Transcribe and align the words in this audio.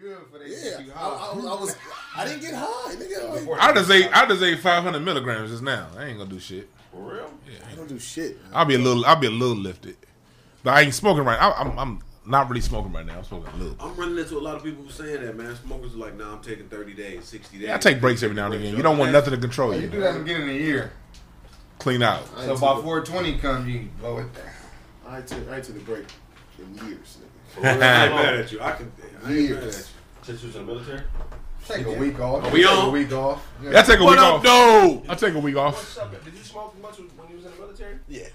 good 0.00 0.18
for 0.30 0.38
that. 0.38 0.48
Yeah, 0.48 0.92
I. 0.96 1.30
I, 1.32 1.34
was- 1.36 1.44
I 1.46 1.60
was. 1.60 1.76
I 2.16 2.24
didn't 2.26 2.40
get 2.42 2.54
high, 2.54 2.94
nigga. 2.94 3.48
Like, 3.48 3.60
I 3.60 3.72
just 3.72 3.90
ate 3.90 4.08
I 4.16 4.26
just 4.26 4.42
ate 4.42 4.58
500 4.58 5.00
milligrams 5.00 5.50
just 5.50 5.62
now. 5.62 5.88
I 5.96 6.04
ain't 6.06 6.18
gonna 6.18 6.28
do 6.30 6.38
shit. 6.38 6.68
For 6.90 6.98
real? 7.14 7.30
Yeah. 7.50 7.58
I 7.70 7.74
don't 7.74 7.88
do 7.88 7.98
shit. 7.98 8.38
I'll 8.52 8.64
be 8.64 8.74
a 8.74 8.78
little 8.78 9.04
I'll 9.06 9.16
be 9.16 9.26
a 9.26 9.30
little 9.30 9.56
lifted, 9.56 9.96
but 10.62 10.74
I 10.74 10.82
ain't 10.82 10.94
smoking 10.94 11.24
right. 11.24 11.40
I, 11.40 11.52
I'm 11.52 11.78
I'm 11.78 12.02
not 12.26 12.48
really 12.48 12.60
smoking 12.60 12.92
right 12.92 13.06
now. 13.06 13.18
I'm 13.18 13.24
smoking 13.24 13.52
a 13.54 13.56
little. 13.56 13.76
I'm 13.80 13.96
running 13.96 14.18
into 14.18 14.36
a 14.38 14.40
lot 14.40 14.56
of 14.56 14.62
people 14.62 14.84
who 14.84 14.90
saying 14.90 15.22
that, 15.24 15.36
man. 15.36 15.56
Smokers 15.56 15.94
are 15.94 15.98
like, 15.98 16.16
nah, 16.16 16.34
I'm 16.34 16.42
taking 16.42 16.68
30 16.68 16.94
days, 16.94 17.24
60 17.24 17.58
days. 17.58 17.66
Yeah, 17.68 17.74
I 17.74 17.78
take 17.78 18.00
breaks 18.00 18.22
every 18.22 18.36
now 18.36 18.46
and 18.46 18.54
again. 18.54 18.76
You 18.76 18.82
don't 18.82 18.98
want 18.98 19.10
nothing 19.12 19.32
to 19.32 19.38
control 19.40 19.74
You 19.74 19.82
You 19.82 19.88
do 19.88 19.96
you. 19.96 20.02
that 20.02 20.10
in 20.10 20.14
the 20.18 20.20
beginning 20.24 20.48
of 20.50 20.54
the 20.54 20.60
year. 20.62 20.92
Clean 21.78 22.00
out. 22.02 22.24
So 22.38 22.54
by 22.54 22.74
420 22.80 23.38
comes, 23.38 23.68
you 23.68 23.88
blow 23.98 24.18
it 24.18 24.32
down. 24.34 24.44
a- 25.06 25.08
I 25.08 25.16
ain't 25.18 25.26
took, 25.26 25.48
I 25.50 25.56
ain't 25.56 25.64
took 25.64 25.76
a 25.76 25.80
break 25.80 26.04
in 26.58 26.74
years, 26.86 27.18
nigga. 27.20 27.26
For 27.54 27.60
real, 27.60 27.70
I 27.70 27.72
ain't 27.72 27.80
mad 28.14 28.34
at 28.36 28.52
you. 28.52 28.60
I 28.60 28.72
can. 28.72 28.92
I 29.02 29.04
ain't 29.06 29.22
mad 29.22 29.30
at 29.32 29.36
Years. 29.36 29.76
you. 29.78 29.84
Since 30.24 30.42
you 30.42 30.46
was 30.48 30.56
in 30.56 30.66
the 30.66 30.72
military? 30.72 31.00
Take 31.66 31.86
a 31.86 31.92
week 31.92 32.18
off. 32.20 32.44
Are 32.44 32.50
we 32.50 32.62
Take 32.62 32.70
on? 32.72 32.88
A 32.88 32.90
week 32.90 33.12
off. 33.12 33.46
Yeah. 33.62 33.78
I 33.78 33.82
take 33.82 34.00
a 34.00 34.04
What 34.04 34.10
week 34.12 34.20
up, 34.20 34.34
off. 34.34 34.42
though? 34.42 35.02
I 35.08 35.14
take 35.14 35.34
a 35.34 35.38
week 35.38 35.56
off. 35.56 35.98
Did 36.24 36.34
you 36.34 36.42
smoke 36.42 36.80
much 36.82 36.98
when 36.98 37.28
you 37.30 37.36
was 37.36 37.44
in 37.46 37.52
the 37.52 37.58
military? 37.58 37.98
Yeah. 38.08 38.28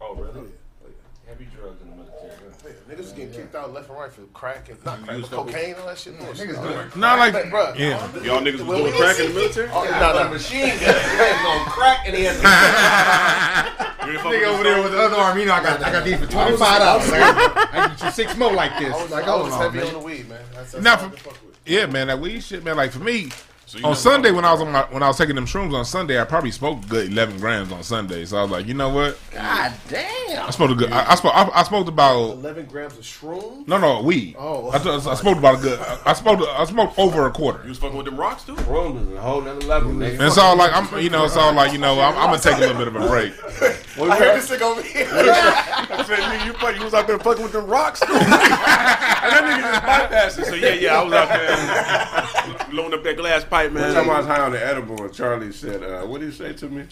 Oh, 0.00 0.14
really? 0.14 0.30
Oh, 0.34 0.42
yeah. 0.84 1.28
Heavy 1.30 1.46
drugs 1.56 1.80
in 1.82 1.90
the 1.90 1.96
military. 1.96 2.30
huh? 2.30 2.68
Yeah, 2.68 2.72
niggas 2.94 2.98
was 2.98 3.12
getting 3.12 3.32
kicked 3.32 3.54
out 3.54 3.72
left 3.72 3.88
and 3.90 3.98
right 3.98 4.12
for 4.12 4.22
crack 4.32 4.68
and 4.68 4.84
not 4.84 5.02
crack, 5.04 5.16
used 5.18 5.30
but 5.30 5.44
to- 5.46 5.52
cocaine, 5.52 5.74
all 5.80 5.86
that 5.86 5.98
shit. 5.98 6.18
bullshit. 6.18 6.48
Niggas 6.50 6.62
doing 6.62 6.78
it. 6.86 6.96
Not 6.96 7.18
like 7.18 7.32
But, 7.32 7.44
bruh, 7.46 7.78
yeah. 7.78 7.98
Y'all 8.22 8.40
niggas 8.40 8.64
was 8.66 8.78
doing 8.78 8.92
crack 8.94 9.18
in 9.20 9.26
the 9.28 9.34
military? 9.34 9.68
Oh, 9.72 9.84
Yeah, 9.84 10.00
no, 10.00 10.22
no. 10.24 10.28
machine 10.30 10.68
gun. 10.68 10.78
Hands 10.80 11.46
on 11.48 11.66
crack 11.72 12.06
and 12.06 12.16
he 12.16 12.24
has 12.24 12.40
Nigga 14.04 14.44
over 14.46 14.62
there 14.62 14.82
with 14.82 14.92
the 14.92 14.98
other 15.00 15.16
arm, 15.16 15.38
you 15.38 15.46
know, 15.46 15.54
I 15.54 15.62
got, 15.62 15.82
I 15.82 15.90
got 15.92 16.04
these 16.04 16.18
for 16.18 16.26
twenty 16.26 16.56
five 16.56 16.78
dollars. 16.80 17.10
I 17.10 17.18
got- 17.18 17.56
I 17.56 17.66
can 17.66 17.90
get 17.96 18.04
you 18.04 18.10
six 18.10 18.36
more 18.36 18.52
like 18.52 18.78
this. 18.78 18.94
I 18.94 19.02
was, 19.02 19.10
like, 19.10 19.24
I 19.24 19.30
hold 19.30 19.44
was 19.44 19.52
on, 19.54 19.60
heavy 19.62 19.78
man. 19.78 19.86
on 19.88 19.92
the 19.94 19.98
weed, 20.00 20.28
man. 20.28 20.40
That's, 20.54 20.72
that's 20.72 20.84
Now 20.84 20.96
for- 20.96 21.08
can 21.08 21.16
fuck 21.18 21.32
with. 21.46 21.58
Yeah, 21.66 21.86
man, 21.86 22.08
that 22.08 22.18
weed 22.20 22.42
shit, 22.42 22.62
man. 22.64 22.76
Like 22.76 22.92
for 22.92 22.98
me, 22.98 23.30
So 23.80 23.88
on 23.88 23.96
Sunday 23.96 24.30
when 24.30 24.44
I 24.44 24.52
was 24.52 24.60
on 24.60 24.70
my 24.70 24.82
when 24.90 25.02
I 25.02 25.08
was 25.08 25.18
taking 25.18 25.34
them 25.34 25.46
shrooms 25.46 25.74
on 25.74 25.84
Sunday, 25.84 26.20
I 26.20 26.24
probably 26.24 26.52
smoked 26.52 26.84
a 26.84 26.88
good 26.88 27.10
eleven 27.10 27.38
grams 27.38 27.72
on 27.72 27.82
Sunday. 27.82 28.24
So 28.24 28.36
I 28.36 28.42
was 28.42 28.50
like, 28.50 28.66
you 28.66 28.74
know 28.74 28.90
what? 28.90 29.18
God 29.32 29.72
damn. 29.88 30.46
I 30.46 30.50
smoked 30.50 30.72
a 30.72 30.76
good. 30.76 30.92
I, 30.92 31.12
I 31.12 31.14
smoked. 31.16 31.36
I, 31.36 31.48
I 31.52 31.62
smoked 31.64 31.88
about 31.88 32.32
11 32.32 32.66
grams 32.66 32.96
of 32.96 33.04
shrooms. 33.04 33.66
no, 33.66 33.78
no 33.78 34.02
weed. 34.02 34.36
Oh. 34.38 34.68
I, 34.68 34.76
I, 34.76 35.12
I 35.12 35.14
smoked 35.14 35.38
about 35.38 35.58
a 35.58 35.62
good. 35.62 35.80
I, 35.80 36.00
I 36.06 36.12
smoked. 36.12 36.42
I 36.42 36.64
smoked 36.66 36.98
over 36.98 37.26
a 37.26 37.32
quarter. 37.32 37.62
You 37.64 37.70
was 37.70 37.78
fucking 37.78 37.96
with 37.96 38.06
them 38.06 38.16
rocks 38.16 38.44
too? 38.44 38.54
Room 38.54 38.96
is 38.96 39.16
a 39.16 39.20
whole 39.20 39.40
nother 39.40 39.66
level, 39.66 39.90
nigga. 39.92 40.20
And 40.20 40.32
so 40.32 40.54
like 40.54 40.70
I'm, 40.72 41.02
you 41.02 41.10
know, 41.10 41.26
so 41.26 41.50
like 41.52 41.72
you 41.72 41.78
know, 41.78 42.00
I'm, 42.00 42.16
I'm 42.16 42.26
gonna 42.26 42.38
take 42.38 42.56
a 42.56 42.60
little 42.60 42.76
bit 42.76 42.88
of 42.88 42.96
a 42.96 43.08
break. 43.08 43.32
I 43.96 44.18
heard 44.18 44.36
this 44.36 44.50
nigga 44.50 44.62
over 44.62 44.82
here. 44.82 45.06
I 45.12 46.04
said, 46.06 46.18
nigga, 46.18 46.46
you, 46.46 46.52
fuck- 46.54 46.76
you 46.76 46.84
was 46.84 46.94
out 46.94 47.06
there 47.06 47.18
fucking 47.18 47.42
with 47.42 47.52
them 47.52 47.66
rocks 47.66 48.00
too. 48.00 48.12
and 48.12 48.20
that 48.32 49.42
nigga 49.44 49.60
just 49.72 49.82
bypassed 49.84 50.38
it. 50.42 50.46
So 50.46 50.54
yeah, 50.54 50.74
yeah, 50.74 51.00
I 51.00 51.04
was 51.04 51.12
out 51.12 51.28
there 51.28 52.74
loading 52.74 52.98
up 52.98 53.04
that 53.04 53.16
glass 53.16 53.44
pipe, 53.44 53.72
One 53.72 53.82
time 53.94 54.10
I 54.10 54.18
was 54.18 54.26
high 54.26 54.40
on 54.40 54.52
the 54.52 54.64
edible 54.64 55.00
and 55.02 55.12
Charlie 55.14 55.52
said, 55.52 55.82
uh, 55.82 56.02
what 56.06 56.20
did 56.20 56.30
he 56.30 56.36
say 56.36 56.52
to 56.54 56.68
me? 56.68 56.86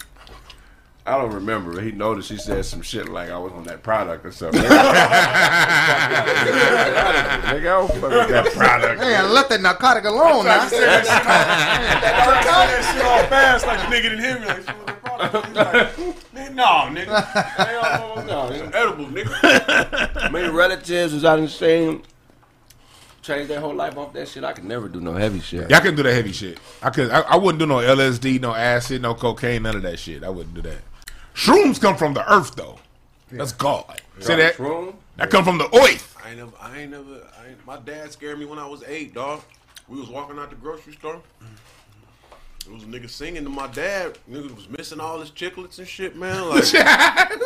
I 1.05 1.19
don't 1.19 1.35
remember. 1.35 1.81
He 1.81 1.91
noticed 1.91 2.31
he 2.31 2.37
said 2.37 2.65
some 2.65 2.81
shit 2.81 3.09
like 3.09 3.29
I 3.29 3.37
was 3.37 3.53
on 3.53 3.65
that 3.65 3.83
product 3.83 4.25
or 4.25 4.31
something. 4.31 4.63
Nigga, 4.63 4.71
I 7.43 7.61
don't 7.61 7.91
fuck 7.91 8.03
with 8.03 8.29
that 8.29 8.53
product. 8.53 9.03
Hey, 9.03 9.17
I 9.17 9.23
left 9.25 9.49
that 9.49 9.61
narcotic 9.61 10.05
alone 10.05 10.45
now. 10.45 10.69
that 10.69 10.71
shit 12.95 13.05
all 13.05 13.25
fast 13.27 13.67
like 13.67 13.81
the 13.81 13.87
nigga 13.97 14.03
didn't 14.11 14.21
hear 14.21 14.39
me. 14.39 14.47
Like, 14.47 14.65
shit, 14.65 14.77
what 14.77 14.87
the 14.87 14.93
product? 14.93 16.32
He's 16.53 16.59
like, 16.59 16.91
nigga, 16.93 17.07
no, 17.07 17.13
nigga. 17.13 17.25
Hell 17.25 17.81
oh, 17.85 18.13
oh, 18.17 18.21
oh, 18.21 18.25
no, 18.25 18.49
it's 18.55 18.77
edible, 18.77 19.07
nigga. 19.07 20.33
Many 20.33 20.49
relatives 20.49 21.13
was 21.13 21.25
out 21.25 21.39
in 21.39 21.47
the 21.47 21.51
same 21.51 22.03
changed 23.23 23.49
their 23.49 23.61
whole 23.61 23.75
life 23.75 23.97
off 23.97 24.13
that 24.13 24.29
shit. 24.29 24.45
I 24.45 24.53
could 24.53 24.65
never 24.65 24.89
do 24.89 25.01
no 25.01 25.15
heavy 25.15 25.41
shit. 25.41 25.71
Yeah, 25.71 25.77
I 25.77 25.81
couldn't 25.81 25.97
do 25.97 26.03
that 26.03 26.13
heavy 26.13 26.33
shit. 26.33 26.59
I 26.83 26.91
could. 26.91 27.11
I, 27.11 27.21
I 27.21 27.37
wouldn't 27.37 27.61
do 27.61 27.67
no 27.67 27.77
LSD, 27.77 28.41
no 28.41 28.55
acid, 28.55 29.01
no 29.01 29.15
cocaine, 29.15 29.63
none 29.63 29.77
of 29.77 29.83
that 29.83 29.99
shit. 29.99 30.25
I 30.25 30.29
wouldn't 30.29 30.55
do 30.55 30.63
that. 30.63 30.79
Shrooms 31.35 31.81
come 31.81 31.97
from 31.97 32.15
the 32.15 32.31
earth, 32.31 32.55
though. 32.57 32.79
That's 33.31 33.53
God. 33.53 34.03
See 34.19 34.35
that? 34.35 34.59
Room? 34.59 34.95
That 35.17 35.31
come 35.31 35.45
from 35.45 35.59
the 35.59 35.65
earth. 35.75 36.17
I 36.23 36.31
ain't 36.31 36.39
never, 36.39 36.53
I 36.61 36.79
ain't 36.79 36.91
never, 36.91 37.29
I 37.41 37.49
ain't, 37.49 37.67
my 37.67 37.79
dad 37.79 38.13
scared 38.13 38.39
me 38.39 38.45
when 38.45 38.59
I 38.59 38.67
was 38.67 38.83
eight, 38.87 39.15
dog. 39.15 39.41
We 39.89 39.99
was 39.99 40.09
walking 40.09 40.39
out 40.39 40.51
the 40.51 40.57
grocery 40.57 40.93
store. 40.93 41.21
There 42.65 42.75
was 42.75 42.85
a 42.85 42.87
nigga 42.87 43.11
singing 43.11 43.45
to 43.45 43.51
my 43.51 43.67
dad. 43.67 44.19
Nigga 44.31 44.55
was 44.55 44.69
missing 44.69 45.01
all 45.01 45.21
his 45.21 45.31
chiclets 45.31 45.79
and 45.79 45.89
shit, 45.89 46.17
man. 46.17 46.51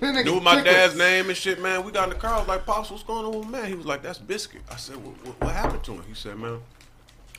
Like, 0.00 0.24
knew 0.24 0.40
my 0.40 0.60
dad's 0.60 0.96
name 0.96 1.28
and 1.28 1.36
shit, 1.36 1.62
man. 1.62 1.84
We 1.84 1.92
got 1.92 2.04
in 2.04 2.10
the 2.10 2.16
car. 2.16 2.34
I 2.34 2.38
was 2.40 2.48
like, 2.48 2.66
Pops, 2.66 2.90
what's 2.90 3.04
going 3.04 3.24
on 3.24 3.48
man? 3.48 3.66
He 3.66 3.74
was 3.74 3.86
like, 3.86 4.02
that's 4.02 4.18
Biscuit. 4.18 4.62
I 4.68 4.76
said, 4.76 4.96
what, 4.96 5.14
what, 5.24 5.40
what 5.40 5.54
happened 5.54 5.84
to 5.84 5.92
him? 5.92 6.02
He 6.08 6.14
said, 6.14 6.36
man, 6.36 6.58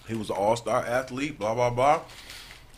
he 0.08 0.14
was 0.14 0.30
an 0.30 0.38
all-star 0.38 0.86
athlete, 0.86 1.38
blah, 1.38 1.54
blah, 1.54 1.70
blah. 1.70 2.02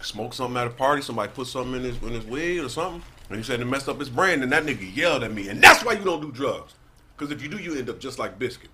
Smoked 0.02 0.34
something 0.34 0.59
at 0.59 0.68
a 0.68 0.72
party. 0.72 1.02
Somebody 1.02 1.31
put 1.31 1.47
something 1.47 1.75
in 1.75 1.84
his, 1.84 2.02
in 2.02 2.09
his 2.09 2.25
weed 2.25 2.59
or 2.59 2.69
something. 2.69 3.03
And 3.29 3.38
he 3.38 3.44
said 3.44 3.59
it 3.59 3.66
messed 3.66 3.88
up 3.88 4.00
his 4.00 4.09
brain. 4.09 4.41
And 4.41 4.52
that 4.52 4.63
nigga 4.63 4.96
yelled 4.96 5.23
at 5.23 5.31
me. 5.31 5.47
And 5.47 5.62
that's 5.62 5.85
why 5.85 5.94
you 5.94 6.03
don't 6.03 6.22
do 6.22 6.31
drugs. 6.31 6.73
Because 7.16 7.31
if 7.31 7.41
you 7.41 7.50
do, 7.50 7.57
you 7.57 7.75
end 7.75 7.90
up 7.90 8.00
just 8.00 8.19
like 8.19 8.40
Biscuit. 8.40 8.72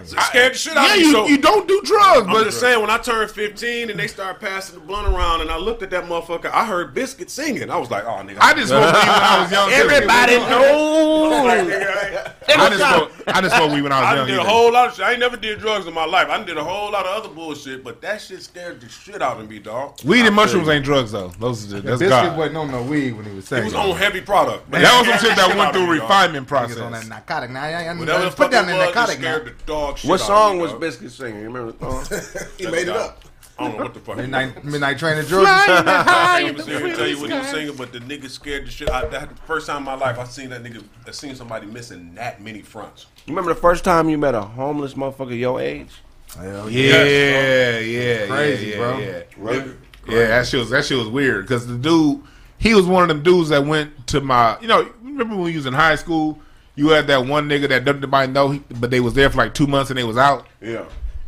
It 0.00 0.06
scared 0.20 0.52
the 0.52 0.58
shit 0.58 0.76
out 0.76 0.86
Yeah, 0.86 0.92
of 0.94 0.98
me. 0.98 1.04
you, 1.06 1.12
so 1.12 1.26
you 1.28 1.38
don't 1.38 1.66
do 1.66 1.80
drugs, 1.82 2.26
I'm 2.26 2.32
but 2.34 2.44
just 2.44 2.60
saying, 2.60 2.78
when 2.80 2.90
I 2.90 2.98
turned 2.98 3.30
15 3.30 3.88
and 3.90 3.98
they 3.98 4.06
started 4.06 4.38
passing 4.38 4.74
the 4.74 4.80
blunt 4.84 5.08
around, 5.08 5.40
and 5.40 5.50
I 5.50 5.56
looked 5.56 5.82
at 5.82 5.88
that 5.90 6.04
motherfucker, 6.04 6.50
I 6.52 6.66
heard 6.66 6.92
Biscuit 6.92 7.30
singing. 7.30 7.70
I 7.70 7.76
was 7.78 7.90
like, 7.90 8.04
oh, 8.04 8.08
nigga. 8.22 8.38
I 8.40 8.52
just 8.54 8.68
smoked 8.68 8.92
weed 8.92 9.08
when 9.08 9.22
I 9.22 9.42
was 9.42 9.50
young. 9.50 9.70
Everybody 9.70 10.36
knows. 10.50 12.18
I 12.50 12.68
just 12.70 12.78
smoked. 12.78 13.28
I 13.28 13.40
just 13.40 13.56
smoked 13.56 13.74
weed 13.74 13.82
when 13.82 13.92
I 13.92 13.98
I 14.00 14.00
was 14.00 14.08
done 14.08 14.16
young. 14.18 14.24
I 14.24 14.26
did 14.28 14.38
a 14.38 14.40
either. 14.42 14.50
whole 14.50 14.72
lot 14.72 14.88
of 14.88 14.94
shit. 14.94 15.04
I 15.04 15.10
ain't 15.12 15.20
never 15.20 15.36
did 15.36 15.58
drugs 15.58 15.86
in 15.86 15.94
my 15.94 16.04
life. 16.04 16.28
I 16.28 16.42
did 16.42 16.56
a 16.56 16.64
whole 16.64 16.90
lot 16.92 17.06
of 17.06 17.24
other 17.24 17.34
bullshit, 17.34 17.84
but 17.84 18.00
that 18.02 18.20
shit 18.20 18.42
scared 18.42 18.80
the 18.80 18.88
shit 18.88 19.22
out 19.22 19.40
of 19.40 19.48
me, 19.48 19.58
dog. 19.58 20.02
Weed 20.04 20.26
and 20.26 20.34
mushrooms 20.34 20.68
ain't 20.68 20.84
drugs 20.84 21.12
though. 21.12 21.28
Those 21.38 21.64
are 21.72 21.76
the, 21.76 21.80
that's 21.82 21.98
Biscuit 22.00 22.08
God. 22.10 22.38
wasn't 22.38 22.56
on 22.58 22.70
no 22.70 22.82
weed 22.82 23.12
when 23.12 23.24
he 23.26 23.34
was 23.34 23.46
saying. 23.46 23.62
It 23.62 23.66
was 23.66 23.74
on 23.74 23.96
heavy 23.96 24.20
product. 24.20 24.70
but 24.70 24.80
That 24.82 24.98
was 25.00 25.08
some 25.08 25.28
shit 25.28 25.36
that 25.36 25.56
went 25.56 25.72
through 25.74 25.90
refinement 25.90 26.46
process. 26.48 26.78
on 26.78 26.92
that 26.92 27.06
narcotic. 27.08 27.50
Now, 27.50 27.62
I, 27.62 27.84
I, 27.84 27.94
Whatever 27.96 28.24
put 28.28 28.36
fuck 28.36 28.50
down 28.50 28.64
it 28.68 28.72
the 28.72 28.78
narcotic 28.78 29.20
now. 29.20 29.34
scared 29.36 29.46
the 29.46 29.64
dog 29.68 29.98
shit 29.98 30.08
What 30.10 30.18
song 30.20 30.58
was 30.58 30.72
dog. 30.72 30.80
Biscuit 30.80 31.12
singing? 31.12 31.40
You 31.40 31.50
remember 31.50 31.72
the 31.72 31.78
song? 31.78 32.48
He 32.58 32.66
made 32.66 32.88
it 32.88 32.96
up. 32.96 33.22
I 33.58 33.66
don't 33.66 33.76
know 33.76 33.84
what 33.84 33.94
the 33.94 34.00
fuck. 34.00 34.16
Midnight, 34.16 34.64
midnight 34.64 34.98
train 34.98 35.16
to 35.20 35.28
Georgia. 35.28 35.48
I 35.50 36.40
can't 36.42 36.54
even 36.54 36.64
sit 36.64 36.96
tell 36.96 37.08
you 37.08 37.20
what 37.20 37.30
he 37.30 37.38
was 37.38 37.48
singing, 37.48 37.76
but 37.76 37.92
the 37.92 37.98
nigga 37.98 38.28
scared 38.30 38.66
the 38.66 38.70
shit. 38.70 38.88
I, 38.88 39.04
that 39.06 39.30
the 39.30 39.34
first 39.42 39.66
time 39.66 39.78
in 39.78 39.82
my 39.84 39.94
life 39.94 40.16
I 40.18 40.24
seen 40.24 40.50
that 40.50 40.62
nigga. 40.62 40.84
I 41.06 41.10
seen 41.10 41.34
somebody 41.34 41.66
missing 41.66 42.14
that 42.14 42.40
many 42.40 42.62
fronts. 42.62 43.06
You 43.26 43.32
remember 43.32 43.52
the 43.52 43.60
first 43.60 43.82
time 43.84 44.08
you 44.08 44.16
met 44.16 44.34
a 44.36 44.42
homeless 44.42 44.94
motherfucker 44.94 45.36
your 45.36 45.60
age? 45.60 45.90
Hell 46.36 46.70
Yeah, 46.70 47.04
yeah, 47.04 47.78
yeah, 47.78 48.26
Crazy, 48.26 48.66
yeah, 48.66 48.76
bro. 48.76 48.98
Yeah, 48.98 49.22
Really? 49.36 49.74
yeah, 50.08 50.28
that 50.28 50.46
shit 50.46 50.60
was 50.60 50.70
that 50.70 50.84
shit 50.84 50.98
was 50.98 51.08
weird 51.08 51.44
because 51.44 51.66
the 51.66 51.76
dude, 51.76 52.22
he 52.58 52.74
was 52.74 52.86
one 52.86 53.02
of 53.02 53.08
them 53.08 53.22
dudes 53.24 53.48
that 53.48 53.64
went 53.64 54.06
to 54.08 54.20
my. 54.20 54.56
You 54.60 54.68
know, 54.68 54.88
remember 55.02 55.34
when 55.34 55.44
we 55.44 55.56
was 55.56 55.66
in 55.66 55.74
high 55.74 55.96
school? 55.96 56.38
You 56.78 56.90
had 56.90 57.08
that 57.08 57.26
one 57.26 57.48
nigga 57.48 57.68
that 57.70 57.84
doesn't 57.84 58.02
nobody 58.02 58.30
know, 58.30 58.60
but 58.78 58.92
they 58.92 59.00
was 59.00 59.12
there 59.14 59.28
for 59.30 59.38
like 59.38 59.52
two 59.52 59.66
months 59.66 59.90
and 59.90 59.98
they 59.98 60.04
was 60.04 60.16
out. 60.16 60.46
Yeah. 60.60 60.84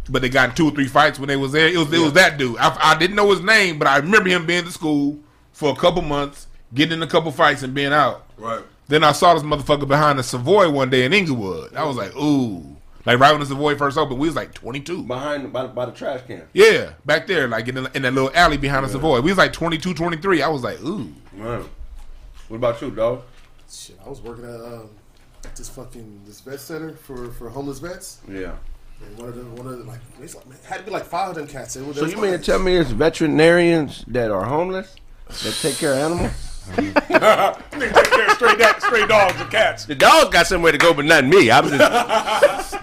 But 0.09 0.22
they 0.22 0.28
got 0.28 0.50
in 0.50 0.55
two 0.55 0.69
or 0.69 0.71
three 0.71 0.87
fights 0.87 1.19
when 1.19 1.27
they 1.27 1.37
was 1.37 1.50
there. 1.50 1.66
It 1.66 1.77
was 1.77 1.93
it 1.93 1.99
was 1.99 2.12
that 2.12 2.38
dude. 2.38 2.56
I, 2.59 2.77
I 2.93 2.97
didn't 2.97 3.16
know 3.16 3.28
his 3.31 3.41
name, 3.43 3.77
but 3.77 3.89
I 3.89 3.97
remember 3.97 4.28
him 4.28 4.47
being 4.47 4.62
to 4.65 4.71
school 4.71 5.19
for 5.53 5.72
a 5.72 5.75
couple 5.77 6.03
months, 6.03 6.47
getting 6.72 6.99
in 6.99 7.03
a 7.03 7.06
couple 7.09 7.33
fights 7.33 7.65
and 7.65 7.75
being 7.75 7.93
out. 7.93 8.27
Right. 8.39 8.62
Then 8.87 9.03
I 9.03 9.10
saw 9.10 9.34
this 9.34 9.43
motherfucker 9.43 9.89
behind 9.89 10.21
the 10.21 10.22
Savoy 10.22 10.71
one 10.71 10.89
day 10.89 11.05
in 11.05 11.12
Inglewood. 11.12 11.75
I 11.75 11.84
was 11.84 11.97
like, 11.97 12.15
ooh. 12.15 12.77
Like 13.05 13.19
right 13.19 13.33
when 13.33 13.41
the 13.41 13.47
Savoy 13.47 13.75
first 13.75 13.99
opened, 13.99 14.21
we 14.21 14.28
was 14.28 14.37
like 14.37 14.55
22. 14.55 15.03
Behind 15.03 15.53
by, 15.53 15.62
the- 15.62 15.69
by 15.71 15.87
the 15.87 15.93
trash 15.93 16.21
can. 16.28 16.43
Yeah, 16.53 16.93
back 17.05 17.27
there, 17.27 17.49
like 17.49 17.66
in, 17.66 17.75
the, 17.75 17.91
in 17.97 18.03
that 18.03 18.15
little 18.15 18.31
alley 18.34 18.56
behind 18.56 18.84
the 18.84 18.89
Savoy. 18.89 19.21
We 19.21 19.33
was 19.33 19.39
like 19.39 19.53
22, 19.53 19.94
23. 19.94 20.43
I 20.43 20.49
was 20.49 20.62
like, 20.62 20.81
ooh. 20.84 21.12
Man. 21.33 21.65
What 22.47 22.56
about 22.59 22.81
you, 22.83 22.91
dog? 22.93 23.22
Shit, 23.69 23.99
I 24.05 24.09
was 24.09 24.21
working 24.21 24.44
at 24.44 24.60
um, 24.60 24.91
this 25.56 25.69
fucking 25.69 26.21
this 26.27 26.41
vet 26.41 26.61
center 26.61 26.93
for, 26.93 27.31
for 27.33 27.49
homeless 27.51 27.78
vets. 27.78 28.21
Yeah. 28.28 28.55
And 29.06 29.19
one 29.19 29.28
of 29.28 29.34
them, 29.34 29.56
one 29.56 29.66
of 29.66 29.78
them, 29.78 29.87
like, 29.87 30.01
it's 30.21 30.34
like 30.34 30.47
man, 30.48 30.59
had 30.65 30.78
to 30.78 30.84
be 30.84 30.91
like 30.91 31.04
five 31.04 31.31
of 31.31 31.34
them 31.34 31.47
cats. 31.47 31.77
It 31.77 31.87
was, 31.87 31.97
So 31.97 32.07
you 32.07 32.21
mean 32.21 32.33
to 32.33 32.39
tell 32.39 32.59
me 32.59 32.77
it's 32.77 32.91
veterinarians 32.91 34.04
that 34.09 34.31
are 34.31 34.45
homeless 34.45 34.95
that 35.42 35.59
take 35.63 35.77
care 35.77 35.92
of 35.92 35.98
animals? 35.98 36.33
Nigga 36.77 37.95
take 37.95 38.10
care 38.10 38.27
of 38.27 38.33
stray, 38.33 38.57
da- 38.57 38.78
stray 38.78 39.07
dogs 39.07 39.41
and 39.41 39.51
cats. 39.51 39.87
The 39.87 39.95
dog 39.95 40.33
got 40.33 40.47
somewhere 40.47 40.72
to 40.72 40.78
go, 40.78 40.92
but 40.92 41.04
not 41.07 41.25
me. 41.25 41.51
I'm 41.51 41.69
just. 41.69 42.77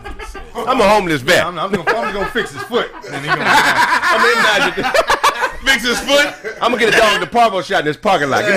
I'm 0.56 0.82
a 0.82 0.90
homeless 0.90 1.22
vet. 1.22 1.46
I'm, 1.46 1.58
I'm, 1.60 1.72
gonna, 1.72 1.90
I'm 1.90 2.14
gonna 2.14 2.14
go 2.14 2.26
fix 2.26 2.52
his 2.52 2.64
foot. 2.64 2.92
And 3.08 3.22
he 3.22 3.28
gonna, 3.28 3.44
I'm 3.46 4.74
in 4.76 4.84
there. 4.84 4.92
Fix 5.64 5.86
his 5.86 6.00
foot. 6.00 6.56
I'm 6.62 6.72
gonna 6.72 6.80
get 6.80 6.94
a 6.94 6.98
dog 6.98 7.22
the 7.22 7.28
parvo 7.28 7.62
shot 7.62 7.80
in 7.82 7.86
this 7.86 7.98
parking 7.98 8.30
lot. 8.30 8.44
Give 8.44 8.54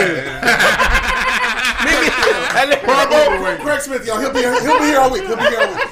me 2.55 2.76
Parvo, 2.76 3.56
Craig 3.62 3.81
Smith, 3.81 4.06
y'all, 4.06 4.19
he'll 4.20 4.32
be 4.32 4.41
here, 4.41 4.52
he'll 4.61 4.79
be 4.79 4.85
here 4.87 4.99
all 4.99 5.11
week. 5.11 5.23
He'll 5.25 5.37
be 5.37 5.43
here 5.44 5.61
all 5.61 5.69
week. 5.75 5.91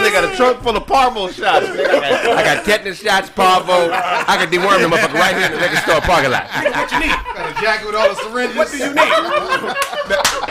They 0.00 0.10
got 0.10 0.24
a 0.24 0.36
trunk 0.36 0.62
full 0.62 0.76
of 0.76 0.86
parvo 0.86 1.28
shots. 1.28 1.66
I 1.66 1.76
got, 1.76 2.38
I 2.38 2.42
got 2.42 2.64
tetanus 2.64 3.00
shots, 3.00 3.28
parvo. 3.30 3.90
I 3.92 4.36
can 4.38 4.48
deworm 4.50 4.80
them 4.80 4.90
motherfucker 4.90 5.14
right 5.14 5.36
here 5.36 5.46
in 5.46 5.52
the 5.52 5.58
liquor 5.58 5.76
store 5.76 6.00
parking 6.00 6.30
lot. 6.30 6.48
What 6.50 6.90
you 6.92 7.00
need? 7.00 7.08
got 7.10 7.50
a 7.50 7.60
jacket 7.60 7.86
with 7.86 7.96
all 7.96 8.08
the 8.08 8.14
syringes. 8.22 8.56
What 8.56 8.70
do 8.70 8.78
you 8.78 8.88
need? 8.88 8.96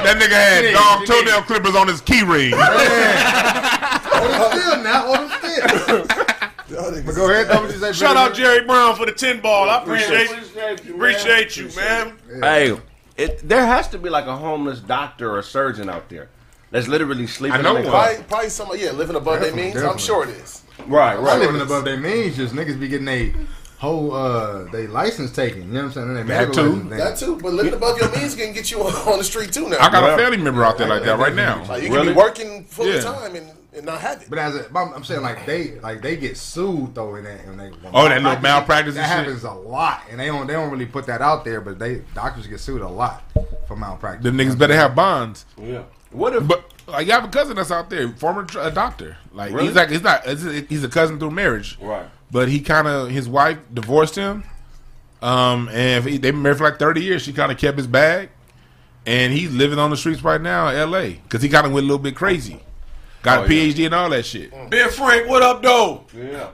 That 0.03 0.15
nigga 0.19 0.37
had 0.37 0.73
dog 0.73 1.05
toenail 1.05 1.41
clippers 1.43 1.75
on 1.75 1.87
his 1.87 2.01
key 2.01 2.23
ring. 2.23 2.53
Hold 2.55 4.31
him 4.31 4.59
still 4.59 4.83
now. 4.83 5.05
Hold 5.07 5.19
him 5.19 5.31
still. 5.39 6.05
But 7.03 7.15
go 7.15 7.29
ahead, 7.31 7.47
though. 7.47 7.61
What 7.61 7.71
you 7.71 7.79
say, 7.79 7.91
Shout 7.93 8.15
out 8.15 8.33
Jerry 8.35 8.63
Brown 8.65 8.95
for 8.95 9.05
the 9.05 9.11
ten 9.11 9.39
ball. 9.39 9.69
I 9.69 9.81
appreciate 9.81 10.29
Appreciate 10.29 10.85
you, 10.85 10.91
man. 10.91 10.95
appreciate 10.95 11.57
you, 11.57 11.69
man. 11.75 12.13
Hey, 12.41 12.77
it, 13.19 13.47
there 13.47 13.65
has 13.65 13.87
to 13.89 13.97
be 13.97 14.09
like 14.09 14.25
a 14.25 14.35
homeless 14.37 14.79
doctor 14.79 15.35
or 15.37 15.41
surgeon 15.41 15.89
out 15.89 16.09
there 16.09 16.29
that's 16.71 16.87
literally 16.87 17.27
sleeping. 17.27 17.59
I 17.59 17.61
know 17.61 17.75
in 17.75 17.83
their 17.83 17.91
car. 17.91 18.05
Probably, 18.07 18.23
probably 18.25 18.49
somebody, 18.49 18.81
yeah, 18.81 18.91
living 18.91 19.15
above 19.15 19.41
their 19.41 19.53
means. 19.55 19.75
I'm 19.75 19.97
definitely. 19.97 20.01
sure 20.03 20.23
it 20.23 20.29
is. 20.29 20.63
Right, 20.87 21.13
I 21.17 21.19
right. 21.21 21.39
living 21.39 21.61
above 21.61 21.83
their 21.85 21.97
means. 21.97 22.37
Just 22.37 22.53
niggas 22.53 22.79
be 22.79 22.87
getting 22.87 23.05
they 23.05 23.33
whole 23.79 24.13
uh 24.13 24.63
they 24.71 24.87
license 24.87 25.31
taken. 25.31 25.61
You 25.63 25.67
know 25.67 25.79
what 25.79 25.85
I'm 25.87 25.91
saying? 25.93 26.07
And 26.09 26.17
they 26.17 26.23
medical 26.23 26.53
too. 26.53 26.61
license 26.69 26.83
taken. 26.89 26.97
That 26.97 27.17
too, 27.17 27.35
but 27.41 27.53
living 27.53 27.73
above 27.73 27.97
your 27.99 28.11
means 28.15 28.35
can 28.35 28.53
get 28.53 28.71
you 28.71 28.81
on, 28.81 28.93
on 29.13 29.17
the 29.17 29.23
street 29.23 29.51
too 29.51 29.67
now. 29.69 29.77
I 29.79 29.89
got 29.91 30.03
Well, 30.03 30.15
a 30.15 30.17
family 30.17 30.37
member 30.37 30.63
out 30.63 30.77
there 30.77 30.87
like 30.87 31.03
that 31.03 31.17
right 31.19 31.35
now. 31.35 31.63
like 31.65 31.83
you 31.83 31.89
can 31.89 31.97
Really? 31.97 32.09
be 32.09 32.13
working 32.15 32.65
full 32.65 32.87
Yeah. 32.87 33.01
time 33.01 33.35
and, 33.35 33.49
and 33.75 33.85
not 33.85 34.01
have 34.01 34.21
it. 34.21 34.29
But 34.29 34.39
as 34.39 34.55
a, 34.55 34.67
I'm, 34.75 34.93
I'm 34.93 35.03
saying 35.03 35.21
like 35.21 35.45
they 35.45 35.79
like 35.79 36.01
they 36.01 36.15
get 36.17 36.37
sued 36.37 36.95
though 36.95 37.15
in 37.15 37.23
that 37.25 37.45
and 37.45 37.59
they 37.59 37.71
Oh, 37.93 38.09
that 38.09 38.21
little 38.21 38.41
malpractice 38.41 38.95
that 38.95 39.01
and 39.01 39.09
shit? 39.09 39.25
happens 39.35 39.43
a 39.43 39.51
lot 39.51 40.01
and 40.09 40.19
they 40.19 40.25
don't 40.27 40.47
they 40.47 40.53
don't 40.53 40.71
really 40.71 40.85
put 40.85 41.05
that 41.07 41.21
out 41.21 41.45
there 41.45 41.61
but 41.61 41.77
they 41.79 41.97
doctors 42.15 42.47
get 42.47 42.59
sued 42.59 42.81
a 42.81 42.87
lot 42.87 43.23
for 43.67 43.75
malpractice. 43.75 44.23
The 44.23 44.31
niggas 44.31 44.57
better 44.57 44.75
have 44.75 44.95
bonds. 44.95 45.45
Yeah. 45.57 45.83
What 46.11 46.35
if? 46.35 46.47
But 46.47 46.65
like, 46.87 47.05
you 47.05 47.13
have 47.13 47.23
a 47.25 47.27
cousin 47.27 47.55
that's 47.55 47.69
out 47.69 47.91
there, 47.91 48.09
former 48.13 48.43
tr- 48.43 48.59
a 48.61 48.71
doctor. 48.71 49.17
Like 49.31 49.53
Really? 49.53 49.67
he's 49.67 49.75
like 49.75 49.89
he's 49.91 50.01
not 50.01 50.25
he's- 50.25 50.65
he's 50.67 50.83
a 50.83 50.89
cousin 50.89 51.19
through 51.19 51.31
marriage. 51.31 51.77
Right. 51.79 52.07
But 52.31 52.49
he 52.49 52.61
kind 52.61 52.87
of 52.87 53.09
his 53.09 53.29
wife 53.29 53.57
divorced 53.73 54.15
him. 54.15 54.43
Um, 55.21 55.67
and 55.71 56.03
he, 56.05 56.11
they've 56.17 56.33
been 56.33 56.41
married 56.41 56.57
for 56.57 56.63
like 56.63 56.79
thirty 56.79 57.03
years. 57.03 57.21
She 57.21 57.33
kind 57.33 57.51
of 57.51 57.57
kept 57.57 57.77
his 57.77 57.87
bag, 57.87 58.29
and 59.05 59.33
he's 59.33 59.51
living 59.53 59.77
on 59.77 59.89
the 59.89 59.97
streets 59.97 60.23
right 60.23 60.39
now 60.41 60.69
in 60.69 60.75
L.A. 60.77 61.13
because 61.15 61.41
he 61.41 61.49
kind 61.49 61.67
of 61.67 61.73
went 61.73 61.83
a 61.83 61.87
little 61.87 62.01
bit 62.01 62.15
crazy. 62.15 62.61
Got 63.21 63.39
Oh, 63.39 63.43
a 63.43 63.53
yeah. 63.53 63.73
PhD 63.73 63.85
and 63.85 63.95
all 63.95 64.09
that 64.09 64.25
shit. 64.25 64.51
Mm. 64.51 64.69
Ben 64.69 64.89
Frank, 64.89 65.27
what 65.27 65.41
up, 65.41 65.61
though? 65.61 66.05
Yeah. 66.13 66.49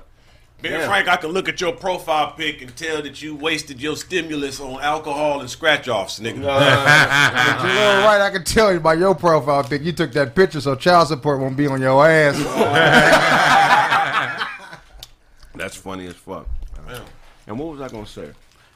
Ben 0.62 0.72
Yeah. 0.72 0.88
Frank, 0.88 1.08
I 1.08 1.18
can 1.18 1.30
look 1.32 1.48
at 1.48 1.62
your 1.62 1.74
profile 1.74 2.32
pic 2.32 2.62
and 2.62 2.76
tell 2.76 3.02
that 3.04 3.22
you 3.22 3.36
wasted 3.36 3.82
your 3.82 3.96
stimulus 3.96 4.60
on 4.60 4.82
alcohol 4.82 5.42
and 5.42 5.50
scratch 5.50 5.88
offs, 5.88 6.20
nigga. 6.20 6.42
But 6.42 7.68
you 7.68 7.76
know, 7.76 8.04
right? 8.06 8.22
I 8.22 8.30
can 8.32 8.44
tell 8.44 8.74
you 8.74 8.80
by 8.80 8.96
your 8.96 9.14
profile 9.14 9.64
pic, 9.64 9.84
you 9.84 9.92
took 9.92 10.12
that 10.14 10.34
picture 10.34 10.62
so 10.62 10.76
child 10.76 11.10
support 11.10 11.40
won't 11.40 11.56
be 11.56 11.68
on 11.68 11.82
your 11.82 12.08
ass. 12.08 12.36
That's 15.56 15.76
funny 15.76 16.08
as 16.08 16.16
fuck. 16.16 16.48
And 17.48 17.60
what 17.60 17.74
was 17.74 17.82
I 17.82 17.90
gonna 17.90 18.08
say? 18.08 18.32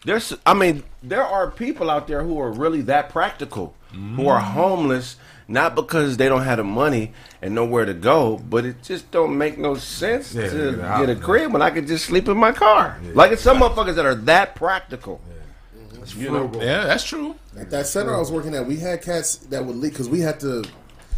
There's, 0.06 0.34
I 0.46 0.54
mean, 0.54 0.84
there 1.04 1.24
are 1.24 1.52
people 1.52 1.90
out 1.90 2.08
there 2.08 2.24
who 2.24 2.40
are 2.40 2.52
really 2.52 2.82
that 2.84 3.10
practical, 3.10 3.76
who 3.92 4.28
are 4.28 4.40
mm-hmm. 4.40 4.54
homeless, 4.54 5.18
not 5.50 5.76
because 5.76 6.16
they 6.18 6.30
don't 6.30 6.44
have 6.44 6.58
the 6.58 6.64
money 6.64 7.12
and 7.42 7.54
nowhere 7.56 7.84
to 7.84 7.94
go, 7.94 8.38
but 8.50 8.66
it 8.66 8.82
just 8.84 9.10
don't 9.12 9.38
make 9.38 9.58
no 9.58 9.76
sense 9.76 10.34
Yeah, 10.34 10.50
to 10.50 10.56
get 10.72 10.76
get 10.76 10.86
out, 10.86 11.04
a 11.04 11.08
man. 11.08 11.20
crib 11.22 11.52
when 11.54 11.62
I 11.62 11.72
could 11.72 11.88
just 11.88 12.06
sleep 12.06 12.28
in 12.30 12.38
my 12.38 12.52
car. 12.54 12.98
Like 13.14 13.32
it's 13.34 13.42
some 13.42 13.60
motherfuckers 13.60 13.96
that 13.96 14.06
are 14.06 14.16
that 14.16 14.56
practical. 14.56 15.20
You 16.16 16.32
know, 16.32 16.52
Yeah, 16.56 16.86
that's 16.86 17.04
true. 17.04 17.36
At 17.60 17.70
that 17.72 17.86
center 17.88 18.16
I 18.16 18.20
was 18.20 18.32
working 18.32 18.56
at, 18.56 18.66
we 18.66 18.78
had 18.78 19.02
cats 19.02 19.36
that 19.52 19.64
would 19.66 19.76
leak 19.76 19.94
because 19.94 20.10
we 20.10 20.22
had 20.22 20.40
to. 20.40 20.64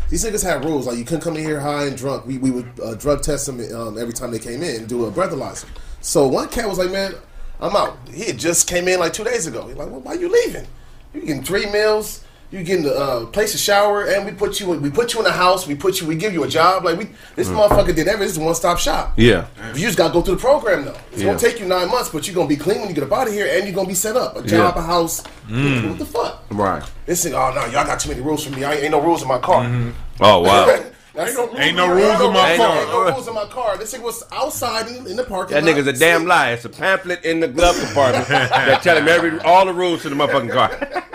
These 0.09 0.25
niggas 0.25 0.43
had 0.43 0.65
rules 0.65 0.85
like 0.87 0.97
you 0.97 1.05
couldn't 1.05 1.21
come 1.21 1.37
in 1.37 1.43
here 1.43 1.59
high 1.61 1.85
and 1.85 1.95
drunk. 1.95 2.25
We, 2.25 2.37
we 2.37 2.51
would 2.51 2.67
uh, 2.83 2.95
drug 2.95 3.21
test 3.21 3.45
them 3.45 3.59
um, 3.73 3.97
every 3.97 4.11
time 4.13 4.31
they 4.31 4.39
came 4.39 4.61
in 4.63 4.75
and 4.81 4.87
do 4.89 5.05
a 5.05 5.11
breathalyzer. 5.11 5.65
So 6.01 6.27
one 6.27 6.49
cat 6.49 6.67
was 6.67 6.77
like, 6.77 6.91
"Man, 6.91 7.13
I'm 7.61 7.73
out." 7.75 7.97
He 8.13 8.25
had 8.25 8.37
just 8.37 8.67
came 8.67 8.87
in 8.89 8.99
like 8.99 9.13
two 9.13 9.23
days 9.23 9.47
ago. 9.47 9.67
He's 9.67 9.77
like, 9.77 9.89
"Well, 9.89 10.01
why 10.01 10.13
you 10.13 10.27
leaving? 10.29 10.67
You 11.13 11.21
getting 11.21 11.43
three 11.43 11.67
meals." 11.71 12.25
You 12.51 12.63
getting 12.63 12.85
a 12.85 12.89
uh, 12.89 13.25
place 13.27 13.53
to 13.53 13.57
shower, 13.57 14.03
and 14.03 14.25
we 14.25 14.33
put 14.33 14.59
you 14.59 14.67
we 14.71 14.89
put 14.89 15.13
you 15.13 15.21
in 15.21 15.25
a 15.25 15.31
house. 15.31 15.65
We 15.67 15.73
put 15.73 16.01
you 16.01 16.07
we 16.07 16.15
give 16.15 16.33
you 16.33 16.43
a 16.43 16.49
job. 16.49 16.83
Like 16.83 16.97
we 16.97 17.07
this 17.37 17.47
mm. 17.47 17.55
motherfucker 17.55 17.95
did 17.95 18.09
everything. 18.09 18.19
This 18.19 18.31
is 18.33 18.39
one 18.39 18.53
stop 18.55 18.77
shop. 18.77 19.13
yeah, 19.15 19.47
You 19.73 19.85
just 19.85 19.97
gotta 19.97 20.13
go 20.13 20.21
through 20.21 20.35
the 20.35 20.41
program 20.41 20.83
though. 20.83 20.97
It's 21.13 21.21
Yeah. 21.21 21.27
gonna 21.27 21.39
take 21.39 21.61
you 21.61 21.65
nine 21.65 21.87
months, 21.87 22.09
but 22.09 22.27
you're 22.27 22.35
gonna 22.35 22.49
be 22.49 22.57
clean 22.57 22.79
when 22.81 22.89
you 22.89 22.93
get 22.93 23.05
up 23.05 23.13
out 23.13 23.27
of 23.27 23.33
here, 23.33 23.47
and 23.49 23.65
you're 23.65 23.73
gonna 23.73 23.87
be 23.87 23.93
set 23.93 24.17
up. 24.17 24.35
A 24.35 24.41
job, 24.41 24.75
Yeah. 24.75 24.83
a 24.83 24.85
house. 24.85 25.23
Mm. 25.49 25.89
What 25.91 25.99
the 25.99 26.05
fuck? 26.05 26.43
right. 26.51 26.83
This 27.05 27.23
thing, 27.23 27.33
oh 27.33 27.53
no, 27.55 27.65
y'all 27.67 27.85
got 27.85 28.01
too 28.01 28.09
many 28.09 28.19
rules 28.21 28.43
for 28.45 28.53
me. 28.53 28.65
I 28.65 28.73
ain't, 28.73 28.91
no 28.91 28.99
rules 28.99 29.21
in 29.21 29.29
my 29.29 29.37
car. 29.39 29.63
Mm-hmm. 29.63 29.91
Oh 30.19 30.41
wow, 30.41 30.67
ain't 31.15 31.35
no, 31.37 31.57
Ain't 31.57 31.77
no 31.77 31.87
rules 31.87 32.21
in 32.21 32.33
my 32.33 32.51
ain't 32.51 32.61
car. 32.61 32.77
Ain't 32.81 32.89
no 32.89 33.11
rules 33.11 33.27
in 33.29 33.33
my 33.33 33.45
car. 33.45 33.77
This 33.77 33.91
thing 33.91 34.01
was 34.01 34.23
outside 34.33 34.87
in, 34.87 35.07
in 35.07 35.15
the 35.15 35.23
parking 35.23 35.55
that 35.55 35.63
lot. 35.63 35.73
nigga's 35.73 35.87
a 35.87 35.93
damn 35.93 36.25
lie. 36.25 36.51
It's 36.51 36.65
a 36.65 36.69
pamphlet 36.69 37.23
in 37.23 37.39
the 37.39 37.47
glove 37.47 37.79
compartment 37.79 38.27
that 38.27 38.83
tell 38.83 38.97
him 38.97 39.07
every 39.07 39.39
all 39.39 39.65
the 39.65 39.73
rules 39.73 40.01
to 40.01 40.09
the 40.09 40.15
motherfucking 40.15 40.51
car. 40.51 41.05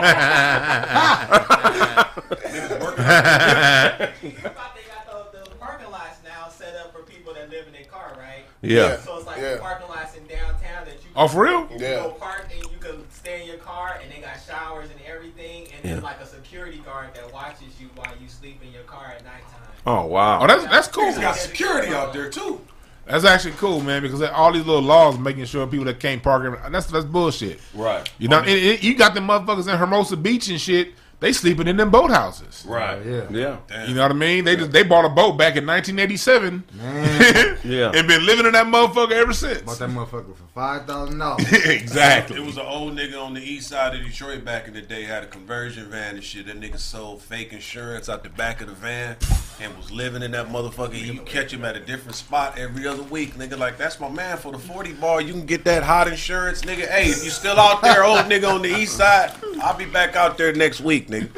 I 0.00 0.06
thought 4.08 4.74
they 4.74 4.82
got 4.88 5.32
the, 5.32 5.38
the 5.38 5.44
parking 5.56 5.90
lots 5.90 6.18
now 6.24 6.48
set 6.48 6.74
up 6.76 6.92
for 6.92 7.02
people 7.02 7.34
that 7.34 7.50
live 7.50 7.66
in 7.66 7.72
their 7.72 7.84
car, 7.84 8.12
right? 8.18 8.44
Yeah. 8.62 8.96
So 8.98 9.18
it's 9.18 9.26
like 9.26 9.40
Yeah. 9.40 9.58
parking 9.60 9.88
lots 9.88 10.16
in 10.16 10.26
downtown 10.26 10.84
that 10.84 10.94
you 10.94 11.10
Oh, 11.16 11.28
for 11.28 11.44
real? 11.44 11.66
can 11.66 11.80
Yeah. 11.80 12.02
go 12.02 12.10
park 12.10 12.48
and 12.52 12.62
you 12.70 12.78
can 12.78 13.10
stay 13.10 13.42
in 13.42 13.48
your 13.48 13.58
car 13.58 13.98
and 14.02 14.10
they 14.12 14.20
got 14.20 14.36
showers 14.46 14.90
and 14.90 15.00
everything 15.06 15.68
and 15.74 15.84
Yeah. 15.84 15.94
then 15.94 16.02
like 16.02 16.20
a 16.20 16.26
security 16.26 16.78
guard 16.78 17.14
that 17.14 17.32
watches 17.32 17.80
you 17.80 17.88
while 17.96 18.12
you 18.20 18.28
sleep 18.28 18.62
in 18.62 18.72
your 18.72 18.84
car 18.84 19.06
at 19.16 19.24
nighttime. 19.24 19.44
Oh 19.86 20.04
wow. 20.06 20.40
Oh, 20.42 20.46
that's 20.46 20.64
that's 20.66 20.88
cool. 20.88 21.06
He's 21.06 21.18
Got 21.18 21.36
security 21.36 21.94
out 21.94 22.12
there 22.12 22.28
too. 22.30 22.60
That's 23.08 23.24
actually 23.24 23.52
cool, 23.52 23.80
man. 23.80 24.02
Because 24.02 24.20
all 24.22 24.52
these 24.52 24.66
little 24.66 24.82
laws 24.82 25.18
making 25.18 25.46
sure 25.46 25.66
people 25.66 25.86
that 25.86 25.98
can't 25.98 26.22
park, 26.22 26.60
that's 26.70 26.86
that's 26.86 27.06
bullshit. 27.06 27.58
right. 27.74 28.08
You 28.18 28.28
know, 28.28 28.40
it, 28.42 28.48
it- 28.48 28.82
you 28.82 28.94
got 28.94 29.14
the 29.14 29.20
motherfuckers 29.20 29.70
in 29.70 29.76
Hermosa 29.78 30.16
Beach 30.16 30.48
and 30.48 30.60
shit. 30.60 30.92
They 31.20 31.32
sleeping 31.32 31.66
in 31.66 31.76
them 31.76 31.90
boathouses. 31.90 32.64
Right. 32.68 33.00
Oh, 33.04 33.26
yeah. 33.32 33.58
Yeah. 33.70 33.86
You 33.86 33.94
know 33.94 34.02
what 34.02 34.12
I 34.12 34.14
mean? 34.14 34.44
They 34.44 34.54
just 34.54 34.70
they 34.70 34.84
bought 34.84 35.04
a 35.04 35.08
boat 35.08 35.32
back 35.32 35.56
in 35.56 35.66
1987, 35.66 36.64
Yeah. 37.64 37.90
and 37.94 38.06
been 38.06 38.24
living 38.24 38.46
in 38.46 38.52
that 38.52 38.66
motherfucker 38.66 39.12
ever 39.12 39.32
since. 39.32 39.62
Bought 39.62 39.78
that 39.80 39.90
motherfucker 39.90 40.36
for 40.36 40.46
five 40.54 40.86
thousand 40.86 41.18
dollars. 41.18 41.50
exactly. 41.52 42.36
It 42.36 42.44
was 42.44 42.56
an 42.56 42.66
old 42.66 42.96
nigga 42.96 43.20
on 43.20 43.34
the 43.34 43.42
east 43.42 43.68
side 43.68 43.96
of 43.96 44.02
Detroit 44.04 44.44
back 44.44 44.68
in 44.68 44.74
the 44.74 44.82
day, 44.82 45.02
had 45.02 45.24
a 45.24 45.26
conversion 45.26 45.90
van 45.90 46.14
and 46.14 46.22
shit. 46.24 46.46
That 46.46 46.60
nigga 46.60 46.78
sold 46.78 47.20
fake 47.22 47.52
insurance 47.52 48.08
out 48.08 48.22
the 48.22 48.30
back 48.30 48.60
of 48.60 48.68
the 48.68 48.74
van 48.74 49.16
and 49.60 49.76
was 49.76 49.90
living 49.90 50.22
in 50.22 50.30
that 50.32 50.48
motherfucker. 50.48 50.98
You 51.00 51.20
catch 51.22 51.52
him 51.52 51.64
at 51.64 51.76
a 51.76 51.80
different 51.80 52.14
spot 52.14 52.56
every 52.58 52.86
other 52.86 53.02
week, 53.02 53.34
nigga. 53.34 53.58
Like, 53.58 53.76
that's 53.76 53.98
my 53.98 54.08
man 54.08 54.36
for 54.36 54.52
the 54.52 54.58
40 54.58 54.92
bar. 54.94 55.20
You 55.20 55.32
can 55.32 55.46
get 55.46 55.64
that 55.64 55.82
hot 55.82 56.06
insurance, 56.06 56.62
nigga. 56.62 56.88
Hey, 56.88 57.06
if 57.08 57.24
you 57.24 57.30
still 57.30 57.58
out 57.58 57.82
there, 57.82 58.04
old 58.04 58.20
nigga 58.20 58.48
on 58.52 58.62
the 58.62 58.68
east 58.68 58.96
side, 58.96 59.32
I'll 59.60 59.76
be 59.76 59.86
back 59.86 60.14
out 60.14 60.38
there 60.38 60.52
next 60.52 60.80
week, 60.80 61.07
nigga. 61.08 61.28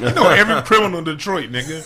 You 0.00 0.14
know 0.14 0.28
every 0.30 0.60
criminal 0.62 0.98
in 0.98 1.04
Detroit, 1.04 1.50
nigga. 1.50 1.84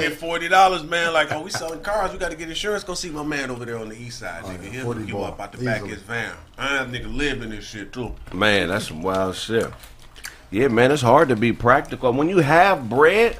Get 0.00 0.12
forty 0.14 0.48
dollars, 0.48 0.84
man. 0.84 1.12
Like, 1.12 1.32
oh, 1.32 1.42
we 1.42 1.50
selling 1.50 1.80
cars. 1.80 2.12
We 2.12 2.18
got 2.18 2.30
to 2.30 2.36
get 2.36 2.48
insurance. 2.48 2.84
Go 2.84 2.94
see 2.94 3.10
my 3.10 3.22
man 3.22 3.50
over 3.50 3.64
there 3.64 3.78
on 3.78 3.88
the 3.88 3.96
east 3.96 4.18
side, 4.18 4.44
nigga. 4.44 4.64
He'll 4.64 4.92
hook 4.92 5.06
you 5.06 5.14
ball. 5.14 5.24
up 5.24 5.40
out 5.40 5.52
the 5.52 5.64
back 5.64 5.82
of 5.82 5.88
his 5.88 6.02
van. 6.02 6.34
I 6.58 6.78
nigga 6.84 7.14
live 7.14 7.42
in 7.42 7.50
this 7.50 7.64
shit 7.64 7.92
too. 7.92 8.14
Man, 8.32 8.68
that's 8.68 8.88
some 8.88 9.02
wild 9.02 9.36
shit. 9.36 9.70
Yeah, 10.50 10.68
man, 10.68 10.92
it's 10.92 11.02
hard 11.02 11.28
to 11.30 11.36
be 11.36 11.52
practical. 11.52 12.12
When 12.12 12.28
you 12.28 12.38
have 12.38 12.88
bread 12.88 13.36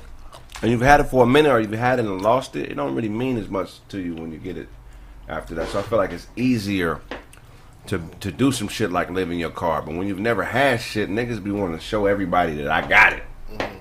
and 0.63 0.71
you've 0.71 0.81
had 0.81 1.01
it 1.01 1.05
for 1.05 1.23
a 1.23 1.27
minute 1.27 1.51
or 1.51 1.61
you've 1.61 1.73
had 1.73 1.99
it 1.99 2.05
and 2.05 2.21
lost 2.23 2.57
it, 2.57 2.71
it 2.71 2.75
don't 2.75 2.95
really 2.95 3.09
mean 3.09 3.37
as 3.37 3.49
much 3.49 3.79
to 3.89 4.01
you 4.01 4.15
when 4.15 4.33
you 4.33 4.39
get 4.39 4.57
it 4.57 4.69
after 5.29 5.55
that. 5.55 5.69
So 5.69 5.79
I 5.79 5.83
feel 5.83 5.99
like 5.99 6.11
it's 6.11 6.27
easier 6.37 7.01
to 7.89 7.99
to 8.21 8.31
do 8.33 8.53
some 8.53 8.69
shit 8.69 8.91
like 8.93 9.11
live 9.11 9.31
in 9.31 9.39
your 9.39 9.51
car. 9.51 9.83
But 9.83 9.95
when 9.97 10.07
you've 10.09 10.19
never 10.21 10.43
had 10.45 10.81
shit, 10.81 11.09
niggas 11.11 11.43
be 11.43 11.51
wanting 11.51 11.79
to 11.79 11.83
show 11.85 12.07
everybody 12.07 12.55
that 12.57 12.69
I 12.71 12.87
got 12.87 13.13
it. 13.15 13.23
Mm-hmm. 13.53 13.77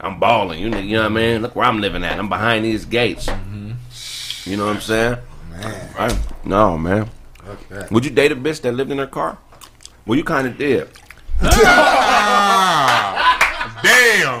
I'm 0.00 0.18
balling. 0.18 0.60
You, 0.60 0.70
know- 0.70 0.78
you 0.78 0.96
know 0.96 1.02
what 1.02 1.12
I 1.12 1.14
mean? 1.14 1.42
Look 1.42 1.54
where 1.56 1.66
I'm 1.66 1.80
living 1.80 2.04
at. 2.04 2.18
I'm 2.18 2.28
behind 2.28 2.64
these 2.64 2.84
gates. 2.84 3.26
Mm-hmm. 3.26 4.50
You 4.50 4.56
know 4.56 4.66
what 4.66 4.76
I'm 4.76 4.80
saying? 4.80 5.18
Man, 5.50 5.90
I, 5.98 6.18
no, 6.44 6.78
man. 6.78 7.10
fuck 7.44 7.68
that. 7.68 7.90
Would 7.92 8.04
you 8.04 8.10
date 8.10 8.32
a 8.32 8.36
bitch 8.36 8.60
that 8.62 8.72
lived 8.72 8.90
in 8.90 8.98
her 8.98 9.06
car? 9.06 9.36
Well, 10.06 10.16
you 10.16 10.24
kind 10.24 10.46
of 10.46 10.56
did. 10.56 10.88
Damn. 13.82 14.40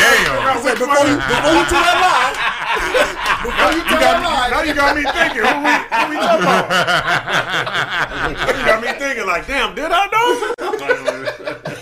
Damn. 0.00 0.40
Before 0.60 1.06
you, 1.06 1.16
before 1.16 1.54
you 1.54 1.64
tell 1.66 1.82
that 1.82 1.98
lie, 2.00 2.34
before 3.42 3.72
you 3.72 3.82
tell 3.84 4.00
that 4.00 4.20
lie, 4.22 4.48
Now 4.50 4.62
you 4.62 4.74
got 4.74 4.96
me 4.96 5.02
thinking. 5.02 5.42
Who 5.42 5.54
we, 5.64 5.72
who 5.72 6.00
we 6.10 6.16
talking 6.16 6.44
about? 6.44 6.68
you 8.30 8.64
got 8.64 8.80
me 8.82 8.88
thinking. 8.98 9.26
Like, 9.26 9.46
damn, 9.46 9.74
did 9.74 9.90
I 9.90 10.06
know? 10.06 10.54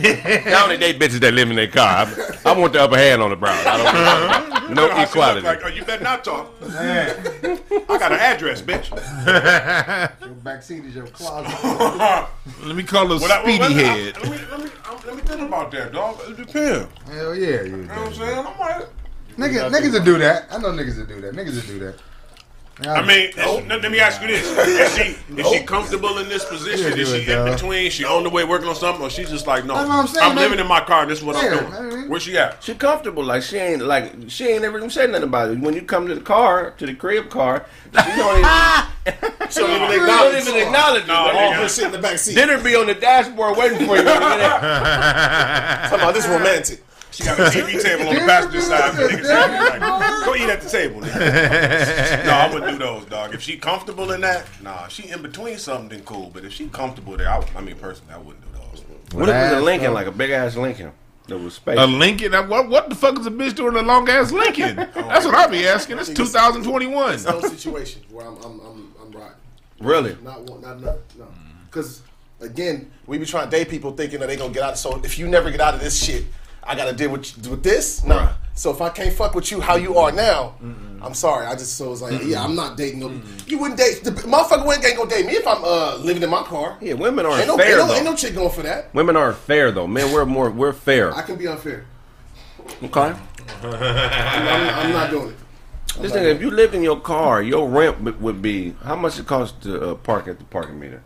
I 0.00 0.60
only 0.62 0.76
date 0.78 0.98
bitches 0.98 1.20
that 1.20 1.34
live 1.34 1.50
in 1.50 1.56
their 1.56 1.66
car. 1.68 2.06
I, 2.06 2.50
I 2.52 2.52
want 2.58 2.72
the 2.72 2.80
upper 2.82 2.96
hand 2.96 3.20
on 3.22 3.30
the 3.30 3.36
brown. 3.36 3.58
I 3.66 4.48
don't, 4.60 4.70
no 4.74 4.88
I 4.88 5.04
equality. 5.04 5.40
Like, 5.46 5.60
oh, 5.64 5.68
you 5.68 5.84
better 5.84 6.02
not 6.04 6.24
talk. 6.24 6.52
I 6.62 7.16
got 7.98 8.12
an 8.12 8.18
address, 8.20 8.62
bitch. 8.62 8.90
Your 10.20 10.34
backseat 10.36 10.84
is 10.86 10.94
your 10.94 11.06
closet. 11.08 11.52
Let 12.64 12.76
me 12.76 12.82
call 12.82 13.06
her 13.08 13.16
What 13.18 13.30
I- 13.30 13.42
Speedy 13.42 13.58
what- 13.58 13.70
I- 13.72 13.74
Head. 13.74 14.16
Let 14.22 14.30
me, 14.30 14.38
let 14.50 14.60
me, 14.64 14.70
let 15.06 15.16
me 15.16 15.22
think 15.22 15.40
about 15.42 15.70
that, 15.72 15.92
dog. 15.92 16.20
It 16.28 16.36
depends. 16.36 16.86
Hell 17.10 17.34
yeah, 17.34 17.62
you. 17.62 17.64
You 17.64 17.76
know 17.76 17.94
what 17.94 17.98
I'm 18.08 18.14
saying? 18.14 18.46
I'm 18.46 18.58
like, 18.58 18.86
Niggas, 19.38 19.70
niggas 19.70 19.92
will 19.92 20.04
do 20.04 20.18
that. 20.18 20.48
I 20.50 20.58
know 20.58 20.68
niggas 20.72 20.98
will 20.98 21.06
do 21.06 21.20
that. 21.20 21.34
Niggas 21.34 21.54
will 21.54 21.62
do 21.62 21.78
that. 21.86 21.94
I 22.80 23.04
mean, 23.04 23.30
is- 23.30 23.36
let 23.36 23.90
me 23.90 23.98
ask 23.98 24.20
you 24.22 24.28
this: 24.28 24.46
Is 24.46 24.94
she 24.96 25.16
is 25.36 25.48
she 25.48 25.60
comfortable 25.64 26.18
in 26.18 26.28
this 26.28 26.44
position? 26.44 26.96
Is 26.96 27.08
she 27.10 27.22
it, 27.22 27.28
in 27.28 27.36
dog. 27.46 27.52
between? 27.54 27.90
She 27.90 28.04
on 28.04 28.22
the 28.22 28.30
way 28.30 28.44
working 28.44 28.68
on 28.68 28.76
something, 28.76 29.02
or 29.04 29.10
she's 29.10 29.28
just 29.30 29.48
like, 29.48 29.64
no, 29.64 29.74
I'm 29.74 30.06
saying, 30.06 30.34
man. 30.36 30.44
living 30.44 30.60
in 30.60 30.66
my 30.68 30.80
car. 30.80 31.02
and 31.02 31.10
This 31.10 31.18
is 31.18 31.24
what 31.24 31.42
Yeah, 31.42 31.58
I'm 31.58 31.70
man. 31.72 31.90
doing. 31.90 32.08
Where 32.08 32.20
she 32.20 32.38
at? 32.38 32.62
She 32.62 32.74
comfortable, 32.76 33.24
like 33.24 33.42
she 33.42 33.56
ain't 33.56 33.82
like 33.82 34.12
she 34.28 34.46
ain't 34.46 34.62
ever 34.64 34.78
even 34.78 34.90
said 34.90 35.10
nothing 35.10 35.24
about 35.26 35.50
it. 35.50 35.58
When 35.58 35.74
you 35.74 35.82
come 35.82 36.06
to 36.06 36.14
the 36.14 36.20
car, 36.20 36.70
to 36.78 36.86
the 36.86 36.94
crib 36.94 37.30
car, 37.30 37.66
she 37.92 38.16
don't 38.16 38.38
even, 38.38 38.48
She 39.50 39.60
don't 39.60 39.70
even 39.70 40.00
acknowledge. 40.00 40.44
don't 40.44 40.48
even 40.54 40.66
acknowledge 40.68 41.06
No, 41.08 41.14
it. 41.14 41.34
All 41.34 41.52
nigga. 41.52 41.54
her 41.56 41.68
shit 41.68 41.84
in 41.86 41.92
the 41.92 41.98
back 41.98 42.18
seat. 42.18 42.34
Dinner 42.36 42.62
be 42.62 42.76
on 42.76 42.86
the 42.86 42.94
dashboard 42.94 43.56
waiting 43.56 43.78
for 43.78 43.96
you. 43.96 44.04
when 44.04 44.06
you 44.06 44.20
get 44.20 44.38
there. 44.38 44.60
Talking 45.88 45.98
about 45.98 46.14
this 46.14 46.28
romantic. 46.28 46.84
She 47.10 47.24
got 47.24 47.38
a 47.38 47.42
TV 47.44 47.82
table 47.82 48.08
on 48.08 48.14
the 48.14 48.20
passenger 48.20 48.60
side. 48.60 48.94
The 48.94 49.02
nigga 49.02 49.10
sitting 49.10 49.26
there 49.26 49.80
like, 49.80 50.24
Go 50.24 50.34
eat 50.34 50.50
at 50.50 50.60
the 50.60 50.68
table. 50.70 51.00
Nigga. 51.00 52.24
no, 52.26 52.32
I 52.32 52.52
wouldn't 52.52 52.72
do 52.72 52.78
those, 52.78 53.04
dog. 53.06 53.34
If 53.34 53.42
she 53.42 53.56
comfortable 53.56 54.12
in 54.12 54.20
that, 54.20 54.46
nah. 54.62 54.88
She 54.88 55.08
in 55.08 55.22
between 55.22 55.58
something, 55.58 55.88
then 55.88 56.04
cool. 56.04 56.30
But 56.32 56.44
if 56.44 56.52
she 56.52 56.68
comfortable 56.68 57.16
there, 57.16 57.28
I, 57.28 57.44
I 57.56 57.60
mean, 57.60 57.76
personally, 57.76 58.14
I 58.14 58.18
wouldn't 58.18 58.42
do 58.42 58.58
those. 58.58 58.84
What 59.14 59.28
if 59.28 59.34
it 59.34 59.54
was 59.54 59.62
a 59.62 59.64
Lincoln, 59.64 59.94
like 59.94 60.06
a 60.06 60.12
big 60.12 60.30
ass 60.30 60.56
Lincoln? 60.56 60.92
That 61.28 61.38
was 61.38 61.54
space. 61.54 61.78
A 61.78 61.86
Lincoln? 61.86 62.32
What, 62.48 62.68
what 62.68 62.88
the 62.88 62.94
fuck 62.94 63.18
is 63.18 63.26
a 63.26 63.30
bitch 63.30 63.54
doing 63.54 63.76
a 63.76 63.82
long 63.82 64.08
ass 64.08 64.32
Lincoln? 64.32 64.78
Oh, 64.96 65.08
That's 65.08 65.26
what 65.26 65.34
I 65.34 65.46
be 65.46 65.66
asking. 65.66 65.98
It's 65.98 66.08
2021. 66.08 67.14
It's 67.14 67.24
no 67.24 67.40
situation 67.40 68.02
where 68.10 68.26
I'm 68.26 68.36
I'm 68.38 68.60
I'm, 68.60 68.94
I'm 69.02 69.12
riding. 69.12 69.36
really? 69.80 70.16
Not 70.22 70.42
one, 70.42 70.62
not 70.62 70.80
none. 70.80 70.98
No, 71.18 71.28
because 71.66 72.02
again, 72.40 72.90
we 73.06 73.18
be 73.18 73.26
trying 73.26 73.50
to 73.50 73.56
date 73.56 73.68
people 73.68 73.92
thinking 73.92 74.20
that 74.20 74.26
they 74.26 74.36
gonna 74.36 74.52
get 74.54 74.62
out. 74.62 74.78
So 74.78 75.00
if 75.04 75.18
you 75.18 75.28
never 75.28 75.50
get 75.50 75.60
out 75.60 75.74
of 75.74 75.80
this 75.80 76.02
shit, 76.02 76.24
I 76.68 76.74
gotta 76.76 76.92
deal 76.92 77.10
with 77.10 77.48
with 77.48 77.62
this. 77.62 78.04
Nah. 78.04 78.16
Right. 78.26 78.34
So 78.54 78.70
if 78.72 78.80
I 78.80 78.88
can't 78.90 79.14
fuck 79.14 79.34
with 79.36 79.50
you 79.52 79.60
how 79.60 79.76
you 79.76 79.98
are 79.98 80.10
now, 80.10 80.54
I'm 81.00 81.14
sorry. 81.14 81.46
I 81.46 81.52
just 81.54 81.76
so 81.76 81.92
it's 81.92 82.02
like, 82.02 82.20
yeah, 82.24 82.42
I'm 82.44 82.56
not 82.56 82.76
dating. 82.76 82.98
No, 83.00 83.08
you 83.46 83.56
wouldn't 83.58 83.78
date 83.78 84.02
the 84.02 84.10
motherfucker. 84.10 84.66
Wouldn't 84.66 84.84
ain't 84.84 84.96
gonna 84.96 85.08
date 85.08 85.26
me 85.26 85.32
if 85.34 85.46
I'm 85.46 85.62
uh, 85.64 85.96
living 85.98 86.22
in 86.24 86.28
my 86.30 86.42
car. 86.42 86.76
Yeah, 86.80 86.94
women 86.94 87.24
aren't 87.24 87.38
Ain't 87.40 87.46
no, 87.48 87.56
fair 87.56 87.68
ain't, 87.68 87.78
no, 87.78 87.86
though. 87.86 87.94
ain't 87.94 88.04
no 88.04 88.16
chick 88.16 88.34
going 88.34 88.50
for 88.50 88.62
that. 88.62 88.92
women 88.94 89.16
aren't 89.16 89.36
fair 89.38 89.70
though. 89.70 89.86
Men, 89.86 90.12
we're 90.12 90.24
more 90.26 90.50
we're 90.50 90.72
fair. 90.72 91.14
I 91.14 91.22
can 91.22 91.36
be 91.36 91.46
unfair. 91.46 91.86
Okay. 92.82 93.00
I'm, 93.62 93.64
I'm, 93.64 94.68
I'm 94.86 94.92
not 94.92 95.10
doing 95.10 95.30
it. 95.30 95.36
This 96.02 96.12
thing, 96.12 96.24
if 96.24 96.40
you 96.40 96.50
lived 96.50 96.74
in 96.74 96.82
your 96.82 97.00
car, 97.00 97.40
your 97.42 97.68
rent 97.68 98.00
would- 98.02 98.20
would 98.20 98.42
be 98.42 98.74
how 98.84 98.94
much 98.96 99.18
it 99.18 99.26
costs 99.26 99.56
to 99.64 99.90
uh, 99.90 99.94
park 99.94 100.28
at 100.28 100.38
the 100.38 100.44
parking 100.44 100.78
meter? 100.78 101.02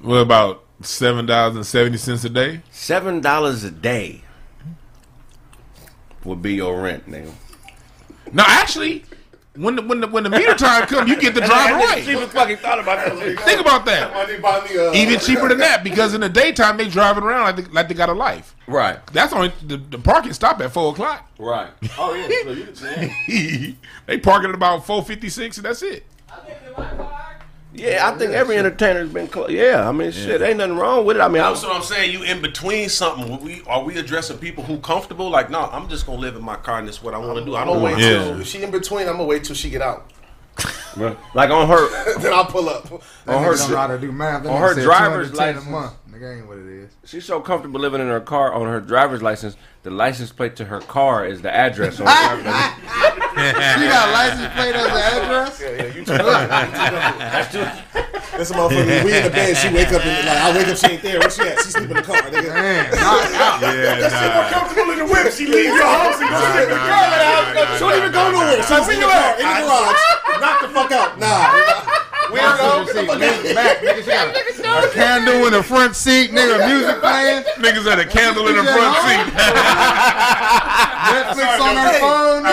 What 0.00 0.16
about 0.18 0.62
seven 0.82 1.24
dollars 1.26 1.56
and 1.56 1.66
seventy 1.66 1.96
cents 1.96 2.22
a 2.24 2.28
day? 2.30 2.60
Seven 2.70 3.20
dollars 3.22 3.64
a 3.64 3.70
day 3.70 4.20
would 6.24 6.42
be 6.42 6.54
your 6.54 6.80
rent, 6.80 7.08
nigga. 7.10 7.32
No, 8.32 8.42
actually, 8.46 9.04
when 9.56 9.76
the 9.76 9.82
when 9.82 10.00
the 10.00 10.08
when 10.08 10.24
the 10.24 10.30
meter 10.30 10.54
time 10.54 10.86
comes, 10.86 11.08
you 11.08 11.20
get 11.20 11.34
to 11.34 11.40
drive 11.40 11.80
She 12.04 12.12
away. 12.12 12.16
even 12.16 12.28
fucking 12.28 12.56
thought 12.56 12.80
about 12.80 13.04
that. 13.06 13.38
Think 13.40 13.60
about 13.60 13.84
that. 13.84 14.12
Why 14.12 14.24
they 14.26 14.38
buy 14.40 14.64
me, 14.64 15.00
Even 15.00 15.20
cheaper 15.20 15.48
than 15.48 15.58
that 15.58 15.84
because 15.84 16.14
in 16.14 16.20
the 16.20 16.28
daytime 16.28 16.76
they 16.76 16.88
driving 16.88 17.22
around 17.22 17.44
like 17.44 17.56
they, 17.56 17.72
like 17.72 17.88
they 17.88 17.94
got 17.94 18.08
a 18.08 18.12
life. 18.14 18.56
Right, 18.66 18.98
That's 19.12 19.32
only 19.34 19.52
the, 19.62 19.76
the 19.76 19.98
parking 19.98 20.32
stop 20.32 20.60
at 20.60 20.72
four 20.72 20.92
o'clock. 20.92 21.28
right. 21.38 21.70
Oh 21.98 22.14
yeah, 22.14 22.26
so 22.72 22.90
you 22.90 23.06
can 23.68 23.76
they 24.06 24.18
parking 24.18 24.48
at 24.48 24.54
about 24.54 24.86
four 24.86 25.04
fifty 25.04 25.28
six 25.28 25.58
and 25.58 25.66
that's 25.66 25.82
it. 25.82 26.04
Yeah, 27.76 28.08
I 28.08 28.16
think 28.16 28.32
every 28.32 28.56
entertainer's 28.56 29.10
been 29.12 29.26
close. 29.26 29.50
Yeah, 29.50 29.88
I 29.88 29.90
mean, 29.90 30.12
shit, 30.12 30.40
ain't 30.42 30.58
nothing 30.58 30.76
wrong 30.76 31.04
with 31.04 31.16
it. 31.16 31.20
I 31.20 31.26
mean, 31.28 31.42
I 31.42 31.48
That's 31.50 31.64
what 31.64 31.74
I'm 31.74 31.82
saying. 31.82 32.12
You 32.12 32.22
in 32.22 32.40
between 32.40 32.88
something. 32.88 33.32
Are 33.32 33.38
we 33.38 33.62
are 33.66 33.82
we 33.82 33.98
addressing 33.98 34.38
people 34.38 34.62
who 34.62 34.78
comfortable? 34.78 35.28
Like, 35.28 35.50
no, 35.50 35.60
I'm 35.60 35.88
just 35.88 36.06
gonna 36.06 36.20
live 36.20 36.36
in 36.36 36.42
my 36.44 36.54
car 36.56 36.78
and 36.78 36.86
this 36.86 36.96
is 36.98 37.02
what 37.02 37.14
I 37.14 37.18
want 37.18 37.38
to 37.40 37.44
do. 37.44 37.56
I 37.56 37.64
don't 37.64 37.74
gonna 37.74 37.84
wait 37.84 37.98
Yeah. 37.98 38.10
till 38.24 38.40
if 38.40 38.46
she 38.46 38.62
in 38.62 38.70
between. 38.70 39.08
I'm 39.08 39.14
gonna 39.14 39.24
wait 39.24 39.42
till 39.44 39.56
she 39.56 39.70
get 39.70 39.82
out. 39.82 40.08
like 41.34 41.50
on 41.50 41.66
her, 41.68 42.18
then 42.20 42.32
I'll 42.32 42.44
pull 42.46 42.68
up. 42.68 42.92
on 42.92 43.00
That 43.26 43.40
her, 43.42 43.52
nigga 43.54 43.58
don't 43.58 43.70
know 43.72 43.76
how 43.76 43.86
to 43.88 43.98
do 43.98 44.12
math. 44.12 44.46
On 44.46 44.60
her 44.60 44.74
said 44.74 44.84
driver's 44.84 45.30
210 45.32 45.36
license. 45.56 45.66
a 45.66 45.70
month. 45.70 45.92
Nigga 46.14 46.38
ain't 46.38 46.46
what 46.46 46.58
it 46.58 46.66
is. 46.66 46.90
she's 47.04 47.24
so 47.24 47.40
comfortable 47.40 47.80
living 47.80 48.00
in 48.00 48.06
her 48.06 48.20
car. 48.20 48.54
On 48.54 48.68
her 48.68 48.80
driver's 48.80 49.20
license, 49.20 49.56
the 49.82 49.90
license 49.90 50.30
plate 50.30 50.54
to 50.56 50.64
her 50.64 50.80
car 50.80 51.26
is 51.26 51.42
the 51.42 51.52
address 51.52 51.98
on 51.98 52.06
her 52.06 52.42
driver's. 52.42 53.10
She 53.34 53.90
got 53.90 54.08
a 54.08 54.12
license 54.14 54.54
plate 54.54 54.76
as 54.78 54.86
an 54.86 54.94
address. 54.94 55.60
Yeah, 55.60 55.74
yeah, 55.74 55.90
you 55.90 56.04
too 56.06 56.14
That's 58.38 58.50
a 58.50 58.54
motherfucker. 58.54 59.04
We 59.04 59.10
in 59.10 59.24
the 59.24 59.30
bed. 59.30 59.56
She 59.56 59.74
wake 59.74 59.90
up 59.90 60.06
and 60.06 60.26
like 60.26 60.38
I 60.38 60.56
wake 60.56 60.68
up. 60.68 60.76
She 60.78 60.86
ain't 60.86 61.02
there. 61.02 61.18
Where 61.18 61.30
she 61.30 61.42
at? 61.42 61.58
She 61.58 61.70
sleep 61.70 61.90
in 61.90 61.96
the 61.96 62.02
car. 62.02 62.22
Nigga. 62.30 62.54
Man, 62.54 62.90
knocked 62.94 63.34
out. 63.34 63.60
Yeah, 63.60 64.50
comfortable 64.54 64.92
in 64.92 64.98
the 65.02 65.06
whip. 65.06 65.32
She 65.32 65.46
leaves 65.50 65.74
your 65.74 65.82
house 65.82 66.20
and 66.22 66.30
goes 66.30 66.62
in 66.62 66.68
the 66.70 66.78
car. 66.78 67.74
She 67.74 67.80
don't 67.82 67.98
even 67.98 68.12
go 68.14 68.30
nowhere. 68.30 68.62
She's 68.62 68.86
in 68.86 69.00
the 69.02 69.06
car, 69.10 69.34
in 69.34 69.50
the 69.50 69.66
garage. 69.66 69.98
Knock 70.38 70.62
the 70.62 70.68
fuck 70.68 70.92
out. 70.92 71.18
Nah. 71.18 72.02
Passenger 72.34 72.92
seat, 72.92 73.08
back, 73.54 73.78
nigga. 73.80 74.62
Got 74.62 74.84
a, 74.84 74.88
a 74.88 74.90
candle 74.92 75.46
in 75.46 75.52
the 75.52 75.62
front 75.62 75.94
seat, 75.96 76.30
nigga. 76.30 76.66
Music 76.68 77.00
playing. 77.00 77.42
Niggas 77.58 77.84
had 77.88 77.98
a 77.98 78.06
candle 78.06 78.46
in 78.48 78.56
the 78.56 78.64
front 78.64 78.96
seat. 79.06 79.26
Netflix 81.14 81.60
on 81.60 81.76
her 81.76 81.92
phone. 82.00 82.46
I 82.46 82.48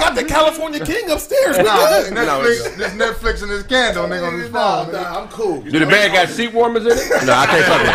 got 0.00 0.14
the 0.14 0.24
California 0.24 0.80
King 0.84 1.10
upstairs. 1.10 1.56
We 1.58 1.64
Nah, 1.64 1.88
this 1.90 2.08
good. 2.08 2.16
Netflix, 2.18 2.76
this 2.76 2.92
Netflix 2.92 3.42
and 3.42 3.50
this 3.50 3.62
candle, 3.64 4.06
nigga, 4.06 4.26
on 4.28 4.34
his 4.38 4.50
Nah, 4.50 4.84
phone. 4.84 4.94
nigga. 4.94 5.02
nah, 5.02 5.20
I'm 5.22 5.28
cool. 5.28 5.60
Do 5.62 5.78
the 5.78 5.86
bed 5.86 6.12
got 6.12 6.28
seat 6.28 6.52
warmers 6.52 6.84
in 6.86 6.92
it? 6.92 7.24
No, 7.26 7.32
I 7.34 7.46
can't 7.46 7.64
fuck 7.64 7.82
with 7.82 7.90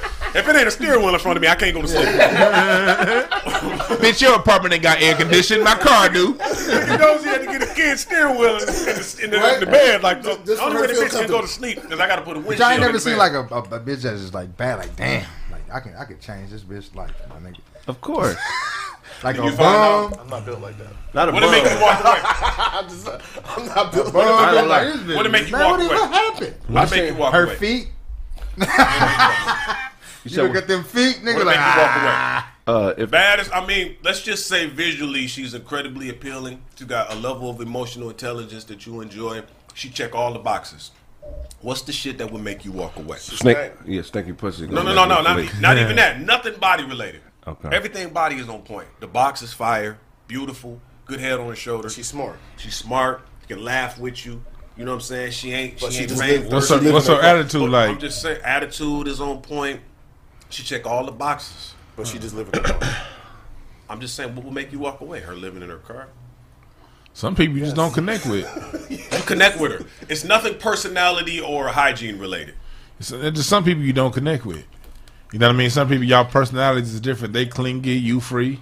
it. 0.00 0.04
If 0.34 0.48
it 0.48 0.56
ain't 0.56 0.66
a 0.66 0.70
steering 0.70 1.00
wheel 1.04 1.14
in 1.14 1.20
front 1.20 1.36
of 1.36 1.42
me, 1.42 1.48
I 1.48 1.54
can't 1.54 1.72
go 1.74 1.82
to 1.82 1.88
sleep. 1.88 2.04
Bitch, 4.00 4.20
your 4.20 4.34
apartment 4.34 4.74
ain't 4.74 4.82
got 4.82 5.00
air 5.00 5.14
conditioning. 5.14 5.62
My 5.62 5.74
car 5.76 6.08
do. 6.08 6.32
He 6.32 6.96
knows 6.96 7.22
he 7.22 7.28
had 7.30 7.40
to 7.42 7.46
get 7.46 7.62
a 7.62 7.66
kid's 7.74 8.00
steering 8.02 8.36
wheel 8.38 8.56
in 8.58 8.66
the, 8.66 9.20
in 9.22 9.30
the, 9.30 9.54
in 9.54 9.60
the 9.60 9.66
bed. 9.66 10.02
Like 10.02 10.22
the, 10.22 10.34
the 10.44 10.60
only 10.60 10.80
way 10.80 10.86
the 10.88 10.94
bitch 10.94 11.10
can 11.18 11.28
go 11.28 11.40
to 11.40 11.46
sleep 11.46 11.80
because 11.80 12.00
I 12.00 12.06
got 12.08 12.16
to 12.16 12.22
put 12.22 12.36
a 12.36 12.40
windshield. 12.40 12.58
But 12.58 12.64
I 12.66 12.72
ain't 12.72 12.82
never 12.82 12.98
seen 12.98 13.12
bed. 13.16 13.18
like 13.18 13.32
a, 13.32 13.54
a, 13.54 13.58
a 13.76 13.80
bitch 13.80 14.02
that's 14.02 14.20
just 14.22 14.34
like 14.34 14.56
bad, 14.56 14.78
like 14.78 14.96
damn, 14.96 15.24
like 15.52 15.62
I 15.72 15.78
can 15.80 15.94
I 15.94 16.04
could 16.04 16.20
change 16.20 16.50
this 16.50 16.62
bitch 16.64 16.94
life, 16.96 17.12
my 17.28 17.36
nigga. 17.36 17.60
Of 17.86 18.00
course. 18.00 18.36
Like 19.22 19.36
You 19.36 19.44
a 19.44 19.52
find 19.52 20.10
bum. 20.10 20.20
I'm 20.20 20.28
not 20.28 20.44
built 20.44 20.60
like 20.60 20.76
that. 20.78 20.88
Not 21.14 21.28
a 21.28 21.32
What 21.32 21.42
it 21.44 21.50
make 21.50 21.62
you 21.64 21.80
walk 21.80 22.00
away? 22.04 22.20
I'm, 22.24 22.88
just, 22.88 23.06
I'm 23.56 23.66
not 23.66 23.92
built 23.92 24.12
Bum, 24.12 24.26
like 24.26 24.54
that. 24.54 24.66
like 24.66 24.68
like- 24.68 24.86
this 24.94 25.02
bitch. 25.02 25.16
What'd 25.16 25.26
it 25.26 25.32
make 25.32 25.46
you 25.46 25.52
Man, 25.52 25.60
walk 25.70 25.78
what, 25.78 25.86
away? 25.86 25.94
What 26.00 26.10
happened? 26.10 26.54
What 26.66 26.90
make 26.90 27.10
you 27.10 27.16
walk 27.16 27.32
Her 27.32 27.44
away? 27.44 27.56
feet. 27.56 27.88
You 30.24 30.30
You 30.30 30.36
said, 30.36 30.42
look 30.44 30.56
at 30.56 30.68
them 30.68 30.84
feet, 30.84 31.16
nigga. 31.16 31.44
Like 31.44 31.46
make 31.46 31.56
walk 31.56 31.90
ah. 31.90 32.54
away? 32.66 32.76
uh, 32.76 32.94
if 32.96 33.10
Bad 33.10 33.40
as 33.40 33.50
I 33.52 33.64
mean, 33.66 33.96
let's 34.02 34.22
just 34.22 34.46
say 34.46 34.66
visually, 34.66 35.26
she's 35.26 35.54
incredibly 35.54 36.08
appealing. 36.08 36.62
She 36.76 36.86
got 36.86 37.12
a 37.12 37.16
level 37.16 37.50
of 37.50 37.60
emotional 37.60 38.08
intelligence 38.10 38.64
that 38.64 38.86
you 38.86 39.00
enjoy. 39.00 39.42
She 39.74 39.90
check 39.90 40.14
all 40.14 40.32
the 40.32 40.38
boxes. 40.38 40.92
What's 41.60 41.82
the 41.82 41.92
shit 41.92 42.18
that 42.18 42.30
would 42.30 42.42
make 42.42 42.64
you 42.64 42.72
walk 42.72 42.96
away? 42.96 43.16
snake, 43.18 43.72
yeah, 43.86 44.02
stinky 44.02 44.32
pussy. 44.32 44.66
No, 44.66 44.82
no, 44.82 44.94
no, 44.94 45.06
no, 45.06 45.22
not, 45.22 45.60
not 45.60 45.78
even 45.78 45.96
that. 45.96 46.20
Nothing 46.20 46.58
body 46.58 46.84
related. 46.84 47.22
Okay. 47.46 47.68
Everything 47.72 48.10
body 48.10 48.36
is 48.36 48.48
on 48.48 48.62
point. 48.62 48.88
The 49.00 49.06
box 49.06 49.42
is 49.42 49.52
fire, 49.52 49.98
beautiful, 50.26 50.80
good 51.06 51.20
head 51.20 51.38
on 51.38 51.48
her 51.48 51.56
shoulder. 51.56 51.90
She's 51.90 52.08
smart. 52.08 52.36
She's 52.56 52.76
smart. 52.76 53.22
Can 53.48 53.62
laugh 53.62 53.98
with 53.98 54.24
you. 54.24 54.42
You 54.76 54.84
know 54.84 54.92
what 54.92 54.96
I'm 54.96 55.00
saying? 55.02 55.32
She 55.32 55.52
ain't. 55.52 55.80
But 55.80 55.92
she 55.92 55.98
she 55.98 56.00
ain't 56.00 56.08
just 56.10 56.22
vain. 56.22 56.50
What's 56.50 56.68
her, 56.68 56.76
live 56.76 56.94
what's 56.94 57.08
in 57.08 57.16
her 57.16 57.22
her- 57.22 57.28
attitude 57.28 57.62
I'm 57.62 57.70
like? 57.70 58.00
just 58.00 58.22
saying, 58.22 58.40
attitude 58.42 59.08
is 59.08 59.20
on 59.20 59.40
point. 59.40 59.80
She 60.54 60.62
check 60.62 60.86
all 60.86 61.04
the 61.04 61.10
boxes. 61.10 61.74
But 61.96 62.06
she 62.06 62.18
just 62.20 62.34
live 62.34 62.46
in 62.52 62.62
the 62.62 62.68
car. 62.68 62.78
I'm 63.90 64.00
just 64.00 64.14
saying, 64.14 64.34
what 64.36 64.44
will 64.44 64.52
make 64.52 64.70
you 64.72 64.78
walk 64.78 65.00
away? 65.00 65.20
Her 65.20 65.34
living 65.34 65.62
in 65.62 65.68
her 65.68 65.78
car. 65.78 66.08
Some 67.12 67.34
people 67.34 67.56
you 67.56 67.64
just 67.64 67.74
don't 67.76 67.92
connect 67.92 68.24
with. 68.26 68.46
You 68.90 69.20
connect 69.26 69.58
with 69.60 69.72
her. 69.72 69.86
It's 70.08 70.24
nothing 70.24 70.58
personality 70.58 71.40
or 71.40 71.68
hygiene 71.68 72.18
related. 72.18 72.54
It's- 73.00 73.08
There's 73.10 73.34
just 73.34 73.48
some 73.48 73.64
people 73.64 73.82
you 73.82 73.92
don't 73.92 74.12
connect 74.14 74.44
with. 74.46 74.64
You 75.32 75.38
know 75.40 75.48
what 75.48 75.54
I 75.54 75.58
mean? 75.58 75.70
Some 75.70 75.88
people, 75.88 76.04
y'all 76.04 76.24
personalities 76.24 76.94
is 76.94 77.00
different. 77.00 77.32
They 77.32 77.46
clingy, 77.46 77.94
you 77.94 78.20
free. 78.20 78.60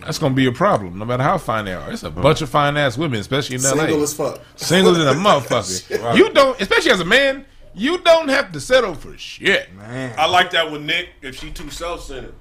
That's 0.00 0.18
gonna 0.18 0.34
be 0.34 0.46
a 0.46 0.52
problem, 0.52 0.98
no 0.98 1.04
matter 1.04 1.22
how 1.22 1.36
fine 1.38 1.64
they 1.66 1.74
are. 1.74 1.90
It's 1.90 2.02
a 2.02 2.10
bunch 2.10 2.40
of 2.42 2.48
fine 2.50 2.76
ass 2.76 2.96
women, 2.98 3.18
especially 3.20 3.56
in 3.56 3.62
LA. 3.62 3.70
Single 3.70 4.02
as 4.02 4.14
fuck. 4.14 4.40
Single 4.56 4.92
than 4.94 5.08
a 5.08 5.12
motherfucker. 5.28 6.16
You 6.16 6.30
don't, 6.30 6.58
especially 6.60 6.90
as 6.92 7.00
a 7.00 7.04
man, 7.04 7.44
you 7.76 7.98
don't 7.98 8.28
have 8.28 8.52
to 8.52 8.60
settle 8.60 8.94
for 8.94 9.16
shit. 9.18 9.72
Man. 9.74 10.14
I 10.18 10.26
like 10.26 10.50
that 10.52 10.70
with 10.72 10.82
Nick. 10.82 11.10
If 11.22 11.38
she 11.38 11.50
too 11.50 11.70
self-centered, 11.70 12.34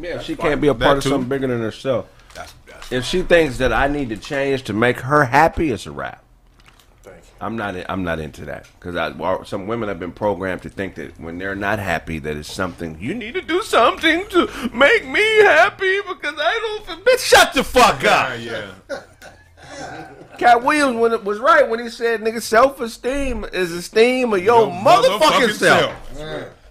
Yeah, 0.00 0.20
she 0.20 0.34
can't 0.36 0.60
be 0.60 0.68
a 0.68 0.74
part 0.74 0.80
That 0.80 0.96
of 0.98 1.02
too. 1.04 1.08
something 1.10 1.28
bigger 1.28 1.46
than 1.46 1.60
herself. 1.60 2.06
that's 2.34 2.54
that's. 2.66 2.90
If 2.92 3.04
she 3.04 3.22
thinks 3.22 3.58
that 3.58 3.72
I 3.72 3.88
need 3.88 4.08
to 4.08 4.16
change 4.16 4.62
to 4.64 4.72
make 4.72 5.00
her 5.00 5.24
happy, 5.26 5.70
it's 5.70 5.86
a 5.86 5.92
wrap. 5.92 6.22
Thank 7.02 7.16
you. 7.18 7.22
I'm 7.40 7.56
not. 7.56 7.74
I'm 7.88 8.02
not 8.04 8.18
into 8.18 8.46
that 8.46 8.66
because 8.80 8.94
well, 9.16 9.44
some 9.44 9.66
women 9.66 9.88
have 9.90 10.00
been 10.00 10.12
programmed 10.12 10.62
to 10.62 10.70
think 10.70 10.94
that 10.96 11.20
when 11.20 11.36
they're 11.38 11.54
not 11.54 11.78
happy, 11.78 12.18
that 12.20 12.36
it's 12.36 12.50
something 12.52 12.96
you 12.98 13.14
need 13.14 13.34
to 13.34 13.42
do 13.42 13.62
something 13.62 14.26
to 14.28 14.46
make 14.72 15.06
me 15.06 15.36
happy 15.42 16.00
because 16.08 16.34
I 16.38 16.82
don't. 16.86 17.04
Bitch, 17.04 17.18
shut 17.20 17.52
the 17.52 17.62
fuck 17.62 18.02
up. 18.04 18.38
yeah. 18.40 18.70
Katt 20.38 20.64
Williams 20.64 20.96
when 20.96 21.12
it 21.12 21.24
was 21.24 21.38
right 21.38 21.68
when 21.68 21.78
he 21.80 21.88
said, 21.88 22.20
"Nigga, 22.20 22.42
self 22.42 22.80
esteem 22.80 23.44
is 23.52 23.70
esteem 23.72 24.32
of 24.32 24.42
your, 24.42 24.66
motherfucking, 24.66 25.52
self." 25.52 25.94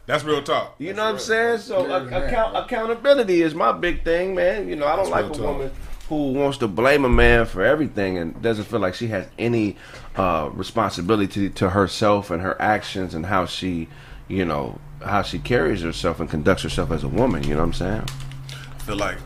That's 0.05 0.23
real 0.25 0.43
talk. 0.43 0.75
You 0.79 0.93
know 0.93 1.05
what 1.05 1.13
I'm 1.13 1.19
saying? 1.19 1.59
So 1.59 1.85
a- 1.89 2.05
account, 2.25 2.57
accountability 2.57 3.41
is 3.41 3.55
my 3.55 3.71
big 3.71 4.03
thing, 4.03 4.35
man. 4.35 4.67
You 4.67 4.75
know, 4.75 4.85
I 4.85 4.97
don't 4.97 5.09
That's 5.09 5.23
like 5.23 5.25
a 5.25 5.29
talk. 5.29 5.39
woman 5.39 5.71
who 6.09 6.33
wants 6.33 6.57
to 6.57 6.67
blame 6.67 7.05
a 7.05 7.09
man 7.09 7.45
for 7.45 7.63
everything 7.63 8.17
and 8.17 8.39
doesn't 8.41 8.65
feel 8.65 8.81
like 8.81 8.95
she 8.95 9.07
has 9.07 9.25
any 9.39 9.77
uh, 10.17 10.49
responsibility 10.53 11.49
to 11.49 11.69
herself 11.69 12.29
and 12.31 12.41
her 12.41 12.61
actions 12.61 13.15
and 13.15 13.25
how 13.27 13.45
she, 13.45 13.87
you 14.27 14.43
know, 14.43 14.77
how 15.01 15.21
she 15.21 15.39
carries 15.39 15.81
herself 15.81 16.19
and 16.19 16.29
conducts 16.29 16.63
herself 16.63 16.91
as 16.91 17.05
a 17.05 17.07
woman. 17.07 17.43
You 17.43 17.51
know 17.51 17.59
what 17.61 17.67
I'm 17.67 17.73
saying? 17.73 18.03
I 18.51 18.79
feel 18.83 18.97
like 18.97 19.17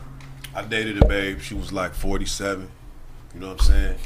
I 0.54 0.62
dated 0.62 1.02
a 1.02 1.06
babe. 1.06 1.40
She 1.40 1.54
was 1.54 1.72
like 1.72 1.92
47. 1.92 2.70
You 3.38 3.44
know 3.44 3.52
what 3.52 3.60
I'm 3.60 3.66
saying? 3.68 3.96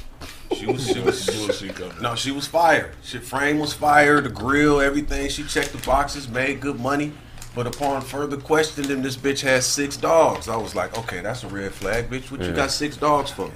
She 0.58 0.66
was, 0.66 0.86
she 0.86 1.00
was, 1.00 1.24
Bullshit 1.26 1.74
coming. 1.74 2.02
no, 2.02 2.14
she 2.14 2.30
was 2.30 2.46
fire. 2.46 2.92
She 3.02 3.16
frame 3.16 3.60
was 3.60 3.72
fire, 3.72 4.20
the 4.20 4.28
grill, 4.28 4.78
everything. 4.78 5.30
She 5.30 5.42
checked 5.44 5.72
the 5.72 5.78
boxes, 5.78 6.28
made 6.28 6.60
good 6.60 6.78
money. 6.78 7.14
But 7.54 7.66
upon 7.66 8.02
further 8.02 8.36
questioning, 8.36 9.00
this 9.00 9.16
bitch 9.16 9.40
has 9.40 9.64
six 9.64 9.96
dogs. 9.96 10.50
I 10.50 10.56
was 10.56 10.74
like, 10.74 10.98
okay, 10.98 11.22
that's 11.22 11.44
a 11.44 11.48
red 11.48 11.72
flag, 11.72 12.10
bitch. 12.10 12.30
What 12.30 12.42
you 12.42 12.52
got 12.52 12.70
six 12.70 12.98
dogs 12.98 13.30
for? 13.30 13.50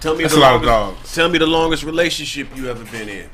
Tell 0.00 0.16
me 0.16 0.22
That's 0.22 0.32
the 0.32 0.40
a 0.40 0.42
lot 0.42 0.54
of 0.54 0.62
longest, 0.62 1.02
dogs. 1.02 1.14
Tell 1.14 1.28
me 1.28 1.36
the 1.36 1.46
longest 1.46 1.82
relationship 1.82 2.48
you 2.56 2.70
ever 2.70 2.84
been 2.84 3.10
in. 3.10 3.28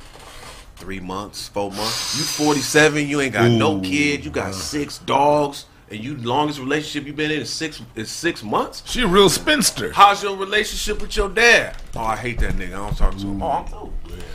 Three 0.75 0.99
months, 0.99 1.47
four 1.49 1.71
months. 1.71 2.19
You 2.19 2.25
47, 2.25 3.07
you 3.07 3.21
ain't 3.21 3.33
got 3.33 3.49
no 3.49 3.81
kid, 3.81 4.25
you 4.25 4.33
got 4.33 4.57
six 4.57 4.99
dogs, 4.99 5.66
and 5.90 6.02
you 6.02 6.16
longest 6.16 6.59
relationship 6.59 7.07
you've 7.07 7.16
been 7.16 7.31
in 7.31 7.40
is 7.43 7.50
six 7.50 7.81
is 7.95 8.11
six 8.11 8.43
months. 8.43 8.83
She 8.87 9.02
a 9.02 9.07
real 9.07 9.28
spinster. 9.28 9.93
How's 9.93 10.23
your 10.23 10.37
relationship 10.37 11.00
with 11.00 11.16
your 11.16 11.28
dad? 11.28 11.76
Oh, 11.95 12.00
I 12.00 12.16
hate 12.16 12.38
that 12.40 12.55
nigga. 12.55 12.69
I 12.75 12.87
don't 12.87 12.97
talk 12.97 13.12
to 13.12 13.19
him. 13.19 13.38
Mm. 13.40 13.43
Oh, 13.43 13.50
I'm 13.50 13.64
cool. 13.69 13.93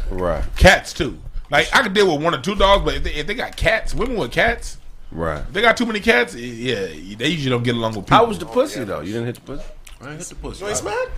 Right. 0.10 0.44
Cats 0.58 0.94
too. 0.94 1.18
Like 1.50 1.68
I 1.76 1.84
could 1.84 1.94
deal 1.94 2.14
with 2.14 2.24
one 2.24 2.34
or 2.34 2.42
two 2.42 2.56
dogs, 2.56 2.86
but 2.86 2.96
if 2.96 3.04
they, 3.04 3.14
if 3.16 3.28
they 3.28 3.34
got 3.34 3.56
cats, 3.58 3.94
women 3.94 4.18
with 4.18 4.32
cats, 4.32 4.78
Right. 5.12 5.40
if 5.40 5.52
they 5.52 5.62
got 5.62 5.76
too 5.76 5.86
many 5.86 6.00
cats. 6.00 6.34
Yeah, 6.36 6.86
they 7.18 7.28
usually 7.28 7.50
don't 7.50 7.64
get 7.64 7.76
along 7.76 7.96
with 7.96 8.06
people. 8.06 8.18
How 8.18 8.26
was 8.26 8.40
the 8.40 8.46
pussy 8.46 8.84
though? 8.86 9.02
You 9.02 9.14
didn't 9.14 9.26
hit 9.26 9.36
the 9.36 9.42
pussy? 9.42 9.66
I 10.02 10.10
ain't 10.12 10.20
hit 10.20 10.28
the 10.28 10.36
pussy. 10.36 10.64
You 10.64 10.70
ain't 10.70 10.78
smack? 10.78 11.10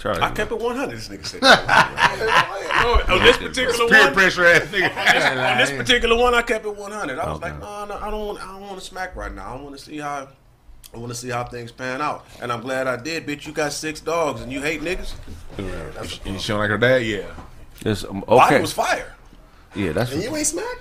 Charlie. 0.00 0.22
I 0.22 0.30
kept 0.30 0.50
it 0.50 0.58
100. 0.58 0.96
This 0.96 1.08
nigga 1.10 1.26
said. 1.26 1.42
no, 1.42 1.48
on 3.14 3.22
this 3.22 3.36
particular 3.36 3.86
peer 3.86 4.04
one, 4.06 4.14
pressure 4.14 4.46
ass 4.46 4.62
nigga? 4.62 5.52
on 5.52 5.58
this 5.58 5.70
particular 5.70 6.16
one, 6.16 6.34
I 6.34 6.40
kept 6.40 6.64
it 6.64 6.74
100. 6.74 7.18
I 7.18 7.30
was 7.30 7.40
like, 7.42 7.60
no, 7.60 7.84
no, 7.84 7.98
I 7.98 8.10
don't 8.10 8.26
want, 8.26 8.42
I 8.42 8.46
don't 8.46 8.62
want 8.62 8.78
to 8.78 8.84
smack 8.84 9.14
right 9.14 9.32
now. 9.32 9.54
I 9.54 9.60
want 9.60 9.76
to 9.76 9.84
see 9.84 9.98
how, 9.98 10.26
I 10.94 10.96
want 10.96 11.12
to 11.12 11.14
see 11.14 11.28
how 11.28 11.44
things 11.44 11.70
pan 11.70 12.00
out. 12.00 12.24
And 12.40 12.50
I'm 12.50 12.62
glad 12.62 12.86
I 12.86 12.96
did, 12.96 13.26
bitch. 13.26 13.46
You 13.46 13.52
got 13.52 13.74
six 13.74 14.00
dogs 14.00 14.40
and 14.40 14.50
you 14.50 14.62
hate 14.62 14.80
niggas. 14.80 15.12
you 16.24 16.38
showing 16.38 16.60
like 16.60 16.70
her 16.70 16.78
dad? 16.78 17.04
Yeah. 17.04 17.34
It's, 17.82 18.02
um, 18.04 18.20
Body 18.20 18.54
okay. 18.54 18.60
was 18.62 18.72
fire. 18.72 19.14
Yeah, 19.74 19.92
that's. 19.92 20.12
It. 20.12 20.14
And 20.14 20.24
you 20.24 20.34
ain't 20.34 20.46
smack? 20.46 20.78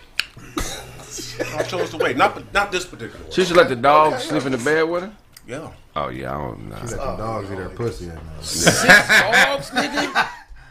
I 1.58 1.64
chose 1.64 1.90
to 1.90 1.98
wait. 1.98 2.16
Not, 2.16 2.54
not 2.54 2.72
this 2.72 2.86
particular 2.86 3.22
one. 3.22 3.34
She 3.34 3.44
should 3.44 3.58
let 3.58 3.68
the 3.68 3.76
dog 3.76 4.18
sleep 4.22 4.46
in 4.46 4.54
the 4.54 4.58
bed 4.58 4.84
with 4.84 5.04
her. 5.04 5.14
Yeah. 5.50 5.72
Oh 5.96 6.10
yeah, 6.10 6.36
I 6.36 6.38
don't 6.38 6.70
know. 6.70 6.76
Let 6.76 6.90
them 6.92 7.18
dogs 7.18 7.52
eat 7.52 7.58
her 7.58 7.70
pussy. 7.70 8.06
man. 8.06 8.18
dogs, 8.36 9.72
nigga. 9.72 10.28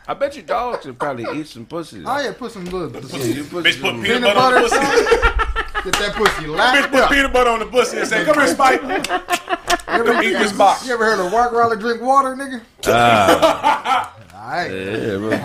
I 0.06 0.14
bet 0.14 0.37
you 0.37 0.42
dogs 0.42 0.85
should 0.85 0.97
probably 0.99 1.26
eat 1.40 1.49
some 1.49 1.66
pussy. 1.66 2.02
Oh 2.06 2.20
yeah, 2.20 2.32
put 2.32 2.52
some 2.52 2.64
little 2.66 2.88
Yeah, 2.92 3.25
you 3.25 3.42
put 3.44 3.64
Bitch 3.64 3.80
put 3.80 3.90
some- 3.90 4.02
peanut 4.02 4.20
peanut 4.23 4.35
butter 4.37 4.56
on 4.56 4.62
butter. 4.62 4.68
the 4.68 4.76
pussy. 4.76 5.04
Get 5.85 5.92
that 5.99 6.12
pussy 6.14 6.42
Bitch 6.44 6.56
lapped 6.56 6.90
put 6.92 7.00
up. 7.00 7.11
peanut 7.11 7.32
butter 7.32 7.50
on 7.50 7.58
the 7.58 7.66
pussy 7.66 7.99
and 7.99 8.06
say, 8.08 8.25
"Come 8.25 8.35
here, 8.37 8.47
Spike." 8.47 8.80
Come 9.88 10.23
eat 10.23 10.32
this 10.35 10.52
box. 10.52 10.87
You 10.87 10.94
ever 10.94 11.04
heard 11.04 11.18
of 11.26 11.32
Rock 11.32 11.50
roller 11.52 11.75
drink 11.75 12.00
water, 12.00 12.37
nigga? 12.37 12.61
Ah, 12.87 14.14
All 14.35 14.49
right. 14.49 14.70
yeah, 14.70 14.76
really. 15.16 15.37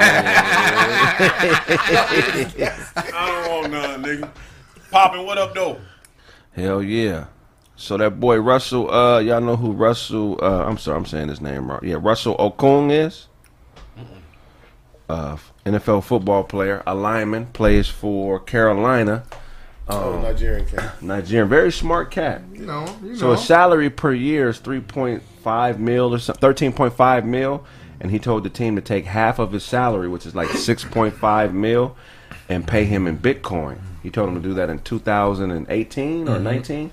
I 2.96 3.42
don't 3.42 3.52
want 3.52 3.72
none, 3.72 4.04
nigga. 4.04 4.30
Popping, 4.92 5.26
what 5.26 5.38
up, 5.40 5.56
though? 5.56 5.80
Hell 6.56 6.84
yeah. 6.84 7.26
So 7.76 7.98
that 7.98 8.20
boy 8.20 8.40
Russell, 8.40 8.92
uh, 8.94 9.20
y'all 9.20 9.42
know 9.42 9.56
who 9.56 9.72
Russell? 9.72 10.40
Uh, 10.42 10.66
I'm 10.66 10.78
sorry, 10.78 10.98
I'm 10.98 11.06
saying 11.06 11.30
his 11.30 11.42
name 11.42 11.70
wrong. 11.70 11.80
Yeah, 11.84 11.98
Russell 12.00 12.36
Okung 12.38 12.92
is. 12.92 13.28
Uh, 15.10 15.38
NFL 15.66 16.04
football 16.04 16.44
player, 16.44 16.82
a 16.88 16.96
lineman, 16.96 17.48
plays 17.48 17.88
for 17.90 18.40
Carolina. 18.40 19.24
Oh, 19.90 20.20
Nigerian 20.22 20.66
cat. 20.66 21.02
Nigerian, 21.04 21.50
very 21.50 21.72
smart 21.72 22.10
cat. 22.10 22.42
You 22.54 22.66
know, 22.66 22.86
you 23.04 23.16
So 23.18 23.28
know. 23.28 23.32
his 23.34 23.44
salary 23.46 23.90
per 23.90 24.14
year 24.14 24.48
is 24.50 24.60
three 24.60 24.80
point 24.80 25.22
five 25.44 25.80
mil 25.80 26.14
or 26.14 26.20
something, 26.20 26.40
thirteen 26.40 26.72
point 26.72 26.94
five 26.94 27.26
mil, 27.26 27.66
and 28.00 28.10
he 28.12 28.18
told 28.18 28.46
the 28.46 28.50
team 28.50 28.76
to 28.78 28.82
take 28.82 29.06
half 29.06 29.40
of 29.40 29.52
his 29.52 29.64
salary, 29.64 30.08
which 30.08 30.26
is 30.26 30.34
like 30.36 30.48
six 30.50 30.86
point 30.86 31.14
five 31.16 31.54
mil, 31.54 31.98
and 32.48 32.66
pay 32.66 32.86
him 32.86 33.06
in 33.06 33.18
Bitcoin. 33.20 33.80
He 34.02 34.10
told 34.10 34.30
him 34.30 34.36
to 34.36 34.42
do 34.48 34.54
that 34.54 34.70
in 34.70 34.80
two 34.80 35.00
thousand 35.00 35.52
and 35.52 35.68
eighteen 35.70 36.30
or 36.30 36.40
19 36.40 36.92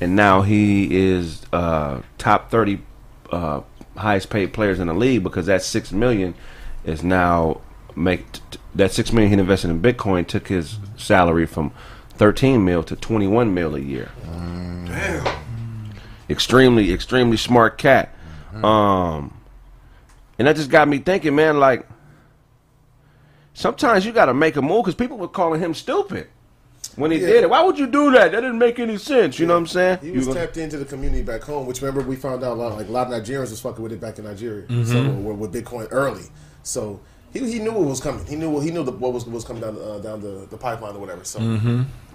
and 0.00 0.14
now 0.16 0.42
he 0.42 0.96
is 0.96 1.44
uh, 1.52 2.00
top 2.18 2.50
thirty 2.50 2.80
uh, 3.30 3.60
highest 3.96 4.30
paid 4.30 4.52
players 4.52 4.78
in 4.78 4.86
the 4.88 4.94
league 4.94 5.22
because 5.22 5.46
that 5.46 5.62
six 5.62 5.92
million 5.92 6.34
is 6.84 7.02
now 7.02 7.60
make 7.94 8.30
t- 8.32 8.58
that 8.74 8.92
six 8.92 9.12
million 9.12 9.32
he 9.32 9.38
invested 9.38 9.70
in 9.70 9.80
Bitcoin 9.80 10.26
took 10.26 10.48
his 10.48 10.78
salary 10.96 11.46
from 11.46 11.72
thirteen 12.10 12.64
mil 12.64 12.82
to 12.82 12.94
twenty 12.96 13.26
one 13.26 13.54
mil 13.54 13.74
a 13.74 13.80
year 13.80 14.10
Damn. 14.24 15.26
extremely, 16.30 16.92
extremely 16.92 17.36
smart 17.36 17.78
cat. 17.78 18.14
Um, 18.62 19.36
and 20.38 20.46
that 20.48 20.56
just 20.56 20.70
got 20.70 20.88
me 20.88 20.98
thinking, 20.98 21.34
man. 21.34 21.58
Like, 21.58 21.86
sometimes 23.54 24.06
you 24.06 24.12
got 24.12 24.26
to 24.26 24.34
make 24.34 24.56
a 24.56 24.62
move 24.62 24.84
because 24.84 24.94
people 24.94 25.18
were 25.18 25.28
calling 25.28 25.60
him 25.60 25.74
stupid 25.74 26.28
when 26.96 27.10
he 27.10 27.18
Yeah. 27.18 27.26
did 27.26 27.44
it. 27.44 27.50
Why 27.50 27.62
would 27.62 27.78
you 27.78 27.86
do 27.86 28.10
that? 28.12 28.32
That 28.32 28.40
didn't 28.40 28.58
make 28.58 28.78
any 28.78 28.96
sense. 28.98 29.38
You 29.38 29.46
know 29.46 29.54
what 29.54 29.60
I'm 29.60 29.66
saying? 29.66 29.98
He 30.02 30.08
You 30.08 30.14
was 30.14 30.26
gonna- 30.26 30.40
tapped 30.40 30.56
into 30.56 30.76
the 30.78 30.84
community 30.84 31.22
back 31.22 31.42
home, 31.42 31.66
which 31.66 31.80
remember 31.82 32.00
we 32.08 32.16
found 32.16 32.42
out 32.42 32.52
a 32.52 32.54
lot, 32.60 32.76
like 32.76 32.88
a 32.88 32.92
lot 32.92 33.12
of 33.12 33.12
Nigerians 33.22 33.50
was 33.50 33.60
fucking 33.60 33.82
with 33.82 33.92
it 33.92 34.00
back 34.00 34.18
in 34.18 34.24
Nigeria, 34.24 34.64
so 34.84 35.02
with, 35.10 35.36
with 35.36 35.52
Bitcoin 35.52 35.88
early. 35.90 36.24
So 36.62 37.00
he, 37.32 37.40
he 37.40 37.58
knew 37.58 37.72
what 37.72 37.84
was 37.84 38.00
coming. 38.00 38.24
He 38.26 38.34
knew 38.36 38.50
what 38.50 38.64
he 38.64 38.70
knew 38.70 38.82
the, 38.82 38.92
what 38.92 39.12
was 39.12 39.26
was 39.26 39.44
coming 39.44 39.62
down 39.62 39.76
uh, 39.80 39.98
down 39.98 40.20
the, 40.20 40.46
the 40.50 40.56
pipeline 40.56 40.94
or 40.96 40.98
whatever. 40.98 41.22
So 41.24 41.38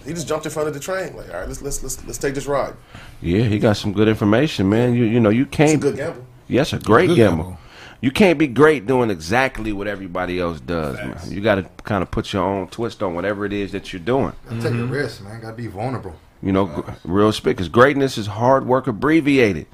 he 0.06 0.13
just 0.13 0.28
jumped 0.28 0.46
in 0.46 0.52
front 0.52 0.67
of 0.67 0.74
the 0.74 0.80
train. 0.80 1.15
Like, 1.15 1.30
all 1.30 1.39
right, 1.39 1.48
let's 1.48 1.62
let's 1.62 1.84
let's 1.84 2.04
let's 2.06 2.17
take 2.17 2.34
this 2.34 2.48
ride. 2.48 2.74
yeah, 3.22 3.44
he 3.44 3.60
got 3.60 3.78
some 3.78 3.94
good 3.94 4.08
information, 4.08 4.67
man. 4.70 4.94
You 4.96 5.04
you 5.06 5.20
know 5.20 5.30
you 5.30 5.44
It's 5.44 5.54
a 5.54 5.58
can't. 5.58 5.82
good 5.82 5.96
gamble. 5.98 6.26
Yes, 6.48 6.74
a 6.74 6.80
great 6.80 7.08
Good 7.08 7.15
gamble. 7.17 7.44
gamble. 7.46 7.60
You 8.02 8.10
can't 8.10 8.40
be 8.40 8.48
great 8.48 8.88
doing 8.88 9.12
exactly 9.12 9.72
what 9.72 9.88
everybody 9.88 10.40
else 10.40 10.60
does, 10.60 10.98
man. 10.98 11.20
You 11.28 11.40
got 11.40 11.56
to 11.56 11.64
kind 11.84 12.02
of 12.02 12.10
put 12.10 12.34
your 12.34 12.44
own 12.44 12.68
twist 12.68 13.04
on 13.04 13.14
whatever 13.14 13.46
it 13.46 13.54
is 13.54 13.72
that 13.74 13.94
you're 13.94 14.00
doing. 14.00 14.34
Take 14.50 14.60
a 14.60 14.70
mm-hmm. 14.70 14.90
risk, 14.90 15.24
man. 15.24 15.40
Gotta 15.40 15.56
be 15.56 15.68
vulnerable. 15.68 16.16
You 16.42 16.52
know, 16.52 16.66
gr- 16.66 16.92
real 17.04 17.32
speak, 17.32 17.58
because 17.58 17.70
greatness 17.70 18.18
is 18.18 18.26
hard 18.26 18.66
work 18.66 18.88
abbreviated. 18.88 19.68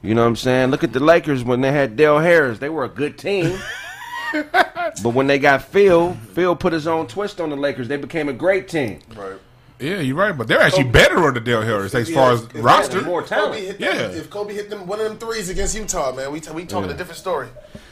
You 0.00 0.14
know 0.14 0.22
what 0.22 0.28
I'm 0.28 0.36
saying? 0.36 0.70
Look 0.70 0.84
at 0.84 0.94
the 0.94 1.00
Lakers 1.00 1.44
when 1.44 1.60
they 1.60 1.70
had 1.70 1.96
Del 1.96 2.18
Harris. 2.20 2.58
They 2.58 2.70
were 2.70 2.84
a 2.84 2.88
good 2.88 3.18
team. 3.18 3.58
but 4.32 5.10
when 5.10 5.26
they 5.26 5.38
got 5.38 5.62
Phil, 5.62 6.14
Phil 6.32 6.56
put 6.56 6.72
his 6.72 6.86
own 6.86 7.06
twist 7.06 7.40
on 7.42 7.50
the 7.50 7.56
Lakers. 7.56 7.88
They 7.88 7.98
became 7.98 8.28
a 8.28 8.32
great 8.32 8.68
team. 8.68 9.00
Right. 9.14 9.38
Yeah, 9.78 10.00
you're 10.00 10.16
right, 10.16 10.36
but 10.36 10.48
they're 10.48 10.60
actually 10.60 10.84
better 10.84 11.26
on 11.26 11.34
the 11.34 11.40
Del 11.40 11.60
Harris 11.62 11.94
as 11.94 12.08
far 12.10 12.32
as 12.32 12.46
roster. 12.54 13.02
more 13.02 13.22
Kobe 13.22 13.28
talent. 13.28 13.60
hit 13.60 13.80
Yeah. 13.80 13.94
them, 14.08 14.10
if 14.16 14.30
Kobe 14.30 14.54
hit 14.54 14.70
them 14.70 14.86
one 14.86 15.00
of 15.00 15.06
them 15.06 15.18
threes 15.18 15.50
against 15.50 15.76
Utah, 15.76 16.12
man, 16.12 16.32
we 16.32 16.40
t- 16.40 16.50
we 16.50 16.64
talking 16.64 16.90
a 16.90 16.94
different 16.94 17.18
story. 17.18 17.48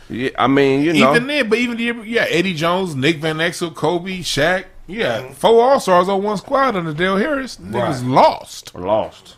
Yeah, 0.08 0.30
I 0.38 0.46
mean, 0.46 0.80
you 0.82 0.92
know, 0.94 1.10
Even 1.14 1.26
then, 1.26 1.48
but 1.48 1.58
even 1.58 1.76
the 1.76 2.08
yeah, 2.08 2.26
Eddie 2.28 2.54
Jones, 2.54 2.94
Nick 2.94 3.18
Van 3.18 3.36
Exel, 3.36 3.74
Kobe, 3.74 4.18
Shaq. 4.20 4.64
Yeah, 4.86 5.32
four 5.32 5.62
All 5.64 5.80
Stars 5.80 6.08
on 6.08 6.22
one 6.22 6.36
squad 6.38 6.76
under 6.76 6.92
Del 6.92 7.16
Harris. 7.16 7.56
Niggas 7.56 8.00
Right. 8.02 8.02
lost. 8.06 8.74
lost. 8.74 9.36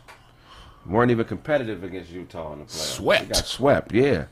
Weren't 0.84 1.10
even 1.10 1.24
competitive 1.24 1.82
against 1.82 2.10
Utah 2.10 2.52
in 2.52 2.60
the 2.60 2.64
playoffs. 2.66 2.94
Swept. 2.96 3.22
They 3.28 3.34
got 3.34 3.46
swept. 3.46 3.92
Yeah. 3.92 4.24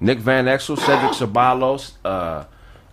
Nick 0.00 0.18
Van 0.18 0.46
Exel, 0.46 0.76
Cedric 0.78 1.12
Ceballos, 1.14 1.92
uh, 2.04 2.44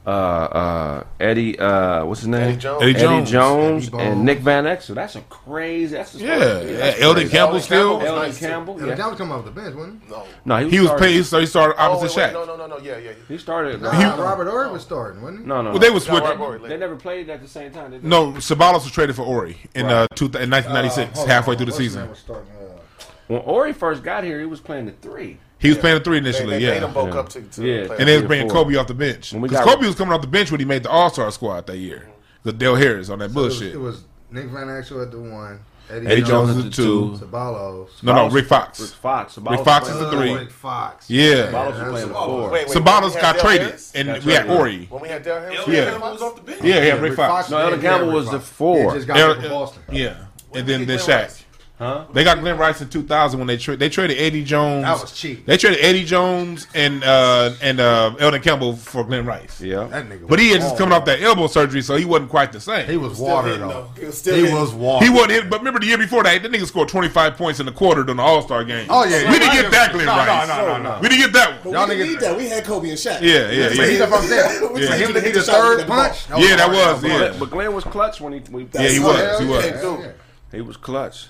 uh, 0.09 0.11
uh, 0.11 1.03
Eddie, 1.19 1.59
uh, 1.59 2.03
what's 2.05 2.21
his 2.21 2.27
name? 2.29 2.41
Eddie 2.41 2.57
Jones. 2.57 2.81
Eddie 2.81 2.91
Eddie 2.91 2.99
Jones. 3.01 3.29
Jones, 3.31 3.87
Eddie 3.93 3.97
and 4.03 4.25
Nick 4.25 4.39
Van 4.39 4.63
Exel. 4.65 4.95
That's 4.95 5.15
a 5.15 5.21
crazy. 5.21 5.95
That's 5.95 6.15
a 6.15 6.17
Yeah, 6.19 6.37
that's 6.37 6.99
Elden 7.01 7.23
crazy. 7.23 7.31
Campbell 7.31 7.47
Elden 7.55 7.61
still. 7.61 7.89
Campbell. 7.99 8.07
Elden 8.07 8.23
Nice, 8.29 8.39
too. 8.39 8.45
Campbell. 8.47 8.79
Yeah. 8.79 8.85
Yeah. 8.87 8.95
That 8.95 9.09
was 9.09 9.17
coming 9.17 9.33
off 9.35 9.45
the 9.45 9.51
bench, 9.51 9.75
wasn't 9.75 10.03
he? 10.03 10.11
No. 10.11 10.23
No, 10.45 10.57
he 10.57 10.63
was, 10.65 10.73
He 10.73 10.79
was 10.79 10.87
starting- 10.89 11.07
paid, 11.07 11.25
so 11.25 11.39
he 11.39 11.45
started 11.45 11.75
Oh, 11.79 11.91
opposite 11.91 12.17
wait, 12.17 12.23
wait, 12.25 12.29
Shaq. 12.29 12.33
no, 12.33 12.45
no, 12.45 12.55
no, 12.55 12.67
no, 12.77 12.83
yeah, 12.83 12.97
yeah. 12.97 13.11
He 13.27 13.37
started. 13.37 13.81
Nah, 13.81 14.15
No, 14.15 14.23
Robert 14.23 14.49
Horry 14.49 14.71
was 14.71 14.81
starting, 14.81 15.21
wasn't 15.21 15.41
he? 15.41 15.45
no, 15.45 15.61
no. 15.61 15.69
Well, 15.71 15.79
they 15.79 15.89
was 15.89 16.07
No, 16.07 16.17
switching. 16.19 16.67
They 16.69 16.77
never 16.77 16.95
played 16.95 17.29
at 17.29 17.41
the 17.41 17.47
same 17.47 17.71
time. 17.71 17.91
Did 17.91 18.01
they? 18.03 18.07
No, 18.07 18.31
Ceballos 18.33 18.83
was 18.83 18.91
traded 18.91 19.15
for 19.15 19.23
Horry 19.25 19.57
in 19.75 19.85
uh, 19.85 20.07
two, 20.15 20.25
in 20.25 20.49
1996, 20.49 21.19
Uh, 21.19 21.25
halfway 21.27 21.53
on. 21.53 21.57
through 21.57 21.65
the 21.67 21.71
season. 21.71 22.09
was 22.09 22.19
starting, 22.19 22.47
uh, 22.59 23.03
When 23.27 23.41
Horry 23.41 23.73
first 23.73 24.01
got 24.03 24.23
here, 24.23 24.39
he 24.39 24.45
was 24.47 24.59
playing 24.59 24.85
the 24.87 24.91
three. 24.93 25.37
He 25.59 25.69
was 25.69 25.77
playing 25.77 25.97
the 25.99 26.03
three 26.03 26.19
They, 26.19 26.29
initially, 26.29 26.59
they 26.59 26.71
made 26.71 26.81
them 26.81 26.93
yeah. 26.95 27.03
Yeah. 27.05 27.19
up 27.19 27.29
to, 27.29 27.41
to 27.41 27.65
Yeah. 27.67 27.87
play. 27.87 27.97
And 27.99 28.07
they 28.07 28.17
was 28.17 28.25
bringing. 28.25 28.49
Kobe 28.49 28.75
off 28.75 28.87
the 28.87 28.93
bench 28.93 29.33
because 29.39 29.59
Kobe 29.59 29.85
was 29.85 29.95
coming 29.95 30.13
off 30.13 30.21
the 30.21 30.27
bench 30.27 30.51
when 30.51 30.59
he 30.59 30.65
made 30.65 30.83
the 30.83 30.89
All 30.89 31.09
Star 31.09 31.29
squad 31.31 31.67
that 31.67 31.77
year. 31.77 31.99
Mm-hmm. 32.03 32.11
The 32.43 32.53
Del 32.53 32.75
Harris 32.75 33.09
on 33.09 33.19
that 33.19 33.25
it 33.31 33.33
was, 33.35 33.57
bullshit. 33.59 33.75
it 33.75 33.77
was 33.79 34.03
Nick 34.31 34.45
Van 34.45 34.67
Exel 34.67 35.03
at 35.03 35.11
the 35.11 35.19
one, 35.19 35.59
Eddie, 35.89 36.07
Eddie 36.07 36.21
Jones 36.21 36.53
Jones, 36.53 36.57
is 36.57 36.63
the 36.65 36.69
two. 36.71 37.19
Ceballos, 37.19 37.87
No, 38.03 38.13
no, 38.13 38.27
Ceballos- 38.29 38.33
Rick 38.33 38.45
Fox. 38.45 38.79
Rick 38.79 38.89
Fox. 38.91 39.37
Rick 39.37 39.59
Fox 39.65 39.89
is 39.89 39.99
the 39.99 40.11
three. 40.11 40.33
Rick 40.35 40.51
Fox. 40.51 41.09
Yeah. 41.09 41.33
Ceballos 41.51 41.73
was 41.81 41.89
playing 41.91 42.07
the 42.07 42.13
four. 42.13 42.49
Wait, 42.51 42.67
wait, 42.67 42.77
Ceballos 42.77 43.01
when 43.11 43.21
got 43.21 43.35
had 43.35 43.39
traded, 43.39 43.67
Harris? 43.67 43.91
and 43.95 44.07
That's 44.07 44.25
we 44.25 44.31
had 44.33 44.47
right. 44.47 44.55
Horry. 44.55 44.85
When 44.89 45.01
we 45.01 45.09
had 45.09 45.23
Del 45.23 45.41
Harris, 45.41 45.59
Yeah. 45.67 45.85
Campbell 45.89 46.11
was 46.11 46.21
off 46.21 46.35
the 46.35 46.41
bench. 46.43 46.61
Yeah, 46.63 46.75
yeah, 46.75 46.81
Yeah, 46.85 46.93
Rick 46.93 47.01
Rick 47.01 47.13
Fox. 47.15 47.31
Fox 47.31 47.49
No, 47.49 47.57
Elden 47.57 47.81
Yeah, 47.81 47.89
Campbell 47.89 48.13
was 48.13 48.31
the 48.31 48.39
four. 48.39 48.91
He 48.93 48.97
just 48.99 49.07
got 49.07 49.17
Yeah, 49.17 49.33
from. 49.41 49.49
Boston. 49.49 49.83
Yeah, 49.91 50.15
and 50.53 50.67
then 50.67 50.79
he 50.79 50.85
then 50.85 50.99
Shaq. 50.99 51.43
West? 51.79 52.07
Huh? 52.07 52.13
They 52.13 52.23
got 52.23 52.39
Glen 52.39 52.57
Rice 52.57 52.81
in 52.81 52.89
2000 52.89 53.39
when 53.39 53.47
they 53.47 53.57
tra- 53.57 53.77
they 53.77 53.87
traded 53.89 54.17
Eddie 54.17 54.43
Jones. 54.43 54.83
That 54.83 54.99
was 55.01 55.11
cheap. 55.13 55.45
They 55.45 55.55
traded 55.57 55.79
Eddie 55.83 56.03
Jones 56.03 56.67
and 56.75 57.03
uh, 57.03 57.53
and 57.61 57.79
uh, 57.79 58.15
Elden 58.19 58.41
Campbell 58.41 58.75
for 58.75 59.03
Glen 59.05 59.25
Rice. 59.25 59.61
Yeah. 59.61 59.85
That 59.85 60.09
nigga. 60.09 60.27
But 60.27 60.39
he 60.39 60.47
was 60.47 60.55
had 60.55 60.61
just 60.61 60.69
bald. 60.71 60.79
coming 60.79 60.93
off 60.97 61.05
that 61.05 61.21
elbow 61.21 61.47
surgery, 61.47 61.81
so 61.81 61.95
he 61.95 62.03
wasn't 62.05 62.29
quite 62.29 62.51
the 62.51 62.59
same. 62.59 62.87
He 62.89 62.97
was 62.97 63.13
Still 63.13 63.27
water 63.27 63.57
though. 63.57 63.67
though. 63.69 63.91
He 63.99 64.05
was 64.05 64.17
still 64.17 64.35
He 64.35 64.53
was 64.53 64.73
water. 64.73 65.05
He 65.05 65.11
wasn't. 65.11 65.49
But 65.49 65.59
remember 65.59 65.79
the 65.79 65.85
year 65.85 65.97
before 65.97 66.23
that, 66.23 66.43
that 66.43 66.51
nigga 66.51 66.65
scored 66.65 66.89
25 66.89 67.37
points 67.37 67.59
in 67.59 67.65
the 67.65 67.71
quarter 67.71 68.03
during 68.03 68.17
the 68.17 68.23
All 68.23 68.41
Star 68.41 68.63
game. 68.63 68.87
Oh 68.89 69.05
yeah, 69.05 69.31
we 69.31 69.39
didn't 69.39 69.53
get 69.53 69.71
that 69.71 69.93
Glen 69.93 70.05
no, 70.05 70.11
Rice. 70.17 70.47
No, 70.47 70.57
no, 70.67 70.77
no, 70.77 70.95
no. 70.95 70.99
We 71.01 71.07
didn't 71.09 71.21
get 71.21 71.33
that 71.33 71.63
But 71.63 71.65
one. 71.65 71.73
we 71.73 71.77
Y'all 71.79 71.87
didn't 71.87 72.07
need 72.09 72.19
that. 72.19 72.37
We 72.37 72.49
had 72.49 72.65
Kobe 72.65 72.89
and 72.89 72.97
Shaq. 72.97 73.21
Yeah, 73.21 73.49
yeah, 73.51 73.67
But 73.69 73.77
yeah. 73.77 73.85
he 73.87 73.95
that's 73.97 74.11
what 74.11 74.23
I'm. 74.23 74.73
We 74.73 74.81
just 74.81 74.93
him 74.93 74.99
need 74.99 75.07
to 75.07 75.13
to 75.13 75.21
hit 75.21 75.33
the 75.33 75.39
the 75.39 75.45
shot 75.45 75.69
with 75.69 75.79
third 75.79 75.87
punch. 75.87 76.29
Yeah, 76.29 76.55
that 76.57 76.69
was, 76.69 77.03
yeah. 77.03 77.35
But 77.39 77.49
Glen 77.51 77.73
was 77.73 77.83
clutch 77.85 78.19
when 78.19 78.33
he. 78.33 78.39
Yeah, 78.73 78.87
he 78.89 78.99
was. 78.99 79.39
He 79.39 79.45
was. 79.45 79.65
can. 79.65 80.13
He 80.51 80.61
was 80.61 80.75
clutch. 80.77 81.27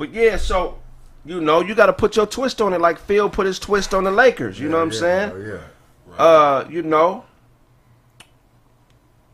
But 0.00 0.14
yeah, 0.14 0.38
so 0.38 0.78
you 1.26 1.42
know, 1.42 1.60
you 1.60 1.74
got 1.74 1.86
to 1.86 1.92
put 1.92 2.16
your 2.16 2.26
twist 2.26 2.62
on 2.62 2.72
it, 2.72 2.80
like 2.80 2.98
Phil 2.98 3.28
put 3.28 3.44
his 3.44 3.58
twist 3.58 3.92
on 3.92 4.04
the 4.04 4.10
Lakers. 4.10 4.58
You 4.58 4.70
know 4.70 4.78
what 4.78 4.84
I'm 4.84 4.92
saying? 4.92 5.46
Yeah. 5.46 6.16
Uh, 6.16 6.66
you 6.70 6.82
know, 6.82 7.26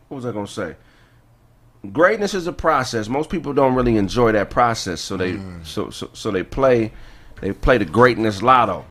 what 0.08 0.16
was 0.16 0.26
I 0.26 0.32
gonna 0.32 0.48
say? 0.48 0.74
Greatness 1.92 2.34
is 2.34 2.48
a 2.48 2.52
process. 2.52 3.08
Most 3.08 3.30
people 3.30 3.52
don't 3.52 3.76
really 3.76 3.96
enjoy 3.96 4.32
that 4.32 4.50
process, 4.50 5.00
so 5.00 5.16
they 5.16 5.38
so, 5.62 5.90
so 5.90 6.10
so 6.12 6.32
they 6.32 6.42
play 6.42 6.92
they 7.40 7.52
play 7.52 7.78
the 7.78 7.84
greatness 7.84 8.42
lotto. 8.42 8.84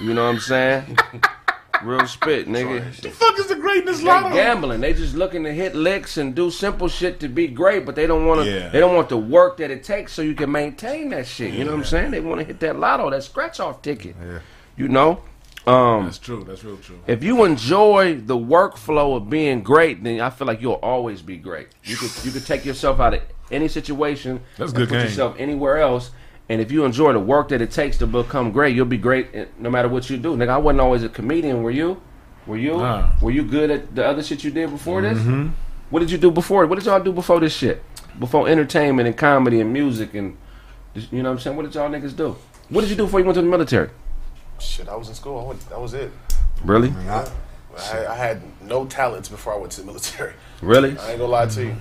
You 0.00 0.14
know 0.14 0.24
what 0.24 0.34
I'm 0.34 0.40
saying? 0.40 0.98
Real 1.84 2.06
spit, 2.06 2.48
nigga. 2.48 2.94
The 3.00 3.10
fuck 3.10 3.38
is 3.38 3.46
the 3.48 3.56
greatness 3.56 3.98
They 3.98 4.04
lotto? 4.06 4.34
gambling. 4.34 4.80
They 4.80 4.92
just 4.92 5.14
looking 5.14 5.44
to 5.44 5.52
hit 5.52 5.74
licks 5.74 6.16
and 6.16 6.34
do 6.34 6.50
simple 6.50 6.88
shit 6.88 7.20
to 7.20 7.28
be 7.28 7.48
great, 7.48 7.84
but 7.86 7.94
they 7.96 8.06
don't 8.06 8.26
want 8.26 8.42
to. 8.44 8.50
Yeah. 8.50 8.68
They 8.68 8.80
don't 8.80 8.94
want 8.94 9.08
the 9.08 9.16
work 9.18 9.56
that 9.58 9.70
it 9.70 9.82
takes 9.84 10.12
so 10.12 10.22
you 10.22 10.34
can 10.34 10.50
maintain 10.52 11.08
that 11.10 11.26
shit. 11.26 11.52
You 11.54 11.64
know 11.64 11.72
what 11.72 11.78
I'm 11.78 11.84
saying? 11.84 12.10
They 12.12 12.20
want 12.20 12.40
to 12.40 12.46
hit 12.46 12.60
that 12.60 12.78
lotto, 12.78 13.10
that 13.10 13.24
scratch 13.24 13.60
off 13.60 13.82
ticket. 13.82 14.14
Yeah. 14.22 14.38
You 14.76 14.88
know. 14.88 15.22
Um, 15.66 16.06
That's 16.06 16.18
true. 16.18 16.42
That's 16.44 16.64
real 16.64 16.76
true. 16.78 16.98
if 17.06 17.22
you 17.22 17.44
enjoy 17.44 18.16
the 18.16 18.36
workflow 18.36 19.16
of 19.16 19.30
being 19.30 19.62
great, 19.62 20.02
then 20.02 20.20
I 20.20 20.28
feel 20.30 20.48
like 20.48 20.60
you'll 20.60 20.72
always 20.82 21.22
be 21.22 21.36
great. 21.36 21.68
You 21.84 21.94
could 21.96 22.10
you 22.24 22.32
could 22.32 22.44
take 22.44 22.64
yourself 22.64 22.98
out 22.98 23.14
of 23.14 23.20
any 23.50 23.68
situation 23.68 24.40
That's 24.56 24.72
and 24.72 24.78
good 24.78 24.88
put 24.88 24.96
game. 24.96 25.04
yourself 25.06 25.36
anywhere 25.38 25.78
else. 25.78 26.10
And 26.52 26.60
if 26.60 26.70
you 26.70 26.84
enjoy 26.84 27.14
the 27.14 27.18
work 27.18 27.48
that 27.48 27.62
it 27.62 27.70
takes 27.70 27.96
to 27.96 28.06
become 28.06 28.52
great, 28.52 28.76
you'll 28.76 28.84
be 28.84 28.98
great 28.98 29.58
no 29.58 29.70
matter 29.70 29.88
what 29.88 30.10
you 30.10 30.18
do. 30.18 30.36
Nigga, 30.36 30.50
I 30.50 30.58
wasn't 30.58 30.82
always 30.82 31.02
a 31.02 31.08
comedian. 31.08 31.62
Were 31.62 31.70
you? 31.70 32.02
Were 32.46 32.58
you? 32.58 32.76
Nah. 32.76 33.10
Were 33.22 33.30
you 33.30 33.42
good 33.42 33.70
at 33.70 33.94
the 33.94 34.04
other 34.04 34.22
shit 34.22 34.44
you 34.44 34.50
did 34.50 34.68
before 34.68 35.00
this? 35.00 35.16
Mm-hmm. 35.16 35.48
What 35.88 36.00
did 36.00 36.10
you 36.10 36.18
do 36.18 36.30
before? 36.30 36.66
What 36.66 36.74
did 36.78 36.84
y'all 36.84 37.00
do 37.00 37.10
before 37.10 37.40
this 37.40 37.56
shit? 37.56 37.82
Before 38.18 38.46
entertainment 38.48 39.06
and 39.06 39.16
comedy 39.16 39.62
and 39.62 39.72
music 39.72 40.12
and 40.12 40.36
you 40.94 41.22
know 41.22 41.30
what 41.30 41.36
I'm 41.36 41.40
saying? 41.40 41.56
What 41.56 41.62
did 41.62 41.74
y'all 41.74 41.88
niggas 41.88 42.14
do? 42.14 42.36
What 42.68 42.82
did 42.82 42.90
you 42.90 42.96
do 42.96 43.04
before 43.04 43.20
you 43.20 43.24
went 43.24 43.36
to 43.36 43.40
the 43.40 43.48
military? 43.48 43.88
Shit, 44.60 44.90
I 44.90 44.94
was 44.94 45.08
in 45.08 45.14
school. 45.14 45.40
I 45.40 45.44
went, 45.44 45.66
that 45.70 45.80
was 45.80 45.94
it. 45.94 46.12
Really? 46.62 46.90
I, 46.90 47.30
I, 47.78 48.06
I 48.08 48.14
had 48.14 48.42
no 48.60 48.84
talents 48.84 49.30
before 49.30 49.54
I 49.54 49.56
went 49.56 49.72
to 49.72 49.80
the 49.80 49.86
military. 49.86 50.34
Really? 50.60 50.98
I 50.98 51.12
ain't 51.12 51.18
gonna 51.18 51.32
lie 51.32 51.46
to 51.46 51.64
you. 51.64 51.76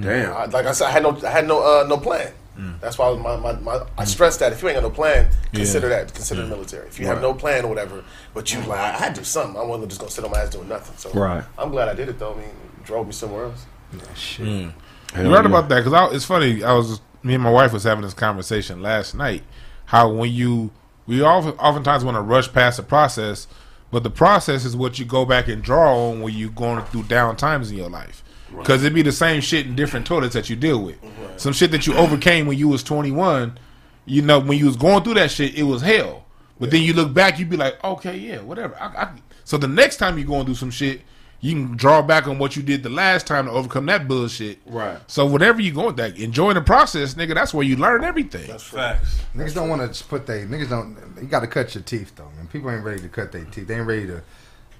Damn. 0.00 0.36
I, 0.36 0.46
like 0.46 0.66
I 0.66 0.72
said, 0.72 0.88
I 0.88 0.90
had 0.90 1.04
no, 1.04 1.20
I 1.24 1.30
had 1.30 1.46
no, 1.46 1.60
uh, 1.62 1.86
no 1.86 1.98
plan. 1.98 2.32
Mm. 2.58 2.80
That's 2.80 2.98
why 2.98 3.14
my, 3.16 3.36
my, 3.36 3.52
my, 3.60 3.80
I 3.96 4.04
stress 4.04 4.36
that 4.38 4.52
if 4.52 4.62
you 4.62 4.68
ain't 4.68 4.76
got 4.76 4.82
no 4.82 4.90
plan, 4.90 5.30
consider 5.54 5.88
that 5.88 6.12
consider 6.12 6.42
the 6.42 6.48
military. 6.48 6.86
If 6.86 7.00
you 7.00 7.06
have 7.06 7.22
no 7.22 7.32
plan 7.32 7.64
or 7.64 7.68
whatever, 7.68 8.04
but 8.34 8.52
you 8.52 8.60
like, 8.60 8.78
I 8.78 8.98
had 8.98 9.14
to 9.14 9.20
do 9.20 9.24
something. 9.24 9.58
I 9.58 9.64
wasn't 9.64 9.88
just 9.88 10.00
gonna 10.00 10.10
sit 10.10 10.24
on 10.24 10.30
my 10.30 10.40
ass 10.40 10.50
doing 10.50 10.68
nothing. 10.68 10.96
So 10.96 11.10
Right. 11.18 11.44
I'm 11.58 11.70
glad 11.70 11.88
I 11.88 11.94
did 11.94 12.08
it 12.08 12.18
though. 12.18 12.34
I 12.34 12.36
mean, 12.36 12.48
it 12.48 12.84
drove 12.84 13.06
me 13.06 13.12
somewhere 13.12 13.44
else. 13.46 13.66
Mm. 14.38 14.72
You 15.16 15.30
heard 15.30 15.46
about 15.46 15.68
that 15.68 15.84
because 15.84 16.14
it's 16.14 16.24
funny. 16.24 16.62
I 16.62 16.72
was 16.72 17.00
me 17.22 17.34
and 17.34 17.42
my 17.42 17.50
wife 17.50 17.72
was 17.72 17.84
having 17.84 18.02
this 18.02 18.14
conversation 18.14 18.82
last 18.82 19.14
night. 19.14 19.42
How 19.86 20.10
when 20.10 20.32
you 20.32 20.70
we 21.06 21.22
often, 21.22 21.52
oftentimes 21.52 22.04
want 22.04 22.16
to 22.16 22.20
rush 22.20 22.52
past 22.52 22.76
the 22.76 22.82
process, 22.82 23.46
but 23.90 24.02
the 24.02 24.10
process 24.10 24.64
is 24.64 24.76
what 24.76 24.98
you 24.98 25.04
go 25.04 25.24
back 25.24 25.48
and 25.48 25.62
draw 25.62 26.10
on 26.10 26.20
when 26.20 26.34
you're 26.34 26.50
going 26.50 26.84
through 26.86 27.04
down 27.04 27.36
times 27.36 27.70
in 27.70 27.76
your 27.76 27.90
life. 27.90 28.22
Because 28.58 28.82
it'd 28.82 28.94
be 28.94 29.02
the 29.02 29.12
same 29.12 29.40
shit 29.40 29.66
in 29.66 29.74
different 29.74 30.06
toilets 30.06 30.34
that 30.34 30.48
you 30.50 30.56
deal 30.56 30.82
with. 30.82 30.98
Some 31.36 31.52
shit 31.52 31.70
that 31.70 31.86
you 31.86 31.94
overcame 31.94 32.46
when 32.46 32.58
you 32.58 32.68
was 32.68 32.82
twenty 32.82 33.10
one. 33.10 33.58
You 34.04 34.22
know, 34.22 34.40
when 34.40 34.58
you 34.58 34.66
was 34.66 34.76
going 34.76 35.04
through 35.04 35.14
that 35.14 35.30
shit, 35.30 35.54
it 35.56 35.62
was 35.62 35.82
hell. 35.82 36.24
But 36.58 36.70
then 36.70 36.82
you 36.82 36.92
look 36.92 37.12
back, 37.12 37.38
you'd 37.38 37.50
be 37.50 37.56
like, 37.56 37.82
okay, 37.82 38.16
yeah, 38.16 38.40
whatever. 38.40 38.76
I, 38.80 38.86
I, 38.86 39.12
so 39.44 39.56
the 39.56 39.68
next 39.68 39.96
time 39.96 40.18
you 40.18 40.24
going 40.24 40.44
through 40.44 40.54
some 40.54 40.70
shit, 40.70 41.02
you 41.40 41.54
can 41.54 41.76
draw 41.76 42.02
back 42.02 42.28
on 42.28 42.38
what 42.38 42.54
you 42.54 42.62
did 42.62 42.84
the 42.84 42.88
last 42.88 43.26
time 43.26 43.46
to 43.46 43.50
overcome 43.50 43.86
that 43.86 44.06
bullshit. 44.06 44.60
Right. 44.64 44.98
So 45.08 45.26
whatever 45.26 45.60
you 45.60 45.72
go 45.72 45.86
with 45.86 45.96
that, 45.96 46.16
enjoy 46.16 46.54
the 46.54 46.60
process, 46.60 47.14
nigga, 47.14 47.34
that's 47.34 47.52
where 47.52 47.64
you 47.64 47.76
learn 47.76 48.04
everything. 48.04 48.46
That's 48.46 48.62
Facts. 48.62 49.20
Niggas 49.34 49.54
don't 49.54 49.68
want 49.68 49.92
to 49.92 50.04
put 50.04 50.24
they 50.26 50.44
niggas 50.44 50.68
don't. 50.68 50.96
You 51.20 51.26
got 51.26 51.40
to 51.40 51.48
cut 51.48 51.74
your 51.74 51.82
teeth 51.82 52.12
though, 52.14 52.30
man. 52.36 52.46
People 52.46 52.70
ain't 52.70 52.84
ready 52.84 53.02
to 53.02 53.08
cut 53.08 53.32
their 53.32 53.44
teeth. 53.44 53.66
They 53.66 53.76
ain't 53.76 53.86
ready 53.86 54.06
to. 54.06 54.22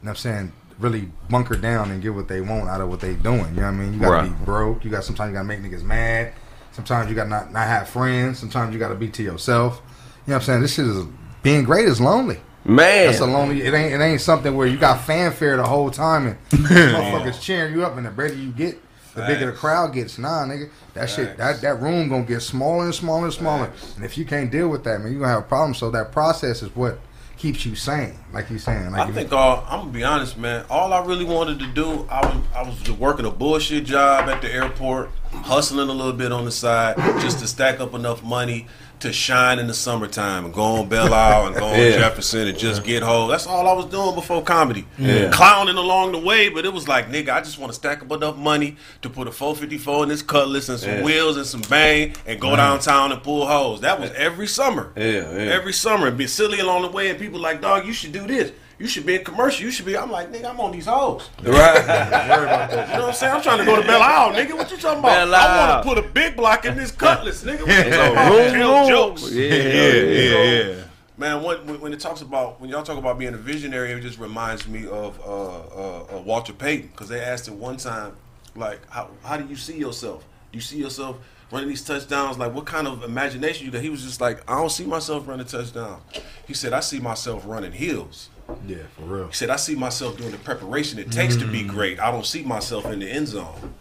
You 0.02 0.06
know 0.06 0.10
what 0.10 0.10
I'm 0.10 0.16
saying 0.16 0.52
really 0.82 1.08
bunker 1.30 1.56
down 1.56 1.90
and 1.90 2.02
get 2.02 2.14
what 2.14 2.28
they 2.28 2.40
want 2.40 2.68
out 2.68 2.80
of 2.80 2.88
what 2.88 3.00
they 3.00 3.14
doing. 3.14 3.38
You 3.54 3.60
know 3.60 3.62
what 3.62 3.68
I 3.68 3.70
mean? 3.72 3.94
You 3.94 4.00
gotta 4.00 4.12
Right. 4.12 4.38
be 4.38 4.44
broke. 4.44 4.84
You 4.84 4.90
got 4.90 5.04
sometimes 5.04 5.28
you 5.30 5.34
gotta 5.34 5.46
make 5.48 5.62
niggas 5.62 5.82
mad. 5.82 6.32
Sometimes 6.72 7.08
you 7.08 7.14
gotta 7.16 7.30
not 7.30 7.52
not 7.52 7.66
have 7.66 7.88
friends. 7.88 8.38
Sometimes 8.38 8.72
you 8.72 8.78
gotta 8.80 8.94
be 8.94 9.08
to 9.08 9.22
yourself. 9.22 9.80
You 10.26 10.32
know 10.32 10.36
what 10.36 10.42
I'm 10.42 10.46
saying? 10.46 10.60
This 10.62 10.74
shit 10.74 10.86
is 10.86 11.04
being 11.42 11.64
great 11.64 11.86
is 11.88 12.00
lonely. 12.00 12.40
Man. 12.64 13.06
That's 13.06 13.20
a 13.20 13.26
lonely. 13.26 13.62
It 13.62 13.74
ain't. 13.74 13.92
It 13.92 14.00
ain't 14.04 14.20
something 14.20 14.54
where 14.54 14.66
you 14.66 14.76
got 14.76 15.00
fanfare 15.04 15.56
the 15.56 15.64
whole 15.64 15.90
time 15.90 16.26
and 16.28 16.36
motherfuckers 16.50 17.40
cheering 17.40 17.72
you 17.74 17.84
up, 17.84 17.96
and 17.96 18.06
the 18.06 18.10
better 18.10 18.34
you 18.34 18.50
get, 18.52 18.80
the 19.14 19.22
bigger 19.26 19.46
the 19.46 19.52
crowd 19.52 19.92
gets. 19.92 20.16
Nah, 20.18 20.44
nigga, 20.46 20.70
that 20.94 21.10
shit, 21.10 21.36
that 21.38 21.60
that 21.62 21.80
room 21.82 22.08
gonna 22.08 22.22
get 22.24 22.40
smaller 22.40 22.84
and 22.84 22.94
smaller 22.94 23.24
and 23.24 23.34
smaller. 23.34 23.70
And 23.96 24.04
if 24.04 24.16
you 24.16 24.24
can't 24.24 24.50
deal 24.50 24.68
with 24.68 24.84
that, 24.84 25.00
man, 25.00 25.12
you 25.12 25.18
gonna 25.18 25.32
have 25.32 25.40
a 25.40 25.46
problem. 25.46 25.74
So 25.74 25.90
that 25.90 26.12
process 26.12 26.62
is 26.62 26.74
what 26.76 26.98
keeps 27.42 27.66
you 27.66 27.74
sane, 27.74 28.16
like 28.32 28.48
you're 28.48 28.58
saying. 28.60 28.92
Like 28.92 29.08
I 29.08 29.10
think 29.10 29.32
all 29.32 29.66
I'm 29.68 29.80
gonna 29.80 29.90
be 29.90 30.04
honest, 30.04 30.38
man. 30.38 30.64
All 30.70 30.92
I 30.92 31.04
really 31.04 31.24
wanted 31.24 31.58
to 31.58 31.66
do, 31.66 32.06
I 32.08 32.24
was 32.24 32.44
I 32.54 32.62
was 32.62 32.90
working 32.92 33.26
a 33.26 33.32
bullshit 33.32 33.84
job 33.84 34.28
at 34.28 34.40
the 34.42 34.50
airport, 34.50 35.10
hustling 35.32 35.88
a 35.88 35.92
little 35.92 36.12
bit 36.12 36.30
on 36.30 36.44
the 36.44 36.52
side, 36.52 36.96
just 37.20 37.40
to 37.40 37.48
stack 37.48 37.80
up 37.80 37.94
enough 37.94 38.22
money 38.22 38.68
to 39.02 39.12
shine 39.12 39.58
in 39.58 39.66
the 39.66 39.74
summertime 39.74 40.44
and 40.44 40.54
go 40.54 40.62
on 40.62 40.88
Belle 40.88 41.12
Isle 41.12 41.46
and 41.48 41.56
go 41.56 41.66
on 41.66 41.78
Yeah. 41.78 41.90
Jefferson 41.98 42.48
and 42.48 42.58
just 42.58 42.82
get 42.84 43.02
home. 43.02 43.30
That's 43.30 43.46
all 43.46 43.68
I 43.68 43.72
was 43.72 43.86
doing 43.86 44.14
before 44.14 44.42
comedy. 44.42 44.86
Yeah. 44.98 45.30
Clowning 45.30 45.76
along 45.76 46.12
the 46.12 46.18
way, 46.18 46.48
but 46.48 46.64
it 46.64 46.72
was 46.72 46.88
like, 46.88 47.08
nigga, 47.10 47.30
I 47.30 47.40
just 47.40 47.58
want 47.58 47.70
to 47.70 47.74
stack 47.74 48.02
up 48.02 48.10
enough 48.12 48.36
money 48.36 48.76
to 49.02 49.10
put 49.10 49.28
a 49.28 49.32
454 49.32 50.04
in 50.04 50.08
this 50.08 50.22
cutlass 50.22 50.68
and 50.68 50.78
some 50.80 50.90
Yeah. 50.90 51.02
wheels 51.02 51.36
and 51.36 51.46
some 51.46 51.62
bang 51.62 52.14
and 52.26 52.40
go 52.40 52.56
downtown 52.56 53.12
and 53.12 53.22
pull 53.22 53.46
hoes. 53.46 53.80
That 53.82 54.00
was 54.00 54.10
every 54.12 54.46
summer. 54.46 54.92
Yeah, 54.96 55.04
yeah. 55.04 55.52
Every 55.52 55.72
summer 55.72 56.06
and 56.08 56.16
be 56.16 56.26
silly 56.26 56.58
along 56.60 56.82
the 56.82 56.88
way 56.90 57.10
and 57.10 57.18
people 57.18 57.40
like, 57.40 57.60
dog, 57.60 57.86
you 57.86 57.92
should 57.92 58.12
do 58.12 58.26
this. 58.26 58.52
You 58.82 58.88
should 58.88 59.06
be 59.06 59.14
in 59.14 59.22
commercial. 59.24 59.64
You 59.64 59.70
should 59.70 59.86
be. 59.86 59.96
I'm 59.96 60.10
like, 60.10 60.32
nigga, 60.32 60.50
I'm 60.50 60.58
on 60.58 60.72
these 60.72 60.86
hoes. 60.86 61.30
Right. 61.44 61.76
You 61.82 62.98
know 62.98 63.02
what 63.02 63.08
I'm 63.08 63.14
saying? 63.14 63.32
I'm 63.32 63.40
trying 63.42 63.58
to 63.58 63.64
go 63.64 63.80
to 63.80 63.86
Belle 63.86 64.02
Isle, 64.02 64.32
nigga. 64.32 64.56
What 64.56 64.70
you 64.72 64.76
talking 64.76 64.98
about? 64.98 65.14
Belle 65.14 65.34
I 65.36 65.68
want 65.68 65.84
to 65.84 65.88
put 65.88 66.04
a 66.04 66.08
big 66.08 66.34
block 66.34 66.64
in 66.64 66.76
this 66.76 66.90
cutlass, 66.90 67.44
nigga. 67.44 67.60
What 67.60 67.86
you 67.86 67.92
talking 67.92 68.12
about? 68.12 68.52
room, 68.54 68.88
jokes. 68.88 69.30
Yeah, 69.30 69.54
Yeah, 69.54 69.92
yeah, 69.92 70.42
yeah. 70.42 70.82
Man, 71.16 71.44
when, 71.44 71.64
when 71.66 71.80
when 71.80 71.92
it 71.92 72.00
talks 72.00 72.22
about 72.22 72.60
when 72.60 72.70
y'all 72.70 72.82
talk 72.82 72.98
about 72.98 73.20
being 73.20 73.34
a 73.34 73.36
visionary, 73.38 73.92
it 73.92 74.00
just 74.00 74.18
reminds 74.18 74.66
me 74.66 74.88
of 74.88 75.20
uh, 75.20 75.26
uh, 75.26 76.16
uh, 76.16 76.22
Walter 76.22 76.52
Payton 76.52 76.88
because 76.88 77.08
they 77.08 77.20
asked 77.20 77.46
him 77.46 77.60
one 77.60 77.76
time, 77.76 78.16
like, 78.56 78.80
how 78.90 79.10
how 79.22 79.36
do 79.36 79.46
you 79.46 79.56
see 79.56 79.78
yourself? 79.78 80.24
Do 80.50 80.58
you 80.58 80.62
see 80.62 80.78
yourself 80.78 81.18
running 81.52 81.68
these 81.68 81.84
touchdowns? 81.84 82.36
Like, 82.36 82.52
what 82.52 82.64
kind 82.64 82.88
of 82.88 83.04
imagination 83.04 83.64
you 83.64 83.70
got? 83.70 83.82
He 83.82 83.90
was 83.90 84.02
just 84.02 84.20
like, 84.20 84.42
I 84.50 84.56
don't 84.56 84.70
see 84.70 84.86
myself 84.86 85.28
running 85.28 85.46
touchdowns. 85.46 86.02
He 86.48 86.54
said, 86.54 86.72
I 86.72 86.80
see 86.80 86.98
myself 86.98 87.44
running 87.46 87.72
hills. 87.72 88.30
Yeah, 88.66 88.78
for 88.96 89.02
real. 89.02 89.26
He 89.28 89.32
said, 89.34 89.50
I 89.50 89.56
see 89.56 89.74
myself 89.74 90.16
doing 90.18 90.30
the 90.32 90.38
preparation 90.38 90.98
it 90.98 91.10
takes 91.10 91.36
to 91.36 91.46
be 91.46 91.62
great. 91.62 91.98
I 92.00 92.10
don't 92.10 92.26
see 92.26 92.42
myself 92.42 92.86
in 92.86 93.00
the 93.00 93.08
end 93.10 93.28
zone. 93.28 93.74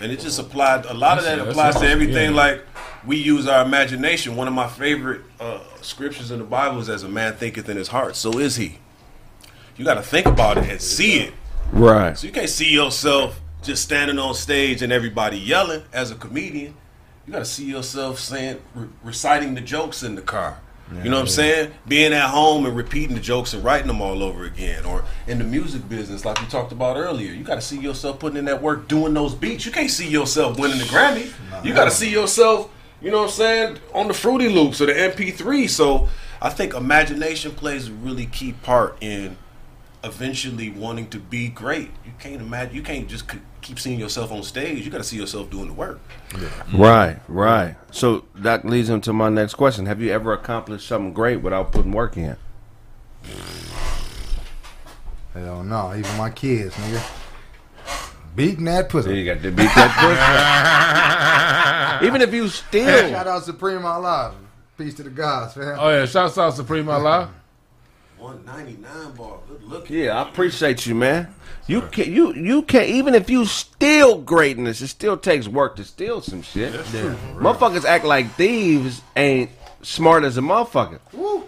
And 0.00 0.12
it 0.12 0.20
just 0.20 0.38
applied, 0.38 0.84
a 0.86 0.94
lot 0.94 1.18
of 1.18 1.24
that 1.24 1.36
That's- 1.36 1.52
applies 1.52 1.74
to 1.74 1.80
that's- 1.80 1.92
everything 1.92 2.30
yeah. 2.30 2.36
like 2.36 2.64
we 3.06 3.16
use 3.16 3.48
our 3.48 3.64
imagination. 3.64 4.36
One 4.36 4.46
of 4.46 4.54
my 4.54 4.68
favorite 4.68 5.22
uh, 5.40 5.58
scriptures 5.82 6.30
in 6.30 6.38
the 6.38 6.44
Bible 6.44 6.78
is, 6.78 6.88
as 6.88 7.02
a 7.02 7.08
man 7.08 7.34
thinketh 7.34 7.68
in 7.68 7.76
his 7.76 7.88
heart, 7.88 8.14
so 8.14 8.38
is 8.38 8.54
he. 8.56 8.78
You 9.76 9.84
got 9.84 9.94
to 9.94 10.02
think 10.02 10.26
about 10.26 10.56
it 10.58 10.68
and 10.70 10.80
see 10.80 11.18
it. 11.20 11.34
Right. 11.72 12.16
So 12.16 12.26
you 12.28 12.32
can't 12.32 12.48
see 12.48 12.70
yourself 12.72 13.40
just 13.62 13.82
standing 13.82 14.18
on 14.18 14.34
stage 14.34 14.82
and 14.82 14.92
everybody 14.92 15.36
yelling 15.38 15.82
as 15.92 16.10
a 16.10 16.14
comedian. 16.14 16.74
You 17.26 17.32
got 17.32 17.40
to 17.40 17.44
see 17.44 17.64
yourself 17.64 18.18
saying, 18.20 18.60
re- 18.74 18.88
reciting 19.02 19.54
the 19.54 19.60
jokes 19.60 20.02
in 20.02 20.14
the 20.14 20.22
car. 20.22 20.60
You 20.90 21.10
know 21.10 21.16
what 21.16 21.22
I'm 21.22 21.28
saying? 21.28 21.72
Being 21.86 22.12
at 22.12 22.30
home 22.30 22.64
and 22.64 22.76
repeating 22.76 23.14
the 23.14 23.20
jokes 23.20 23.52
and 23.52 23.62
writing 23.62 23.86
them 23.86 24.00
all 24.00 24.22
over 24.22 24.44
again. 24.44 24.84
Or 24.86 25.04
in 25.26 25.38
the 25.38 25.44
music 25.44 25.86
business, 25.88 26.24
like 26.24 26.40
we 26.40 26.46
talked 26.46 26.72
about 26.72 26.96
earlier, 26.96 27.32
you 27.32 27.44
got 27.44 27.56
to 27.56 27.60
see 27.60 27.78
yourself 27.78 28.18
putting 28.18 28.38
in 28.38 28.46
that 28.46 28.62
work, 28.62 28.88
doing 28.88 29.12
those 29.12 29.34
beats. 29.34 29.66
You 29.66 29.72
can't 29.72 29.90
see 29.90 30.08
yourself 30.08 30.58
winning 30.58 30.78
the 30.78 30.84
Grammy. 30.84 31.30
You 31.64 31.74
got 31.74 31.84
to 31.84 31.90
see 31.90 32.10
yourself, 32.10 32.70
you 33.02 33.10
know 33.10 33.18
what 33.18 33.24
I'm 33.24 33.30
saying, 33.30 33.78
on 33.92 34.08
the 34.08 34.14
Fruity 34.14 34.48
Loops 34.48 34.80
or 34.80 34.86
the 34.86 34.94
MP3. 34.94 35.68
So 35.68 36.08
I 36.40 36.48
think 36.48 36.74
imagination 36.74 37.52
plays 37.52 37.88
a 37.88 37.92
really 37.92 38.26
key 38.26 38.52
part 38.52 38.96
in 39.02 39.36
eventually 40.04 40.70
wanting 40.70 41.08
to 41.10 41.18
be 41.18 41.48
great. 41.48 41.90
You 42.04 42.12
can't 42.18 42.40
imagine. 42.40 42.74
You 42.74 42.82
can't 42.82 43.08
just 43.08 43.24
keep 43.60 43.78
seeing 43.78 43.98
yourself 43.98 44.32
on 44.32 44.42
stage. 44.42 44.84
You 44.84 44.90
got 44.90 44.98
to 44.98 45.04
see 45.04 45.16
yourself 45.16 45.50
doing 45.50 45.68
the 45.68 45.74
work. 45.74 46.00
Right, 46.72 47.18
right. 47.28 47.76
So 47.90 48.24
that 48.36 48.64
leads 48.64 48.88
into 48.88 49.12
my 49.12 49.28
next 49.28 49.54
question. 49.54 49.86
Have 49.86 50.00
you 50.00 50.12
ever 50.12 50.32
accomplished 50.32 50.86
something 50.86 51.12
great 51.12 51.42
without 51.42 51.72
putting 51.72 51.92
work 51.92 52.16
in? 52.16 52.36
Hell 55.34 55.62
no, 55.62 55.94
even 55.94 56.16
my 56.16 56.30
kids, 56.30 56.74
nigga. 56.74 57.14
Beating 58.34 58.64
that 58.64 58.88
pussy. 58.88 59.18
you 59.18 59.24
got 59.24 59.42
to 59.42 59.50
beat 59.50 59.70
that 59.74 61.98
pussy. 61.98 62.02
Even 62.06 62.22
if 62.22 62.32
you 62.32 62.48
still 62.48 63.10
Shout 63.10 63.26
out 63.26 63.42
Supreme 63.42 63.84
Allah. 63.84 64.34
Peace 64.76 64.94
to 64.94 65.02
the 65.02 65.10
gods, 65.10 65.56
man. 65.56 65.76
Oh 65.78 65.90
yeah, 65.90 66.06
shout 66.06 66.38
out 66.38 66.54
Supreme 66.54 66.88
Allah. 66.88 67.30
One 68.18 68.44
ninety 68.44 68.76
nine 68.76 69.12
bar. 69.16 69.38
Good 69.48 69.62
look. 69.64 69.88
Yeah, 69.90 70.20
I 70.20 70.28
appreciate 70.28 70.86
you, 70.86 70.94
man. 70.94 71.34
You 71.66 71.82
can 71.82 72.12
you 72.12 72.34
you 72.34 72.62
can 72.62 72.84
even 72.84 73.14
if 73.14 73.30
you 73.30 73.44
steal 73.44 74.18
greatness, 74.18 74.80
it 74.80 74.88
still 74.88 75.16
takes 75.16 75.46
work 75.46 75.76
to 75.76 75.84
steal 75.84 76.20
some 76.20 76.42
shit. 76.42 76.72
Motherfuckers 76.72 77.84
act 77.84 78.04
like 78.04 78.30
thieves 78.32 79.02
ain't 79.16 79.50
smart 79.82 80.24
as 80.24 80.36
a 80.36 80.40
motherfucker. 80.40 80.98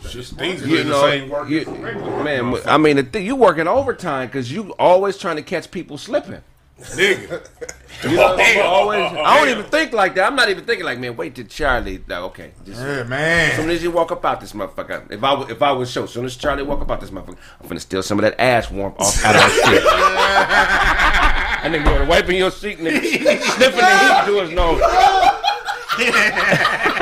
Just 0.09 0.35
things 0.37 0.63
You 0.67 0.79
do 0.79 0.85
the 0.85 1.01
same 1.11 1.29
work. 1.29 1.49
you- 1.49 1.65
man. 1.67 2.55
I 2.67 2.79
mean, 2.79 2.97
the 2.97 3.03
thing, 3.03 3.27
you 3.27 3.37
working 3.37 3.69
overtime 3.69 4.29
because 4.29 4.51
you 4.53 4.73
always 4.79 5.19
trying 5.19 5.37
to 5.37 5.43
catch 5.43 5.71
people 5.71 5.99
slipping. 5.99 6.41
Nigga. 6.81 7.47
You 8.03 8.17
know, 8.17 8.35
I'm 8.35 8.61
always. 8.67 9.13
I 9.13 9.37
don't 9.39 9.51
even 9.51 9.71
think 9.71 9.93
like 9.93 10.15
that. 10.15 10.25
I'm 10.27 10.35
not 10.35 10.49
even 10.49 10.65
thinking 10.65 10.87
like, 10.87 10.99
man, 10.99 11.17
wait 11.17 11.35
till 11.35 11.45
Charlie. 11.45 12.03
No, 12.09 12.25
okay, 12.27 12.53
just 12.65 12.81
Yeah, 12.81 13.01
As 13.01 13.09
man. 13.11 13.55
soon 13.57 13.69
as 13.69 13.83
you 13.83 13.91
walk 13.91 14.11
up 14.11 14.25
out 14.25 14.41
this 14.41 14.55
motherfucker, 14.55 15.11
if 15.13 15.23
I 15.23 15.43
if 15.51 15.61
I 15.61 15.73
was 15.73 15.91
show, 15.91 16.05
as 16.05 16.11
soon 16.11 16.25
as 16.25 16.35
Charlie 16.35 16.63
walk 16.63 16.81
up 16.81 16.91
out 16.91 17.03
this 17.03 17.11
motherfucker, 17.11 17.37
I'm 17.61 17.69
gonna 17.69 17.79
steal 17.79 18.03
some 18.03 18.19
of 18.19 18.23
that 18.23 18.41
ass 18.41 18.71
warmth 18.71 18.99
off 18.99 19.23
out 19.23 19.35
of 19.35 19.43
that 19.43 19.53
shit. 21.61 21.63
and 21.65 21.75
then 21.75 21.85
go 21.85 21.99
to 21.99 22.07
wiping 22.07 22.39
your 22.39 22.51
seat, 22.51 22.79
nigga, 22.79 23.03
sniffing 23.03 23.81
the 23.81 23.99
heat 23.99 24.25
to 24.25 24.41
his 24.41 24.51
nose. 24.51 24.81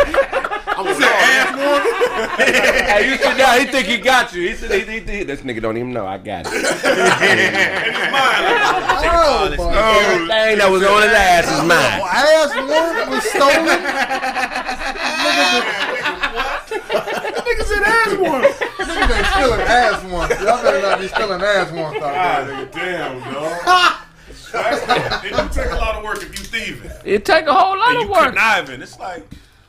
hey, 1.56 3.08
you 3.10 3.16
sit 3.16 3.36
down. 3.38 3.58
He 3.60 3.66
think 3.66 3.86
he 3.86 3.98
got 3.98 4.32
you. 4.34 4.42
He 4.48 4.54
said, 4.54 4.70
he, 4.70 4.80
he, 4.80 5.00
he, 5.00 5.22
this 5.24 5.40
nigga 5.40 5.60
don't 5.62 5.76
even 5.76 5.92
know 5.92 6.06
I 6.06 6.18
got 6.18 6.46
it. 6.46 6.52
Oh, 9.10 9.54
my 9.56 9.78
Everything 9.78 10.58
that 10.58 10.68
was 10.70 10.82
on 10.84 11.02
his 11.02 11.12
ass 11.12 11.50
is 11.50 11.62
mine. 11.64 12.00
Oh, 12.00 12.06
ass 12.08 12.54
warm 12.56 13.10
was 13.10 13.24
stolen. 13.30 13.78
Nigga 16.68 17.64
said 17.64 17.82
ass 17.82 18.12
one. 18.18 18.42
Niggas 18.42 19.16
ain't 19.16 19.26
stealing 19.26 19.60
ass 19.60 20.02
warm. 20.04 20.30
Y'all 20.30 20.62
better 20.62 20.82
not 20.82 21.00
be 21.00 21.08
stealing 21.08 21.40
ass 21.42 21.72
warm 21.72 21.96
out 21.96 22.46
there. 22.46 22.56
Nigga, 22.56 22.72
damn, 22.72 23.20
dog. 23.32 23.94
it 25.24 25.36
do 25.36 25.48
take 25.62 25.70
a 25.72 25.76
lot 25.76 25.94
of 25.96 26.04
work 26.04 26.22
if 26.22 26.38
you 26.38 26.44
thieving. 26.44 26.90
It 27.04 27.24
take 27.24 27.46
a 27.46 27.52
whole 27.54 27.76
lot 27.78 27.88
And 27.90 27.98
of 27.98 28.02
you 28.04 28.10
work. 28.12 28.28
conniving. 28.30 28.80
It's 28.82 28.98
like 28.98 29.24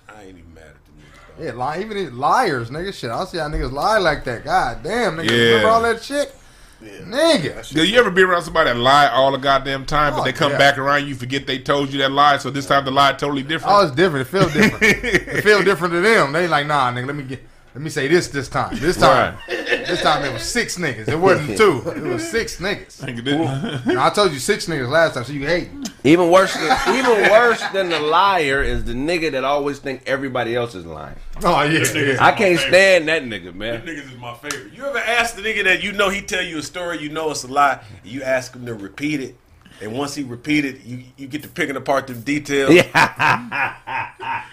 I 0.08 0.22
ain't 0.24 0.38
even 0.38 0.54
mad 0.54 0.64
at 0.68 0.86
the 0.86 0.92
niggas. 0.92 1.28
dog. 1.28 1.29
Yeah, 1.40 1.52
lie, 1.54 1.80
even 1.80 1.98
these 1.98 2.12
liars, 2.12 2.70
nigga. 2.70 2.94
Shit, 2.94 3.10
I 3.12 3.24
see 3.26 3.38
how 3.38 3.48
niggas 3.48 3.72
lie 3.72 3.98
like 3.98 4.24
that. 4.26 4.44
God 4.44 4.84
damn, 4.84 5.18
nigga. 5.18 5.30
Yeah. 5.30 5.38
Remember 5.50 5.70
all 5.70 5.82
that 5.84 6.04
shit? 6.04 6.36
Nigga. 6.82 7.74
Do 7.74 7.84
you 7.84 8.00
ever 8.00 8.10
be 8.10 8.22
around 8.24 8.44
somebody 8.44 8.70
that 8.70 8.78
lie 8.78 9.08
all 9.10 9.32
the 9.32 9.38
goddamn 9.38 9.86
time, 9.86 10.14
but 10.14 10.22
Oh, 10.22 10.24
they 10.24 10.32
come 10.34 10.54
yeah. 10.54 10.58
back 10.58 10.78
around, 10.78 11.08
you 11.08 11.16
forget 11.16 11.46
they 11.46 11.60
told 11.60 11.92
you 11.92 12.00
that 12.00 12.12
lie, 12.12 12.38
so 12.38 12.50
this 12.50 12.66
time 12.68 12.86
the 12.86 12.92
lie 12.92 13.12
totally 13.14 13.44
different? 13.44 13.76
Oh, 13.76 13.86
it's 13.86 13.96
different. 13.96 14.28
It 14.28 14.32
feels 14.32 14.54
different. 14.54 14.84
it 15.04 15.42
feels 15.44 15.64
different 15.66 15.94
to 15.94 16.02
them. 16.02 16.32
They 16.32 16.48
like, 16.48 16.68
nah, 16.68 16.92
nigga. 16.92 17.08
Let 17.08 17.16
me 17.16 17.24
get. 17.24 17.44
Let 17.76 17.84
me 17.84 17.90
say 17.92 18.08
this 18.08 18.30
this 18.30 18.50
time. 18.50 18.76
This 18.80 18.98
time, 18.98 19.38
this 19.48 20.02
time 20.02 20.26
it 20.26 20.34
was 20.34 20.42
six 20.42 20.78
niggas. 20.78 21.08
It 21.08 21.16
wasn't 21.20 21.56
two. 21.56 21.84
It 21.96 22.02
was 22.02 22.28
six 22.30 22.58
niggas. 22.60 23.00
Nigga 23.04 23.24
didn't. 23.24 23.98
I 23.98 24.10
told 24.10 24.32
you 24.34 24.40
six 24.40 24.66
niggas 24.66 24.90
last 24.90 25.14
time, 25.14 25.24
so 25.24 25.32
you 25.34 25.46
hate. 25.46 25.70
Even 26.04 26.32
worse, 26.32 26.54
than, 26.54 26.96
even 26.98 27.30
worse 27.30 27.62
than 27.74 27.90
the 27.90 28.00
liar 28.00 28.64
is 28.64 28.86
the 28.86 28.94
nigga 28.94 29.32
that 29.32 29.44
always 29.44 29.80
think 29.80 30.04
everybody 30.06 30.56
else 30.56 30.74
is 30.74 30.86
lying. 30.86 31.16
Oh 31.44 31.62
yeah, 31.64 31.84
yeah. 31.94 32.18
I 32.20 32.32
can't 32.32 32.58
stand 32.58 33.08
that 33.10 33.24
nigga, 33.24 33.54
man. 33.54 33.82
Niggas 33.82 34.14
is 34.14 34.18
my 34.18 34.34
favorite. 34.36 34.74
You 34.74 34.86
ever 34.86 34.98
ask 34.98 35.36
the 35.36 35.42
nigga 35.42 35.66
that 35.66 35.84
you 35.84 35.92
know 35.92 36.10
he 36.10 36.22
tell 36.22 36.44
you 36.44 36.60
a 36.60 36.64
story, 36.64 37.00
you 37.00 37.10
know 37.10 37.32
it's 37.32 37.44
a 37.44 37.48
lie, 37.48 37.82
and 38.04 38.12
you 38.12 38.24
ask 38.24 38.56
him 38.56 38.66
to 38.66 38.74
repeat 38.74 39.20
it, 39.20 39.36
and 39.82 39.94
once 39.94 40.16
he 40.16 40.24
repeated, 40.24 40.84
you 40.84 41.04
you 41.18 41.28
get 41.28 41.44
to 41.44 41.50
picking 41.50 41.76
apart 41.76 42.08
the 42.08 42.14
details. 42.14 42.74
Yeah. 42.74 42.88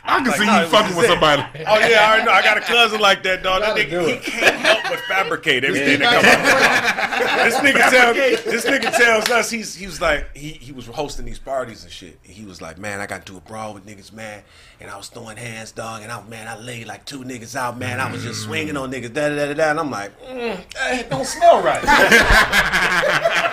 I 0.09 0.23
can 0.23 0.33
see 0.33 0.47
nah, 0.47 0.61
it 0.61 0.65
you 0.65 0.69
fucking 0.69 0.97
with 0.97 1.07
somebody. 1.07 1.43
Oh 1.69 1.79
yeah, 1.81 2.03
I 2.03 2.11
already 2.11 2.27
know. 2.27 2.33
I 2.33 2.43
got 2.43 2.59
a 2.59 2.61
cousin 2.61 3.01
like 3.01 3.25
that, 3.25 3.43
dog. 3.43 3.63
That 3.63 3.77
nigga, 3.77 3.91
do 3.91 4.07
he 4.07 4.19
can't 4.19 4.55
help 4.57 4.85
but 4.85 5.01
fabricate 5.01 5.65
everything 5.65 5.99
that 5.99 6.15
comes 6.15 6.27
out. 6.27 7.45
this 7.45 7.57
nigga 7.57 7.91
tells 7.91 8.45
this 8.45 8.65
nigga 8.65 8.97
tells 8.97 9.29
us 9.31 9.51
he's 9.51 9.75
he 9.75 9.87
was 9.87 10.01
like 10.01 10.35
he 10.37 10.51
he 10.51 10.71
was 10.73 10.87
hosting 10.87 11.27
these 11.27 11.41
parties 11.41 11.83
and 11.83 11.93
shit. 11.93 12.19
And 12.25 12.33
he 12.33 12.45
was 12.45 12.63
like, 12.63 12.79
man, 12.79 13.01
I 13.01 13.07
got 13.07 13.27
to 13.27 13.33
do 13.33 13.39
a 13.39 13.41
brawl 13.41 13.75
with 13.75 13.85
niggas, 13.85 14.13
man, 14.13 14.45
and 14.81 14.91
I 14.91 14.97
was 14.97 15.09
throwing 15.09 15.37
hands, 15.37 15.73
dog, 15.73 16.03
and 16.03 16.13
I 16.13 16.23
man, 16.23 16.47
I 16.47 16.57
laid 16.57 16.87
like 16.87 17.05
two 17.05 17.25
niggas 17.25 17.57
out, 17.57 17.77
man. 17.77 17.99
I 17.99 18.11
was 18.11 18.23
just 18.23 18.43
swinging 18.43 18.77
on 18.77 18.93
niggas, 18.93 19.13
da 19.13 19.29
da 19.29 19.35
da 19.35 19.47
da, 19.47 19.55
da. 19.55 19.71
and 19.71 19.81
I'm 19.81 19.91
like, 19.91 20.13
mm, 20.23 20.61
it 21.01 21.11
don't 21.11 21.27
smell 21.27 21.63
right. 21.63 21.83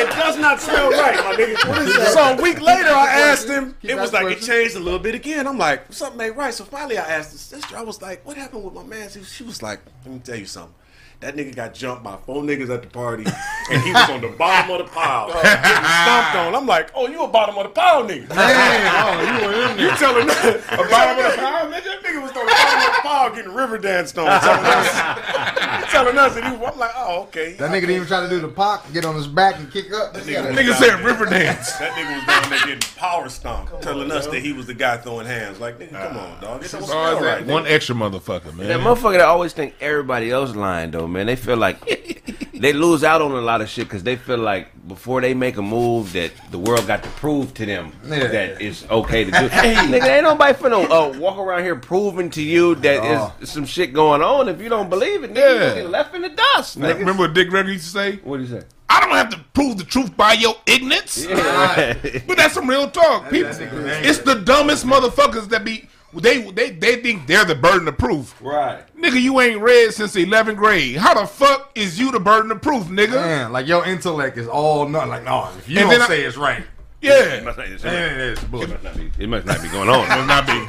It 0.00 0.10
does 0.10 0.38
not 0.38 0.60
smell 0.60 0.89
right, 0.90 1.16
my 1.16 1.34
nigga. 1.36 2.06
So 2.06 2.20
a 2.20 2.42
week 2.42 2.60
later, 2.60 2.88
I 2.88 3.06
asked 3.08 3.48
him. 3.48 3.76
Keep 3.80 3.90
It 3.90 3.94
was 3.96 4.10
that 4.10 4.24
like 4.24 4.38
it 4.38 4.42
changed 4.42 4.76
a 4.76 4.80
little 4.80 4.98
bit 4.98 5.14
again. 5.14 5.46
I'm 5.46 5.58
like, 5.58 5.92
something 5.92 6.20
ain't 6.20 6.36
right. 6.36 6.52
So 6.52 6.64
finally, 6.64 6.98
I 6.98 7.02
asked 7.02 7.32
his 7.32 7.40
sister. 7.40 7.76
I 7.76 7.82
was 7.82 8.00
like, 8.02 8.24
what 8.26 8.36
happened 8.36 8.64
with 8.64 8.74
my 8.74 8.82
man? 8.82 9.08
She, 9.10 9.22
she 9.22 9.44
was 9.44 9.62
like, 9.62 9.80
let 10.04 10.14
me 10.14 10.20
tell 10.20 10.36
you 10.36 10.46
something. 10.46 10.74
That 11.20 11.36
nigga 11.36 11.54
got 11.54 11.74
jumped 11.74 12.02
by 12.02 12.16
four 12.16 12.42
niggas 12.42 12.70
at 12.70 12.80
the 12.80 12.88
party, 12.88 13.26
and 13.70 13.82
he 13.82 13.92
was 13.92 14.08
on 14.08 14.22
the 14.22 14.28
bottom 14.28 14.70
of 14.70 14.78
the 14.86 14.90
pile, 14.90 15.26
oh, 15.28 15.42
getting 15.42 15.60
stomped 15.60 16.34
on. 16.34 16.54
I'm 16.54 16.66
like, 16.66 16.90
oh, 16.94 17.08
you 17.08 17.22
a 17.22 17.28
bottom 17.28 17.58
of 17.58 17.64
the 17.64 17.68
pile 17.68 18.04
nigga? 18.04 18.26
Damn, 18.30 18.88
oh, 18.88 19.20
you 19.20 19.46
were 19.46 19.52
in 19.52 19.76
there. 19.76 19.90
You 19.90 19.96
telling 19.98 20.26
me 20.26 20.32
a 20.32 20.88
bottom 20.88 21.22
of 21.22 21.30
the 21.30 21.36
pile, 21.36 21.66
nigga? 21.68 21.84
That 21.84 22.02
nigga 22.02 22.22
was 22.22 22.30
on 22.32 22.46
the 22.46 22.52
bottom 22.52 22.56
of 22.56 22.59
the 22.84 22.98
pile 23.02 23.34
getting 23.34 23.54
river 23.54 23.78
danced 23.78 24.18
on. 24.18 24.26
Telling 24.40 24.64
us, 24.66 25.90
telling 25.90 26.18
us, 26.18 26.36
and 26.36 26.44
he, 26.46 26.56
was- 26.56 26.72
I'm 26.72 26.78
like, 26.78 26.90
oh, 26.96 27.22
okay. 27.24 27.54
That 27.54 27.70
nigga 27.70 27.80
didn't 27.82 27.96
even 27.96 28.06
try 28.08 28.20
to 28.22 28.28
do 28.28 28.40
the 28.40 28.48
pop, 28.48 28.90
get 28.92 29.04
on 29.04 29.14
his 29.14 29.26
back 29.26 29.56
and 29.58 29.70
kick 29.72 29.92
up. 29.92 30.14
This 30.14 30.26
nigga- 30.26 30.52
Nigga 30.54 30.74
said 30.74 31.00
river 31.00 31.26
dance. 31.26 31.72
That 31.74 31.92
nigga 31.92 32.16
was 32.16 32.26
down 32.26 32.50
there 32.50 32.58
getting 32.60 32.96
power 32.96 33.28
stomped, 33.28 33.82
telling 33.82 34.10
us 34.10 34.26
that 34.28 34.40
he 34.40 34.52
was 34.52 34.66
the 34.66 34.74
guy 34.74 34.96
throwing 34.98 35.26
hands. 35.26 35.60
Like, 35.60 35.78
nigga, 35.78 35.90
come 35.92 36.16
on, 36.16 36.40
dog. 36.40 36.64
It 36.64 36.70
don't 36.70 36.82
Oh, 36.82 36.86
smell 36.86 37.14
right. 37.22 37.46
that 37.46 37.52
one 37.52 37.66
extra 37.66 37.94
motherfucker, 37.94 38.54
man. 38.54 38.68
That 38.68 38.80
motherfucker 38.80 39.12
that 39.18 39.22
always 39.22 39.52
think 39.52 39.74
everybody 39.80 40.30
else 40.30 40.54
lying 40.54 40.90
though, 40.90 41.06
man. 41.06 41.26
They 41.26 41.36
feel 41.36 41.56
like 41.56 41.78
they 42.54 42.72
lose 42.72 43.04
out 43.04 43.22
on 43.22 43.30
a 43.32 43.40
lot 43.40 43.60
of 43.60 43.68
shit 43.68 43.84
because 43.86 44.02
they 44.02 44.16
feel 44.16 44.38
like 44.38 44.68
before 44.88 45.20
they 45.20 45.34
make 45.34 45.56
a 45.56 45.62
move 45.62 46.12
that 46.14 46.32
the 46.50 46.58
world 46.58 46.86
got 46.86 47.02
to 47.02 47.08
prove 47.10 47.54
to 47.54 47.64
them 47.66 47.92
Yeah. 48.04 48.26
that 48.26 48.60
it's 48.60 48.88
okay 48.90 49.24
to 49.24 49.30
do. 49.30 49.36
Nigga, 49.48 50.06
ain't 50.08 50.24
nobody 50.24 50.52
finna 50.58 50.84
uh, 50.90 51.18
walk 51.18 51.38
around 51.38 51.62
here 51.62 51.76
proving 51.76 52.28
to 52.30 52.42
you 52.42 52.69
that 52.76 53.32
is 53.40 53.50
some 53.50 53.64
shit 53.66 53.92
going 53.92 54.22
on. 54.22 54.48
If 54.48 54.60
you 54.60 54.68
don't 54.68 54.88
believe 54.90 55.24
it, 55.24 55.32
nigga, 55.34 55.68
you 55.76 55.82
get 55.82 55.90
left 55.90 56.14
in 56.14 56.22
the 56.22 56.28
dust. 56.30 56.78
Nigga. 56.78 56.98
Remember 56.98 57.24
what 57.24 57.34
Dick 57.34 57.50
Gregory 57.50 57.72
used 57.74 57.84
to 57.86 57.90
say? 57.90 58.16
What 58.24 58.36
do 58.38 58.42
you 58.44 58.48
say? 58.48 58.62
I 58.88 59.00
don't 59.00 59.10
have 59.12 59.30
to 59.30 59.38
prove 59.54 59.78
the 59.78 59.84
truth 59.84 60.16
by 60.16 60.32
your 60.34 60.54
ignorance. 60.66 61.24
But 61.26 62.36
that's 62.36 62.54
some 62.54 62.68
real 62.68 62.90
talk. 62.90 63.30
People, 63.30 63.50
it's 63.52 64.18
the 64.18 64.34
dumbest 64.36 64.84
motherfuckers 64.86 65.48
that 65.50 65.64
be 65.64 65.88
they 66.12 66.50
they 66.50 66.70
they 66.70 66.96
think 66.96 67.26
they're 67.28 67.44
the 67.44 67.54
burden 67.54 67.86
of 67.86 67.96
proof. 67.96 68.34
right. 68.42 68.82
Nigga, 69.00 69.20
you 69.22 69.40
ain't 69.40 69.60
read 69.60 69.94
since 69.94 70.12
the 70.12 70.26
11th 70.26 70.56
grade. 70.56 70.96
How 70.96 71.14
the 71.14 71.24
fuck 71.26 71.70
is 71.76 72.00
you 72.00 72.10
the 72.10 72.18
burden 72.18 72.50
of 72.50 72.60
proof, 72.60 72.86
nigga? 72.86 73.12
Man, 73.14 73.52
like 73.52 73.68
your 73.68 73.86
intellect 73.86 74.36
is 74.36 74.48
all 74.48 74.88
nothing. 74.88 75.10
Like, 75.10 75.22
no, 75.24 75.48
if 75.56 75.68
you 75.68 75.78
And 75.78 75.88
don't 75.88 75.90
then 75.98 76.02
I- 76.02 76.06
say 76.08 76.22
it's 76.22 76.36
right, 76.36 76.64
Yeah. 77.00 77.40
Must 77.44 77.58
not- 77.58 77.66
it 77.68 77.84
man, 77.84 78.14
it 78.14 78.20
is 78.20 78.38
bullshit. 78.44 78.70
must 78.70 78.82
not 78.82 78.96
be- 78.96 79.10
It 79.22 79.28
must 79.28 79.46
not 79.46 79.62
be 79.62 79.68
going 79.68 79.88
on. 79.88 80.08
Must 80.08 80.26
not 80.26 80.46
be. 80.46 80.66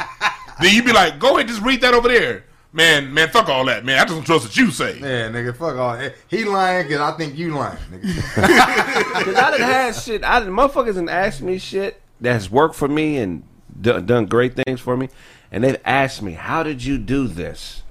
Then 0.62 0.74
you 0.76 0.84
be 0.84 0.92
like, 0.94 1.20
go 1.20 1.38
ahead, 1.38 1.48
just 1.48 1.62
read 1.62 1.82
that 1.82 1.94
over 1.94 2.08
there. 2.08 2.44
Man, 2.74 3.14
man, 3.14 3.28
fuck 3.30 3.50
all 3.50 3.66
that, 3.66 3.84
man. 3.84 3.98
I 4.00 4.04
just 4.04 4.14
don't 4.16 4.24
trust 4.26 4.46
what 4.46 4.56
you 4.56 4.72
say. 4.72 4.98
Yeah, 4.98 5.30
nigga, 5.30 5.54
fuck 5.56 5.76
all. 5.76 5.98
that. 5.98 6.16
He 6.30 6.46
lying 6.46 6.88
because 6.88 7.02
I 7.02 7.12
think 7.18 7.38
you 7.38 7.54
lying, 7.54 7.78
nigga. 7.92 8.22
Cause 9.26 9.36
I 9.36 9.52
done 9.52 9.60
had 9.60 9.92
shit. 9.96 10.24
I 10.24 10.40
done, 10.40 10.50
motherfuckers 10.52 10.96
done 10.96 11.10
asked 11.10 11.42
me 11.42 11.58
shit 11.58 12.02
that's 12.22 12.50
worked 12.50 12.76
for 12.76 12.88
me 12.88 13.18
and 13.18 13.44
done, 13.82 14.06
done 14.06 14.26
great 14.26 14.56
things 14.56 14.80
for 14.80 14.96
me, 14.96 15.10
and 15.52 15.64
they've 15.66 15.82
asked 15.84 16.22
me, 16.22 16.32
"How 16.32 16.64
did 16.64 16.82
you 16.84 16.98
do 16.98 17.28
this?" 17.28 17.84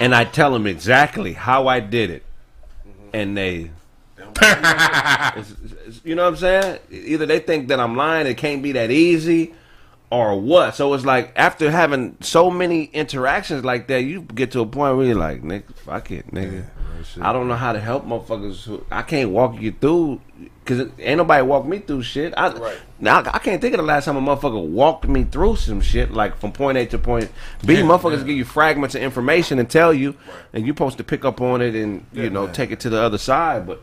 and 0.00 0.14
I 0.16 0.24
tell 0.24 0.52
them 0.52 0.66
exactly 0.66 1.34
how 1.34 1.68
I 1.68 1.78
did 1.78 2.10
it, 2.10 2.24
and 3.12 3.36
they, 3.36 3.70
it's- 4.18 5.52
it's- 5.62 6.00
you 6.04 6.14
know 6.16 6.22
what 6.24 6.30
I'm 6.30 6.36
saying? 6.36 6.78
Either 6.90 7.26
they 7.26 7.38
think 7.38 7.68
that 7.68 7.78
I'm 7.80 7.96
lying, 7.96 8.26
it 8.26 8.36
can't 8.36 8.62
be 8.62 8.72
that 8.72 8.90
easy, 8.90 9.54
or 10.10 10.40
what. 10.40 10.74
So 10.74 10.92
it's 10.94 11.04
like 11.04 11.32
after 11.36 11.70
having 11.70 12.16
so 12.20 12.50
many 12.50 12.84
interactions 12.84 13.64
like 13.64 13.86
that, 13.88 14.02
you 14.02 14.22
get 14.22 14.52
to 14.52 14.60
a 14.60 14.66
point 14.66 14.96
where 14.96 15.06
you're 15.06 15.14
like, 15.16 15.42
"Nigga, 15.42 15.74
fuck 15.74 16.10
it, 16.10 16.32
nigga." 16.32 16.66
shit. 17.04 17.22
I 17.22 17.32
don't 17.32 17.48
know 17.48 17.54
how 17.54 17.72
to 17.72 17.80
help 17.80 18.06
motherfuckers. 18.06 18.64
Who, 18.64 18.84
I 18.90 19.02
can't 19.02 19.30
walk 19.30 19.60
you 19.60 19.72
through 19.72 20.20
because 20.64 20.88
ain't 20.98 21.18
nobody 21.18 21.42
walk 21.42 21.66
me 21.66 21.78
through 21.78 22.02
shit. 22.02 22.34
I, 22.36 22.52
Right. 22.52 22.78
Now 22.98 23.18
I 23.20 23.38
can't 23.38 23.60
think 23.60 23.74
of 23.74 23.78
the 23.78 23.86
last 23.86 24.04
time 24.04 24.16
a 24.16 24.20
motherfucker 24.20 24.64
walked 24.64 25.08
me 25.08 25.24
through 25.24 25.56
some 25.56 25.80
shit 25.80 26.12
like 26.12 26.36
from 26.38 26.52
point 26.52 26.78
A 26.78 26.86
to 26.86 26.98
point 26.98 27.30
B. 27.64 27.76
motherfuckers 27.76 28.26
give 28.26 28.36
you 28.36 28.44
fragments 28.44 28.94
of 28.94 29.02
information 29.02 29.58
and 29.58 29.68
tell 29.70 29.92
you, 29.92 30.14
and 30.52 30.66
you 30.66 30.72
supposed 30.72 30.98
to 30.98 31.04
pick 31.04 31.24
up 31.24 31.40
on 31.40 31.62
it 31.62 31.74
and 31.74 32.06
you 32.12 32.30
know 32.30 32.46
take 32.48 32.70
it 32.70 32.80
to 32.80 32.90
the 32.90 33.00
other 33.00 33.18
side. 33.18 33.66
But 33.66 33.82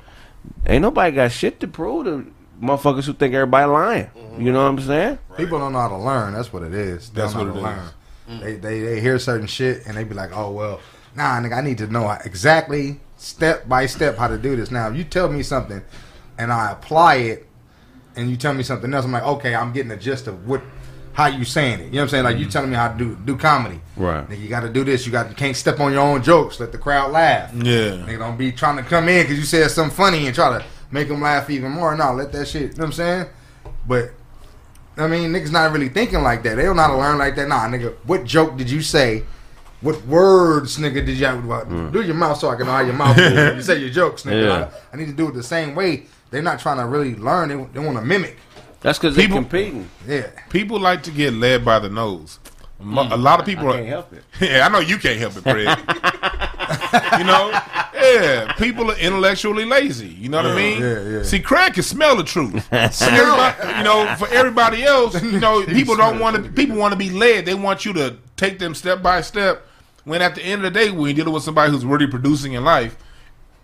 ain't 0.66 0.82
nobody 0.82 1.16
got 1.16 1.32
shit 1.32 1.60
to 1.62 1.68
prove 1.68 2.06
to 2.06 2.32
motherfuckers 2.62 3.06
who 3.06 3.14
think 3.14 3.34
everybody 3.34 3.66
lying. 3.66 4.06
Mm-hmm. 4.06 4.46
You 4.46 4.52
know 4.52 4.64
what 4.64 4.70
I'm 4.70 4.80
saying? 4.80 5.20
People 5.36 5.60
don't 5.60 5.74
know 5.74 5.80
how 5.80 5.90
to 5.90 5.98
learn. 5.98 6.34
That's 6.34 6.52
what 6.52 6.64
it 6.64 6.74
is. 6.74 7.10
They 7.10 7.22
That's 7.22 7.34
don't 7.34 7.48
know 7.48 7.62
what 7.62 7.64
how 7.64 7.72
it 7.72 7.76
to 7.76 7.80
is. 7.80 7.86
learn. 7.86 7.94
They, 8.42 8.56
they 8.56 8.80
they 8.82 9.00
hear 9.00 9.20
certain 9.20 9.48
shit 9.48 9.86
and 9.86 9.96
they 9.96 10.04
be 10.04 10.14
like, 10.14 10.36
oh 10.36 10.52
well, 10.52 10.82
nah, 11.16 11.40
nigga, 11.40 11.58
I 11.58 11.62
need 11.62 11.78
to 11.80 11.88
know 11.88 12.10
exactly 12.26 13.00
step 13.16 13.68
by 13.68 13.86
step 13.86 14.18
how 14.18 14.28
to 14.28 14.38
do 14.38 14.56
this. 14.56 14.70
Now, 14.70 14.90
if 14.90 14.98
you 14.98 15.04
tell 15.04 15.30
me 15.30 15.44
something 15.44 15.82
and 16.38 16.52
I 16.52 16.72
apply 16.72 17.16
it, 17.16 17.48
and 18.16 18.30
you 18.30 18.36
tell 18.36 18.54
me 18.54 18.64
something 18.64 18.94
else, 18.94 19.06
I'm 19.06 19.12
like, 19.12 19.24
okay, 19.24 19.56
I'm 19.56 19.72
getting 19.72 19.90
the 19.90 19.98
gist 19.98 20.28
of 20.28 20.48
what 20.48 20.62
how 21.14 21.28
you 21.28 21.46
saying 21.46 21.80
it. 21.80 21.86
You 21.86 21.92
know 21.94 21.98
what 21.98 22.04
I'm 22.04 22.10
saying? 22.10 22.24
Like 22.26 22.38
you 22.38 22.44
mm-hmm. 22.44 22.52
telling 22.52 22.70
me 22.70 22.76
how 22.76 22.92
to 22.92 22.98
do 22.98 23.16
do 23.26 23.38
comedy. 23.38 23.80
Right. 23.96 24.28
Nigga, 24.30 24.42
you 24.42 24.50
got 24.50 24.62
to 24.62 24.70
do 24.70 24.84
this. 24.84 25.06
You 25.06 25.12
got 25.12 25.30
you 25.30 25.36
can't 25.36 25.56
step 25.56 25.80
on 25.80 25.92
your 25.92 26.02
own 26.02 26.22
jokes. 26.22 26.60
Let 26.60 26.72
the 26.72 26.78
crowd 26.78 27.12
laugh. 27.12 27.54
Yeah. 27.56 28.06
Nigga, 28.06 28.20
don't 28.20 28.38
be 28.38 28.52
trying 28.52 28.78
to 28.78 28.84
come 28.84 29.10
in 29.10 29.24
because 29.24 29.40
you 29.40 29.46
said 29.46 29.72
something 29.72 29.96
funny 29.96 30.28
and 30.28 30.36
try 30.36 30.58
to 30.60 30.66
make 30.92 31.08
them 31.08 31.22
laugh 31.22 31.50
even 31.50 31.72
more. 31.72 31.96
No, 31.96 32.14
let 32.14 32.32
that 32.34 32.48
shit. 32.48 32.62
You 32.62 32.68
know 32.70 32.74
what 32.78 32.86
I'm 32.86 32.92
saying? 32.94 33.26
But 33.88 34.12
I 34.98 35.08
mean, 35.08 35.32
niggas 35.32 35.52
not 35.52 35.72
really 35.72 35.90
thinking 35.90 36.22
like 36.24 36.44
that. 36.44 36.56
They 36.56 36.64
don't 36.64 36.76
know 36.76 36.82
how 36.84 36.92
to 36.94 36.98
learn 36.98 37.18
like 37.18 37.36
that. 37.36 37.48
Nah, 37.48 37.68
nigga, 37.68 37.94
what 38.06 38.24
joke 38.26 38.58
did 38.58 38.70
you 38.70 38.82
say? 38.82 39.24
What 39.82 40.04
words, 40.08 40.78
nigga, 40.80 41.06
did 41.06 41.18
you 41.20 41.26
have? 41.28 41.46
well, 41.46 41.64
mm. 41.66 41.92
Do 41.92 42.02
your 42.02 42.16
mouth 42.16 42.40
so 42.40 42.50
I 42.50 42.56
can 42.56 42.66
know 42.66 42.72
how 42.72 42.80
your 42.82 42.94
mouth 42.96 43.16
moves. 43.18 43.36
when 43.36 43.56
you 43.58 43.62
say 43.62 43.78
your 43.78 43.90
jokes, 43.92 44.24
nigga. 44.24 44.44
Yeah. 44.44 44.70
I, 44.92 44.96
I 44.96 44.98
need 44.98 45.06
to 45.06 45.14
do 45.14 45.28
it 45.28 45.34
the 45.36 45.44
same 45.44 45.76
way. 45.76 46.06
They're 46.32 46.42
not 46.42 46.60
trying 46.60 46.78
to 46.78 46.86
really 46.88 47.16
learn. 47.16 47.50
They, 47.50 47.56
they 47.74 47.80
want 47.86 47.98
to 48.00 48.04
mimic. 48.04 48.38
That's 48.82 48.98
because 48.98 49.16
they're 49.16 49.28
People- 49.28 49.42
competing. 49.42 49.88
Yeah. 50.08 50.30
People 50.50 50.80
like 50.80 51.04
to 51.04 51.12
get 51.12 51.34
led 51.34 51.64
by 51.64 51.78
the 51.80 51.90
nose. 51.90 52.40
Mo- 52.80 53.04
mm. 53.04 53.12
A 53.12 53.16
lot 53.18 53.40
of 53.40 53.46
people 53.46 53.68
I 53.68 53.70
are. 53.70 53.74
can't 53.78 53.88
help 53.88 54.14
it. 54.14 54.24
Yeah, 54.42 54.66
I 54.66 54.70
know 54.70 54.80
you 54.80 54.98
can't 54.98 55.20
help 55.20 55.36
it, 55.38 55.42
Fred. 55.44 55.68
you 57.18 57.24
know, 57.24 57.50
yeah, 57.94 58.54
people 58.58 58.92
are 58.92 58.98
intellectually 58.98 59.66
lazy. 59.66 60.08
You 60.08 60.30
know 60.30 60.38
what 60.38 60.48
I 60.48 60.56
mean? 60.56 60.82
yeah, 60.82 61.02
yeah. 61.10 61.24
See, 61.24 61.40
Craig 61.40 61.74
can 61.74 61.84
smell 61.84 62.16
the 62.16 62.24
truth. 62.24 62.68
Everybody- 62.72 63.78
you 63.78 63.84
know, 63.84 64.16
for 64.18 64.28
everybody 64.30 64.84
else, 64.84 65.22
you 65.22 65.40
know, 65.40 65.66
people 65.68 65.96
don't 65.96 66.20
want 66.20 66.36
to. 66.44 66.52
People 66.52 66.78
want 66.78 66.92
to 66.94 66.98
be 66.98 67.10
led. 67.10 67.46
They 67.46 67.56
want 67.56 67.86
you 67.86 67.94
to 67.94 68.18
take 68.36 68.60
them 68.60 68.74
step 68.76 69.02
by 69.02 69.22
step. 69.22 69.64
When 70.04 70.22
at 70.22 70.36
the 70.36 70.42
end 70.42 70.64
of 70.66 70.74
the 70.74 70.80
day, 70.80 70.90
when 70.90 71.02
you're 71.08 71.14
dealing 71.14 71.34
with 71.34 71.44
somebody 71.44 71.72
who's 71.72 71.86
really 71.86 72.08
producing 72.08 72.54
in 72.54 72.64
life, 72.64 72.96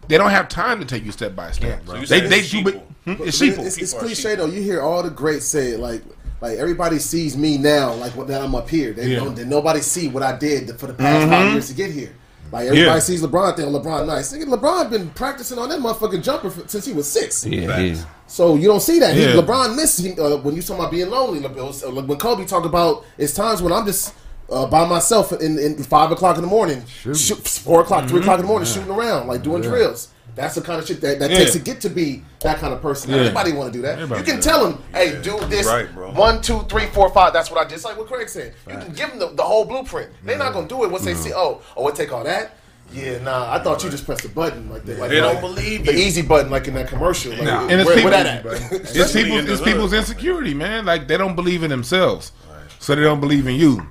they 0.10 0.18
don't 0.18 0.32
have 0.32 0.50
time 0.50 0.80
to 0.80 0.86
take 0.86 1.06
you 1.06 1.12
step 1.12 1.36
by 1.36 1.52
step. 1.52 1.86
So 1.86 1.94
they 2.02 2.20
they 2.22 2.40
it's 2.40 2.52
do. 2.52 2.64
But, 2.64 2.74
hmm? 3.06 3.14
But 3.16 3.28
it's 3.28 3.40
man. 3.42 3.60
It's, 3.62 3.78
it's 3.78 3.94
People 3.94 3.98
are 4.06 4.08
cliche 4.08 4.36
though. 4.36 4.46
You 4.48 4.62
hear 4.62 4.82
all 4.82 5.04
the 5.04 5.10
greats 5.10 5.46
say 5.46 5.70
it 5.72 5.80
like. 5.80 6.04
Like 6.42 6.58
everybody 6.58 7.00
sees 7.00 7.38
me 7.38 7.58
now, 7.58 7.94
like 7.94 8.18
when 8.18 8.30
I'm 8.30 8.54
up 8.54 8.68
here. 8.70 8.92
They 8.92 9.12
Yeah. 9.12 9.20
don't. 9.20 9.34
They, 9.34 9.46
nobody 9.46 9.80
see 9.80 10.10
what 10.10 10.24
I 10.24 10.38
did 10.38 10.78
for 10.78 10.88
the 10.88 10.94
past 10.94 11.30
five 11.30 11.54
years 11.54 11.70
to 11.70 11.74
get 11.74 11.90
here. 11.90 12.14
Like 12.54 12.68
everybody 12.68 12.86
Yeah. 12.86 13.00
sees 13.00 13.24
LeBron, 13.24 13.56
think 13.56 13.70
LeBron 13.70 14.06
nice. 14.06 14.32
Nigga, 14.32 14.44
LeBron 14.46 14.92
been 14.92 15.10
practicing 15.10 15.58
on 15.58 15.70
that 15.70 15.80
motherfucking 15.80 16.22
jumper 16.22 16.52
for, 16.52 16.68
since 16.68 16.86
he 16.86 16.94
was 16.94 17.12
six. 17.12 17.44
Yeah, 17.44 17.80
yeah. 17.80 17.96
So 18.28 18.54
you 18.56 18.68
don't 18.68 18.80
see 18.80 19.00
that. 19.00 19.16
He, 19.16 19.24
LeBron 19.26 19.76
missed 19.76 20.00
he, 20.02 20.12
uh, 20.20 20.38
when 20.38 20.56
you 20.56 20.62
talking 20.62 20.80
about 20.80 20.92
being 20.92 21.10
lonely. 21.10 21.40
Le- 21.40 21.50
it 21.50 21.56
was, 21.56 21.84
uh, 21.84 21.90
when 21.90 22.18
Kobe 22.20 22.46
talked 22.46 22.68
about 22.68 23.06
it's 23.18 23.34
times 23.34 23.64
when 23.64 23.74
I'm 23.74 23.88
just 23.88 24.14
uh, 24.52 24.68
by 24.68 24.88
myself 24.88 25.34
in, 25.34 25.58
in 25.58 25.82
five 25.84 26.12
o'clock 26.12 26.36
in 26.36 26.44
the 26.44 26.48
morning, 26.48 26.86
shoot, 26.86 27.18
four 27.48 27.82
o'clock, 27.82 28.08
three 28.08 28.20
o'clock 28.20 28.36
in 28.40 28.46
the 28.46 28.48
morning, 28.48 28.68
shooting 28.68 28.92
around 28.92 29.26
like 29.28 29.42
doing 29.42 29.64
drills. 29.64 30.10
That's 30.36 30.56
the 30.56 30.62
kind 30.62 30.80
of 30.80 30.88
shit 30.88 31.00
that, 31.02 31.20
that 31.20 31.30
Yeah. 31.30 31.38
takes 31.38 31.52
to 31.52 31.60
get 31.60 31.80
to 31.82 31.90
be 31.90 32.24
that 32.40 32.58
kind 32.58 32.74
of 32.74 32.82
person. 32.82 33.12
Yeah. 33.12 33.18
Everybody 33.18 33.52
want 33.54 33.72
to 33.72 33.78
do 33.78 33.84
that. 33.84 34.00
Everybody 34.00 34.22
you 34.22 34.26
can 34.26 34.42
tell 34.42 34.64
them, 34.68 34.82
"Hey, 34.92 35.20
do 35.22 35.40
this 35.48 35.68
Right, 35.68 35.94
bro. 35.94 36.12
one, 36.12 36.42
two, 36.42 36.62
three, 36.70 36.88
four, 36.88 37.10
five. 37.12 37.34
That's 37.34 37.52
what 37.52 37.60
I 37.60 37.70
did." 37.70 37.76
It's 37.76 37.86
like 37.86 37.98
what 37.98 38.08
Craig 38.08 38.28
said. 38.30 38.54
You 38.68 38.78
can 38.78 38.94
give 38.94 39.10
them 39.12 39.20
the, 39.20 39.28
the 39.30 39.44
whole 39.44 39.64
blueprint. 39.66 40.10
They're 40.24 40.38
not 40.38 40.54
gonna 40.54 40.68
do 40.68 40.84
it 40.86 40.90
once 40.92 41.06
they 41.06 41.14
see. 41.14 41.32
Oh, 41.34 41.62
oh, 41.78 41.88
it 41.88 41.96
take 41.96 42.12
all 42.12 42.24
that. 42.24 42.58
Yeah, 42.92 43.20
nah. 43.20 43.52
I 43.54 43.60
thought 43.64 43.84
you 43.84 43.90
just 43.90 44.06
pressed 44.06 44.24
the 44.24 44.30
button 44.30 44.70
like 44.70 44.84
that. 44.86 45.00
Like, 45.00 45.10
They 45.10 45.16
don't 45.20 45.34
like 45.36 45.42
believe 45.42 45.86
the 45.86 45.94
you. 45.94 46.00
easy 46.00 46.22
button, 46.22 46.52
like 46.52 46.68
in 46.68 46.74
that 46.76 46.88
commercial. 46.90 47.32
Like, 47.32 47.44
Nah. 47.44 47.62
And 47.68 47.80
it's 47.80 47.86
where 47.88 47.96
people- 47.96 48.12
that 48.12 48.26
at? 48.26 48.46
It's 48.72 49.14
people. 49.14 49.38
It's 49.50 49.62
people's 49.62 49.94
insecurity, 49.94 50.54
man. 50.54 50.86
Like 50.86 51.08
they 51.08 51.18
don't 51.18 51.36
believe 51.36 51.64
in 51.64 51.70
themselves, 51.70 52.32
so 52.80 52.96
they 52.96 53.02
don't 53.04 53.20
believe 53.20 53.48
in 53.48 53.56
you. 53.56 53.88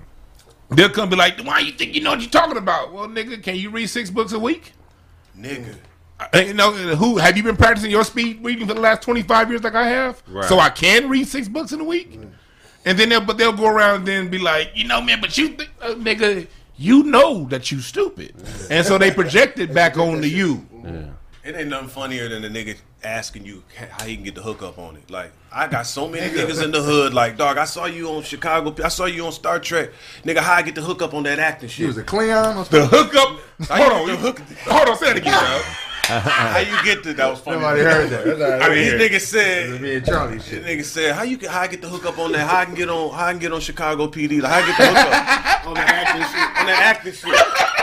They'll 0.71 0.89
come 0.89 1.09
be 1.11 1.17
like, 1.17 1.41
"Why 1.43 1.61
you 1.61 1.73
think 1.73 1.95
you 1.95 2.01
know 2.03 2.11
what 2.11 2.21
you're 2.21 2.31
talking 2.31 2.57
about?" 2.57 2.93
Well, 2.93 3.07
nigga, 3.07 3.43
can 3.43 3.57
you 3.57 3.71
read 3.71 3.89
six 3.89 4.09
books 4.11 4.33
a 4.33 4.39
week? 4.39 4.73
Nigga. 5.39 5.75
Uh, 6.35 6.39
You 6.39 6.55
know, 6.55 6.73
who 6.73 7.19
have 7.19 7.37
you 7.37 7.43
been 7.43 7.57
practicing 7.57 7.91
your 7.91 8.05
speed 8.05 8.41
reading 8.43 8.67
for 8.67 8.75
the 8.75 8.81
last 8.81 9.03
25 9.03 9.51
years 9.51 9.63
like 9.63 9.75
I 9.75 9.89
have? 9.89 10.23
Right. 10.29 10.45
So 10.49 10.59
I 10.59 10.71
can 10.71 11.09
read 11.09 11.27
six 11.29 11.49
books 11.49 11.73
in 11.73 11.81
a 11.81 11.85
week? 11.85 12.19
And 12.85 12.99
then 12.99 13.09
they'll, 13.11 13.21
but 13.21 13.39
they'll 13.39 13.53
go 13.53 13.67
around 13.69 13.97
and 14.01 14.07
then 14.09 14.29
be 14.29 14.39
like, 14.39 14.73
you 14.75 14.85
know, 14.89 15.01
man, 15.01 15.21
but 15.21 15.37
you 15.39 15.49
think, 15.49 15.71
uh, 15.81 15.95
nigga, 15.95 16.49
you 16.77 17.05
know 17.05 17.45
that 17.51 17.71
you 17.71 17.81
stupid. 17.81 18.35
And 18.71 18.85
so 18.87 18.99
they 18.99 19.11
project 19.11 19.59
it 19.59 19.73
back 19.73 19.97
onto 19.99 20.27
you. 20.29 20.67
It 21.45 21.57
ain't 21.57 21.69
nothing 21.71 21.89
funnier 21.89 22.29
than 22.29 22.45
a 22.45 22.49
nigga 22.49 22.77
asking 23.03 23.45
you 23.45 23.65
how 23.91 24.05
he 24.05 24.15
can 24.15 24.25
get 24.25 24.37
the 24.37 24.43
hookup 24.43 24.79
on 24.79 24.95
it. 24.95 25.11
Like, 25.11 25.33
I 25.53 25.67
got 25.67 25.87
so 25.89 26.07
many 26.07 26.33
niggas 26.37 26.63
in 26.63 26.71
the 26.71 26.81
hood. 26.81 27.13
Like, 27.13 27.37
dog, 27.37 27.59
I 27.59 27.65
saw 27.65 27.87
you 27.87 28.09
on 28.11 28.23
Chicago. 28.23 28.73
I 28.85 28.87
saw 28.89 29.07
you 29.07 29.27
on 29.27 29.33
Star 29.33 29.59
Trek. 29.59 29.91
Nigga, 30.25 30.39
how 30.39 30.53
I 30.55 30.63
get 30.63 30.77
the 30.77 30.83
hookup 30.83 31.15
on 31.15 31.25
that 31.25 31.41
acting 31.41 31.69
He 31.69 31.75
shit? 31.75 31.87
was 31.89 31.99
a 31.99 32.05
Cleon 32.05 32.55
The 32.57 32.65
something. 32.65 32.89
hookup. 32.99 33.41
Hold 33.71 33.93
on. 33.93 34.09
you- 34.09 34.17
Hold 34.71 34.89
on. 34.89 34.97
Say 34.99 35.11
it 35.11 35.17
again, 35.19 35.33
dog. 35.45 35.63
How 36.05 36.59
you 36.59 36.77
get 36.85 37.03
the? 37.05 37.13
That 37.15 37.31
was 37.31 37.41
funny. 37.41 37.59
Nobody 37.59 37.81
heard 37.83 38.11
that. 38.11 38.39
That's. 38.39 38.65
I 38.65 38.69
mean, 38.69 38.79
These 38.79 38.93
yeah. 38.93 38.99
niggas 39.19 39.21
said. 39.21 39.81
me 39.81 39.95
and 39.97 40.07
Charlie 40.07 40.37
This 40.39 40.49
shit. 40.49 40.65
nigga 40.65 40.85
said, 40.85 41.15
"How 41.15 41.23
you 41.23 41.37
get? 41.37 41.51
How 41.51 41.61
I 41.61 41.67
get 41.69 41.81
the 41.81 41.89
hook 41.89 42.05
up 42.07 42.19
on 42.19 42.33
that? 42.33 42.49
How 42.49 42.59
I 42.59 42.65
can 42.65 42.75
get 42.75 42.89
on? 42.89 43.11
How 43.15 43.27
I 43.27 43.31
can 43.33 43.41
get 43.41 43.53
on 43.53 43.61
Chicago 43.61 44.09
PD? 44.09 44.41
Like, 44.43 44.53
how 44.53 44.59
I 44.59 44.67
get 44.67 44.77
the 44.79 44.87
hookup 44.87 45.67
on 45.69 45.75
that 45.75 45.89
acting 45.89 46.23
shit? 46.23 46.61
On 46.61 46.67
that 46.67 46.83
acting 46.97 47.13
shit?" 47.13 47.83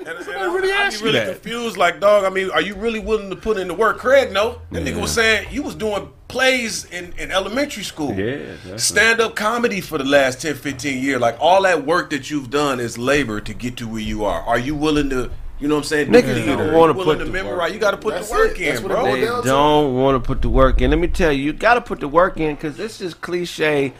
And, 0.00 0.16
and 0.16 0.36
I, 0.36 0.44
really 0.54 0.72
I 0.72 0.76
asked 0.86 1.00
be 1.02 1.06
you 1.08 1.12
really 1.12 1.24
that. 1.26 1.32
confused. 1.40 1.76
Like, 1.76 2.00
dog. 2.00 2.24
I 2.24 2.30
mean, 2.30 2.50
are 2.50 2.62
you 2.62 2.74
really 2.74 2.98
willing 3.00 3.30
to 3.30 3.36
put 3.36 3.56
in 3.58 3.68
the 3.68 3.74
work? 3.74 3.98
Craig, 3.98 4.32
no. 4.32 4.60
That 4.70 4.84
nigga 4.84 5.00
was 5.00 5.12
saying 5.12 5.48
you 5.52 5.62
was 5.62 5.74
doing 5.74 6.08
plays 6.28 6.84
in, 6.86 7.12
in 7.18 7.30
elementary 7.30 7.82
school. 7.82 8.14
Yeah, 8.14 8.36
definitely. 8.36 8.78
Stand 8.78 9.20
up 9.20 9.34
comedy 9.36 9.80
for 9.80 9.98
the 9.98 10.04
last 10.04 10.40
10, 10.42 10.54
15 10.54 11.02
years. 11.02 11.20
Like 11.20 11.36
all 11.40 11.62
that 11.62 11.84
work 11.84 12.10
that 12.10 12.30
you've 12.30 12.48
done 12.50 12.80
is 12.80 12.96
labor 12.98 13.40
to 13.40 13.52
get 13.54 13.76
to 13.78 13.88
where 13.88 14.00
you 14.00 14.24
are. 14.24 14.40
Are 14.42 14.58
you 14.58 14.74
willing 14.74 15.10
to? 15.10 15.30
You 15.60 15.66
know 15.66 15.74
what 15.74 15.80
I'm 15.80 15.84
saying? 15.84 16.08
Niggas 16.08 16.34
do 16.34 16.56
don't 16.56 16.72
wanna 16.72 16.94
put 16.94 17.18
to 17.18 17.24
the 17.24 17.30
memorize. 17.30 17.72
You 17.72 17.80
got 17.80 17.90
to 17.90 17.96
put 17.96 18.14
That's 18.14 18.28
the 18.28 18.34
work 18.34 18.60
it. 18.60 18.76
In, 18.76 18.82
what 18.84 18.92
it 18.92 18.94
bro. 18.94 19.04
They 19.04 19.20
to- 19.20 19.42
don't 19.44 19.94
want 19.96 20.22
to 20.22 20.26
put 20.26 20.40
the 20.42 20.48
work 20.48 20.80
in. 20.80 20.90
Let 20.90 21.00
me 21.00 21.08
tell 21.08 21.32
you, 21.32 21.42
you 21.42 21.52
got 21.52 21.74
to 21.74 21.80
put 21.80 22.00
the 22.00 22.08
work 22.08 22.38
in 22.38 22.54
because 22.54 22.76
this 22.76 23.00
is 23.00 23.14
cliche 23.14 23.92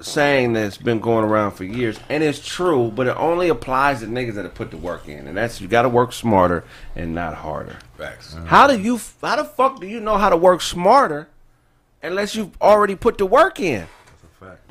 saying 0.00 0.52
that's 0.52 0.76
been 0.78 1.00
going 1.00 1.24
around 1.24 1.52
for 1.52 1.64
years, 1.64 1.98
and 2.08 2.22
it's 2.22 2.44
true, 2.44 2.92
but 2.94 3.06
it 3.06 3.16
only 3.16 3.48
applies 3.48 4.00
to 4.00 4.06
niggas 4.06 4.34
that 4.34 4.44
have 4.44 4.54
put 4.54 4.70
the 4.70 4.76
work 4.76 5.08
in, 5.08 5.26
and 5.26 5.36
that's 5.36 5.60
you 5.60 5.68
got 5.68 5.82
to 5.82 5.88
work 5.88 6.12
smarter 6.12 6.64
and 6.94 7.14
not 7.14 7.34
harder. 7.34 7.78
Facts. 7.96 8.36
How 8.46 8.66
do 8.66 8.78
you? 8.78 9.00
How 9.22 9.36
the 9.36 9.44
fuck 9.44 9.80
do 9.80 9.86
you 9.86 10.00
know 10.00 10.18
how 10.18 10.28
to 10.28 10.36
work 10.36 10.60
smarter 10.60 11.28
unless 12.02 12.34
you've 12.34 12.60
already 12.60 12.94
put 12.94 13.18
the 13.18 13.26
work 13.26 13.60
in? 13.60 13.86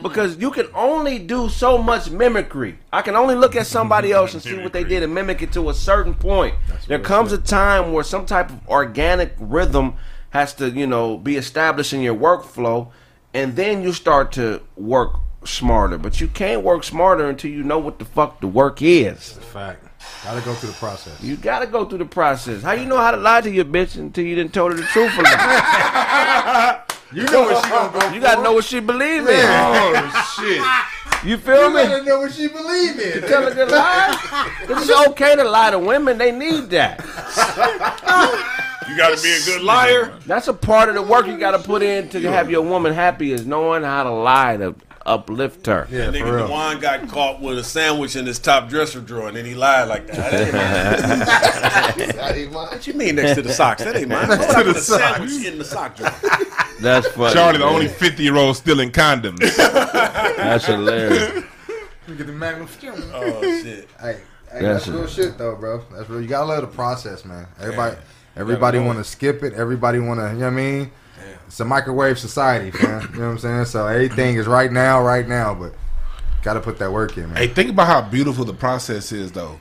Because 0.02 0.38
you 0.38 0.52
can 0.52 0.68
only 0.74 1.20
do 1.20 1.50
so 1.50 1.78
much 1.78 2.10
mimicry. 2.10 2.78
I 2.92 3.02
can 3.02 3.16
only 3.16 3.36
look 3.36 3.56
at 3.56 3.68
somebody 3.68 4.12
else 4.20 4.34
and 4.34 4.42
see 4.42 4.58
what 4.58 4.74
they 4.74 4.84
did 4.84 5.04
and 5.04 5.14
mimic 5.14 5.42
it 5.42 5.52
to 5.54 5.70
a 5.70 5.74
certain 5.74 6.14
point. 6.14 6.56
There 6.88 7.00
comes 7.00 7.32
a 7.32 7.38
time 7.38 7.94
where 7.94 8.04
some 8.04 8.26
type 8.26 8.50
of 8.50 8.68
organic 8.68 9.34
rhythm 9.40 9.96
has 10.32 10.54
to, 10.56 10.70
you 10.70 10.88
know, 10.88 11.18
be 11.18 11.36
established 11.36 11.94
in 11.94 12.02
your 12.02 12.16
workflow, 12.16 12.90
and 13.34 13.56
then 13.56 13.84
you 13.84 13.94
start 13.94 14.32
to 14.34 14.62
work 14.76 15.16
smarter. 15.44 15.98
But 15.98 16.22
you 16.22 16.28
can't 16.28 16.64
work 16.64 16.84
smarter 16.84 17.30
until 17.30 17.52
you 17.52 17.64
know 17.64 17.80
what 17.80 18.00
the 18.00 18.06
fuck 18.06 18.42
the 18.42 18.48
work 18.48 18.82
is. 18.82 19.34
Fact. 19.34 19.88
Gotta 20.24 20.42
go 20.42 20.54
through 20.54 20.70
the 20.70 20.76
process. 20.76 21.22
You 21.22 21.36
gotta 21.36 21.68
go 21.68 21.86
through 21.86 22.00
the 22.00 22.06
process. 22.06 22.64
How 22.64 22.72
you 22.74 22.86
know 22.86 22.98
how 22.98 23.12
to 23.12 23.18
lie 23.18 23.42
to 23.42 23.52
your 23.52 23.66
bitch 23.66 23.98
until 23.98 24.26
you 24.26 24.36
didn't 24.36 24.54
told 24.54 24.72
her 24.72 24.78
the 24.78 24.84
truth 24.86 25.18
or 25.18 25.24
not? 25.24 26.98
You 27.14 27.24
know 27.26 27.42
what 27.44 27.64
she 27.64 27.70
gonna 27.70 28.00
go 28.00 28.14
You 28.14 28.22
gotta 28.22 28.42
know 28.42 28.54
what 28.54 28.64
she 28.66 28.80
believe 28.80 29.28
in. 29.28 29.28
Oh, 29.30 30.36
shit. 30.38 31.28
You 31.28 31.38
feel 31.38 31.70
You 31.70 31.76
me? 31.76 31.82
You 31.84 31.88
gotta 31.90 32.04
know 32.06 32.20
what 32.22 32.32
she 32.34 32.48
believe 32.48 33.00
in. 33.00 33.22
Tell 33.28 33.44
her 33.44 33.54
to 33.54 33.66
lie. 33.66 34.52
It's 34.62 35.08
okay 35.10 35.36
to 35.36 35.44
lie 35.44 35.72
to 35.72 35.80
women. 35.80 36.18
They 36.18 36.32
need 36.32 36.70
that. 36.72 37.00
You 38.90 38.98
got 38.98 39.16
to 39.16 39.24
be 39.24 39.32
a 39.32 39.40
good 39.46 39.62
liar. 39.62 40.14
That's 40.26 40.48
a 40.48 40.54
part 40.54 40.90
of 40.90 40.96
the 40.96 41.02
work 41.02 41.28
you 41.28 41.38
gotta 41.38 41.60
put 41.60 41.82
in 41.84 42.10
to 42.10 42.20
have 42.32 42.50
your 42.50 42.62
woman 42.62 42.94
happy 42.94 43.32
is 43.32 43.46
knowing 43.46 43.84
how 43.84 44.04
to 44.04 44.12
lie 44.12 44.58
to 44.58 44.76
uplift 45.06 45.66
her. 45.68 45.88
Yeah, 45.90 46.12
Nigga 46.12 46.20
for 46.22 46.36
real. 46.38 46.48
Dewan 46.48 46.80
got 46.80 47.08
caught 47.08 47.42
with 47.42 47.58
a 47.58 47.64
sandwich 47.64 48.16
in 48.16 48.26
his 48.26 48.38
top 48.40 48.70
dresser 48.70 49.00
drawer, 49.00 49.28
and 49.28 49.38
then 49.38 49.46
he 49.46 49.56
lied 49.56 49.88
like 49.88 50.08
that. 50.08 50.32
That 50.32 50.34
ain't 50.42 50.54
mine. 50.54 52.16
That 52.16 52.38
ain't 52.38 52.52
mine. 52.52 52.68
What 52.68 52.86
you 52.88 52.94
mean 52.94 53.16
next 53.16 53.36
to 53.36 53.42
the 53.42 53.54
socks? 53.54 53.84
That 53.84 53.96
ain't 53.96 54.10
mine. 54.10 54.30
Next 54.30 54.54
to 54.54 54.64
the 54.64 54.74
socks. 54.80 55.18
sandwich 55.18 55.46
in 55.46 55.58
the 55.58 55.66
sock 55.66 55.96
drawer. 55.96 56.12
That's 56.82 57.08
funny. 57.16 57.34
Charlie, 57.34 57.60
the 57.60 57.66
man. 57.66 57.74
only 57.74 57.88
50 57.88 58.24
year 58.24 58.36
old 58.36 58.58
still 58.58 58.80
in 58.80 58.92
condoms. 58.92 59.40
That's 59.58 60.66
hilarious. 60.66 61.46
Get 62.08 62.28
the 62.28 62.34
magnum. 62.34 62.68
Oh 63.14 63.42
shit. 63.42 63.88
Hey, 64.00 64.20
Hey, 64.52 64.62
That's 64.64 64.86
that's 64.86 64.88
it. 64.88 64.92
real 64.92 65.08
shit 65.08 65.38
though, 65.38 65.56
bro. 65.56 65.82
That's 65.94 66.10
real. 66.10 66.22
You 66.22 66.28
gotta 66.28 66.46
love 66.48 66.62
the 66.62 66.68
process, 66.68 67.24
man. 67.24 67.48
Everybody, 67.62 67.96
everybody 68.36 68.80
want 68.80 68.98
to 68.98 69.04
skip 69.06 69.44
it. 69.44 69.54
Everybody 69.54 70.00
want 70.00 70.20
to, 70.20 70.28
you 70.34 70.40
know 70.40 70.46
what 70.48 70.54
I 70.54 70.56
mean? 70.56 70.92
It's 71.48 71.60
a 71.62 71.66
microwave 71.66 72.20
society, 72.20 72.78
man. 72.84 73.02
you 73.14 73.20
know 73.20 73.26
what 73.28 73.32
I'm 73.32 73.38
saying? 73.38 73.66
So 73.66 73.88
everything 73.88 74.36
is 74.36 74.48
right 74.48 74.70
now, 74.70 75.02
right 75.02 75.26
now, 75.26 75.54
but 75.54 75.74
gotta 76.42 76.60
put 76.60 76.80
that 76.80 76.92
work 76.92 77.16
in, 77.18 77.28
man. 77.28 77.38
Hey, 77.38 77.48
think 77.48 77.70
about 77.70 77.88
how 77.88 78.02
beautiful 78.02 78.44
the 78.44 78.54
process 78.54 79.14
is, 79.14 79.32
though. 79.32 79.58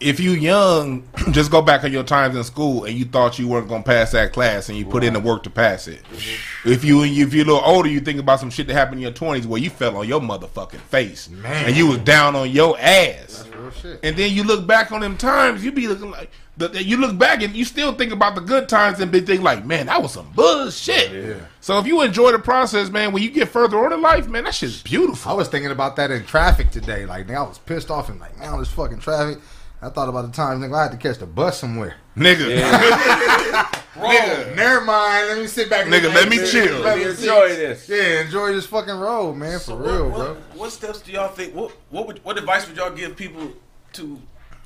If 0.00 0.20
you 0.20 0.32
young, 0.32 1.08
just 1.30 1.50
go 1.50 1.62
back 1.62 1.84
on 1.84 1.92
your 1.92 2.04
times 2.04 2.36
in 2.36 2.44
school 2.44 2.84
and 2.84 2.96
you 2.96 3.04
thought 3.04 3.38
you 3.38 3.48
weren't 3.48 3.68
gonna 3.68 3.82
pass 3.82 4.12
that 4.12 4.32
class 4.32 4.68
and 4.68 4.76
you 4.76 4.84
put 4.84 5.04
in 5.04 5.12
the 5.12 5.20
work 5.20 5.42
to 5.44 5.50
pass 5.50 5.88
it. 5.88 6.02
Mm-hmm. 6.02 6.70
If 6.70 6.84
you 6.84 7.04
if 7.04 7.32
you're 7.32 7.44
a 7.44 7.48
little 7.48 7.62
older, 7.64 7.88
you 7.88 8.00
think 8.00 8.18
about 8.18 8.40
some 8.40 8.50
shit 8.50 8.66
that 8.66 8.74
happened 8.74 8.96
in 8.96 9.02
your 9.02 9.12
twenties 9.12 9.46
where 9.46 9.60
you 9.60 9.70
fell 9.70 9.96
on 9.96 10.08
your 10.08 10.20
motherfucking 10.20 10.80
face 10.80 11.28
Man. 11.30 11.66
and 11.66 11.76
you 11.76 11.86
was 11.86 11.98
down 11.98 12.36
on 12.36 12.50
your 12.50 12.78
ass. 12.78 13.46
Real 13.56 13.70
shit. 13.70 14.00
And 14.02 14.16
then 14.16 14.32
you 14.32 14.44
look 14.44 14.66
back 14.66 14.92
on 14.92 15.00
them 15.00 15.16
times, 15.16 15.64
you 15.64 15.72
be 15.72 15.88
looking 15.88 16.10
like 16.10 16.30
the, 16.56 16.84
you 16.84 16.96
look 16.96 17.18
back 17.18 17.42
and 17.42 17.54
you 17.54 17.64
still 17.64 17.92
think 17.92 18.12
about 18.12 18.36
the 18.36 18.40
good 18.40 18.68
times 18.68 19.00
and 19.00 19.10
be 19.10 19.20
thinking 19.20 19.42
like, 19.42 19.64
man, 19.64 19.86
that 19.86 20.00
was 20.00 20.12
some 20.12 20.30
bullshit. 20.32 21.42
So 21.60 21.78
if 21.78 21.86
you 21.86 22.02
enjoy 22.02 22.32
the 22.32 22.38
process, 22.38 22.90
man, 22.90 23.12
when 23.12 23.22
you 23.22 23.30
get 23.30 23.48
further 23.48 23.84
on 23.84 23.92
in 23.92 24.00
life, 24.00 24.28
man, 24.28 24.44
that 24.44 24.54
shit's 24.54 24.82
beautiful. 24.82 25.32
I 25.32 25.34
was 25.34 25.48
thinking 25.48 25.72
about 25.72 25.96
that 25.96 26.10
in 26.10 26.24
traffic 26.24 26.70
today. 26.70 27.06
Like, 27.06 27.26
nigga, 27.26 27.36
I 27.38 27.42
was 27.42 27.58
pissed 27.58 27.90
off 27.90 28.08
and 28.08 28.20
like, 28.20 28.38
man, 28.38 28.56
this 28.58 28.68
fucking 28.68 29.00
traffic. 29.00 29.38
I 29.84 29.90
thought 29.90 30.08
about 30.08 30.26
the 30.26 30.32
times, 30.32 30.64
nigga, 30.64 30.74
I 30.78 30.82
had 30.84 30.92
to 30.92 30.96
catch 30.98 31.18
the 31.18 31.26
bus 31.26 31.58
somewhere. 31.60 31.96
Nigga, 32.16 32.60
Nigga, 33.94 34.56
never 34.56 34.80
mind. 34.84 35.28
Let 35.28 35.38
me 35.38 35.46
sit 35.46 35.70
back. 35.70 35.86
Nigga, 35.86 36.12
let 36.14 36.28
me 36.28 36.38
chill. 36.46 36.80
Let 36.80 36.98
me 36.98 37.04
Enjoy 37.04 37.48
this. 37.50 37.88
Yeah, 37.88 38.22
enjoy 38.22 38.52
this 38.52 38.66
fucking 38.66 38.94
road, 38.98 39.34
man. 39.34 39.58
For 39.58 39.64
So 39.66 39.76
real, 39.76 40.08
what, 40.10 40.16
bro. 40.16 40.28
what, 40.34 40.56
what 40.56 40.72
steps 40.72 41.00
do 41.00 41.12
y'all 41.12 41.28
think? 41.28 41.54
What 41.54 41.72
what 41.90 42.06
would, 42.06 42.24
what 42.24 42.36
advice 42.38 42.66
would 42.66 42.76
y'all 42.76 42.90
give 42.90 43.16
people 43.16 43.52
to 43.94 44.20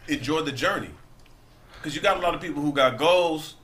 enjoy 0.08 0.42
the 0.42 0.52
journey? 0.52 0.90
Because 1.74 1.94
you 1.94 2.00
got 2.00 2.16
a 2.16 2.20
lot 2.20 2.34
of 2.34 2.40
people 2.40 2.62
who 2.62 2.72
got 2.72 2.96
goals, 2.98 3.54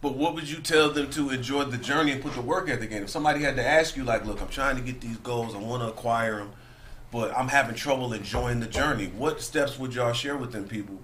but 0.00 0.14
what 0.14 0.34
would 0.34 0.48
you 0.48 0.58
tell 0.60 0.90
them 0.90 1.10
to 1.10 1.30
enjoy 1.30 1.64
the 1.64 1.78
journey 1.78 2.12
and 2.12 2.22
put 2.22 2.34
the 2.34 2.42
work 2.42 2.68
ethic 2.68 2.90
in? 2.90 3.02
If 3.04 3.10
somebody 3.10 3.40
had 3.40 3.56
to 3.56 3.66
ask 3.66 3.96
you, 3.96 4.04
like, 4.04 4.24
look, 4.26 4.40
I'm 4.42 4.48
trying 4.48 4.76
to 4.76 4.82
get 4.82 5.00
these 5.00 5.16
goals, 5.18 5.54
I 5.54 5.58
want 5.58 5.82
to 5.82 5.88
acquire 5.88 6.36
them, 6.36 6.52
but 7.14 7.32
I'm 7.38 7.46
having 7.46 7.76
trouble 7.76 8.12
enjoying 8.12 8.58
the 8.58 8.66
journey. 8.66 9.06
What 9.16 9.40
steps 9.40 9.78
would 9.78 9.94
y'all 9.94 10.12
share 10.12 10.36
with 10.36 10.50
them 10.50 10.64
people 10.66 10.96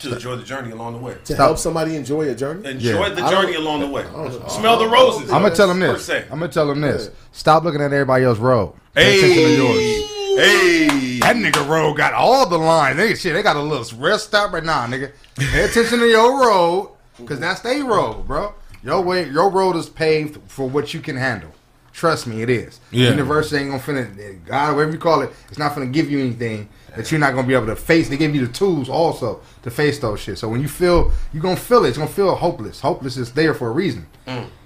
to 0.00 0.12
enjoy 0.12 0.36
the 0.36 0.42
journey 0.42 0.70
along 0.72 0.92
the 0.92 0.98
way? 0.98 1.16
To 1.24 1.34
help 1.34 1.56
somebody 1.56 1.96
enjoy 1.96 2.28
a 2.28 2.34
journey. 2.34 2.68
Enjoy 2.68 3.06
Yeah. 3.06 3.08
the 3.14 3.24
I 3.24 3.30
don't- 3.30 3.42
journey 3.46 3.56
along 3.56 3.80
the 3.80 3.86
way. 3.86 4.04
Oh, 4.14 4.42
oh, 4.44 4.48
Smell 4.48 4.78
the 4.78 4.84
oh, 4.84 4.90
roses. 4.90 5.32
I'm 5.32 5.40
gonna 5.40 5.56
tell 5.56 5.68
them 5.68 5.80
per 5.80 5.94
this. 5.94 6.04
se. 6.04 6.24
I'm 6.30 6.38
gonna 6.38 6.52
tell 6.52 6.66
them 6.66 6.82
this. 6.82 7.08
Stop 7.32 7.64
looking 7.64 7.80
at 7.80 7.94
everybody 7.94 8.24
else's 8.26 8.42
road. 8.42 8.74
Pay 8.94 9.04
hey, 9.04 9.18
attention 9.18 9.42
to 9.42 9.50
yours. 9.56 10.10
hey, 10.38 11.18
That 11.20 11.36
nigga 11.36 11.66
road 11.66 11.94
got 11.94 12.12
all 12.12 12.46
the 12.46 12.58
lines. 12.58 12.98
Nigga, 13.00 13.18
shit, 13.18 13.32
they 13.32 13.42
got 13.42 13.56
a 13.56 13.62
little 13.62 13.98
rest 13.98 14.26
stop 14.26 14.52
right 14.52 14.62
now, 14.62 14.86
nigga. 14.86 15.12
Pay 15.36 15.64
attention 15.64 15.98
to 16.00 16.06
your 16.06 16.46
road, 16.46 16.90
cause 17.24 17.40
that's 17.40 17.60
they 17.60 17.82
road, 17.82 18.26
bro. 18.26 18.52
Your 18.82 19.00
way, 19.00 19.30
your 19.30 19.48
road 19.48 19.76
is 19.76 19.88
paved 19.88 20.38
for 20.46 20.68
what 20.68 20.92
you 20.92 21.00
can 21.00 21.16
handle. 21.16 21.52
Trust 21.94 22.26
me, 22.26 22.42
it 22.42 22.50
is. 22.50 22.80
Yeah. 22.90 23.10
University 23.10 23.62
ain't 23.62 23.70
gonna 23.70 23.80
finna 23.82 24.44
God, 24.44 24.74
whatever 24.74 24.92
you 24.92 24.98
call 24.98 25.22
it, 25.22 25.30
it's 25.48 25.58
not 25.58 25.74
gonna 25.74 25.86
give 25.86 26.10
you 26.10 26.18
anything 26.18 26.68
that 26.96 27.10
you're 27.10 27.20
not 27.20 27.34
gonna 27.34 27.46
be 27.46 27.54
able 27.54 27.66
to 27.66 27.76
face. 27.76 28.08
They 28.08 28.16
give 28.16 28.34
you 28.34 28.44
the 28.44 28.52
tools 28.52 28.88
also 28.88 29.40
to 29.62 29.70
face 29.70 30.00
those 30.00 30.18
shit. 30.18 30.36
So 30.36 30.48
when 30.48 30.60
you 30.60 30.66
feel, 30.66 31.12
you're 31.32 31.42
gonna 31.42 31.54
feel 31.56 31.84
it. 31.84 31.90
It's 31.90 31.98
gonna 31.98 32.10
feel 32.10 32.34
hopeless. 32.34 32.80
Hopeless 32.80 33.16
is 33.16 33.32
there 33.32 33.54
for 33.54 33.68
a 33.68 33.70
reason. 33.70 34.06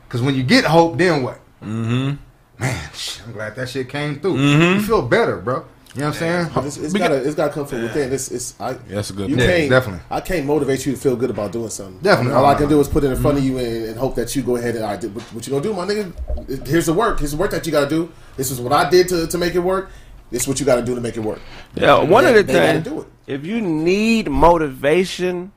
Cause 0.09 0.23
when 0.23 0.35
you 0.35 0.43
get 0.43 0.65
hope, 0.65 0.97
then 0.97 1.23
what? 1.23 1.39
Mm-hmm. 1.63 2.17
Man, 2.59 2.91
I'm 3.27 3.33
glad 3.35 3.55
that 3.57 3.69
shit 3.69 3.91
came 3.91 4.19
through. 4.21 4.39
You 4.39 4.81
feel 4.81 5.03
better, 5.03 5.37
bro. 5.37 5.67
You 5.95 6.03
know 6.03 6.09
what 6.09 6.23
I'm 6.23 6.51
saying? 6.53 6.67
It's, 6.67 6.77
it's 6.77 6.93
gotta 6.93 7.17
it's 7.17 7.35
gotta 7.35 7.53
come 7.53 7.67
from 7.67 7.83
within. 7.83 8.13
It's 8.13 8.31
it's 8.31 8.61
I, 8.61 8.75
That's 8.75 9.09
a 9.09 9.15
good 9.15 9.31
You 9.31 9.37
point. 9.37 9.49
can't 9.49 9.71
definitely. 9.71 10.01
I 10.11 10.21
can't 10.21 10.45
motivate 10.47 10.85
you 10.85 10.93
to 10.93 10.99
feel 10.99 11.17
good 11.17 11.31
about 11.31 11.51
doing 11.51 11.71
something. 11.71 11.99
Definitely. 12.01 12.35
all 12.35 12.45
I 12.45 12.55
can 12.55 12.65
no. 12.65 12.71
do 12.71 12.81
is 12.81 12.89
put 12.89 13.05
it 13.05 13.11
in 13.11 13.17
front 13.17 13.39
of 13.39 13.45
mm-hmm. 13.45 13.57
you 13.57 13.65
and, 13.65 13.85
and 13.87 13.99
hope 13.99 14.15
that 14.17 14.37
you 14.37 14.43
go 14.43 14.57
ahead 14.57 14.77
and 14.77 14.85
I 14.85 14.97
did 14.97 15.15
what, 15.15 15.25
what 15.33 15.47
you 15.47 15.51
gonna 15.51 15.63
do, 15.63 15.73
my 15.73 15.87
nigga. 15.87 16.67
Here's 16.67 16.87
the 16.87 16.93
work. 16.93 17.21
Here's 17.21 17.31
the 17.31 17.39
work 17.39 17.53
that 17.53 17.65
you 17.65 17.73
gotta 17.73 17.89
do. 17.89 18.13
This 18.37 18.51
is 18.51 18.61
what 18.61 18.73
I 18.73 18.89
did 18.91 19.09
to, 19.09 19.27
to 19.27 19.39
make 19.39 19.55
it 19.55 19.61
work. 19.61 19.91
This 20.31 20.43
is 20.43 20.49
what 20.49 20.61
you 20.61 20.67
gotta 20.67 20.83
do 20.83 20.95
to 20.95 21.01
make 21.01 21.17
it 21.17 21.21
work. 21.21 21.41
Yeah, 21.75 22.03
one 22.03 22.25
They- 22.25 22.39
of 22.39 22.47
the 22.47 22.53
things. 22.53 23.07
If 23.27 23.47
you 23.47 23.61
need 23.61 24.31
motivation, 24.31 25.53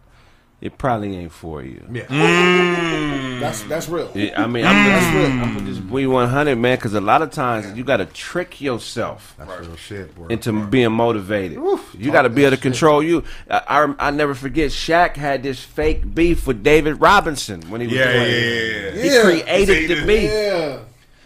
it 0.62 0.78
probably 0.78 1.18
ain't 1.18 1.32
for 1.32 1.64
you. 1.64 1.84
Yeah. 1.92 2.04
Mm. 2.04 3.40
That's 3.40 3.64
that's 3.64 3.90
real. 3.90 4.12
Yeah, 4.14 4.42
I 4.42 4.46
mean, 4.46 4.64
I'm, 4.64 4.76
mm. 4.76 4.86
that's 4.90 5.16
real. 5.16 5.26
I'm 5.42 5.54
gonna 5.58 5.66
just 5.70 5.92
be 5.92 6.06
100, 6.06 6.56
man, 6.56 6.78
because 6.78 6.94
a 6.94 7.02
lot 7.02 7.24
of 7.24 7.32
times 7.32 7.76
you 7.76 7.84
got 7.84 7.98
to 7.98 8.06
trick 8.06 8.62
yourself 8.62 9.34
That's 9.40 9.60
real 9.68 9.76
shit, 9.76 10.16
bro. 10.16 10.28
into 10.28 10.68
being 10.68 10.92
motivated. 10.92 11.58
Oof, 11.58 11.96
you 11.98 12.12
got 12.12 12.22
to 12.24 12.30
be 12.30 12.44
able 12.46 12.56
to 12.56 12.62
control 12.62 13.02
you. 13.02 13.24
I, 13.50 13.62
I 13.68 14.08
I 14.08 14.12
never 14.12 14.36
forget 14.36 14.70
Shaq 14.70 15.16
had 15.16 15.42
this 15.42 15.60
fake 15.60 16.14
beef 16.14 16.46
with 16.46 16.64
David 16.64 17.02
Robinson 17.02 17.62
when 17.72 17.82
he 17.82 17.88
was 17.88 17.96
yeah, 17.96 18.14
doing 18.14 18.30
yeah, 18.30 18.38
yeah, 18.38 18.92
yeah. 18.96 19.02
He 19.02 19.10
Yeah. 19.10 19.22
created 19.24 19.90
the 19.90 20.06
beef 20.06 20.30
Yeah. 20.32 20.80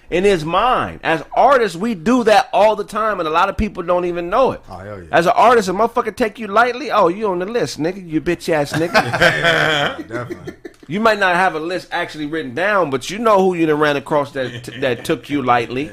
In 0.10 0.24
his 0.24 0.46
mind. 0.46 1.00
As 1.04 1.24
artists, 1.34 1.78
we 1.78 1.96
do 1.96 2.24
that 2.26 2.50
all 2.54 2.76
the 2.76 2.84
time, 2.84 3.20
and 3.20 3.28
a 3.28 3.32
lot 3.32 3.50
of 3.50 3.58
people 3.58 3.84
don't 3.84 4.06
even 4.06 4.30
know 4.30 4.52
it. 4.52 4.62
Oh, 4.70 4.78
hell 4.78 5.02
yeah. 5.02 5.10
As 5.12 5.26
an 5.26 5.34
artist, 5.36 5.70
a 5.70 5.74
motherfucker 5.74 6.16
take 6.16 6.40
you 6.40 6.48
lightly. 6.48 6.92
Oh, 6.92 7.08
you 7.08 7.28
on 7.28 7.40
the 7.40 7.46
list, 7.46 7.80
nigga. 7.80 8.08
You 8.08 8.22
bitch 8.22 8.50
ass 8.50 8.74
nigga. 8.74 8.94
Definitely. 10.08 10.54
you 10.88 11.00
might 11.00 11.20
not 11.20 11.36
have 11.36 11.56
a 11.56 11.60
list 11.60 11.90
actually 11.92 12.26
written 12.28 12.54
down, 12.54 12.90
but 12.90 13.10
you 13.10 13.20
know 13.20 13.40
who 13.40 13.56
you 13.56 13.66
done 13.66 13.80
ran 13.80 13.98
across 13.98 14.32
that 14.34 14.70
that 14.82 15.06
took 15.06 15.30
you 15.30 15.42
lightly, 15.42 15.92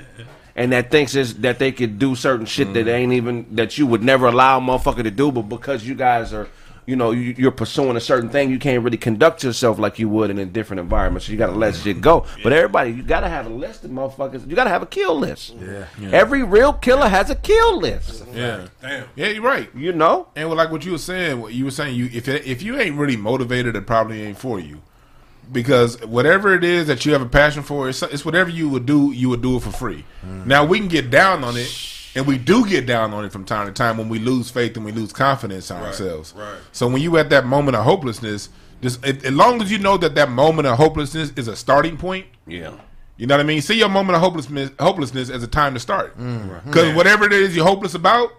and 0.55 0.73
that 0.73 0.91
thinks 0.91 1.15
is 1.15 1.35
that 1.37 1.59
they 1.59 1.73
could 1.73 1.99
do 1.99 2.15
certain 2.15 2.47
shit 2.47 2.73
that 2.75 2.81
mm-hmm. 2.81 2.89
ain't 2.89 3.13
even 3.13 3.47
that 3.57 3.79
you 3.79 3.87
would 3.87 4.03
never 4.03 4.27
allow 4.27 4.59
a 4.59 4.61
motherfucker 4.61 5.03
to 5.03 5.11
do, 5.11 5.33
but 5.33 5.43
because 5.43 5.87
you 5.87 5.95
guys 5.95 6.33
are. 6.33 6.49
You 6.85 6.97
know, 6.97 7.13
you, 7.13 7.35
you're 7.39 7.53
pursuing 7.53 7.97
a 7.97 8.01
certain 8.01 8.29
thing. 8.29 8.51
You 8.51 8.59
can't 8.59 8.83
really 8.83 8.97
conduct 8.97 9.45
yourself 9.45 9.79
like 9.79 10.01
you 10.01 10.09
would 10.09 10.31
in 10.31 10.39
a 10.39 10.45
different 10.45 10.81
environment. 10.81 11.23
So 11.23 11.31
you 11.31 11.39
got 11.39 11.47
to 11.47 11.53
let 11.53 11.77
shit 11.77 12.01
go. 12.01 12.27
But 12.43 12.53
everybody, 12.53 12.91
you 12.91 13.05
got 13.05 13.21
to 13.21 13.29
have 13.29 13.47
a 13.47 13.51
list 13.51 13.85
of 13.85 13.93
motherfuckers. 13.93 14.49
You 14.49 14.57
got 14.57 14.65
to 14.65 14.71
have 14.71 14.83
a 14.83 14.87
kill 14.87 15.17
list. 15.17 15.55
Yeah. 15.61 15.87
Every 16.11 16.43
real 16.43 16.73
killer 16.73 17.09
has 17.09 17.31
a 17.31 17.37
kill 17.37 17.79
list. 17.79 18.25
yeah. 18.35 18.67
Damn. 18.81 19.07
Yeah, 19.15 19.29
you're 19.29 19.43
right. 19.45 19.71
You 19.77 19.93
know, 19.93 20.27
And 20.35 20.49
well, 20.49 20.57
like 20.59 20.73
what 20.73 20.85
you 20.85 20.93
were 20.93 20.99
saying, 20.99 21.41
what 21.41 21.53
you 21.55 21.65
were 21.67 21.71
saying, 21.71 21.95
you 21.95 22.09
if 22.13 22.27
it, 22.27 22.45
if 22.47 22.63
you 22.63 22.77
ain't 22.79 22.97
really 22.97 23.17
motivated, 23.17 23.77
it 23.77 23.87
probably 23.87 24.23
ain't 24.23 24.39
for 24.39 24.59
you. 24.59 24.83
Because 25.51 26.05
whatever 26.07 26.55
it 26.55 26.65
is 26.65 26.87
that 26.87 27.05
you 27.05 27.13
have 27.13 27.23
a 27.23 27.27
passion 27.29 27.63
for, 27.63 27.89
it's, 27.89 28.03
it's 28.03 28.25
whatever 28.25 28.49
you 28.51 28.69
would 28.69 28.87
do, 28.87 29.13
you 29.13 29.29
would 29.29 29.43
do 29.43 29.57
it 29.57 29.63
for 29.63 29.71
free. 29.71 30.05
Mm. 30.27 30.47
Now 30.47 30.65
we 30.65 30.79
can 30.79 30.89
get 30.89 31.11
down 31.11 31.45
on 31.45 31.57
it, 31.57 31.67
and 32.15 32.27
we 32.27 32.39
do 32.39 32.67
get 32.67 32.87
down 32.87 33.13
on 33.15 33.25
it 33.25 33.33
from 33.33 33.45
time 33.45 33.67
to 33.67 33.73
time 33.73 33.97
when 33.97 34.09
we 34.09 34.19
lose 34.19 34.51
faith 34.51 34.77
and 34.77 34.85
we 34.85 34.93
lose 34.93 35.13
confidence 35.13 35.71
in 35.71 35.77
ourselves. 35.77 36.35
right. 36.37 36.59
So 36.73 36.89
when 36.89 37.03
you 37.03 37.17
at 37.19 37.31
that 37.31 37.47
moment 37.47 37.77
of 37.77 37.85
hopelessness, 37.85 38.49
just 38.81 39.05
as 39.05 39.25
as 39.25 39.33
long 39.33 39.63
as 39.63 39.71
you 39.71 39.79
know 39.79 39.97
that 39.99 40.15
that 40.17 40.31
moment 40.31 40.67
of 40.69 40.77
hopelessness 40.77 41.33
is 41.37 41.49
a 41.49 41.57
starting 41.57 41.97
point, 41.97 42.27
yeah. 42.47 42.75
you 43.17 43.27
know 43.27 43.37
what 43.37 43.41
I 43.41 43.45
mean? 43.45 43.63
See 43.63 43.79
your 43.79 43.89
moment 43.89 44.17
of 44.17 44.23
hopelessness, 44.23 44.71
hopelessness 44.79 45.31
as 45.31 45.43
a 45.43 45.49
time 45.49 45.75
to 45.75 45.81
start. 45.81 46.19
Mm. 46.19 46.65
Because 46.65 46.95
whatever 46.95 47.25
it 47.25 47.33
is 47.33 47.57
you're 47.57 47.65
hopeless 47.67 47.95
about, 47.95 48.33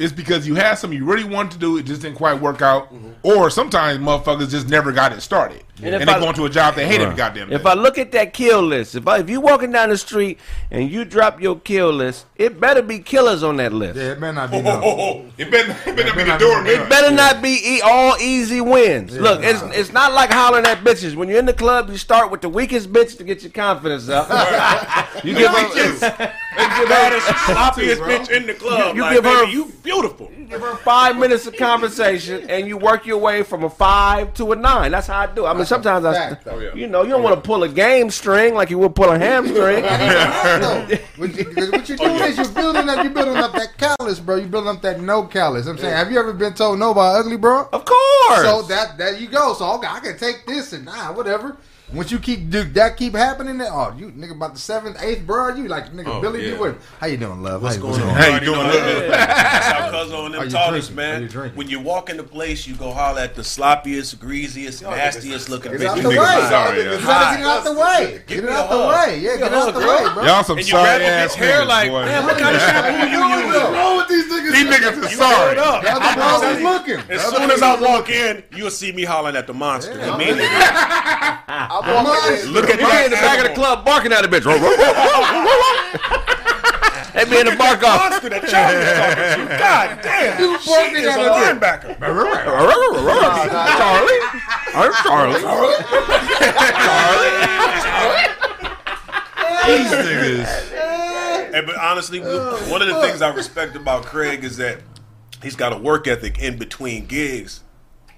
it's 0.00 0.12
because 0.12 0.48
you 0.48 0.54
had 0.54 0.76
something 0.76 0.98
you 0.98 1.04
really 1.04 1.24
wanted 1.24 1.52
to 1.52 1.58
do, 1.58 1.76
it 1.76 1.84
just 1.84 2.00
didn't 2.00 2.16
quite 2.16 2.40
work 2.40 2.62
out. 2.62 2.92
Mm-hmm. 2.92 3.10
Or 3.22 3.50
sometimes 3.50 3.98
motherfuckers 3.98 4.50
just 4.50 4.68
never 4.68 4.92
got 4.92 5.12
it 5.12 5.20
started. 5.20 5.62
And 5.82 5.94
And, 5.94 6.02
if 6.02 6.06
they 6.08 6.14
I- 6.14 6.20
go 6.20 6.28
into 6.28 6.44
a 6.44 6.50
job 6.50 6.74
they 6.74 6.86
hate 6.86 7.00
every 7.00 7.16
goddamn 7.16 7.52
If. 7.52 7.64
I 7.66 7.74
look 7.74 7.98
at 7.98 8.12
that 8.12 8.32
kill 8.32 8.62
list, 8.62 8.94
if 8.94 9.06
I, 9.08 9.18
if 9.18 9.30
you 9.30 9.40
walking 9.40 9.72
down 9.72 9.88
the 9.88 9.96
street 9.98 10.38
and 10.70 10.90
you 10.90 11.04
drop 11.04 11.40
your 11.40 11.58
kill 11.58 11.92
list, 11.92 12.26
it 12.36 12.60
better 12.60 12.82
be 12.82 12.98
killers 12.98 13.42
on 13.42 13.56
that 13.58 13.72
list. 13.72 13.96
Yeah, 13.96 14.12
it 14.12 14.20
better 14.20 14.32
not 14.32 14.50
be 14.50 14.56
Oh, 14.58 14.62
no. 14.62 14.70
oh, 14.70 14.82
oh. 14.84 15.00
oh. 15.00 15.24
It 15.38 15.50
better, 15.50 15.70
it 15.86 15.96
better 15.96 16.04
not 16.04 16.16
be 16.16 16.22
the 16.22 16.28
not 16.28 16.40
door, 16.40 16.62
be- 16.62 16.70
man. 16.76 16.82
It 16.82 16.88
better 16.88 17.10
not 17.10 17.42
be 17.42 17.60
e- 17.64 17.80
all 17.82 18.16
easy 18.18 18.60
wins. 18.60 19.16
Look, 19.16 19.42
it's 19.42 19.62
it's 19.76 19.92
not 19.92 20.12
like 20.12 20.30
hollering 20.30 20.66
at 20.66 20.78
bitches. 20.84 21.14
When 21.14 21.28
you're 21.28 21.38
in 21.38 21.46
the 21.46 21.52
club, 21.52 21.88
you 21.90 21.96
start 21.96 22.30
with 22.30 22.40
the 22.42 22.48
weakest 22.48 22.92
bitch 22.92 23.16
to 23.18 23.24
get 23.24 23.42
your 23.42 23.52
confidence 23.52 24.08
up. 24.08 24.28
you 25.24 25.34
give 25.34 25.50
her, 25.50 26.34
baddest, 26.86 27.26
sloppiest 27.26 27.98
bitch 28.00 28.30
in 28.30 28.46
the 28.46 28.54
club. 28.54 28.96
You 28.96 29.02
like, 29.02 29.14
give 29.16 29.24
her- 29.24 29.44
you 29.44 29.72
beautiful. 29.82 30.30
You 30.36 30.44
give 30.44 30.60
her 30.60 30.76
five 30.76 31.16
minutes 31.16 31.46
of 31.46 31.56
conversation, 31.56 32.48
and 32.50 32.66
you 32.66 32.76
work 32.76 33.06
your 33.06 33.18
way 33.18 33.42
from 33.42 33.64
a 33.64 33.70
five 33.70 34.34
to 34.34 34.52
a 34.52 34.56
nine. 34.56 34.90
That's 34.92 35.06
how 35.06 35.20
I 35.20 35.26
do. 35.26 35.46
I 35.46 35.54
mean, 35.54 35.64
sometimes 35.70 36.04
I, 36.04 36.34
though. 36.44 36.58
you 36.74 36.88
know, 36.88 37.02
you 37.02 37.10
don't 37.10 37.22
want 37.22 37.36
to 37.36 37.40
pull 37.40 37.62
a 37.62 37.68
game 37.68 38.10
string 38.10 38.54
like 38.54 38.70
you 38.70 38.78
would 38.78 38.94
pull 38.94 39.10
a 39.10 39.18
hamstring. 39.18 39.84
No. 40.50 40.86
what, 41.16 41.34
you, 41.36 41.44
what 41.70 41.88
you 41.88 41.96
doing 41.96 42.16
is 42.22 42.36
you're 42.36 42.48
building 42.48 42.88
up, 42.88 43.04
you're 43.04 43.12
building 43.12 43.36
up 43.36 43.52
that 43.52 43.78
callus, 43.78 44.18
bro. 44.18 44.36
You're 44.36 44.48
building 44.48 44.70
up 44.70 44.82
that 44.82 45.00
no 45.00 45.22
callus. 45.22 45.66
I'm 45.66 45.78
saying, 45.78 45.94
have 45.94 46.10
you 46.10 46.18
ever 46.18 46.32
been 46.32 46.54
told 46.54 46.78
no 46.78 46.92
by 46.92 47.14
ugly, 47.14 47.36
bro? 47.36 47.68
Of 47.72 47.84
course. 47.84 48.42
So 48.42 48.62
that 48.62 48.98
there 48.98 49.16
you 49.16 49.28
go. 49.28 49.54
So 49.54 49.70
okay, 49.76 49.86
I 49.86 50.00
can 50.00 50.18
take 50.18 50.44
this 50.46 50.72
and 50.72 50.84
nah, 50.84 51.12
whatever. 51.12 51.56
Once 51.92 52.12
you 52.12 52.20
keep 52.20 52.50
do 52.50 52.62
that 52.62 52.96
keep 52.96 53.14
happening, 53.16 53.58
then 53.58 53.68
oh 53.72 53.92
you 53.98 54.12
nigga 54.12 54.30
about 54.36 54.54
the 54.54 54.60
seventh, 54.60 54.96
eighth, 55.02 55.26
bro, 55.26 55.54
you 55.56 55.66
like 55.66 55.86
nigga 55.92 56.06
Oh, 56.06 56.20
Billy 56.20 56.48
yeah. 56.48 56.56
D. 56.70 56.76
How 57.00 57.06
you 57.08 57.16
doing, 57.16 57.42
love? 57.42 57.62
What's 57.62 57.76
How 57.76 57.82
going 57.82 58.00
on? 58.00 58.08
How 58.14 58.26
you 58.34 58.40
doing? 58.40 58.58
love? 58.58 58.72
That's 58.72 59.66
how 59.66 59.90
Cuzzo 59.90 60.26
and 60.26 60.34
Are 60.36 60.38
them 60.38 60.44
you 60.44 60.50
taught 60.50 60.74
us, 60.74 60.88
drinking? 60.88 61.04
Are 61.36 61.42
man. 61.42 61.50
you? 61.50 61.56
When 61.56 61.68
you 61.68 61.80
walk 61.80 62.08
in 62.08 62.16
the 62.16 62.22
place, 62.22 62.64
you 62.66 62.76
go 62.76 62.92
holler 62.92 63.20
at 63.22 63.34
the 63.34 63.42
sloppiest, 63.42 64.20
greasiest, 64.20 64.82
nastiest 64.82 65.48
looking 65.48 65.72
Get 65.72 65.80
bitch. 65.80 65.86
out 65.88 65.96
you 65.96 66.02
the 66.04 66.08
way. 66.10 66.14
can 66.14 66.24
niggas 66.24 66.38
find. 66.38 66.48
sorry, 66.48 66.78
yeah. 66.78 66.84
get 66.84 67.40
it 67.40 67.46
out 67.46 67.64
the 67.64 67.72
way. 67.74 68.22
Get 68.26 68.38
it 68.38 68.44
me 68.44 68.50
out 68.52 68.70
the 68.70 68.78
way. 68.78 69.18
Yeah, 69.20 69.36
get 69.36 69.46
it 69.46 69.52
a 69.52 69.56
out 69.56 69.74
the 69.74 69.80
way, 69.80 70.14
bro. 70.14 70.24
Y'all 70.24 70.44
some 70.44 70.58
And 70.58 70.66
you 70.66 70.70
sorry 70.70 70.84
grab 70.98 71.02
ass 71.02 71.32
bitch 71.32 71.38
hair 71.38 71.60
niggas, 71.62 71.66
like, 71.66 71.90
boy. 71.90 72.04
man, 72.04 72.24
what 72.24 72.38
kind 72.38 72.54
of 72.56 72.62
shampoo 72.62 73.06
you 73.10 73.18
using? 73.50 73.72
wrong 73.74 73.96
with 73.96 74.08
these 74.08 74.26
niggas? 74.30 74.52
These 74.52 74.66
niggas 74.70 75.04
is 75.04 75.10
You 75.10 75.16
sorry. 75.18 75.56
hold 75.58 75.58
up. 75.58 75.82
The 75.82 75.90
other 75.90 76.46
is 76.56 76.62
looking. 76.62 77.10
As 77.10 77.22
soon 77.24 77.50
as 77.50 77.62
I 77.62 77.80
walk 77.80 78.10
in, 78.10 78.44
you'll 78.54 78.70
see 78.70 78.92
me 78.92 79.02
hollering 79.02 79.34
at 79.34 79.48
the 79.48 79.54
monster. 79.54 79.98
Immediately. 79.98 80.44
I'm 81.84 82.04
walking 82.04 82.48
in. 82.48 82.52
Look 82.52 82.70
at 82.70 82.78
He 82.78 83.04
in 83.04 83.10
the 83.10 83.16
back 83.16 83.38
of 83.38 83.44
the 83.48 83.54
club 83.54 83.84
barking 83.84 84.12
at 84.12 84.24
a 84.24 84.28
bitch. 84.28 84.44
They 87.12 87.24
be 87.24 87.38
in 87.40 87.46
the 87.46 87.56
bark 87.56 87.82
off. 87.82 88.10
monster 88.10 88.28
that 88.30 88.46
Charlie 88.46 88.78
was 88.78 88.94
talking 88.94 89.48
to. 89.48 89.58
God 89.58 89.98
damn. 90.02 90.40
You 90.40 90.58
She 90.60 90.70
barking 90.70 91.04
at 91.04 91.18
a 91.18 91.26
a 91.26 91.30
linebacker. 91.34 91.96
Oh, 92.00 92.06
Charlie. 93.74 94.20
I'm 94.72 94.92
Charlie. 95.02 95.42
These 99.66 99.90
niggas. 99.90 100.52
Hey, 101.52 101.62
but 101.66 101.76
honestly, 101.76 102.20
one 102.20 102.80
of 102.80 102.88
the 102.88 103.00
things 103.00 103.22
I 103.22 103.34
respect 103.34 103.74
about 103.74 104.04
Craig 104.04 104.44
is 104.44 104.56
that 104.58 104.78
he's 105.42 105.56
got 105.56 105.72
a 105.72 105.76
work 105.76 106.06
ethic 106.06 106.38
in 106.38 106.58
between 106.58 107.06
gigs. 107.06 107.62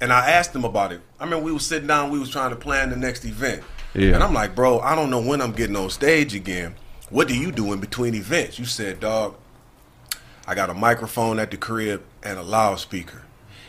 And 0.02 0.12
I 0.12 0.32
asked 0.32 0.52
him 0.52 0.64
about 0.64 0.90
it. 0.90 1.00
I 1.20 1.26
mean, 1.26 1.44
we 1.44 1.52
were 1.52 1.60
sitting 1.60 1.86
down, 1.86 2.10
we 2.10 2.18
was 2.18 2.28
trying 2.28 2.50
to 2.50 2.56
plan 2.56 2.90
the 2.90 2.96
next 2.96 3.24
event. 3.24 3.62
Yeah. 3.94 4.14
And 4.14 4.24
I'm 4.24 4.34
like, 4.34 4.56
bro, 4.56 4.80
I 4.80 4.96
don't 4.96 5.10
know 5.10 5.20
when 5.20 5.40
I'm 5.40 5.52
getting 5.52 5.76
on 5.76 5.90
stage 5.90 6.34
again. 6.34 6.74
What 7.08 7.28
do 7.28 7.38
you 7.38 7.52
do 7.52 7.72
in 7.72 7.78
between 7.78 8.16
events? 8.16 8.58
You 8.58 8.64
said, 8.64 8.98
dog, 8.98 9.36
I 10.44 10.56
got 10.56 10.70
a 10.70 10.74
microphone 10.74 11.38
at 11.38 11.52
the 11.52 11.56
crib 11.56 12.02
and 12.24 12.36
a 12.36 12.42
loudspeaker. 12.42 13.22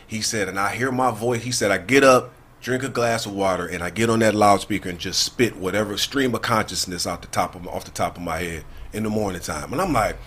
He 0.08 0.22
said, 0.22 0.50
and 0.50 0.60
I 0.60 0.76
hear 0.76 0.92
my 0.92 1.12
voice. 1.12 1.44
He 1.44 1.52
said, 1.52 1.70
I 1.70 1.78
get 1.78 2.04
up, 2.04 2.34
drink 2.62 2.82
a 2.82 2.90
glass 2.90 3.28
of 3.28 3.34
water, 3.34 3.68
and 3.68 3.84
I 3.84 3.92
get 3.92 4.10
on 4.10 4.18
that 4.20 4.34
loudspeaker 4.34 4.90
and 4.90 4.98
just 4.98 5.22
spit 5.22 5.56
whatever 5.58 5.98
stream 5.98 6.34
of 6.34 6.42
consciousness 6.42 7.06
out 7.06 7.22
the 7.22 7.28
top 7.28 7.54
of 7.54 7.68
off 7.68 7.86
the 7.86 7.92
top 7.92 8.18
of 8.18 8.24
my 8.24 8.40
head 8.40 8.64
in 8.92 9.04
the 9.04 9.10
morning 9.12 9.42
time. 9.42 9.72
And 9.72 9.80
I'm 9.80 9.94
like, 9.94 10.18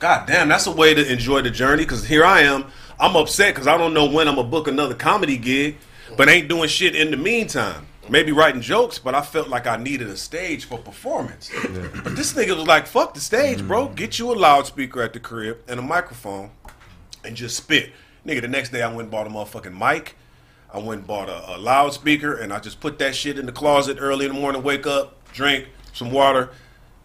God 0.00 0.26
damn, 0.26 0.48
that's 0.48 0.66
a 0.66 0.72
way 0.72 0.94
to 0.94 1.12
enjoy 1.12 1.42
the 1.42 1.50
journey. 1.50 1.84
Because 1.84 2.04
here 2.04 2.24
I 2.24 2.40
am, 2.40 2.64
I'm 2.98 3.16
upset 3.16 3.54
because 3.54 3.66
I 3.66 3.76
don't 3.76 3.94
know 3.94 4.06
when 4.06 4.28
I'm 4.28 4.36
gonna 4.36 4.48
book 4.48 4.68
another 4.68 4.94
comedy 4.94 5.36
gig, 5.36 5.76
but 6.16 6.28
ain't 6.28 6.48
doing 6.48 6.68
shit 6.68 6.94
in 6.94 7.10
the 7.10 7.16
meantime. 7.16 7.86
Maybe 8.08 8.32
writing 8.32 8.60
jokes, 8.60 8.98
but 8.98 9.14
I 9.14 9.22
felt 9.22 9.48
like 9.48 9.66
I 9.66 9.76
needed 9.76 10.08
a 10.08 10.16
stage 10.16 10.66
for 10.66 10.78
performance. 10.78 11.50
But 12.02 12.16
this 12.16 12.34
nigga 12.34 12.54
was 12.54 12.66
like, 12.66 12.86
"Fuck 12.86 13.14
the 13.14 13.20
stage, 13.20 13.66
bro. 13.66 13.88
Mm. 13.88 13.94
Get 13.94 14.18
you 14.18 14.30
a 14.30 14.34
loudspeaker 14.34 15.00
at 15.02 15.14
the 15.14 15.20
crib 15.20 15.58
and 15.68 15.80
a 15.80 15.82
microphone, 15.82 16.50
and 17.24 17.34
just 17.34 17.56
spit." 17.56 17.92
Nigga, 18.26 18.42
the 18.42 18.48
next 18.48 18.72
day 18.72 18.82
I 18.82 18.88
went 18.88 19.02
and 19.02 19.10
bought 19.10 19.26
a 19.26 19.30
motherfucking 19.30 19.78
mic. 19.78 20.16
I 20.72 20.78
went 20.78 21.00
and 21.00 21.06
bought 21.06 21.28
a, 21.28 21.56
a 21.56 21.58
loudspeaker, 21.58 22.34
and 22.34 22.52
I 22.52 22.58
just 22.58 22.80
put 22.80 22.98
that 22.98 23.14
shit 23.14 23.38
in 23.38 23.46
the 23.46 23.52
closet 23.52 23.96
early 24.00 24.26
in 24.26 24.34
the 24.34 24.40
morning. 24.40 24.62
Wake 24.62 24.86
up, 24.86 25.16
drink 25.32 25.68
some 25.92 26.10
water, 26.10 26.50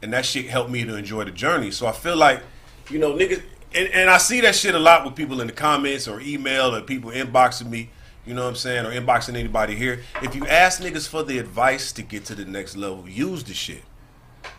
and 0.01 0.11
that 0.11 0.25
shit 0.25 0.47
helped 0.47 0.69
me 0.69 0.83
to 0.83 0.95
enjoy 0.95 1.23
the 1.23 1.31
journey. 1.31 1.71
So 1.71 1.87
I 1.87 1.91
feel 1.91 2.17
like, 2.17 2.41
you 2.89 2.99
know, 2.99 3.13
niggas, 3.13 3.41
and, 3.73 3.87
and 3.89 4.09
I 4.09 4.17
see 4.17 4.41
that 4.41 4.55
shit 4.55 4.75
a 4.75 4.79
lot 4.79 5.05
with 5.05 5.15
people 5.15 5.41
in 5.41 5.47
the 5.47 5.53
comments 5.53 6.07
or 6.07 6.21
email 6.21 6.75
or 6.75 6.81
people 6.81 7.11
inboxing 7.11 7.69
me. 7.69 7.89
You 8.25 8.35
know 8.35 8.43
what 8.43 8.49
I'm 8.49 8.55
saying, 8.55 8.85
or 8.85 8.91
inboxing 8.91 9.35
anybody 9.35 9.75
here. 9.75 10.01
If 10.21 10.35
you 10.35 10.45
ask 10.45 10.81
niggas 10.81 11.07
for 11.07 11.23
the 11.23 11.39
advice 11.39 11.91
to 11.93 12.03
get 12.03 12.25
to 12.25 12.35
the 12.35 12.45
next 12.45 12.75
level, 12.77 13.07
use 13.09 13.43
the 13.43 13.53
shit. 13.53 13.81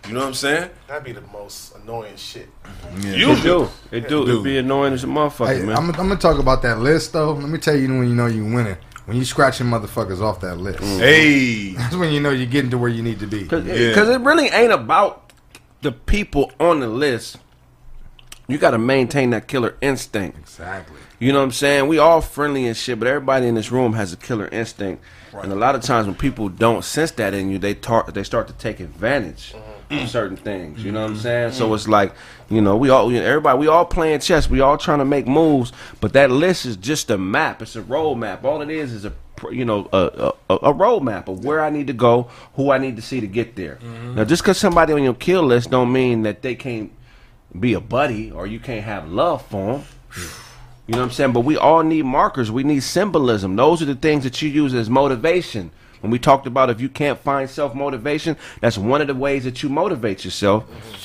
You 0.07 0.15
know 0.15 0.21
what 0.21 0.29
I'm 0.29 0.35
saying? 0.35 0.71
That'd 0.89 1.05
be 1.05 1.13
the 1.13 1.21
most 1.21 1.75
annoying 1.77 2.17
shit. 2.17 2.49
It 2.97 3.43
do. 3.43 3.65
it. 3.93 4.05
It 4.05 4.09
do. 4.09 4.23
It'd 4.29 4.43
be 4.43 4.59
annoying 4.59 4.95
as 4.95 5.05
a 5.05 5.07
motherfucker, 5.07 5.59
Hey, 5.59 5.63
man. 5.63 5.77
I'm, 5.77 5.89
I'm 5.91 5.95
gonna 6.09 6.17
talk 6.17 6.39
about 6.39 6.63
that 6.63 6.79
list 6.81 7.13
though. 7.13 7.33
Let 7.33 7.49
me 7.49 7.59
tell 7.59 7.77
you 7.77 7.87
when 7.89 8.09
you 8.09 8.15
know 8.15 8.27
you 8.27 8.45
winning. 8.45 8.77
When 9.07 9.17
you 9.17 9.25
scratching 9.25 9.67
motherfuckers 9.67 10.21
off 10.21 10.41
that 10.41 10.57
list. 10.57 10.79
Mm. 10.81 10.99
Hey. 10.99 11.73
That's 11.75 11.97
when 11.97 12.13
you 12.13 12.21
know 12.21 12.31
you're 12.31 12.47
getting 12.47 12.71
to 12.71 12.79
where 12.79 12.91
you 12.91 13.03
need 13.03 13.19
to 13.21 13.27
be. 13.27 13.43
Because 13.43 13.67
Yeah. 13.67 14.15
it 14.15 14.21
really 14.21 14.49
ain't 14.49 14.73
about 14.73 15.33
the 15.83 15.93
people 15.93 16.53
on 16.61 16.81
the 16.81 16.89
list. 16.89 17.39
You 18.51 18.59
got 18.59 18.73
to 18.73 18.79
maintain 18.79 19.31
that 19.31 19.47
killer 19.47 19.77
instinct. 19.81 20.39
Exactly. 20.39 20.99
You 21.19 21.33
know 21.33 21.39
what 21.39 21.45
I'm 21.45 21.53
saying? 21.53 21.89
We 21.89 21.99
all 21.99 22.21
friendly 22.21 22.67
and 22.67 22.77
shit, 22.77 22.99
but 22.99 23.07
everybody 23.07 23.47
in 23.47 23.55
this 23.55 23.71
room 23.71 23.93
has 23.93 24.13
a 24.13 24.17
killer 24.17 24.49
instinct. 24.49 25.03
Right. 25.33 25.45
And 25.45 25.53
a 25.53 25.57
lot 25.57 25.75
of 25.75 25.83
times 25.83 26.07
when 26.07 26.17
people 26.17 26.49
don't 26.49 26.85
sense 26.85 27.13
that 27.13 27.35
in 27.35 27.51
you, 27.51 27.59
they 27.59 27.75
tar- 27.75 28.11
they 28.11 28.25
start 28.25 28.49
to 28.49 28.55
take 28.55 28.81
advantage 28.81 29.55
of 29.55 29.61
mm-hmm. 29.61 29.95
mm. 29.95 30.09
certain 30.09 30.37
things. 30.37 30.83
You 30.83 30.93
know 30.93 31.03
what 31.03 31.11
I'm 31.11 31.13
mm-hmm. 31.13 31.23
saying? 31.23 31.53
So 31.53 31.69
mm. 31.69 31.75
it's 31.75 31.87
like, 31.87 32.13
you 32.49 32.61
know, 32.61 32.77
we 32.77 32.89
all, 32.89 33.15
everybody, 33.15 33.59
we 33.59 33.69
all 33.69 33.85
playing 33.85 34.21
chess. 34.21 34.51
We 34.51 34.61
all 34.61 34.77
trying 34.79 34.99
to 34.99 35.05
make 35.05 35.27
moves, 35.27 35.73
but 36.01 36.15
that 36.15 36.31
list 36.31 36.67
is 36.67 36.77
just 36.77 37.11
a 37.11 37.19
map. 37.19 37.63
It's 37.63 37.77
a 37.77 37.83
road 37.83 38.17
map. 38.17 38.45
All 38.45 38.61
it 38.63 38.71
is 38.71 38.93
is 38.93 39.05
a, 39.05 39.13
you 39.53 39.65
know, 39.65 39.89
a, 39.93 40.33
a, 40.51 40.59
a 40.65 40.73
road 40.73 41.01
map 41.01 41.29
of 41.29 41.45
where 41.45 41.63
I 41.63 41.71
need 41.71 41.87
to 41.87 41.93
go, 41.93 42.29
who 42.55 42.73
I 42.73 42.79
need 42.79 42.97
to 42.97 43.03
see 43.03 43.21
to 43.21 43.27
get 43.27 43.57
there. 43.57 43.77
Mm-hmm. 43.77 44.17
Now, 44.17 44.25
just 44.25 44.43
because 44.43 44.59
somebody 44.59 44.93
on 44.93 45.03
your 45.03 45.15
kill 45.15 45.43
list 45.45 45.71
don't 45.71 45.93
mean 45.93 46.23
that 46.23 46.43
they 46.43 46.55
can't 46.55 46.93
be 47.59 47.75
a 47.75 47.81
buddy 47.81 48.31
or 48.31 48.47
you 48.47 48.61
can't 48.61 48.85
have 48.85 49.09
love 49.09 49.45
for 49.47 49.79
them. 49.79 49.85
You 50.87 50.97
know 50.97 51.03
what 51.03 51.05
I'm 51.07 51.11
saying? 51.13 51.33
But 51.33 51.41
we 51.41 51.57
all 51.57 51.83
need 51.83 52.05
markers. 52.05 52.51
We 52.51 52.65
need 52.65 52.83
symbolism. 52.83 53.55
Those 53.55 53.81
are 53.81 53.85
the 53.87 53.95
things 53.95 54.25
that 54.25 54.43
you 54.43 54.49
use 54.49 54.75
as 54.75 54.91
motivation. 54.91 55.71
When 56.01 56.11
we 56.11 56.19
talked 56.19 56.47
about 56.47 56.71
if 56.71 56.81
you 56.81 56.89
can't 56.89 57.19
find 57.19 57.49
self 57.49 57.75
motivation, 57.75 58.37
that's 58.61 58.79
one 58.79 59.01
of 59.01 59.07
the 59.07 59.15
ways 59.15 59.45
that 59.45 59.63
you 59.63 59.69
motivate 59.69 60.25
yourself. 60.25 60.65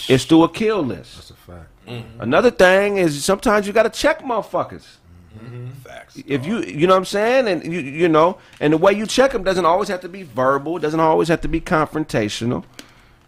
Is 0.10 0.26
through 0.26 0.44
a 0.44 0.50
kill 0.50 0.82
list. 0.82 1.16
That's 1.16 1.30
a 1.32 1.34
fact. 1.34 1.68
Mm-hmm. 1.88 2.22
Another 2.22 2.50
thing 2.50 2.98
is 2.98 3.24
sometimes 3.24 3.68
you 3.68 3.74
got 3.74 3.84
to 3.84 3.90
check 3.90 4.22
motherfuckers. 4.22 4.86
Mm-hmm. 5.38 5.70
Facts. 5.84 6.18
If 6.26 6.46
you, 6.46 6.62
you 6.62 6.88
know 6.88 6.94
what 6.94 7.00
I'm 7.00 7.06
saying, 7.06 7.48
and 7.48 7.72
you, 7.72 7.80
you 7.80 8.08
know, 8.08 8.38
and 8.60 8.74
the 8.74 8.78
way 8.78 8.94
you 8.94 9.06
check 9.06 9.34
them 9.34 9.44
doesn't 9.44 9.66
always 9.66 9.90
have 9.90 10.02
to 10.02 10.10
be 10.10 10.24
verbal. 10.24 10.80
Doesn't 10.80 11.00
always 11.00 11.28
have 11.28 11.42
to 11.42 11.48
be 11.48 11.62
confrontational. 11.62 12.64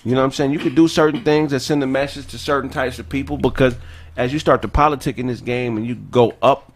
You 0.03 0.11
know 0.11 0.21
what 0.21 0.25
I'm 0.25 0.31
saying? 0.31 0.51
You 0.51 0.59
could 0.59 0.75
do 0.75 0.87
certain 0.87 1.23
things 1.23 1.51
that 1.51 1.59
send 1.59 1.83
a 1.83 1.87
message 1.87 2.27
to 2.27 2.37
certain 2.37 2.69
types 2.69 2.99
of 2.99 3.09
people 3.09 3.37
because 3.37 3.75
as 4.15 4.33
you 4.33 4.39
start 4.39 4.61
to 4.61 4.67
politic 4.67 5.17
in 5.17 5.27
this 5.27 5.41
game 5.41 5.77
and 5.77 5.85
you 5.85 5.95
go 5.95 6.35
up, 6.41 6.71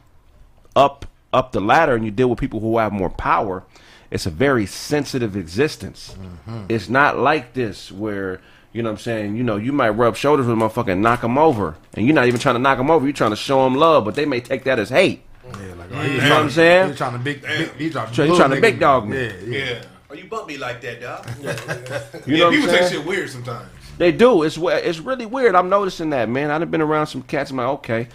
up, 0.76 1.06
up 1.34 1.52
the 1.52 1.62
ladder 1.62 1.96
and 1.96 2.04
you 2.04 2.12
deal 2.12 2.30
with 2.30 2.40
people 2.40 2.60
who 2.60 2.78
have 2.78 2.92
more 2.92 3.10
power, 3.10 3.64
it's 4.10 4.26
a 4.26 4.30
very 4.30 4.66
sensitive 4.66 5.36
existence. 5.36 6.16
Mm-hmm. 6.20 6.66
It's 6.70 6.90
not 6.90 7.18
like 7.18 7.54
this 7.54 7.92
where, 7.92 8.42
you 8.74 8.84
know 8.84 8.90
what 8.90 9.00
I'm 9.00 9.04
saying, 9.04 9.36
you 9.38 9.44
know, 9.44 9.56
you 9.56 9.72
might 9.72 9.90
rub 9.90 10.16
shoulders 10.16 10.46
with 10.46 10.58
a 10.58 10.60
motherfucker 10.62 10.92
and 10.92 11.02
knock 11.02 11.22
them 11.22 11.38
over. 11.38 11.78
And 11.94 12.06
you're 12.06 12.16
not 12.16 12.28
even 12.28 12.40
trying 12.40 12.56
to 12.56 12.60
knock 12.60 12.78
them 12.78 12.92
over, 12.92 13.06
you're 13.06 13.14
trying 13.14 13.32
to 13.32 13.38
show 13.38 13.64
them 13.64 13.76
love, 13.76 14.06
but 14.06 14.16
they 14.16 14.26
may 14.26 14.42
take 14.42 14.66
that 14.66 14.80
as 14.80 14.90
hate. 14.90 15.24
Yeah, 15.46 15.74
like, 15.76 15.90
oh, 15.92 16.02
You 16.02 16.18
know 16.18 16.30
what 16.30 16.44
I'm 16.44 16.50
saying? 16.50 16.90
He's 16.90 16.98
trying 16.98 17.14
to 17.14 17.20
big, 17.20 17.42
big 17.42 17.72
he's 17.76 17.92
trying, 17.94 18.14
So 18.14 18.36
trying 18.36 18.52
to 18.52 18.62
big 18.62 18.80
dog 18.80 19.08
me. 19.08 19.18
Yeah, 19.18 19.34
yeah. 19.46 19.58
Yeah. 19.58 19.84
Oh, 20.12 20.14
you 20.14 20.26
bump 20.26 20.48
me 20.48 20.58
like 20.58 20.82
that, 20.82 21.00
dog. 21.00 21.26
You 22.28 22.38
know 22.38 22.38
yeah, 22.38 22.46
what 22.46 22.54
I'm 22.54 22.60
people 22.60 22.74
take 22.76 22.92
shit 22.92 23.06
weird 23.06 23.30
sometimes. 23.30 23.70
They 23.98 24.12
do. 24.12 24.44
It's 24.44 24.58
we- 24.58 24.74
it's 24.74 25.00
really 25.00 25.26
weird. 25.26 25.56
I'm 25.56 25.70
noticing 25.70 26.10
that, 26.10 26.28
man. 26.28 26.52
I've 26.52 26.70
been 26.70 26.82
around 26.82 27.08
some 27.08 27.22
cats. 27.22 27.52
I'm 27.52 27.58
like, 27.58 27.68
okay, 27.68 28.08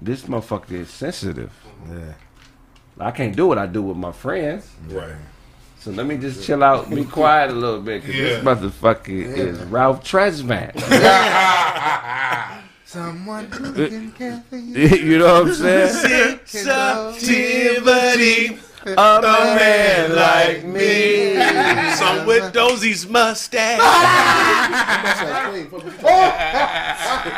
this 0.00 0.22
motherfucker 0.22 0.72
is 0.72 0.90
sensitive. 0.90 1.52
Yeah. 1.88 2.14
I 2.98 3.12
can't 3.12 3.36
do 3.36 3.46
what 3.46 3.58
I 3.58 3.66
do 3.66 3.82
with 3.82 3.96
my 3.96 4.10
friends. 4.10 4.68
Right. 4.88 5.14
So 5.78 5.92
let 5.92 6.06
me 6.06 6.16
just 6.16 6.44
chill 6.44 6.64
out, 6.64 6.90
be 6.90 7.04
quiet 7.04 7.50
a 7.50 7.54
little 7.54 7.80
bit, 7.80 8.02
because 8.02 8.16
this 8.18 8.38
Yeah. 8.38 8.42
motherfucker 8.54 9.36
is 9.36 9.58
Ralph 9.64 10.02
Tresvant. 10.02 10.80
Someone 12.84 13.46
who 13.46 13.84
uh, 13.84 13.88
can 13.88 14.12
care 14.12 14.42
for 14.48 14.56
you. 14.56 14.88
you 14.88 15.18
know 15.18 15.42
what 15.42 15.48
I'm 15.48 15.54
saying? 15.54 16.38
Sensitivity. 16.44 18.58
A 18.86 19.20
man 19.22 20.14
like 20.14 20.64
me. 20.64 21.36
Some 21.96 22.26
with 22.26 22.52
Dosie's 22.52 23.06
mustache. 23.08 23.78
That's 23.78 25.22
like 25.22 25.44
clean. 25.50 25.66
Fuck 25.70 25.84
what 25.84 25.92
you 25.92 25.92
talking- 26.02 27.32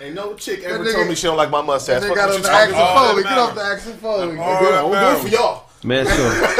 Ain't 0.00 0.14
no 0.14 0.34
chick 0.34 0.62
ever 0.62 0.82
nigga- 0.84 0.94
told 0.94 1.08
me 1.08 1.14
she 1.14 1.26
don't 1.26 1.36
like 1.36 1.50
my 1.50 1.60
mustache. 1.60 2.00
They 2.02 2.08
Fuck 2.08 2.16
got 2.16 2.30
on 2.30 2.40
the 2.40 2.48
talking 2.48 2.74
Axel. 2.74 2.96
Foley. 2.96 3.22
Get 3.24 3.32
off 3.38 3.54
the 3.54 3.62
Axel 3.62 3.92
Foley. 3.94 4.36
Yeah, 4.36 4.82
I'm 4.84 4.90
gonna 4.92 5.10
do 5.12 5.18
it 5.18 5.22
for 5.22 5.28
y'all. 5.36 5.64
Man, 5.84 6.06
so 6.06 6.12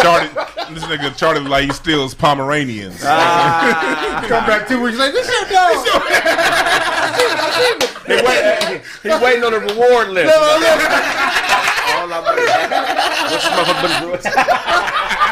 Charlie, 0.02 0.28
this 0.74 0.84
nigga 0.84 1.16
Charlie 1.16 1.40
like 1.40 1.64
he 1.64 1.72
steals 1.72 2.14
Pomeranians. 2.14 3.00
Ah. 3.04 4.24
Come 4.28 4.46
back 4.46 4.68
two 4.68 4.80
weeks 4.82 4.96
later. 4.98 5.12
This 5.12 5.28
your 5.28 5.48
dog. 5.48 5.86
he, 8.06 8.12
wait, 8.14 8.82
he 9.02 9.08
waiting 9.24 9.44
on 9.44 9.52
the 9.52 9.60
reward 9.60 10.08
list. 10.10 10.32
All 12.12 12.14
I'm 12.14 12.24
What's 12.24 13.34
this 13.34 13.44
motherfucker 13.52 13.82
been 13.82 14.02
doing? 14.02 15.28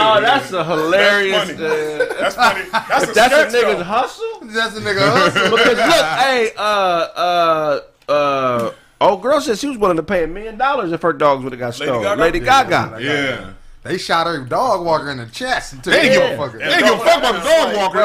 Oh, 0.00 0.20
that's 0.20 0.52
a 0.52 0.64
hilarious. 0.64 1.48
That's 1.48 1.60
uh, 1.60 2.14
That's 2.20 2.34
funny. 2.34 2.64
That's 2.70 3.04
if 3.04 3.10
a 3.10 3.14
that's 3.14 3.34
a 3.34 3.50
sketch, 3.50 3.62
nigga's 3.64 3.78
though. 3.78 3.84
hustle. 3.84 4.40
That's 4.44 4.76
a 4.76 4.80
nigga 4.80 4.98
hustle. 5.00 5.50
Because 5.56 5.76
look, 5.78 6.06
hey, 6.18 6.50
uh, 6.56 6.60
uh, 7.16 7.80
uh, 8.10 8.72
Old 9.00 9.22
girl 9.22 9.40
said 9.40 9.58
she 9.58 9.68
was 9.68 9.78
willing 9.78 9.96
to 9.96 10.02
pay 10.02 10.24
a 10.24 10.26
million 10.26 10.58
dollars 10.58 10.90
if 10.92 11.02
her 11.02 11.12
dogs 11.12 11.44
would 11.44 11.52
have 11.52 11.60
got 11.60 11.78
Lady 11.78 11.86
stolen. 11.90 12.02
Gaga? 12.02 12.20
Lady 12.20 12.40
Gaga. 12.40 12.98
Yeah. 13.00 13.52
They 13.88 13.98
shot 13.98 14.26
her 14.26 14.38
dog 14.44 14.84
walker 14.84 15.10
in 15.10 15.18
the 15.18 15.26
chest 15.26 15.72
and 15.72 15.82
took 15.84 15.92
They 15.94 16.08
the 16.08 16.14
ain't 16.14 16.30
give 16.30 16.38
a 16.38 16.42
motherfucker. 16.42 16.58
They 16.58 16.74
ain't 16.74 16.84
give 16.84 16.94
a 16.94 16.98
fuck 17.04 17.18
about 17.18 17.32
the 17.34 17.48
dog 17.48 17.76
walker. 17.76 17.98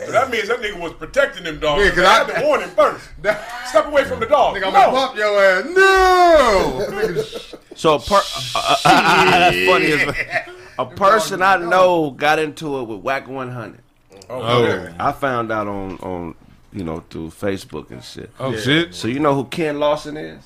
Yeah. 0.00 0.06
So 0.06 0.12
that 0.12 0.30
means 0.30 0.48
that 0.48 0.60
nigga 0.60 0.80
was 0.80 0.92
protecting 0.94 1.44
them 1.44 1.58
dogs. 1.60 1.80
Yeah, 1.80 1.86
Yeah, 1.88 1.94
'cause 1.94 2.04
I 2.04 2.10
I- 2.12 2.24
had 2.32 2.40
to 2.40 2.46
warn 2.46 2.60
him 2.62 2.70
first. 2.70 3.08
Step 3.68 3.86
away 3.86 4.04
from 4.04 4.20
the 4.20 4.26
dog. 4.26 4.56
Nigga, 4.56 4.66
I'm 4.68 4.72
no. 4.72 4.80
gonna 4.80 4.96
pump 4.96 5.16
your 5.18 5.44
ass. 5.44 5.64
No. 5.74 7.56
So 7.76 7.94
a 7.94 7.98
per- 8.00 8.16
uh, 8.16 8.76
uh, 8.84 9.30
that's 9.30 9.66
funny. 9.66 9.92
As, 9.92 10.48
a 10.78 10.84
person 10.86 11.40
I 11.40 11.56
know 11.56 12.10
got 12.10 12.38
into 12.38 12.78
it 12.78 12.84
with 12.84 13.00
Wack 13.00 13.26
100. 13.26 13.80
Oh, 14.28 14.88
I 14.98 15.12
found 15.12 15.50
out 15.50 15.66
on 15.66 15.96
on 16.00 16.34
you 16.72 16.84
know 16.84 17.02
through 17.08 17.30
Facebook 17.30 17.90
and 17.90 18.04
shit. 18.04 18.30
oh 18.38 18.54
shit. 18.56 18.94
So 18.94 19.08
you 19.08 19.18
know 19.18 19.34
who 19.34 19.44
Ken 19.44 19.78
Lawson 19.78 20.16
is? 20.18 20.44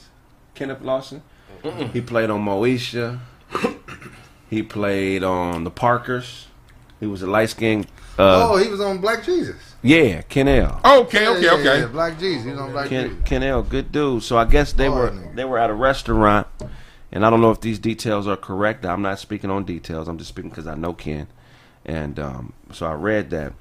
Kenneth 0.54 0.80
Lawson. 0.82 1.22
He 1.92 2.00
played 2.00 2.30
on 2.30 2.44
Moesha. 2.44 3.18
He 4.54 4.62
played 4.62 5.24
on 5.24 5.64
the 5.64 5.70
Parkers. 5.70 6.46
He 7.00 7.06
was 7.08 7.22
a 7.22 7.26
light 7.26 7.50
skinned. 7.50 7.88
Uh, 8.16 8.50
oh, 8.52 8.56
he 8.56 8.68
was 8.68 8.80
on 8.80 8.98
Black 8.98 9.24
Jesus. 9.24 9.56
Yeah, 9.82 10.22
Ken 10.22 10.46
L. 10.46 10.80
Okay, 10.84 11.24
Yeah, 11.24 11.30
okay, 11.30 11.42
yeah, 11.44 11.52
okay. 11.54 11.80
yeah, 11.80 11.86
Black 11.86 12.20
Jesus. 12.20 12.44
He 12.44 12.50
was 12.52 12.60
on 12.60 12.70
Black 12.70 12.88
Ken, 12.88 13.08
Jesus. 13.08 13.24
Ken 13.24 13.42
L, 13.42 13.62
good 13.64 13.90
dude. 13.90 14.22
So 14.22 14.38
I 14.38 14.44
guess 14.44 14.72
they 14.72 14.86
Boy, 14.86 14.94
were 14.94 15.10
nigga. 15.10 15.34
they 15.34 15.44
were 15.44 15.58
at 15.58 15.70
a 15.70 15.74
restaurant, 15.74 16.46
and 17.10 17.26
I 17.26 17.30
don't 17.30 17.40
know 17.40 17.50
if 17.50 17.60
these 17.60 17.80
details 17.80 18.28
are 18.28 18.36
correct. 18.36 18.86
I'm 18.86 19.02
not 19.02 19.18
speaking 19.18 19.50
on 19.50 19.64
details. 19.64 20.06
I'm 20.06 20.18
just 20.18 20.28
speaking 20.28 20.50
because 20.50 20.68
I 20.68 20.76
know 20.76 20.92
Ken, 20.92 21.26
and 21.84 22.20
um, 22.20 22.52
so 22.72 22.86
I 22.86 22.92
read 22.92 23.30
that 23.30 23.54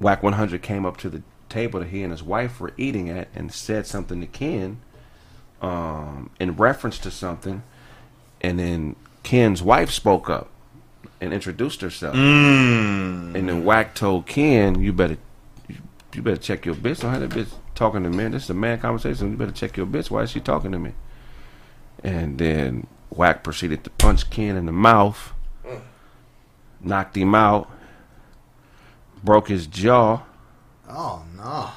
Wack 0.00 0.22
100 0.22 0.62
came 0.62 0.86
up 0.86 0.96
to 0.96 1.10
the 1.10 1.22
table 1.50 1.80
that 1.80 1.90
he 1.90 2.02
and 2.02 2.10
his 2.10 2.22
wife 2.22 2.58
were 2.58 2.72
eating 2.78 3.10
at 3.10 3.28
and 3.34 3.52
said 3.52 3.86
something 3.86 4.22
to 4.22 4.26
Ken, 4.26 4.78
um, 5.60 6.30
in 6.40 6.56
reference 6.56 6.98
to 7.00 7.10
something, 7.10 7.62
and 8.40 8.58
then 8.58 8.96
Ken's 9.24 9.60
wife 9.62 9.90
spoke 9.90 10.30
up 10.30 10.48
and 11.20 11.32
introduced 11.34 11.80
herself. 11.80 12.14
Mm. 12.14 13.34
And 13.34 13.48
then 13.48 13.64
Wack 13.64 13.94
told 13.96 14.26
Ken, 14.26 14.80
"You 14.80 14.92
better, 14.92 15.16
you, 15.66 15.76
you 16.14 16.22
better 16.22 16.36
check 16.40 16.64
your 16.64 16.74
bitch. 16.76 17.00
Don't 17.00 17.10
have 17.12 17.28
that 17.28 17.30
bitch 17.30 17.48
talking 17.74 18.04
to 18.04 18.10
me. 18.10 18.28
This 18.28 18.44
is 18.44 18.50
a 18.50 18.54
man 18.54 18.78
conversation. 18.78 19.32
You 19.32 19.36
better 19.36 19.50
check 19.52 19.76
your 19.76 19.86
bitch. 19.86 20.10
Why 20.10 20.22
is 20.22 20.30
she 20.30 20.38
talking 20.40 20.70
to 20.70 20.78
me?" 20.78 20.92
And 22.04 22.38
then 22.38 22.86
Wack 23.10 23.42
proceeded 23.42 23.82
to 23.84 23.90
punch 23.90 24.28
Ken 24.30 24.56
in 24.56 24.66
the 24.66 24.72
mouth, 24.72 25.32
knocked 26.80 27.16
him 27.16 27.34
out, 27.34 27.70
broke 29.22 29.48
his 29.48 29.66
jaw 29.66 30.20
Oh 30.88 31.22
no. 31.36 31.70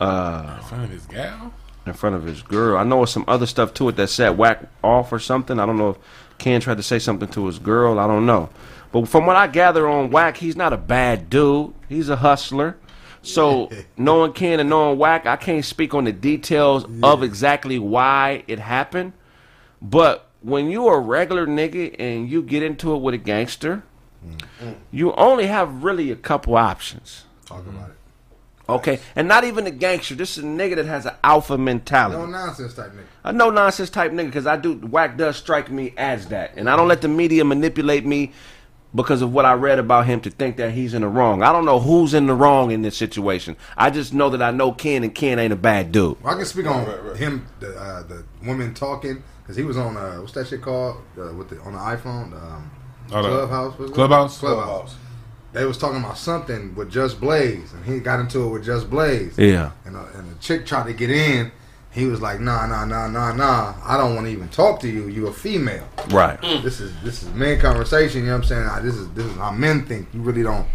uh, 0.00 0.56
In 0.58 0.64
front 0.64 0.84
of 0.84 0.90
his 0.90 1.04
gal. 1.06 1.52
in 1.84 1.92
front 1.92 2.16
of 2.16 2.24
his 2.24 2.40
girl. 2.42 2.78
I 2.78 2.82
know 2.84 3.02
it's 3.02 3.12
some 3.12 3.26
other 3.28 3.44
stuff 3.46 3.74
to 3.74 3.88
it 3.90 3.96
that 3.96 4.08
set 4.08 4.36
Wack 4.36 4.62
off 4.82 5.12
or 5.12 5.18
something. 5.18 5.60
I 5.60 5.66
don't 5.66 5.76
know 5.76 5.90
if 5.90 5.96
Ken 6.38 6.60
tried 6.60 6.76
to 6.76 6.82
say 6.82 6.98
something 6.98 7.28
to 7.28 7.46
his 7.46 7.58
girl. 7.58 7.98
I 7.98 8.06
don't 8.06 8.26
know. 8.26 8.50
But 8.92 9.08
from 9.08 9.26
what 9.26 9.36
I 9.36 9.48
gather 9.48 9.88
on 9.88 10.10
Wack, 10.10 10.36
he's 10.36 10.56
not 10.56 10.72
a 10.72 10.76
bad 10.76 11.28
dude. 11.28 11.74
He's 11.88 12.08
a 12.08 12.16
hustler. 12.16 12.76
So 13.22 13.70
knowing 13.96 14.32
Ken 14.32 14.60
and 14.60 14.70
knowing 14.70 14.98
Wack, 14.98 15.26
I 15.26 15.36
can't 15.36 15.64
speak 15.64 15.94
on 15.94 16.04
the 16.04 16.12
details 16.12 16.86
of 17.02 17.22
exactly 17.22 17.78
why 17.78 18.44
it 18.46 18.58
happened. 18.58 19.12
But 19.82 20.28
when 20.42 20.70
you 20.70 20.86
are 20.86 20.98
a 20.98 21.00
regular 21.00 21.46
nigga 21.46 21.96
and 21.98 22.28
you 22.28 22.42
get 22.42 22.62
into 22.62 22.94
it 22.94 22.98
with 22.98 23.14
a 23.14 23.18
gangster, 23.18 23.82
mm. 24.24 24.74
you 24.90 25.12
only 25.14 25.46
have 25.46 25.82
really 25.82 26.10
a 26.10 26.16
couple 26.16 26.54
options. 26.56 27.24
Talk 27.46 27.66
about 27.66 27.90
it. 27.90 27.96
Okay, 28.66 28.98
and 29.14 29.28
not 29.28 29.44
even 29.44 29.66
a 29.66 29.70
gangster. 29.70 30.14
This 30.14 30.38
is 30.38 30.44
a 30.44 30.46
nigga 30.46 30.76
that 30.76 30.86
has 30.86 31.04
an 31.04 31.14
alpha 31.22 31.58
mentality. 31.58 32.16
No 32.18 32.26
nonsense 32.26 32.72
type 32.74 32.92
nigga. 32.92 33.04
a 33.24 33.32
no 33.32 33.50
nonsense 33.50 33.90
type 33.90 34.10
nigga 34.12 34.26
because 34.26 34.46
I 34.46 34.56
do 34.56 34.74
whack 34.74 35.16
does 35.18 35.36
strike 35.36 35.70
me 35.70 35.92
as 35.98 36.28
that, 36.28 36.52
and 36.56 36.70
I 36.70 36.76
don't 36.76 36.88
let 36.88 37.02
the 37.02 37.08
media 37.08 37.44
manipulate 37.44 38.06
me 38.06 38.32
because 38.94 39.20
of 39.22 39.32
what 39.34 39.44
I 39.44 39.52
read 39.54 39.78
about 39.78 40.06
him 40.06 40.20
to 40.22 40.30
think 40.30 40.56
that 40.56 40.70
he's 40.70 40.94
in 40.94 41.02
the 41.02 41.08
wrong. 41.08 41.42
I 41.42 41.52
don't 41.52 41.64
know 41.66 41.78
who's 41.80 42.14
in 42.14 42.26
the 42.26 42.34
wrong 42.34 42.70
in 42.70 42.80
this 42.82 42.96
situation. 42.96 43.56
I 43.76 43.90
just 43.90 44.14
know 44.14 44.30
that 44.30 44.40
I 44.40 44.50
know 44.50 44.72
Ken, 44.72 45.02
and 45.04 45.14
Ken 45.14 45.38
ain't 45.38 45.52
a 45.52 45.56
bad 45.56 45.92
dude. 45.92 46.22
Well, 46.22 46.32
I 46.32 46.36
can 46.36 46.46
speak 46.46 46.66
on 46.66 46.86
him, 47.16 47.46
the 47.60 47.76
uh, 47.78 48.02
the 48.04 48.24
woman 48.46 48.72
talking 48.72 49.22
because 49.42 49.56
he 49.56 49.62
was 49.64 49.76
on 49.76 49.96
uh, 49.98 50.16
what's 50.20 50.32
that 50.32 50.46
shit 50.46 50.62
called 50.62 51.02
uh, 51.18 51.34
with 51.34 51.50
the 51.50 51.60
on 51.60 51.74
the 51.74 51.78
iPhone, 51.78 52.32
um, 52.32 52.70
Oh, 53.12 53.22
the- 53.22 53.28
Clubhouse. 53.28 53.74
Clubhouse? 53.92 54.38
Clubhouse. 54.38 54.96
They 55.54 55.64
was 55.64 55.78
talking 55.78 55.98
about 56.00 56.18
something 56.18 56.74
with 56.74 56.90
Just 56.90 57.20
Blaze, 57.20 57.72
and 57.72 57.84
he 57.84 58.00
got 58.00 58.18
into 58.20 58.44
it 58.44 58.48
with 58.50 58.64
Just 58.64 58.90
Blaze. 58.90 59.38
Yeah. 59.38 59.70
And, 59.86 59.96
uh, 59.96 60.04
and 60.14 60.28
the 60.30 60.34
chick 60.40 60.66
tried 60.66 60.86
to 60.88 60.92
get 60.92 61.10
in. 61.10 61.52
He 61.92 62.06
was 62.06 62.20
like, 62.20 62.40
Nah, 62.40 62.66
nah, 62.66 62.84
nah, 62.84 63.06
nah, 63.06 63.32
nah. 63.32 63.74
I 63.84 63.96
don't 63.96 64.16
want 64.16 64.26
to 64.26 64.32
even 64.32 64.48
talk 64.48 64.80
to 64.80 64.88
you. 64.88 65.06
You 65.06 65.28
a 65.28 65.32
female. 65.32 65.88
Right. 66.10 66.40
This 66.42 66.80
is 66.80 66.92
this 67.04 67.22
is 67.22 67.28
men 67.30 67.60
conversation. 67.60 68.22
You 68.22 68.26
know 68.26 68.32
what 68.38 68.50
I'm 68.50 68.68
saying? 68.74 68.84
This 68.84 68.96
is 68.96 69.08
this 69.10 69.26
is 69.26 69.36
how 69.36 69.52
men 69.52 69.86
think. 69.86 70.08
You 70.12 70.20
really 70.20 70.42
don't. 70.42 70.66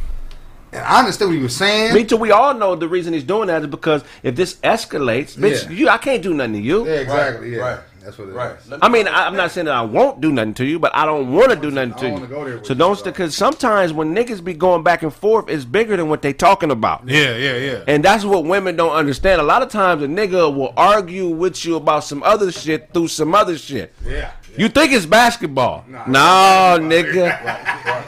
And 0.71 0.81
I 0.85 0.99
understand 0.99 1.31
what 1.31 1.37
he 1.37 1.43
was 1.43 1.55
saying. 1.55 1.93
Me 1.93 2.05
too. 2.05 2.15
We 2.15 2.31
all 2.31 2.53
know 2.53 2.75
the 2.75 2.87
reason 2.87 3.11
he's 3.11 3.23
doing 3.25 3.47
that 3.47 3.63
is 3.63 3.67
because 3.67 4.03
if 4.23 4.35
this 4.37 4.55
escalates, 4.63 5.35
bitch, 5.35 5.65
Yeah. 5.65 5.71
you 5.71 5.89
I 5.89 5.97
can't 5.97 6.23
do 6.23 6.33
nothing 6.33 6.53
to 6.53 6.59
you. 6.59 6.87
Yeah, 6.87 6.93
exactly. 6.93 7.55
yeah, 7.55 7.61
right. 7.61 7.79
That's 8.09 8.17
what 8.17 8.27
it 8.27 8.31
is. 8.31 8.35
Right. 8.71 8.79
I 8.81 8.89
mean, 8.89 9.07
I, 9.07 9.27
I'm 9.27 9.35
not 9.35 9.51
saying 9.51 9.65
that 9.65 9.75
I 9.75 9.81
won't 9.83 10.19
do 10.19 10.31
nothing 10.31 10.55
to 10.55 10.65
you, 10.65 10.79
but 10.79 10.95
I 10.95 11.05
don't 11.05 11.31
want 11.31 11.51
to 11.51 11.55
do 11.55 11.69
nothing 11.69 11.93
to 11.95 12.09
you. 12.21 12.27
go 12.27 12.43
there 12.43 12.63
so 12.63 12.73
don't, 12.73 12.97
so. 12.97 13.03
because 13.05 13.35
sometimes 13.35 13.93
when 13.93 14.15
niggas 14.15 14.43
be 14.43 14.53
going 14.53 14.83
back 14.83 15.03
and 15.03 15.13
forth, 15.13 15.47
it's 15.49 15.65
bigger 15.65 15.95
than 15.95 16.09
what 16.09 16.21
they 16.21 16.33
talking 16.33 16.71
about. 16.71 17.07
Yeah, 17.07 17.35
yeah, 17.35 17.55
yeah. 17.57 17.83
And 17.87 18.03
that's 18.03 18.25
what 18.25 18.45
women 18.45 18.75
don't 18.75 18.93
understand. 18.93 19.41
A 19.41 19.43
lot 19.43 19.61
of 19.61 19.69
times 19.69 20.01
a 20.01 20.07
nigga 20.07 20.53
will 20.53 20.73
argue 20.75 21.27
with 21.27 21.63
you 21.65 21.75
about 21.75 22.03
some 22.03 22.23
other 22.23 22.51
shit 22.51 22.91
through 22.93 23.09
some 23.09 23.35
other 23.35 23.57
shit. 23.57 23.93
Yeah. 24.05 24.31
You 24.57 24.67
think 24.67 24.91
it's 24.91 25.05
basketball. 25.05 25.85
No, 25.87 26.77
nigga. 26.81 27.37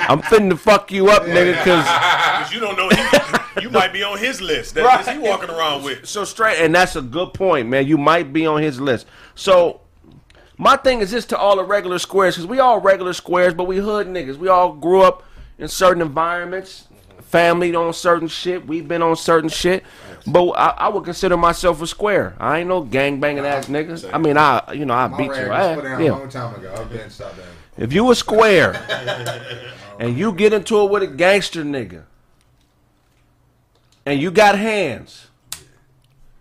I'm 0.10 0.22
finna 0.24 0.58
fuck 0.58 0.92
you 0.92 1.10
up, 1.10 1.24
nigga, 1.24 1.54
because 1.58 1.86
Because 1.86 2.54
you 2.54 2.60
don't 2.60 2.76
know, 2.76 2.90
he, 2.90 3.62
you 3.62 3.70
might 3.70 3.94
be 3.94 4.04
on 4.04 4.18
his 4.18 4.42
list. 4.42 4.74
That's 4.76 5.08
Right. 5.08 5.16
he 5.16 5.22
walking 5.22 5.50
around 5.50 5.84
with. 5.84 6.06
so 6.08 6.24
straight, 6.26 6.58
and 6.60 6.74
that's 6.74 6.96
a 6.96 7.02
good 7.02 7.34
point, 7.34 7.70
man. 7.70 7.86
You 7.88 7.98
might 7.98 8.34
be 8.34 8.46
on 8.46 8.62
his 8.62 8.82
list. 8.82 9.06
So 9.36 9.82
my 10.62 10.78
thing 10.78 11.00
is 11.02 11.10
this 11.10 11.26
to 11.26 11.38
all 11.38 11.56
the 11.56 11.64
regular 11.64 11.98
squares, 11.98 12.36
because 12.36 12.46
we 12.48 12.60
all 12.60 12.80
regular 12.80 13.14
squares, 13.14 13.54
but 13.56 13.64
we 13.64 13.78
hood 13.78 14.06
niggas. 14.06 14.38
We 14.38 14.48
all 14.48 14.74
grew 14.74 15.02
up 15.02 15.24
in 15.58 15.68
certain 15.68 16.02
environments, 16.04 16.88
family 17.22 17.74
on 17.74 17.92
certain 17.94 18.28
shit. 18.28 18.68
We've 18.68 18.88
been 18.88 19.02
on 19.02 19.16
certain 19.16 19.50
shit. 19.50 19.84
But 20.28 20.50
I, 20.52 20.70
I 20.78 20.88
would 20.90 21.04
consider 21.04 21.36
myself 21.36 21.82
a 21.82 21.88
square. 21.88 22.36
I 22.40 22.60
ain't 22.60 22.68
no 22.70 22.82
gang 22.84 23.20
banging 23.20 23.44
ass 23.44 23.66
niggas. 23.66 24.08
I 24.14 24.20
mean, 24.20 24.38
I 24.38 24.72
you 24.74 24.86
know 24.86 24.94
I 24.94 25.08
My 25.08 25.18
beat 25.18 25.26
your 25.36 25.52
ass. 25.52 25.80
a 25.80 26.04
Yeah. 26.04 26.12
long 26.12 26.30
time 26.30 26.54
ago. 26.56 26.72
I've 26.78 26.90
been 26.92 27.10
stopped 27.10 27.38
down. 27.38 27.46
If 27.78 27.92
you 27.92 28.12
a 28.12 28.16
square 28.16 28.76
and 30.00 30.16
you 30.16 30.32
get 30.32 30.54
into 30.54 30.80
it 30.82 30.92
with 30.92 31.02
a 31.02 31.08
gangster 31.08 31.64
nigga 31.64 32.04
and 34.06 34.22
you 34.22 34.30
got 34.30 34.60
hands, 34.60 35.28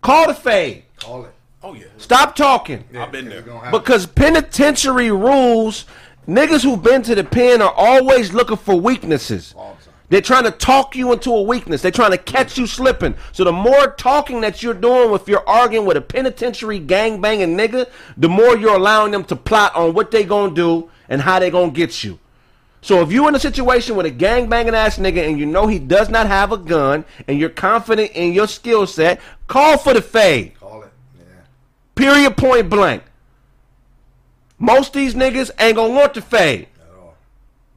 call 0.03 0.27
the 0.27 0.35
fade. 0.35 0.83
Call 0.99 1.25
it. 1.25 1.33
Oh 1.63 1.73
yeah, 1.73 1.85
Stop 1.97 2.35
talking. 2.35 2.83
I've 2.97 3.11
been 3.11 3.29
there. 3.29 3.39
It's 3.39 3.47
gonna 3.47 3.59
happen. 3.59 3.79
Because 3.79 4.07
penitentiary 4.07 5.11
rules, 5.11 5.85
niggas 6.27 6.63
who've 6.63 6.81
been 6.81 7.03
to 7.03 7.13
the 7.13 7.23
pen 7.23 7.61
are 7.61 7.73
always 7.75 8.33
looking 8.33 8.57
for 8.57 8.75
weaknesses. 8.75 9.53
All 9.55 9.77
time. 9.83 9.93
They're 10.09 10.21
trying 10.21 10.43
to 10.43 10.51
talk 10.51 10.95
you 10.95 11.13
into 11.13 11.31
a 11.31 11.41
weakness. 11.41 11.81
They're 11.81 11.91
trying 11.91 12.11
to 12.11 12.17
catch 12.17 12.57
you 12.57 12.67
slipping. 12.67 13.15
So 13.31 13.43
the 13.45 13.53
more 13.53 13.91
talking 13.91 14.41
that 14.41 14.61
you're 14.61 14.73
doing 14.73 15.13
if 15.13 15.27
you're 15.27 15.47
arguing 15.47 15.85
with 15.85 15.95
a 15.95 16.01
penitentiary 16.01 16.79
gang 16.79 17.21
banging 17.21 17.55
nigga, 17.55 17.89
the 18.17 18.27
more 18.27 18.57
you're 18.57 18.75
allowing 18.75 19.11
them 19.11 19.23
to 19.25 19.35
plot 19.35 19.73
on 19.75 19.93
what 19.93 20.11
they 20.11 20.23
gonna 20.23 20.53
do 20.53 20.89
and 21.07 21.21
how 21.21 21.39
they 21.39 21.49
gonna 21.49 21.71
get 21.71 22.03
you. 22.03 22.19
So 22.81 23.01
if 23.01 23.11
you're 23.11 23.29
in 23.29 23.35
a 23.35 23.39
situation 23.39 23.95
with 23.95 24.07
a 24.07 24.11
gang 24.11 24.49
banging 24.49 24.73
ass 24.73 24.97
nigga 24.97 25.27
and 25.29 25.39
you 25.39 25.45
know 25.45 25.67
he 25.67 25.77
does 25.77 26.09
not 26.09 26.25
have 26.25 26.51
a 26.51 26.57
gun 26.57 27.05
and 27.27 27.39
you're 27.39 27.49
confident 27.49 28.11
in 28.11 28.33
your 28.33 28.47
skill 28.47 28.87
set, 28.87 29.21
call 29.47 29.77
for 29.77 29.93
the 29.93 30.01
fade. 30.01 30.53
Call 31.95 32.05
it. 32.05 32.11
Yeah. 32.11 32.13
Period 32.13 32.37
point 32.37 32.69
blank. 32.69 33.03
Most 34.57 34.89
of 34.89 34.93
these 35.01 35.15
niggas 35.15 35.51
ain't 35.59 35.75
gonna 35.75 35.93
want 35.93 36.13
to 36.15 36.21
fade. 36.21 36.67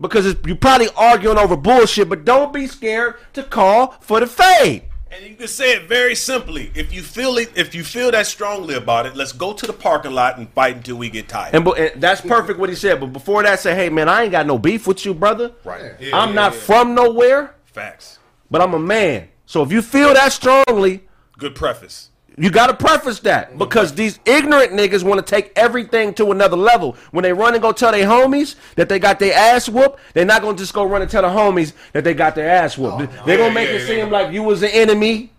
Because 0.01 0.27
it's, 0.27 0.47
you're 0.47 0.57
probably 0.57 0.89
arguing 0.97 1.39
over 1.39 1.57
bullshit, 1.57 2.09
but 2.09 2.25
don't 2.25 2.53
be 2.53 2.67
scared 2.67 3.15
to 3.33 3.43
call 3.45 3.93
for 4.01 4.21
the 4.21 4.27
fade. 4.27 4.83
And 5.11 5.25
you 5.25 5.37
can 5.37 5.47
say 5.47 5.73
it 5.77 5.85
very 5.85 6.17
simply. 6.17 6.73
If 6.75 6.93
you 6.93 7.01
feel 7.01 7.39
it, 7.39 7.53
if 7.55 7.73
you 7.75 7.85
feel 7.85 8.11
that 8.11 8.27
strongly 8.27 8.75
about 8.75 9.07
it, 9.07 9.15
let's 9.15 9.31
go 9.31 9.53
to 9.53 9.67
the 9.67 9.73
parking 9.73 10.11
lot 10.11 10.37
and 10.37 10.51
fight 10.51 10.77
until 10.77 10.97
we 10.97 11.09
get 11.09 11.29
tired. 11.29 11.55
And, 11.55 11.67
and 11.69 12.03
that's 12.03 12.21
perfect 12.21 12.59
what 12.59 12.69
he 12.69 12.75
said. 12.75 12.99
But 12.99 13.13
before 13.13 13.45
that, 13.45 13.61
say, 13.61 13.77
hey 13.77 13.89
man, 13.89 14.09
I 14.09 14.25
ain't 14.25 14.33
got 14.33 14.47
no 14.47 14.59
beef 14.59 14.89
with 14.89 15.07
you, 15.07 15.15
brother. 15.15 15.53
right. 15.65 15.93
I'm 16.13 16.35
not 16.35 16.53
from 16.55 16.97
nowhere, 16.97 17.55
Facts. 17.65 18.19
but 18.51 18.61
I'm 18.61 18.75
a 18.75 18.79
man. 18.81 19.29
So 19.47 19.63
if 19.63 19.71
you 19.71 19.81
feel 19.81 20.13
that 20.13 20.33
strongly, 20.33 21.05
Good 21.39 21.55
preface. 21.55 22.11
You 22.37 22.51
got 22.51 22.67
to 22.67 22.75
preface 22.75 23.21
that 23.21 23.51
mm-hmm. 23.51 23.59
because 23.59 23.95
these 23.95 24.19
ignorant 24.25 24.73
niggas 24.73 25.05
want 25.05 25.25
to 25.25 25.31
take 25.31 25.53
everything 25.57 26.15
to 26.15 26.33
another 26.33 26.57
level. 26.57 26.97
When 27.13 27.23
they 27.23 27.33
run 27.33 27.55
and 27.55 27.63
go 27.63 27.73
tell 27.73 27.93
their 27.93 28.07
homies 28.07 28.57
that 28.75 28.89
they 28.89 28.99
got 28.99 29.19
their 29.19 29.35
ass 29.35 29.69
whooped, 29.69 30.01
they're 30.15 30.25
not 30.25 30.43
going 30.43 30.57
to 30.57 30.63
just 30.63 30.75
go 30.75 30.85
run 30.85 31.03
and 31.03 31.11
tell 31.11 31.23
the 31.23 31.29
homies 31.29 31.73
that 31.93 32.03
they 32.03 32.15
got 32.15 32.35
their 32.35 32.49
ass 32.49 32.77
whooped. 32.77 33.03
Oh, 33.03 33.23
they're 33.25 33.37
going 33.37 33.51
to 33.51 33.55
make 33.55 33.69
yeah, 33.69 33.77
it 33.77 33.81
yeah. 33.83 33.87
seem 33.87 34.11
like 34.11 34.33
you 34.33 34.43
was 34.43 34.63
an 34.63 34.71
enemy, 34.71 35.31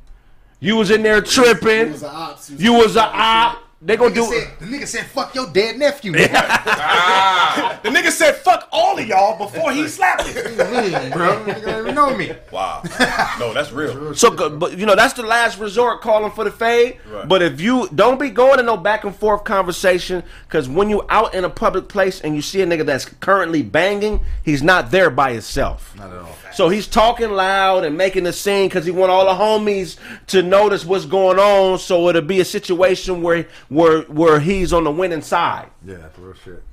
you 0.60 0.78
was 0.78 0.90
in 0.90 1.04
there 1.04 1.22
He 1.22 1.28
tripping, 1.28 1.92
was 1.92 2.04
a 2.04 2.10
ops. 2.10 2.50
you 2.52 2.74
was 2.74 2.96
a 2.96 3.04
op. 3.04 3.62
they 3.86 3.96
gonna 3.98 4.10
Nigga 4.10 4.16
do. 4.16 4.26
said, 4.26 4.50
the 4.60 4.66
nigga 4.66 4.88
said, 4.88 5.06
"Fuck 5.06 5.36
your 5.36 5.48
dead 5.52 5.78
nephew." 5.78 6.14
ah. 6.18 7.80
The 7.84 7.90
nigga 7.90 8.10
said, 8.12 8.36
"Fuck 8.36 8.68
all 8.72 8.98
of 8.98 9.08
y'all" 9.08 9.38
before 9.38 9.72
he 9.72 9.88
slapped 9.88 10.26
me. 10.26 10.34
Mm, 10.34 11.14
bro, 11.14 11.36
nigga 11.46 11.62
don't 11.66 11.82
even 11.84 11.96
know 11.96 12.16
me. 12.18 12.32
Wow. 12.52 12.82
No, 13.40 13.54
that's 13.54 13.72
real. 13.72 14.16
So, 14.16 14.32
go- 14.32 14.50
but 14.50 14.78
you 14.78 14.86
know 14.86 14.96
that's 14.96 15.14
the 15.14 15.24
last 15.24 15.60
resort 15.60 16.02
calling 16.02 16.32
for 16.32 16.44
the 16.46 16.52
fade. 16.52 16.98
Right. 17.10 17.28
But 17.28 17.42
if 17.42 17.60
you 17.60 17.88
don't 17.94 18.20
be 18.20 18.30
going 18.30 18.58
to 18.58 18.64
no 18.64 18.78
back 18.78 19.04
and 19.04 19.14
forth 19.16 19.44
conversation, 19.44 20.24
because 20.48 20.70
when 20.70 20.90
you 20.90 21.04
out 21.10 21.36
in 21.36 21.44
a 21.44 21.50
public 21.50 21.88
place 21.90 22.22
and 22.22 22.34
you 22.36 22.42
see 22.42 22.62
a 22.62 22.66
nigga 22.66 22.86
that's 22.86 23.06
currently 23.06 23.62
banging, 23.62 24.22
he's 24.44 24.64
not 24.64 24.90
there 24.92 25.10
by 25.10 25.34
himself. 25.34 25.94
Not 25.98 26.12
at 26.12 26.20
all. 26.20 26.36
So 26.54 26.70
he's 26.70 26.88
talking 26.88 27.32
loud 27.32 27.84
and 27.84 27.98
making 27.98 28.26
a 28.26 28.32
scene 28.34 28.70
because 28.70 28.86
he 28.86 28.92
want 28.92 29.12
all 29.12 29.26
the 29.26 29.32
homies 29.44 29.98
to 30.28 30.42
notice 30.42 30.86
what's 30.86 31.06
going 31.06 31.38
on. 31.38 31.78
So 31.80 32.08
it'll 32.08 32.22
be 32.22 32.40
a 32.40 32.46
situation 32.46 33.22
where 33.22 33.46
where 33.76 34.02
where 34.04 34.40
he's 34.40 34.72
on 34.72 34.86
the 34.86 34.92
winning 34.92 35.22
side. 35.22 35.70
Yeah, 35.86 35.98
that's 35.98 36.18
real 36.18 36.34
shit. 36.34 36.64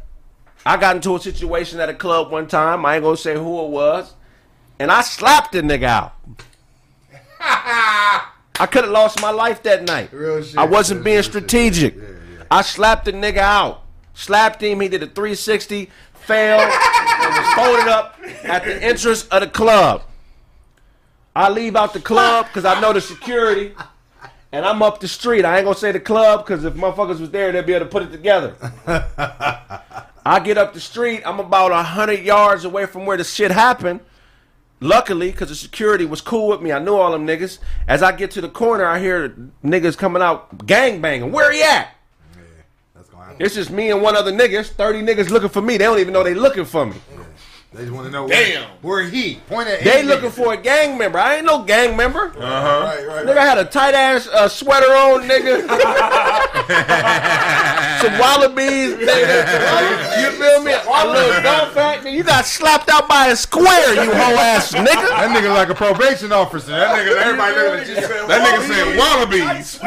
I 0.65 0.77
got 0.77 0.95
into 0.97 1.17
a 1.17 1.21
situation 1.21 1.81
at 1.81 1.89
a 1.89 1.95
club 1.95 2.31
one 2.31 2.47
time. 2.47 2.87
I 2.87 2.95
ain't 2.95 3.05
gonna 3.05 3.17
say 3.17 3.35
who 3.35 3.65
it 3.65 3.71
was, 3.71 4.15
and 4.79 4.91
I 4.93 5.03
slapped 5.03 5.53
the 5.53 5.63
nigga 5.63 5.85
out. 5.85 6.15
I 7.41 8.67
could 8.67 8.85
have 8.85 8.93
lost 8.93 9.21
my 9.21 9.31
life 9.31 9.65
that 9.65 9.83
night. 9.83 10.13
Real 10.13 10.43
shit. 10.43 10.57
I 10.57 10.65
wasn't 10.65 10.99
Real 10.99 11.05
being 11.05 11.17
shit, 11.23 11.25
strategic. 11.33 11.97
Yeah, 11.97 12.03
yeah. 12.03 12.45
I 12.51 12.63
slapped 12.63 13.07
the 13.07 13.13
nigga 13.13 13.39
out. 13.39 13.83
Slapped 14.15 14.63
him. 14.63 14.81
He 14.81 14.89
did 14.89 15.03
a 15.03 15.07
360, 15.07 15.91
fell, 16.13 16.61
and 16.61 17.37
was 17.37 17.55
folded 17.55 17.89
up 17.89 18.21
at 18.45 18.65
the 18.65 18.81
entrance 18.81 19.27
of 19.29 19.41
the 19.41 19.49
club. 19.49 20.03
I 21.35 21.49
leave 21.49 21.75
out 21.75 21.95
the 21.95 22.01
club 22.01 22.47
because 22.47 22.67
I 22.67 22.79
know 22.79 22.93
the 22.93 23.01
security. 23.01 23.75
And 24.53 24.67
I'm 24.67 24.83
up 24.83 25.01
the 25.01 25.09
street. 25.09 25.47
I 25.47 25.57
ain't 25.57 25.65
gonna 25.65 25.77
say 25.77 25.93
the 25.93 26.01
club 26.01 26.45
because 26.45 26.65
if 26.65 26.75
motherfuckers 26.75 27.21
was 27.21 27.31
there, 27.31 27.51
they'd 27.53 27.65
be 27.65 27.73
able 27.73 27.87
to 27.87 27.91
put 27.91 28.03
it 28.03 28.11
together. 28.13 28.55
I 30.25 30.41
get 30.41 30.59
up 30.59 30.75
the 30.75 30.81
street. 30.81 31.23
I'm 31.25 31.41
about 31.41 31.73
a 31.73 31.83
hundred 31.83 32.21
yards 32.21 32.65
away 32.65 32.85
from 32.87 33.07
where 33.07 33.17
the 33.17 33.25
shit 33.25 33.51
happened. 33.51 34.01
Luckily, 34.81 35.31
because 35.31 35.49
the 35.49 35.55
security 35.55 36.05
was 36.05 36.21
cool 36.21 36.49
with 36.49 36.61
me, 36.61 36.73
I 36.73 36.81
knew 36.81 36.95
all 36.95 37.13
them 37.13 37.27
niggas. 37.27 37.61
As 37.87 38.03
I 38.03 38.13
get 38.13 38.33
to 38.33 38.41
the 38.41 38.49
corner, 38.49 38.85
I 38.85 38.99
hear 38.99 39.29
niggas 39.65 39.97
coming 39.97 40.21
out 40.21 40.67
gang 40.67 41.01
banging. 41.01 41.31
Where 41.33 41.51
he 41.53 41.63
at? 41.63 41.95
That's 42.95 43.09
gonna 43.09 43.25
happen. 43.25 43.45
It's 43.45 43.55
just 43.55 43.71
me 43.71 43.91
and 43.91 44.03
one 44.03 44.17
other 44.17 44.33
nigga. 44.33 44.61
It's 44.61 44.69
Thirty 44.69 45.01
niggas 45.01 45.31
looking 45.31 45.49
for 45.49 45.63
me. 45.63 45.79
They 45.79 45.85
don't 45.85 45.99
even 45.99 46.13
know 46.13 46.23
they 46.23 46.35
looking 46.35 46.67
for 46.67 46.85
me. 46.85 46.97
They 47.75 47.81
just 47.85 47.93
want 47.93 48.05
to 48.07 48.13
know 48.13 48.29
Damn. 48.29 48.65
where, 48.83 48.99
where 48.99 49.03
he 49.09 49.37
point 49.49 49.67
at. 49.67 49.83
They 49.83 50.03
looking 50.03 50.29
nigga. 50.29 50.33
for 50.33 50.53
a 50.53 50.59
gang 50.59 50.99
member. 50.99 51.19
I 51.19 51.37
ain't 51.37 51.47
no 51.47 51.63
gang 51.63 51.97
member. 51.97 52.31
Uh 52.37 52.41
huh. 52.41 52.83
Right, 52.85 53.07
right, 53.07 53.25
Nigga 53.27 53.41
had 53.41 53.57
a 53.57 53.65
tight 53.65 53.95
ass 53.95 54.29
uh, 54.29 54.47
sweater 54.47 54.93
on, 54.93 55.23
nigga. 55.23 55.63
Some 58.03 58.19
wallabies, 58.19 58.93
nigga. 58.95 60.23
You 60.23 60.31
feel 60.33 60.61
me? 60.63 60.73
A 60.73 61.07
little 61.07 61.43
golf 61.43 61.73
hat. 61.75 62.03
nigga. 62.05 62.13
You 62.13 62.23
got 62.23 62.45
slapped 62.45 62.91
out 62.91 63.09
by 63.09 63.29
a 63.29 63.37
square, 63.37 63.95
you 63.95 64.13
hoe 64.13 64.37
ass 64.37 64.73
nigga. 64.73 64.85
That 64.87 65.31
nigga 65.35 65.55
like 65.55 65.71
a 65.71 65.75
probation 65.75 66.31
officer. 66.33 66.73
That 66.73 66.95
nigga, 66.99 67.17
everybody 67.23 67.57
looking 67.57 67.81
at 67.81 67.89
you. 67.89 67.95
That 68.29 68.43
nigga 68.43 68.67
said 68.69 68.99
wallabies. 68.99 69.79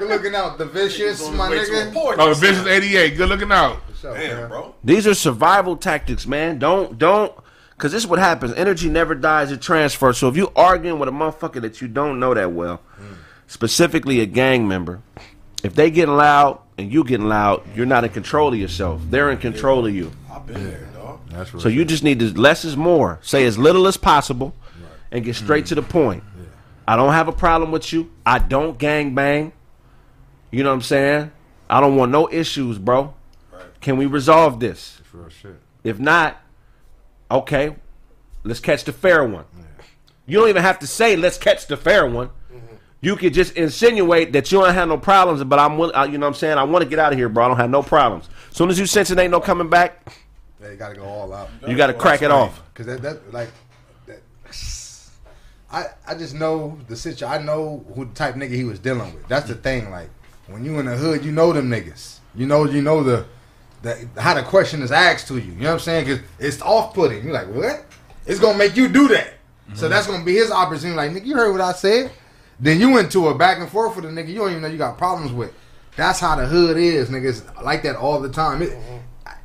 You're 0.00 0.08
looking 0.16 0.34
out 0.34 0.56
the 0.56 0.64
vicious, 0.66 1.28
my 1.30 1.50
nigga. 1.50 1.86
report. 1.88 2.16
oh, 2.20 2.28
the 2.32 2.34
Vicious 2.34 2.66
88. 2.66 3.16
Good 3.16 3.28
looking 3.28 3.52
out. 3.52 3.80
Damn, 4.02 4.48
bro. 4.48 4.74
These 4.84 5.06
are 5.08 5.14
survival 5.14 5.76
tactics, 5.76 6.26
man. 6.28 6.58
Don't 6.60 6.85
don't 6.94 7.32
cause 7.78 7.92
this 7.92 8.04
is 8.04 8.08
what 8.08 8.18
happens. 8.18 8.52
Energy 8.54 8.88
never 8.88 9.14
dies, 9.14 9.50
it 9.52 9.60
transfers. 9.62 10.18
So 10.18 10.28
if 10.28 10.36
you 10.36 10.50
arguing 10.56 10.98
with 10.98 11.08
a 11.08 11.12
motherfucker 11.12 11.60
that 11.62 11.80
you 11.80 11.88
don't 11.88 12.18
know 12.20 12.34
that 12.34 12.52
well, 12.52 12.80
specifically 13.46 14.20
a 14.20 14.26
gang 14.26 14.66
member, 14.68 15.00
if 15.62 15.74
they 15.74 15.90
getting 15.90 16.16
loud 16.16 16.60
and 16.78 16.92
you 16.92 17.04
getting 17.04 17.28
loud, 17.28 17.62
you're 17.74 17.86
not 17.86 18.04
in 18.04 18.10
control 18.10 18.52
of 18.52 18.58
yourself. 18.58 19.00
They're 19.08 19.30
in 19.30 19.38
control 19.38 19.86
of 19.86 19.94
you. 19.94 20.12
I've 20.30 20.46
been 20.46 20.64
there, 20.64 20.88
dog. 20.94 21.20
That's 21.30 21.52
real 21.52 21.62
So 21.62 21.68
you 21.68 21.84
just 21.84 22.04
need 22.04 22.18
to 22.20 22.38
less 22.38 22.64
is 22.64 22.76
more. 22.76 23.18
Say 23.22 23.44
as 23.46 23.58
little 23.58 23.86
as 23.86 23.96
possible 23.96 24.54
and 25.10 25.24
get 25.24 25.36
straight 25.36 25.64
Mm. 25.64 25.68
to 25.68 25.74
the 25.76 25.82
point. 25.82 26.22
I 26.88 26.94
don't 26.96 27.12
have 27.12 27.26
a 27.28 27.32
problem 27.32 27.72
with 27.72 27.92
you. 27.92 28.10
I 28.24 28.38
don't 28.38 28.78
gang 28.78 29.14
bang. 29.14 29.52
You 30.52 30.62
know 30.62 30.70
what 30.70 30.76
I'm 30.76 30.82
saying? 30.82 31.32
I 31.68 31.80
don't 31.80 31.96
want 31.96 32.12
no 32.12 32.28
issues, 32.30 32.78
bro. 32.78 33.12
Can 33.80 33.96
we 33.96 34.06
resolve 34.06 34.60
this? 34.60 35.00
That's 35.12 35.44
real. 35.44 35.54
If 35.82 35.98
not, 35.98 36.40
okay, 37.30 37.74
let's 38.44 38.60
catch 38.60 38.84
the 38.84 38.92
fair 38.92 39.24
one. 39.24 39.44
You 40.26 40.38
don't 40.40 40.48
even 40.48 40.62
have 40.62 40.78
to 40.80 40.86
say 40.86 41.16
let's 41.16 41.38
catch 41.38 41.66
the 41.66 41.76
fair 41.76 42.06
one. 42.06 42.30
You 43.00 43.14
could 43.14 43.34
just 43.34 43.52
insinuate 43.52 44.32
that 44.32 44.50
you 44.50 44.60
don't 44.60 44.72
have 44.74 44.88
no 44.88 44.98
problems, 44.98 45.44
but 45.44 45.58
I'm, 45.58 45.78
will- 45.78 45.94
uh, 45.94 46.06
you 46.06 46.18
know 46.18 46.26
what 46.26 46.30
I'm 46.30 46.34
saying? 46.34 46.58
I 46.58 46.64
want 46.64 46.82
to 46.82 46.88
get 46.88 46.98
out 46.98 47.12
of 47.12 47.18
here, 47.18 47.28
bro. 47.28 47.44
I 47.44 47.48
don't 47.48 47.56
have 47.58 47.70
no 47.70 47.82
problems. 47.82 48.28
soon 48.50 48.70
as 48.70 48.78
you 48.78 48.86
sense 48.86 49.10
it 49.10 49.18
ain't 49.18 49.30
no 49.30 49.38
coming 49.38 49.68
back, 49.68 50.12
They 50.58 50.74
gotta 50.76 50.96
go 50.96 51.04
all 51.04 51.32
out. 51.32 51.50
you 51.68 51.76
got 51.76 51.88
to 51.88 51.94
crack 51.94 52.22
it 52.22 52.30
off. 52.30 52.60
Cause 52.74 52.86
that, 52.86 53.02
that 53.02 53.32
like, 53.32 53.50
that, 54.06 54.18
I 55.70 55.86
I 56.06 56.14
just 56.14 56.34
know 56.34 56.78
the 56.88 56.96
situation. 56.96 57.28
I 57.28 57.38
know 57.44 57.84
who 57.94 58.06
the 58.06 58.14
type 58.14 58.34
nigga 58.34 58.52
he 58.54 58.64
was 58.64 58.78
dealing 58.78 59.14
with. 59.14 59.26
That's 59.28 59.46
the 59.48 59.54
thing. 59.54 59.90
Like 59.90 60.08
when 60.46 60.64
you 60.64 60.78
in 60.78 60.86
the 60.86 60.96
hood, 60.96 61.24
you 61.24 61.32
know 61.32 61.52
them 61.52 61.68
niggas. 61.70 62.18
You 62.34 62.46
know 62.46 62.64
you 62.64 62.82
know 62.82 63.02
the, 63.02 63.26
the 63.82 64.08
how 64.18 64.34
the 64.34 64.42
question 64.42 64.82
is 64.82 64.92
asked 64.92 65.28
to 65.28 65.38
you. 65.38 65.52
You 65.52 65.60
know 65.60 65.66
what 65.66 65.72
I'm 65.74 65.78
saying? 65.80 66.06
Cause 66.06 66.18
it's 66.38 66.62
off 66.62 66.94
putting. 66.94 67.24
You're 67.24 67.32
like 67.32 67.48
what? 67.48 67.84
It's 68.26 68.40
gonna 68.40 68.58
make 68.58 68.76
you 68.76 68.88
do 68.88 69.08
that. 69.08 69.34
So 69.74 69.82
mm-hmm. 69.82 69.90
that's 69.90 70.06
gonna 70.06 70.24
be 70.24 70.34
his 70.34 70.50
opportunity. 70.50 70.96
Like 70.96 71.10
nigga, 71.12 71.26
you 71.26 71.34
heard 71.34 71.52
what 71.52 71.60
I 71.60 71.72
said. 71.72 72.10
Then 72.58 72.80
you 72.80 72.98
into 72.98 73.28
a 73.28 73.34
back 73.34 73.58
and 73.58 73.68
forth 73.68 73.96
with 73.96 74.06
a 74.06 74.08
nigga 74.08 74.28
you 74.28 74.36
don't 74.36 74.50
even 74.50 74.62
know 74.62 74.68
you 74.68 74.78
got 74.78 74.98
problems 74.98 75.32
with. 75.32 75.52
That's 75.96 76.20
how 76.20 76.36
the 76.36 76.46
hood 76.46 76.76
is, 76.76 77.08
niggas 77.08 77.62
like 77.62 77.82
that 77.84 77.96
all 77.96 78.20
the 78.20 78.28
time. 78.28 78.62
It, 78.62 78.76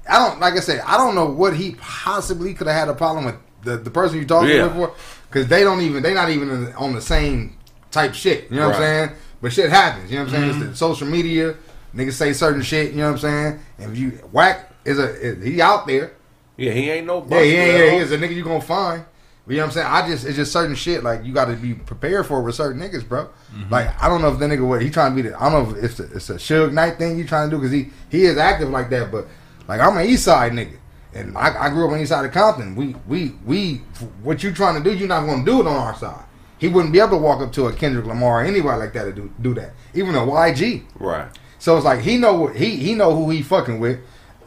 I 0.10 0.28
don't 0.28 0.40
like 0.40 0.54
I 0.56 0.60
said, 0.60 0.82
I 0.86 0.98
don't 0.98 1.16
know 1.16 1.26
what 1.26 1.56
he 1.56 1.76
possibly 1.80 2.54
could 2.54 2.68
have 2.68 2.76
had 2.76 2.90
a 2.90 2.94
problem 2.94 3.26
with 3.26 3.36
the, 3.64 3.78
the 3.78 3.92
person 3.92 4.18
you 4.18 4.26
talking 4.26 4.50
Yeah. 4.50 4.64
with 4.66 4.74
for 4.74 4.94
because 5.30 5.48
they 5.48 5.64
don't 5.64 5.82
even 5.82 6.04
they're 6.04 6.16
not 6.16 6.30
even 6.30 6.74
on 6.74 6.94
the 6.94 7.02
same 7.02 7.58
type 7.92 8.14
shit. 8.14 8.50
You 8.50 8.58
know 8.58 8.68
what 8.68 8.76
I'm 8.76 8.82
saying? 8.82 9.10
But 9.42 9.54
shit 9.54 9.70
happens. 9.70 10.12
You 10.12 10.18
know 10.18 10.26
what 10.26 10.34
I'm 10.34 10.40
saying? 10.40 10.50
It's 10.50 10.60
mm-hmm. 10.60 10.72
the 10.72 10.78
social 10.78 11.08
media. 11.08 11.56
Niggas 11.94 12.14
say 12.14 12.34
certain 12.34 12.62
shit. 12.62 12.92
You 12.92 12.98
know 12.98 13.12
what 13.12 13.12
I'm 13.14 13.18
saying? 13.20 13.60
And 13.80 13.92
if 13.92 13.98
you 13.98 14.12
whack 14.32 14.72
is 14.86 15.00
a 15.00 15.10
is, 15.14 15.44
he 15.44 15.62
out 15.62 15.88
there? 15.88 16.14
Yeah, 16.58 16.72
he 16.72 16.90
ain't 16.90 17.08
no. 17.08 17.26
Yeah, 17.30 17.44
he 17.44 17.56
ain't. 17.56 17.72
buster, 17.72 17.86
Yeah, 17.86 17.92
he 17.92 17.98
is 17.98 18.12
a 18.12 18.18
nigga 18.18 18.36
you 18.36 18.44
gonna 18.44 18.62
find. 18.62 19.06
You 19.48 19.58
know 19.58 19.64
what 19.64 19.68
I'm 19.68 19.74
saying? 19.74 19.88
I 19.88 20.08
just 20.08 20.26
it's 20.26 20.36
just 20.36 20.54
certain 20.54 20.76
shit 20.76 21.04
like 21.04 21.26
you 21.26 21.34
got 21.34 21.46
to 21.46 21.56
be 21.56 21.74
prepared 21.74 22.26
for 22.26 22.42
with 22.42 22.56
certain 22.56 22.80
niggas, 22.82 23.08
bro. 23.08 23.26
Mm-hmm. 23.26 23.72
Like 23.72 24.02
I 24.02 24.08
don't 24.08 24.22
know 24.22 24.32
if 24.32 24.40
the 24.40 24.46
nigga 24.46 24.66
what 24.66 24.82
he 24.82 24.90
trying 24.90 25.16
to 25.16 25.22
be. 25.22 25.28
The, 25.28 25.42
I 25.42 25.50
don't 25.50 25.64
know 25.64 25.78
if 25.78 25.84
it's 25.84 26.00
a, 26.00 26.04
it's 26.16 26.30
a 26.30 26.36
Suge 26.36 26.72
Knight 26.72 26.98
thing 26.98 27.18
you 27.18 27.26
trying 27.26 27.50
to 27.50 27.56
do 27.56 27.60
because 27.60 27.72
he 27.72 27.90
he 28.10 28.24
is 28.24 28.38
active 28.38 28.70
like 28.70 28.90
that. 28.92 29.12
But 29.12 29.28
like 29.68 29.82
I'm 29.82 29.98
an 29.98 30.06
East 30.06 30.24
Side 30.26 30.54
nigga, 30.54 30.78
and 31.14 31.36
I, 31.38 31.66
I 31.66 31.70
grew 31.70 31.88
up 31.88 31.92
on 31.92 32.00
East 32.00 32.10
Side 32.10 32.24
of 32.24 32.32
Compton. 32.32 32.76
We 32.76 32.96
we 33.08 33.34
we 33.46 33.82
what 34.22 34.44
you 34.44 34.54
trying 34.54 34.82
to 34.82 34.90
do, 34.90 34.96
you're 34.96 35.08
not 35.08 35.26
gonna 35.26 35.44
do 35.44 35.60
it 35.60 35.68
on 35.68 35.76
our 35.76 35.96
side. 35.96 36.26
He 36.60 36.68
wouldn't 36.68 36.94
be 36.94 37.00
able 37.00 37.10
to 37.10 37.18
walk 37.18 37.42
up 37.42 37.52
to 37.54 37.66
a 37.66 37.74
Kendrick 37.74 38.06
Lamar 38.06 38.44
or 38.44 38.46
anybody 38.46 38.80
like 38.80 38.94
that 38.94 39.06
to 39.06 39.12
do 39.12 39.34
do 39.42 39.54
that. 39.56 39.74
Even 39.96 40.14
a 40.14 40.20
YG. 40.20 40.84
Right. 41.00 41.28
So 41.62 41.76
it's 41.78 41.86
like 41.86 42.00
he 42.00 42.18
know 42.18 42.34
what 42.34 42.56
he 42.56 42.76
he 42.76 42.96
know 42.96 43.16
who 43.16 43.30
he 43.30 43.44
fucking 43.44 43.80
with, 43.80 44.00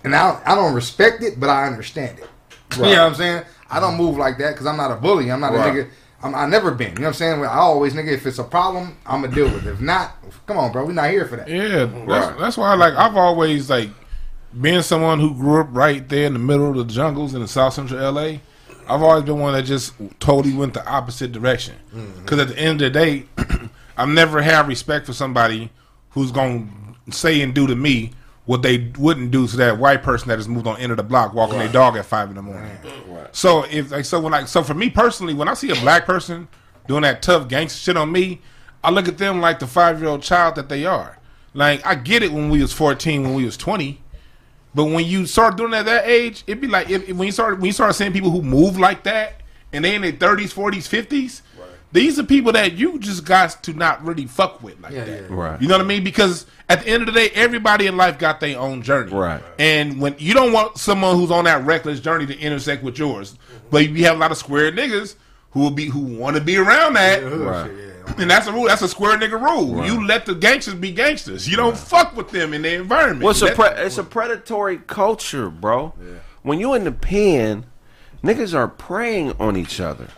and 0.02 0.16
I 0.16 0.42
I 0.44 0.56
don't 0.56 0.74
respect 0.74 1.22
it, 1.22 1.38
but 1.38 1.48
I 1.48 1.64
understand 1.64 2.18
it. 2.18 2.28
You 2.76 2.82
know 2.82 2.88
what 2.88 2.98
I'm 2.98 3.14
saying? 3.14 3.44
I 3.70 3.78
don't 3.78 3.96
move 3.96 4.16
like 4.16 4.36
that 4.38 4.50
because 4.50 4.66
I'm 4.66 4.76
not 4.76 4.90
a 4.90 4.96
bully. 4.96 5.30
I'm 5.30 5.38
not 5.38 5.52
Right. 5.52 5.68
a 5.68 5.70
nigga. 5.84 5.88
I'm, 6.24 6.34
I 6.34 6.46
never 6.46 6.72
been. 6.72 6.88
You 6.88 6.94
know 6.96 7.00
what 7.02 7.06
I'm 7.08 7.14
saying? 7.14 7.44
I 7.44 7.54
always 7.54 7.94
nigga. 7.94 8.08
If 8.10 8.26
it's 8.26 8.40
a 8.40 8.44
problem, 8.44 8.96
I'm 9.06 9.22
gonna 9.22 9.32
deal 9.32 9.44
with 9.44 9.64
it. 9.64 9.70
If 9.74 9.80
not, 9.80 10.16
come 10.46 10.58
on, 10.58 10.72
bro. 10.72 10.86
We're 10.86 10.92
not 10.92 11.08
here 11.10 11.24
for 11.26 11.36
that. 11.36 11.48
Yeah, 11.48 11.84
that's, 11.84 12.40
that's 12.40 12.56
why. 12.56 12.74
Like 12.74 12.94
I've 12.94 13.16
always 13.16 13.70
like 13.70 13.90
being 14.60 14.82
someone 14.82 15.20
who 15.20 15.34
grew 15.36 15.60
up 15.60 15.68
right 15.70 16.08
there 16.08 16.26
in 16.26 16.32
the 16.32 16.40
middle 16.40 16.68
of 16.68 16.76
the 16.88 16.92
jungles 16.92 17.32
in 17.32 17.42
the 17.42 17.48
South 17.48 17.74
Central 17.74 18.12
LA. 18.12 18.38
I've 18.88 19.02
always 19.02 19.22
been 19.22 19.38
one 19.38 19.52
that 19.52 19.62
just 19.62 19.92
totally 20.18 20.52
went 20.52 20.74
the 20.74 20.84
opposite 20.84 21.30
direction. 21.30 21.76
Mm-hmm. 21.94 22.22
Because 22.22 22.40
at 22.40 22.48
the 22.48 22.58
end 22.58 22.82
of 22.82 22.92
the 22.92 22.98
day, 22.98 23.26
I've 23.96 24.08
never 24.08 24.42
had 24.42 24.66
respect 24.66 25.06
for 25.06 25.12
somebody 25.12 25.70
who's 26.10 26.32
gonna 26.32 26.66
say 27.10 27.40
and 27.42 27.54
do 27.54 27.66
to 27.66 27.74
me 27.76 28.12
what 28.46 28.62
they 28.62 28.90
wouldn't 28.98 29.30
do 29.30 29.46
to 29.46 29.56
that 29.56 29.78
white 29.78 30.02
person 30.02 30.28
that 30.28 30.38
has 30.38 30.48
moved 30.48 30.66
on 30.66 30.78
end 30.78 30.90
of 30.92 30.96
the 30.98 31.02
block 31.02 31.32
walking 31.34 31.58
their 31.58 31.68
dog 31.72 31.96
at 31.96 32.04
five 32.04 32.28
in 32.28 32.36
the 32.36 32.42
morning. 32.42 32.70
So 33.32 33.64
if 33.70 33.90
like 33.90 34.04
so 34.04 34.20
when 34.20 34.32
like 34.32 34.48
so 34.48 34.62
for 34.62 34.74
me 34.74 34.90
personally, 34.90 35.34
when 35.34 35.48
I 35.48 35.54
see 35.54 35.70
a 35.70 35.74
black 35.76 36.04
person 36.04 36.48
doing 36.86 37.02
that 37.02 37.22
tough 37.22 37.48
gangster 37.48 37.78
shit 37.78 37.96
on 37.96 38.12
me, 38.12 38.40
I 38.82 38.90
look 38.90 39.08
at 39.08 39.16
them 39.18 39.40
like 39.40 39.58
the 39.60 39.66
five 39.66 39.98
year 40.00 40.08
old 40.10 40.22
child 40.22 40.56
that 40.56 40.68
they 40.68 40.84
are. 40.84 41.18
Like 41.54 41.84
I 41.86 41.94
get 41.94 42.22
it 42.22 42.32
when 42.32 42.50
we 42.50 42.60
was 42.60 42.72
fourteen, 42.72 43.22
when 43.22 43.34
we 43.34 43.44
was 43.44 43.56
twenty, 43.56 44.02
but 44.74 44.84
when 44.84 45.06
you 45.06 45.24
start 45.26 45.56
doing 45.56 45.72
at 45.72 45.86
that 45.86 46.06
age, 46.06 46.44
it'd 46.46 46.60
be 46.60 46.66
like 46.66 46.90
if, 46.90 47.08
if- 47.08 47.16
when 47.16 47.26
you 47.26 47.32
start 47.32 47.56
when 47.58 47.66
you 47.66 47.72
start 47.72 47.94
seeing 47.94 48.12
people 48.12 48.30
who 48.30 48.42
move 48.42 48.78
like 48.78 49.04
that 49.04 49.40
and 49.72 49.84
they 49.84 49.94
in 49.94 50.02
their 50.02 50.12
thirties, 50.12 50.52
forties, 50.52 50.86
fifties. 50.86 51.42
These 51.94 52.18
are 52.18 52.24
people 52.24 52.50
that 52.52 52.72
you 52.72 52.98
just 52.98 53.24
got 53.24 53.62
to 53.62 53.72
not 53.72 54.04
really 54.04 54.26
fuck 54.26 54.62
with 54.62 54.78
like 54.80 54.92
Yeah, 54.92 55.04
that. 55.04 55.10
yeah, 55.22 55.28
yeah. 55.30 55.34
Right. 55.34 55.62
You 55.62 55.68
know 55.68 55.74
what 55.76 55.80
I 55.84 55.86
mean? 55.86 56.02
Because 56.04 56.44
at 56.68 56.82
the 56.82 56.88
end 56.88 57.02
of 57.02 57.06
the 57.06 57.12
day, 57.12 57.30
everybody 57.34 57.86
in 57.86 57.96
life 57.96 58.18
got 58.18 58.40
their 58.40 58.58
own 58.58 58.82
journey. 58.82 59.12
Right. 59.12 59.40
And 59.60 60.00
when 60.00 60.16
you 60.18 60.34
don't 60.34 60.52
want 60.52 60.76
someone 60.76 61.14
who's 61.16 61.30
on 61.30 61.44
that 61.44 61.64
reckless 61.64 62.00
journey 62.00 62.26
to 62.26 62.36
intersect 62.38 62.82
with 62.82 62.98
yours, 62.98 63.38
but 63.70 63.88
you 63.88 64.04
have 64.06 64.16
a 64.16 64.18
lot 64.18 64.32
of 64.32 64.36
square 64.38 64.72
niggas 64.72 65.14
who 65.52 65.60
will 65.60 65.70
be 65.70 65.86
who 65.86 66.00
want 66.00 66.36
to 66.36 66.42
be 66.42 66.56
around 66.56 66.94
that. 66.94 67.22
Hood 67.22 67.40
Right. 67.46 67.70
yeah. 67.72 68.14
And 68.18 68.28
that's 68.28 68.48
a 68.48 68.52
rule. 68.52 68.66
That's 68.66 68.82
a 68.82 68.88
square 68.88 69.16
nigga 69.16 69.40
rule. 69.40 69.86
You 69.86 70.04
let 70.04 70.26
the 70.26 70.34
gangsters 70.34 70.74
be 70.74 70.90
gangsters. 70.90 71.48
You 71.48 71.56
don't 71.56 71.76
fuck 71.76 72.14
with 72.16 72.28
them 72.30 72.52
in 72.52 72.62
their 72.62 72.80
environment. 72.80 73.22
Well, 73.22 73.30
it's 73.30 73.40
a, 73.40 73.52
pre- 73.54 73.68
it's 73.84 73.96
a 73.98 74.04
predatory 74.04 74.78
culture, 74.78 75.48
bro. 75.48 75.94
When 76.42 76.58
you 76.58 76.74
in 76.74 76.82
the 76.84 76.92
pen, 76.92 77.66
niggas 78.22 78.52
are 78.52 78.66
preying 78.68 79.32
on 79.38 79.56
each 79.56 79.80
other. 79.80 80.08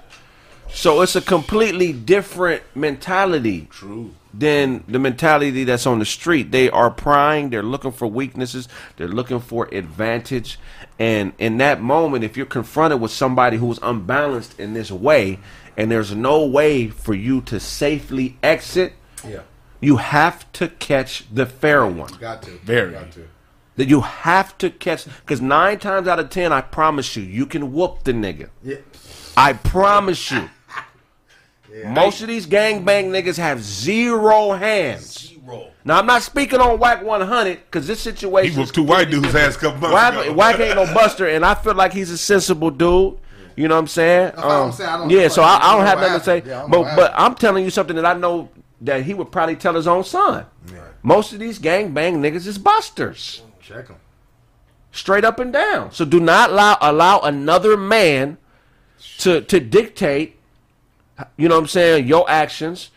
So 0.73 1.01
it's 1.01 1.17
a 1.17 1.21
completely 1.21 1.93
different 1.93 2.63
mentality. 2.75 3.69
True. 3.71 4.13
Than 4.35 4.85
the 4.87 4.99
mentality 4.99 5.65
that's 5.65 5.87
on 5.87 5.99
the 5.99 6.05
street. 6.05 6.51
They 6.53 6.69
are 6.69 6.91
prying. 6.91 7.49
They're 7.49 7.63
looking 7.63 7.93
for 7.93 8.07
weaknesses. 8.07 8.69
They're 8.99 9.09
looking 9.09 9.41
for 9.41 9.67
advantage. 9.73 10.59
And 10.99 11.33
in 11.39 11.57
that 11.59 11.81
moment, 11.81 12.23
if 12.23 12.37
you're 12.37 12.45
confronted 12.45 13.01
with 13.01 13.11
somebody 13.13 13.57
who's 13.57 13.79
unbalanced 13.83 14.61
in 14.61 14.75
this 14.75 14.91
way, 14.91 15.39
and 15.75 15.91
there's 15.91 16.15
no 16.15 16.45
way 16.45 16.89
for 16.89 17.15
you 17.15 17.41
to 17.43 17.59
safely 17.59 18.37
exit, 18.43 18.93
Yeah, 19.27 19.41
you 19.81 19.97
have 19.97 20.51
to 20.53 20.69
catch 20.69 21.25
the 21.33 21.47
fair 21.47 21.87
one 21.87 22.11
got 22.21 22.43
to. 22.43 22.51
Very. 22.63 22.93
Got 22.93 23.13
to. 23.13 23.29
that 23.77 23.89
you 23.89 24.03
have 24.03 24.57
to 24.59 24.69
catch 24.69 25.07
because 25.07 25.41
nine 25.41 25.79
times 25.79 26.09
out 26.09 26.19
of 26.19 26.29
ten, 26.29 26.53
I 26.53 26.61
promise 26.61 27.17
you, 27.17 27.23
you 27.23 27.47
can 27.47 27.73
whoop 27.73 28.05
the 28.05 28.13
nigga. 28.13 28.51
Yeah. 28.63 28.77
I 29.35 29.55
promise 29.55 30.31
you. 30.31 30.51
Most 31.85 32.23
of 32.23 32.29
these 32.29 32.47
gangbang 32.47 33.11
niggas 33.11 33.37
have 33.37 33.63
zero 33.63 34.53
hands. 34.53 35.29
Zero. 35.29 35.69
Now 35.85 35.99
I'm 35.99 36.07
not 36.07 36.23
speaking 36.23 36.61
on 36.61 36.79
Wack 36.79 37.05
100 37.05 37.59
because 37.67 37.87
this 37.87 38.01
situation. 38.01 38.45
he 38.45 38.55
situation. 38.55 38.61
whooped 38.61 38.75
two 38.75 38.83
white 38.83 39.11
dudes' 39.11 39.35
ass 39.35 39.57
a 39.57 39.59
couple 39.59 39.81
months 39.81 39.95
Wack, 39.95 40.27
ago. 40.27 40.33
Wack 40.33 40.61
ain't 40.61 40.75
no 40.77 40.93
buster, 40.93 41.27
and 41.29 41.45
I 41.45 41.55
feel 41.55 41.75
like 41.75 41.93
he's 41.93 42.11
a 42.11 42.19
sensible 42.19 42.71
dude. 42.71 43.19
You 43.57 43.69
know 43.69 43.75
what 43.75 43.81
I'm 43.81 43.87
saying? 43.87 44.27
That's 44.27 44.37
what 44.39 44.47
I'm 44.47 44.63
um, 44.65 44.73
saying. 44.73 44.91
I 44.91 44.97
don't- 44.99 45.11
yeah, 45.11 45.29
so 45.29 45.43
I, 45.43 45.59
I 45.63 45.77
don't 45.77 45.87
have 45.87 46.01
nothing 46.01 46.19
to 46.19 46.25
say. 46.25 46.43
Yeah, 46.47 46.59
I 46.59 46.61
don't 46.63 46.71
but 46.71 46.97
but 46.97 47.13
I'm 47.17 47.35
telling 47.35 47.65
you 47.65 47.71
something 47.71 47.97
that 47.97 48.05
I 48.07 48.15
know 48.15 48.51
that 48.83 49.05
he 49.05 49.15
would 49.15 49.33
probably 49.33 49.57
tell 49.57 49.75
his 49.75 49.87
own 49.87 50.05
son. 50.05 50.47
Most 51.03 51.33
of 51.33 51.39
these 51.39 51.59
gangbang 51.59 52.17
niggas 52.17 52.47
is 52.47 52.59
busters. 52.59 53.43
Check 53.61 53.89
them. 53.89 53.97
straight 54.93 55.25
up 55.25 55.39
and 55.39 55.53
down. 55.53 55.93
So 55.93 56.05
do 56.05 56.21
not 56.21 56.51
allow 56.51 56.77
allow 56.81 57.21
another 57.21 57.77
man 57.77 58.39
to 59.19 59.41
to 59.43 59.61
dictate, 59.61 60.36
you 61.37 61.49
know 61.49 61.55
what 61.57 61.63
I'm 61.63 61.67
saying, 61.69 62.07
your 62.07 62.29
actions 62.31 62.91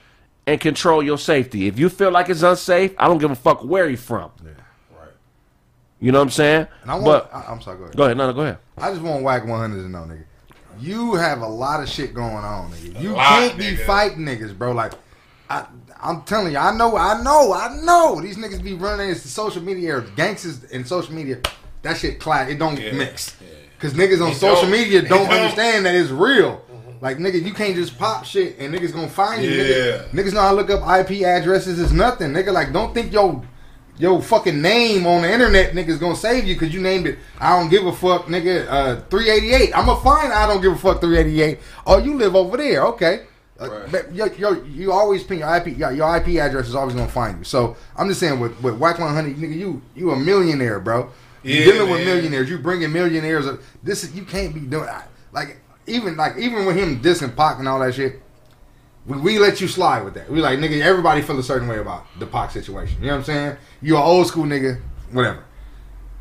and 0.48 0.60
control 0.60 1.02
your 1.04 1.18
safety. 1.18 1.68
If 1.68 1.78
you 1.80 1.90
feel 1.90 2.12
like 2.12 2.30
it's 2.30 2.42
unsafe, 2.44 2.94
I 2.98 3.08
don't 3.08 3.18
give 3.20 3.32
a 3.32 3.36
fuck 3.36 3.64
where 3.64 3.88
you're 3.88 3.98
from. 3.98 4.32
Right. 4.42 5.10
You 6.00 6.12
know 6.12 6.20
what 6.20 6.24
I'm 6.24 6.30
saying? 6.32 6.68
And 6.84 6.92
I 6.92 6.96
want. 6.96 7.06
but 7.06 7.30
I, 7.34 7.52
I'm 7.52 7.62
sorry. 7.62 7.78
Go 7.78 7.84
ahead. 7.86 7.96
go 7.98 8.04
ahead, 8.06 8.18
no, 8.18 8.28
no, 8.28 8.34
go 8.34 8.42
ahead. 8.42 8.58
I 8.78 8.90
just 8.92 9.02
want 9.02 9.24
Wack 9.24 9.46
100 9.46 9.76
to 9.84 9.90
know, 9.90 10.00
nigga. 10.00 10.24
You 10.80 11.16
have 11.16 11.42
a 11.42 11.48
lot 11.48 11.84
of 11.84 11.90
shit 11.90 12.14
going 12.14 12.34
on, 12.46 12.72
nigga. 12.72 13.02
You 13.02 13.12
lot, 13.12 13.26
can't 13.28 13.58
be 13.58 13.66
nigga. 13.76 13.86
fighting 13.86 14.20
niggas, 14.26 14.58
bro. 14.58 14.72
Like, 14.72 14.94
I, 15.50 15.66
I'm 16.02 16.22
telling 16.24 16.54
you, 16.54 16.58
I 16.58 16.74
know, 16.76 16.96
I 16.96 17.22
know, 17.22 17.52
I 17.54 17.78
know. 17.84 18.22
These 18.22 18.38
niggas 18.38 18.64
be 18.64 18.74
running 18.74 19.10
into 19.10 19.28
social 19.28 19.62
media, 19.62 19.98
or 19.98 20.02
gangsters 20.02 20.64
in 20.66 20.86
social 20.86 21.14
media. 21.14 21.40
That 21.82 21.98
shit 21.98 22.20
class, 22.20 22.50
it 22.50 22.60
don't 22.60 22.80
Yeah. 22.80 22.94
mix. 22.94 23.36
Cause 23.80 23.94
niggas 23.94 24.22
on 24.22 24.32
It 24.32 24.36
social 24.36 24.64
don't. 24.64 24.72
media 24.72 25.02
don't 25.02 25.26
don't. 25.26 25.32
understand 25.34 25.86
that 25.86 25.96
it's 25.96 26.10
real. 26.12 26.62
Like 27.02 27.18
nigga, 27.18 27.42
you 27.44 27.54
can't 27.54 27.76
just 27.76 27.98
pop 27.98 28.26
shit 28.26 28.58
and 28.60 28.74
niggas 28.74 28.94
gonna 28.94 29.08
find 29.08 29.42
you. 29.44 29.52
Yeah. 29.52 29.64
Nigga. 29.64 30.10
Niggas 30.10 30.34
know 30.34 30.42
how 30.42 30.50
to 30.50 30.56
look 30.56 30.70
up 30.70 30.82
IP 30.82 31.22
addresses 31.24 31.80
is 31.80 31.94
nothing. 31.94 32.32
Nigga, 32.32 32.52
like 32.52 32.74
don't 32.74 32.94
think 32.94 33.14
yo 33.14 33.44
your 33.98 34.22
fucking 34.22 34.62
name 34.62 35.06
on 35.06 35.22
the 35.24 35.32
internet 35.32 35.74
niggas 35.74 36.00
gonna 36.00 36.16
save 36.16 36.46
you 36.46 36.56
because 36.56 36.74
you 36.74 36.80
named 36.82 37.06
it 37.06 37.20
I 37.38 37.60
don't 37.60 37.70
give 37.70 37.86
a 37.86 37.92
fuck 37.92 38.26
nigga 38.26 38.66
uh 38.70 39.02
388. 39.10 39.74
I'ma 39.78 39.96
find 39.96 40.32
I 40.34 40.48
don't 40.48 40.62
give 40.62 40.74
a 40.74 40.78
fuck 40.78 41.02
388. 41.02 41.60
Oh 41.86 41.98
you 42.00 42.16
live 42.18 42.36
over 42.36 42.58
there, 42.58 42.84
okay. 42.88 43.26
Uh, 43.60 43.70
Right. 43.70 43.92
but 43.92 44.16
yo, 44.16 44.26
yo, 44.38 44.64
you 44.64 44.92
always 44.94 45.22
pin 45.24 45.40
your 45.40 45.54
IP 45.56 45.78
your, 45.78 45.92
your 45.92 46.16
IP 46.18 46.38
address 46.40 46.68
is 46.70 46.76
always 46.76 46.96
gonna 46.96 47.08
find 47.10 47.40
you. 47.40 47.44
So 47.44 47.76
I'm 47.98 48.08
just 48.08 48.20
saying 48.20 48.40
with 48.40 48.62
with 48.62 48.76
Wack 48.78 49.00
100 49.00 49.36
nigga 49.38 49.56
you 49.58 49.82
you 49.96 50.12
a 50.12 50.16
millionaire, 50.18 50.80
bro. 50.80 51.10
You 51.44 51.56
Yeah, 51.56 51.66
dealing 51.66 51.92
with 51.92 52.06
millionaires. 52.06 52.50
You 52.50 52.58
bringing 52.58 52.92
millionaires. 52.92 53.48
Up. 53.48 53.60
This 53.84 54.04
is 54.04 54.14
you 54.14 54.24
can't 54.24 54.54
be 54.54 54.62
doing 54.62 54.88
I- 54.90 55.04
like 55.34 55.62
even 55.90 56.16
like 56.18 56.38
even 56.38 56.66
with 56.66 56.76
him 56.76 57.02
dissing 57.02 57.36
Pac 57.36 57.60
and 57.60 57.68
all 57.68 57.80
that 57.80 57.96
shit. 57.96 58.22
We, 59.06 59.18
we 59.18 59.40
let 59.40 59.60
you 59.60 59.68
slide 59.68 60.04
with 60.04 60.14
that. 60.16 60.30
We 60.30 60.40
like 60.42 60.60
nigga. 60.60 60.82
Everybody 60.82 61.22
feel 61.22 61.40
a 61.40 61.44
certain 61.44 61.68
way 61.68 61.80
about 61.80 62.06
the 62.20 62.26
Pac 62.26 62.52
situation. 62.52 63.00
You 63.02 63.08
know 63.08 63.14
what 63.14 63.20
I'm 63.20 63.24
saying? 63.26 63.58
You 63.82 63.96
an 63.96 64.04
old 64.04 64.28
school 64.28 64.46
nigga, 64.46 64.80
whatever. 65.12 65.44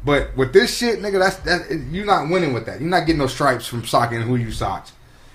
But 0.05 0.37
with 0.37 0.53
this 0.53 0.77
shit, 0.77 1.01
nigga, 1.01 1.19
that's 1.19 1.37
that. 1.39 1.89
You're 1.91 2.07
not 2.07 2.31
winning 2.31 2.53
with 2.53 2.67
that. 2.67 2.81
You're 2.81 2.89
not 2.89 3.01
getting 3.01 3.19
no 3.19 3.27
stripes 3.27 3.67
from 3.67 3.85
socking 3.85 4.23
who 4.23 4.37
you 4.37 4.53
socks. 4.53 4.93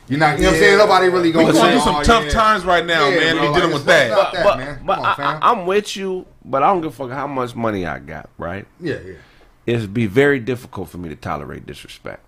You're 0.08 0.20
not. 0.20 0.38
You 0.38 0.44
know 0.44 0.50
what 0.50 0.56
I'm 0.56 0.60
saying? 0.62 0.78
Nobody 0.78 1.08
really 1.08 1.32
going 1.32 1.52
going 1.52 1.66
to 1.66 1.72
do 1.72 1.80
some 1.80 1.96
oh, 1.96 2.04
tough 2.04 2.30
times 2.30 2.66
right 2.66 2.86
now, 2.86 3.10
man. 3.10 3.36
to 3.36 3.42
be 3.42 3.54
dealing 3.54 3.74
with 3.74 3.86
that. 3.86 4.10
Not 4.10 4.34
that, 4.34 4.44
but 4.44 4.58
man. 4.58 4.80
but 4.86 5.00
on, 5.00 5.16
fam. 5.16 5.40
I, 5.42 5.52
am 5.52 5.66
with 5.66 5.96
you, 5.96 6.26
but 6.44 6.64
I 6.64 6.68
don't 6.68 6.82
give 6.82 6.92
a 6.92 6.96
fuck 6.96 7.12
how 7.12 7.28
much 7.28 7.56
money 7.56 7.86
I 7.86 8.00
got, 8.00 8.30
right? 8.38 8.66
yeah, 8.80 9.00
yeah. 9.06 9.16
It'd 9.66 9.94
be 9.94 10.08
very 10.08 10.40
difficult 10.40 10.90
for 10.90 10.98
me 10.98 11.08
to 11.08 11.16
tolerate 11.16 11.66
disrespect. 11.66 12.22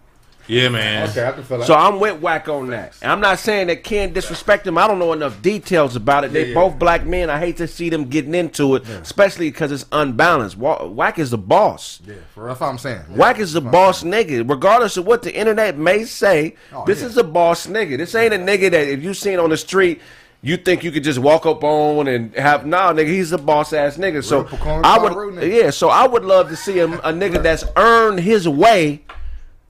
Yeah, 0.47 0.69
man. 0.69 1.09
Okay, 1.09 1.25
I 1.27 1.31
can 1.31 1.43
feel 1.43 1.57
that. 1.57 1.65
So 1.67 1.73
I'm 1.73 1.99
with 1.99 2.21
Wack 2.21 2.47
on 2.49 2.67
that. 2.67 2.95
And 3.01 3.11
I'm 3.11 3.19
not 3.19 3.39
saying 3.39 3.67
that 3.67 3.83
Ken 3.83 4.13
disrespect 4.13 4.67
him. 4.67 4.77
I 4.77 4.87
don't 4.87 4.99
know 4.99 5.11
enough 5.13 5.41
details 5.41 5.95
about 5.95 6.23
it. 6.23 6.33
They 6.33 6.41
Yeah, 6.41 6.47
yeah. 6.49 6.53
both 6.53 6.77
black 6.77 7.05
men. 7.05 7.29
I 7.29 7.39
hate 7.39 7.57
to 7.57 7.67
see 7.67 7.89
them 7.89 8.05
getting 8.05 8.35
into 8.35 8.75
it, 8.75 8.87
especially 8.87 9.49
because 9.49 9.71
it's 9.71 9.85
unbalanced. 9.91 10.57
Wa- 10.57 10.85
Wack 10.85 11.17
is 11.19 11.31
the 11.31 11.37
boss. 11.39 11.99
yeah, 12.05 12.15
for 12.33 12.47
that's 12.47 12.59
what 12.59 12.67
I'm 12.67 12.77
saying. 12.77 13.01
Yeah. 13.11 13.17
Wack 13.17 13.39
is 13.39 13.53
the 13.53 13.61
boss 13.61 14.03
nigga. 14.03 14.47
Regardless 14.49 14.97
of 14.97 15.05
what 15.07 15.23
the 15.23 15.35
internet 15.35 15.77
may 15.77 16.03
say, 16.05 16.55
Oh, 16.73 16.83
this 16.85 17.01
yeah. 17.01 17.07
is 17.07 17.17
a 17.17 17.23
boss 17.23 17.67
nigga. 17.67 17.97
This 17.97 18.13
ain't 18.13 18.33
a 18.33 18.37
nigga 18.37 18.69
that 18.71 18.87
if 18.87 19.03
you 19.03 19.13
seen 19.13 19.39
on 19.39 19.49
the 19.49 19.57
street, 19.57 19.99
you 20.43 20.57
think 20.57 20.83
you 20.83 20.91
could 20.91 21.03
just 21.03 21.17
walk 21.17 21.47
up 21.47 21.63
on 21.63 22.07
and 22.07 22.31
have 22.35 22.67
nah, 22.67 22.93
nigga. 22.93 23.07
He's 23.07 23.31
a 23.31 23.37
boss 23.39 23.73
ass 23.73 23.97
nigga. 23.97 24.23
So 24.23 24.41
I 24.83 24.99
would, 24.99 25.13
nigga. 25.13 25.51
yeah. 25.63 25.69
So 25.71 25.89
I 25.89 26.05
would 26.05 26.23
love 26.23 26.49
to 26.49 26.55
see 26.55 26.77
a, 26.77 26.85
a 26.85 27.11
nigga 27.11 27.41
that's 27.41 27.63
earned 27.75 28.19
his 28.19 28.47
way, 28.47 29.01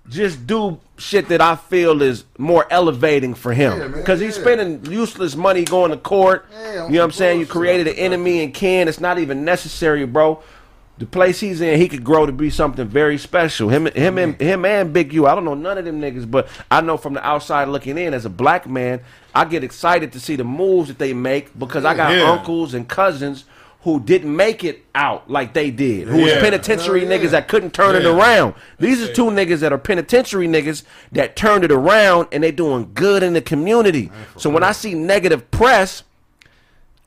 just 0.09 0.45
do 0.45 0.79
shit 0.97 1.27
that 1.29 1.41
I 1.41 1.55
feel 1.55 2.01
is 2.01 2.25
more 2.37 2.65
elevating 2.69 3.33
for 3.33 3.53
him 3.53 3.91
because 3.91 4.19
he's 4.19 4.37
yeah. 4.37 4.43
spending 4.43 4.91
useless 4.91 5.35
money 5.35 5.63
going 5.63 5.91
to 5.91 5.97
court. 5.97 6.45
Yeah, 6.51 6.85
you 6.85 6.93
know 6.93 6.99
what 6.99 7.05
I'm 7.05 7.11
saying? 7.11 7.39
You 7.39 7.45
created 7.45 7.87
an 7.87 7.95
enemy 7.95 8.41
in 8.43 8.51
Ken. 8.51 8.87
It's 8.87 8.99
not 8.99 9.19
even 9.19 9.43
necessary, 9.43 10.05
bro. 10.05 10.41
The 10.97 11.05
place 11.05 11.41
he's 11.41 11.59
in, 11.59 11.77
he 11.77 11.89
could 11.89 12.05
grow 12.05 12.25
to 12.25 12.31
be 12.31 12.49
something 12.49 12.87
very 12.87 13.17
special. 13.17 13.67
Him, 13.67 13.87
him, 13.87 14.17
and 14.17 14.39
him, 14.39 14.63
and 14.63 14.93
Big 14.93 15.11
U. 15.11 15.27
I 15.27 15.35
don't 15.35 15.43
know 15.43 15.53
none 15.53 15.77
of 15.77 15.83
them 15.83 15.99
niggas, 15.99 16.29
but 16.29 16.47
I 16.71 16.79
know 16.79 16.95
from 16.95 17.15
the 17.15 17.25
outside 17.25 17.67
looking 17.67 17.97
in, 17.97 18.13
as 18.13 18.23
a 18.23 18.29
black 18.29 18.65
man, 18.65 19.01
I 19.33 19.43
get 19.43 19.63
excited 19.63 20.13
to 20.13 20.21
see 20.21 20.37
the 20.37 20.45
moves 20.45 20.87
that 20.87 20.97
they 20.97 21.13
make 21.13 21.57
because 21.59 21.83
I 21.83 21.95
got 21.95 22.13
uncles 22.13 22.73
and 22.73 22.87
cousins 22.87 23.43
who 23.85 23.99
didn't 23.99 24.35
make 24.35 24.63
it 24.63 24.83
out 24.95 25.29
like 25.29 25.53
they 25.53 25.69
did, 25.71 26.07
who 26.07 26.23
was 26.23 26.33
penitentiary 26.33 27.01
Hell 27.05 27.09
yeah. 27.11 27.17
niggas 27.19 27.29
that 27.29 27.47
couldn't 27.47 27.71
turn 27.71 27.95
it 27.95 28.03
around. 28.03 28.55
These 28.79 29.01
are 29.01 29.13
two 29.13 29.25
niggas 29.25 29.59
that 29.59 29.71
are 29.71 29.77
penitentiary 29.77 30.47
niggas 30.47 30.83
that 31.11 31.35
turned 31.35 31.63
it 31.63 31.71
around 31.71 32.27
and 32.31 32.43
they 32.43 32.51
doing 32.51 32.89
good 32.95 33.21
in 33.21 33.33
the 33.33 33.41
community. 33.43 34.11
So 34.37 34.49
when 34.49 34.63
I 34.63 34.71
see 34.71 34.95
negative 34.95 35.51
press, 35.51 36.01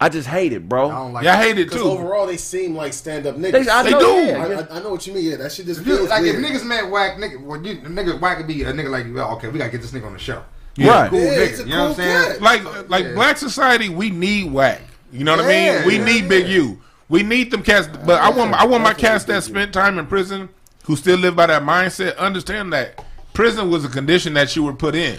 I 0.01 0.09
just 0.09 0.29
hate 0.29 0.53
it, 0.53 0.69
bro. 0.69 0.89
I 0.89 0.95
don't 0.95 1.13
like. 1.15 1.25
Yeah, 1.25 1.33
I 1.33 1.43
hate 1.43 1.59
it 1.59 1.73
too. 1.73 1.81
overall, 1.81 2.27
they 2.29 2.37
seem 2.37 2.77
like 2.77 2.93
stand 2.93 3.27
up 3.27 3.35
niggas. 3.35 3.65
They- 3.65 3.69
I 3.69 3.83
They 3.83 3.91
know, 3.91 3.99
do. 4.01 4.07
yeah, 4.27 4.65
I. 4.71 4.75
I, 4.75 4.79
I 4.79 4.83
know 4.85 4.91
what 4.91 5.05
you 5.05 5.13
mean. 5.15 5.25
Yeah, 5.25 5.37
that 5.39 5.51
shit 5.51 5.67
just 5.67 5.81
If 5.81 5.87
feels 5.87 6.09
like 6.09 6.23
weird. 6.23 6.37
if 6.37 6.41
niggas 6.49 6.65
met 6.65 6.89
whack 6.89 7.17
nigga, 7.19 7.43
well, 7.43 7.61
you, 7.61 7.79
nigga 7.79 8.21
whack 8.21 8.37
could 8.39 8.47
be 8.47 8.63
a 8.63 8.73
nigga 8.73 8.89
like 8.91 9.07
you. 9.07 9.15
Well, 9.15 9.33
okay, 9.33 9.49
we 9.49 9.59
gotta 9.59 9.73
get 9.73 9.83
this 9.83 9.91
nigga 9.91 10.07
on 10.07 10.13
the 10.13 10.19
show. 10.21 10.45
Right. 10.79 11.11
Cool 11.11 11.19
Yeah, 11.19 11.27
nigga. 11.31 11.47
it's 11.49 11.59
a 11.59 11.63
you 11.65 11.69
know 11.71 11.89
what 11.89 11.99
I'm 11.99 12.31
saying? 12.31 12.41
like 12.41 12.89
like 12.89 13.05
Yeah. 13.07 13.15
black 13.15 13.37
society, 13.39 13.89
we 13.89 14.11
need 14.11 14.53
whack. 14.53 14.81
You 15.13 15.25
know 15.25 15.37
what 15.37 15.45
I 15.45 15.49
mean? 15.49 15.87
We 15.87 15.99
yeah, 15.99 16.05
need 16.05 16.23
yeah. 16.23 16.29
Big 16.29 16.49
U. 16.49 16.81
We 17.09 17.23
need 17.23 17.51
them 17.51 17.63
cats. 17.63 17.89
But 17.89 18.21
I 18.21 18.31
want 18.31 18.55
I 18.55 18.67
want 18.67 18.83
my 18.83 18.95
cats 18.95 19.25
that 19.25 19.43
spent 19.43 19.73
time 19.73 19.99
in 19.99 20.07
prison 20.07 20.49
who 20.85 20.97
still 20.97 21.19
live 21.19 21.37
by 21.37 21.47
that 21.47 21.63
mindset. 21.63 22.17
Understand 22.19 22.73
that 22.73 23.05
prison 23.33 23.71
was 23.71 23.85
a 23.85 23.89
condition 23.89 24.35
that 24.35 24.55
you 24.57 24.63
were 24.63 24.75
put 24.75 24.95
in. 24.95 25.19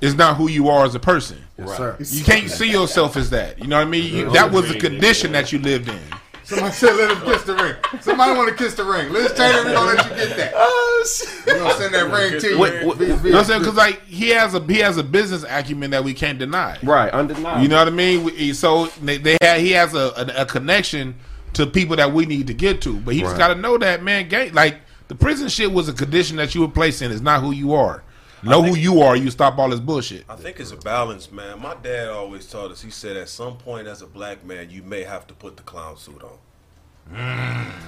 It's 0.00 0.14
not 0.14 0.36
who 0.36 0.48
you 0.48 0.68
are 0.68 0.84
as 0.84 0.94
a 0.94 1.00
person. 1.00 1.38
Yes, 1.58 1.76
sir. 1.76 1.96
You 1.98 2.24
can't 2.24 2.50
see 2.50 2.70
yourself 2.70 3.16
as 3.16 3.30
that. 3.30 3.58
You 3.58 3.66
know 3.68 3.76
what 3.76 3.86
I 3.86 3.90
mean? 3.90 4.14
You, 4.14 4.30
that 4.32 4.50
was 4.52 4.70
a 4.70 4.78
condition 4.78 5.32
that 5.32 5.50
you 5.52 5.58
lived 5.58 5.88
in. 5.88 6.00
Somebody 6.44 6.72
said 6.72 6.94
let 6.96 7.10
him 7.16 7.22
kiss 7.24 7.42
the 7.44 7.54
ring. 7.54 7.74
Somebody 8.02 8.36
want 8.36 8.48
to 8.50 8.54
kiss 8.62 8.74
the 8.74 8.84
ring. 8.84 9.10
Liz 9.12 9.32
Taylor, 9.32 9.64
we 9.64 9.72
gonna 9.72 9.94
let 9.94 10.10
you 10.10 10.16
get 10.16 10.36
that. 10.36 10.52
Oh, 10.54 11.04
shit. 11.06 11.46
We 11.46 11.52
gonna 11.54 11.74
send 11.74 11.94
that 11.94 12.10
ring 12.12 12.40
to 12.40 12.48
you. 12.50 12.58
Wait, 12.58 12.84
wait, 12.86 12.96
Via- 12.98 13.06
You 13.08 13.14
know 13.14 13.16
what 13.16 13.34
I'm 13.40 13.44
saying? 13.46 13.60
Because 13.60 13.76
like 13.76 14.02
he 14.06 14.28
has 14.30 14.54
a 14.54 14.60
he 14.64 14.78
has 14.78 14.96
a 14.98 15.02
business 15.02 15.44
acumen 15.48 15.90
that 15.92 16.04
we 16.04 16.12
can't 16.14 16.38
deny. 16.38 16.78
Right, 16.82 17.10
undeniable. 17.12 17.62
You 17.62 17.68
know 17.68 17.78
what 17.78 17.88
I 17.88 17.92
mean? 17.92 18.24
We- 18.24 18.52
So 18.52 18.86
they, 19.02 19.16
they 19.18 19.36
have, 19.40 19.60
he 19.60 19.70
has 19.72 19.94
a, 19.94 20.12
a, 20.36 20.42
a 20.42 20.46
connection 20.46 21.14
to 21.54 21.66
people 21.66 21.96
that 21.96 22.12
we 22.12 22.26
need 22.26 22.46
to 22.48 22.54
get 22.54 22.82
to, 22.82 22.96
but 23.00 23.14
he 23.14 23.20
just 23.20 23.36
got 23.38 23.48
to 23.48 23.54
know 23.54 23.78
that 23.78 24.02
man. 24.02 24.28
Gang, 24.28 24.52
like 24.52 24.78
the 25.08 25.14
prison 25.14 25.48
shit 25.48 25.72
was 25.72 25.88
a 25.88 25.92
condition 25.92 26.36
that 26.38 26.54
you 26.54 26.60
were 26.62 26.68
placed 26.68 27.00
in. 27.00 27.10
It's 27.12 27.20
not 27.20 27.40
who 27.42 27.52
you 27.52 27.74
are. 27.74 28.02
Know 28.44 28.62
who 28.62 28.76
you 28.76 29.00
are. 29.02 29.16
You 29.16 29.30
stop 29.30 29.58
all 29.58 29.68
this 29.70 29.80
bullshit. 29.80 30.24
I 30.28 30.36
think 30.36 30.60
it's 30.60 30.70
a 30.72 30.76
balance, 30.76 31.30
man. 31.32 31.60
My 31.60 31.74
dad 31.74 32.08
always 32.08 32.46
taught 32.46 32.70
us. 32.70 32.82
He 32.82 32.90
said, 32.90 33.16
at 33.16 33.28
some 33.28 33.56
point, 33.56 33.86
as 33.86 34.02
a 34.02 34.06
black 34.06 34.44
man, 34.44 34.70
you 34.70 34.82
may 34.82 35.02
have 35.02 35.26
to 35.28 35.34
put 35.34 35.56
the 35.56 35.62
clown 35.62 35.96
suit 35.96 36.22
on. 36.22 36.38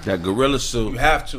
That 0.05 0.23
gorilla 0.23 0.59
suit. 0.59 0.93
You 0.93 0.99
have 0.99 1.27
to. 1.31 1.39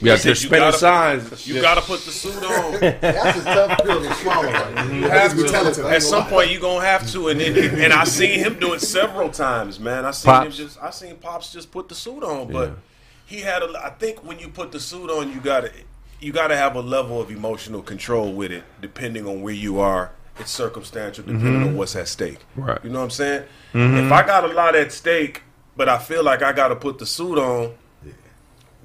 We 0.00 0.10
out 0.10 0.20
there 0.20 0.30
You 0.30 0.34
spinning 0.36 0.60
gotta- 0.60 0.78
signs. 0.78 1.46
You 1.48 1.60
gotta 1.60 1.80
put 1.80 2.00
the 2.00 2.12
suit 2.12 2.36
on. 2.42 2.80
That's 3.00 3.38
a 3.40 3.42
tough 3.44 3.78
pill 3.84 4.00
to 4.02 4.14
swallow. 4.14 4.52
Right 4.52 4.92
You 4.94 5.08
have 5.08 5.36
to. 5.36 5.48
talented, 5.48 5.84
I 5.84 5.88
ain't 5.88 5.96
At 5.96 6.02
some 6.04 6.20
gonna 6.20 6.30
point, 6.30 6.50
you're 6.52 6.60
gonna 6.60 6.84
have 6.84 7.10
to, 7.10 7.28
and 7.28 7.40
and, 7.40 7.56
and 7.82 7.92
I 7.92 8.04
seen 8.04 8.38
him 8.38 8.58
do 8.60 8.74
it 8.74 8.80
several 8.80 9.28
times, 9.30 9.80
man. 9.80 10.04
I 10.04 10.12
seen 10.12 10.42
him 10.42 10.52
just, 10.52 10.80
I 10.80 10.90
seen 10.90 11.16
pops 11.16 11.52
just 11.52 11.72
put 11.72 11.88
the 11.88 11.96
suit 11.96 12.22
on, 12.22 12.52
but 12.52 12.78
he 13.26 13.40
had 13.40 13.62
a. 13.62 13.72
I 13.84 13.90
think 13.90 14.24
when 14.24 14.38
you 14.38 14.48
put 14.48 14.70
the 14.70 14.78
suit 14.78 15.10
on, 15.10 15.32
you 15.32 15.40
gotta, 15.40 15.72
you 16.20 16.32
gotta 16.32 16.56
have 16.56 16.76
a 16.76 16.80
level 16.80 17.20
of 17.20 17.30
emotional 17.30 17.82
control 17.82 18.32
with 18.32 18.52
it, 18.52 18.64
depending 18.80 19.26
on 19.26 19.42
where 19.42 19.54
you 19.54 19.80
are. 19.80 20.12
It's 20.38 20.50
circumstantial, 20.50 21.24
depending 21.24 21.56
on 21.56 21.64
mm-hmm. 21.68 21.76
what's 21.76 21.96
at 21.96 22.08
stake. 22.08 22.40
Right. 22.56 22.78
You 22.84 22.90
know 22.90 22.98
what 22.98 23.04
I'm 23.04 23.10
saying? 23.10 23.42
If 23.42 23.46
I 23.74 23.78
mm-hmm. 23.78 24.26
got 24.26 24.44
a 24.44 24.48
lot 24.48 24.76
at 24.76 24.92
stake, 24.92 25.42
but 25.76 25.88
I 25.88 25.98
feel 25.98 26.22
like 26.22 26.42
I 26.42 26.52
gotta 26.52 26.76
put 26.76 26.98
the 26.98 27.06
suit 27.06 27.38
on. 27.38 27.74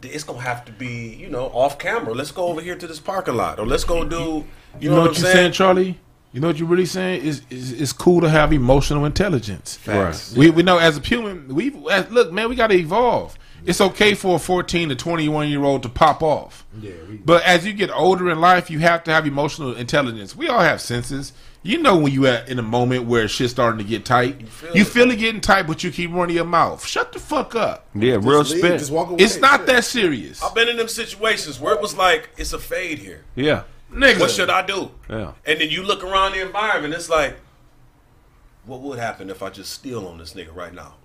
It's 0.04 0.24
gonna 0.24 0.42
have 0.42 0.66
to 0.66 0.72
be, 0.72 1.14
you 1.14 1.30
know, 1.30 1.46
off 1.48 1.78
camera. 1.78 2.14
Let's 2.14 2.32
go 2.32 2.48
over 2.48 2.62
here 2.62 2.76
to 2.76 2.88
this 2.88 3.00
parking 3.00 3.36
lot, 3.36 3.60
or 3.60 3.66
let's 3.68 3.84
go 3.84 4.04
do. 4.04 4.16
You, 4.16 4.46
You 4.80 4.90
know, 4.90 4.96
know 4.96 5.02
what, 5.02 5.10
what 5.12 5.20
you're 5.20 5.32
saying, 5.32 5.52
Charlie? 5.52 6.00
You 6.34 6.40
know 6.40 6.48
what 6.48 6.58
you're 6.58 6.68
really 6.68 6.86
saying? 6.86 7.24
Is 7.24 7.42
is 7.50 7.74
it's 7.74 7.92
cool 7.92 8.22
to 8.22 8.30
have 8.30 8.54
emotional 8.54 9.04
intelligence. 9.06 9.78
Right. 9.86 10.34
We 10.36 10.50
we 10.50 10.64
know 10.64 10.78
as 10.78 10.98
a 10.98 11.02
human, 11.02 11.54
we 11.54 11.76
as, 11.92 12.10
look, 12.10 12.32
man, 12.32 12.50
we 12.50 12.56
got 12.56 12.68
to 12.68 12.76
evolve. 12.76 13.38
It's 13.66 13.82
okay 13.82 14.14
for 14.16 14.36
a 14.36 14.40
14 14.40 14.90
to 14.90 14.96
21 14.96 15.50
year 15.50 15.64
old 15.64 15.84
to 15.84 15.90
pop 15.90 16.24
off. 16.24 16.66
Yeah, 16.80 16.92
we- 17.10 17.18
But 17.18 17.44
as 17.44 17.66
you 17.66 17.74
get 17.74 17.92
older 17.92 18.30
in 18.30 18.40
life, 18.42 18.70
you 18.70 18.80
have 18.80 19.04
to 19.06 19.12
have 19.12 19.28
emotional 19.28 19.76
intelligence. 19.76 20.36
We 20.36 20.48
all 20.48 20.62
have 20.62 20.82
senses. 20.82 21.34
You 21.64 21.78
know 21.78 21.96
when 21.98 22.12
you 22.12 22.26
at 22.26 22.50
in 22.50 22.58
a 22.58 22.64
moment 22.64 23.06
where 23.06 23.28
shit's 23.28 23.52
starting 23.52 23.78
to 23.78 23.84
get 23.84 24.04
tight. 24.04 24.42
You 24.74 24.84
feel, 24.84 25.12
it 25.12 25.18
getting 25.18 25.42
tight, 25.42 25.68
but 25.68 25.84
you 25.84 25.92
keep 25.92 26.12
running 26.12 26.36
your 26.36 26.46
mouth. 26.46 26.84
Shut 26.84 27.12
the 27.14 27.20
fuck 27.20 27.54
up. 27.54 27.86
Yeah, 27.94 28.16
real 28.20 28.42
Just 28.42 28.54
leave, 28.56 28.62
spit. 28.64 28.80
Just 28.80 28.92
walk 28.92 29.10
away. 29.10 29.24
It's 29.24 29.38
not 29.38 29.60
Shit. 29.60 29.68
that 29.68 29.84
serious, 29.86 30.42
I've 30.42 30.56
been 30.56 30.70
in 30.70 30.78
them 30.78 30.88
situations 30.88 31.60
where 31.60 31.76
it 31.76 31.82
was 31.82 31.96
like 31.96 32.30
it's 32.36 32.54
a 32.54 32.58
fade 32.60 32.98
here. 32.98 33.26
Yeah. 33.36 33.64
nigga. 33.94 34.22
What 34.22 34.32
should 34.32 34.50
I 34.50 34.66
do? 34.66 34.90
Yeah. 35.08 35.34
And 35.46 35.62
then 35.62 35.70
you 35.70 35.84
look 35.84 36.04
around 36.04 36.32
the 36.32 36.42
environment. 36.42 36.96
It's 36.96 37.10
like, 37.10 37.36
what 38.66 38.82
would 38.82 38.98
happen 38.98 39.30
if 39.30 39.44
I 39.44 39.50
just 39.52 39.72
steal 39.72 40.08
on 40.08 40.18
this 40.18 40.34
nigga 40.34 40.56
right 40.56 40.74
now? 40.74 40.96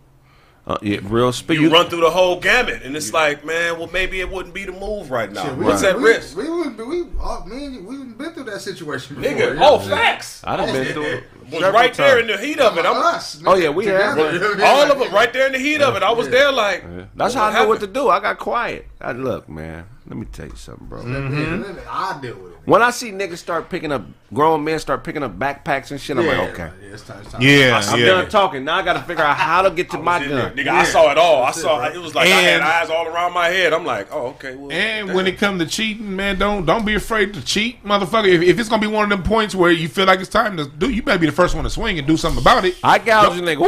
Uh, 0.67 0.77
yeah, 0.83 0.99
real 1.05 1.33
spit. 1.33 1.61
You, 1.61 1.71
run 1.71 1.89
through 1.89 2.01
the 2.01 2.11
whole 2.11 2.41
gamut, 2.41 2.83
and 2.83 2.97
it's 2.97 3.13
like, 3.13 3.45
man, 3.45 3.79
well, 3.79 3.89
maybe 3.93 4.19
it 4.19 4.29
wouldn't 4.29 4.53
be 4.53 4.65
the 4.65 4.73
move 4.73 5.13
right 5.13 5.31
now. 5.31 5.45
Shit, 5.45 5.57
we, 5.57 5.65
What's 5.65 5.85
at 5.85 5.97
we, 5.97 6.03
risk? 6.03 6.37
We, 6.37 6.51
we, 6.51 6.69
we, 6.69 7.07
uh, 7.23 7.45
me 7.47 7.67
and 7.67 7.75
you, 7.77 7.83
we 7.85 7.97
been 7.99 8.33
through 8.33 8.45
that 8.45 8.61
situation 8.61 9.15
before. 9.15 9.31
Nigga, 9.31 9.49
you 9.51 9.55
know 9.55 9.75
oh, 9.75 9.75
I'm 9.77 9.85
saying? 9.85 9.97
facts. 9.97 10.43
I 10.43 10.57
done 10.57 10.73
been 10.73 10.93
through 10.93 11.03
it. 11.05 11.25
Was 11.51 11.61
several 11.61 11.73
right 11.73 11.95
there 11.95 12.19
in 12.19 12.27
the 12.27 12.37
heat 12.39 12.59
of 12.61 12.77
it. 12.79 12.85
I'm, 12.85 12.97
Us, 12.97 13.43
Oh, 13.47 13.57
yeah, 13.57 13.69
we 13.71 13.85
together. 13.85 14.39
have. 14.39 14.61
all 14.63 14.91
of 14.93 14.99
them 14.99 15.13
right 15.15 15.33
there 15.33 15.47
in 15.47 15.53
the 15.53 15.59
heat 15.59 15.81
of 15.81 15.97
it. 15.97 16.03
I 16.03 16.11
was 16.13 16.29
there 16.29 16.51
like, 16.53 16.85
That's 17.15 17.35
how 17.35 17.47
I 17.47 17.53
know 17.55 17.69
what 17.69 17.81
to 17.81 17.87
do. 17.87 18.09
I 18.09 18.21
got 18.21 18.39
quiet. 18.39 18.87
I, 19.01 19.13
look, 19.13 19.49
man. 19.49 19.87
Let 20.09 20.17
me 20.19 20.27
tell 20.27 20.47
you 20.47 20.55
something, 20.55 20.87
bro. 20.87 21.03
Mm-hmm. 21.03 21.79
I 21.91 22.19
deal 22.21 22.37
with 22.37 22.53
it. 22.53 22.59
When 22.65 22.83
I 22.83 22.91
see 22.91 23.11
niggas 23.11 23.39
start 23.39 23.69
picking 23.69 23.91
up, 23.93 24.03
grown 24.33 24.63
men 24.65 24.79
start 24.79 25.03
picking 25.05 25.23
up 25.23 25.37
backpacks 25.39 25.91
and 25.93 26.01
shit, 26.01 26.17
I'm 26.17 26.27
like, 26.27 26.51
okay. 26.51 26.71
Yeah, 26.83 26.93
it's 26.93 27.03
time, 27.03 27.21
it's 27.23 27.33
time. 27.33 27.43
Yeah, 27.43 27.81
I'm 27.85 28.01
yeah. 28.01 28.07
done 28.07 28.29
talking. 28.29 28.65
Now 28.65 28.77
I 28.77 28.83
got 28.83 28.95
to 28.95 29.03
figure 29.03 29.23
out 29.23 29.37
how 29.37 29.63
to 29.63 29.71
get 29.71 29.91
to 29.91 29.99
my 29.99 30.19
gun. 30.25 30.57
Nigga, 30.57 30.69
I 30.69 30.85
saw 30.85 31.11
it 31.13 31.19
all. 31.19 31.45
I 31.45 31.51
saw 31.53 31.85
it, 31.85 31.95
it. 31.97 31.99
was 31.99 32.15
like 32.15 32.29
I 32.29 32.35
had 32.35 32.61
eyes 32.61 32.91
all 32.91 33.07
around 33.07 33.35
my 33.35 33.49
head. 33.49 33.73
I'm 33.73 33.85
like, 33.85 34.09
oh, 34.13 34.29
okay. 34.29 34.55
Well, 34.57 34.71
And 34.73 35.09
damn. 35.09 35.17
when 35.17 35.27
it 35.29 35.39
comes 35.39 35.61
to 35.63 35.67
cheating, 35.69 36.15
man, 36.17 36.39
don't 36.39 36.65
don't 36.67 36.85
be 36.85 36.95
afraid 36.95 37.35
to 37.35 37.45
cheat, 37.45 37.85
motherfucker. 37.85 38.29
If, 38.29 38.43
if 38.43 38.59
it's 38.59 38.69
gonna 38.69 38.81
be 38.83 38.89
one 38.89 39.05
of 39.05 39.11
them 39.11 39.23
points 39.23 39.55
where 39.55 39.71
you 39.71 39.89
feel 39.89 40.07
like 40.07 40.19
it's 40.21 40.29
time 40.29 40.57
to 40.57 40.67
do, 40.67 40.91
you 40.91 41.03
better 41.03 41.19
be 41.21 41.27
the 41.27 41.33
first 41.37 41.55
one 41.55 41.65
to 41.65 41.71
swing 41.71 41.99
and 41.99 42.07
do 42.09 42.17
something 42.17 42.41
about 42.41 42.65
it. 42.65 42.77
I 42.83 42.97
gouge 42.99 43.37
a 43.37 43.43
nigga. 43.43 43.61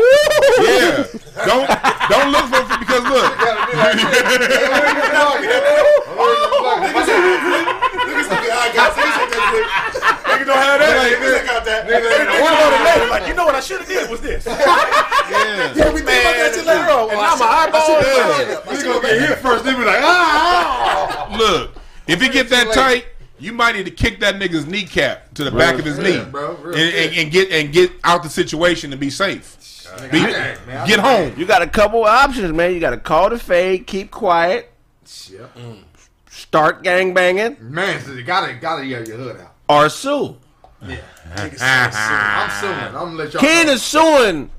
Yeah, 0.58 1.04
don't 1.44 1.68
don't 2.08 2.32
look 2.32 2.48
for 2.48 2.64
it 2.64 2.80
because 2.80 3.04
look, 3.04 3.28
Niggas 8.08 8.28
like, 8.32 8.48
I 8.48 8.72
got 8.74 8.96
that. 8.96 9.04
Nigga 10.24 10.44
don't 10.48 10.56
have 10.56 10.80
that. 10.80 11.20
Niggas 11.20 11.44
got 11.46 11.62
that. 11.64 11.84
One 12.40 12.56
of 12.56 12.58
the 12.72 12.80
ladies 12.88 13.10
like, 13.10 13.28
you 13.28 13.34
know 13.34 13.44
what 13.44 13.54
I 13.54 13.60
should 13.60 13.80
have 13.80 13.88
did 13.88 14.10
was 14.10 14.20
this. 14.20 14.46
Yeah, 14.46 15.92
we 15.92 16.00
think 16.00 16.08
about 16.08 16.40
that 16.40 16.54
shit 16.54 16.64
later 16.64 16.88
on. 16.88 17.10
And 17.10 17.20
now 17.20 17.36
my 17.36 17.68
eyeball. 17.68 18.00
He's 18.72 18.82
gonna 18.82 19.00
get 19.02 19.28
hit 19.28 19.38
first. 19.38 19.64
They 19.64 19.74
be 19.74 19.84
like, 19.84 20.00
ah. 20.00 21.28
look. 21.38 21.76
If 22.08 22.22
it 22.22 22.32
get 22.32 22.48
that 22.48 22.72
tight, 22.72 23.04
you 23.38 23.52
might 23.52 23.74
need 23.76 23.84
to 23.86 23.90
kick 23.90 24.20
that 24.20 24.36
nigga's 24.36 24.66
kneecap 24.66 25.32
to 25.34 25.44
the 25.44 25.50
back 25.50 25.78
of 25.78 25.84
his 25.84 25.98
knee, 25.98 26.22
bro, 26.30 26.54
real 26.56 26.76
and, 26.76 26.94
and, 26.94 27.16
and 27.16 27.30
get 27.30 27.50
and 27.52 27.72
get 27.72 27.92
out 28.04 28.22
the 28.22 28.28
situation 28.28 28.92
and 28.92 29.00
be 29.00 29.10
safe. 29.10 29.56
Be- 30.12 30.20
man, 30.20 30.58
I 30.68 30.86
get 30.86 30.98
home. 31.00 31.32
You 31.38 31.46
got 31.46 31.62
a 31.62 31.66
couple 31.66 32.04
options, 32.04 32.52
man. 32.52 32.74
You 32.74 32.80
got 32.80 32.90
to 32.90 32.98
call 32.98 33.30
the 33.30 33.38
fade, 33.38 33.86
keep 33.86 34.10
quiet, 34.10 34.70
Yeah. 35.30 35.46
Mm. 35.56 35.82
start 36.30 36.82
gang 36.82 37.14
banging, 37.14 37.56
Man, 37.60 38.02
so 38.04 38.12
you 38.12 38.22
gotta 38.22 38.52
gotta 38.54 38.86
get 38.86 39.08
your 39.08 39.16
hood 39.16 39.40
out. 39.40 39.54
or 39.68 39.88
sue. 39.88 40.36
I'm 40.82 42.50
suing. 42.60 42.74
I'm 42.74 42.92
gonna 42.92 43.12
let 43.16 43.32
y'all. 43.32 43.40
Ken 43.40 43.66
know. 43.66 43.72
is 43.72 43.82
suing. 43.82 44.50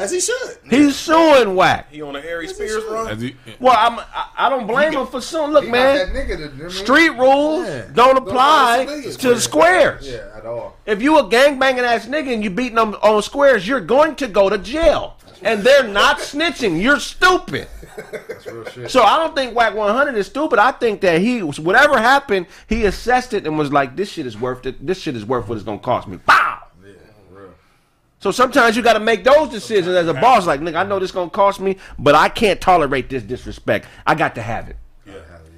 As 0.00 0.10
he 0.10 0.20
should. 0.20 0.58
He's 0.68 0.96
suing 0.96 1.54
Wack. 1.54 1.90
He 1.92 2.00
on 2.02 2.14
the 2.14 2.20
Harry 2.20 2.48
Spears 2.48 2.82
run. 2.90 3.08
As 3.08 3.20
he- 3.20 3.36
Well, 3.58 3.76
I'm, 3.76 3.98
I, 3.98 4.30
I 4.36 4.48
don't 4.48 4.66
blame 4.66 4.92
him 4.92 5.06
for 5.06 5.20
suing. 5.20 5.50
Look, 5.52 5.68
man. 5.68 5.96
that 5.96 6.08
nigga 6.08 6.36
to, 6.38 6.44
I 6.44 6.48
mean, 6.56 6.70
Street 6.70 7.10
rules 7.10 7.66
Yeah. 7.66 7.86
don't 7.92 8.16
apply 8.16 8.78
apply 8.82 9.02
to 9.02 9.12
to 9.18 9.34
the 9.34 9.40
squares. 9.40 10.08
Yeah, 10.08 10.28
at 10.36 10.46
all. 10.46 10.76
If 10.86 11.02
you 11.02 11.18
a 11.18 11.28
gang 11.28 11.58
banging 11.58 11.84
ass 11.84 12.06
nigga 12.06 12.32
and 12.32 12.42
you 12.42 12.50
beating 12.50 12.76
them 12.76 12.94
on 13.02 13.22
squares, 13.22 13.66
you're 13.68 13.80
going 13.80 14.14
to 14.16 14.28
go 14.28 14.48
to 14.48 14.58
jail. 14.58 15.16
And 15.42 15.62
they're 15.62 15.88
not 15.88 16.18
snitching. 16.18 16.82
You're 16.82 17.00
stupid. 17.00 17.66
That's 18.28 18.46
real 18.46 18.64
shit. 18.66 18.90
So 18.90 19.02
I 19.02 19.16
don't 19.16 19.34
think 19.34 19.54
Wack 19.54 19.74
100 19.74 20.14
is 20.14 20.26
stupid. 20.26 20.58
I 20.58 20.70
think 20.72 21.00
that 21.00 21.20
he, 21.20 21.40
whatever 21.42 21.98
happened, 21.98 22.46
he 22.68 22.84
assessed 22.84 23.32
it 23.34 23.46
and 23.46 23.58
was 23.58 23.72
like, 23.72 23.96
"This 23.96 24.10
shit 24.10 24.26
is 24.26 24.38
worth 24.38 24.66
it. 24.66 24.86
This 24.86 25.00
shit 25.00 25.16
is 25.16 25.24
worth 25.24 25.48
what 25.48 25.56
it's 25.56 25.64
gonna 25.64 25.78
cost 25.78 26.08
me." 26.08 26.18
Bow. 26.18 26.49
Yeah, 28.20 28.28
for 28.28 28.28
real. 28.28 28.30
So 28.30 28.30
sometimes 28.30 28.76
you 28.76 28.82
got 28.82 28.94
to 28.94 29.00
make 29.00 29.24
those 29.24 29.48
decisions 29.48 29.96
as 29.96 30.06
a 30.06 30.14
boss. 30.14 30.46
Like, 30.46 30.60
nigga, 30.60 30.76
I 30.76 30.84
know 30.84 30.98
this 30.98 31.10
gonna 31.10 31.30
cost 31.30 31.60
me, 31.60 31.76
but 31.98 32.14
I 32.14 32.28
can't 32.28 32.60
tolerate 32.60 33.08
this 33.10 33.22
disrespect. 33.22 33.86
I 34.06 34.14
got 34.14 34.34
to 34.36 34.42
have 34.42 34.68
it. 34.68 34.76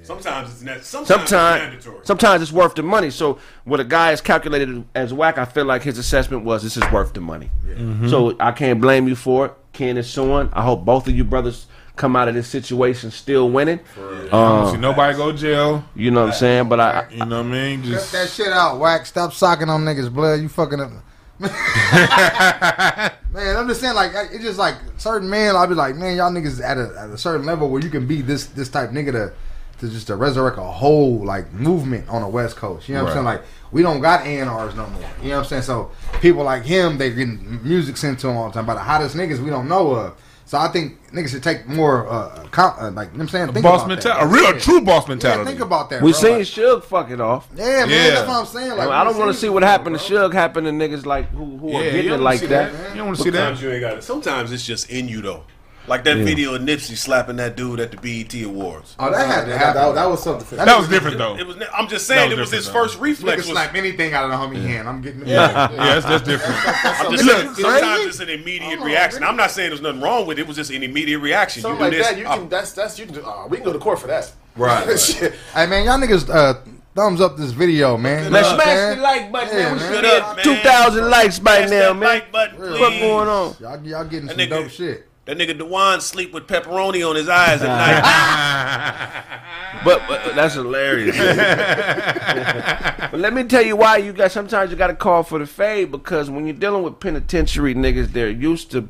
Sometimes 0.03 0.51
it's 0.51 0.61
ne- 0.61 0.81
sometimes, 0.81 1.21
it's 1.23 1.31
mandatory. 1.31 2.05
sometimes 2.05 2.41
it's 2.41 2.51
worth 2.51 2.75
the 2.75 2.83
money. 2.83 3.09
So, 3.09 3.39
what 3.63 3.79
a 3.79 3.85
guy 3.85 4.11
is 4.11 4.19
calculated 4.19 4.83
as 4.93 5.13
Wack, 5.13 5.37
I 5.37 5.45
feel 5.45 5.63
like 5.65 5.81
his 5.81 5.97
assessment 5.97 6.43
was 6.43 6.61
this 6.61 6.75
is 6.75 6.83
worth 6.91 7.13
the 7.13 7.21
money. 7.21 7.49
Yeah. 7.65 7.75
Mm-hmm. 7.75 8.09
So 8.09 8.35
I 8.39 8.51
can't 8.51 8.81
blame 8.81 9.07
you 9.07 9.15
for 9.15 9.45
it. 9.45 9.53
Ken 9.71 9.97
is 9.97 10.09
suing. 10.09 10.49
I 10.51 10.61
hope 10.61 10.83
both 10.83 11.07
of 11.07 11.15
you 11.15 11.23
brothers 11.23 11.67
come 11.95 12.15
out 12.15 12.27
of 12.27 12.33
this 12.33 12.47
situation 12.47 13.11
still 13.11 13.49
winning. 13.49 13.79
Um, 13.97 14.27
I 14.33 14.61
don't 14.61 14.71
see 14.73 14.77
nobody 14.77 15.15
go 15.15 15.31
to 15.31 15.37
jail. 15.37 15.85
You 15.95 16.11
know 16.11 16.21
what 16.21 16.33
I'm 16.33 16.35
saying? 16.35 16.69
But 16.69 16.79
I, 16.79 17.07
You 17.09 17.25
know 17.25 17.37
what 17.37 17.47
I 17.47 17.49
mean? 17.49 17.81
Cut 17.81 17.91
Just 17.91 18.11
that 18.11 18.29
shit 18.29 18.51
out, 18.51 18.79
Wack. 18.79 19.05
Stop 19.05 19.31
socking 19.31 19.69
on 19.69 19.85
niggas' 19.85 20.13
blood. 20.13 20.41
You 20.41 20.49
fucking 20.49 20.81
up. 20.81 20.91
man, 21.39 23.11
I'm 23.33 23.67
just 23.67 23.81
saying, 23.81 23.95
like, 23.95 24.11
it's 24.31 24.43
just 24.43 24.59
like 24.59 24.75
certain 24.97 25.29
men. 25.29 25.55
I'll 25.55 25.67
be 25.67 25.73
like, 25.73 25.95
man, 25.95 26.15
y'all 26.15 26.31
niggas 26.31 26.61
at 26.63 26.77
a, 26.77 26.93
at 26.97 27.09
a 27.09 27.17
certain 27.17 27.45
level 27.45 27.69
where 27.69 27.81
you 27.81 27.89
can 27.89 28.05
be 28.07 28.21
this 28.21 28.45
this 28.47 28.69
type 28.69 28.91
nigga 28.91 29.11
to 29.13 29.33
to 29.79 29.89
just 29.89 30.07
to 30.07 30.15
resurrect 30.15 30.57
a 30.57 30.61
whole 30.61 31.25
like 31.25 31.51
movement 31.51 32.07
on 32.07 32.21
the 32.21 32.27
West 32.27 32.55
Coast. 32.55 32.87
You 32.87 32.95
know 32.95 33.03
what 33.03 33.09
I'm 33.09 33.15
saying? 33.15 33.25
Like, 33.25 33.41
we 33.71 33.81
don't 33.81 33.99
got 33.99 34.21
ANRs 34.21 34.75
no 34.75 34.87
more. 34.87 35.01
You 35.21 35.29
know 35.29 35.37
what 35.37 35.43
I'm 35.43 35.45
saying? 35.45 35.63
So 35.63 35.91
people 36.21 36.43
like 36.43 36.63
him, 36.63 36.97
they 36.97 37.09
getting 37.09 37.59
music 37.63 37.97
sent 37.97 38.19
to 38.19 38.27
them 38.27 38.37
all 38.37 38.47
the 38.47 38.53
time 38.53 38.65
by 38.65 38.75
the 38.75 38.79
hottest 38.79 39.15
niggas 39.15 39.39
we 39.39 39.49
don't 39.49 39.67
know 39.67 39.91
of. 39.91 40.15
So 40.53 40.59
I 40.59 40.67
think 40.67 40.99
niggas 41.11 41.29
should 41.29 41.41
take 41.41 41.67
more, 41.67 42.07
uh, 42.07 42.45
com- 42.51 42.75
uh 42.79 42.91
like, 42.91 43.07
you 43.07 43.13
know 43.13 43.17
what 43.17 43.21
I'm 43.21 43.27
saying? 43.29 43.53
Think 43.53 43.63
boss 43.63 43.87
mentality, 43.87 44.23
a 44.23 44.27
real, 44.27 44.53
Yeah. 44.53 44.59
true 44.59 44.81
boss 44.81 45.05
Yeah, 45.05 45.09
mentality. 45.09 45.45
think 45.49 45.61
about 45.61 45.89
that. 45.89 46.03
we 46.03 46.11
bro. 46.11 46.19
seen 46.21 46.33
Like, 46.33 46.41
Suge 46.43 46.83
fuck 46.83 47.09
it 47.09 47.19
off. 47.19 47.47
yeah, 47.55 47.65
man, 47.87 47.89
Yeah. 47.89 48.09
that's 48.11 48.27
what 48.27 48.37
I'm 48.37 48.45
saying. 48.45 48.77
Like, 48.77 48.87
I 48.89 49.03
don't 49.03 49.17
want 49.17 49.31
to 49.31 49.33
see 49.39 49.49
what 49.49 49.63
it, 49.63 49.65
happened 49.65 49.97
to 49.97 50.07
bro. 50.13 50.29
Suge 50.29 50.33
happen 50.33 50.65
to 50.65 50.69
niggas 50.69 51.07
like 51.07 51.31
who, 51.31 51.57
who 51.57 51.69
are 51.75 51.81
getting 51.81 52.05
you 52.05 52.13
it 52.13 52.19
like 52.19 52.39
see 52.41 52.45
that. 52.45 52.71
You 52.91 52.97
don't 52.97 53.07
want 53.07 53.17
to 53.17 53.23
see 53.23 53.29
that. 53.31 53.37
Sometimes 53.39 53.61
you 53.63 53.71
ain't 53.71 53.81
got 53.81 53.93
it. 53.97 54.03
Sometimes 54.03 54.51
it's 54.51 54.63
just 54.63 54.91
in 54.91 55.07
you 55.07 55.23
though. 55.23 55.41
Like 55.85 56.05
that 56.05 56.15
video 56.17 56.55
of 56.55 56.61
Nipsey 56.61 56.95
slapping 56.95 57.35
that 57.35 57.57
dude 57.57 57.81
at 57.81 57.91
the 57.91 57.97
BET 57.97 58.33
Awards. 58.43 58.95
Oh, 58.97 59.11
that 59.11 59.27
had 59.27 59.41
to 59.43 59.49
That, 59.51 59.57
happen. 59.57 59.81
that, 59.81 59.95
that 59.95 60.05
was 60.09 60.23
something. 60.23 60.57
That 60.57 60.77
was 60.79 60.87
different 60.87 61.17
though. 61.17 61.35
It 61.37 61.45
was. 61.45 61.57
I'm 61.73 61.89
just 61.89 62.07
saying, 62.07 62.29
That 62.29 62.37
it 62.37 62.39
was 62.39 62.51
was 62.51 62.57
his 62.59 62.65
different, 62.67 62.85
first 62.91 62.97
Nigga 62.99 63.01
reflex. 63.01 63.37
Was, 63.39 63.47
slap 63.47 63.75
anything 63.75 64.13
out 64.13 64.23
of 64.23 64.31
the 64.31 64.37
homie 64.37 64.65
hand. 64.65 64.87
I'm 64.87 65.01
getting 65.01 65.27
Yeah, 65.27 65.67
that's 65.67 66.05
that's 66.05 66.23
different. 66.23 66.55
I'm 66.65 67.11
just 67.11 67.25
saying, 67.25 67.53
sometimes 67.55 68.05
it's 68.05 68.19
an 68.21 68.29
immediate 68.29 68.79
reaction. 68.79 69.23
I'm 69.25 69.35
not 69.35 69.51
saying 69.51 69.71
there's 69.71 69.81
nothing 69.81 69.99
wrong 69.99 70.25
with 70.25 70.39
it. 70.39 70.43
It 70.43 70.47
was 70.47 70.55
just 70.55 70.71
an 70.71 70.83
immediate 70.83 71.19
reaction. 71.19 71.61
Something 71.63 71.83
you 71.85 71.91
do 71.91 71.97
like 71.97 71.97
this. 71.97 72.07
that, 72.07 72.17
you 72.17 72.25
oh, 72.27 72.37
can. 72.39 72.49
That's 72.49 72.71
that's 72.71 72.97
you 72.97 73.05
can. 73.05 73.15
do- 73.15 73.25
Uh, 73.25 73.47
we 73.47 73.57
can 73.57 73.65
go 73.65 73.73
to 73.73 73.79
court 73.79 73.99
for 73.99 74.07
that. 74.07 74.31
Right, 74.55 74.87
right. 74.87 74.97
Shit. 74.99 75.33
Hey 75.53 75.65
man, 75.65 75.83
y'all 75.85 75.99
niggas 75.99 76.29
uh, 76.33 76.61
thumbs 76.95 77.19
up 77.19 77.35
this 77.35 77.51
video, 77.51 77.97
man. 77.97 78.23
Man, 78.23 78.25
You 78.25 78.29
know 78.31 78.53
smash 78.55 78.65
saying? 78.65 78.97
the 78.97 79.03
like 79.03 79.31
button, 79.33 79.49
Yeah, 79.57 79.63
man. 79.65 79.73
We 79.73 79.79
man. 79.79 79.91
should 79.93 80.01
Good 80.01 80.21
up, 80.21 80.37
get 80.37 80.45
man. 80.45 80.55
2,000 80.63 81.09
likes 81.09 81.39
by 81.39 81.57
Smash 81.57 81.69
now, 81.71 81.93
man. 81.93 82.01
like 82.01 82.31
button, 82.31 82.59
What's 82.61 82.99
going 82.99 83.27
on? 83.27 83.55
Y'all, 83.59 83.85
y'all 83.85 84.05
getting 84.05 84.27
That 84.27 84.37
some 84.37 84.45
nigga- 84.45 84.49
dope 84.63 84.69
shit. 84.69 85.07
That 85.25 85.37
nigga 85.37 85.57
Dewan 85.57 86.01
sleep 86.01 86.33
with 86.33 86.47
pepperoni 86.47 87.07
on 87.07 87.15
his 87.15 87.29
eyes 87.29 87.61
at 87.61 87.67
night. 87.67 89.29
But, 89.83 90.03
but 90.07 90.21
uh, 90.21 90.33
that's 90.33 90.53
hilarious. 90.53 91.17
but 93.11 93.19
let 93.19 93.33
me 93.33 93.43
tell 93.43 93.63
you 93.63 93.75
why 93.75 93.97
you 93.97 94.13
got. 94.13 94.31
Sometimes 94.31 94.71
you 94.71 94.77
got 94.77 94.87
to 94.87 94.95
call 94.95 95.23
for 95.23 95.39
the 95.39 95.45
fade 95.45 95.91
because 95.91 96.29
when 96.29 96.45
you're 96.45 96.55
dealing 96.55 96.83
with 96.83 96.99
penitentiary 96.99 97.75
niggas, 97.75 98.13
they're 98.13 98.29
used 98.29 98.71
to 98.71 98.87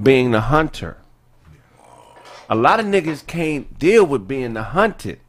being 0.00 0.32
the 0.32 0.40
hunter. 0.40 0.96
A 2.48 2.56
lot 2.56 2.80
of 2.80 2.86
niggas 2.86 3.26
can't 3.26 3.78
deal 3.78 4.04
with 4.04 4.26
being 4.26 4.54
the 4.54 4.62
hunted. 4.62 5.20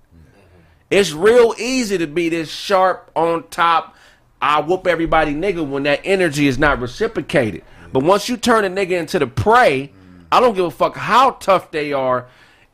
It's 0.89 1.11
real 1.11 1.53
easy 1.57 1.97
to 1.97 2.07
be 2.07 2.29
this 2.29 2.49
sharp 2.49 3.11
on 3.15 3.47
top. 3.49 3.95
I 4.41 4.61
whoop 4.61 4.87
everybody 4.87 5.33
nigga 5.33 5.67
when 5.67 5.83
that 5.83 6.01
energy 6.03 6.47
is 6.47 6.57
not 6.57 6.79
reciprocated. 6.79 7.63
But 7.91 8.03
once 8.03 8.29
you 8.29 8.37
turn 8.37 8.65
a 8.65 8.69
nigga 8.69 8.91
into 8.91 9.19
the 9.19 9.27
prey, 9.27 9.91
I 10.33 10.39
don't 10.39 10.55
give 10.55 10.65
a 10.65 10.71
fuck 10.71 10.95
how 10.97 11.31
tough 11.31 11.69
they 11.69 11.93
are. 11.93 12.25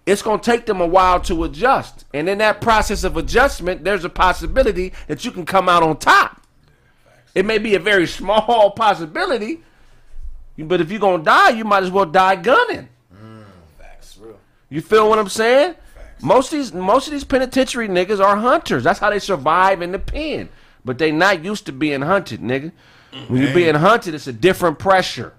It's 0.05 0.21
gonna 0.21 0.41
take 0.41 0.65
them 0.65 0.79
a 0.79 0.87
while 0.87 1.19
to 1.21 1.43
adjust. 1.43 2.05
And 2.13 2.29
in 2.29 2.37
that 2.37 2.61
process 2.61 3.03
of 3.03 3.17
adjustment, 3.17 3.83
there's 3.83 4.05
a 4.05 4.09
possibility 4.09 4.93
that 5.07 5.25
you 5.25 5.31
can 5.31 5.45
come 5.45 5.67
out 5.67 5.83
on 5.83 5.97
top. 5.97 6.41
It 7.35 7.45
may 7.45 7.57
be 7.57 7.75
a 7.75 7.79
very 7.79 8.07
small 8.07 8.71
possibility, 8.77 9.61
but 10.57 10.79
if 10.79 10.89
you're 10.89 11.01
gonna 11.01 11.21
die, 11.21 11.49
you 11.49 11.65
might 11.65 11.83
as 11.83 11.91
well 11.91 12.05
die 12.05 12.37
gunning. 12.37 12.87
Facts, 13.77 14.17
real. 14.17 14.39
You 14.69 14.79
feel 14.79 15.09
what 15.09 15.19
I'm 15.19 15.27
saying? 15.27 15.75
Most 16.21 16.53
of 16.53 16.59
these 16.59 16.71
most 16.73 17.07
of 17.07 17.11
these 17.11 17.25
penitentiary 17.25 17.89
niggas 17.89 18.23
are 18.23 18.37
hunters. 18.37 18.85
That's 18.85 18.99
how 18.99 19.09
they 19.09 19.19
survive 19.19 19.81
in 19.81 19.91
the 19.91 19.99
pen. 19.99 20.47
But 20.85 20.97
they 20.97 21.11
not 21.11 21.43
used 21.43 21.65
to 21.65 21.73
being 21.73 22.03
hunted, 22.03 22.39
nigga. 22.39 22.71
When 23.27 23.41
you're 23.41 23.53
being 23.53 23.75
hunted, 23.75 24.13
it's 24.15 24.27
a 24.27 24.33
different 24.33 24.79
pressure. 24.79 25.33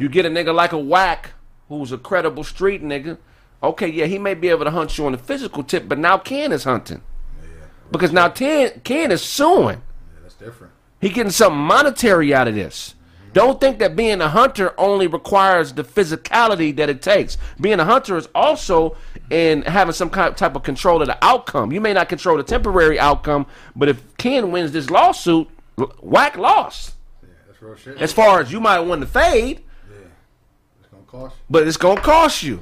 You 0.00 0.08
get 0.08 0.24
a 0.24 0.30
nigga 0.30 0.54
like 0.54 0.72
a 0.72 0.78
Wack 0.78 1.32
who's 1.68 1.92
a 1.92 1.98
credible 1.98 2.42
street 2.42 2.82
nigga. 2.82 3.18
Okay, 3.62 3.86
yeah, 3.86 4.06
he 4.06 4.18
may 4.18 4.32
be 4.32 4.48
able 4.48 4.64
to 4.64 4.70
hunt 4.70 4.96
you 4.96 5.04
on 5.04 5.12
the 5.12 5.18
physical 5.18 5.62
tip, 5.62 5.86
but 5.86 5.98
now 5.98 6.16
Ken 6.16 6.52
is 6.52 6.64
hunting. 6.64 7.02
Because 7.90 8.10
now 8.10 8.30
Ken, 8.30 8.80
Ken 8.82 9.12
is 9.12 9.20
suing. 9.20 9.76
Yeah, 9.76 10.20
that's 10.22 10.34
different. 10.36 10.72
He 11.02 11.10
getting 11.10 11.30
something 11.30 11.60
monetary 11.60 12.32
out 12.32 12.48
of 12.48 12.54
this. 12.54 12.94
Mm-hmm. 12.94 13.32
Don't 13.34 13.60
think 13.60 13.78
that 13.80 13.94
being 13.94 14.22
a 14.22 14.28
hunter 14.30 14.72
only 14.78 15.06
requires 15.06 15.74
the 15.74 15.84
physicality 15.84 16.74
that 16.76 16.88
it 16.88 17.02
takes. 17.02 17.36
Being 17.60 17.78
a 17.78 17.84
hunter 17.84 18.16
is 18.16 18.26
also 18.34 18.96
in 19.28 19.62
having 19.62 19.92
some 19.92 20.08
kind 20.08 20.34
type 20.34 20.56
of 20.56 20.62
control 20.62 21.02
of 21.02 21.08
the 21.08 21.22
outcome. 21.22 21.72
You 21.72 21.80
may 21.82 21.92
not 21.92 22.08
control 22.08 22.38
the 22.38 22.42
temporary 22.42 22.98
outcome, 22.98 23.46
but 23.76 23.90
if 23.90 24.16
Ken 24.16 24.50
wins 24.50 24.72
this 24.72 24.88
lawsuit, 24.88 25.46
Wack 26.00 26.38
lost. 26.38 26.94
Yeah, 27.22 27.28
that's 27.46 27.60
real 27.60 27.76
shit. 27.76 27.98
As 27.98 28.14
far 28.14 28.40
as 28.40 28.50
you 28.50 28.60
might 28.60 28.80
win 28.80 29.00
the 29.00 29.06
fade, 29.06 29.62
cost 31.10 31.34
you. 31.36 31.42
but 31.50 31.66
it's 31.66 31.76
gonna 31.76 32.00
cost 32.00 32.42
you. 32.42 32.60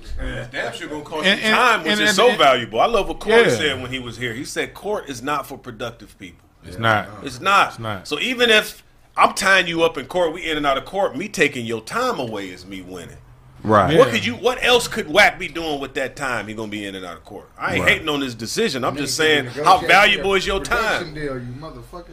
Damn 0.51 0.73
sure 0.73 0.89
gonna 0.89 1.03
cost 1.03 1.27
And- 1.27 1.41
you 1.41 1.47
and- 1.47 1.55
time, 1.57 1.83
which 1.85 1.93
and- 1.93 2.01
is 2.03 2.17
so 2.17 2.29
and- 2.31 2.39
valuable. 2.39 2.81
I 2.81 2.87
love 2.87 3.09
what 3.09 3.21
Court 3.21 3.47
Yeah. 3.47 3.55
said 3.57 3.83
when 3.83 3.93
he 3.93 3.99
was 3.99 4.17
here. 4.17 4.33
He 4.35 4.45
said 4.45 4.75
court 4.75 5.09
is 5.09 5.23
not 5.23 5.47
for 5.47 5.59
productive 5.59 6.19
people. 6.19 6.47
It's 6.65 6.79
not. 6.79 7.09
It's 7.23 7.41
not. 7.41 7.69
It's 7.71 7.79
not. 7.79 8.09
So 8.09 8.19
even 8.21 8.51
if 8.51 8.83
I'm 9.17 9.35
tying 9.35 9.67
you 9.67 9.83
up 9.83 9.97
in 9.99 10.07
court, 10.07 10.33
we 10.33 10.49
in 10.51 10.57
and 10.57 10.67
out 10.67 10.77
of 10.79 10.85
court, 10.85 11.17
me 11.17 11.29
taking 11.29 11.65
your 11.67 11.81
time 11.81 12.19
away 12.19 12.49
is 12.49 12.65
me 12.67 12.83
winning. 12.83 13.17
Right. 13.65 13.97
What 13.99 14.11
could 14.11 14.25
you? 14.25 14.35
What 14.35 14.63
else 14.63 14.87
could 14.87 15.09
Wack 15.09 15.39
be 15.39 15.49
doing 15.49 15.81
with 15.81 15.95
that 15.95 16.15
time? 16.15 16.47
He 16.47 16.55
gonna 16.55 16.69
be 16.69 16.85
in 16.87 16.95
and 16.95 17.05
out 17.05 17.17
of 17.17 17.25
court. 17.25 17.49
I 17.59 17.75
ain't 17.77 17.89
hating 17.89 18.09
on 18.09 18.21
his 18.21 18.35
decision. 18.37 18.85
I'm 18.85 18.97
just 18.97 19.17
saying, 19.17 19.47
how 19.47 19.79
valuable 19.79 20.35
is 20.35 20.47
your 20.47 20.61
time? 20.61 21.13
Deal, 21.15 21.35
you 21.35 21.55
motherfucker. 21.61 22.11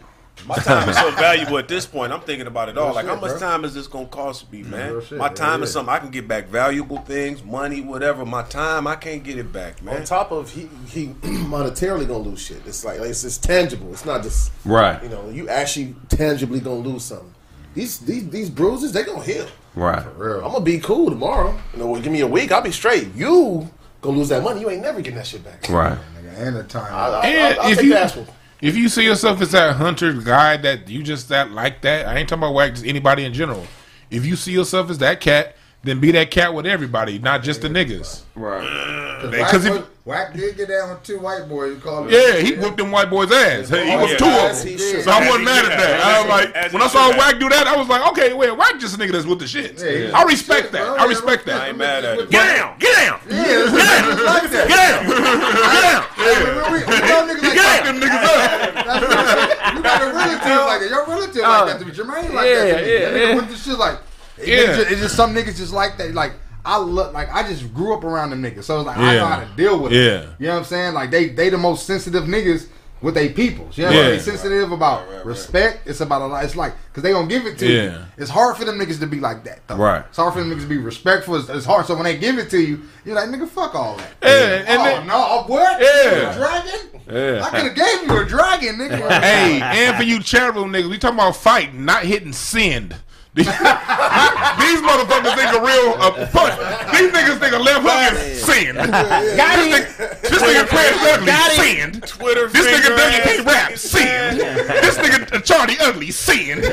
My 0.48 0.56
time 0.56 0.88
is 0.90 0.98
so 0.98 1.10
valuable 1.16 1.58
at 1.58 1.68
this 1.68 1.86
point. 1.86 2.12
I'm 2.14 2.22
thinking 2.22 2.46
about 2.46 2.70
it 2.70 2.78
all. 2.78 2.88
Real 2.88 2.96
Like, 2.96 3.06
how 3.08 3.16
much 3.16 3.32
bro. 3.32 3.40
time 3.40 3.66
is 3.66 3.74
this 3.74 3.88
gonna 3.88 4.06
cost 4.08 4.52
me, 4.52 4.64
man? 4.64 4.92
real 4.94 5.02
shit. 5.02 5.18
My 5.18 5.28
Yeah, 5.28 5.34
time 5.34 5.64
is 5.64 5.70
yeah. 5.70 5.74
something 5.74 5.94
I 5.96 6.00
can 6.00 6.12
get 6.12 6.28
back. 6.28 6.48
Valuable 6.50 6.98
things, 7.00 7.44
money, 7.44 7.82
whatever. 7.82 8.26
My 8.26 8.44
time, 8.44 8.86
I 8.86 8.96
can't 8.96 9.24
get 9.24 9.38
it 9.40 9.52
back, 9.52 9.82
man. 9.82 9.98
On 9.98 10.04
top 10.04 10.32
of 10.32 10.52
he 10.52 10.70
he 10.90 11.08
monetarily 11.24 12.08
gonna 12.08 12.20
lose 12.20 12.42
shit. 12.42 12.62
It's 12.66 12.86
like, 12.86 13.00
like 13.00 13.10
it's, 13.10 13.24
it's 13.24 13.38
tangible. 13.38 13.92
It's 13.92 14.06
not 14.06 14.24
just 14.24 14.52
Right. 14.66 15.02
You 15.02 15.10
know, 15.10 15.30
you 15.30 15.50
actually 15.50 15.96
tangibly 16.10 16.60
gonna 16.60 16.76
lose 16.76 17.04
something. 17.06 17.34
These 17.74 18.00
these 18.00 18.30
these 18.30 18.50
bruises 18.50 18.92
they 18.94 19.04
gonna 19.04 19.24
heal. 19.24 19.48
Right. 19.74 20.06
Real. 20.18 20.38
I'm 20.46 20.52
gonna 20.52 20.64
be 20.64 20.80
cool 20.80 21.10
tomorrow. 21.10 21.58
You 21.74 21.80
know, 21.80 21.96
give 22.00 22.12
me 22.12 22.22
a 22.22 22.28
week, 22.28 22.52
I'll 22.52 22.62
be 22.62 22.72
straight. 22.72 23.14
You 23.16 23.70
gonna 24.02 24.18
lose 24.18 24.30
that 24.30 24.44
money. 24.44 24.62
You 24.62 24.70
ain't 24.70 24.82
never 24.82 25.00
getting 25.02 25.16
that 25.18 25.28
shit 25.28 25.44
back. 25.44 25.68
Right. 25.70 25.98
And 26.38 26.56
the 26.58 26.64
time. 26.66 26.94
I, 26.94 27.08
I, 27.08 27.26
And 27.28 27.58
I'll, 27.58 27.62
I'll 27.66 27.72
if 27.72 27.78
take 27.78 27.86
you 27.88 27.94
the 27.94 28.00
asshole. 28.00 28.28
If 28.62 28.78
you 28.78 28.90
see 28.90 29.04
yourself 29.04 29.42
as 29.42 29.52
that 29.52 29.76
hunter 29.76 30.14
guy 30.14 30.58
that 30.58 30.88
you 30.88 31.04
just 31.04 31.30
that 31.30 31.52
like 31.52 31.82
that, 31.82 32.08
I 32.08 32.18
ain't 32.18 32.30
talking 32.30 32.44
about 32.44 32.54
Wack 32.54 32.74
just 32.74 32.86
anybody 32.86 33.26
in 33.26 33.34
general. 33.34 33.66
If 34.10 34.26
you 34.26 34.36
see 34.36 34.54
yourself 34.54 34.90
as 34.90 35.00
that 35.00 35.20
cat, 35.20 35.55
then 35.86 36.00
be 36.00 36.12
that 36.12 36.32
cat 36.32 36.54
with 36.54 36.66
everybody, 36.66 37.20
not 37.20 37.44
just 37.44 37.62
the 37.62 37.70
niggas. 37.70 38.22
Right. 38.36 39.22
Because 39.32 39.66
if 39.66 39.74
was- 39.74 39.84
Wack 40.06 40.34
did 40.34 40.56
get 40.56 40.68
down 40.70 40.92
with 40.92 41.02
two 41.02 41.18
white 41.18 41.50
boys. 41.50 41.74
He 41.74 41.82
called 41.82 42.12
yeah, 42.12 42.38
he 42.38 42.54
whooped 42.54 42.78
them 42.78 42.92
white 42.92 43.10
boys' 43.10 43.32
ass. 43.32 43.70
He 43.70 43.76
Oh, 43.90 44.02
was 44.06 44.12
yeah. 44.12 44.18
two 44.18 44.26
of 44.30 44.54
them. 44.54 44.78
should. 44.78 45.02
So 45.04 45.10
I 45.10 45.26
wasn't 45.26 45.46
mad 45.46 45.66
at 45.66 45.72
have. 45.72 45.80
that. 45.82 46.02
I 46.06 46.20
was 46.22 46.30
like, 46.30 46.54
As 46.56 46.74
when 46.74 46.82
I 46.84 46.88
saw 46.88 47.10
have. 47.10 47.18
Wack 47.18 47.40
do 47.40 47.50
that, 47.50 47.66
I 47.66 47.76
was 47.76 47.88
like, 47.88 48.06
okay, 48.12 48.32
wait, 48.34 48.52
Wack 48.56 48.78
just 48.80 48.94
a 48.94 49.00
nigga 49.00 49.14
that's 49.14 49.26
with 49.26 49.40
the 49.40 49.48
shit. 49.48 49.82
Yeah, 49.82 50.12
I 50.14 50.22
respect 50.30 50.66
shit, 50.66 50.72
that. 50.74 50.86
bro. 50.86 50.96
I 50.98 51.06
respect 51.06 51.48
Yeah, 51.48 51.54
that. 51.58 51.62
I 51.64 51.68
ain't 51.70 51.78
mad 51.80 52.06
at 52.06 52.20
it. 52.20 52.30
Get 52.30 52.56
down, 52.56 52.78
get 52.78 52.96
down, 52.98 53.20
Yeah, 53.30 53.46
it's 53.66 53.74
like 53.74 54.52
that. 54.52 54.68
get 54.70 54.78
down, 54.78 55.10
get 55.10 55.82
down. 55.82 56.04
Hey, 56.22 56.38
we- 56.38 56.54
we- 56.70 56.86
we 56.86 56.98
know 57.02 57.26
niggas 57.26 57.42
like 57.42 57.54
Get 57.56 57.66
that. 57.66 57.82
them 57.86 57.98
niggas 57.98 58.26
up. 58.30 58.86
That's 58.86 59.02
real 59.10 59.26
shit. 59.26 59.76
You 59.76 59.82
got 59.82 60.02
a 60.02 60.06
relative 60.14 60.66
like 60.70 60.80
that. 60.82 60.90
Your 60.90 61.06
relative 61.08 61.42
like 61.42 61.66
that 61.66 61.80
to 61.80 61.86
be 61.86 61.92
Jermaine 61.92 62.34
like 62.34 62.46
yeah, 62.46 62.62
that. 62.62 62.78
To 62.78 62.86
me. 62.86 62.94
yeah, 62.94 63.00
that 63.00 63.14
nigga 63.14 63.30
yeah. 63.30 63.36
went 63.36 63.50
to 63.50 63.56
shit 63.58 63.78
like. 63.80 63.98
It- 64.38 64.48
Yeah. 64.48 64.56
It's, 64.56 64.78
just, 64.78 64.92
it's 64.92 65.02
just 65.02 65.16
some 65.16 65.34
niggas 65.36 65.58
just 65.58 65.74
like 65.74 65.98
that. 65.98 66.14
Like 66.14 66.34
I 66.64 66.80
look 66.80 67.14
like 67.14 67.32
I 67.32 67.48
just 67.48 67.74
grew 67.74 67.94
up 67.94 68.04
around 68.04 68.32
them 68.32 68.42
niggas, 68.42 68.64
so 68.64 68.80
it's 68.80 68.88
like 68.88 68.98
I 68.98 69.16
know 69.16 69.26
how 69.28 69.40
to 69.42 69.48
deal 69.56 69.80
with 69.80 69.92
it. 69.94 69.98
Yeah. 69.98 70.18
them. 70.22 70.36
You 70.40 70.48
know 70.48 70.54
what 70.54 70.60
I'm 70.60 70.66
saying? 70.66 70.94
Like 70.94 71.12
they 71.12 71.30
they 71.30 71.50
the 71.50 71.58
most 71.60 71.86
sensitive 71.86 72.24
niggas 72.24 72.68
with 73.02 73.14
they 73.14 73.30
peoples. 73.30 73.78
You 73.78 73.84
know, 73.86 73.92
Yeah. 73.92 74.10
they 74.12 74.20
sensitive 74.20 74.72
about 74.72 75.02
Right, 75.02 75.08
right, 75.10 75.16
right. 75.18 75.26
respect. 75.28 75.86
It's 75.88 76.02
about 76.02 76.24
a 76.24 76.26
lot. 76.26 76.44
It's 76.44 76.56
like 76.56 76.74
because 76.88 77.04
they 77.04 77.12
gonna 77.12 77.28
give 77.28 77.46
it 77.46 77.60
to 77.60 77.68
you. 77.68 77.82
Yeah. 77.82 78.06
It's 78.18 78.32
hard 78.32 78.58
for 78.58 78.66
them 78.66 78.80
niggas 78.80 79.00
to 79.02 79.06
be 79.06 79.20
like 79.20 79.44
that. 79.44 79.60
Though. 79.68 79.76
Right. 79.76 80.04
It's 80.08 80.18
hard 80.18 80.34
for 80.34 80.40
them 80.40 80.50
niggas 80.50 80.62
to 80.62 80.68
be 80.68 80.78
respectful. 80.80 81.36
It's, 81.36 81.50
it's 81.50 81.66
hard. 81.68 81.86
So 81.86 81.94
when 81.94 82.06
they 82.06 82.18
give 82.18 82.40
it 82.40 82.50
to 82.50 82.60
you, 82.60 82.82
you're 83.06 83.14
like 83.16 83.30
nigga, 83.30 83.48
fuck 83.48 83.76
all 83.76 83.98
that. 83.98 84.14
Yeah, 84.24 84.64
and 84.68 84.82
oh 84.82 84.84
then- 84.86 85.08
no, 85.08 85.14
oh, 85.16 85.44
what? 85.46 85.80
Yeah. 85.80 86.32
A 86.32 86.36
dragon? 86.36 87.02
Yeah. 87.08 87.44
I 87.46 87.50
could 87.52 87.68
have 87.68 87.76
gave 87.76 88.10
you 88.10 88.22
a 88.22 88.26
dragon, 88.26 88.78
nigga. 88.80 89.22
Hey, 89.22 89.62
and 89.62 89.98
for 89.98 90.04
you 90.04 90.20
charitable 90.20 90.64
niggas, 90.64 90.90
we 90.90 90.98
talking 90.98 91.20
about 91.20 91.36
fighting, 91.36 91.86
not 91.86 92.04
hitting 92.06 92.34
send. 92.34 92.96
These 93.36 93.48
these 93.48 94.80
motherfuckers 94.82 95.36
think 95.36 95.52
a 95.54 95.62
real 95.62 95.94
uh, 96.00 96.26
punch. 96.32 96.56
These 96.96 97.12
niggas 97.12 97.38
think 97.40 97.54
a 97.54 97.60
left 97.60 97.84
hook 97.84 98.24
is 98.24 98.44
send. 98.46 98.78
Got 99.36 99.58
This 99.58 99.66
him. 99.68 99.72
nigga, 99.74 100.22
this 100.22 100.42
nigga 100.42 100.68
Chris 100.68 101.14
ugly 101.14 101.26
Got 101.28 101.52
him. 101.52 101.94
send. 101.94 102.08
Twitter 102.08 102.48
This 102.48 102.66
nigga 102.66 102.82
finger 102.82 102.96
Dougie 102.96 103.20
ass 103.20 103.46
rap 103.46 103.72
niggas, 103.74 103.78
send. 103.80 104.40
This 104.40 104.98
nigga 104.98 105.44
Charlie 105.44 105.76
ugly 105.82 106.12
send. 106.12 106.64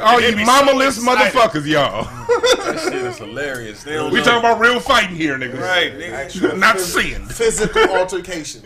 All 0.00 0.20
you 0.20 0.28
They 0.30 0.36
be 0.36 0.44
so 0.94 1.02
motherfuckers, 1.02 1.66
y'all. 1.66 2.04
That 2.04 2.80
shit 2.82 2.94
is 2.94 3.18
hilarious. 3.18 3.82
They 3.82 3.94
don't 3.94 4.10
We 4.10 4.18
know. 4.20 4.24
talking 4.24 4.38
about 4.40 4.58
real 4.58 4.80
fighting 4.80 5.16
here, 5.16 5.36
niggas. 5.36 5.60
right, 5.60 5.92
nigga. 5.92 6.56
Not 6.58 6.80
send. 6.80 7.30
Physical 7.30 7.82
altercations. 7.90 8.64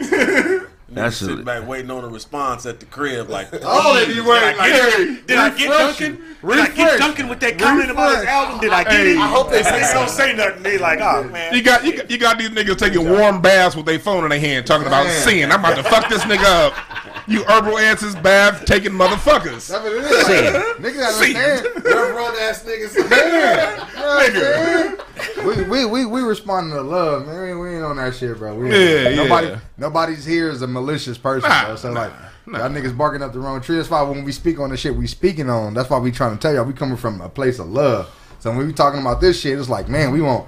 That's 0.94 1.16
Sitting 1.16 1.40
a, 1.40 1.42
back 1.42 1.66
waiting 1.66 1.90
on 1.90 2.04
a 2.04 2.08
response 2.08 2.66
at 2.66 2.80
the 2.80 2.86
crib, 2.86 3.28
like, 3.28 3.48
Oh, 3.62 3.94
they 3.94 4.06
be 4.12 4.20
waiting 4.20 4.56
like, 4.56 4.70
hey, 4.72 5.18
Did 5.26 5.38
I 5.38 5.50
get 5.50 5.68
refreshing. 5.68 6.12
Duncan? 6.16 6.26
Did 6.48 6.58
I 6.60 6.66
get 6.66 6.76
Refresh. 6.84 6.98
Duncan 7.00 7.28
with 7.28 7.40
that 7.40 7.58
comment 7.58 7.90
about 7.90 8.16
his 8.16 8.24
album? 8.26 8.60
Did 8.60 8.72
I 8.72 8.84
get 8.84 8.92
Hey. 8.92 9.12
it? 9.12 9.18
I 9.18 9.28
hope 9.28 9.50
they 9.50 9.62
say 9.62 9.92
don't 9.92 10.08
say 10.10 10.34
nothing. 10.34 10.62
They 10.62 10.78
like, 10.78 11.00
oh 11.00 11.24
man. 11.24 11.54
You 11.54 11.62
got, 11.62 11.84
you 11.84 11.96
got 11.96 12.10
you 12.10 12.18
got 12.18 12.38
these 12.38 12.50
niggas 12.50 12.76
taking 12.78 13.08
warm 13.10 13.40
baths 13.40 13.74
with 13.76 13.86
their 13.86 13.98
phone 13.98 14.24
in 14.24 14.30
their 14.30 14.38
hand, 14.40 14.66
talking 14.66 14.86
about 14.86 15.04
Man. 15.06 15.22
sin. 15.22 15.50
I'm 15.52 15.60
about 15.60 15.76
to 15.76 15.82
fuck 15.82 16.08
this 16.08 16.22
nigga 16.22 16.44
up. 16.44 16.74
You 17.26 17.42
herbal 17.44 17.78
answers 17.78 18.14
bath 18.16 18.64
taking 18.66 18.92
motherfuckers. 18.92 19.68
That's 19.68 19.82
what 19.82 19.92
it 19.92 20.04
is. 20.04 20.26
Sin. 20.26 20.54
Niggas 20.82 21.34
understand. 21.34 21.84
Rough 21.84 22.16
run 22.16 22.36
ass 22.40 22.64
niggas. 22.64 23.10
Man, 23.10 23.86
you 24.34 24.34
know 24.34 24.96
what 24.96 25.06
I'm 25.38 25.46
we, 25.46 25.62
we, 25.64 25.84
we, 25.84 26.06
we 26.06 26.20
responding 26.22 26.74
to 26.74 26.82
love, 26.82 27.26
man. 27.26 27.42
We, 27.42 27.54
we 27.54 27.74
ain't 27.76 27.84
on 27.84 27.96
that 27.96 28.14
shit, 28.14 28.36
bro. 28.38 28.54
We, 28.54 28.70
Yeah, 28.70 29.14
nobody, 29.14 29.48
yeah. 29.48 29.58
Nobody's 29.78 30.24
here 30.24 30.48
is 30.50 30.62
a 30.62 30.66
malicious 30.66 31.18
person, 31.18 31.48
Nah, 31.48 31.66
bro. 31.66 31.76
So 31.76 31.92
nah, 31.92 32.00
like, 32.02 32.12
nah. 32.46 32.58
y'all 32.58 32.68
niggas 32.70 32.96
barking 32.96 33.22
up 33.22 33.32
the 33.32 33.40
wrong 33.40 33.60
tree. 33.60 33.76
That's 33.76 33.90
why 33.90 34.02
when 34.02 34.24
we 34.24 34.32
speak 34.32 34.58
on 34.58 34.70
the 34.70 34.76
shit 34.76 34.94
we 34.94 35.06
speaking 35.06 35.48
on, 35.50 35.74
that's 35.74 35.90
why 35.90 35.98
we 35.98 36.10
trying 36.12 36.36
to 36.36 36.40
tell 36.40 36.54
y'all 36.54 36.64
we 36.64 36.72
coming 36.72 36.96
from 36.96 37.20
a 37.20 37.28
place 37.28 37.58
of 37.58 37.68
love. 37.68 38.10
So 38.40 38.50
when 38.50 38.66
we 38.66 38.72
talking 38.72 39.00
about 39.00 39.20
this 39.20 39.40
shit, 39.40 39.58
it's 39.58 39.68
like, 39.68 39.88
man, 39.88 40.10
we 40.12 40.20
won't. 40.20 40.46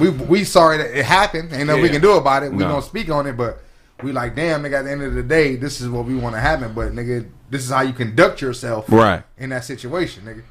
We 0.00 0.08
we 0.10 0.44
sorry 0.44 0.78
that 0.78 0.98
it 0.98 1.04
happened. 1.04 1.52
Ain't 1.52 1.66
nothing 1.68 1.82
we 1.82 1.88
can 1.90 2.00
do 2.00 2.12
about 2.12 2.42
it. 2.42 2.50
We 2.50 2.58
No. 2.58 2.68
gonna 2.70 2.82
speak 2.82 3.10
on 3.10 3.26
it, 3.26 3.36
but 3.36 3.62
we 4.02 4.12
like, 4.12 4.34
damn, 4.34 4.62
nigga. 4.62 4.80
At 4.80 4.82
the 4.84 4.92
end 4.92 5.02
of 5.02 5.14
the 5.14 5.22
day, 5.22 5.56
this 5.56 5.80
is 5.80 5.88
what 5.88 6.04
we 6.04 6.14
want 6.14 6.34
to 6.34 6.40
happen. 6.40 6.72
But 6.74 6.92
nigga, 6.92 7.28
this 7.50 7.64
is 7.64 7.70
how 7.70 7.82
you 7.82 7.92
conduct 7.92 8.40
yourself 8.40 8.86
Right. 8.90 9.22
in 9.38 9.50
that 9.50 9.64
situation, 9.64 10.24
nigga. 10.24 10.42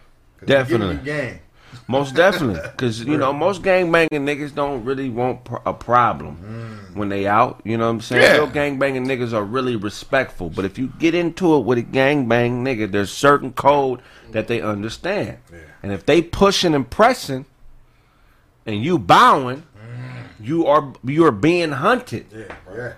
Definitely. 0.45 0.97
gang. 1.03 1.39
most 1.87 2.15
definitely. 2.15 2.61
Because, 2.71 3.01
you 3.03 3.17
know, 3.17 3.31
most 3.33 3.63
gang 3.63 3.91
banging 3.91 4.25
niggas 4.25 4.53
don't 4.53 4.83
really 4.83 5.09
want 5.09 5.43
pr- 5.45 5.57
a 5.65 5.73
problem 5.73 6.37
mm. 6.91 6.95
when 6.95 7.09
they 7.09 7.25
out. 7.27 7.61
You 7.63 7.77
know 7.77 7.85
what 7.85 7.91
I'm 7.91 8.01
saying? 8.01 8.21
Yeah. 8.21 8.33
Real 8.33 8.47
gangbanging 8.47 9.05
niggas 9.05 9.33
are 9.33 9.43
really 9.43 9.75
respectful. 9.75 10.49
But 10.49 10.65
if 10.65 10.77
you 10.77 10.91
get 10.99 11.15
into 11.15 11.55
it 11.55 11.59
with 11.59 11.77
a 11.77 11.81
gang 11.81 12.27
bang 12.27 12.63
nigga, 12.63 12.91
there's 12.91 13.11
certain 13.11 13.53
code 13.53 14.01
that 14.31 14.47
they 14.47 14.61
understand. 14.61 15.37
yeah. 15.51 15.59
And 15.81 15.91
if 15.91 16.05
they 16.05 16.21
pushing 16.21 16.73
and 16.73 16.89
pressing 16.89 17.45
and 18.65 18.83
you 18.83 18.97
bowing, 18.99 19.63
mm. 19.77 20.23
you 20.39 20.65
are 20.67 20.93
you 21.03 21.25
are 21.25 21.31
being 21.31 21.71
hunted. 21.71 22.27
Yeah. 22.31 22.93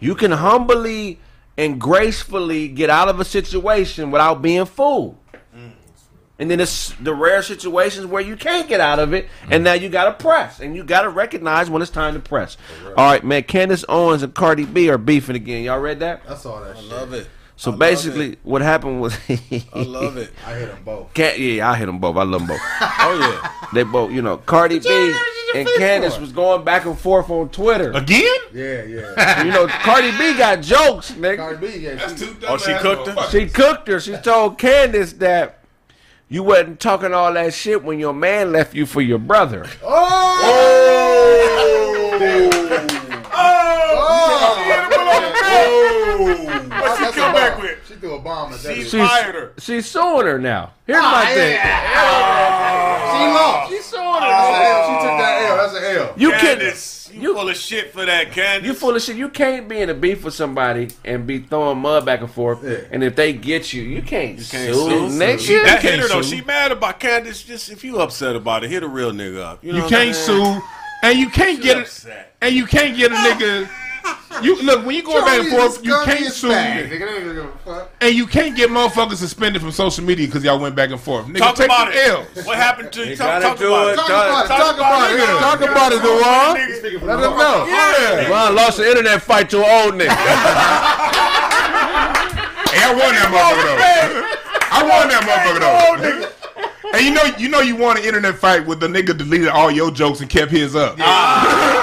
You 0.00 0.14
can 0.14 0.32
humbly 0.32 1.18
and 1.56 1.80
gracefully 1.80 2.68
get 2.68 2.90
out 2.90 3.08
of 3.08 3.20
a 3.20 3.24
situation 3.24 4.10
without 4.10 4.42
being 4.42 4.64
fooled. 4.64 5.16
And 6.38 6.50
then 6.50 6.58
it's 6.58 6.94
the 6.94 7.14
rare 7.14 7.42
situations 7.42 8.06
where 8.06 8.22
you 8.22 8.34
can't 8.34 8.66
get 8.66 8.80
out 8.80 8.98
of 8.98 9.12
it, 9.12 9.28
and 9.50 9.62
now 9.62 9.74
you 9.74 9.90
got 9.90 10.06
to 10.06 10.24
press, 10.24 10.58
and 10.58 10.74
you 10.74 10.82
got 10.82 11.02
to 11.02 11.10
recognize 11.10 11.68
when 11.68 11.82
it's 11.82 11.90
time 11.90 12.14
to 12.14 12.20
press. 12.20 12.56
All 12.96 13.04
right, 13.04 13.22
man. 13.22 13.42
Candace 13.42 13.84
Owens 13.90 14.22
and 14.22 14.34
Cardi 14.34 14.64
B 14.64 14.88
are 14.88 14.96
beefing 14.96 15.36
again. 15.36 15.64
Y'all 15.64 15.80
read 15.80 16.00
that? 16.00 16.26
That's 16.26 16.46
all 16.46 16.62
that. 16.62 16.76
I 16.76 16.80
shit. 16.80 16.88
love 16.88 17.12
it. 17.12 17.28
So 17.60 17.72
I 17.74 17.76
basically, 17.76 18.38
what 18.42 18.62
happened 18.62 19.02
was, 19.02 19.14
I 19.28 19.82
love 19.82 20.16
it. 20.16 20.32
I 20.46 20.54
hit 20.54 20.68
them 20.68 20.82
both. 20.82 21.12
Can- 21.12 21.34
yeah, 21.38 21.70
I 21.70 21.76
hit 21.76 21.84
them 21.84 21.98
both. 21.98 22.16
I 22.16 22.22
love 22.22 22.40
them 22.40 22.48
both. 22.48 22.60
Oh 23.02 23.18
yeah. 23.20 23.68
They 23.74 23.82
both, 23.82 24.12
you 24.12 24.22
know, 24.22 24.38
Cardi 24.38 24.78
B 24.78 25.14
and 25.54 25.68
Candace 25.76 26.18
was 26.18 26.32
going 26.32 26.64
back 26.64 26.86
and 26.86 26.98
forth 26.98 27.28
on 27.28 27.50
Twitter. 27.50 27.92
Again? 27.92 28.24
Yeah, 28.54 28.84
yeah. 28.84 29.42
You 29.44 29.52
know, 29.52 29.66
Cardi 29.68 30.10
B 30.12 30.38
got 30.38 30.62
jokes, 30.62 31.10
nigga. 31.12 31.36
Cardi 31.36 31.66
B, 31.66 31.78
yeah. 31.80 31.96
That's 31.96 32.18
she- 32.18 32.24
too 32.28 32.36
Oh, 32.48 32.56
she 32.56 32.72
cooked 32.78 33.08
her? 33.08 33.28
She 33.28 33.46
cooked 33.46 33.88
her. 33.88 34.00
She 34.00 34.16
told 34.16 34.56
Candace 34.56 35.12
that 35.14 35.58
you 36.30 36.42
wasn't 36.42 36.80
talking 36.80 37.12
all 37.12 37.30
that 37.34 37.52
shit 37.52 37.84
when 37.84 37.98
your 37.98 38.14
man 38.14 38.52
left 38.52 38.74
you 38.74 38.86
for 38.86 39.02
your 39.02 39.18
brother. 39.18 39.66
Oh! 39.82 40.46
Oh! 43.32 43.80
What 46.80 46.96
she 46.98 47.04
That's 47.04 47.16
come 47.16 47.36
a 47.36 47.40
back 48.08 48.24
bomb. 48.24 48.50
with? 48.50 48.60
She 48.60 48.64
threw 48.64 48.74
a 48.74 48.74
bomb 48.74 48.74
at 48.74 48.74
that. 48.74 48.74
She 48.76 48.82
bitch. 48.82 48.90
She's- 48.90 49.08
fired 49.10 49.34
her. 49.34 49.52
She's 49.58 49.86
suing 49.90 50.26
her 50.26 50.38
now. 50.38 50.72
Here's 50.86 50.98
Ah, 51.00 51.22
my 51.24 51.34
thing. 51.34 51.58
She 53.10 53.26
lost. 53.26 53.70
She's 53.70 53.84
suing 53.84 54.04
her. 54.04 54.20
That's 54.20 54.48
an 54.48 54.62
L. 54.62 54.86
She 54.86 54.94
took 55.06 55.18
that 55.18 55.42
L. 55.50 55.56
That's 55.56 55.74
an 55.74 55.84
L. 56.08 56.14
You 56.16 56.30
can 56.30 56.40
Candace, 56.40 57.10
you, 57.12 57.20
you- 57.20 57.34
full 57.34 57.48
of 57.48 57.56
shit 57.56 57.92
for 57.92 58.04
that, 58.06 58.32
Candace. 58.32 58.66
you 58.68 58.74
full 58.74 58.96
of 58.96 59.02
shit. 59.02 59.16
You 59.16 59.28
can't 59.28 59.68
be 59.68 59.80
in 59.80 59.90
a 59.90 59.94
beef 59.94 60.24
with 60.24 60.34
somebody 60.34 60.88
and 61.04 61.26
be 61.26 61.38
throwing 61.40 61.78
mud 61.78 62.04
back 62.06 62.20
and 62.20 62.30
forth. 62.30 62.60
Yeah. 62.64 62.78
And 62.90 63.02
if 63.04 63.16
they 63.16 63.32
get 63.32 63.72
you, 63.72 63.82
you 63.82 64.02
can't, 64.02 64.36
can't 64.36 64.74
sue. 64.74 64.74
sue. 64.74 65.08
Nigga. 65.18 65.38
She, 65.40 65.54
that 65.54 65.82
hit 65.82 65.98
her 66.00 66.08
though. 66.08 66.22
She 66.22 66.40
mad 66.42 66.72
about 66.72 66.98
Candace. 67.00 67.42
Just 67.42 67.70
if 67.70 67.84
you 67.84 67.98
upset 68.00 68.36
about 68.36 68.64
it, 68.64 68.70
hit 68.70 68.82
a 68.82 68.88
real 68.88 69.12
nigga 69.12 69.40
up. 69.40 69.64
You, 69.64 69.72
know 69.72 69.78
You 69.84 69.88
can't 69.88 70.14
saying? 70.14 70.44
sue, 70.44 70.62
and 71.02 71.18
you 71.18 71.28
can't 71.30 71.56
She 71.58 71.62
get 71.62 71.76
it, 71.78 71.82
upset. 71.84 72.34
and 72.40 72.54
you 72.54 72.66
can't 72.66 72.96
get 72.96 73.10
a 73.12 73.14
nigga. 73.14 73.68
You 74.42 74.62
look 74.62 74.84
when 74.86 74.96
you 74.96 75.02
go 75.02 75.24
back 75.24 75.40
and 75.40 75.48
forth, 75.50 75.84
you 75.84 75.92
can't 76.04 76.32
sue, 76.32 76.50
and 76.52 78.14
you 78.14 78.26
can't 78.26 78.56
get 78.56 78.70
motherfuckers 78.70 79.16
suspended 79.16 79.60
from 79.62 79.70
social 79.72 80.04
media 80.04 80.26
because 80.26 80.42
y'all 80.44 80.58
went 80.58 80.74
back 80.74 80.90
and 80.90 81.00
forth. 81.00 81.26
Nigga, 81.26 81.38
Talk 81.38 81.56
take 81.56 81.66
about 81.66 81.88
it. 81.94 82.08
L. 82.08 82.24
What 82.44 82.56
happened 82.56 82.92
to 82.92 83.00
you? 83.04 83.10
You 83.10 83.16
Talk, 83.16 83.42
talk 83.42 83.58
about 83.60 83.88
it. 83.88 83.92
it. 83.92 83.96
Talk 83.96 84.08
about 84.08 84.44
it. 84.44 84.48
Talk 84.48 84.58
Talk 84.58 84.76
about 84.76 85.10
it. 85.10 85.16
about 85.16 85.60
it. 85.60 85.66
Talk 85.66 85.70
about 85.70 85.92
it, 85.92 86.02
Dewan. 86.02 87.06
Let 87.06 87.20
them 87.20 87.36
know. 87.38 87.66
Yeah. 87.66 88.28
Ron 88.30 88.54
lost 88.54 88.78
the 88.78 88.88
internet 88.88 89.22
fight 89.22 89.50
to 89.50 89.58
an 89.58 89.84
old 89.84 89.94
nigga. 90.00 90.16
Hey, 92.70 92.84
I 92.86 92.90
won 92.92 93.12
that 93.14 93.28
motherfucker 93.34 93.64
though. 93.66 93.80
I 94.72 94.82
won 94.86 95.08
that 95.08 95.22
motherfucker 95.26 95.60
though. 95.60 96.30
And 96.92 97.02
you 97.06 97.12
know, 97.12 97.22
you 97.38 97.48
know, 97.48 97.60
you 97.60 97.76
won 97.76 97.96
an 97.98 98.04
internet 98.04 98.36
fight 98.36 98.66
with 98.66 98.80
the 98.80 98.86
nigga 98.88 99.16
deleted 99.16 99.48
all 99.48 99.70
your 99.70 99.90
jokes 99.90 100.20
and 100.20 100.28
kept 100.30 100.50
his 100.50 100.74
up. 100.74 100.96
I 100.98 101.02
seen 101.02 101.08
that. 101.08 101.79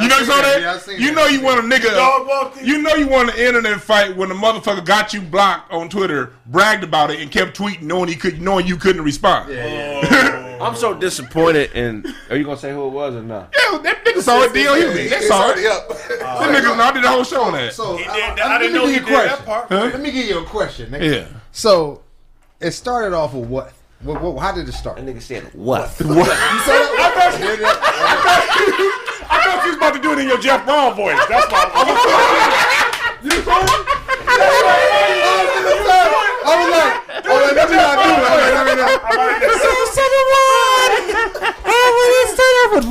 You 0.00 0.08
know 0.08 0.16
I 0.16 0.18
so 0.24 0.32
seen 0.32 0.42
that? 0.42 0.60
Yeah, 0.60 0.72
I 0.74 0.78
seen 0.78 1.00
you 1.00 1.06
that. 1.08 1.14
know 1.14 1.26
you 1.26 1.42
want 1.42 1.58
a 1.60 1.62
nigga. 1.62 1.90
Dog 1.90 2.26
walked. 2.26 2.62
You 2.62 2.80
know 2.82 2.94
you 2.94 3.06
want 3.08 3.30
an 3.30 3.36
internet 3.38 3.80
fight 3.80 4.16
when 4.16 4.28
the 4.28 4.34
motherfucker 4.34 4.84
got 4.84 5.12
you 5.12 5.20
blocked 5.20 5.70
on 5.72 5.88
Twitter, 5.88 6.32
bragged 6.46 6.84
about 6.84 7.10
it, 7.10 7.20
and 7.20 7.30
kept 7.30 7.56
tweeting, 7.58 7.82
knowing 7.82 8.08
he 8.08 8.16
could, 8.16 8.40
knowing 8.40 8.66
you 8.66 8.76
couldn't 8.76 9.02
respond. 9.02 9.52
Yeah, 9.52 10.00
yeah. 10.02 10.58
I'm 10.62 10.76
so 10.76 10.94
disappointed. 10.94 11.70
And 11.74 12.06
are 12.30 12.36
you 12.36 12.44
gonna 12.44 12.56
say 12.56 12.72
who 12.72 12.86
it 12.86 12.90
was 12.90 13.14
or 13.16 13.22
not? 13.22 13.52
Yeah, 13.72 13.78
that 13.78 14.04
nigga 14.04 14.22
saw 14.22 14.42
it. 14.42 14.52
D.L. 14.54 14.74
Hughley. 14.76 14.94
They 14.94 15.16
It's 15.16 15.26
saw 15.28 15.42
already 15.44 15.62
it. 15.62 15.72
up. 15.72 15.88
Them 15.88 16.54
niggas, 16.54 16.78
I 16.80 16.92
did 16.92 17.02
the 17.04 17.08
whole 17.08 17.24
show 17.24 17.42
on 17.42 17.52
that. 17.54 17.72
So 17.74 17.96
He 17.96 18.04
I- 18.04 18.14
did 18.14 18.22
I- 18.24 18.34
that. 18.36 18.44
I 18.46 18.48
let 18.52 18.58
didn't 18.60 18.72
me 18.74 18.78
know 18.78 18.86
give 18.86 19.04
he 19.06 19.10
you 19.10 19.16
a 19.18 19.20
did 19.22 19.30
that 19.30 19.44
question. 19.44 19.46
part. 19.46 19.70
Let 19.92 20.00
me 20.00 20.10
give 20.12 20.26
you 20.26 20.38
a 20.38 20.44
question. 20.44 20.90
Nigga. 20.90 21.12
yeah. 21.14 21.26
So 21.50 22.02
it 22.60 22.70
started 22.70 23.12
off 23.14 23.34
with 23.34 23.48
what? 23.48 23.72
What, 24.02 24.20
what? 24.20 24.38
How 24.40 24.52
did 24.52 24.68
it 24.68 24.72
start? 24.72 24.96
That 24.96 25.06
nigga 25.06 25.22
said 25.22 25.44
what? 25.54 25.88
What? 26.00 26.00
You 26.08 26.24
I 27.04 27.36
thought 28.24 28.68
you 28.78 29.01
was 29.56 29.76
about 29.76 29.94
to 29.94 30.00
do 30.00 30.12
it 30.12 30.18
in 30.20 30.28
your 30.28 30.38
Jeff 30.38 30.64
Braun 30.64 30.94
voice. 30.94 31.18
That's 31.28 31.50
why. 31.50 31.64
I 31.66 31.82
oh, 31.84 33.42
I 36.44 36.58
was 36.58 36.70
like, 36.72 36.94
oh, 37.26 37.52
let 37.54 37.68
me 37.70 37.76
not 37.76 37.96
do 38.02 38.08
it. 38.10 38.22
Oh, 38.22 38.36
let 38.54 38.66
me 38.66 38.74
not. 38.76 39.02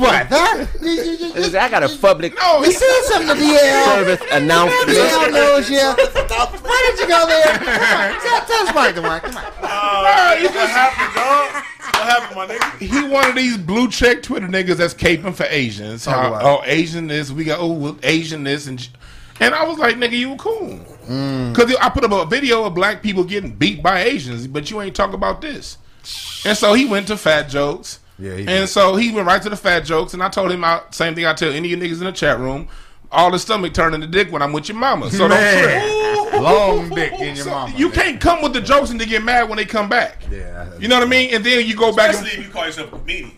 What? 0.02 0.28
That? 0.30 0.66
Nigga, 0.80 1.58
I 1.58 1.68
got 1.68 1.82
a 1.82 1.88
public 1.98 2.34
No, 2.36 2.62
he 2.62 2.72
said 2.72 3.02
something 3.04 3.28
to 3.28 3.42
DL. 3.42 3.84
service 3.84 4.20
announcement. 4.30 4.98
DL 4.98 5.32
knows 5.32 5.70
you. 5.70 5.78
Why 5.78 6.90
did 6.90 7.00
you 7.00 7.08
go 7.08 7.26
there? 7.26 7.58
Come 7.58 7.68
on, 7.68 8.10
uh, 8.10 8.20
tell, 8.20 8.40
tell 8.46 8.66
Spike 8.66 8.94
the 8.94 9.02
Come 9.02 9.10
on. 9.10 9.22
What 9.22 10.70
happened, 10.70 11.14
dog? 11.14 11.50
What 11.54 11.71
happened, 12.04 12.36
my 12.36 12.46
nigga? 12.46 12.78
he 12.78 13.08
one 13.08 13.28
of 13.28 13.34
these 13.34 13.56
blue 13.56 13.88
check 13.90 14.22
Twitter 14.22 14.46
niggas 14.46 14.76
that's 14.76 14.94
caping 14.94 15.34
for 15.34 15.46
Asians. 15.48 16.04
Talk 16.04 16.14
How, 16.14 16.28
about 16.28 16.42
oh, 16.44 16.62
Asian 16.64 17.06
this, 17.06 17.30
we 17.30 17.44
got 17.44 17.60
oh 17.60 17.72
well, 17.72 17.98
Asian 18.02 18.44
this, 18.44 18.66
and 18.66 18.88
and 19.40 19.54
I 19.54 19.66
was 19.66 19.78
like, 19.78 19.96
nigga, 19.96 20.12
you 20.12 20.36
cool? 20.36 20.78
Mm. 21.08 21.52
Because 21.52 21.74
I 21.76 21.88
put 21.88 22.04
up 22.04 22.12
a 22.12 22.26
video 22.26 22.64
of 22.64 22.74
black 22.74 23.02
people 23.02 23.24
getting 23.24 23.50
beat 23.50 23.82
by 23.82 24.02
Asians, 24.02 24.46
but 24.46 24.70
you 24.70 24.80
ain't 24.80 24.94
talk 24.94 25.12
about 25.12 25.40
this. 25.40 25.78
And 26.44 26.56
so 26.56 26.74
he 26.74 26.84
went 26.84 27.08
to 27.08 27.16
fat 27.16 27.48
jokes. 27.48 28.00
Yeah, 28.18 28.34
he 28.34 28.40
and 28.40 28.46
did. 28.46 28.66
so 28.68 28.94
he 28.94 29.12
went 29.12 29.26
right 29.26 29.42
to 29.42 29.48
the 29.48 29.56
fat 29.56 29.80
jokes, 29.80 30.14
and 30.14 30.22
I 30.22 30.28
told 30.28 30.52
him 30.52 30.64
I, 30.64 30.82
same 30.90 31.14
thing 31.14 31.26
I 31.26 31.34
tell 31.34 31.50
any 31.50 31.72
of 31.72 31.80
you 31.80 31.88
niggas 31.88 31.98
in 31.98 32.04
the 32.04 32.12
chat 32.12 32.38
room. 32.38 32.68
All 33.10 33.30
the 33.30 33.38
stomach 33.38 33.74
turning 33.74 34.00
to 34.00 34.06
dick 34.06 34.30
when 34.32 34.42
I'm 34.42 34.52
with 34.52 34.68
your 34.68 34.78
mama. 34.78 35.10
So 35.10 35.28
don't 35.28 35.38
trip. 35.38 36.01
Man, 36.32 36.42
long 36.42 36.88
dick 36.90 37.12
in 37.14 37.36
your 37.36 37.44
So 37.44 37.50
mama. 37.50 37.76
you 37.76 37.90
can't 37.90 38.20
come 38.20 38.42
with 38.42 38.52
the 38.52 38.60
jokes 38.60 38.90
and 38.90 39.00
then 39.00 39.08
get 39.08 39.22
mad 39.22 39.48
when 39.48 39.56
they 39.58 39.64
come 39.64 39.88
back. 39.88 40.22
Yeah. 40.30 40.70
You 40.78 40.88
know 40.88 40.96
what 40.96 41.06
I 41.06 41.10
mean? 41.10 41.34
And 41.34 41.44
then 41.44 41.66
you 41.66 41.76
go 41.76 41.92
back 41.94 42.08
and, 42.14 42.16
Especially 42.18 42.40
if 42.40 42.46
you 42.46 42.52
call 42.52 42.66
yourself 42.66 42.92
a 42.92 42.98
comedian. 42.98 43.32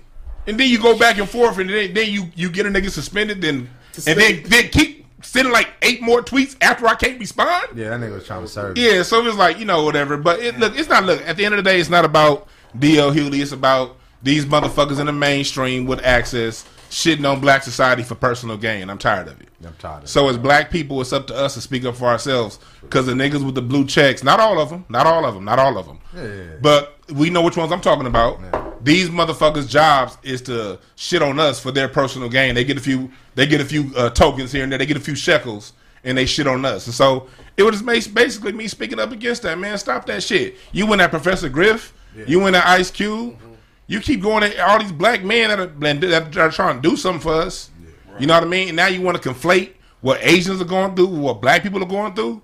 and 0.47 0.59
then 0.59 0.69
you 0.69 0.79
go 0.81 0.99
back 0.99 1.19
and 1.19 1.29
forth, 1.29 1.59
and 1.59 1.69
then, 1.71 1.93
then 1.95 2.11
you 2.11 2.31
you 2.35 2.51
get 2.51 2.67
a 2.67 2.69
nigga 2.71 2.91
suspended, 2.91 3.41
then 3.41 3.69
and 4.07 4.19
then 4.21 4.43
then 4.47 4.69
keep 4.69 5.07
sending 5.23 5.53
like 5.53 5.71
eight 5.83 6.03
more 6.03 6.23
tweets 6.23 6.55
after 6.61 6.87
I 6.87 6.95
can't 6.95 7.19
respond. 7.19 7.69
Yeah, 7.77 7.91
that 7.91 8.01
nigga 8.01 8.15
was 8.15 8.27
trying 8.27 8.43
to 8.43 8.49
serve. 8.49 8.77
Yeah, 8.79 9.03
so 9.03 9.19
it 9.21 9.25
was 9.25 9.37
like 9.37 9.59
you 9.59 9.65
know 9.65 9.83
whatever. 9.85 10.17
But 10.17 10.41
it, 10.41 10.59
look, 10.59 10.79
it's 10.79 10.89
not 10.89 11.05
look. 11.05 11.21
At 11.27 11.37
the 11.37 11.45
end 11.45 11.55
of 11.55 11.65
the 11.65 11.69
day, 11.69 11.81
it's 11.81 11.91
not 11.91 12.05
about 12.05 12.49
DL 12.79 13.13
Hughley. 13.15 13.41
It's 13.41 13.53
about 13.53 13.97
these 14.23 14.45
motherfuckers 14.47 15.01
in 15.01 15.07
the 15.07 15.13
mainstream 15.13 15.87
with 15.87 16.03
access 16.05 16.65
shitting 16.95 17.29
on 17.29 17.41
black 17.41 17.65
society 17.65 18.05
for 18.05 18.15
personal 18.15 18.57
gain. 18.57 18.89
I'm 18.89 18.99
tired 18.99 19.27
of 19.27 19.41
it. 19.41 19.49
I'm 19.67 19.75
tired 19.81 20.05
of 20.05 20.09
So 20.09 20.29
as 20.29 20.39
black 20.39 20.71
people, 20.71 21.01
it's 21.01 21.13
up 21.13 21.27
to 21.27 21.35
us 21.35 21.55
to 21.55 21.61
speak 21.61 21.85
up 21.85 21.97
for 21.97 22.05
ourselves 22.07 22.61
because 22.83 23.07
the 23.07 23.13
niggas 23.15 23.45
with 23.45 23.57
the 23.57 23.63
blue 23.63 23.85
checks, 23.85 24.23
not 24.23 24.39
all 24.39 24.61
of 24.61 24.71
them, 24.71 24.85
not 24.89 25.05
all 25.05 25.25
of 25.25 25.35
them, 25.35 25.45
not 25.45 25.59
all 25.59 25.77
of 25.77 25.87
them, 25.87 25.99
Yeah. 26.15 26.57
but 26.63 26.97
we 27.13 27.31
know 27.31 27.43
which 27.43 27.57
ones 27.57 27.73
I'm 27.73 27.81
talking 27.81 28.07
about. 28.07 28.39
Yeah. 28.41 28.65
These 28.81 29.09
motherfuckers' 29.11 29.69
jobs 29.69 30.17
is 30.23 30.41
to 30.43 30.79
shit 30.95 31.21
on 31.21 31.41
us 31.41 31.59
for 31.59 31.73
their 31.73 31.89
personal 31.89 32.29
gain. 32.29 32.55
They 32.55 32.63
get 32.65 32.77
a 32.77 32.81
few, 32.81 33.11
they 33.35 33.47
get 33.47 33.61
a 33.61 33.65
few 33.65 33.91
uh, 33.97 34.11
tokens 34.11 34.53
here 34.53 34.63
and 34.63 34.71
there. 34.71 34.79
They 34.79 34.87
get 34.87 34.97
a 34.97 35.01
few 35.01 35.17
shekels 35.17 35.73
and 36.05 36.17
they 36.17 36.27
shit 36.27 36.47
on 36.47 36.65
us. 36.65 36.87
And 36.87 36.95
so 36.95 37.27
it 37.57 37.65
was 37.65 37.83
basically 37.83 38.53
me 38.53 38.69
speaking 38.69 39.01
up 39.01 39.11
against 39.11 39.43
that. 39.43 39.59
Man, 39.59 39.77
stop 39.79 40.07
that 40.07 40.23
shit. 40.23 40.59
You 40.71 40.87
went 40.87 41.03
at 41.03 41.11
Professor 41.11 41.49
Griff. 41.49 41.93
Yeah. 42.17 42.25
You 42.29 42.39
went 42.41 42.55
at 42.55 42.65
Ice 42.67 42.91
Cube. 42.93 43.37
You 43.87 44.01
keep 44.01 44.23
going 44.23 44.43
at 44.43 44.59
all 44.59 44.79
these 44.79 44.93
black 44.93 45.23
men 45.23 45.51
that 45.51 45.61
are, 45.61 45.67
that 45.67 46.37
are 46.37 46.51
trying 46.51 46.81
to 46.81 46.89
do 46.89 46.97
something 46.97 47.21
for 47.21 47.35
us. 47.35 47.71
You 48.19 48.27
know 48.27 48.35
what 48.35 48.45
I 48.45 48.47
mean? 48.47 48.69
And 48.69 48.77
now 48.77 48.87
you 48.87 49.03
want 49.03 49.21
to 49.21 49.29
conflate 49.29 49.73
what 50.01 50.19
Asians 50.23 50.61
are 50.61 50.67
going 50.67 50.95
through, 50.95 51.07
what 51.07 51.41
black 51.41 51.63
people 51.63 51.83
are 51.83 51.89
going 51.89 52.15
through. 52.15 52.43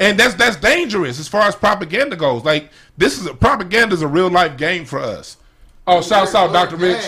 And 0.00 0.18
that's 0.18 0.34
that's 0.34 0.56
dangerous 0.56 1.20
as 1.20 1.28
far 1.28 1.42
as 1.42 1.54
propaganda 1.54 2.16
goes. 2.16 2.44
Like 2.44 2.70
this 2.96 3.18
is 3.18 3.26
a 3.26 3.34
propaganda 3.34 3.94
is 3.94 4.02
a 4.02 4.08
real 4.08 4.30
life 4.30 4.56
game 4.56 4.84
for 4.84 4.98
us. 4.98 5.36
Oh, 5.90 6.02
shout 6.02 6.34
out, 6.34 6.52
Doctor 6.52 6.76
Rich, 6.76 7.02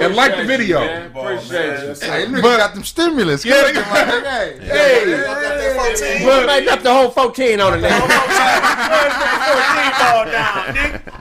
and 0.00 0.16
like 0.16 0.36
the 0.36 0.42
video. 0.44 0.80
Appreciate 1.06 1.80
you. 1.82 1.94
Hey, 2.10 2.26
nigga 2.26 2.42
But- 2.42 2.56
got 2.56 2.74
them 2.74 2.82
stimulus. 2.82 3.44
Yeah, 3.44 3.70
Come 3.72 3.84
on, 3.84 4.22
they- 4.24 4.58
hey, 4.66 5.04
Hey, 5.06 6.20
You 6.20 6.26
but, 6.26 6.46
might 6.46 6.66
up 6.66 6.82
the 6.82 6.92
whole 6.92 7.10
14 7.10 7.60
on 7.60 7.74
it 7.78 7.82
now. 7.82 8.00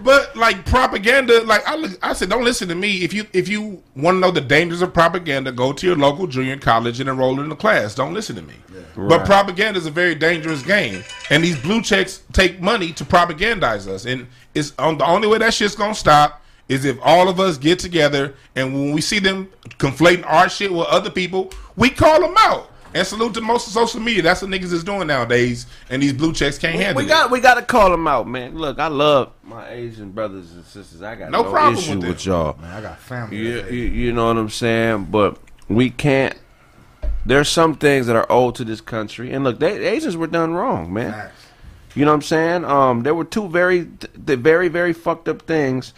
but 0.03 0.35
like 0.35 0.65
propaganda, 0.65 1.43
like 1.43 1.67
I, 1.67 1.75
look- 1.75 1.97
I 2.01 2.13
said, 2.13 2.29
don't 2.29 2.43
listen 2.43 2.67
to 2.69 2.75
me. 2.75 3.03
If 3.03 3.13
you 3.13 3.25
if 3.33 3.47
you 3.47 3.83
want 3.95 4.15
to 4.15 4.19
know 4.19 4.31
the 4.31 4.41
dangers 4.41 4.81
of 4.81 4.93
propaganda, 4.93 5.51
go 5.51 5.71
to 5.73 5.85
your 5.87 5.95
local 5.95 6.25
junior 6.27 6.57
college 6.57 6.99
and 6.99 7.07
enroll 7.09 7.39
in 7.39 7.49
the 7.49 7.55
class. 7.55 7.93
Don't 7.95 8.13
listen 8.13 8.35
to 8.37 8.41
me. 8.41 8.55
But 8.95 9.25
propaganda 9.25 9.79
is 9.79 9.85
a 9.85 9.91
very 9.91 10.15
dangerous 10.15 10.61
game, 10.63 11.03
and 11.29 11.43
these 11.43 11.59
blue 11.59 11.81
checks 11.81 12.21
take 12.31 12.61
money 12.61 12.91
to 12.93 13.03
propagandize 13.05 13.87
us. 13.87 14.05
And 14.05 14.27
it's 14.55 14.73
on 14.79 14.97
the 14.97 15.05
only 15.05 15.27
way 15.27 15.37
that 15.39 15.53
shit's 15.53 15.75
gonna 15.75 15.95
stop 15.95 16.42
is 16.69 16.85
if 16.85 16.97
all 17.01 17.27
of 17.29 17.39
us 17.39 17.57
get 17.57 17.79
together 17.79 18.33
and 18.55 18.73
when 18.73 18.91
we 18.93 19.01
see 19.01 19.19
them 19.19 19.49
conflating 19.79 20.25
our 20.25 20.49
shit 20.49 20.71
with 20.71 20.87
other 20.87 21.09
people, 21.09 21.51
we 21.75 21.89
call 21.89 22.21
them 22.21 22.33
out. 22.39 22.69
And 22.95 23.07
salute 23.07 23.33
to 23.33 23.41
most 23.41 23.65
of 23.65 23.73
social 23.73 23.99
media. 23.99 24.21
That's 24.21 24.43
what 24.43 24.51
niggas 24.51 24.71
is 24.71 24.83
doing 24.83 25.07
nowadays, 25.07 25.65
and 25.89 25.99
these 25.99 26.13
blue 26.13 26.31
checks 26.31 26.59
can't 26.59 26.75
handle 26.75 26.97
We 27.01 27.05
it. 27.05 27.07
got 27.07 27.31
we 27.31 27.39
got 27.39 27.55
to 27.55 27.63
call 27.63 27.89
them 27.89 28.07
out, 28.07 28.27
man. 28.27 28.55
Look, 28.55 28.77
I 28.77 28.85
love 28.85 29.31
my 29.41 29.67
Asian 29.69 30.11
brothers 30.11 30.51
and 30.51 30.63
sisters. 30.63 31.01
I 31.01 31.15
got 31.15 31.31
No 31.31 31.41
no, 31.41 31.49
problem 31.49 31.73
issue 31.77 31.97
with 31.97 32.07
with, 32.07 32.25
y'all. 32.27 32.55
Man, 32.61 32.71
I 32.71 32.81
got 32.81 32.99
family. 32.99 33.35
You, 33.37 33.63
you, 33.65 33.83
you 33.87 34.13
know 34.13 34.27
what 34.27 34.37
I'm 34.37 34.49
saying? 34.49 35.05
But 35.05 35.39
we 35.67 35.89
can't. 35.89 36.35
There's 37.25 37.49
some 37.49 37.73
things 37.77 38.05
that 38.05 38.15
are 38.15 38.31
owed 38.31 38.53
to 38.55 38.63
this 38.63 38.79
country, 38.79 39.31
and 39.31 39.43
look, 39.43 39.57
they, 39.59 39.87
Asians 39.87 40.15
were 40.15 40.27
done 40.27 40.53
wrong, 40.53 40.93
man. 40.93 41.13
Facts. 41.13 41.47
You 41.95 42.05
know 42.05 42.11
what 42.11 42.15
I'm 42.17 42.21
saying? 42.21 42.65
Um, 42.65 43.01
there 43.01 43.15
were 43.15 43.25
two 43.25 43.47
very, 43.49 43.87
the 44.13 44.37
very, 44.37 44.67
very 44.67 44.93
fucked 44.93 45.27
up 45.27 45.41
things, 45.43 45.93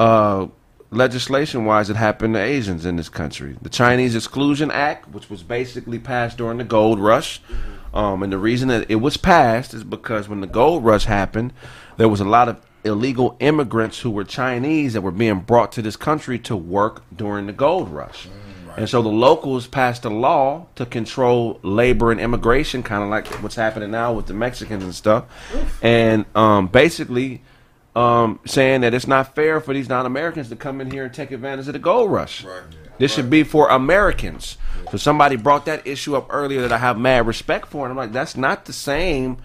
uh, 0.00 0.48
legislation 0.90 1.66
wise, 1.66 1.88
that 1.88 1.96
happened 1.96 2.32
to 2.32 2.40
Asians 2.40 2.86
in 2.86 2.96
this 2.96 3.10
country. 3.10 3.56
The 3.60 3.68
Chinese 3.68 4.16
Exclusion 4.16 4.70
Act, 4.70 5.10
which 5.10 5.28
was 5.28 5.42
basically 5.42 5.98
passed 5.98 6.38
during 6.38 6.56
the 6.56 6.64
gold 6.64 6.98
rush. 6.98 7.42
Um, 7.92 8.22
and 8.22 8.32
the 8.32 8.38
reason 8.38 8.68
that 8.68 8.90
it 8.90 8.96
was 8.96 9.18
passed 9.18 9.74
is 9.74 9.84
because 9.84 10.26
when 10.26 10.40
the 10.40 10.46
gold 10.46 10.84
rush 10.84 11.04
happened, 11.04 11.52
there 11.98 12.08
was 12.08 12.20
a 12.20 12.24
lot 12.24 12.48
of 12.48 12.60
illegal 12.82 13.36
immigrants 13.40 14.00
who 14.00 14.10
were 14.10 14.24
Chinese 14.24 14.94
that 14.94 15.02
were 15.02 15.10
being 15.10 15.40
brought 15.40 15.70
to 15.72 15.82
this 15.82 15.96
country 15.96 16.38
to 16.38 16.56
work 16.56 17.02
during 17.14 17.46
the 17.46 17.52
gold 17.52 17.90
rush. 17.90 18.26
And 18.78 18.88
so 18.88 19.02
the 19.02 19.10
locals 19.10 19.66
passed 19.66 20.06
a 20.06 20.08
law 20.08 20.66
to 20.76 20.86
control 20.86 21.60
labor 21.62 22.10
and 22.10 22.18
immigration, 22.18 22.82
kind 22.82 23.02
of 23.02 23.10
like 23.10 23.26
what's 23.42 23.56
happening 23.56 23.90
now 23.90 24.14
with 24.14 24.26
the 24.26 24.32
Mexicans 24.32 24.82
and 24.82 24.94
stuff. 24.94 25.24
And 25.82 26.24
um, 26.34 26.68
basically 26.68 27.42
um, 27.96 28.38
saying 28.46 28.82
that 28.82 28.94
it's 28.94 29.06
not 29.06 29.34
fair 29.34 29.60
for 29.60 29.74
these 29.74 29.88
non 29.88 30.06
Americans 30.06 30.48
to 30.48 30.56
come 30.56 30.80
in 30.80 30.90
here 30.90 31.04
and 31.04 31.14
take 31.14 31.30
advantage 31.30 31.66
of 31.66 31.72
the 31.72 31.78
gold 31.78 32.10
rush. 32.10 32.44
This 32.98 33.14
should 33.14 33.30
be 33.30 33.44
for 33.44 33.68
Americans. 33.68 34.58
So 34.90 34.98
somebody 34.98 35.36
brought 35.36 35.64
that 35.66 35.86
issue 35.86 36.16
up 36.16 36.26
earlier 36.30 36.60
that 36.62 36.72
I 36.72 36.78
have 36.78 36.98
mad 36.98 37.26
respect 37.26 37.68
for, 37.68 37.84
and 37.86 37.90
I'm 37.90 37.96
like, 37.96 38.12
that's 38.12 38.36
not 38.36 38.66
the 38.66 38.72
same. 38.72 39.38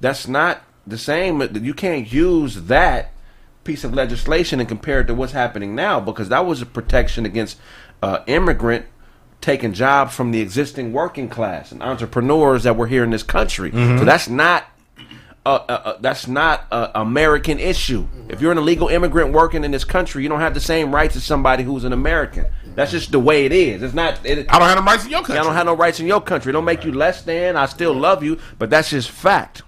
That's 0.00 0.28
not 0.28 0.62
the 0.86 0.98
same. 0.98 1.40
You 1.56 1.74
can't 1.74 2.10
use 2.12 2.62
that 2.62 3.12
piece 3.64 3.82
of 3.84 3.94
legislation 3.94 4.60
and 4.60 4.68
compare 4.68 5.00
it 5.00 5.06
to 5.06 5.14
what's 5.14 5.32
happening 5.32 5.74
now 5.74 5.98
because 5.98 6.28
that 6.28 6.46
was 6.46 6.62
a 6.62 6.66
protection 6.66 7.24
against 7.26 7.58
uh, 8.02 8.18
immigrant 8.26 8.86
taking 9.40 9.72
jobs 9.72 10.14
from 10.14 10.30
the 10.30 10.40
existing 10.40 10.92
working 10.92 11.28
class 11.28 11.72
and 11.72 11.82
entrepreneurs 11.82 12.62
that 12.62 12.76
were 12.76 12.86
here 12.86 13.02
in 13.04 13.10
this 13.10 13.22
country. 13.22 13.70
So 13.98 14.04
that's 14.04 14.28
not 14.28 14.64
uh, 15.46 15.64
uh, 15.68 15.72
uh, 15.72 15.96
that's 16.00 16.26
not 16.26 16.66
an 16.70 16.90
American 16.94 17.58
issue. 17.58 18.06
If 18.28 18.40
you're 18.40 18.52
an 18.52 18.58
illegal 18.58 18.88
immigrant 18.88 19.32
working 19.32 19.62
in 19.62 19.70
this 19.70 19.84
country, 19.84 20.22
you 20.22 20.28
don't 20.28 20.40
have 20.40 20.54
the 20.54 20.60
same 20.60 20.94
rights 20.94 21.16
as 21.16 21.24
somebody 21.24 21.62
who's 21.62 21.84
an 21.84 21.92
American. 21.92 22.46
That's 22.74 22.90
just 22.90 23.12
the 23.12 23.20
way 23.20 23.44
it 23.44 23.52
is. 23.52 23.82
It's 23.82 23.94
not. 23.94 24.24
It, 24.24 24.46
I 24.50 24.58
don't 24.58 24.68
have 24.68 24.78
no 24.78 24.84
rights 24.84 25.04
in 25.04 25.10
your 25.10 25.20
country. 25.20 25.38
I 25.38 25.42
don't 25.42 25.54
have 25.54 25.66
no 25.66 25.76
rights 25.76 26.00
in 26.00 26.06
your 26.06 26.20
country. 26.20 26.50
It 26.50 26.54
don't 26.54 26.64
make 26.64 26.84
you 26.84 26.92
less 26.92 27.22
than. 27.22 27.56
I 27.56 27.66
still 27.66 27.92
love 27.92 28.22
you, 28.22 28.38
but 28.58 28.70
that's 28.70 28.90
just 28.90 29.10
fact. 29.10 29.62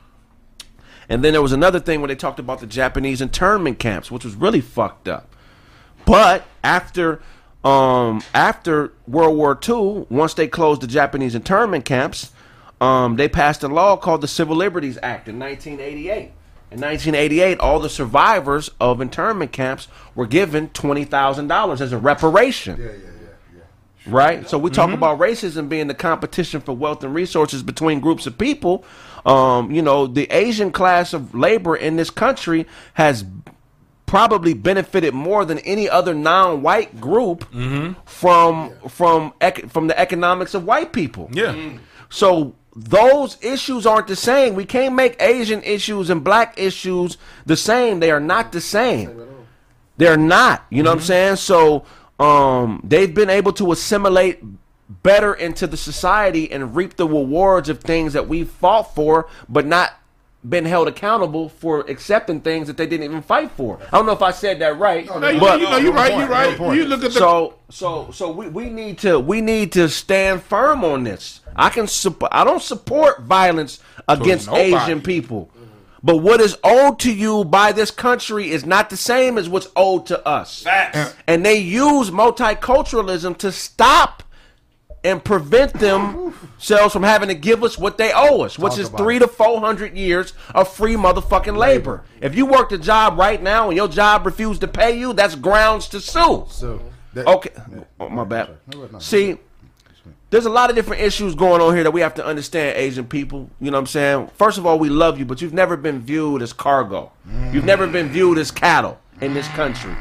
And 1.08 1.22
then 1.22 1.32
there 1.32 1.42
was 1.42 1.52
another 1.52 1.78
thing 1.78 2.00
where 2.00 2.08
they 2.08 2.16
talked 2.16 2.38
about 2.38 2.60
the 2.60 2.66
Japanese 2.66 3.20
internment 3.20 3.78
camps, 3.78 4.10
which 4.10 4.24
was 4.24 4.34
really 4.34 4.60
fucked 4.60 5.08
up. 5.08 5.34
But 6.04 6.46
after 6.64 7.20
um, 7.64 8.22
after 8.32 8.92
World 9.06 9.36
War 9.36 9.58
II, 9.68 10.06
once 10.08 10.34
they 10.34 10.48
closed 10.48 10.80
the 10.80 10.86
Japanese 10.86 11.34
internment 11.34 11.84
camps, 11.84 12.32
um, 12.80 13.16
they 13.16 13.28
passed 13.28 13.62
a 13.62 13.68
law 13.68 13.96
called 13.96 14.20
the 14.20 14.28
Civil 14.28 14.56
Liberties 14.56 14.98
Act 15.02 15.28
in 15.28 15.38
1988. 15.38 16.32
In 16.72 16.80
1988, 16.80 17.58
all 17.60 17.78
the 17.78 17.88
survivors 17.88 18.70
of 18.80 19.00
internment 19.00 19.52
camps 19.52 19.86
were 20.16 20.26
given 20.26 20.68
twenty 20.70 21.04
thousand 21.04 21.46
dollars 21.46 21.80
as 21.80 21.92
a 21.92 21.98
reparation. 21.98 22.76
Yeah, 22.78 22.86
yeah, 22.86 22.92
yeah, 22.92 23.28
yeah. 23.56 24.12
Right? 24.12 24.50
So 24.50 24.58
we 24.58 24.70
talk 24.70 24.90
about 24.92 25.18
racism 25.20 25.68
being 25.68 25.86
the 25.86 25.94
competition 25.94 26.60
for 26.60 26.72
wealth 26.76 27.04
and 27.04 27.14
resources 27.14 27.62
between 27.62 28.00
groups 28.00 28.26
of 28.26 28.36
people. 28.36 28.84
Um, 29.24 29.70
you 29.70 29.80
know, 29.80 30.08
the 30.08 30.26
Asian 30.30 30.72
class 30.72 31.12
of 31.12 31.34
labor 31.36 31.76
in 31.76 31.96
this 31.96 32.10
country 32.10 32.66
has 32.94 33.24
probably 34.06 34.52
benefited 34.54 35.14
more 35.14 35.44
than 35.44 35.58
any 35.60 35.88
other 35.88 36.14
non-white 36.14 37.00
group 37.00 37.44
from 38.04 38.72
from 38.88 39.32
ec- 39.40 39.70
from 39.70 39.86
the 39.86 39.98
economics 39.98 40.52
of 40.52 40.64
white 40.64 40.92
people. 40.92 41.28
Yeah. 41.32 41.54
So 42.08 42.54
those 42.76 43.42
issues 43.42 43.86
aren't 43.86 44.06
the 44.06 44.16
same. 44.16 44.54
We 44.54 44.66
can't 44.66 44.94
make 44.94 45.20
Asian 45.20 45.62
issues 45.62 46.10
and 46.10 46.22
black 46.22 46.58
issues 46.58 47.16
the 47.46 47.56
same. 47.56 48.00
They 48.00 48.10
are 48.10 48.20
not 48.20 48.52
the 48.52 48.60
same. 48.60 49.26
They're 49.96 50.18
not. 50.18 50.66
You 50.68 50.82
know 50.82 50.90
what 50.90 50.98
I'm 50.98 51.04
saying? 51.04 51.36
So 51.36 51.86
um, 52.20 52.82
they've 52.84 53.12
been 53.12 53.30
able 53.30 53.54
to 53.54 53.72
assimilate 53.72 54.42
better 55.02 55.32
into 55.32 55.66
the 55.66 55.78
society 55.78 56.52
and 56.52 56.76
reap 56.76 56.96
the 56.96 57.08
rewards 57.08 57.70
of 57.70 57.80
things 57.80 58.12
that 58.12 58.28
we 58.28 58.44
fought 58.44 58.94
for, 58.94 59.26
but 59.48 59.64
not 59.64 59.94
been 60.48 60.64
held 60.64 60.88
accountable 60.88 61.48
for 61.48 61.80
accepting 61.88 62.40
things 62.40 62.66
that 62.66 62.76
they 62.76 62.86
didn't 62.86 63.04
even 63.04 63.22
fight 63.22 63.50
for. 63.52 63.78
I 63.92 63.96
don't 63.96 64.06
know 64.06 64.12
if 64.12 64.22
I 64.22 64.30
said 64.30 64.58
that 64.60 64.78
right, 64.78 65.06
No, 65.06 65.28
you, 65.28 65.40
but 65.40 65.60
you 65.60 65.68
know, 65.68 65.76
you're 65.78 65.92
no 65.92 65.98
right. 65.98 66.18
You're 66.18 66.28
right. 66.28 66.76
You 66.76 66.84
look 66.84 67.02
at 67.04 67.12
the. 67.12 67.18
so 67.18 67.54
so 67.68 68.10
so 68.12 68.30
we, 68.30 68.48
we 68.48 68.70
need 68.70 68.98
to 68.98 69.18
we 69.18 69.40
need 69.40 69.72
to 69.72 69.88
stand 69.88 70.42
firm 70.42 70.84
on 70.84 71.04
this. 71.04 71.40
I 71.54 71.70
can 71.70 71.86
support 71.86 72.32
I 72.32 72.44
don't 72.44 72.62
support 72.62 73.22
violence 73.22 73.80
against 74.08 74.46
nobody. 74.46 74.74
Asian 74.74 75.00
people. 75.00 75.50
But 76.02 76.18
what 76.18 76.40
is 76.40 76.56
owed 76.62 77.00
to 77.00 77.12
you 77.12 77.44
by 77.44 77.72
this 77.72 77.90
country 77.90 78.50
is 78.50 78.64
not 78.64 78.90
the 78.90 78.96
same 78.96 79.38
as 79.38 79.48
what's 79.48 79.68
owed 79.74 80.06
to 80.06 80.24
us. 80.24 80.62
Facts. 80.62 81.16
And 81.26 81.44
they 81.44 81.58
use 81.58 82.10
multiculturalism 82.10 83.36
to 83.38 83.50
stop 83.50 84.22
and 85.06 85.22
prevent 85.22 85.72
themselves 85.74 86.92
from 86.92 87.02
having 87.04 87.28
to 87.28 87.34
give 87.34 87.62
us 87.62 87.78
what 87.78 87.96
they 87.96 88.12
owe 88.14 88.42
us, 88.42 88.58
which 88.58 88.72
Talk 88.74 88.80
is 88.80 88.88
three 88.90 89.16
it. 89.16 89.20
to 89.20 89.28
four 89.28 89.60
hundred 89.60 89.96
years 89.96 90.32
of 90.54 90.68
free 90.72 90.94
motherfucking 90.96 91.56
labor. 91.56 92.02
If 92.20 92.34
you 92.34 92.44
worked 92.46 92.72
a 92.72 92.78
job 92.78 93.18
right 93.18 93.40
now 93.42 93.68
and 93.68 93.76
your 93.76 93.88
job 93.88 94.26
refused 94.26 94.60
to 94.62 94.68
pay 94.68 94.98
you, 94.98 95.12
that's 95.12 95.34
grounds 95.36 95.88
to 95.90 96.00
sue. 96.00 96.46
So 96.50 96.80
that, 97.14 97.26
Okay, 97.26 97.50
oh, 98.00 98.08
my 98.08 98.24
bad. 98.24 98.56
No. 98.74 98.98
See, 98.98 99.38
there's 100.30 100.46
a 100.46 100.50
lot 100.50 100.70
of 100.70 100.76
different 100.76 101.02
issues 101.02 101.34
going 101.36 101.62
on 101.62 101.72
here 101.72 101.84
that 101.84 101.92
we 101.92 102.00
have 102.00 102.14
to 102.14 102.26
understand, 102.26 102.76
Asian 102.76 103.06
people. 103.06 103.48
You 103.60 103.70
know 103.70 103.76
what 103.76 103.82
I'm 103.82 103.86
saying? 103.86 104.30
First 104.34 104.58
of 104.58 104.66
all, 104.66 104.78
we 104.78 104.88
love 104.88 105.18
you, 105.18 105.24
but 105.24 105.40
you've 105.40 105.54
never 105.54 105.76
been 105.76 106.00
viewed 106.00 106.42
as 106.42 106.52
cargo. 106.52 107.12
You've 107.52 107.64
never 107.64 107.86
been 107.86 108.08
viewed 108.08 108.38
as 108.38 108.50
cattle 108.50 108.98
in 109.20 109.34
this 109.34 109.46
country. 109.48 109.94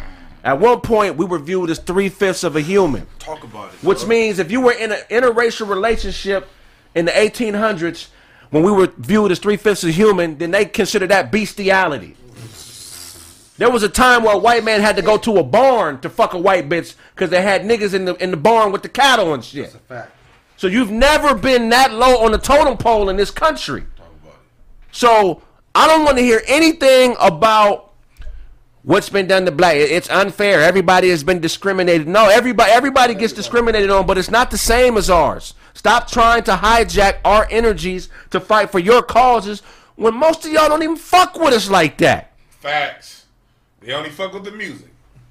At 0.46 0.60
one 0.60 0.80
point, 0.82 1.18
we 1.18 1.26
were 1.26 1.40
viewed 1.40 1.72
as 1.72 1.80
three 1.80 2.08
fifths 2.08 2.44
of 2.44 2.56
a 2.56 2.62
human, 2.62 3.08
Talk 3.18 3.44
about 3.44 3.74
it. 3.74 3.84
which 3.84 4.06
means 4.06 4.38
if 4.38 4.52
you 4.52 4.62
were 4.62 4.74
in 4.74 4.92
an 4.92 5.00
interracial 5.10 5.68
relationship 5.68 6.48
in 6.94 7.06
the 7.06 7.12
1800s, 7.12 8.10
when 8.52 8.62
we 8.62 8.72
were 8.72 8.94
viewed 8.98 9.32
as 9.32 9.40
three 9.40 9.58
fifths 9.58 9.84
of 9.84 9.90
human, 9.96 10.38
then 10.38 10.52
they 10.52 10.66
consider 10.66 11.08
that 11.08 11.32
bestiality. 11.32 12.16
There 13.58 13.72
was 13.72 13.82
a 13.84 13.90
time 13.90 14.24
where 14.24 14.36
a 14.36 14.38
white 14.38 14.64
man 14.64 14.82
had 14.82 14.98
to 14.98 15.02
go 15.02 15.18
to 15.18 15.38
a 15.38 15.44
barn 15.44 16.00
to 16.02 16.10
fuck 16.10 16.34
a 16.34 16.38
white 16.38 16.70
bitch 16.70 16.94
because 17.16 17.32
they 17.32 17.42
had 17.42 17.64
niggas 17.64 17.94
in 17.94 18.06
the 18.06 18.14
in 18.22 18.30
the 18.32 18.38
barn 18.38 18.72
with 18.74 18.84
the 18.84 18.90
cattle 18.90 19.34
and 19.34 19.44
shit. 19.44 19.64
That's 19.64 19.76
a 19.76 19.80
fact. 19.80 20.12
So 20.58 20.68
you've 20.68 20.92
never 20.92 21.34
been 21.34 21.70
that 21.70 21.94
low 21.94 22.24
on 22.24 22.34
the 22.34 22.38
totem 22.38 22.78
pole 22.78 23.10
in 23.10 23.16
this 23.16 23.32
country. 23.32 23.84
Talk 23.96 24.08
about 24.22 24.34
it. 24.34 24.40
So 24.92 25.42
I 25.74 25.88
don't 25.88 26.04
want 26.04 26.18
to 26.18 26.24
hear 26.24 26.42
anything 26.48 27.16
about 27.20 27.85
what's 28.86 29.10
been 29.10 29.28
done 29.28 29.46
to 29.46 29.52
black. 29.52 29.76
It's 29.76 30.10
unfair. 30.10 30.62
Everybody 30.62 31.10
has 31.10 31.24
been 31.24 31.40
discriminated. 31.42 32.08
No, 32.08 32.30
everybody 32.30 32.72
everybody 32.72 33.14
gets 33.16 33.34
discriminated 33.34 33.90
on, 33.90 34.06
but 34.06 34.18
it's 34.18 34.32
not 34.32 34.52
the 34.52 34.58
same 34.58 34.96
as 34.98 35.10
ours. 35.10 35.54
Stop 35.74 36.10
trying 36.10 36.44
to 36.44 36.52
hijack 36.54 37.18
our 37.26 37.48
energies 37.52 38.08
to 38.32 38.40
fight 38.40 38.72
for 38.72 38.80
your 38.80 39.04
causes 39.04 39.62
when 39.96 40.14
most 40.16 40.46
of 40.46 40.52
y'all 40.52 40.70
don't 40.70 40.84
even 40.84 40.96
fuck 40.96 41.36
with 41.38 41.54
us 41.54 41.70
like 41.70 41.98
that. 41.98 42.32
Facts. 42.50 43.26
They 43.82 43.92
only 43.94 44.10
fuck 44.10 44.34
with 44.34 44.46
the 44.46 44.52
music. 44.52 44.88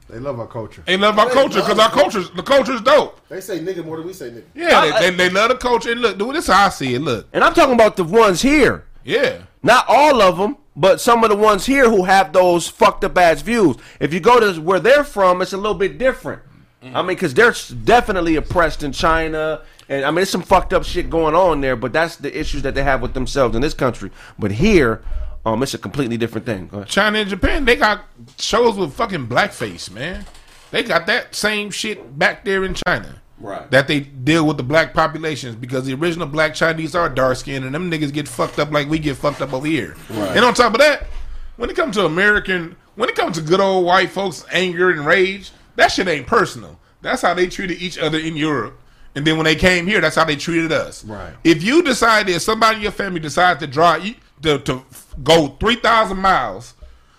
They 0.09 0.19
love 0.21 0.39
our 0.39 0.47
culture. 0.47 0.83
They 0.87 0.97
love 0.99 1.19
our 1.19 1.27
They 1.29 1.33
culture 1.35 1.61
because 1.61 1.79
our 1.79 1.89
the 1.89 1.95
culture. 1.95 2.19
culture's 2.21 2.31
the 2.37 2.43
culture's 2.43 2.81
dope. 2.83 3.21
They 3.29 3.41
say 3.41 3.59
nigga 3.61 3.85
more 3.85 3.97
than 3.97 4.07
we 4.07 4.13
say 4.13 4.31
nigga. 4.31 4.45
Yeah, 4.55 4.79
I- 4.79 5.01
they, 5.01 5.11
they, 5.11 5.17
they 5.17 5.31
love 5.31 5.49
the 5.49 5.57
culture. 5.57 5.91
And 5.93 6.03
look, 6.03 6.19
dude, 6.19 6.35
this 6.35 6.45
is 6.47 6.53
how 6.55 6.67
I 6.67 6.69
see 6.69 6.95
it. 6.95 7.01
Look, 7.01 7.27
And 7.33 7.43
I'm 7.43 7.55
talking 7.55 7.75
about 7.75 7.97
the 7.97 8.05
ones 8.05 8.43
here. 8.43 8.85
yeah. 9.05 9.39
Not 9.65 9.87
all 9.89 10.23
of 10.23 10.37
them, 10.37 10.59
but 10.77 11.01
some 11.01 11.25
of 11.25 11.31
the 11.31 11.37
ones 11.37 11.65
here 11.67 11.89
who 11.89 12.05
have 12.05 12.33
those 12.33 12.69
fucked 12.69 13.03
up 13.03 13.17
ass 13.17 13.41
views. 13.41 13.77
If 13.99 14.13
you 14.13 14.21
go 14.21 14.39
to 14.39 14.61
where 14.61 14.79
they're 14.79 15.05
from, 15.05 15.41
it's 15.43 15.55
a 15.55 15.57
little 15.57 15.75
bit 15.75 15.99
different. 15.99 16.43
I 16.83 17.01
mean, 17.01 17.17
because 17.17 17.33
they're 17.33 17.55
definitely 17.83 18.37
oppressed 18.37 18.83
in 18.83 18.93
China. 18.93 19.63
And 19.89 20.05
I 20.05 20.11
mean, 20.11 20.17
there's 20.17 20.29
some 20.29 20.43
fucked 20.43 20.75
up 20.75 20.85
shit 20.85 21.09
going 21.09 21.35
on 21.35 21.63
there, 21.63 21.77
but 21.77 21.95
that's 21.95 22.17
the 22.17 22.39
issues 22.39 22.61
that 22.61 22.75
they 22.75 22.83
have 22.83 23.01
with 23.01 23.15
themselves 23.15 23.57
in 23.57 23.63
this 23.63 23.73
country. 23.73 24.11
But 24.39 24.53
here, 24.53 25.03
um, 25.47 25.63
it's 25.63 25.73
a 25.73 25.79
completely 25.79 26.19
different 26.19 26.45
thing. 26.45 26.69
China 26.85 27.21
and 27.21 27.31
Japan, 27.31 27.65
they 27.65 27.77
got 27.77 28.05
shows 28.39 28.77
with 28.77 28.93
fucking 28.93 29.29
blackface, 29.29 29.91
man. 29.91 30.27
They 30.73 30.83
got 30.83 31.07
that 31.07 31.35
same 31.35 31.71
shit 31.71 32.19
back 32.19 32.45
there 32.45 32.65
in 32.65 32.75
China. 32.87 33.23
Right. 33.45 33.71
That 33.71 33.89
they 33.89 34.01
deal 34.01 34.47
with 34.47 34.57
the 34.57 34.63
black 34.63 34.95
populations 34.95 35.55
because 35.55 35.85
the 35.85 35.93
original 35.93 36.27
black 36.27 36.55
Chinese 36.55 36.95
are 36.95 37.11
dark 37.11 37.37
skinned 37.37 37.67
and 37.67 37.75
them 37.75 37.91
niggas 37.91 38.11
get 38.11 38.27
fucked 38.27 38.59
up 38.59 38.73
like 38.73 38.89
we 38.89 38.99
get 38.99 39.19
fucked 39.19 39.43
up 39.43 39.53
over 39.53 39.67
here. 39.67 39.97
Right. 40.09 40.35
And 40.35 40.45
on 40.47 40.55
top 40.55 40.73
of 40.73 40.79
that, 40.79 41.09
when 41.57 41.69
it 41.69 41.77
comes 41.77 41.97
to 41.97 42.07
American, 42.07 42.75
when 42.95 43.11
it 43.11 43.15
comes 43.15 43.37
to 43.37 43.43
good 43.43 43.61
old 43.61 43.85
white 43.85 44.11
folks' 44.11 44.47
anger 44.51 44.91
and 44.91 45.05
rage, 45.05 45.53
that 45.77 45.89
shit 45.89 46.09
ain't 46.09 46.27
personal. 46.27 46.81
That's 47.03 47.21
how 47.21 47.35
they 47.35 47.47
treated 47.47 47.83
each 47.83 47.99
other 47.99 48.19
in 48.19 48.35
Europe. 48.35 48.81
And 49.15 49.27
then 49.27 49.37
when 49.37 49.45
they 49.45 49.57
came 49.57 49.87
here, 49.87 50.01
that's 50.01 50.17
how 50.17 50.25
they 50.25 50.37
treated 50.37 50.73
us. 50.73 51.05
Right. 51.05 51.35
If 51.45 51.63
you 51.63 51.83
decide 51.83 52.27
that 52.29 52.41
somebody 52.41 52.77
in 52.77 52.83
your 52.83 52.93
family 52.93 53.21
decides 53.21 53.61
to 53.61 53.67
drive 53.67 54.07
you 54.07 54.15
to, 54.41 54.59
to 54.61 54.83
go 55.23 55.49
three 55.61 55.77
thousand 55.77 56.17
miles 56.17 56.73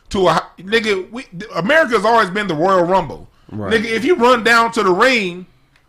to 0.10 0.27
a 0.27 0.49
nigga, 0.57 1.10
we, 1.11 1.27
America's 1.56 2.03
always 2.03 2.31
been 2.31 2.47
the 2.47 2.56
Royal 2.56 2.84
Rumble. 2.84 3.30
Right. 3.52 3.73
Nigga, 3.73 3.85
if 3.85 4.03
you 4.03 4.15
run 4.15 4.43
down 4.43 4.72
to 4.72 4.81
the 4.81 4.91
ring, 4.91 5.45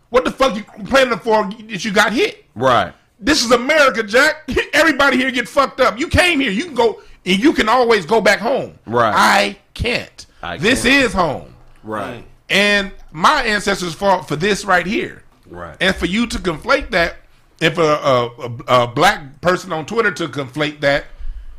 what 0.09 0.25
the 0.25 0.31
fuck 0.31 0.55
you 0.55 0.63
planning 0.85 1.19
for 1.19 1.49
that 1.49 1.83
you 1.85 1.91
got 1.91 2.13
hit? 2.13 2.45
Right. 2.55 2.93
This 3.19 3.43
is 3.43 3.51
America, 3.51 4.03
Jack. 4.03 4.49
Everybody 4.73 5.17
here 5.17 5.31
get 5.31 5.47
fucked 5.47 5.79
up. 5.79 5.99
You 5.99 6.07
came 6.07 6.39
here. 6.39 6.51
You 6.51 6.65
can 6.65 6.75
go. 6.75 7.01
and 7.25 7.39
you 7.39 7.53
can 7.53 7.67
always 7.67 8.05
go 8.05 8.21
back 8.21 8.39
home. 8.39 8.77
Right. 8.85 9.13
I 9.15 9.57
can't. 9.73 10.25
I 10.41 10.57
this 10.57 10.83
can't. 10.83 11.05
is 11.05 11.13
home. 11.13 11.53
Right. 11.83 12.23
And 12.49 12.91
my 13.11 13.43
ancestors 13.43 13.93
fought 13.93 14.27
for 14.27 14.35
this 14.35 14.65
right 14.65 14.85
here. 14.85 15.23
Right. 15.49 15.75
And 15.81 15.95
for 15.95 16.05
you 16.05 16.27
to 16.27 16.37
conflate 16.37 16.91
that, 16.91 17.15
and 17.59 17.73
for 17.73 17.81
a, 17.81 18.29
a, 18.67 18.83
a 18.83 18.87
black 18.87 19.41
person 19.41 19.73
on 19.73 19.85
Twitter 19.85 20.11
to 20.11 20.27
conflate 20.27 20.81
that, 20.81 21.05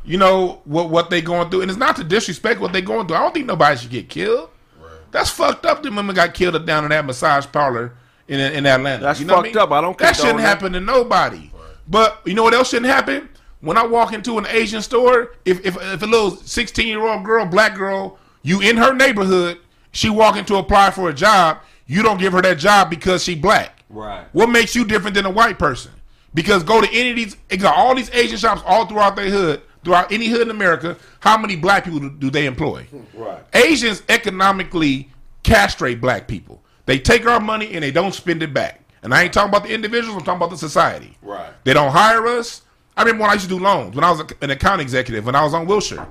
you 0.05 0.17
know 0.17 0.61
what 0.63 0.89
what 0.89 1.09
they 1.09 1.21
going 1.21 1.49
through, 1.49 1.61
and 1.61 1.69
it's 1.69 1.79
not 1.79 1.97
to 1.97 2.03
disrespect 2.05 2.61
what 2.61 2.71
they 2.71 2.81
going 2.81 3.05
through. 3.05 3.17
I 3.17 3.21
don't 3.21 3.33
think 3.33 3.45
nobody 3.45 3.77
should 3.77 3.89
get 3.89 4.07
killed. 4.07 4.49
Right. 4.81 4.91
That's 5.11 5.29
fucked 5.29 5.65
up. 5.65 5.83
The 5.83 5.91
women 5.91 6.15
got 6.15 6.33
killed 6.33 6.65
down 6.65 6.85
in 6.85 6.89
that 6.91 7.05
massage 7.05 7.45
parlor 7.51 7.93
in 8.29 8.39
in 8.39 8.65
Atlanta. 8.65 9.03
That's 9.03 9.19
you 9.19 9.25
know 9.25 9.35
what 9.37 9.45
fucked 9.45 9.57
up. 9.57 9.71
I 9.71 9.81
don't 9.81 9.97
That 9.97 10.15
shouldn't 10.15 10.37
that. 10.37 10.43
happen 10.43 10.71
to 10.73 10.79
nobody. 10.79 11.51
But 11.87 12.21
you 12.25 12.33
know 12.35 12.43
what 12.43 12.53
else 12.53 12.69
shouldn't 12.69 12.91
happen? 12.91 13.29
When 13.61 13.77
I 13.77 13.85
walk 13.85 14.13
into 14.13 14.37
an 14.37 14.45
Asian 14.47 14.81
store, 14.81 15.33
if 15.43 15.65
if, 15.65 15.75
if 15.75 16.01
a 16.01 16.05
little 16.05 16.31
sixteen 16.31 16.87
year 16.87 17.05
old 17.05 17.25
girl, 17.25 17.45
black 17.45 17.75
girl, 17.75 18.17
you 18.43 18.61
in 18.61 18.77
her 18.77 18.93
neighborhood, 18.93 19.57
she 19.91 20.09
walking 20.09 20.45
to 20.45 20.55
apply 20.57 20.91
for 20.91 21.09
a 21.09 21.13
job, 21.13 21.57
you 21.87 22.01
don't 22.03 22.19
give 22.19 22.31
her 22.33 22.41
that 22.41 22.57
job 22.59 22.89
because 22.89 23.23
she 23.23 23.35
black. 23.35 23.83
Right. 23.89 24.25
What 24.33 24.47
makes 24.49 24.75
you 24.75 24.85
different 24.85 25.15
than 25.15 25.25
a 25.25 25.31
white 25.31 25.57
person? 25.59 25.91
Because 26.35 26.61
go 26.63 26.79
to 26.79 26.87
any 26.93 27.09
of 27.09 27.15
these, 27.15 27.35
they 27.47 27.57
got 27.57 27.75
all 27.75 27.95
these 27.95 28.11
Asian 28.11 28.37
shops 28.37 28.61
all 28.63 28.85
throughout 28.85 29.15
their 29.15 29.31
hood, 29.31 29.63
throughout 29.83 30.11
any 30.11 30.27
hood 30.27 30.41
in 30.41 30.51
America. 30.51 30.95
How 31.21 31.35
many 31.39 31.55
black 31.55 31.85
people 31.85 31.99
do, 31.99 32.11
do 32.11 32.29
they 32.29 32.45
employ? 32.45 32.85
Right. 33.15 33.43
Asians 33.55 34.03
economically 34.07 35.09
castrate 35.41 35.99
black 35.99 36.27
people. 36.27 36.61
They 36.89 36.97
take 36.97 37.27
our 37.27 37.39
money 37.39 37.73
and 37.73 37.83
they 37.83 37.91
don't 37.91 38.15
spend 38.15 38.41
it 38.41 38.51
back. 38.51 38.81
And 39.03 39.13
I 39.13 39.21
ain't 39.21 39.31
talking 39.31 39.49
about 39.49 39.61
the 39.61 39.71
individuals. 39.71 40.17
I'm 40.17 40.25
talking 40.25 40.37
about 40.37 40.49
the 40.49 40.57
society. 40.57 41.15
Right. 41.21 41.51
They 41.63 41.71
don't 41.71 41.91
hire 41.91 42.25
us. 42.25 42.63
I 42.97 43.03
remember 43.03 43.21
when 43.21 43.29
I 43.29 43.33
used 43.33 43.47
to 43.47 43.55
do 43.55 43.63
loans 43.63 43.93
when 43.93 44.03
I 44.03 44.09
was 44.09 44.23
an 44.41 44.49
account 44.49 44.81
executive 44.81 45.23
when 45.23 45.35
I 45.35 45.43
was 45.43 45.53
on 45.53 45.67
Wilshire. 45.67 46.07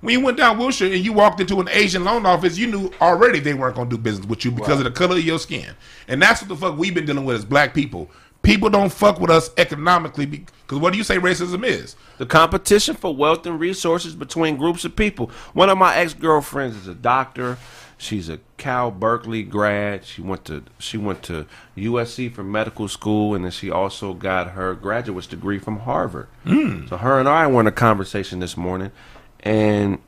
When 0.00 0.18
you 0.18 0.24
went 0.24 0.38
down 0.38 0.56
Wilshire 0.56 0.90
and 0.90 1.04
you 1.04 1.12
walked 1.12 1.42
into 1.42 1.60
an 1.60 1.68
Asian 1.68 2.02
loan 2.02 2.24
office, 2.24 2.56
you 2.56 2.66
knew 2.66 2.90
already 3.02 3.40
they 3.40 3.52
weren't 3.52 3.76
going 3.76 3.90
to 3.90 3.96
do 3.96 4.02
business 4.02 4.26
with 4.26 4.42
you 4.46 4.52
because 4.52 4.78
of 4.78 4.84
the 4.84 4.90
color 4.90 5.16
of 5.16 5.22
your 5.22 5.38
skin. 5.38 5.74
And 6.08 6.22
that's 6.22 6.40
what 6.40 6.48
the 6.48 6.56
fuck 6.56 6.78
we've 6.78 6.94
been 6.94 7.04
dealing 7.04 7.26
with 7.26 7.36
as 7.36 7.44
black 7.44 7.74
people. 7.74 8.10
People 8.40 8.70
don't 8.70 8.90
fuck 8.90 9.20
with 9.20 9.30
us 9.30 9.50
economically 9.58 10.24
because 10.24 10.78
what 10.78 10.92
do 10.92 10.98
you 10.98 11.04
say 11.04 11.18
racism 11.18 11.62
is? 11.62 11.94
The 12.16 12.24
competition 12.24 12.96
for 12.96 13.14
wealth 13.14 13.44
and 13.44 13.60
resources 13.60 14.14
between 14.14 14.56
groups 14.56 14.86
of 14.86 14.96
people. 14.96 15.30
One 15.52 15.68
of 15.68 15.76
my 15.76 15.94
ex 15.94 16.14
girlfriends 16.14 16.74
is 16.74 16.88
a 16.88 16.94
doctor. 16.94 17.58
She's 18.02 18.28
a 18.28 18.40
Cal 18.56 18.90
Berkeley 18.90 19.44
grad. 19.44 20.04
She 20.04 20.22
went 20.22 20.44
to 20.46 20.64
she 20.80 20.98
went 20.98 21.22
to 21.22 21.46
USC 21.76 22.34
for 22.34 22.42
medical 22.42 22.88
school, 22.88 23.32
and 23.32 23.44
then 23.44 23.52
she 23.52 23.70
also 23.70 24.12
got 24.12 24.50
her 24.50 24.74
graduate's 24.74 25.28
degree 25.28 25.60
from 25.60 25.78
Harvard. 25.80 26.26
So 26.88 26.96
her 26.96 27.20
and 27.20 27.28
I 27.28 27.46
were 27.46 27.60
in 27.60 27.68
a 27.68 27.72
conversation 27.72 28.40
this 28.40 28.56
morning, 28.56 28.90
and 29.38 29.98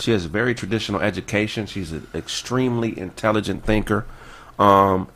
she 0.00 0.12
has 0.12 0.24
a 0.24 0.28
very 0.30 0.54
traditional 0.54 1.02
education. 1.02 1.66
She's 1.66 1.92
an 1.92 2.06
extremely 2.14 2.98
intelligent 2.98 3.66
thinker. 3.66 4.06
Um, 4.58 5.08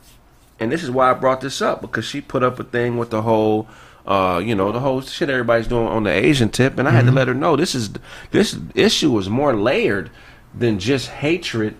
and 0.59 0.71
this 0.71 0.83
is 0.83 0.91
why 0.91 1.09
I 1.09 1.15
brought 1.15 1.41
this 1.41 1.59
up 1.59 1.81
because 1.81 2.05
she 2.05 2.21
put 2.21 2.43
up 2.43 2.59
a 2.59 2.63
thing 2.63 2.97
with 2.97 3.09
the 3.09 3.23
whole, 3.23 3.67
uh, 4.05 4.39
you 4.45 4.53
know, 4.53 4.71
the 4.71 4.79
whole 4.79 5.01
shit 5.01 5.31
everybody's 5.31 5.67
doing 5.67 5.87
on 5.87 6.03
the 6.03 6.11
Asian 6.11 6.49
tip, 6.49 6.77
and 6.77 6.87
I 6.87 6.91
had 6.91 7.05
to 7.05 7.11
let 7.11 7.27
her 7.27 7.33
know 7.33 7.55
this 7.55 7.73
is 7.73 7.93
this 8.29 8.55
issue 8.75 9.17
is 9.17 9.27
more 9.27 9.55
layered 9.55 10.11
than 10.53 10.77
just 10.77 11.09
hatred 11.09 11.75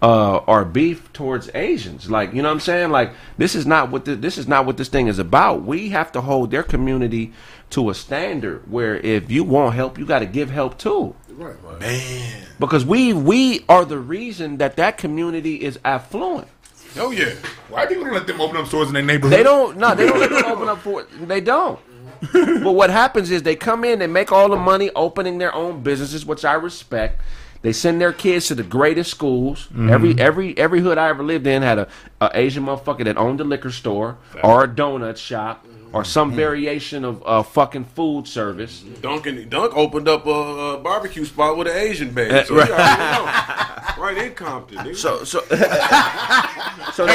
uh, 0.00 0.36
or 0.38 0.64
beef 0.64 1.12
towards 1.12 1.50
Asians. 1.54 2.10
Like, 2.10 2.32
you 2.32 2.42
know 2.42 2.48
what 2.48 2.54
I'm 2.54 2.60
saying? 2.60 2.90
Like, 2.90 3.12
this 3.36 3.54
is 3.54 3.66
not 3.66 3.90
what 3.90 4.04
the, 4.04 4.14
this 4.14 4.38
is 4.38 4.46
not 4.46 4.66
what 4.66 4.76
this 4.76 4.88
thing 4.88 5.08
is 5.08 5.18
about. 5.18 5.62
We 5.62 5.88
have 5.90 6.12
to 6.12 6.20
hold 6.20 6.50
their 6.50 6.62
community 6.62 7.32
to 7.70 7.90
a 7.90 7.94
standard 7.94 8.70
where 8.70 8.96
if 8.96 9.30
you 9.30 9.44
want 9.44 9.74
help, 9.74 9.98
you 9.98 10.06
got 10.06 10.20
to 10.20 10.26
give 10.26 10.50
help 10.50 10.78
too. 10.78 11.14
Right. 11.30 11.80
Man. 11.80 12.46
Because 12.58 12.84
we 12.84 13.12
we 13.12 13.64
are 13.68 13.84
the 13.84 13.98
reason 13.98 14.56
that 14.56 14.76
that 14.76 14.98
community 14.98 15.62
is 15.62 15.78
affluent. 15.84 16.48
Oh 16.96 17.10
yeah. 17.10 17.34
White 17.68 17.88
people 17.88 18.04
don't 18.04 18.14
let 18.14 18.26
them 18.26 18.40
open 18.40 18.56
up 18.56 18.66
stores 18.66 18.88
in 18.88 18.94
their 18.94 19.04
neighborhood. 19.04 19.38
They 19.38 19.42
don't. 19.42 19.76
No, 19.76 19.94
they 19.94 20.06
don't 20.06 20.18
let 20.18 20.30
them 20.30 20.44
open 20.46 20.68
up 20.68 20.80
for 20.80 21.02
it. 21.02 21.28
They 21.28 21.40
don't. 21.40 21.78
but 22.32 22.72
what 22.72 22.90
happens 22.90 23.30
is 23.30 23.44
they 23.44 23.54
come 23.54 23.84
in, 23.84 24.00
they 24.00 24.08
make 24.08 24.32
all 24.32 24.48
the 24.48 24.56
money 24.56 24.90
opening 24.96 25.38
their 25.38 25.54
own 25.54 25.82
businesses, 25.82 26.26
which 26.26 26.44
I 26.44 26.54
respect. 26.54 27.20
They 27.62 27.72
send 27.72 28.00
their 28.00 28.12
kids 28.12 28.46
to 28.48 28.54
the 28.54 28.62
greatest 28.62 29.10
schools. 29.10 29.68
Every 29.76 30.10
mm-hmm. 30.10 30.20
every 30.20 30.56
every 30.56 30.80
hood 30.80 30.98
I 30.98 31.08
ever 31.08 31.22
lived 31.22 31.46
in 31.46 31.62
had 31.62 31.78
a, 31.78 31.88
a 32.20 32.30
Asian 32.34 32.64
motherfucker 32.64 33.04
that 33.04 33.16
owned 33.16 33.40
a 33.40 33.44
liquor 33.44 33.70
store 33.70 34.18
or 34.42 34.64
a 34.64 34.68
donut 34.68 35.16
shop 35.16 35.64
or 35.92 36.04
some 36.04 36.32
variation 36.32 37.04
of 37.04 37.22
uh, 37.24 37.42
fucking 37.42 37.84
food 37.84 38.26
service. 38.28 38.80
Duncan 39.00 39.48
Dunk 39.48 39.74
opened 39.76 40.08
up 40.08 40.26
a, 40.26 40.30
a 40.30 40.78
barbecue 40.78 41.24
spot 41.24 41.56
with 41.56 41.66
an 41.68 41.76
Asian 41.76 42.12
baby. 42.12 42.34
Uh, 42.34 42.44
So 42.44 42.54
you 42.54 42.60
already 42.60 42.76
know. 43.02 44.02
right 44.04 44.18
in 44.18 44.34
Compton. 44.34 44.78
nigga. 44.78 44.96
So 44.96 45.24
so 45.24 45.40
so 46.92 47.06
they 47.06 47.14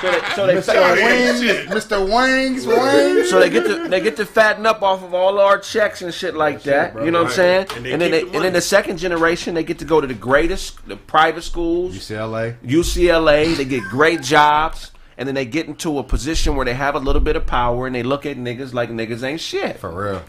so 0.00 0.12
they 0.12 0.20
so 0.32 0.46
they, 0.46 0.54
Mr. 0.56 0.94
Wings, 0.94 1.40
Mr. 1.86 2.00
Wings, 2.14 2.66
Wings. 2.66 3.30
So 3.30 3.40
they 3.40 3.50
get 3.50 3.64
to 3.66 3.88
they 3.88 4.00
get 4.00 4.16
to 4.16 4.26
fatten 4.26 4.64
up 4.66 4.82
off 4.82 5.02
of 5.02 5.12
all 5.14 5.38
our 5.38 5.58
checks 5.58 6.02
and 6.02 6.12
shit 6.14 6.34
like 6.34 6.62
that. 6.64 6.94
You 7.04 7.10
know 7.10 7.22
what 7.22 7.30
I'm 7.30 7.34
saying? 7.34 7.66
And 7.76 7.86
And, 7.86 8.00
then 8.02 8.10
they, 8.10 8.22
the 8.24 8.30
and 8.34 8.44
then 8.44 8.52
the 8.52 8.60
second 8.60 8.98
generation 8.98 9.54
they 9.54 9.64
get 9.64 9.78
to 9.80 9.84
go 9.84 10.00
to 10.00 10.06
the 10.06 10.14
greatest 10.14 10.86
the 10.86 10.96
private 10.96 11.42
schools, 11.42 11.96
UCLA. 11.96 12.56
UCLA. 12.64 13.56
They 13.56 13.64
get 13.64 13.82
great 13.84 14.22
jobs, 14.22 14.92
and 15.18 15.26
then 15.26 15.34
they 15.34 15.44
get 15.44 15.66
into 15.66 15.98
a 15.98 16.04
position 16.04 16.56
where 16.56 16.64
they 16.64 16.74
have 16.74 16.94
a 16.94 17.00
little 17.00 17.20
bit 17.20 17.36
of 17.36 17.44
power, 17.44 17.86
and 17.86 17.94
they 17.94 18.04
look 18.04 18.24
at 18.24 18.38
niggas 18.38 18.72
like 18.72 18.88
niggas 18.88 19.22
ain't 19.22 19.40
shit. 19.40 19.78
For 19.78 19.90
real. 19.90 20.22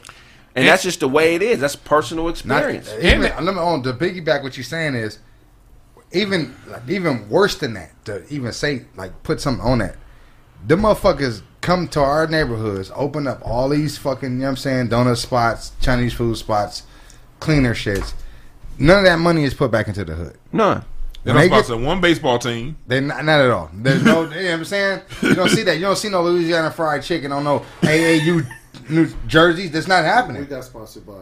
And 0.56 0.68
that's 0.68 0.84
just 0.84 1.00
the 1.00 1.08
way 1.08 1.36
it 1.36 1.42
is. 1.42 1.60
That's 1.60 1.76
personal 1.76 2.26
Not, 2.26 2.34
experience. 2.34 2.92
even, 3.02 3.22
let 3.22 3.54
me 3.54 3.62
on 3.62 3.84
the 3.84 3.94
piggyback 3.94 4.44
what 4.44 4.58
you're 4.58 4.64
saying 4.64 4.96
is 4.96 5.20
even 6.12 6.56
like 6.68 6.90
even 6.90 7.30
worse 7.30 7.56
than 7.56 7.76
that 7.76 7.92
to 8.06 8.28
even 8.34 8.52
say 8.52 8.86
like 8.96 9.24
put 9.24 9.40
something 9.40 9.64
on 9.64 9.78
that. 9.78 9.96
The 10.66 10.76
motherfuckers 10.76 11.44
come 11.62 11.88
to 11.90 12.02
our 12.02 12.28
neighborhoods, 12.28 12.92
open 12.96 13.28
up 13.28 13.42
all 13.46 13.70
these 13.70 13.98
fucking 13.98 14.32
you 14.34 14.38
know 14.40 14.46
what 14.46 14.50
I'm 14.50 14.58
saying 14.58 14.90
donut 14.90 15.18
spots, 15.18 15.72
Chinese 15.82 16.14
food 16.14 16.36
spots, 16.36 16.84
cleaner 17.40 17.76
shits. 17.76 18.14
None 18.80 19.00
of 19.00 19.06
that 19.06 19.20
money 19.20 19.44
is 19.44 19.54
put 19.54 19.72
back 19.72 19.88
into 19.88 20.04
the 20.04 20.16
hood. 20.16 20.38
None. 20.52 20.84
They 21.24 21.32
When 21.32 21.36
don't 21.36 21.42
they 21.44 21.50
get- 21.58 21.66
sponsor 21.66 21.86
one 21.86 22.02
baseball 22.02 22.40
team. 22.40 22.78
They 22.88 23.02
not, 23.02 23.26
not 23.26 23.42
at 23.42 23.50
all. 23.52 23.70
There's 23.74 24.04
no. 24.04 24.24
you 24.24 24.30
know 24.30 24.36
what 24.44 24.52
I'm 24.54 24.66
saying? 24.66 25.02
You 25.22 25.36
don't 25.36 25.50
see 25.50 25.64
that. 25.64 25.76
You 25.76 25.82
don't 25.82 25.98
see 25.98 26.10
no 26.10 26.24
Louisiana 26.24 26.72
fried 26.72 27.04
chicken 27.04 27.32
on 27.34 27.44
no 27.44 27.66
AAU 27.82 28.48
New 28.90 29.08
Jerseys. 29.28 29.72
That's 29.72 29.88
not 29.88 30.06
happening. 30.06 30.42
We 30.44 30.48
got 30.48 30.64
sponsored 30.64 31.06
by 31.06 31.14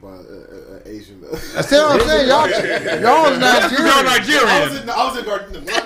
by 0.00 0.08
uh, 0.08 0.12
uh, 0.12 0.78
Asian. 0.86 1.20
That's 1.54 1.70
what 1.72 2.00
I'm 2.00 2.06
saying. 2.08 2.28
Y'all, 2.28 2.48
y'all 2.48 3.32
is 3.32 3.38
Nigerian. 3.38 3.82
You're 3.82 3.88
I 3.88 4.02
was 4.02 4.28
Nigerian. 4.28 4.82
in, 4.82 4.90
I 4.90 5.04
was 5.04 5.16
in 5.18 5.24
Gardena. 5.24 5.68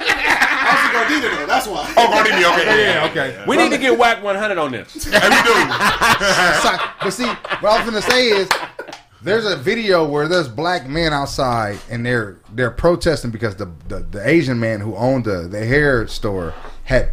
I 0.60 0.74
was 0.74 0.82
in 0.84 1.22
Gardena 1.30 1.38
though. 1.38 1.46
That's 1.46 1.66
why. 1.68 1.94
Oh, 1.96 2.06
Gardena. 2.12 2.58
okay. 2.60 2.82
Yeah, 2.84 3.06
okay. 3.10 3.44
We 3.46 3.56
need 3.56 3.70
to 3.70 3.78
get 3.78 3.96
Wack 3.96 4.22
100 4.22 4.58
on 4.58 4.72
this. 4.72 5.06
And 5.06 5.14
we 5.14 5.42
do. 5.42 5.54
But 7.00 7.10
see, 7.10 7.26
what 7.26 7.64
I 7.72 7.82
was 7.82 7.84
gonna 7.90 8.02
say 8.02 8.26
is, 8.28 8.48
there's 9.22 9.44
a 9.46 9.56
video 9.56 10.06
where 10.08 10.28
there's 10.28 10.48
black 10.48 10.88
men 10.88 11.12
outside 11.12 11.78
and 11.90 12.04
they're 12.04 12.38
they're 12.52 12.70
protesting 12.70 13.30
because 13.30 13.56
the 13.56 13.70
the, 13.88 14.00
the 14.00 14.28
Asian 14.28 14.58
man 14.60 14.80
who 14.80 14.94
owned 14.96 15.24
the 15.24 15.48
the 15.48 15.64
hair 15.64 16.06
store 16.06 16.54
had 16.84 17.10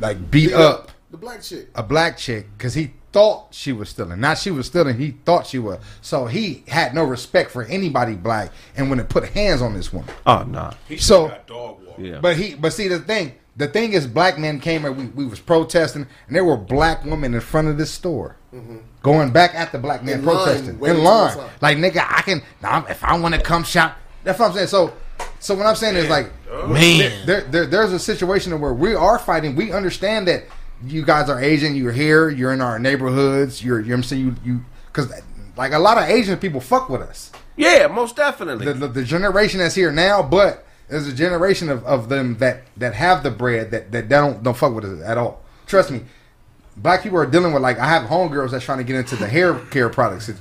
like 0.00 0.30
beat 0.30 0.52
up 0.52 0.90
The 1.10 1.16
black 1.16 1.42
chick. 1.42 1.68
a 1.74 1.82
black 1.82 2.16
chick 2.16 2.46
because 2.56 2.74
he 2.74 2.92
thought 3.10 3.48
she 3.54 3.72
was 3.72 3.88
stealing. 3.88 4.20
Not 4.20 4.38
she 4.38 4.50
was 4.50 4.66
stealing. 4.66 4.96
He 4.98 5.12
thought 5.24 5.46
she 5.46 5.58
was. 5.58 5.78
So 6.02 6.26
he 6.26 6.62
had 6.68 6.94
no 6.94 7.02
respect 7.04 7.50
for 7.50 7.64
anybody 7.64 8.14
black 8.14 8.52
and 8.76 8.90
when 8.90 9.00
it 9.00 9.08
put 9.08 9.24
hands 9.30 9.62
on 9.62 9.74
this 9.74 9.92
woman. 9.92 10.14
Oh, 10.26 10.42
nah. 10.44 10.74
He 10.86 10.98
So- 10.98 11.28
got 11.28 11.46
dog 11.46 11.86
walk. 11.86 11.96
Yeah. 11.98 12.20
But 12.20 12.36
he, 12.36 12.54
but 12.54 12.72
see 12.72 12.86
the 12.86 12.98
thing, 13.00 13.32
the 13.56 13.66
thing 13.66 13.92
is, 13.94 14.06
black 14.06 14.38
men 14.38 14.60
came 14.60 14.84
and 14.84 14.96
we, 14.96 15.06
we 15.06 15.26
was 15.26 15.40
protesting, 15.40 16.06
and 16.28 16.36
there 16.36 16.44
were 16.44 16.56
black 16.56 17.04
women 17.04 17.34
in 17.34 17.40
front 17.40 17.66
of 17.66 17.76
this 17.78 17.90
store, 17.90 18.36
Mm-hmm. 18.52 18.78
going 19.02 19.30
back 19.30 19.54
at 19.54 19.72
the 19.72 19.78
black 19.78 20.02
man 20.02 20.20
In 20.20 20.24
protesting 20.24 20.78
waiting 20.78 20.98
in 20.98 21.04
line, 21.04 21.36
like 21.60 21.76
nigga, 21.76 21.98
I 22.08 22.22
can 22.22 22.42
now 22.62 22.86
if 22.88 23.04
I 23.04 23.18
want 23.18 23.34
to 23.34 23.40
come 23.42 23.62
shop. 23.62 23.98
That's 24.24 24.38
what 24.38 24.46
I'm 24.50 24.54
saying. 24.54 24.68
So, 24.68 24.94
so 25.38 25.54
what 25.54 25.66
I'm 25.66 25.76
saying 25.76 25.96
is 25.96 26.08
like, 26.08 26.30
oh, 26.50 26.66
Man. 26.66 27.26
there, 27.26 27.42
there, 27.42 27.66
there's 27.66 27.92
a 27.92 27.98
situation 27.98 28.58
where 28.58 28.72
we 28.72 28.94
are 28.94 29.18
fighting. 29.18 29.54
We 29.54 29.70
understand 29.72 30.28
that 30.28 30.44
you 30.84 31.04
guys 31.04 31.28
are 31.28 31.40
Asian. 31.40 31.76
You're 31.76 31.92
here. 31.92 32.30
You're 32.30 32.52
in 32.52 32.60
our 32.62 32.78
neighborhoods. 32.78 33.62
You're, 33.62 33.80
you 33.80 33.88
know 33.88 33.92
what 33.92 33.96
I'm 33.98 34.02
saying 34.04 34.22
you 34.22 34.34
you 34.52 34.64
because 34.86 35.12
like 35.56 35.72
a 35.72 35.78
lot 35.78 35.98
of 35.98 36.04
Asian 36.04 36.38
people 36.38 36.60
fuck 36.60 36.88
with 36.88 37.02
us 37.02 37.30
Yeah, 37.56 37.86
most 37.88 38.16
definitely. 38.16 38.64
the, 38.64 38.72
the, 38.72 38.88
the 38.88 39.04
generation 39.04 39.58
that's 39.60 39.74
here 39.74 39.92
now, 39.92 40.22
but 40.22 40.64
there's 40.88 41.06
a 41.06 41.12
generation 41.12 41.68
of, 41.68 41.84
of 41.84 42.08
them 42.08 42.38
that, 42.38 42.62
that 42.78 42.94
have 42.94 43.22
the 43.22 43.30
bread 43.30 43.70
that, 43.72 43.92
that 43.92 44.08
don't 44.08 44.42
don't 44.42 44.56
fuck 44.56 44.72
with 44.74 44.84
us 44.86 45.02
at 45.04 45.18
all. 45.18 45.42
Trust 45.66 45.90
me, 45.90 46.00
black 46.82 47.02
people 47.02 47.18
are 47.18 47.26
dealing 47.26 47.52
with 47.52 47.62
like 47.62 47.78
I 47.78 47.88
have 47.88 48.08
homegirls 48.08 48.50
that's 48.50 48.64
trying 48.64 48.78
to 48.78 48.84
get 48.84 48.96
into 48.96 49.16
the 49.16 49.26
hair 49.26 49.54
care 49.66 49.88
product 49.88 50.22
sit- 50.22 50.36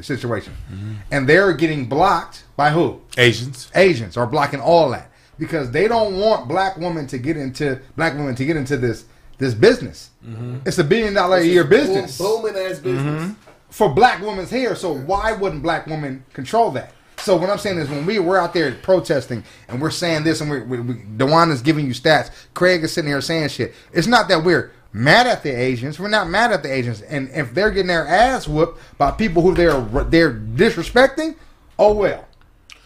situation, 0.00 0.52
mm-hmm. 0.72 0.94
and 1.10 1.28
they're 1.28 1.52
getting 1.52 1.86
blocked 1.86 2.44
by 2.56 2.70
who? 2.70 3.00
Asians. 3.16 3.70
Asians 3.74 4.16
are 4.16 4.26
blocking 4.26 4.60
all 4.60 4.90
that 4.90 5.10
because 5.38 5.70
they 5.70 5.88
don't 5.88 6.18
want 6.18 6.48
black 6.48 6.76
women 6.76 7.06
to 7.08 7.18
get 7.18 7.36
into 7.36 7.80
black 7.96 8.14
women 8.14 8.34
to 8.34 8.44
get 8.44 8.56
into 8.56 8.76
this 8.76 9.04
this 9.38 9.54
business. 9.54 10.10
Mm-hmm. 10.24 10.58
It's 10.66 10.78
a 10.78 10.84
billion 10.84 11.14
dollar 11.14 11.38
a 11.38 11.44
year 11.44 11.64
business 11.64 12.18
booming 12.18 12.56
ass 12.56 12.78
business. 12.78 13.24
Mm-hmm. 13.24 13.50
for 13.70 13.88
black 13.92 14.20
women's 14.22 14.50
hair. 14.50 14.74
So 14.74 14.94
why 14.94 15.32
wouldn't 15.32 15.62
black 15.62 15.86
women 15.86 16.24
control 16.32 16.70
that? 16.72 16.92
So 17.18 17.36
what 17.36 17.50
I'm 17.50 17.58
saying 17.58 17.78
is 17.78 17.88
when 17.88 18.06
we 18.06 18.18
we're 18.18 18.38
out 18.38 18.54
there 18.54 18.72
protesting 18.72 19.42
and 19.68 19.80
we're 19.80 19.90
saying 19.90 20.24
this 20.24 20.40
and 20.40 20.50
we're, 20.50 20.64
we, 20.64 20.80
we, 20.80 20.94
Dewan 21.16 21.50
is 21.50 21.62
giving 21.62 21.86
you 21.86 21.92
stats, 21.92 22.30
Craig 22.54 22.84
is 22.84 22.92
sitting 22.92 23.10
here 23.10 23.20
saying 23.20 23.48
shit. 23.48 23.74
It's 23.92 24.06
not 24.06 24.28
that 24.28 24.44
we're 24.44 24.72
mad 24.96 25.26
at 25.26 25.42
the 25.42 25.50
Asians. 25.50 26.00
We're 26.00 26.08
not 26.08 26.28
mad 26.28 26.52
at 26.52 26.62
the 26.62 26.72
Asians. 26.72 27.02
And 27.02 27.28
if 27.30 27.52
they're 27.54 27.70
getting 27.70 27.88
their 27.88 28.06
ass 28.06 28.48
whooped 28.48 28.80
by 28.98 29.10
people 29.12 29.42
who 29.42 29.54
they're 29.54 29.80
they're 30.04 30.32
disrespecting, 30.34 31.36
oh 31.78 31.92
well. 31.92 32.24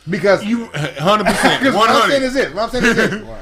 Because 0.09 0.43
You 0.45 0.65
100 0.65 1.25
percent, 1.27 1.61
because 1.61 1.75
what 1.75 1.91
I'm 1.91 2.11
saying 2.11 2.23
100. 2.23 2.25
is 2.25 2.35
this. 2.35 2.55
What 2.55 2.63
I'm 2.65 2.71
saying 2.71 2.85
is 2.85 2.97
this. 2.97 3.37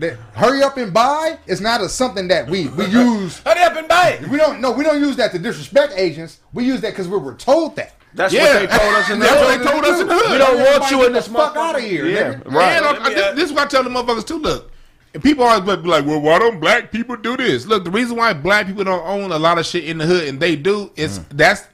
If- 0.00 0.18
hurry 0.34 0.62
up 0.62 0.76
and 0.78 0.92
buy 0.92 1.38
is 1.46 1.60
not 1.60 1.80
a 1.82 1.88
something 1.88 2.28
that 2.28 2.48
we 2.48 2.68
we 2.68 2.86
use. 3.04 3.38
Hurry 3.40 3.60
up 3.62 3.76
and 3.76 3.86
buy. 3.86 4.18
We 4.30 4.38
don't 4.38 4.60
no, 4.60 4.72
we 4.72 4.82
don't 4.84 5.00
use 5.00 5.16
that 5.16 5.32
to 5.32 5.38
disrespect 5.38 5.92
Asians. 5.96 6.40
We 6.54 6.64
use 6.64 6.80
that 6.80 6.90
because 6.90 7.08
we 7.08 7.18
were 7.18 7.34
told 7.34 7.76
that. 7.76 7.94
That's 8.14 8.32
Yeah, 8.32 8.60
what 8.62 8.70
they 8.70 8.78
told 8.78 8.94
us 8.94 9.10
in 9.10 9.18
the 9.20 9.26
that's 9.26 9.40
what 9.40 9.58
they 9.58 9.70
told 9.70 9.84
us 9.84 10.00
in 10.00 10.08
the 10.08 10.14
hood. 10.14 10.32
We 10.32 10.38
don't 10.38 10.58
want 10.58 10.90
you 10.90 11.06
in 11.06 11.12
this 11.12 11.28
the 11.28 11.34
fuck 11.34 11.56
out 11.56 11.76
of 11.76 11.82
here, 11.82 12.06
Yeah, 12.06 12.34
nigga. 12.34 12.52
right. 12.52 12.72
And 12.78 12.86
I- 12.86 12.92
Let 12.92 13.14
this, 13.14 13.34
this 13.36 13.44
is 13.50 13.52
what 13.52 13.64
I 13.66 13.68
tell 13.68 13.84
the 13.84 13.90
motherfuckers 13.90 14.26
too. 14.26 14.38
Look, 14.38 14.72
and 15.14 15.22
people 15.22 15.44
always 15.44 15.64
be 15.64 15.88
like, 15.88 16.04
"Well, 16.06 16.20
why 16.20 16.38
don't 16.38 16.60
black 16.60 16.90
people 16.92 17.16
do 17.16 17.36
this?" 17.36 17.66
Look, 17.66 17.84
the 17.84 17.90
reason 17.90 18.16
why 18.16 18.32
black 18.32 18.66
people 18.66 18.84
don't 18.84 19.06
own 19.06 19.32
a 19.32 19.38
lot 19.38 19.58
of 19.58 19.66
shit 19.66 19.84
in 19.84 19.98
the 19.98 20.06
hood, 20.06 20.28
and 20.28 20.38
they 20.40 20.56
do, 20.56 20.90
is 20.96 21.20
that's 21.30 21.64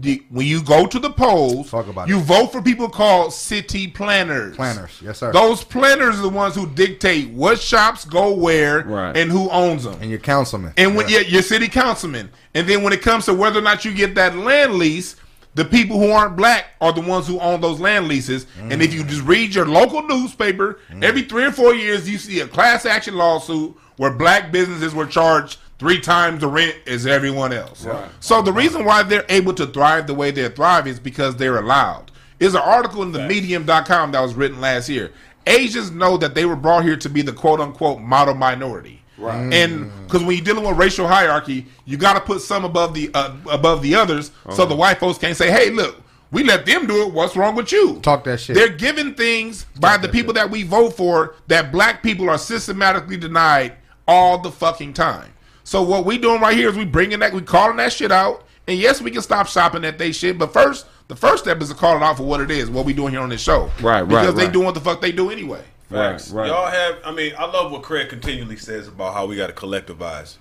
the, 0.00 0.22
when 0.30 0.46
you 0.46 0.62
go 0.62 0.86
to 0.86 0.98
the 0.98 1.10
polls. 1.10 1.66
Mm. 1.66 1.70
Talk 1.70 1.86
about 1.88 2.08
you 2.08 2.18
it. 2.18 2.22
vote 2.24 2.50
for 2.52 2.62
people 2.62 2.88
called 2.88 3.32
city 3.32 3.86
planners. 3.88 4.56
Planners, 4.56 4.98
yes, 5.04 5.18
sir. 5.18 5.32
Those 5.32 5.62
planners 5.64 6.18
are 6.18 6.22
the 6.22 6.28
ones 6.30 6.54
who 6.54 6.66
dictate 6.66 7.28
what 7.30 7.60
shops 7.60 8.04
go 8.06 8.32
where 8.32 8.84
Right. 8.84 9.14
and 9.16 9.30
who 9.30 9.50
owns 9.50 9.84
them. 9.84 9.98
And 10.00 10.08
your 10.08 10.18
councilman. 10.18 10.72
And 10.78 10.96
when 10.96 11.08
your 11.08 11.20
your 11.22 11.42
city 11.42 11.68
councilman, 11.68 12.30
and 12.54 12.66
then 12.66 12.82
when 12.82 12.92
it 12.94 13.02
comes 13.02 13.26
to 13.26 13.34
whether 13.34 13.58
or 13.58 13.62
not 13.62 13.84
you 13.84 13.92
get 13.92 14.14
that 14.14 14.34
land 14.36 14.74
lease, 14.74 15.16
the 15.54 15.64
people 15.64 15.98
who 15.98 16.10
aren't 16.10 16.36
black 16.36 16.66
are 16.80 16.92
the 16.92 17.00
ones 17.02 17.26
who 17.26 17.38
own 17.40 17.60
those 17.60 17.78
land 17.80 18.08
leases. 18.08 18.46
And 18.58 18.82
if 18.82 18.94
you 18.94 19.04
just 19.04 19.22
read 19.22 19.54
your 19.54 19.66
local 19.66 20.02
newspaper, 20.02 20.78
every 21.02 21.22
three 21.22 21.44
or 21.44 21.52
four 21.52 21.74
years 21.74 22.08
you 22.08 22.18
see 22.18 22.40
a 22.40 22.46
class 22.48 22.86
action 22.86 23.16
lawsuit 23.16 23.76
where 23.96 24.10
black 24.12 24.50
businesses 24.50 24.94
were 24.94 25.06
charged 25.06 25.58
three 25.78 26.00
times 26.00 26.40
the 26.40 26.48
rent 26.48 26.76
as 26.86 27.06
everyone 27.06 27.52
else. 27.52 27.84
So 28.20 28.40
the 28.40 28.52
reason 28.52 28.84
why 28.84 29.02
they're 29.02 29.26
able 29.28 29.52
to 29.54 29.66
thrive 29.66 30.06
the 30.06 30.14
way 30.14 30.30
they 30.30 30.48
thrive 30.48 30.86
is 30.86 30.98
because 30.98 31.36
they're 31.36 31.58
allowed. 31.58 32.10
There's 32.38 32.54
an 32.54 32.62
article 32.62 33.02
in 33.02 33.12
the 33.12 33.18
medium.com 33.28 34.12
that 34.12 34.20
was 34.20 34.34
written 34.34 34.60
last 34.60 34.88
year. 34.88 35.12
Asians 35.46 35.90
know 35.90 36.16
that 36.16 36.34
they 36.34 36.44
were 36.44 36.56
brought 36.56 36.84
here 36.84 36.96
to 36.96 37.08
be 37.08 37.20
the 37.20 37.32
quote 37.32 37.60
unquote 37.60 38.00
model 38.00 38.34
minority. 38.34 39.01
Right. 39.22 39.52
And 39.54 39.90
because 40.04 40.24
when 40.24 40.36
you're 40.36 40.44
dealing 40.44 40.64
with 40.64 40.76
racial 40.76 41.06
hierarchy, 41.06 41.66
you 41.84 41.96
got 41.96 42.14
to 42.14 42.20
put 42.20 42.42
some 42.42 42.64
above 42.64 42.92
the 42.92 43.10
uh, 43.14 43.36
above 43.50 43.82
the 43.82 43.94
others, 43.94 44.32
so 44.50 44.66
the 44.66 44.74
white 44.74 44.98
folks 44.98 45.18
can't 45.18 45.36
say, 45.36 45.50
"Hey, 45.50 45.70
look, 45.70 46.02
we 46.32 46.42
let 46.42 46.66
them 46.66 46.86
do 46.86 47.06
it. 47.06 47.12
What's 47.12 47.36
wrong 47.36 47.54
with 47.54 47.70
you?" 47.70 48.00
Talk 48.00 48.24
that 48.24 48.40
shit. 48.40 48.56
They're 48.56 48.68
given 48.68 49.14
things 49.14 49.64
by 49.78 49.96
the 49.96 50.08
people 50.08 50.32
that 50.34 50.50
we 50.50 50.64
vote 50.64 50.96
for 50.96 51.36
that 51.46 51.70
black 51.70 52.02
people 52.02 52.28
are 52.28 52.38
systematically 52.38 53.16
denied 53.16 53.74
all 54.08 54.38
the 54.38 54.50
fucking 54.50 54.94
time. 54.94 55.32
So 55.64 55.82
what 55.82 56.04
we 56.04 56.18
doing 56.18 56.40
right 56.40 56.56
here 56.56 56.68
is 56.68 56.76
we 56.76 56.84
bringing 56.84 57.20
that, 57.20 57.32
we 57.32 57.40
calling 57.42 57.76
that 57.76 57.92
shit 57.92 58.10
out, 58.10 58.44
and 58.66 58.76
yes, 58.76 59.00
we 59.00 59.12
can 59.12 59.22
stop 59.22 59.46
shopping 59.46 59.84
at 59.84 59.98
they 59.98 60.12
shit, 60.12 60.36
but 60.38 60.52
first. 60.52 60.86
The 61.08 61.16
first 61.16 61.42
step 61.42 61.60
is 61.60 61.68
to 61.68 61.74
call 61.74 61.96
it 61.98 62.02
out 62.02 62.16
for 62.16 62.22
what 62.22 62.40
it 62.40 62.50
is, 62.50 62.70
what 62.70 62.86
we 62.86 62.94
doing 62.94 63.10
here 63.12 63.20
on 63.20 63.28
this 63.28 63.42
show. 63.42 63.70
Right, 63.82 64.00
right, 64.00 64.08
Because 64.08 64.34
they 64.34 64.44
right. 64.44 64.52
doing 64.52 64.64
what 64.64 64.72
the 64.74 64.80
fuck 64.80 65.02
they 65.02 65.12
do 65.12 65.28
anyway. 65.30 65.62
Facts. 65.92 66.30
Right, 66.30 66.42
right. 66.42 66.48
Y'all 66.48 66.66
have. 66.70 66.98
I 67.04 67.12
mean, 67.12 67.32
I 67.38 67.44
love 67.46 67.70
what 67.72 67.82
Craig 67.82 68.08
continually 68.08 68.56
says 68.56 68.88
about 68.88 69.14
how 69.14 69.26
we 69.26 69.36
got 69.36 69.48
to 69.48 69.52
collectivize, 69.52 70.36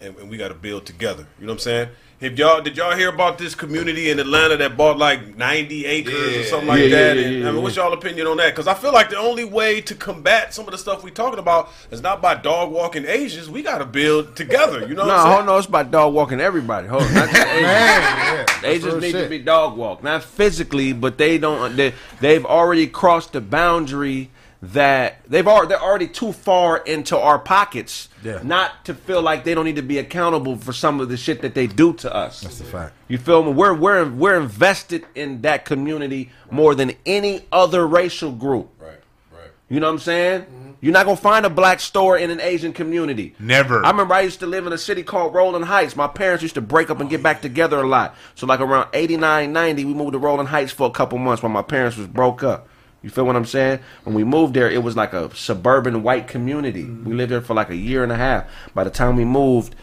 and, 0.00 0.16
and 0.16 0.30
we 0.30 0.36
got 0.36 0.48
to 0.48 0.54
build 0.54 0.86
together. 0.86 1.26
You 1.40 1.46
know 1.46 1.52
what 1.52 1.56
I'm 1.56 1.60
saying? 1.60 1.88
If 2.20 2.38
y'all 2.38 2.62
did 2.62 2.76
y'all 2.76 2.96
hear 2.96 3.08
about 3.10 3.36
this 3.38 3.54
community 3.54 4.08
in 4.08 4.18
Atlanta 4.18 4.56
that 4.58 4.76
bought 4.76 4.96
like 4.96 5.36
90 5.36 5.84
acres 5.84 6.36
or 6.36 6.44
something 6.44 6.68
like 6.68 6.78
Yeah, 6.78 6.84
yeah, 6.84 6.90
that? 6.90 7.16
yeah, 7.16 7.22
and, 7.26 7.42
yeah, 7.42 7.48
I 7.48 7.52
mean, 7.52 7.62
what's 7.62 7.76
y'all 7.76 7.92
opinion 7.92 8.28
on 8.28 8.36
that? 8.38 8.50
Because 8.50 8.66
I 8.68 8.72
feel 8.72 8.92
like 8.94 9.10
the 9.10 9.18
only 9.18 9.44
way 9.44 9.80
to 9.82 9.94
combat 9.94 10.54
some 10.54 10.64
of 10.64 10.70
the 10.70 10.78
stuff 10.78 11.02
we're 11.04 11.10
talking 11.10 11.40
about 11.40 11.70
is 11.90 12.00
not 12.00 12.22
by 12.22 12.36
dog 12.36 12.70
walking 12.70 13.04
Asians. 13.04 13.50
We 13.50 13.62
got 13.62 13.78
to 13.78 13.84
build 13.84 14.36
together. 14.36 14.86
You 14.86 14.94
know? 14.94 15.02
No, 15.02 15.08
what 15.08 15.18
I'm 15.18 15.32
hold 15.34 15.48
on. 15.50 15.58
It's 15.58 15.66
about 15.66 15.90
dog 15.90 16.14
walking 16.14 16.40
everybody. 16.40 16.86
Hold 16.86 17.02
on. 17.02 17.14
Not 17.14 17.28
just 17.30 17.46
Asians. 17.46 17.62
Man, 17.62 18.46
yeah, 18.46 18.60
They 18.62 18.78
just 18.78 18.96
need 18.98 19.12
to 19.12 19.28
be 19.28 19.40
dog 19.40 19.76
walked, 19.76 20.04
not 20.04 20.22
physically, 20.22 20.92
but 20.94 21.18
they 21.18 21.36
don't. 21.36 21.76
They, 21.76 21.92
they've 22.20 22.46
already 22.46 22.86
crossed 22.86 23.32
the 23.32 23.40
boundary 23.42 24.30
that 24.72 25.20
they've 25.28 25.46
already 25.46 25.68
they're 25.68 25.82
already 25.82 26.08
too 26.08 26.32
far 26.32 26.78
into 26.78 27.18
our 27.18 27.38
pockets. 27.38 28.08
Yeah. 28.22 28.40
Not 28.42 28.84
to 28.86 28.94
feel 28.94 29.20
like 29.20 29.44
they 29.44 29.54
don't 29.54 29.64
need 29.64 29.76
to 29.76 29.82
be 29.82 29.98
accountable 29.98 30.56
for 30.56 30.72
some 30.72 31.00
of 31.00 31.08
the 31.08 31.16
shit 31.16 31.42
that 31.42 31.54
they 31.54 31.66
do 31.66 31.92
to 31.94 32.14
us. 32.14 32.40
That's 32.40 32.60
a 32.60 32.64
fact. 32.64 32.94
You 33.08 33.18
feel 33.18 33.42
me? 33.42 33.52
We're 33.52 33.74
we're 33.74 34.08
we're 34.08 34.40
invested 34.40 35.04
in 35.14 35.42
that 35.42 35.64
community 35.64 36.30
more 36.50 36.74
than 36.74 36.92
any 37.04 37.44
other 37.52 37.86
racial 37.86 38.32
group. 38.32 38.70
Right. 38.78 39.00
Right. 39.32 39.50
You 39.68 39.80
know 39.80 39.86
what 39.86 39.94
I'm 39.94 39.98
saying? 39.98 40.42
Mm-hmm. 40.42 40.70
You're 40.80 40.92
not 40.92 41.06
gonna 41.06 41.16
find 41.16 41.46
a 41.46 41.50
black 41.50 41.80
store 41.80 42.16
in 42.16 42.30
an 42.30 42.40
Asian 42.40 42.72
community. 42.72 43.34
Never. 43.38 43.84
I 43.84 43.90
remember 43.90 44.14
I 44.14 44.20
used 44.20 44.40
to 44.40 44.46
live 44.46 44.66
in 44.66 44.72
a 44.72 44.78
city 44.78 45.02
called 45.02 45.34
Rowland 45.34 45.64
Heights. 45.64 45.96
My 45.96 46.08
parents 46.08 46.42
used 46.42 46.54
to 46.56 46.60
break 46.60 46.90
up 46.90 47.00
and 47.00 47.10
get 47.10 47.22
back 47.22 47.42
together 47.42 47.78
a 47.78 47.86
lot. 47.86 48.16
So 48.34 48.46
like 48.46 48.60
around 48.60 48.88
89, 48.92 49.52
90, 49.52 49.84
we 49.84 49.94
moved 49.94 50.12
to 50.12 50.18
Rowland 50.18 50.48
Heights 50.48 50.72
for 50.72 50.86
a 50.86 50.90
couple 50.90 51.18
months 51.18 51.42
while 51.42 51.52
my 51.52 51.62
parents 51.62 51.96
was 51.96 52.06
broke 52.06 52.42
up. 52.42 52.68
You 53.04 53.10
feel 53.10 53.26
what 53.26 53.36
I'm 53.36 53.44
saying? 53.44 53.80
When 54.04 54.14
we 54.14 54.24
moved 54.24 54.54
there, 54.54 54.70
it 54.70 54.82
was 54.82 54.96
like 54.96 55.12
a 55.12 55.32
suburban 55.36 56.02
white 56.02 56.26
community. 56.26 56.84
We 56.84 57.12
lived 57.12 57.30
there 57.30 57.42
for 57.42 57.52
like 57.52 57.68
a 57.68 57.76
year 57.76 58.02
and 58.02 58.10
a 58.10 58.16
half. 58.16 58.46
By 58.72 58.82
the 58.82 58.90
time 58.90 59.16
we 59.16 59.26
moved, 59.26 59.74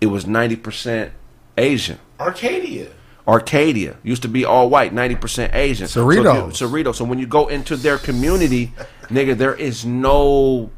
it 0.00 0.06
was 0.06 0.26
90% 0.26 1.10
Asian. 1.58 1.98
Arcadia. 2.20 2.86
Arcadia 3.26 3.96
used 4.04 4.22
to 4.22 4.28
be 4.28 4.44
all 4.44 4.70
white, 4.70 4.92
ninety 4.92 5.16
percent 5.16 5.52
Asian. 5.56 5.88
Cerritos. 5.88 6.54
So, 6.54 6.68
Cerritos. 6.68 6.94
So 6.94 7.04
when 7.04 7.18
you 7.18 7.26
go 7.26 7.48
into 7.48 7.74
their 7.74 7.98
community, 7.98 8.72
nigga, 9.08 9.36
there 9.36 9.54
is 9.54 9.84
no. 9.84 10.70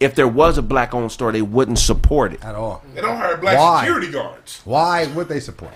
If 0.00 0.16
there 0.16 0.26
was 0.26 0.58
a 0.58 0.62
black 0.62 0.92
owned 0.92 1.12
store, 1.12 1.30
they 1.30 1.42
wouldn't 1.42 1.78
support 1.78 2.32
it. 2.32 2.44
At 2.44 2.56
all. 2.56 2.82
They 2.92 3.00
don't 3.00 3.16
hire 3.16 3.36
black 3.36 3.56
Why? 3.56 3.82
security 3.82 4.10
guards. 4.10 4.60
Why 4.64 5.06
would 5.06 5.28
they 5.28 5.38
support? 5.38 5.72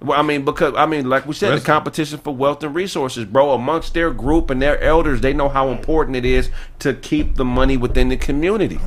Well, 0.00 0.18
I 0.18 0.22
mean, 0.22 0.44
because 0.44 0.74
I 0.76 0.84
mean, 0.84 1.08
like 1.08 1.26
we 1.26 1.32
said, 1.32 1.58
the 1.58 1.64
competition 1.64 2.18
for 2.18 2.34
wealth 2.34 2.62
and 2.62 2.74
resources, 2.74 3.24
bro. 3.24 3.52
Amongst 3.52 3.94
their 3.94 4.10
group 4.10 4.50
and 4.50 4.60
their 4.60 4.78
elders, 4.82 5.22
they 5.22 5.32
know 5.32 5.48
how 5.48 5.70
important 5.70 6.16
it 6.16 6.26
is 6.26 6.50
to 6.80 6.92
keep 6.92 7.36
the 7.36 7.46
money 7.46 7.78
within 7.78 8.10
the 8.10 8.16
community, 8.18 8.78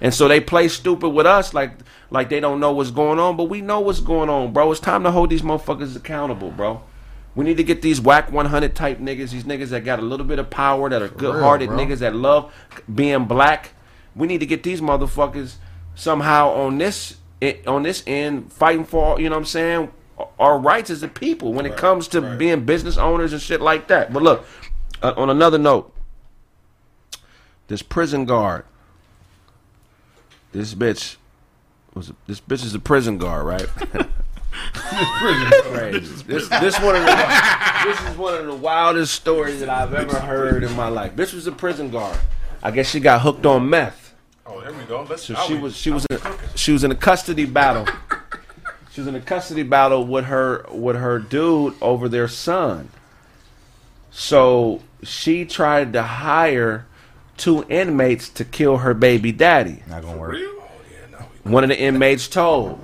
and 0.00 0.14
so 0.14 0.26
they 0.26 0.40
play 0.40 0.68
stupid 0.68 1.10
with 1.10 1.26
us, 1.26 1.52
like 1.52 1.72
like 2.10 2.30
they 2.30 2.40
don't 2.40 2.60
know 2.60 2.72
what's 2.72 2.90
going 2.90 3.18
on, 3.18 3.36
but 3.36 3.44
we 3.44 3.60
know 3.60 3.80
what's 3.80 4.00
going 4.00 4.30
on, 4.30 4.54
bro. 4.54 4.70
It's 4.70 4.80
time 4.80 5.02
to 5.02 5.10
hold 5.10 5.28
these 5.28 5.42
motherfuckers 5.42 5.94
accountable, 5.96 6.50
bro. 6.50 6.82
We 7.34 7.44
need 7.44 7.56
to 7.58 7.64
get 7.64 7.82
these 7.82 8.00
Wack 8.00 8.32
100 8.32 8.74
type 8.74 9.00
niggas, 9.00 9.32
these 9.32 9.44
niggas 9.44 9.68
that 9.68 9.84
got 9.84 9.98
a 9.98 10.02
little 10.02 10.24
bit 10.24 10.38
of 10.38 10.48
power, 10.48 10.88
that 10.88 11.02
are 11.02 11.08
good 11.08 11.34
hearted 11.42 11.68
niggas 11.70 11.98
that 11.98 12.14
love 12.14 12.54
being 12.92 13.26
black. 13.26 13.72
We 14.14 14.28
need 14.28 14.38
to 14.38 14.46
get 14.46 14.62
these 14.62 14.80
motherfuckers 14.80 15.56
somehow 15.94 16.52
on 16.52 16.78
this 16.78 17.16
eh, 17.42 17.56
on 17.66 17.82
this 17.82 18.02
end 18.06 18.52
fighting 18.52 18.84
for 18.84 19.20
you 19.20 19.28
know 19.28 19.34
what 19.34 19.40
I'm 19.40 19.44
saying 19.44 19.92
our 20.38 20.58
rights 20.58 20.90
as 20.90 21.02
a 21.02 21.08
people 21.08 21.52
when 21.52 21.66
it 21.66 21.76
comes 21.76 22.08
to 22.08 22.20
being 22.36 22.64
business 22.64 22.96
owners 22.96 23.32
and 23.32 23.40
shit 23.42 23.60
like 23.60 23.88
that. 23.88 24.12
But 24.12 24.22
look, 24.22 24.46
uh, 25.02 25.14
on 25.16 25.30
another 25.30 25.58
note, 25.58 25.92
this 27.68 27.82
prison 27.82 28.24
guard, 28.24 28.64
this 30.52 30.74
bitch 30.74 31.16
was 31.94 32.12
this 32.26 32.40
bitch 32.40 32.64
is 32.64 32.74
a 32.74 32.78
prison 32.78 33.18
guard, 33.18 33.46
right? 33.46 33.66
This 36.26 36.48
this 36.48 36.78
one 36.80 36.94
of 36.94 37.02
the 37.04 37.82
this 37.84 38.00
is 38.00 38.16
one 38.16 38.34
of 38.34 38.46
the 38.46 38.54
wildest 38.54 39.12
stories 39.14 39.60
that 39.60 39.68
I've 39.68 39.92
ever 39.92 40.18
heard 40.20 40.62
in 40.62 40.72
my 40.76 40.88
life. 40.88 41.16
This 41.16 41.32
was 41.32 41.46
a 41.46 41.52
prison 41.52 41.90
guard. 41.90 42.16
I 42.62 42.70
guess 42.70 42.88
she 42.88 43.00
got 43.00 43.22
hooked 43.22 43.44
on 43.44 43.68
meth. 43.68 44.14
Oh, 44.46 44.60
there 44.60 44.72
we 44.72 44.84
go. 44.84 45.04
Let's. 45.08 45.24
So 45.24 45.34
she 45.46 45.54
be- 45.54 45.60
was 45.60 45.76
she 45.76 45.90
was 45.90 46.06
in, 46.08 46.18
she 46.54 46.72
was 46.72 46.84
in 46.84 46.92
a 46.92 46.94
custody 46.94 47.44
battle. 47.44 47.86
She 48.94 49.00
was 49.00 49.08
in 49.08 49.16
a 49.16 49.20
custody 49.20 49.64
battle 49.64 50.06
with 50.06 50.26
her 50.26 50.66
with 50.70 50.94
her 50.94 51.18
dude 51.18 51.74
over 51.82 52.08
their 52.08 52.28
son. 52.28 52.90
So 54.12 54.82
she 55.02 55.44
tried 55.44 55.92
to 55.94 56.02
hire 56.04 56.86
two 57.36 57.66
inmates 57.68 58.28
to 58.28 58.44
kill 58.44 58.76
her 58.78 58.94
baby 58.94 59.32
daddy. 59.32 59.82
Not 59.88 60.02
gonna 60.02 60.16
work. 60.16 60.36
One 61.42 61.64
of 61.64 61.70
the 61.70 61.78
inmates 61.78 62.28
told. 62.28 62.80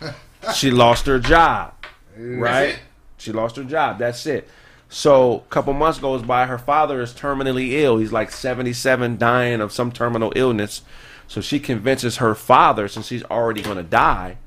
She 0.54 0.70
lost 0.70 1.04
her 1.04 1.18
job. 1.18 1.74
Right? 2.16 2.78
She 3.18 3.30
lost 3.30 3.56
her 3.56 3.64
job. 3.64 3.98
That's 3.98 4.24
it. 4.24 4.48
So 4.88 5.34
a 5.34 5.50
couple 5.50 5.74
months 5.74 5.98
goes 5.98 6.22
by, 6.22 6.46
her 6.46 6.56
father 6.56 7.02
is 7.02 7.12
terminally 7.12 7.72
ill. 7.72 7.98
He's 7.98 8.10
like 8.10 8.30
77, 8.30 9.18
dying 9.18 9.60
of 9.60 9.70
some 9.70 9.92
terminal 9.92 10.32
illness. 10.34 10.80
So 11.28 11.42
she 11.42 11.60
convinces 11.60 12.16
her 12.16 12.34
father, 12.34 12.88
since 12.88 13.10
he's 13.10 13.22
already 13.24 13.60
going 13.60 13.76
to 13.76 13.82
die, 13.82 14.38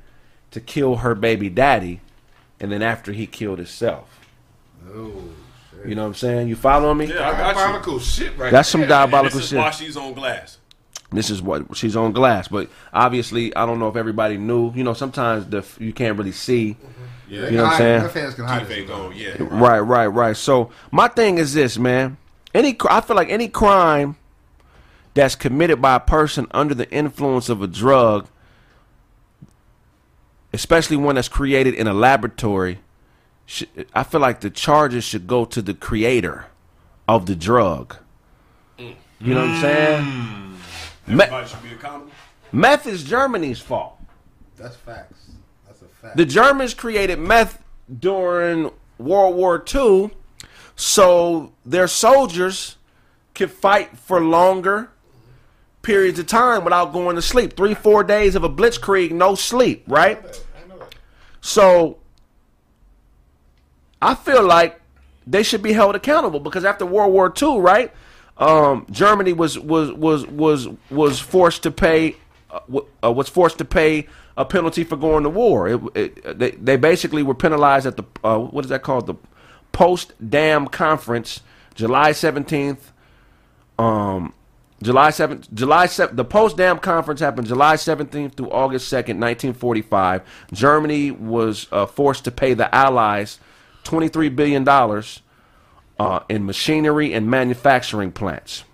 to 0.54 0.60
kill 0.60 0.96
her 0.96 1.14
baby 1.14 1.48
daddy. 1.50 2.00
And 2.58 2.72
then 2.72 2.82
after 2.82 3.12
he 3.12 3.26
killed 3.26 3.58
himself. 3.58 4.08
Oh. 4.88 5.12
You 5.84 5.94
know 5.94 6.02
what 6.02 6.08
I'm 6.08 6.14
saying? 6.14 6.48
You 6.48 6.56
following 6.56 6.96
me? 6.96 7.06
Yeah, 7.06 7.28
I 7.28 7.32
got 7.32 7.48
you. 7.48 7.54
Diabolical 7.62 7.98
shit 7.98 8.38
right 8.38 8.50
That's 8.50 8.68
some 8.68 8.80
there. 8.82 8.88
diabolical 8.88 9.36
This 9.38 9.44
is 9.44 9.50
shit. 9.50 9.58
why 9.58 9.70
she's 9.70 9.96
on 9.96 10.14
glass. 10.14 10.58
This 11.12 11.30
is 11.30 11.42
what 11.42 11.76
she's 11.76 11.94
on 11.94 12.12
glass, 12.12 12.48
but 12.48 12.68
obviously, 12.92 13.54
I 13.54 13.66
don't 13.66 13.78
know 13.78 13.88
if 13.88 13.94
everybody 13.94 14.36
knew. 14.36 14.72
You 14.72 14.82
know, 14.82 14.94
sometimes 14.94 15.46
the 15.46 15.64
you 15.78 15.92
can't 15.92 16.18
really 16.18 16.32
see. 16.32 16.70
Mm-hmm. 16.80 17.32
Yeah, 17.32 17.48
You 17.50 17.56
know 17.58 17.62
what 17.64 17.72
I'm 17.72 17.78
saying? 17.78 18.02
The 18.02 18.08
fans 18.08 18.34
can 18.34 18.44
hide 18.46 18.62
it. 18.62 18.68
Fake 18.68 18.90
on, 18.90 19.14
yeah. 19.14 19.36
Right, 19.38 19.80
right, 19.80 20.06
right. 20.06 20.36
So 20.36 20.70
my 20.90 21.08
thing 21.08 21.38
is 21.38 21.54
this, 21.54 21.78
man. 21.78 22.16
Any, 22.52 22.76
I 22.88 23.00
feel 23.00 23.16
like 23.16 23.30
any 23.30 23.48
crime 23.48 24.16
that's 25.14 25.34
committed 25.36 25.80
by 25.80 25.96
a 25.96 26.00
person 26.00 26.46
under 26.52 26.74
the 26.74 26.90
influence 26.90 27.48
of 27.48 27.62
a 27.62 27.66
drug, 27.66 28.26
especially 30.54 30.96
one 30.96 31.16
that's 31.16 31.28
created 31.28 31.74
in 31.74 31.86
a 31.86 31.92
laboratory, 31.92 32.78
I 33.92 34.04
feel 34.04 34.20
like 34.20 34.40
the 34.40 34.50
charges 34.50 35.04
should 35.04 35.26
go 35.26 35.44
to 35.44 35.60
the 35.60 35.74
creator 35.74 36.46
of 37.08 37.26
the 37.26 37.34
drug. 37.34 37.96
You 38.78 38.94
know 39.20 39.40
what 39.40 39.50
I'm 39.50 39.60
saying? 39.60 40.04
Hmm. 40.04 41.16
Me- 41.16 41.46
should 41.46 41.62
be 41.62 41.74
accountable. 41.74 42.12
meth 42.52 42.86
is 42.86 43.04
Germany's 43.04 43.60
fault. 43.60 43.98
That's 44.56 44.76
facts. 44.76 45.30
That's 45.66 45.82
a 45.82 45.86
fact. 45.86 46.16
The 46.16 46.24
Germans 46.24 46.72
created 46.72 47.18
meth 47.18 47.62
during 47.98 48.70
World 48.98 49.34
War 49.34 49.62
II 49.74 50.10
so 50.76 51.52
their 51.66 51.86
soldiers 51.86 52.76
could 53.34 53.50
fight 53.50 53.98
for 53.98 54.20
longer 54.20 54.90
periods 55.82 56.18
of 56.18 56.26
time 56.26 56.64
without 56.64 56.92
going 56.92 57.16
to 57.16 57.22
sleep. 57.22 57.56
Three, 57.56 57.74
four 57.74 58.02
days 58.02 58.34
of 58.34 58.44
a 58.44 58.48
blitzkrieg, 58.48 59.10
no 59.12 59.34
sleep, 59.34 59.84
right? 59.86 60.42
So 61.44 61.98
I 64.00 64.14
feel 64.14 64.42
like 64.42 64.80
they 65.26 65.42
should 65.42 65.62
be 65.62 65.74
held 65.74 65.94
accountable 65.94 66.40
because 66.40 66.64
after 66.64 66.86
World 66.86 67.12
War 67.12 67.30
II, 67.40 67.60
right? 67.60 67.92
Um, 68.38 68.86
Germany 68.90 69.34
was 69.34 69.58
was 69.58 69.92
was 69.92 70.26
was 70.26 70.68
was 70.88 71.20
forced 71.20 71.62
to 71.64 71.70
pay 71.70 72.16
uh, 72.50 72.60
uh, 73.04 73.12
was 73.12 73.28
forced 73.28 73.58
to 73.58 73.66
pay 73.66 74.06
a 74.38 74.46
penalty 74.46 74.84
for 74.84 74.96
going 74.96 75.22
to 75.24 75.28
war. 75.28 75.68
It, 75.68 75.80
it, 75.94 76.38
they 76.38 76.52
they 76.52 76.76
basically 76.78 77.22
were 77.22 77.34
penalized 77.34 77.84
at 77.84 77.98
the 77.98 78.04
uh, 78.24 78.38
what 78.38 78.64
is 78.64 78.70
that 78.70 78.82
called 78.82 79.06
the 79.06 79.14
post 79.70 80.14
dam 80.26 80.66
conference, 80.66 81.42
July 81.74 82.12
seventeenth. 82.12 82.90
Um, 83.78 84.32
July 84.84 85.10
seventh, 85.10 85.52
July 85.52 85.86
seventh. 85.86 86.16
The 86.16 86.24
Potsdam 86.24 86.78
conference 86.78 87.20
happened 87.20 87.46
July 87.46 87.76
seventeenth 87.76 88.34
through 88.36 88.50
August 88.50 88.86
second, 88.88 89.18
nineteen 89.18 89.54
forty 89.54 89.82
five. 89.82 90.22
Germany 90.52 91.10
was 91.10 91.66
uh, 91.72 91.86
forced 91.86 92.24
to 92.24 92.30
pay 92.30 92.54
the 92.54 92.72
Allies 92.74 93.40
twenty 93.82 94.08
three 94.08 94.28
billion 94.28 94.62
dollars 94.62 95.22
uh, 95.98 96.20
in 96.28 96.44
machinery 96.44 97.14
and 97.14 97.30
manufacturing 97.30 98.12
plants. 98.12 98.64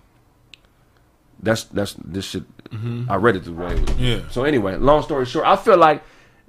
That's 1.41 1.63
that's 1.63 1.95
this 2.03 2.25
shit. 2.25 2.43
I 3.09 3.15
read 3.15 3.35
it 3.35 3.43
the 3.43 3.51
way. 3.51 3.83
Yeah. 3.97 4.21
So 4.29 4.43
anyway, 4.43 4.77
long 4.77 5.03
story 5.03 5.25
short, 5.25 5.45
I 5.45 5.57
feel 5.57 5.77
like 5.77 6.03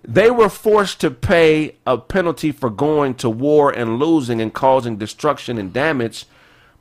they 0.07 0.31
were 0.31 0.49
forced 0.49 1.01
to 1.01 1.11
pay 1.11 1.77
a 1.87 1.99
penalty 1.99 2.53
for 2.53 2.71
going 2.71 3.15
to 3.17 3.31
war 3.31 3.71
and 3.71 3.99
losing 3.99 4.41
and 4.41 4.53
causing 4.53 4.97
destruction 4.99 5.59
and 5.59 5.73
damage. 5.73 6.27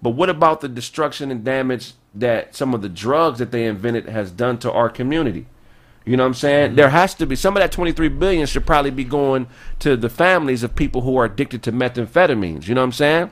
But 0.01 0.11
what 0.11 0.29
about 0.29 0.61
the 0.61 0.67
destruction 0.69 1.31
and 1.31 1.43
damage 1.43 1.93
that 2.15 2.55
some 2.55 2.73
of 2.73 2.81
the 2.81 2.89
drugs 2.89 3.39
that 3.39 3.51
they 3.51 3.65
invented 3.65 4.07
has 4.09 4.31
done 4.31 4.57
to 4.59 4.71
our 4.71 4.89
community? 4.89 5.45
You 6.05 6.17
know 6.17 6.23
what 6.23 6.27
I'm 6.27 6.33
saying? 6.33 6.67
Mm-hmm. 6.69 6.75
There 6.77 6.89
has 6.89 7.13
to 7.15 7.25
be 7.27 7.35
some 7.35 7.55
of 7.55 7.61
that 7.61 7.71
23 7.71 8.09
billion 8.09 8.47
should 8.47 8.65
probably 8.65 8.91
be 8.91 9.03
going 9.03 9.47
to 9.79 9.95
the 9.95 10.09
families 10.09 10.63
of 10.63 10.75
people 10.75 11.01
who 11.01 11.15
are 11.17 11.25
addicted 11.25 11.61
to 11.63 11.71
methamphetamines. 11.71 12.67
You 12.67 12.73
know 12.75 12.81
what 12.81 12.85
I'm 12.85 12.91
saying? 12.91 13.31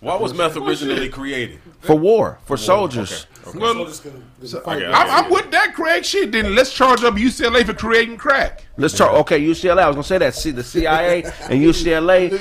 Why 0.00 0.14
was 0.16 0.34
meth 0.34 0.56
originally 0.58 1.08
created? 1.08 1.58
For 1.80 1.96
war, 1.96 2.38
for 2.44 2.56
soldiers. 2.58 3.26
Well, 3.54 3.74
Soldiers 3.74 4.00
can- 4.00 4.24
can 4.40 4.60
fight. 4.60 4.76
okay. 4.82 4.86
I'm, 4.86 5.24
I'm 5.24 5.30
with 5.30 5.50
that 5.52 5.72
Craig 5.74 6.04
shit. 6.04 6.32
Then 6.32 6.54
let's 6.54 6.72
charge 6.72 7.02
up 7.04 7.14
UCLA 7.14 7.64
for 7.64 7.72
creating 7.74 8.16
crack. 8.16 8.64
Let's 8.76 8.96
talk. 8.96 9.12
Okay, 9.20 9.40
UCLA. 9.40 9.78
I 9.82 9.86
was 9.86 9.94
gonna 9.94 10.02
say 10.04 10.18
that. 10.18 10.34
See, 10.34 10.50
the 10.50 10.64
CIA 10.64 11.22
and 11.48 11.62
UCLA 11.62 12.32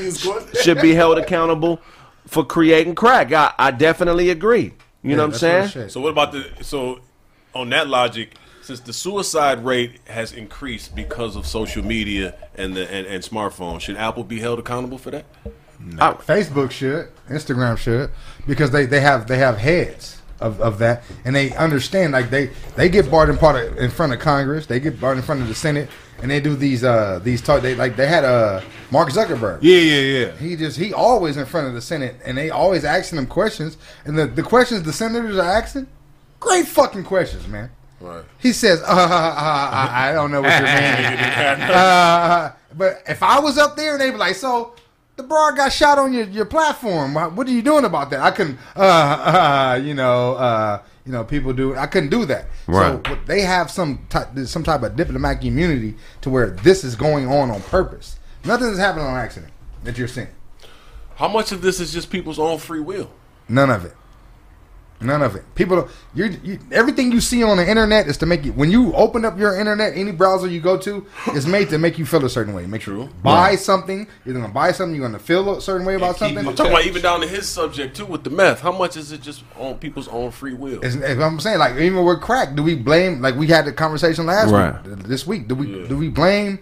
should 0.64 0.82
be 0.82 0.94
held 0.96 1.18
accountable 1.20 1.80
for 2.26 2.44
creating 2.44 2.96
crack. 2.96 3.32
I, 3.32 3.54
I 3.58 3.72
definitely 3.72 4.32
agree. 4.32 4.74
You 5.06 5.16
know 5.16 5.24
what 5.24 5.34
I'm 5.34 5.40
saying? 5.40 5.70
shit. 5.70 5.92
So 5.92 6.02
what 6.02 6.10
about 6.10 6.32
the 6.32 6.50
so 6.62 7.00
on 7.54 7.70
that 7.70 7.88
logic, 7.88 8.36
since 8.62 8.80
the 8.80 8.94
suicide 8.94 9.64
rate 9.64 10.00
has 10.06 10.34
increased 10.34 10.96
because 10.96 11.36
of 11.36 11.46
social 11.46 11.84
media 11.84 12.36
and 12.56 12.76
the 12.76 12.92
and, 12.92 13.08
and 13.08 13.24
smartphones, 13.24 13.82
should 13.82 13.98
Apple 13.98 14.24
be 14.24 14.40
held 14.40 14.60
accountable 14.60 14.98
for 14.98 15.12
that? 15.12 15.26
no 15.80 16.14
Facebook 16.14 16.72
should, 16.72 17.10
Instagram 17.30 17.78
should, 17.78 18.12
because 18.48 18.72
they, 18.72 18.86
they 18.86 19.02
have 19.02 19.28
they 19.28 19.38
have 19.38 19.58
heads 19.58 20.22
of, 20.40 20.60
of 20.62 20.80
that, 20.80 21.04
and 21.24 21.36
they 21.36 21.54
understand 21.56 22.14
like 22.14 22.30
they 22.30 22.48
they 22.76 22.90
get 22.90 23.10
barred 23.10 23.30
in 23.30 23.38
part 23.38 23.56
of, 23.56 23.78
in 23.78 23.92
front 23.92 24.14
of 24.14 24.20
Congress, 24.20 24.66
they 24.66 24.80
get 24.80 25.00
barred 25.00 25.18
in 25.18 25.24
front 25.24 25.42
of 25.42 25.48
the 25.48 25.56
Senate, 25.56 25.90
and 26.22 26.32
they 26.32 26.40
do 26.40 26.56
these 26.56 26.84
uh 26.84 27.20
these 27.24 27.42
talk. 27.42 27.62
They 27.62 27.76
like 27.76 27.96
they 27.96 28.08
had 28.08 28.24
uh 28.24 28.62
Mark 28.92 29.10
Zuckerberg. 29.10 29.60
Yeah, 29.62 29.78
yeah, 29.78 30.00
yeah. 30.00 30.38
He 30.38 30.56
just 30.56 30.78
he 30.78 30.94
always 30.94 31.38
in 31.38 31.46
front 31.46 31.68
of 31.68 31.74
the 31.74 31.82
Senate, 31.82 32.16
and 32.26 32.38
they 32.38 32.50
always 32.50 32.86
asking 32.86 33.20
him 33.20 33.28
questions, 33.28 33.78
and 34.06 34.18
the 34.18 34.28
the 34.28 34.44
questions 34.44 34.84
the 34.84 34.94
senators 34.94 35.38
are 35.38 35.42
asking, 35.50 35.88
great 36.40 36.68
fucking 36.68 37.04
questions, 37.04 37.48
man. 37.48 37.72
Right. 38.02 38.24
He 38.40 38.54
says, 38.54 38.82
uh, 38.82 38.86
uh, 38.86 38.90
uh, 38.90 39.90
I 39.92 40.12
don't 40.14 40.30
know 40.30 40.42
what 40.42 40.52
you're 40.52 40.68
meaning. 40.68 41.70
uh, 41.72 42.54
but 42.78 43.02
if 43.08 43.24
I 43.24 43.40
was 43.40 43.58
up 43.58 43.76
there 43.76 43.94
and 43.94 44.02
they 44.02 44.12
be 44.12 44.18
like, 44.18 44.36
so 44.36 44.76
the 45.16 45.24
broad 45.24 45.56
got 45.56 45.72
shot 45.72 45.98
on 45.98 46.14
your, 46.14 46.26
your 46.26 46.46
platform, 46.46 47.14
what 47.14 47.34
what 47.34 47.48
are 47.48 47.52
you 47.52 47.62
doing 47.62 47.86
about 47.86 48.10
that? 48.10 48.20
I 48.20 48.32
couldn't, 48.32 48.60
uh, 48.76 48.80
uh, 48.80 49.82
you 49.82 49.94
know, 49.94 50.36
uh, 50.36 50.84
you 51.06 51.12
know, 51.12 51.24
people 51.24 51.54
do. 51.54 51.76
I 51.76 51.86
couldn't 51.86 52.10
do 52.10 52.26
that. 52.26 52.48
Right. 52.68 53.06
So 53.06 53.18
they 53.26 53.42
have 53.42 53.70
some 53.70 54.06
type, 54.10 54.30
some 54.46 54.64
type 54.64 54.82
of 54.82 54.96
diplomatic 54.96 55.44
immunity 55.44 55.96
to 56.22 56.30
where 56.30 56.52
this 56.52 56.84
is 56.84 56.96
going 56.96 57.28
on 57.28 57.52
on 57.52 57.62
purpose. 57.62 58.18
Nothing 58.44 58.70
is 58.70 58.80
happening 58.80 59.06
on 59.06 59.16
accident 59.16 59.54
that 59.84 59.98
you're 59.98 60.08
seeing. 60.08 60.28
How 61.16 61.28
much 61.28 61.52
of 61.52 61.62
this 61.62 61.80
is 61.80 61.94
just 61.94 62.10
people's 62.10 62.40
own 62.40 62.58
free 62.58 62.80
will? 62.80 63.12
None 63.48 63.70
of 63.70 63.86
it. 63.86 63.94
None 65.06 65.22
of 65.22 65.36
it. 65.36 65.44
People, 65.56 65.88
you, 66.14 66.38
you, 66.44 66.60
everything 66.72 67.12
you 67.12 67.22
see 67.22 67.44
on 67.44 67.58
the 67.58 67.70
internet 67.70 68.08
is 68.08 68.18
to 68.18 68.26
make 68.26 68.44
you. 68.44 68.54
When 68.54 68.72
you 68.72 68.94
open 68.94 69.24
up 69.26 69.38
your 69.38 69.60
internet, 69.60 69.96
any 69.96 70.12
browser 70.12 70.48
you 70.48 70.60
go 70.62 70.78
to 70.80 71.06
is 71.34 71.46
made 71.46 71.70
to 71.70 71.78
make 71.78 71.98
you 71.98 72.06
feel 72.06 72.26
a 72.26 72.30
certain 72.30 72.54
way. 72.54 72.66
Make 72.66 72.86
you 72.86 73.10
buy 73.24 73.56
something. 73.56 74.08
You're 74.26 74.34
gonna 74.36 74.54
buy 74.54 74.72
something. 74.72 74.96
You're 74.96 75.08
gonna 75.08 75.20
feel 75.20 75.58
a 75.58 75.62
certain 75.62 75.86
way 75.86 75.96
about 75.96 76.18
something. 76.18 76.40
I'm 76.48 76.56
talking 76.56 76.72
about 76.72 76.86
even 76.86 77.02
down 77.02 77.22
to 77.22 77.28
his 77.28 77.48
subject 77.48 77.96
too 77.96 78.06
with 78.06 78.24
the 78.24 78.30
meth. 78.30 78.62
How 78.62 78.72
much 78.72 78.98
is 78.98 79.12
it 79.12 79.22
just 79.22 79.44
on 79.58 79.76
people's 79.76 80.08
own 80.08 80.32
free 80.32 80.54
will? 80.54 80.80
It's, 80.84 80.96
if 80.96 81.20
I'm 81.20 81.40
saying 81.40 81.60
like 81.60 81.76
even 81.78 82.04
with 82.04 82.22
crack, 82.22 82.56
do 82.56 82.64
we 82.64 82.76
blame 82.76 83.22
like 83.22 83.36
we 83.36 83.48
had 83.48 83.66
the 83.66 83.72
conversation 83.74 84.26
last 84.26 84.52
Right. 84.52 84.84
week, 84.86 85.00
this 85.04 85.28
week? 85.28 85.48
Do 85.48 85.56
we 85.56 85.88
do 85.88 85.98
we 85.98 86.10
blame 86.10 86.60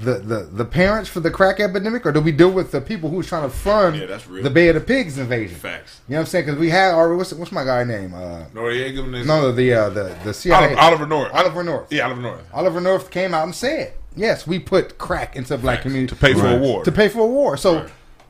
the, 0.00 0.14
the 0.14 0.36
the 0.52 0.64
parents 0.64 1.08
for 1.10 1.20
the 1.20 1.30
crack 1.30 1.60
epidemic, 1.60 2.06
or 2.06 2.12
do 2.12 2.20
we 2.20 2.32
deal 2.32 2.50
with 2.50 2.70
the 2.72 2.80
people 2.80 3.10
who's 3.10 3.26
trying 3.28 3.42
to 3.42 3.54
fund 3.54 3.96
Yeah, 3.96 4.06
that's 4.06 4.26
real. 4.26 4.42
the 4.42 4.50
Bay 4.50 4.68
of 4.68 4.74
the 4.74 4.80
Pigs 4.80 5.18
invasion? 5.18 5.56
Facts. 5.56 6.00
You 6.08 6.12
know 6.14 6.18
what 6.18 6.20
I'm 6.22 6.26
saying? 6.30 6.44
Because 6.46 6.58
we 6.58 6.70
had 6.70 6.92
already 6.94 7.16
what's 7.16 7.32
what's 7.34 7.52
my 7.52 7.64
guy 7.64 7.84
name? 7.84 8.14
Uh, 8.14 8.44
Noriega 8.54 9.26
no, 9.26 9.52
the 9.52 9.72
uh, 9.74 9.90
the 9.90 10.16
the 10.24 10.32
CIA. 10.34 10.74
Oliver, 10.74 10.80
Oliver 10.80 11.06
North. 11.06 11.32
Oliver 11.34 11.62
North. 11.64 11.92
Yeah, 11.92 12.06
Oliver 12.06 12.22
North. 12.22 12.44
Oliver 12.52 12.80
North 12.80 13.10
came 13.10 13.34
out 13.34 13.44
and 13.44 13.54
said, 13.54 13.92
"Yes, 14.16 14.46
we 14.46 14.58
put 14.58 14.96
crack 14.98 15.36
into 15.36 15.56
black 15.58 15.82
community 15.82 16.14
To 16.14 16.16
pay 16.20 16.34
for 16.34 16.46
a 16.48 16.56
war. 16.56 16.84
to 16.84 16.92
pay 16.92 17.08
for 17.08 17.20
a 17.20 17.26
war." 17.26 17.56
So 17.56 17.86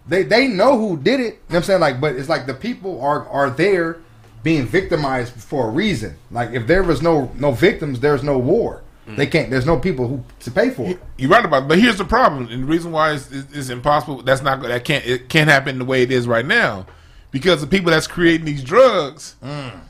they 0.09 0.23
they 0.25 0.49
know 0.49 0.77
who 0.79 0.97
did 0.97 1.21
it. 1.21 1.25
You 1.25 1.31
know 1.31 1.37
what 1.47 1.57
I'm 1.57 1.63
saying? 1.65 1.81
Like, 1.81 2.01
but 2.01 2.17
it's 2.17 2.29
like 2.29 2.47
the 2.47 2.55
people 2.55 3.01
are 3.01 3.29
are 3.29 3.51
there 3.51 3.99
being 4.43 4.67
victimized 4.67 5.35
for 5.35 5.69
a 5.69 5.71
reason. 5.71 6.17
Like, 6.31 6.51
if 6.53 6.67
there 6.67 6.83
was 6.83 7.03
no 7.03 7.31
no 7.37 7.53
victims, 7.53 8.01
there's 8.01 8.23
no 8.23 8.39
war. 8.39 8.83
They 9.17 9.27
can't. 9.27 9.51
There's 9.51 9.67
no 9.67 9.79
people 9.79 10.09
who 10.09 10.25
to 10.41 10.51
pay 10.51 10.71
for 10.71 10.89
it. 10.89 11.01
You're 11.19 11.31
right 11.31 11.45
about, 11.45 11.65
it. 11.65 11.69
but 11.69 11.79
here's 11.79 11.99
the 11.99 12.05
problem, 12.05 12.49
and 12.49 12.63
the 12.63 12.67
reason 12.67 12.93
why 12.93 13.13
it's, 13.13 13.31
it's, 13.31 13.53
it's 13.53 13.69
impossible. 13.69 14.23
That's 14.23 14.43
not 14.43 14.63
that 14.63 14.85
can't 14.85 15.05
it 15.07 15.29
can't 15.29 15.49
happen 15.49 15.79
the 15.79 15.85
way 15.85 16.03
it 16.03 16.11
is 16.11 16.27
right 16.29 16.47
now, 16.47 16.87
because 17.31 17.61
the 17.61 17.67
people 17.67 17.91
that's 17.91 18.07
creating 18.07 18.47
these 18.47 18.63
drugs 18.63 19.37
mm. 19.43 19.81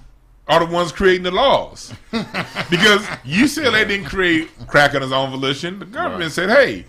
Are 0.51 0.67
the 0.67 0.73
ones 0.73 0.91
creating 0.91 1.23
the 1.23 1.31
laws. 1.31 1.95
because 2.11 3.03
UCLA 3.25 3.87
didn't 3.87 4.07
create 4.07 4.51
crack 4.67 4.97
on 4.97 5.03
his 5.03 5.13
own 5.13 5.31
volition. 5.31 5.79
The 5.79 5.87
government 5.87 6.33
said, 6.33 6.51
"Hey, 6.51 6.85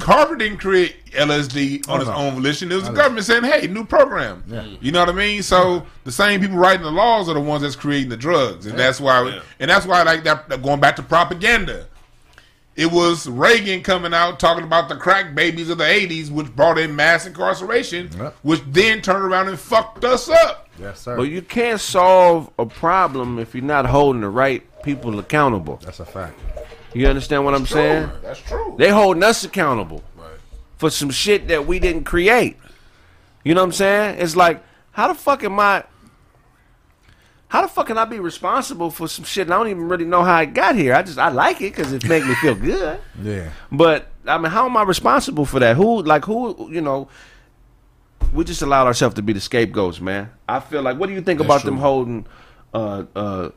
Carver 0.00 0.34
didn't 0.34 0.58
create 0.58 0.96
LSD 1.10 1.88
on 1.90 2.00
his 2.00 2.08
no. 2.08 2.14
own 2.14 2.34
volition. 2.34 2.72
It 2.72 2.76
was 2.76 2.84
the 2.84 2.92
government 2.92 3.26
saying, 3.26 3.44
"Hey, 3.44 3.66
new 3.66 3.84
program." 3.84 4.42
You 4.80 4.92
know 4.92 5.00
what 5.00 5.10
I 5.10 5.12
mean? 5.12 5.42
So 5.42 5.86
the 6.04 6.12
same 6.12 6.40
people 6.40 6.56
writing 6.56 6.82
the 6.82 6.90
laws 6.90 7.28
are 7.28 7.34
the 7.34 7.40
ones 7.40 7.62
that's 7.62 7.76
creating 7.76 8.08
the 8.08 8.16
drugs, 8.16 8.64
and 8.64 8.78
that's 8.78 8.98
why. 8.98 9.28
Yeah. 9.28 9.42
And 9.60 9.70
that's 9.70 9.84
why, 9.84 10.02
like 10.02 10.24
that, 10.24 10.48
going 10.62 10.80
back 10.80 10.96
to 10.96 11.02
propaganda. 11.02 11.86
It 12.74 12.90
was 12.90 13.28
Reagan 13.28 13.82
coming 13.82 14.14
out 14.14 14.40
talking 14.40 14.64
about 14.64 14.88
the 14.88 14.96
crack 14.96 15.34
babies 15.34 15.68
of 15.68 15.76
the 15.76 15.84
80s, 15.84 16.30
which 16.30 16.56
brought 16.56 16.78
in 16.78 16.96
mass 16.96 17.26
incarceration, 17.26 18.08
which 18.40 18.62
then 18.66 19.02
turned 19.02 19.26
around 19.26 19.48
and 19.48 19.60
fucked 19.60 20.06
us 20.06 20.30
up. 20.30 20.61
Yes, 20.78 21.00
sir. 21.00 21.16
But 21.16 21.24
you 21.24 21.42
can't 21.42 21.80
solve 21.80 22.50
a 22.58 22.66
problem 22.66 23.38
if 23.38 23.54
you're 23.54 23.64
not 23.64 23.86
holding 23.86 24.22
the 24.22 24.28
right 24.28 24.62
people 24.82 25.18
accountable. 25.18 25.76
That's 25.84 26.00
a 26.00 26.04
fact. 26.04 26.38
You 26.94 27.06
understand 27.06 27.44
what 27.44 27.54
I'm 27.54 27.66
saying? 27.66 28.10
That's 28.22 28.40
true. 28.40 28.74
They 28.78 28.90
holding 28.90 29.22
us 29.22 29.44
accountable 29.44 30.02
Right. 30.16 30.26
for 30.76 30.90
some 30.90 31.10
shit 31.10 31.48
that 31.48 31.66
we 31.66 31.78
didn't 31.78 32.04
create. 32.04 32.56
You 33.44 33.54
know 33.54 33.60
what 33.62 33.66
I'm 33.68 33.72
saying? 33.72 34.20
It's 34.20 34.36
like, 34.36 34.62
how 34.92 35.08
the 35.08 35.14
fuck 35.14 35.42
am 35.44 35.58
I? 35.58 35.84
how 37.48 37.60
the 37.60 37.68
fuck 37.68 37.86
can 37.88 37.98
I 37.98 38.06
be 38.06 38.18
responsible 38.18 38.90
for 38.90 39.06
some 39.06 39.26
shit? 39.26 39.46
And 39.46 39.52
I 39.52 39.58
don't 39.58 39.68
even 39.68 39.86
really 39.86 40.06
know 40.06 40.22
how 40.24 40.36
I 40.36 40.46
got 40.46 40.74
here. 40.74 40.94
I 40.94 41.02
just 41.02 41.18
I 41.18 41.28
like 41.28 41.60
it 41.60 41.74
because 41.74 41.92
it 41.92 42.08
make 42.08 42.24
me 42.24 42.34
feel 42.36 42.54
good. 42.54 42.98
Yeah. 43.22 43.50
But 43.70 44.06
I 44.26 44.38
mean, 44.38 44.50
how 44.50 44.64
am 44.64 44.74
I 44.78 44.84
responsible 44.84 45.44
for 45.44 45.60
that? 45.60 45.76
Who, 45.76 46.02
like, 46.02 46.24
who, 46.24 46.70
you 46.72 46.80
know? 46.80 47.08
We 48.32 48.44
just 48.44 48.62
allowed 48.62 48.86
ourselves 48.86 49.14
to 49.16 49.22
be 49.22 49.32
the 49.32 49.40
scapegoats, 49.40 50.00
man. 50.00 50.30
I 50.48 50.60
feel 50.60 50.82
like. 50.82 50.98
What 50.98 51.08
do 51.08 51.12
you 51.14 51.20
think 51.20 51.38
That's 51.38 51.46
about 51.46 51.60
true. 51.62 51.70
them 51.70 51.78
holding 51.78 52.26
uh, 52.72 53.04
uh, 53.14 53.50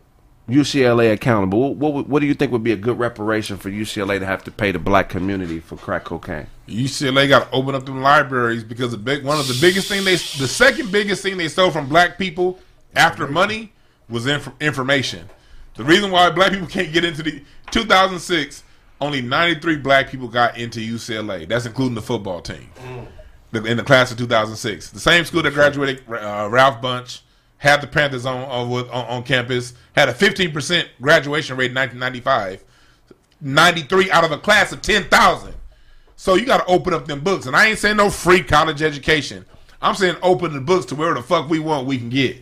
UCLA 0.49 1.13
accountable? 1.13 1.73
What, 1.75 1.93
what 1.93 2.07
what 2.09 2.19
do 2.19 2.25
you 2.27 2.33
think 2.33 2.51
would 2.51 2.63
be 2.63 2.73
a 2.73 2.77
good 2.77 2.99
reparation 2.99 3.57
for 3.57 3.69
UCLA 3.69 4.19
to 4.19 4.25
have 4.25 4.43
to 4.43 4.51
pay 4.51 4.71
the 4.71 4.79
black 4.79 5.07
community 5.09 5.59
for 5.59 5.77
crack 5.77 6.03
cocaine? 6.03 6.47
UCLA 6.67 7.29
got 7.29 7.49
to 7.49 7.55
open 7.55 7.73
up 7.73 7.85
them 7.85 8.01
libraries 8.01 8.63
because 8.63 8.91
the 8.91 8.97
big 8.97 9.23
one 9.23 9.39
of 9.39 9.47
the 9.47 9.57
biggest 9.61 9.87
thing 9.87 10.03
they 10.03 10.15
the 10.15 10.47
second 10.47 10.91
biggest 10.91 11.23
thing 11.23 11.37
they 11.37 11.47
stole 11.47 11.71
from 11.71 11.87
black 11.87 12.17
people 12.17 12.59
after 12.95 13.27
money 13.27 13.71
was 14.09 14.27
inf- 14.27 14.51
information. 14.59 15.29
The 15.75 15.83
reason 15.83 16.11
why 16.11 16.29
black 16.31 16.51
people 16.51 16.67
can't 16.67 16.91
get 16.91 17.03
into 17.05 17.23
the 17.23 17.41
2006 17.71 18.63
only 19.01 19.21
93 19.21 19.77
black 19.77 20.09
people 20.09 20.27
got 20.27 20.57
into 20.57 20.79
UCLA. 20.79 21.47
That's 21.47 21.65
including 21.65 21.95
the 21.95 22.01
football 22.01 22.41
team. 22.41 22.69
The- 22.75 23.07
in 23.53 23.77
the 23.77 23.83
class 23.83 24.11
of 24.11 24.17
2006. 24.17 24.91
The 24.91 24.99
same 24.99 25.25
school 25.25 25.43
that 25.43 25.53
graduated 25.53 26.01
uh, 26.09 26.47
Ralph 26.51 26.81
Bunche 26.81 27.21
had 27.57 27.81
the 27.81 27.87
Panthers 27.87 28.25
on 28.25 28.43
on, 28.43 28.71
on 28.71 28.89
on 28.89 29.23
campus 29.23 29.73
had 29.95 30.09
a 30.09 30.13
15% 30.13 30.87
graduation 31.01 31.57
rate 31.57 31.71
in 31.71 31.75
1995. 31.75 32.63
93 33.41 34.11
out 34.11 34.23
of 34.23 34.31
a 34.31 34.37
class 34.37 34.71
of 34.71 34.81
10,000. 34.81 35.53
So 36.15 36.35
you 36.35 36.45
got 36.45 36.65
to 36.65 36.73
open 36.73 36.93
up 36.93 37.05
them 37.05 37.19
books, 37.19 37.45
and 37.45 37.55
I 37.55 37.67
ain't 37.67 37.79
saying 37.79 37.97
no 37.97 38.09
free 38.09 38.41
college 38.41 38.81
education. 38.81 39.45
I'm 39.81 39.95
saying 39.95 40.15
open 40.21 40.53
the 40.53 40.61
books 40.61 40.85
to 40.87 40.95
where 40.95 41.13
the 41.13 41.21
fuck 41.21 41.49
we 41.49 41.59
want, 41.59 41.85
we 41.85 41.97
can 41.97 42.09
get, 42.09 42.37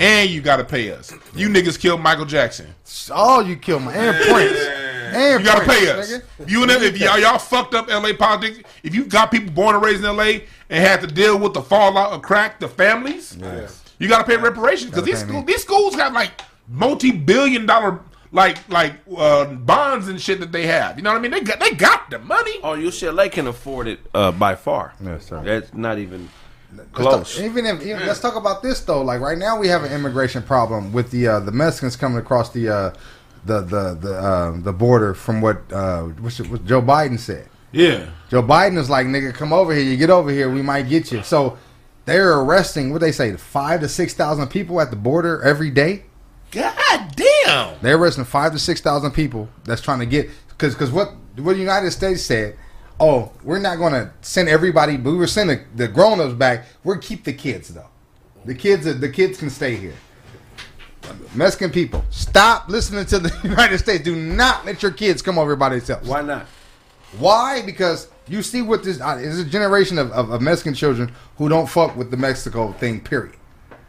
and 0.00 0.30
you 0.30 0.40
got 0.40 0.56
to 0.56 0.64
pay 0.64 0.90
us. 0.90 1.12
You 1.34 1.48
niggas 1.48 1.78
killed 1.78 2.00
Michael 2.00 2.24
Jackson. 2.24 2.74
Oh, 3.10 3.40
you 3.40 3.56
killed 3.56 3.82
my 3.82 3.92
and 3.94 4.16
Prince. 4.16 4.87
And 5.14 5.40
You 5.40 5.46
got 5.46 5.58
to 5.60 5.64
Prince, 5.64 5.80
pay 5.80 5.90
us. 5.90 6.12
nigga. 6.12 6.50
You 6.50 6.62
and 6.62 6.70
them, 6.70 6.82
if 6.82 6.98
y'all, 6.98 7.18
y'all 7.18 7.38
fucked 7.38 7.74
up 7.74 7.88
LA 7.88 8.12
politics, 8.12 8.60
if 8.82 8.94
you 8.94 9.04
got 9.04 9.30
people 9.30 9.52
born 9.52 9.74
and 9.74 9.84
raised 9.84 10.04
in 10.04 10.16
LA 10.16 10.40
and 10.70 10.84
had 10.86 11.00
to 11.00 11.06
deal 11.06 11.38
with 11.38 11.54
the 11.54 11.62
fallout 11.62 12.12
of 12.12 12.22
crack, 12.22 12.60
the 12.60 12.68
families, 12.68 13.36
you 13.98 14.08
got 14.08 14.18
to 14.18 14.24
pay 14.24 14.36
reparations 14.36 14.90
because 14.90 15.04
these 15.04 15.20
school, 15.20 15.42
these 15.42 15.62
schools 15.62 15.94
have 15.94 16.12
like 16.12 16.40
multi-billion 16.68 17.66
dollar 17.66 18.00
like 18.32 18.68
like 18.68 18.94
uh, 19.16 19.46
bonds 19.46 20.08
and 20.08 20.20
shit 20.20 20.40
that 20.40 20.52
they 20.52 20.66
have. 20.66 20.96
You 20.96 21.02
know 21.02 21.10
what 21.12 21.18
I 21.18 21.22
mean? 21.22 21.30
They 21.30 21.40
got 21.40 21.60
they 21.60 21.70
got 21.72 22.10
the 22.10 22.18
money. 22.18 22.56
Oh, 22.62 22.76
UCLA 22.76 23.30
can 23.32 23.46
afford 23.46 23.88
it 23.88 24.00
uh, 24.14 24.32
by 24.32 24.54
far. 24.54 24.92
Yes, 25.02 25.26
sir. 25.26 25.42
That's 25.42 25.72
not 25.74 25.98
even 25.98 26.28
close. 26.92 27.36
talk- 27.36 27.44
even 27.44 27.64
if 27.66 27.82
even, 27.84 28.06
let's 28.06 28.20
talk 28.20 28.36
about 28.36 28.62
this 28.62 28.80
though. 28.82 29.02
Like 29.02 29.20
right 29.20 29.38
now, 29.38 29.58
we 29.58 29.68
have 29.68 29.84
an 29.84 29.92
immigration 29.92 30.42
problem 30.42 30.92
with 30.92 31.10
the 31.10 31.26
uh, 31.26 31.40
the 31.40 31.52
Mexicans 31.52 31.96
coming 31.96 32.18
across 32.18 32.50
the 32.50 32.68
uh, 32.68 32.92
the 33.44 33.60
the 33.60 33.94
the 33.94 34.14
uh, 34.18 34.56
the 34.60 34.72
border 34.72 35.14
from 35.14 35.40
what 35.40 35.70
uh, 35.72 36.02
what's 36.20 36.40
it- 36.40 36.50
what 36.50 36.64
Joe 36.64 36.82
Biden 36.82 37.18
said. 37.18 37.48
Yeah. 37.72 38.06
Joe 38.30 38.42
Biden 38.42 38.78
is 38.78 38.88
like, 38.88 39.06
nigga, 39.06 39.34
come 39.34 39.52
over 39.52 39.74
here. 39.74 39.84
You 39.84 39.96
get 39.96 40.10
over 40.10 40.30
here, 40.30 40.50
we 40.50 40.62
might 40.62 40.88
get 40.88 41.12
you. 41.12 41.22
So 41.22 41.58
they're 42.06 42.32
arresting 42.38 42.92
what 42.92 43.00
they 43.02 43.12
say, 43.12 43.36
five 43.36 43.80
to 43.80 43.88
six 43.88 44.14
thousand 44.14 44.48
people 44.48 44.80
at 44.80 44.90
the 44.90 44.96
border 44.96 45.42
every 45.42 45.70
day. 45.70 46.04
God 46.50 47.12
damn. 47.14 47.78
They're 47.82 47.96
arresting 47.98 48.24
five 48.24 48.52
to 48.52 48.58
six 48.58 48.80
thousand 48.80 49.10
people 49.12 49.48
that's 49.64 49.82
trying 49.82 49.98
to 50.00 50.06
get 50.06 50.30
because 50.48 50.74
because 50.74 50.90
what 50.90 51.12
what 51.36 51.52
the 51.54 51.58
United 51.60 51.90
States 51.90 52.22
said. 52.22 52.56
Oh, 53.00 53.30
we're 53.44 53.60
not 53.60 53.76
going 53.78 53.92
to 53.92 54.10
send 54.22 54.48
everybody, 54.48 54.96
but 54.96 55.12
we 55.12 55.18
were 55.18 55.28
sending 55.28 55.58
the, 55.76 55.86
the 55.86 55.88
grown 55.88 56.18
ups 56.20 56.34
back. 56.34 56.64
We'll 56.82 56.98
keep 56.98 57.22
the 57.22 57.32
kids 57.32 57.68
though. 57.68 57.86
The 58.44 58.56
kids, 58.56 58.86
the 58.98 59.08
kids 59.08 59.38
can 59.38 59.50
stay 59.50 59.76
here. 59.76 59.94
Mexican 61.34 61.70
people, 61.70 62.04
stop 62.10 62.68
listening 62.68 63.06
to 63.06 63.18
the 63.18 63.36
United 63.42 63.78
States. 63.78 64.04
Do 64.04 64.14
not 64.16 64.64
let 64.64 64.82
your 64.82 64.92
kids 64.92 65.22
come 65.22 65.38
over 65.38 65.56
by 65.56 65.70
themselves. 65.70 66.08
Why 66.08 66.22
not? 66.22 66.46
Why? 67.18 67.62
Because 67.64 68.08
you 68.26 68.42
see 68.42 68.62
what 68.62 68.84
this 68.84 69.00
uh, 69.00 69.18
is 69.20 69.38
a 69.38 69.44
generation 69.44 69.98
of, 69.98 70.12
of, 70.12 70.30
of 70.30 70.42
Mexican 70.42 70.74
children 70.74 71.12
who 71.36 71.48
don't 71.48 71.68
fuck 71.68 71.96
with 71.96 72.10
the 72.10 72.16
Mexico 72.16 72.72
thing. 72.72 73.00
Period. 73.00 73.34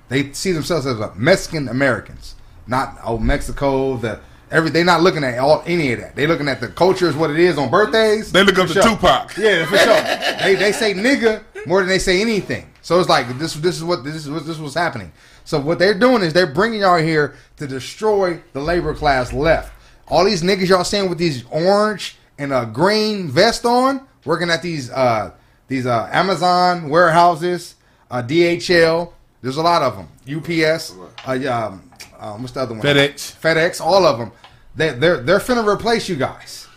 They 0.08 0.32
see 0.34 0.52
themselves 0.52 0.86
as 0.86 1.00
uh, 1.00 1.14
Mexican 1.16 1.68
Americans, 1.68 2.36
not 2.68 2.98
oh 3.04 3.18
Mexico. 3.18 3.98
The 3.98 4.20
every 4.52 4.70
they're 4.70 4.86
not 4.86 5.02
looking 5.02 5.24
at 5.24 5.38
all 5.40 5.64
any 5.66 5.94
of 5.94 6.00
that. 6.00 6.16
They 6.16 6.28
looking 6.28 6.48
at 6.48 6.60
the 6.60 6.70
culture 6.70 7.08
is 7.08 7.16
what 7.16 7.30
it 7.30 7.40
is 7.40 7.58
on 7.58 7.70
birthdays. 7.70 8.32
They 8.32 8.44
look 8.44 8.58
up 8.58 8.68
to 8.68 8.74
sure. 8.74 8.84
Tupac. 8.84 9.38
Yeah, 9.38 9.66
for 9.66 9.78
sure. 9.78 10.02
they 10.44 10.56
they 10.56 10.72
say 10.72 10.94
nigga 10.94 11.44
more 11.66 11.80
than 11.80 11.90
they 11.90 12.00
say 12.00 12.22
anything. 12.22 12.72
So 12.82 13.00
it's 13.00 13.10
like 13.10 13.38
this 13.38 13.54
this 13.56 13.78
is 13.78 13.84
what 13.84 14.04
this 14.04 14.16
is 14.16 14.30
what 14.30 14.46
this 14.46 14.58
was 14.58 14.74
happening. 14.74 15.12
So 15.50 15.60
what 15.60 15.80
they're 15.80 15.98
doing 15.98 16.22
is 16.22 16.32
they're 16.32 16.46
bringing 16.46 16.82
y'all 16.82 17.00
here 17.00 17.34
to 17.58 17.66
destroy 17.66 18.40
the 18.54 18.60
labor 18.60 18.94
class 18.94 19.34
left. 19.34 19.74
All 20.08 20.24
these 20.24 20.44
niggas 20.44 20.70
y'all 20.70 20.84
seeing 20.84 21.10
with 21.10 21.18
these 21.18 21.44
orange 21.50 22.18
and 22.38 22.54
a 22.54 22.68
green 22.68 23.30
vest 23.30 23.66
on, 23.66 24.06
working 24.26 24.52
at 24.52 24.62
these 24.62 24.92
uh 24.92 25.32
these 25.68 25.88
uh 25.88 26.08
Amazon 26.12 26.88
warehouses, 26.88 27.74
uh 28.12 28.22
DHL. 28.22 29.12
There's 29.42 29.58
a 29.58 29.64
lot 29.64 29.82
of 29.82 29.98
them. 29.98 30.08
UPS. 30.38 30.94
Uh, 31.26 31.32
um, 31.52 31.92
um, 32.20 32.42
what's 32.44 32.54
the 32.54 32.60
other 32.60 32.76
one? 32.76 32.84
FedEx. 32.84 33.40
FedEx. 33.42 33.82
All 33.82 34.06
of 34.06 34.20
them. 34.20 34.32
They 34.76 34.92
they're 34.92 35.18
they're 35.18 35.40
finna 35.40 35.66
replace 35.68 36.08
you 36.08 36.16
guys. 36.16 36.68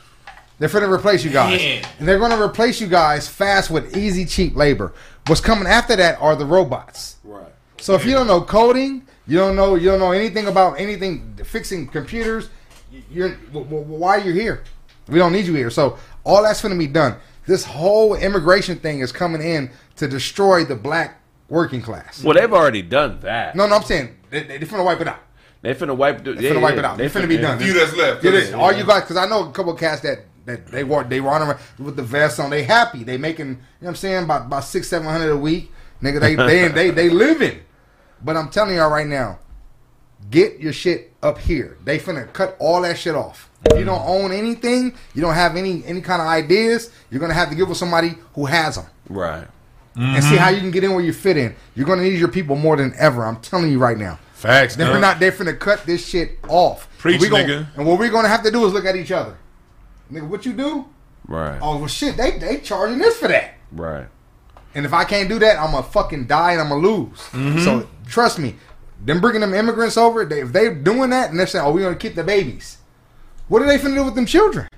They're 0.59 0.71
finna 0.71 0.91
replace 0.91 1.25
you 1.25 1.31
guys. 1.31 1.61
Man. 1.61 1.85
And 1.99 2.09
they're 2.09 2.19
gonna 2.19 2.43
replace 2.43 2.81
you 2.81 2.87
guys 2.87 3.29
fast 3.29 3.71
with 3.71 3.99
easy, 3.99 4.25
cheap 4.25 4.57
labor. 4.57 4.95
What's 5.27 5.43
coming 5.43 5.67
after 5.67 5.95
that 5.97 6.19
are 6.23 6.37
the 6.37 6.47
robots. 6.47 7.17
Right. 7.83 7.87
So 7.87 7.95
if 7.95 8.05
you 8.07 8.13
don't 8.13 8.27
know 8.29 8.41
coding, 8.43 9.07
you 9.27 9.39
don't 9.39 9.57
know 9.57 9.75
you 9.75 9.91
don't 9.91 9.99
know 9.99 10.13
anything 10.13 10.47
about 10.47 10.79
anything 10.79 11.37
fixing 11.45 11.89
computers, 11.89 12.49
you're 13.11 13.31
w- 13.53 13.65
w- 13.65 13.85
why 13.85 14.19
are 14.19 14.21
you 14.21 14.33
here? 14.33 14.63
We 15.09 15.19
don't 15.19 15.33
need 15.33 15.47
you 15.47 15.55
here. 15.55 15.71
So 15.71 15.99
all 16.25 16.43
that's 16.43 16.63
going 16.63 16.73
to 16.75 16.79
be 16.79 16.87
done. 16.87 17.17
This 17.47 17.65
whole 17.65 18.15
immigration 18.15 18.79
thing 18.79 19.01
is 19.01 19.11
coming 19.11 19.43
in 19.43 19.71
to 19.97 20.07
destroy 20.07 20.65
the 20.65 20.77
black 20.77 21.21
working 21.49 21.83
class. 21.83 22.23
Well, 22.23 22.35
they've 22.35 22.53
already 22.53 22.83
done 22.83 23.19
that. 23.23 23.57
No, 23.57 23.67
no, 23.67 23.77
I'm 23.77 23.83
saying 23.83 24.17
they, 24.31 24.45
they, 24.45 24.59
they're 24.59 24.69
finna 24.69 24.85
wipe 24.85 25.01
it 25.01 25.09
out. 25.09 25.19
They 25.61 25.75
finna 25.75 25.97
wipe. 25.97 26.23
The, 26.25 26.35
They 26.35 26.51
finna 26.51 26.63
wipe 26.63 26.77
it 26.79 26.85
out. 26.85 26.99
They 26.99 27.09
finna 27.09 27.29
be 27.29 27.37
done. 27.37 27.59
Few 27.59 27.73
that's 27.73 27.95
left. 27.97 28.25
It 28.25 28.35
is. 28.35 28.53
All 28.53 28.73
you 28.73 28.85
guys, 28.85 29.03
because 29.03 29.17
I 29.17 29.27
know 29.27 29.49
a 29.49 29.53
couple 29.53 29.73
of 29.73 29.79
cats 29.81 30.03
that 30.03 30.27
that 30.47 30.67
they 30.69 30.85
want 30.85 31.09
they 31.11 31.21
run 31.21 31.43
around 31.43 31.59
with 31.79 31.97
the 31.97 32.03
vest 32.03 32.39
on. 32.41 32.51
They 32.51 32.63
happy. 32.63 33.03
They 33.05 33.17
making 33.19 33.47
you 33.49 33.53
know 33.55 33.59
what 33.81 33.89
I'm 33.91 33.97
saying 33.97 34.25
about 34.25 34.47
about 34.47 34.65
six 34.65 34.89
seven 34.89 35.09
hundred 35.09 35.31
a 35.31 35.37
week. 35.37 35.71
Nigga, 36.01 36.21
they 36.21 36.35
they 36.35 36.69
they 36.69 36.91
they 36.91 37.11
living. 37.11 37.61
But 38.25 38.37
I'm 38.37 38.49
telling 38.51 38.77
y'all 38.77 38.91
right 38.91 39.07
now, 39.07 39.39
get 40.31 40.61
your 40.61 40.73
shit 40.73 41.13
up 41.23 41.39
here. 41.39 41.77
They 41.85 41.99
finna 41.99 42.33
cut 42.33 42.57
all 42.59 42.83
that 42.83 42.99
shit 42.99 43.15
off. 43.15 43.49
If 43.71 43.79
you 43.79 43.85
don't 43.85 44.03
own 44.07 44.33
anything, 44.33 44.95
you 45.15 45.23
don't 45.23 45.35
have 45.35 45.57
any 45.57 45.85
any 45.87 46.01
kind 46.01 46.21
of 46.21 46.29
ideas. 46.29 46.91
You're 47.11 47.21
gonna 47.21 47.35
have 47.35 47.49
to 47.51 47.55
give 47.55 47.69
with 47.69 47.79
somebody 47.79 48.17
who 48.35 48.47
has 48.47 48.77
them 48.77 48.87
Right. 49.09 49.47
and 49.95 50.23
see 50.25 50.37
how 50.37 50.49
you 50.49 50.59
can 50.61 50.71
get 50.73 50.83
in 50.85 50.93
where 50.95 51.05
you 51.05 51.13
fit 51.13 51.37
in. 51.37 51.55
You're 51.77 51.87
gonna 51.87 52.03
need 52.03 52.19
your 52.19 52.29
people 52.29 52.57
more 52.57 52.77
than 52.77 52.93
ever. 52.99 53.25
I'm 53.25 53.37
telling 53.37 53.71
you 53.71 53.79
right 53.79 53.97
now. 53.99 54.19
Facts. 54.35 54.75
Then 54.75 54.89
we're 54.91 54.99
not 54.99 55.21
there 55.21 55.31
finna 55.31 55.57
cut 55.57 55.87
this 55.87 56.05
shit 56.05 56.39
off. 56.49 56.89
Preach, 56.99 57.21
we 57.21 57.29
gon- 57.29 57.41
nigga. 57.43 57.67
And 57.77 57.87
what 57.87 57.99
we're 58.01 58.11
gonna 58.11 58.27
have 58.29 58.43
to 58.43 58.51
do 58.51 58.67
is 58.67 58.73
look 58.73 58.85
at 58.85 58.97
each 58.97 59.13
other. 59.13 59.37
Nigga, 60.13 60.27
what 60.29 60.45
you 60.45 60.53
do? 60.53 60.87
Right. 61.29 61.59
Oh 61.63 61.79
well 61.79 61.87
shit, 61.87 62.17
they 62.17 62.33
they 62.39 62.59
charging 62.59 62.99
this 62.99 63.17
for 63.17 63.29
that. 63.29 63.55
Right. 63.71 64.07
And 64.75 64.85
if 64.87 64.93
I 64.93 65.05
can't 65.05 65.29
do 65.29 65.39
that, 65.39 65.61
I'm 65.61 65.71
gonna 65.71 65.83
fucking 65.85 66.25
die 66.27 66.53
and 66.53 66.61
I'm 66.63 66.69
gonna 66.71 66.81
lose. 66.81 67.19
Mm-hmm. 67.31 67.61
So 67.61 67.87
trust 68.13 68.39
me, 68.39 68.55
them 69.05 69.21
bringing 69.21 69.41
them 69.41 69.55
immigrants 69.55 69.97
over, 69.97 70.25
they, 70.25 70.41
if 70.43 70.53
they 70.53 70.73
doing 70.73 71.11
that 71.11 71.31
and 71.31 71.39
they're 71.39 71.47
saying, 71.47 71.65
"Oh, 71.65 71.73
we're 71.73 71.83
gonna 71.83 71.97
keep 71.97 72.15
the 72.15 72.23
babies," 72.23 72.79
what 73.49 73.63
are 73.63 73.67
they 73.67 73.79
finna 73.79 73.95
do 73.97 74.05
with 74.05 74.15
them 74.15 74.27
children? 74.27 74.69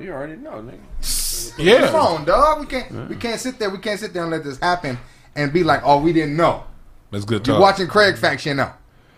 You 0.00 0.12
already 0.12 0.36
know, 0.36 0.52
nigga. 0.62 1.54
Yeah. 1.58 1.90
Come 1.90 1.94
on, 1.94 2.24
dog. 2.24 2.60
We 2.60 2.66
can't 2.66 3.08
we 3.08 3.16
can't 3.16 3.38
sit 3.40 3.58
there. 3.58 3.70
We 3.70 3.78
can't 3.78 4.00
sit 4.00 4.12
there 4.12 4.22
and 4.22 4.32
let 4.32 4.42
this 4.42 4.58
happen 4.58 4.98
and 5.36 5.52
be 5.52 5.62
like, 5.62 5.82
"Oh, 5.84 5.98
we 6.00 6.12
didn't 6.12 6.36
know." 6.36 6.64
That's 7.10 7.24
good 7.26 7.46
You 7.46 7.52
talk. 7.52 7.60
watching 7.60 7.86
Craig 7.88 8.16
Facts, 8.16 8.46
you 8.46 8.54
know. 8.54 8.72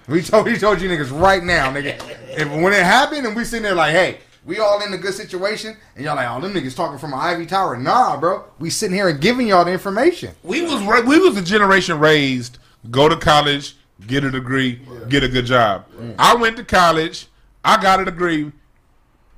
We 0.09 0.21
told 0.21 0.47
we 0.47 0.59
told 0.59 0.83
you 0.83 0.91
niggas 0.91 1.19
right 1.19 1.43
now, 1.43 1.73
nigga. 1.73 1.97
If 2.37 2.51
when 2.51 2.73
it 2.73 2.83
happened 2.85 3.27
and 3.27 3.35
we 3.37 3.45
sitting 3.45 3.63
there 3.63 3.75
like, 3.75 3.93
hey, 3.93 4.19
we 4.45 4.59
all 4.59 4.83
in 4.85 4.93
a 4.93 4.99
good 4.99 5.15
situation, 5.15 5.77
and 5.95 6.05
y'all 6.05 6.17
like, 6.17 6.29
oh, 6.29 6.41
them 6.41 6.53
niggas 6.53 6.77
talking 6.77 6.99
from 6.99 7.15
an 7.15 7.21
Ivy 7.21 7.47
Tower. 7.47 7.77
Nah, 7.79 8.19
bro. 8.19 8.45
We 8.59 8.69
sitting 8.69 8.95
here 8.97 9.09
and 9.09 9.21
giving 9.21 9.47
y'all 9.47 9.65
the 9.65 9.73
information. 9.73 10.35
we 10.43 10.63
was 10.63 10.83
we 11.07 11.19
was 11.21 11.37
a 11.39 11.43
generation 11.43 11.99
raised 11.99 12.59
go 12.91 13.09
to 13.09 13.17
college, 13.17 13.77
get 14.07 14.25
a 14.25 14.31
degree, 14.31 14.81
get 15.09 15.23
a 15.23 15.29
good 15.29 15.47
job. 15.47 15.87
I 16.19 16.35
went 16.35 16.57
to 16.59 16.65
college, 16.65 17.27
I 17.65 17.81
got 17.83 18.01
a 18.01 18.05
degree, 18.05 18.53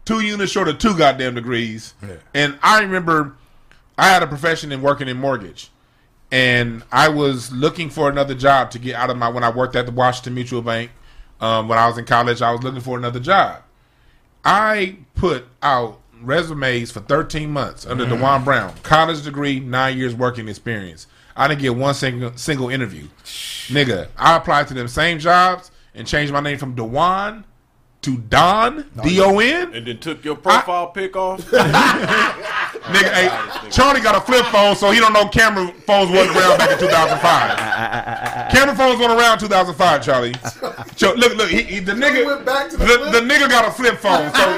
two 0.04 0.20
units 0.20 0.52
short 0.52 0.68
of 0.68 0.78
two 0.78 0.96
goddamn 0.96 1.34
degrees, 1.34 1.94
and 2.34 2.58
I 2.62 2.80
remember 2.82 3.36
I 3.98 4.08
had 4.08 4.22
a 4.22 4.26
profession 4.26 4.72
in 4.72 4.82
working 4.82 5.08
in 5.08 5.16
mortgage, 5.16 5.70
and 6.30 6.82
I 6.90 7.08
was 7.08 7.52
looking 7.52 7.88
for 7.90 8.08
another 8.08 8.34
job 8.34 8.70
to 8.72 8.78
get 8.78 8.94
out 8.96 9.10
of 9.10 9.16
my 9.16 9.28
when 9.28 9.44
I 9.44 9.50
worked 9.50 9.76
at 9.76 9.86
the 9.86 9.92
Washington 9.92 10.34
Mutual 10.34 10.62
Bank. 10.62 10.90
Um, 11.40 11.68
when 11.68 11.78
I 11.78 11.86
was 11.86 11.98
in 11.98 12.06
college, 12.06 12.40
I 12.40 12.50
was 12.50 12.62
looking 12.62 12.80
for 12.80 12.96
another 12.96 13.20
job. 13.20 13.62
I 14.44 14.96
put 15.14 15.46
out 15.62 16.00
resumes 16.22 16.90
for 16.90 17.00
13 17.00 17.50
months 17.50 17.84
under 17.86 18.06
Dewan 18.06 18.42
Brown, 18.42 18.72
college 18.82 19.22
degree, 19.22 19.60
nine 19.60 19.98
years 19.98 20.14
working 20.14 20.48
experience. 20.48 21.06
I 21.36 21.48
didn't 21.48 21.60
get 21.60 21.76
one 21.76 21.94
single 21.94 22.32
single 22.36 22.70
interview. 22.70 23.08
Nigga, 23.68 24.08
I 24.16 24.36
applied 24.36 24.68
to 24.68 24.74
them 24.74 24.88
same 24.88 25.18
jobs, 25.18 25.70
and 25.94 26.06
changed 26.06 26.32
my 26.32 26.40
name 26.40 26.58
from 26.58 26.74
Dewan 26.74 27.44
to 28.06 28.16
Don 28.18 28.88
D 29.02 29.20
O 29.20 29.40
N. 29.40 29.74
And 29.74 29.84
then 29.84 29.98
took 29.98 30.24
your 30.24 30.36
profile 30.36 30.86
pic 30.88 31.16
off. 31.16 31.40
Nigga, 32.86 33.12
hey, 33.12 33.70
Charlie 33.70 34.00
got 34.00 34.14
a 34.14 34.20
flip 34.20 34.46
phone, 34.46 34.76
so 34.76 34.92
he 34.92 35.00
don't 35.00 35.12
know 35.12 35.26
camera 35.26 35.66
phones 35.88 36.08
wasn't 36.12 36.36
around 36.36 36.58
back 36.58 36.70
in 36.70 36.78
2005. 36.78 38.52
camera 38.52 38.76
phones 38.76 39.00
weren't 39.00 39.18
around 39.18 39.40
2005, 39.40 40.04
Charlie. 40.04 40.34
Cho- 40.94 41.14
look, 41.14 41.34
look, 41.36 41.48
he, 41.50 41.62
he- 41.62 41.80
the 41.80 41.94
nigga, 41.94 42.24
went 42.24 42.46
back 42.46 42.70
to 42.70 42.76
the 42.76 42.84
the, 42.84 43.10
the 43.10 43.20
nigga 43.26 43.48
got 43.48 43.66
a 43.66 43.72
flip 43.72 43.96
phone, 43.98 44.32
so 44.32 44.52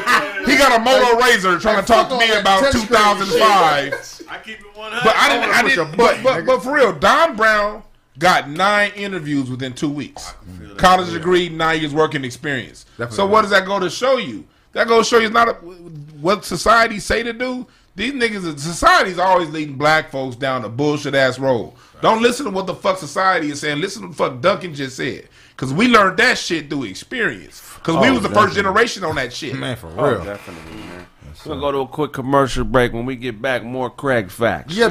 he 0.45 0.59
got 0.59 0.79
a 0.79 0.85
Moto 0.85 1.19
Razr 1.19 1.59
trying 1.59 1.81
to 1.81 1.87
talk 1.87 2.11
to 2.11 2.19
me 2.19 2.31
about 2.39 2.70
2005. 2.70 4.27
I 4.29 4.39
keep 4.45 4.61
it 4.61 4.77
100. 4.77 5.03
But 5.05 5.16
I 5.16 5.29
didn't, 5.31 5.55
I 5.55 5.62
didn't, 5.62 5.97
button, 5.97 6.23
but, 6.23 6.45
but, 6.45 6.47
but 6.47 6.62
for 6.62 6.75
real, 6.75 6.93
Don 6.93 7.35
Brown 7.35 7.83
got 8.19 8.49
nine 8.49 8.93
interviews 8.97 9.51
within 9.51 9.73
two 9.74 9.89
weeks. 9.90 10.35
College 10.77 11.12
degree, 11.12 11.49
nine 11.49 11.81
years 11.81 11.95
working 11.95 12.24
experience. 12.24 12.85
Definitely 12.90 13.16
so 13.16 13.27
what 13.27 13.43
does 13.43 13.51
that 13.51 13.66
go 13.66 13.78
to 13.78 13.90
show 13.90 14.16
you? 14.19 14.47
That 14.73 14.86
goes 14.89 15.09
to 15.09 15.15
show 15.16 15.19
you 15.19 15.27
it's 15.27 15.35
not 15.35 15.49
a, 15.49 15.53
what 15.55 16.45
society 16.45 16.99
say 17.01 17.23
to 17.23 17.32
do. 17.32 17.66
These 17.97 18.12
niggas, 18.12 18.59
society's 18.61 19.19
always 19.19 19.49
leading 19.51 19.77
black 19.77 20.11
folks 20.11 20.36
down 20.36 20.65
a 20.65 20.69
bullshit 20.69 21.15
ass 21.16 21.39
road. 21.39 21.73
Don't 22.01 22.23
listen 22.23 22.45
to 22.47 22.53
what 22.53 22.66
the 22.69 22.74
fuck 22.74 22.97
society 22.99 23.51
is 23.51 23.61
saying. 23.61 23.81
Listen 23.81 24.03
to 24.03 24.09
what 24.09 24.16
the 24.16 24.24
fuck 24.24 24.40
Duncan 24.40 24.74
just 24.74 24.97
said. 24.97 25.28
Cause 25.57 25.74
we 25.74 25.89
learned 25.89 26.16
that 26.19 26.39
shit 26.39 26.70
through 26.70 26.85
experience. 26.85 27.61
Cause 27.82 27.97
we 28.01 28.09
Oh, 28.09 28.12
was 28.15 28.23
the 28.23 28.28
first 28.28 28.55
generation 28.55 29.03
on 29.03 29.16
that 29.16 29.32
shit. 29.32 29.57
Man, 29.57 29.74
for 29.77 29.89
Oh, 29.97 30.11
real. 30.12 30.24
definitely, 30.24 30.77
man. 30.77 31.07
We're 31.45 31.55
gonna 31.55 31.61
go 31.61 31.73
to 31.73 31.78
a 31.78 31.86
quick 31.89 32.12
commercial 32.12 32.62
break. 32.65 32.93
When 32.93 33.05
we 33.05 33.16
get 33.16 33.43
back, 33.43 33.65
more 33.65 33.90
Craig 33.90 34.31
facts. 34.31 34.74
Yeah, 34.74 34.89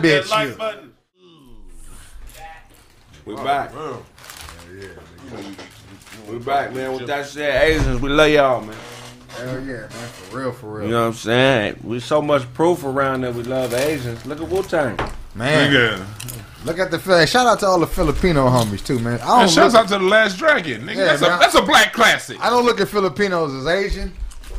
That 3.36 3.38
bitch. 3.38 3.46
like 3.46 3.74
button. 3.74 4.04
We 4.72 4.80
back. 5.38 6.30
We 6.30 6.40
back, 6.40 6.74
man. 6.74 6.94
With 6.94 7.08
that 7.08 7.26
said, 7.26 7.64
Asians, 7.64 8.02
we 8.02 8.10
love 8.10 8.30
y'all, 8.30 8.62
man. 8.62 8.76
Hell 9.30 9.60
yeah, 9.62 9.74
man. 9.74 9.90
For 9.90 10.40
real, 10.40 10.52
for 10.52 10.68
real. 10.78 10.86
You 10.86 10.92
know 10.92 11.02
what 11.02 11.08
I'm 11.08 11.14
saying? 11.14 11.80
We 11.84 12.00
so 12.00 12.22
much 12.22 12.52
proof 12.54 12.84
around 12.84 13.22
that 13.22 13.34
we 13.36 13.44
love 13.44 13.74
Asians. 13.74 14.26
Look 14.26 14.42
at 14.42 14.48
Wu 14.48 14.64
Tang. 14.64 14.98
Man, 15.36 15.72
Nigga. 15.72 16.66
look 16.66 16.80
at 16.80 16.90
the 16.90 16.98
Phil- 16.98 17.26
shout 17.28 17.46
out 17.46 17.60
to 17.60 17.68
all 17.68 17.80
the 17.80 17.86
Filipino 17.88 18.48
homies 18.50 18.84
too, 18.84 18.98
man. 19.00 19.20
I 19.22 19.42
And 19.44 19.48
don't 19.48 19.50
shouts 19.50 19.74
look, 19.76 19.84
out 19.84 19.88
to 19.90 20.00
the 20.00 20.06
Last 20.10 20.38
Dragon. 20.38 20.82
Nigga, 20.82 20.96
Yeah, 20.96 21.06
that's, 21.06 21.22
a, 21.22 21.26
that's 21.26 21.56
a 21.56 21.62
black 21.62 21.94
classic. 21.94 22.38
I 22.42 22.50
don't 22.50 22.66
look 22.66 22.82
at 22.82 22.88
Filipinos 22.88 23.54
as 23.54 23.68
Asian. 23.68 24.12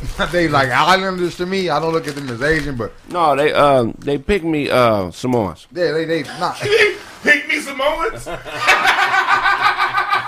they 0.33 0.49
like 0.49 0.69
islanders 0.71 1.37
to 1.39 1.47
me. 1.47 1.69
I 1.71 1.81
don't 1.81 1.93
look 1.93 2.07
at 2.07 2.15
them 2.15 2.29
as 2.29 2.41
Asian, 2.43 2.77
but 2.77 2.93
No, 3.09 3.35
they 3.37 3.53
um 3.53 3.95
they 3.99 4.19
picked 4.19 4.45
me 4.45 4.71
uh 4.71 5.11
Samoans. 5.11 5.67
yeah, 5.73 5.93
they 5.93 6.05
they 6.05 6.23
not 6.39 6.57
Pick 7.23 7.49
me 7.49 7.59
Samoans. 7.61 8.25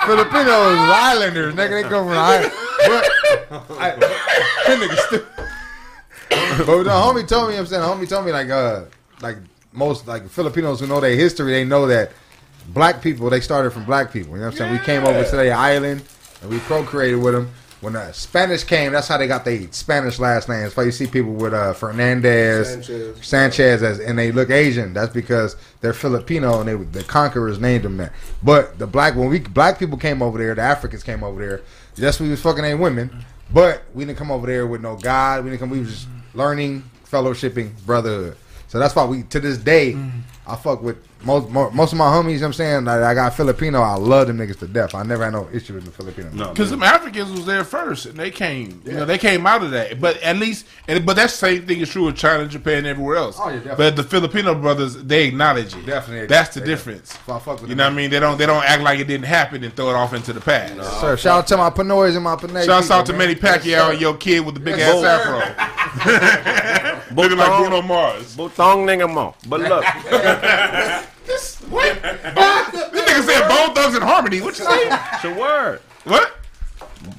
Filipinos 0.06 0.72
is 0.72 0.90
islanders. 0.90 1.54
Nigga, 1.54 1.70
they 1.70 1.82
come 1.82 2.06
from 2.06 2.14
the 2.14 2.16
island. 2.16 2.52
But, 2.86 3.10
I, 3.78 3.90
that 3.96 4.78
nigga 4.80 4.96
stupid. 5.06 5.28
But 6.66 6.82
the 6.84 6.90
homie 6.90 7.26
told 7.28 7.50
me, 7.50 7.56
I'm 7.56 7.66
saying, 7.66 7.82
the 7.82 7.88
homie 7.88 8.08
told 8.08 8.24
me 8.26 8.32
like 8.32 8.48
uh 8.50 8.84
like 9.20 9.36
most 9.72 10.06
like 10.08 10.28
Filipinos 10.28 10.80
who 10.80 10.86
know 10.86 11.00
their 11.00 11.14
history, 11.14 11.52
they 11.52 11.64
know 11.64 11.86
that 11.86 12.12
black 12.68 13.00
people 13.02 13.30
they 13.30 13.40
started 13.40 13.70
from 13.72 13.84
black 13.84 14.12
people. 14.12 14.32
You 14.32 14.38
know 14.40 14.46
what 14.46 14.52
I'm 14.52 14.58
saying? 14.58 14.72
We 14.72 14.78
came 14.80 15.04
over 15.04 15.22
to 15.22 15.36
their 15.36 15.54
island 15.54 16.02
and 16.42 16.50
we 16.50 16.58
procreated 16.60 17.20
with 17.20 17.34
them. 17.34 17.50
When 17.80 17.94
the 17.94 18.12
Spanish 18.12 18.62
came, 18.64 18.92
that's 18.92 19.08
how 19.08 19.16
they 19.16 19.26
got 19.26 19.44
their 19.44 19.66
Spanish 19.72 20.18
last 20.18 20.50
names. 20.50 20.76
Why 20.76 20.82
you 20.82 20.92
see 20.92 21.06
people 21.06 21.32
with 21.32 21.54
uh, 21.54 21.72
Fernandez, 21.72 22.68
Sanchez. 22.68 23.26
Sanchez, 23.26 23.82
as, 23.82 24.00
and 24.00 24.18
they 24.18 24.32
look 24.32 24.50
Asian. 24.50 24.92
That's 24.92 25.12
because 25.12 25.56
they're 25.80 25.94
Filipino 25.94 26.60
and 26.60 26.68
they 26.68 26.74
the 26.74 27.04
conquerors 27.04 27.58
named 27.58 27.84
them 27.84 27.96
that. 27.96 28.12
But 28.42 28.78
the 28.78 28.86
black 28.86 29.16
when 29.16 29.30
we 29.30 29.38
black 29.38 29.78
people 29.78 29.96
came 29.96 30.20
over 30.20 30.36
there, 30.36 30.54
the 30.54 30.60
Africans 30.60 31.02
came 31.02 31.24
over 31.24 31.40
there. 31.40 31.62
Yes, 31.96 32.20
we 32.20 32.28
was 32.28 32.42
fucking 32.42 32.64
ain't 32.64 32.80
women, 32.80 33.24
but 33.52 33.82
we 33.94 34.04
didn't 34.04 34.18
come 34.18 34.30
over 34.30 34.46
there 34.46 34.66
with 34.66 34.82
no 34.82 34.96
God. 34.96 35.42
We 35.44 35.50
didn't 35.50 35.60
come. 35.60 35.70
We 35.70 35.80
was 35.80 35.90
just 35.90 36.08
learning, 36.34 36.84
fellowshipping, 37.10 37.86
brotherhood. 37.86 38.36
So 38.68 38.78
that's 38.78 38.94
why 38.94 39.06
we 39.06 39.22
to 39.24 39.40
this 39.40 39.56
day, 39.56 39.98
I 40.46 40.54
fuck 40.54 40.82
with 40.82 40.98
most 41.22 41.50
mo- 41.50 41.70
most 41.70 41.92
of 41.92 41.98
my 41.98 42.06
homies. 42.06 42.32
You 42.32 42.38
know 42.38 42.40
what 42.42 42.46
I'm 42.48 42.52
saying 42.54 42.84
like, 42.84 43.00
I 43.02 43.14
got 43.14 43.34
Filipino. 43.34 43.80
I 43.82 43.94
love 43.94 44.26
them 44.28 44.38
niggas 44.38 44.58
to 44.60 44.66
death. 44.66 44.94
I 44.94 45.02
never 45.02 45.24
had 45.24 45.32
no 45.34 45.48
issue 45.52 45.74
with 45.74 45.84
the 45.84 45.90
Filipino. 45.90 46.30
No, 46.32 46.48
Because 46.50 46.70
them 46.70 46.82
Africans 46.82 47.30
was 47.30 47.44
there 47.46 47.62
first, 47.64 48.06
and 48.06 48.16
they 48.18 48.30
came. 48.30 48.80
You 48.84 48.92
know, 48.92 49.04
they 49.04 49.18
came 49.18 49.46
out 49.46 49.62
of 49.62 49.70
that. 49.72 50.00
But 50.00 50.16
at 50.22 50.36
least, 50.38 50.66
and 50.88 51.04
but 51.04 51.16
that 51.16 51.30
same 51.30 51.66
thing 51.66 51.80
is 51.80 51.90
true 51.90 52.06
with 52.06 52.16
China, 52.16 52.46
Japan, 52.46 52.78
and 52.78 52.86
everywhere 52.86 53.16
else. 53.16 53.36
Oh, 53.38 53.48
yeah, 53.48 53.56
definitely. 53.56 53.76
but 53.84 53.96
the 53.96 54.02
Filipino 54.04 54.54
brothers, 54.54 54.96
they 55.02 55.26
acknowledge 55.28 55.74
it. 55.76 55.84
Definitely. 55.86 56.26
that's 56.26 56.54
the 56.54 56.60
They- 56.60 56.66
difference. 56.66 57.18
So 57.26 57.34
I 57.34 57.38
fuck 57.38 57.60
with 57.60 57.62
You 57.62 57.68
them. 57.68 57.76
know 57.78 57.84
what 57.84 57.92
I 57.92 57.96
mean? 57.96 58.10
They 58.10 58.20
don't 58.20 58.38
they 58.38 58.46
don't 58.46 58.64
act 58.64 58.82
like 58.82 58.98
it 58.98 59.04
didn't 59.06 59.26
happen 59.26 59.62
and 59.64 59.74
throw 59.74 59.90
it 59.90 59.94
off 59.94 60.14
into 60.14 60.32
the 60.32 60.40
past. 60.40 60.76
No, 60.76 60.82
Sir, 60.84 61.16
shout 61.16 61.38
out 61.38 61.46
to 61.48 61.56
my 61.56 61.70
Pinoys 61.70 62.14
and 62.14 62.24
my 62.24 62.36
Pinay. 62.36 62.64
Shouts 62.64 62.86
people, 62.86 62.96
out 62.98 63.06
to 63.06 63.12
man. 63.12 63.18
Manny 63.28 63.34
Pacquiao 63.34 63.90
and 63.90 64.00
your 64.00 64.16
kid 64.16 64.40
with 64.40 64.54
the 64.54 64.60
big 64.60 64.78
Yes, 64.78 65.02
ass 65.04 65.22
sir. 65.24 65.42
afro, 65.56 67.04
looking 67.14 67.36
like 67.38 67.58
Bruno 67.60 67.82
Mars. 67.82 68.36
Butong 68.36 68.86
nigga 68.86 69.12
mo. 69.12 69.34
But 69.48 69.60
look, 69.60 69.84
This 71.26 71.56
what? 71.68 72.02
this 72.02 73.02
nigga 73.02 73.22
said 73.22 73.48
Bone 73.48 73.74
Thugs 73.74 73.96
in 73.96 74.02
Harmony. 74.02 74.40
What 74.40 74.58
you 74.58 74.64
say? 74.64 74.88
it's 75.14 75.24
a 75.24 75.34
word. 75.34 75.80
What? 76.04 76.32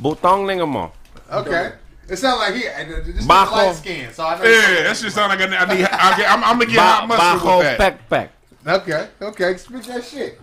Butong 0.02 0.46
nigga 0.46 0.68
mo. 0.68 0.92
Okay. 1.32 1.74
It 2.10 2.18
sounds 2.18 2.40
like 2.40 2.56
he 2.56 2.68
uh, 2.68 3.02
this 3.06 3.26
Bajo. 3.26 3.52
light 3.52 3.76
skin, 3.76 4.12
so 4.14 4.26
I 4.26 4.38
know. 4.38 4.44
Yeah, 4.44 4.84
that 4.84 4.98
shit 4.98 5.14
sound 5.14 5.30
like 5.30 5.40
I 5.40 5.46
need. 5.46 5.56
I 5.56 5.76
need 5.76 5.86
I 5.86 6.18
get, 6.18 6.30
I'm, 6.30 6.44
I'm 6.44 6.60
gonna 6.60 6.66
get 6.66 6.80
hot 6.80 7.02
Ba- 7.04 7.08
mustard 7.08 7.40
Bajo 7.42 7.58
with 7.60 7.78
that. 7.78 7.78
peck 7.78 8.10
peck. 8.10 8.32
Okay, 8.68 9.08
okay, 9.22 9.58
speak 9.58 9.84
that 9.86 10.04
shit. 10.04 10.40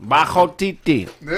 Bajo 0.00 0.56
titi. 0.56 1.06
We 1.20 1.36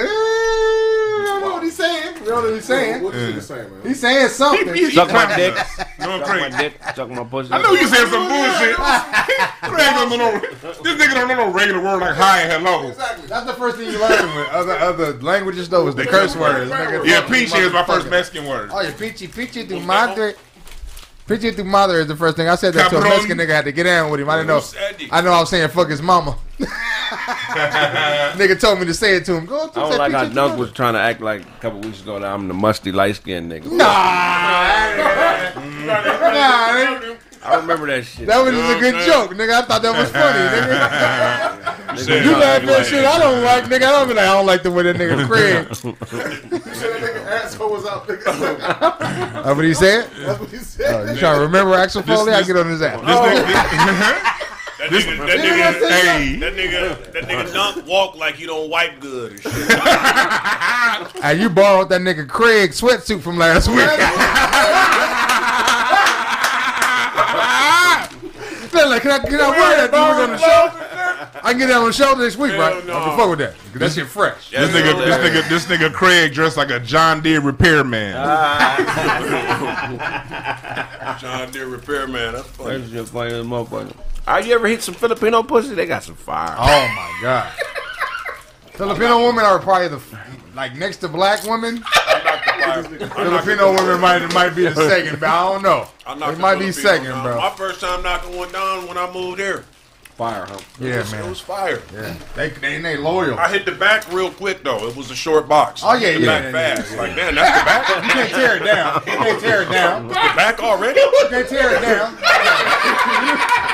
don't 1.26 1.40
know 1.42 1.52
what 1.54 1.62
he's 1.62 1.76
saying. 1.76 2.14
We 2.14 2.26
don't 2.26 2.28
know 2.28 2.42
what 2.42 2.54
he's 2.54 2.64
saying. 2.64 3.02
What 3.02 3.14
is 3.14 3.34
he 3.34 3.40
saying, 3.40 3.70
man? 3.70 3.86
He's 3.86 4.00
saying 4.00 4.28
something. 4.28 4.74
He- 4.74 4.84
he- 4.86 4.90
Suck 4.92 5.12
my 5.12 5.26
he- 5.34 5.36
dick. 5.36 5.54
Going 5.98 6.20
Suck 6.20 6.28
crazy. 6.28 6.50
my 6.50 6.58
dick. 6.62 6.74
Suck 6.94 7.10
my 7.10 7.24
pussy. 7.24 7.52
I 7.52 7.62
know 7.62 7.72
you 7.72 7.86
said 7.86 8.08
some 8.08 8.28
bullshit. 8.28 8.76
Craig 9.66 9.94
don't 9.94 10.10
know 10.10 10.16
no, 10.16 10.40
this 10.40 10.78
nigga 10.78 11.14
don't 11.14 11.28
know 11.28 11.34
no 11.46 11.50
regular 11.52 11.82
word 11.82 12.00
like 12.00 12.14
hi 12.16 12.42
and 12.42 12.52
hello. 12.64 12.88
Exactly. 12.88 13.26
That's 13.26 13.46
the 13.46 13.54
first 13.54 13.76
thing 13.76 13.90
you 13.90 13.98
learn 14.00 14.36
with 14.36 14.48
other 14.50 14.72
other 14.78 15.12
languages 15.20 15.68
though 15.68 15.86
is 15.88 15.94
the 15.94 16.04
curse 16.06 16.36
words. 16.36 16.70
Yeah, 16.70 17.20
fuck 17.22 17.30
peachy 17.30 17.58
is 17.58 17.72
my 17.72 17.84
first. 17.84 18.08
Mexican 18.08 18.46
word. 18.46 18.70
Oh 18.72 18.80
yeah, 18.80 18.92
peachy, 18.92 19.26
peachy 19.26 19.66
tu 19.66 19.80
madre. 19.80 20.34
Peachy 21.26 21.50
tu 21.52 21.64
madre 21.64 22.02
is 22.02 22.06
the 22.06 22.14
first 22.16 22.36
thing 22.36 22.48
I 22.48 22.54
said 22.54 22.74
that 22.74 22.88
to 22.90 22.98
a 22.98 23.00
Mexican 23.00 23.38
nigga 23.38 23.48
had 23.50 23.64
to 23.64 23.72
get 23.72 23.84
down 23.84 24.10
with 24.10 24.20
him. 24.20 24.30
I 24.30 24.36
didn't 24.36 24.48
know. 24.48 24.62
I 25.10 25.20
know 25.22 25.32
I 25.32 25.40
was 25.40 25.50
saying 25.50 25.68
fuck 25.70 25.88
his 25.90 26.00
mama. 26.02 26.38
nigga 28.36 28.58
told 28.58 28.80
me 28.80 28.86
to 28.86 28.94
say 28.94 29.16
it 29.16 29.24
to 29.26 29.36
him. 29.36 29.46
Go 29.46 29.68
to 29.68 29.78
I 29.78 29.88
don't 29.90 29.98
like 29.98 30.12
how 30.12 30.22
peachy 30.22 30.34
Dunk 30.34 30.58
was 30.58 30.72
trying 30.72 30.94
to 30.94 31.00
act 31.00 31.20
like 31.20 31.42
a 31.42 31.60
couple 31.60 31.80
weeks 31.80 32.00
ago 32.02 32.18
that 32.18 32.26
I'm 32.32 32.48
the 32.48 32.54
musty 32.54 32.92
light 32.92 33.16
skinned 33.16 33.50
nigga. 33.52 33.70
Nah, 33.70 33.76
nah, 35.86 36.72
nigga. 36.72 37.18
I 37.44 37.56
remember 37.56 37.86
that 37.86 38.04
shit. 38.04 38.26
That 38.26 38.42
was 38.42 38.52
just 38.54 38.76
a 38.76 38.80
good 38.80 39.06
joke, 39.06 39.30
nigga. 39.32 39.52
I 39.52 39.62
thought 39.62 39.82
that 39.82 39.96
was 39.96 40.10
funny, 40.10 40.38
nigga. 40.56 41.72
Nigga, 41.96 42.24
You 42.24 42.32
nah, 42.32 42.38
laugh 42.38 42.60
he 42.60 42.66
that 42.66 42.86
shit 42.86 43.04
I 43.06 43.18
don't 43.18 43.42
like, 43.42 43.64
nigga. 43.64 43.86
I 43.86 43.90
don't 43.92 44.08
be 44.08 44.14
like, 44.14 44.24
I 44.28 44.32
don't 44.34 44.44
like 44.44 44.62
the 44.62 44.70
way 44.70 44.82
that 44.82 44.96
nigga 44.96 45.26
Craig. 45.30 45.66
He 45.68 45.74
said 45.74 45.94
that 45.94 47.00
nigga 47.00 47.24
asshole 47.24 47.70
was 47.70 47.86
out. 47.86 48.06
Nigga. 48.06 48.24
That's 48.98 49.56
what 49.56 49.64
he 49.64 49.72
said? 49.72 50.10
That's 50.10 50.40
what 50.40 50.50
he 50.50 50.56
said. 50.58 50.94
Oh, 50.94 51.12
you 51.12 51.18
trying 51.18 51.36
to 51.36 51.42
remember 51.42 51.74
Axel 51.74 52.02
Foley? 52.02 52.32
I 52.34 52.42
get 52.42 52.56
on 52.56 52.68
his 52.68 52.82
ass. 52.82 54.32
That 54.90 55.02
nigga, 55.02 55.26
that 55.26 55.38
nigga, 55.40 55.88
hey, 55.88 56.36
that 56.36 56.54
nigga, 56.54 57.12
that 57.12 57.24
nigga 57.24 57.52
dunk 57.74 57.86
walk 57.86 58.16
like 58.16 58.38
you 58.38 58.46
don't 58.46 58.70
wipe 58.70 59.00
good 59.00 59.32
and 59.32 59.42
shit. 59.42 59.52
Hey, 61.22 61.34
you 61.40 61.48
borrowed 61.50 61.88
that 61.90 62.00
nigga 62.00 62.26
Craig 62.28 62.70
sweatsuit 62.70 63.20
from 63.20 63.36
last 63.38 63.68
week. 63.68 63.78
Feel 68.70 68.88
like, 68.90 69.02
can 69.02 69.10
I, 69.12 69.18
can 69.20 69.40
I 69.40 69.50
wear 69.50 69.88
that 69.88 69.92
when 69.92 70.16
we 70.16 70.22
on 70.24 70.30
the 70.32 70.38
show? 70.38 70.70
I 71.42 71.50
can 71.52 71.58
get 71.58 71.66
that 71.68 71.76
on 71.78 71.86
the 71.86 71.92
show 71.92 72.14
next 72.14 72.36
week, 72.36 72.52
right? 72.52 72.84
no. 72.86 72.96
I 72.98 73.04
can 73.08 73.16
fuck 73.18 73.30
with 73.30 73.38
that. 73.38 73.54
'Cause 73.72 73.80
That 73.80 73.92
shit 73.92 74.06
fresh. 74.06 74.50
This 74.50 74.70
nigga, 74.70 74.96
this 74.98 75.16
nigga, 75.16 75.48
this 75.48 75.64
nigga 75.66 75.92
Craig 75.92 76.32
dressed 76.34 76.56
like 76.56 76.70
a 76.70 76.80
John 76.80 77.20
Deere 77.22 77.40
repairman. 77.40 78.14
Ah. 78.16 78.76
John 81.20 81.50
Deere 81.52 81.66
repairman. 81.68 82.32
That's 82.34 82.48
funny. 82.48 82.78
That's 82.78 82.90
just 82.90 83.12
funny 83.12 83.32
as 83.32 83.40
a 83.40 83.44
motherfucker. 83.44 83.94
Are 84.26 84.40
you 84.40 84.54
ever 84.54 84.66
hit 84.66 84.82
some 84.82 84.94
Filipino 84.94 85.42
pussy? 85.42 85.74
They 85.74 85.86
got 85.86 86.02
some 86.02 86.16
fire. 86.16 86.54
Oh 86.58 86.64
my 86.96 87.18
god. 87.22 87.52
Filipino 88.72 89.24
women 89.26 89.44
are 89.44 89.58
probably 89.58 89.88
the 89.88 90.00
like 90.54 90.74
next 90.76 90.98
to 90.98 91.08
black 91.08 91.44
women. 91.44 91.82
Filipino 93.14 93.72
women 93.72 94.00
might 94.00 94.26
might 94.34 94.54
be 94.54 94.64
the 94.64 94.74
second, 94.74 95.20
but 95.20 95.28
I 95.28 95.52
don't 95.52 95.62
know. 95.62 95.86
It 96.06 96.38
might 96.38 96.58
be 96.58 96.72
second, 96.72 97.06
down. 97.06 97.24
bro. 97.24 97.36
My 97.38 97.50
first 97.50 97.80
time 97.80 98.02
knocking 98.02 98.36
one 98.36 98.50
down 98.52 98.88
when 98.88 98.98
I 98.98 99.10
moved 99.12 99.38
here. 99.38 99.64
Fire, 100.16 100.46
huh? 100.48 100.58
Yeah, 100.80 100.94
it 100.94 100.98
was, 100.98 101.12
It 101.12 101.24
was 101.26 101.40
fire. 101.40 101.82
Yeah. 101.92 102.14
They 102.34 102.48
they 102.48 102.80
they 102.80 102.96
loyal. 102.96 103.38
I 103.38 103.50
hit 103.52 103.66
the 103.66 103.72
back 103.72 104.10
real 104.10 104.30
quick 104.30 104.62
though. 104.64 104.88
It 104.88 104.96
was 104.96 105.10
a 105.10 105.14
short 105.14 105.46
box. 105.46 105.82
Oh, 105.84 105.92
yeah, 105.94 106.12
Hit 106.12 106.20
the 106.20 106.24
yeah, 106.24 106.40
back 106.40 106.54
yeah, 106.54 106.74
fast. 106.76 106.96
Like 106.96 107.14
man, 107.16 107.34
that's 107.34 107.58
the 107.58 107.64
back. 107.66 107.86
You 108.06 108.12
can't 108.12 108.30
tear 108.30 108.56
it 108.56 108.64
down. 108.64 108.94
You 109.04 109.12
can't 109.12 109.40
tear 109.40 109.60
it 109.62 109.68
down. 109.70 110.08
the 110.08 110.14
back 110.14 110.62
already. 110.62 111.00
You 111.00 111.26
can't 111.28 111.46
tear 111.46 111.76
it 111.76 111.82
down. 111.82 112.16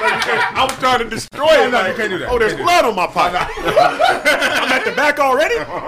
I 0.03 0.67
was 0.69 0.77
trying 0.81 0.99
to 0.99 1.09
destroy 1.09 1.47
No, 1.47 1.63
it. 1.63 1.71
no, 1.71 1.79
like, 1.79 1.91
you 1.93 1.97
can't 1.97 2.11
do 2.11 2.19
that. 2.19 2.29
Oh, 2.29 2.39
there's 2.41 2.55
can't 2.55 2.65
blood 2.65 2.85
on 2.87 2.97
my 2.97 3.07
pocket. 3.07 3.39
I'm 3.63 4.73
at 4.73 4.85
the 4.85 4.91
back 4.99 5.21
already. 5.21 5.55
Popping 5.63 5.79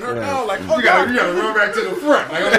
her 0.00 0.22
out. 0.22 0.48
Oh, 0.48 0.54
you 0.78 0.82
gotta, 0.84 1.10
you 1.10 1.16
gotta 1.18 1.34
run 1.34 1.54
back 1.54 1.74
to 1.74 1.82
the 1.82 1.94
front. 1.96 2.32
Like, 2.32 2.44
oh, 2.44 2.50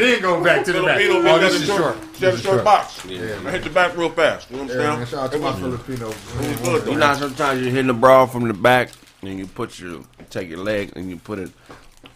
then 0.00 0.20
go 0.22 0.42
back 0.42 0.64
to 0.64 0.72
the 0.72 0.82
back. 0.82 0.98
Filipino 1.00 1.30
Oh, 1.30 1.38
bitch 1.38 1.40
this 1.40 1.52
got 1.52 1.54
is 1.54 1.62
a 1.62 1.66
short. 1.66 1.80
short, 1.80 1.96
she 2.16 2.24
had 2.24 2.28
a 2.28 2.30
This 2.30 2.34
is 2.34 2.42
short 2.42 2.54
short. 2.56 2.64
box. 2.64 3.06
I 3.06 3.08
hit 3.50 3.64
the 3.64 3.70
back 3.70 3.96
real 3.96 4.10
fast. 4.10 4.50
You 4.50 4.56
Yeah, 4.58 4.64
man, 4.64 4.70
understand? 4.86 5.08
shout 5.08 5.24
out 5.24 5.32
to 5.32 5.38
my 5.38 5.52
Filipino. 5.52 6.12
Good, 6.62 6.86
You 6.86 6.96
know, 6.96 7.14
sometimes 7.14 7.60
you're 7.62 7.70
hitting 7.70 7.86
the 7.86 7.94
bra 7.94 8.26
from 8.26 8.48
the 8.48 8.54
back, 8.54 8.90
and 9.22 9.38
you 9.38 9.46
put 9.46 9.78
your 9.78 10.00
take 10.30 10.48
your 10.48 10.58
leg 10.58 10.92
and 10.96 11.10
you 11.10 11.16
put 11.16 11.38
it 11.38 11.50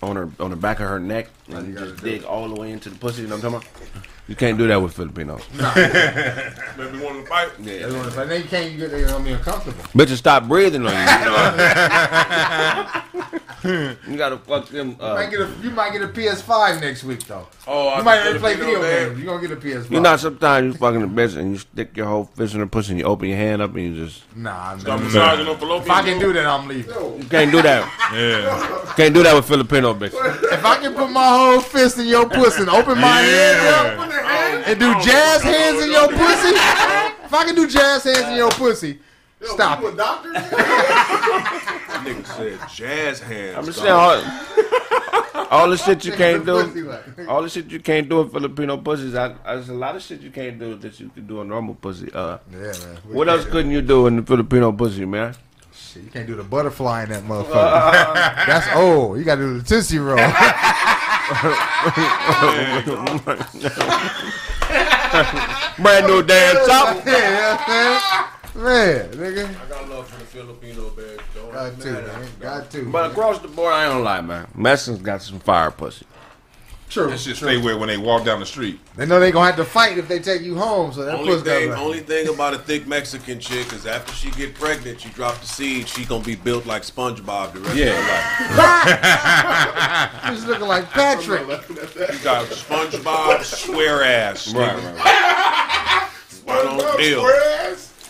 on 0.02 0.16
her 0.16 0.28
on 0.40 0.50
the 0.50 0.56
back 0.56 0.80
of 0.80 0.88
her 0.88 0.98
neck, 1.00 1.28
and 1.48 1.68
you 1.68 1.74
just 1.78 2.02
dig 2.02 2.24
all 2.24 2.48
the 2.48 2.60
way 2.60 2.70
into 2.72 2.88
the 2.90 2.96
pussy. 2.96 3.22
You 3.22 3.28
know 3.28 3.36
what 3.36 3.44
I'm 3.44 3.52
talking 3.60 3.68
about? 3.92 4.06
You 4.26 4.34
can't 4.34 4.56
do 4.56 4.66
that 4.68 4.80
with 4.80 4.94
Filipinos. 4.94 5.42
Maybe 5.52 6.98
want 7.04 7.22
to 7.22 7.26
fight. 7.28 7.50
Yeah. 7.60 7.72
Everyone's 7.86 8.16
like, 8.16 8.28
then 8.28 8.40
you 8.42 8.48
can't 8.48 8.74
get 8.78 8.90
you 8.92 9.04
know, 9.06 9.18
me 9.18 9.32
uncomfortable. 9.32 9.82
Bitches 9.92 10.16
stop 10.16 10.48
breathing 10.48 10.86
on 10.86 10.92
you. 10.94 10.98
You, 10.98 11.04
know? 11.26 13.02
you 14.08 14.16
gotta 14.16 14.38
fuck 14.38 14.68
them. 14.68 14.90
You 14.90 14.96
might 14.98 15.30
get 15.30 15.40
a, 15.40 15.48
you 15.62 15.70
might 15.70 15.92
get 15.92 16.02
a 16.02 16.08
PS5 16.08 16.80
next 16.80 17.04
week 17.04 17.24
though. 17.26 17.46
Oh, 17.66 17.88
I 17.88 17.98
You 17.98 18.04
might 18.04 18.14
think 18.22 18.26
already 18.26 18.38
play 18.40 18.54
video 18.56 18.80
bad. 18.80 19.08
games. 19.08 19.18
You 19.20 19.24
gonna 19.26 19.40
get 19.46 19.52
a 19.52 19.56
PS5? 19.60 19.90
you 19.90 20.00
know, 20.00 20.16
sometimes 20.16 20.72
you 20.74 20.78
fucking 20.78 21.02
a 21.02 21.08
bitch 21.08 21.36
and 21.36 21.52
you 21.52 21.58
stick 21.58 21.94
your 21.96 22.06
whole 22.06 22.24
fist 22.24 22.54
in 22.54 22.60
her 22.60 22.66
pussy 22.66 22.92
and 22.92 23.00
you 23.00 23.04
open 23.06 23.28
your 23.28 23.38
hand 23.38 23.60
up 23.62 23.74
and 23.74 23.82
you 23.82 23.94
just 24.06 24.22
Nah, 24.36 24.76
Stop 24.78 25.00
man. 25.00 25.04
massaging 25.12 25.46
them 25.46 25.56
fallopian 25.58 25.82
If 25.82 25.90
I 25.90 26.02
can 26.02 26.12
tubes. 26.18 26.24
do 26.24 26.32
that, 26.34 26.46
I'm 26.46 26.66
leaving. 26.68 26.94
you 26.94 27.24
can't 27.28 27.50
do 27.52 27.62
that. 27.62 27.84
Yeah. 28.12 28.94
Can't 28.96 29.14
do 29.14 29.22
that 29.22 29.34
with 29.34 29.46
Filipino 29.46 29.94
bitches. 29.94 30.42
If 30.52 30.64
I 30.64 30.76
can 30.78 30.94
put 30.94 31.10
my 31.10 31.26
whole 31.28 31.60
fist 31.60 31.98
in 31.98 32.06
your 32.06 32.28
pussy 32.28 32.60
and 32.62 32.70
open 32.70 32.98
my 33.00 33.20
hand 33.20 33.98
up 33.98 34.08
and 34.22 34.78
do 34.80 34.92
jazz 35.00 35.42
hands 35.42 35.82
in 35.82 35.90
your 35.90 36.08
pussy, 36.08 36.54
if 37.24 37.32
I 37.34 37.44
can 37.44 37.54
do 37.54 37.66
jazz 37.68 38.04
hands 38.04 38.28
in 38.28 38.36
your 38.36 38.50
pussy, 38.50 38.98
stop 39.42 39.80
it. 39.82 39.94
Nigga 42.04 42.26
said 42.26 42.58
jazz 42.74 43.20
hands. 43.20 43.56
I'm 43.56 43.64
just 43.64 43.82
dog. 43.82 44.22
saying 44.22 44.66
all, 45.34 45.46
all 45.50 45.70
the 45.70 45.76
shit 45.76 46.04
you 46.04 46.12
can't 46.22 46.44
do. 46.44 46.56
All 47.28 47.42
the 47.42 47.48
shit 47.48 47.66
you 47.66 47.80
can't 47.80 48.08
do 48.08 48.20
in 48.22 48.28
Filipino 48.30 48.76
pussies. 48.78 49.14
I, 49.14 49.34
I, 49.44 49.54
there's 49.54 49.68
a 49.68 49.74
lot 49.74 49.96
of 49.96 50.02
shit 50.02 50.20
you 50.20 50.30
can't 50.30 50.58
do 50.58 50.74
that 50.76 50.98
you 51.00 51.08
can 51.08 51.26
do 51.26 51.40
in 51.40 51.48
normal 51.48 51.74
pussy. 51.74 52.10
Uh, 52.12 52.38
Yeah, 52.50 52.58
man. 52.58 52.72
what 53.08 53.28
else 53.28 53.44
couldn't 53.46 53.70
you 53.70 53.82
do 53.82 54.06
in 54.06 54.16
the 54.16 54.22
Filipino 54.22 54.72
pussy, 54.72 55.04
man? 55.04 55.34
Shit, 55.72 56.02
you 56.04 56.10
can't 56.10 56.26
do 56.26 56.34
the 56.36 56.42
butterfly 56.44 57.04
in 57.04 57.08
that 57.10 57.22
motherfucker. 57.24 58.46
That's 58.46 58.68
old. 58.76 59.18
You 59.18 59.24
gotta 59.24 59.40
do 59.42 59.58
the 59.58 59.64
tootsie 59.64 59.98
roll. 59.98 60.18
Brand 65.78 66.06
new 66.06 66.22
damn 66.22 66.66
chop. 66.66 66.96
yeah, 67.06 68.28
man. 68.54 69.08
nigga. 69.12 69.48
I 69.48 69.68
got 69.70 69.88
love 69.88 70.06
for 70.06 70.18
the 70.18 70.24
Filipino 70.26 70.90
bag, 70.90 71.22
dog. 71.34 71.52
Got 71.52 71.80
to, 71.80 71.92
man. 71.92 72.28
Got 72.40 72.70
to. 72.72 72.90
But 72.90 73.12
across 73.12 73.38
the 73.38 73.48
board, 73.48 73.72
I 73.72 73.88
don't 73.88 74.04
lie, 74.04 74.20
man. 74.20 74.48
Mexicans 74.54 75.00
got 75.00 75.22
some 75.22 75.40
fire 75.40 75.70
pussy. 75.70 76.04
True. 76.94 77.08
That 77.10 77.18
shit 77.18 77.36
stay 77.36 77.58
wet 77.58 77.78
when 77.78 77.88
they 77.88 77.98
walk 77.98 78.24
down 78.24 78.40
the 78.40 78.46
street. 78.46 78.80
They 78.96 79.04
know 79.04 79.20
they 79.20 79.30
gonna 79.32 79.46
have 79.46 79.56
to 79.56 79.64
fight 79.64 79.98
if 79.98 80.08
they 80.08 80.18
take 80.20 80.40
you 80.42 80.54
home. 80.56 80.92
So 80.92 81.04
that 81.04 81.16
Only 81.16 81.32
pussy 81.32 81.44
thing, 81.44 81.68
gotta 81.68 81.80
only 81.82 82.00
thing 82.00 82.28
about 82.28 82.54
a 82.54 82.58
thick 82.58 82.86
Mexican 82.86 83.38
chick 83.40 83.72
is 83.72 83.84
after 83.86 84.12
she 84.14 84.30
get 84.30 84.54
pregnant, 84.54 85.04
you 85.04 85.10
drop 85.10 85.38
the 85.40 85.46
seed, 85.46 85.88
she 85.88 86.04
gonna 86.06 86.24
be 86.24 86.36
built 86.36 86.64
like 86.66 86.82
SpongeBob 86.82 87.52
the 87.52 87.60
rest 87.60 87.76
Yeah. 87.76 87.88
of 87.90 87.96
her 88.46 88.56
life. 88.56 90.30
She's 90.34 90.44
looking 90.46 90.66
like 90.68 90.88
Patrick. 90.90 91.42
You 91.48 92.18
got 92.22 92.46
SpongeBob 92.46 93.42
square 93.44 94.02
ass. 94.02 94.52
Right, 94.54 94.76
nigga. 94.76 94.96
right. 95.04 96.10
Right 96.46 96.66
on 96.66 96.96
deal. 96.98 97.22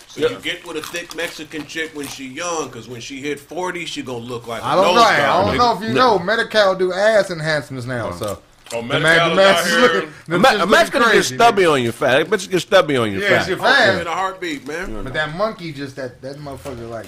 So 0.09 0.28
you 0.28 0.39
get 0.40 0.65
with 0.66 0.77
a 0.77 0.82
thick 0.82 1.15
Mexican 1.16 1.66
chick 1.66 1.94
when 1.97 2.06
she 2.06 2.27
young, 2.28 2.70
cause 2.70 2.89
when 2.89 3.01
she 3.01 3.20
hit 3.20 3.40
forty, 3.40 3.85
she 3.85 4.02
gonna 4.02 4.19
look 4.19 4.47
like 4.47 4.62
a 4.62 4.65
I 4.65 4.74
don't 4.77 4.85
know. 4.85 4.94
nose 4.94 5.02
I 5.02 5.44
don't 5.44 5.56
know 5.59 5.77
if 5.77 5.82
you 5.89 5.93
know. 5.94 6.19
Medical 6.19 6.74
do 6.77 6.93
ass 6.93 7.31
enhancements 7.31 7.86
now. 7.86 8.12
So 8.12 8.40
Oh, 8.73 8.81
the 8.81 8.86
Medi-Cal 8.89 9.35
man, 9.35 9.36
the 9.36 9.43
is 9.43 9.47
man's 9.47 9.59
out 9.59 9.66
here. 9.66 9.81
looking. 9.95 10.11
The 10.27 10.39
Ma- 10.39 10.49
shit's 10.49 10.55
a 10.55 10.59
looking 10.59 10.70
Mexican 10.70 11.01
get 11.03 11.11
crazy, 11.11 11.35
stubby 11.36 11.62
nigga. 11.62 11.73
on 11.73 11.82
your 11.82 11.93
fat. 11.93 12.19
That 12.19 12.27
bitch 12.41 12.51
get 12.51 12.61
stubby 12.61 12.97
on 12.97 13.12
your 13.12 13.23
Yeah, 13.23 13.28
fat. 13.28 13.47
she 13.47 13.53
In 13.53 14.07
a 14.07 14.11
heartbeat, 14.11 14.66
man. 14.66 15.05
But 15.05 15.12
that 15.12 15.35
monkey 15.36 15.73
just 15.73 15.97
that 15.97 16.20
that 16.23 16.36
motherfucker 16.36 16.89
like. 16.89 17.07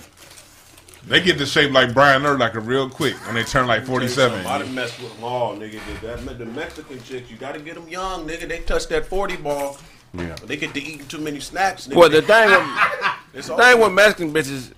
They 1.06 1.20
get 1.20 1.38
the 1.38 1.46
shape 1.46 1.70
like 1.72 1.94
Brian 1.94 2.22
Urlacher 2.22 2.66
real 2.66 2.90
quick 2.90 3.14
when 3.26 3.36
they 3.36 3.44
turn 3.44 3.68
like 3.68 3.84
47. 3.86 4.44
I 4.44 4.58
done 4.58 4.74
messed 4.74 5.00
with 5.00 5.14
them 5.14 5.22
all, 5.24 5.56
nigga. 5.56 5.78
That, 6.02 6.24
that, 6.26 6.38
the 6.38 6.44
Mexican 6.46 7.00
chicks, 7.04 7.30
you 7.30 7.36
gotta 7.36 7.60
get 7.60 7.76
them 7.76 7.88
young, 7.88 8.26
nigga. 8.26 8.48
They 8.48 8.58
touch 8.60 8.88
that 8.88 9.06
40 9.06 9.36
ball. 9.36 9.78
Yeah. 10.14 10.34
They 10.44 10.56
get 10.56 10.74
to 10.74 10.82
eating 10.82 11.06
too 11.06 11.18
many 11.18 11.38
snacks, 11.38 11.86
nigga. 11.86 11.94
Well, 11.96 12.08
the 12.10 12.22
thing 12.22 12.48
with, 12.50 12.66
It's 13.34 13.46
the 13.48 13.56
thing 13.56 13.80
with 13.80 13.92
Mexican 13.92 14.32
bitches, 14.32 14.72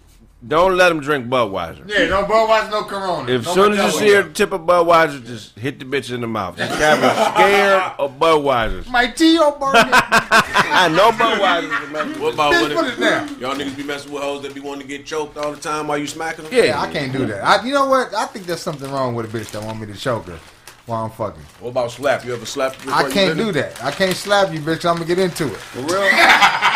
don't 0.47 0.77
let 0.77 0.91
them 0.91 1.01
drink 1.01 1.27
Budweiser. 1.27 1.89
Yeah, 1.89 2.07
no 2.07 2.23
Budweiser, 2.25 2.71
no 2.71 2.85
Corona. 2.85 3.29
If 3.31 3.45
no 3.47 3.55
soon 3.55 3.73
as 3.73 3.93
you 3.93 3.99
see 3.99 4.13
her 4.15 4.23
tip 4.23 4.53
of 4.53 4.61
Budweiser, 4.61 5.25
just 5.27 5.59
hit 5.59 5.81
the 5.81 5.85
bitch 5.85 6.13
in 6.15 6.21
the 6.21 6.29
mouth. 6.29 6.57
Just 6.57 6.79
have 6.79 6.99
her 7.01 7.33
scared 7.35 7.83
of 7.99 8.19
Budweisers. 8.21 8.89
my 8.89 9.09
Tio 9.09 9.51
burning. 9.59 9.91
I 9.93 10.89
know 10.95 11.11
Budweisers. 11.11 11.91
man. 11.91 12.21
What 12.21 12.35
about 12.35 12.53
Bitch, 12.55 12.77
when 12.77 12.85
it 12.87 13.01
down. 13.01 13.41
Y'all 13.41 13.57
niggas 13.57 13.77
be 13.77 13.83
messing 13.83 14.13
with 14.13 14.23
hoes 14.23 14.43
that 14.43 14.55
be 14.55 14.61
wanting 14.61 14.83
to 14.83 14.89
get 14.89 15.05
choked 15.05 15.37
all 15.37 15.51
the 15.53 15.61
time 15.61 15.89
while 15.89 15.99
you 15.99 16.07
smacking 16.07 16.45
them? 16.45 16.55
Yeah, 16.55 16.65
Yeah, 16.67 16.81
I 16.83 16.93
can't 16.93 17.13
do 17.13 17.27
that. 17.27 17.45
I, 17.45 17.65
you 17.67 17.75
know 17.75 17.87
what? 17.89 18.15
I 18.15 18.27
think 18.27 18.47
there's 18.47 18.61
something 18.61 18.89
wrong 18.93 19.17
with 19.17 19.35
a 19.35 19.39
bitch 19.39 19.51
that 19.51 19.65
want 19.65 19.81
me 19.81 19.87
to 19.87 19.95
choke 19.95 20.27
her 20.27 20.39
while 20.87 21.05
I'm 21.05 21.11
fucking. 21.11 21.43
What 21.59 21.71
about 21.71 21.91
slap? 21.91 22.25
You 22.25 22.35
ever 22.35 22.47
slap? 22.47 22.77
I 22.87 23.11
can't 23.11 23.37
do 23.37 23.51
that. 23.53 23.83
I 23.85 23.91
can't 23.91 24.17
slap 24.17 24.53
you, 24.53 24.61
bitch. 24.61 24.89
I'm 24.89 24.95
gonna 24.95 25.07
get 25.07 25.19
into 25.19 25.47
it. 25.49 25.57
For 25.57 25.81
real? 25.81 26.09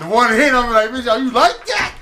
The 0.00 0.08
one 0.08 0.32
hit, 0.32 0.52
I'm 0.52 0.72
like, 0.72 0.90
bitch, 0.90 1.08
are 1.08 1.18
you 1.18 1.30
like 1.30 1.64
that? 1.66 1.94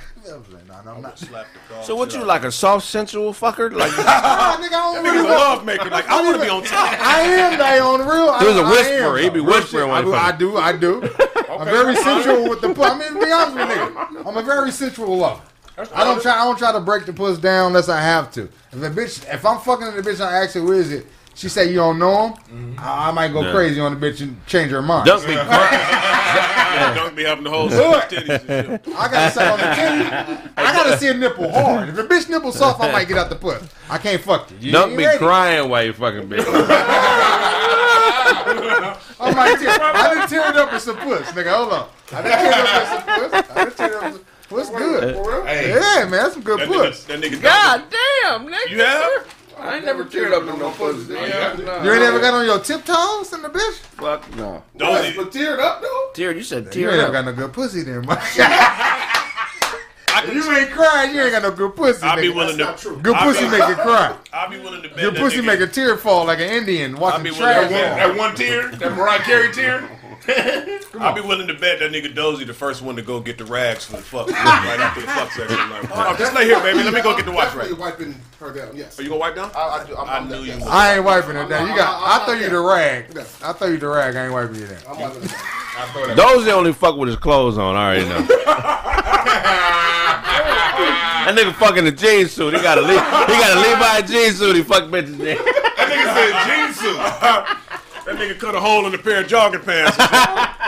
I 0.81 0.85
nah, 0.85 0.95
I'm 0.95 1.03
not. 1.03 1.19
Slap 1.19 1.47
the 1.69 1.83
So 1.83 1.95
what 1.95 2.11
shit 2.11 2.21
you 2.21 2.27
like 2.27 2.45
a 2.45 2.51
soft 2.53 2.87
sensual 2.87 3.33
fucker? 3.35 3.71
Like 3.73 3.93
Ah, 3.99 4.57
nigga, 4.63 4.67
I 4.69 4.95
don't 4.95 5.05
really 5.05 5.19
a 5.19 5.23
want. 5.25 5.35
love 5.35 5.65
maker. 5.67 5.91
Like 5.91 6.09
I 6.09 6.23
want 6.23 6.37
to 6.39 6.43
be 6.43 6.49
on 6.49 6.63
top. 6.65 6.99
I 7.01 7.21
am 7.21 7.59
that 7.59 7.81
on 7.83 7.99
the 8.01 8.05
real. 8.07 8.39
He 8.39 8.47
was 8.47 8.57
a 8.57 8.61
I- 8.61 8.65
I 8.65 8.71
whisperer. 8.71 9.19
am, 9.19 9.23
He 9.25 9.29
be 9.31 9.39
though. 9.41 9.45
Real 9.47 9.55
whispering 9.61 9.85
shit. 9.85 10.07
when 10.07 10.15
I 10.15 10.33
he 10.33 10.39
do. 10.39 10.57
I 10.57 10.73
do. 10.73 11.03
I 11.03 11.03
do. 11.03 11.51
I'm 11.61 11.65
very 11.67 11.97
sensual 11.97 12.49
with 12.49 12.61
the. 12.63 12.73
pu- 12.73 12.83
I 12.83 12.99
mean, 12.99 13.15
to 13.15 13.25
be 13.27 13.31
honest 13.31 13.57
with 13.57 13.77
you, 14.17 14.23
I'm 14.25 14.37
a 14.37 14.43
very 14.43 14.71
sensual 14.71 15.17
lover. 15.19 15.43
I 15.95 16.05
don't 16.05 16.21
try. 16.23 16.33
I 16.41 16.45
don't 16.45 16.59
try 16.59 16.73
to 16.73 16.81
break 16.81 17.07
the 17.07 17.13
puss 17.13 17.39
down 17.39 17.69
unless 17.69 17.89
I 17.89 18.01
have 18.01 18.31
to. 18.33 18.43
If 18.73 18.75
a 18.83 18.91
bitch, 18.91 19.33
if 19.35 19.45
I'm 19.45 19.59
fucking 19.61 19.95
the 19.95 20.03
bitch, 20.03 20.15
and 20.15 20.23
I 20.25 20.45
ask 20.45 20.55
her 20.55 20.61
who 20.61 20.73
is 20.73 20.93
it. 20.93 21.07
She 21.41 21.49
say 21.49 21.69
you 21.71 21.77
don't 21.77 21.99
know 21.99 22.35
him. 22.51 22.77
I, 22.79 23.09
I 23.09 23.13
might 23.13 23.33
go 23.33 23.41
Yeah. 23.41 23.51
crazy 23.53 23.81
on 23.81 23.99
the 23.99 24.07
bitch 24.11 24.21
and 24.21 24.37
change 24.47 24.71
her 24.73 24.83
mind. 24.83 25.07
don't 25.07 25.27
be 25.27 25.33
crying. 25.35 25.97
Don't 26.95 27.17
be 27.17 27.25
having 27.25 27.43
the 27.45 27.51
whole 27.51 27.69
soft 27.71 28.13
titties. 28.13 28.81
I 28.95 29.09
gotta 29.11 29.31
say 29.33 29.49
on 29.49 29.59
the 29.59 29.65
titty. 29.75 30.05
I 30.57 30.73
gotta 30.73 30.97
see 30.99 31.09
a 31.09 31.15
nipple 31.15 31.51
hard. 31.51 31.89
If 31.89 31.99
a 31.99 32.05
bitch 32.05 32.29
nipple 32.29 32.53
soft, 32.53 32.81
I 32.81 32.93
might 32.93 33.09
get 33.09 33.17
out 33.19 33.29
the 33.31 33.37
puss. 33.37 33.63
I 33.89 33.97
can't 33.99 34.21
fuck 34.23 34.51
you. 34.53 34.57
you 34.61 34.73
Don't 34.73 34.97
be 34.97 35.05
ready. 35.05 35.19
crying 35.19 35.69
while 35.69 35.83
you 35.83 35.93
fucking 35.95 36.29
bitch. 36.29 36.45
I 39.21 39.33
might 39.35 39.59
tear. 39.59 39.71
I 39.81 40.15
done 40.15 40.29
tear 40.29 40.49
it 40.51 40.57
up 40.57 40.73
with 40.73 40.83
some 40.83 40.97
puss, 40.99 41.27
nigga. 41.33 41.53
Hold 41.55 41.73
on. 41.73 41.89
I 42.13 42.23
done 42.23 42.39
tear 42.39 42.51
it 42.53 42.55
up 42.69 43.33
with 43.33 43.33
some 43.33 43.43
puss. 43.47 43.51
I 43.51 43.65
done 43.65 43.73
tear 43.75 43.89
it 43.89 43.95
up 43.95 44.03
with 44.05 44.15
some 44.15 44.25
Puss 44.49 44.69
good. 44.71 45.17
Hey, 45.47 45.69
Yeah, 45.71 46.05
man, 46.05 46.11
that's 46.11 46.35
some 46.35 46.43
good 46.43 46.61
that 46.61 46.69
puss. 46.69 47.05
nigga, 47.07 47.21
that 47.21 47.21
nigga 47.21 47.43
God 47.43 47.83
damn, 47.91 48.47
nigga. 48.47 48.69
You 48.71 48.79
have? 48.81 49.35
I 49.61 49.77
ain't 49.77 49.85
never 49.85 50.05
teared 50.05 50.33
up 50.33 50.43
in 50.53 50.59
no 50.59 50.71
pussy. 50.71 51.13
Yeah. 51.13 51.57
You 51.85 51.93
ain't 51.93 52.03
ever 52.03 52.21
got 52.21 52.35
on 52.35 52.45
your 52.47 52.59
tiptoes 52.61 53.33
in 53.33 53.43
the 53.43 53.49
bitch? 53.49 53.75
Fuck 53.99 54.35
no. 54.37 54.63
Don't 54.77 55.17
But 55.17 55.31
teared 55.33 55.59
up 55.61 55.81
though. 55.83 56.11
Tear, 56.15 56.33
you 56.37 56.43
said 56.43 56.67
teared. 56.67 56.75
You 56.75 56.83
tear 56.83 56.91
ain't 56.91 56.99
never 56.99 57.09
up. 57.09 57.13
got 57.13 57.25
no 57.27 57.33
good 57.33 57.53
pussy 57.53 57.83
then, 57.83 58.03
boy. 58.03 58.17
If 60.23 60.35
you 60.35 60.53
ain't 60.53 60.71
crying, 60.71 61.15
you 61.15 61.23
ain't 61.23 61.31
got 61.33 61.43
no 61.43 61.51
good 61.53 61.75
pussy. 61.77 62.03
I'll 62.03 62.17
be 62.17 62.29
nigga. 62.29 62.35
willing 62.35 62.59
to. 62.59 62.75
true. 62.77 62.99
Good 63.01 63.15
I'll 63.15 63.25
pussy 63.33 63.45
be- 63.45 63.51
make 63.53 63.69
you 63.69 63.75
cry. 63.77 64.15
I'll 64.33 64.51
be 64.51 64.59
willing 64.59 64.83
to 64.83 64.89
bet 64.89 64.99
Good 64.99 65.15
that 65.15 65.21
pussy 65.21 65.39
nigga- 65.39 65.45
make 65.47 65.61
a 65.61 65.67
tear 65.69 65.97
fall 65.97 66.27
like 66.27 66.41
an 66.41 66.51
Indian 66.51 66.97
watching 66.97 67.23
be 67.25 67.31
trash. 67.31 67.57
willing 67.57 67.69
to- 67.69 67.75
That 67.75 68.17
one 68.17 68.35
tear, 68.35 68.69
that 68.71 68.97
Mariah 68.97 69.21
Carey 69.21 69.53
tear. 69.53 69.89
I'll 71.01 71.15
be 71.15 71.21
willing 71.21 71.47
to 71.47 71.55
bet 71.55 71.79
that 71.81 71.91
nigga 71.93 72.15
Dozy 72.15 72.45
the 72.45 72.53
first 72.55 72.83
one 72.83 72.97
to 72.97 73.03
go 73.03 73.21
get 73.21 73.39
the 73.39 73.45
rags 73.45 73.85
for 73.85 73.97
the 73.97 74.03
fuck 74.03 74.29
right 74.29 74.79
after 74.81 75.01
the 75.01 75.07
fuck 75.09 75.31
section. 75.33 75.57
Like, 75.71 75.89
oh, 75.93 76.15
just 76.19 76.35
lay 76.35 76.45
here, 76.45 76.61
baby. 76.61 76.83
Let 76.83 76.93
me 76.95 77.01
go 77.03 77.17
get 77.17 77.25
the 77.27 77.33
watch 77.33 77.55
right. 77.55 77.69
Definitely 77.69 77.81
wiping 77.81 78.15
her 78.41 78.53
down. 78.53 78.77
Yes. 78.77 78.99
Are 78.99 79.03
you 79.03 79.09
gonna 79.09 79.21
wipe 79.21 79.35
down? 79.37 79.51
I, 79.55 79.59
I, 79.61 79.85
do, 79.87 79.97
I'm, 79.97 80.09
I 80.09 80.17
I'm 80.19 80.25
knew 80.29 80.37
that- 80.37 80.41
you 80.43 80.47
yes. 80.53 80.61
would. 80.61 80.69
I 80.71 80.95
ain't 80.97 81.05
wiping 81.05 81.37
it 81.37 81.49
down. 81.49 81.69
You 81.69 81.77
got. 81.77 82.03
I'm- 82.03 82.27
throw 82.27 82.35
you 82.35 82.51
the 82.51 82.61
rag. 82.61 83.17
I 83.43 83.53
throw 83.53 83.69
you 83.69 83.79
the 83.79 83.89
rag. 83.89 84.17
I 84.17 84.25
ain't 84.25 84.33
wiping 84.33 84.57
you 84.57 84.67
down. 84.67 84.79
I'm 84.89 84.99
wiping 85.01 85.23
it 85.23 85.29
down. 85.31 86.17
Those 86.17 86.45
the 86.45 86.53
only 86.53 86.73
fuck 86.73 86.97
with 86.97 87.09
his 87.09 87.17
clothes 87.19 87.57
on. 87.59 87.77
I 87.77 87.87
already 87.87 88.09
know. 88.09 88.21
that 91.25 91.35
nigga 91.37 91.55
fucking 91.55 91.87
a 91.87 91.93
jeans 91.93 92.33
suit. 92.33 92.55
He 92.55 92.61
got 92.63 92.79
a 92.79 92.81
Le- 92.83 92.89
he 92.89 92.97
got 92.99 93.57
a 93.57 93.61
Levi 93.61 94.01
jeans 94.07 94.39
suit. 94.39 94.57
He 94.57 94.63
fuck 94.63 94.85
bitches. 94.85 95.17
That 95.19 95.39
nigga 95.89 96.15
said 96.15 96.33
jeans 96.47 96.77
suit. 96.77 96.99
That 98.11 98.19
nigga 98.19 98.41
cut 98.41 98.57
a 98.57 98.61
hole 98.61 98.87
in 98.89 98.95
a 98.95 98.99
pair 98.99 99.21
of 99.23 99.29
jogging 99.29 99.61
pants. 99.61 99.97
that 99.97 100.59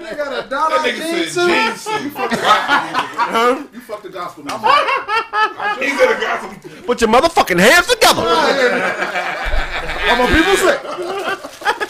nigga 0.00 0.16
got 0.16 0.46
a 0.46 0.48
dollar 0.48 0.76
That 0.78 0.86
nigga 0.88 0.96
jeans 0.96 1.32
said 1.32 1.44
suit? 1.44 1.48
jeans 1.52 1.80
suit. 1.82 2.02
You 2.02 3.80
fuck 3.80 4.02
the 4.02 4.08
gospel 4.08 4.44
music. 4.44 4.60
He 5.84 5.90
could 5.92 6.08
have 6.08 6.20
got 6.20 6.40
some. 6.40 6.56
Put 6.84 7.02
your 7.02 7.10
motherfucking 7.10 7.60
hands 7.60 7.86
together. 7.88 8.22
I'm 8.24 10.16
a 10.16 10.26
people 10.32 10.56
sick. 10.56 10.80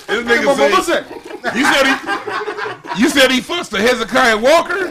This 0.08 0.18
I'm 0.18 0.26
nigga 0.26 0.50
people 0.58 0.82
said. 0.82 1.06
sick. 1.06 1.54
You 1.54 1.64
said 1.64 1.86
he. 1.86 3.00
You 3.00 3.08
said 3.08 3.30
he 3.30 3.40
fucks 3.40 3.68
the 3.70 3.78
Hezekiah 3.78 4.36
Walker. 4.36 4.90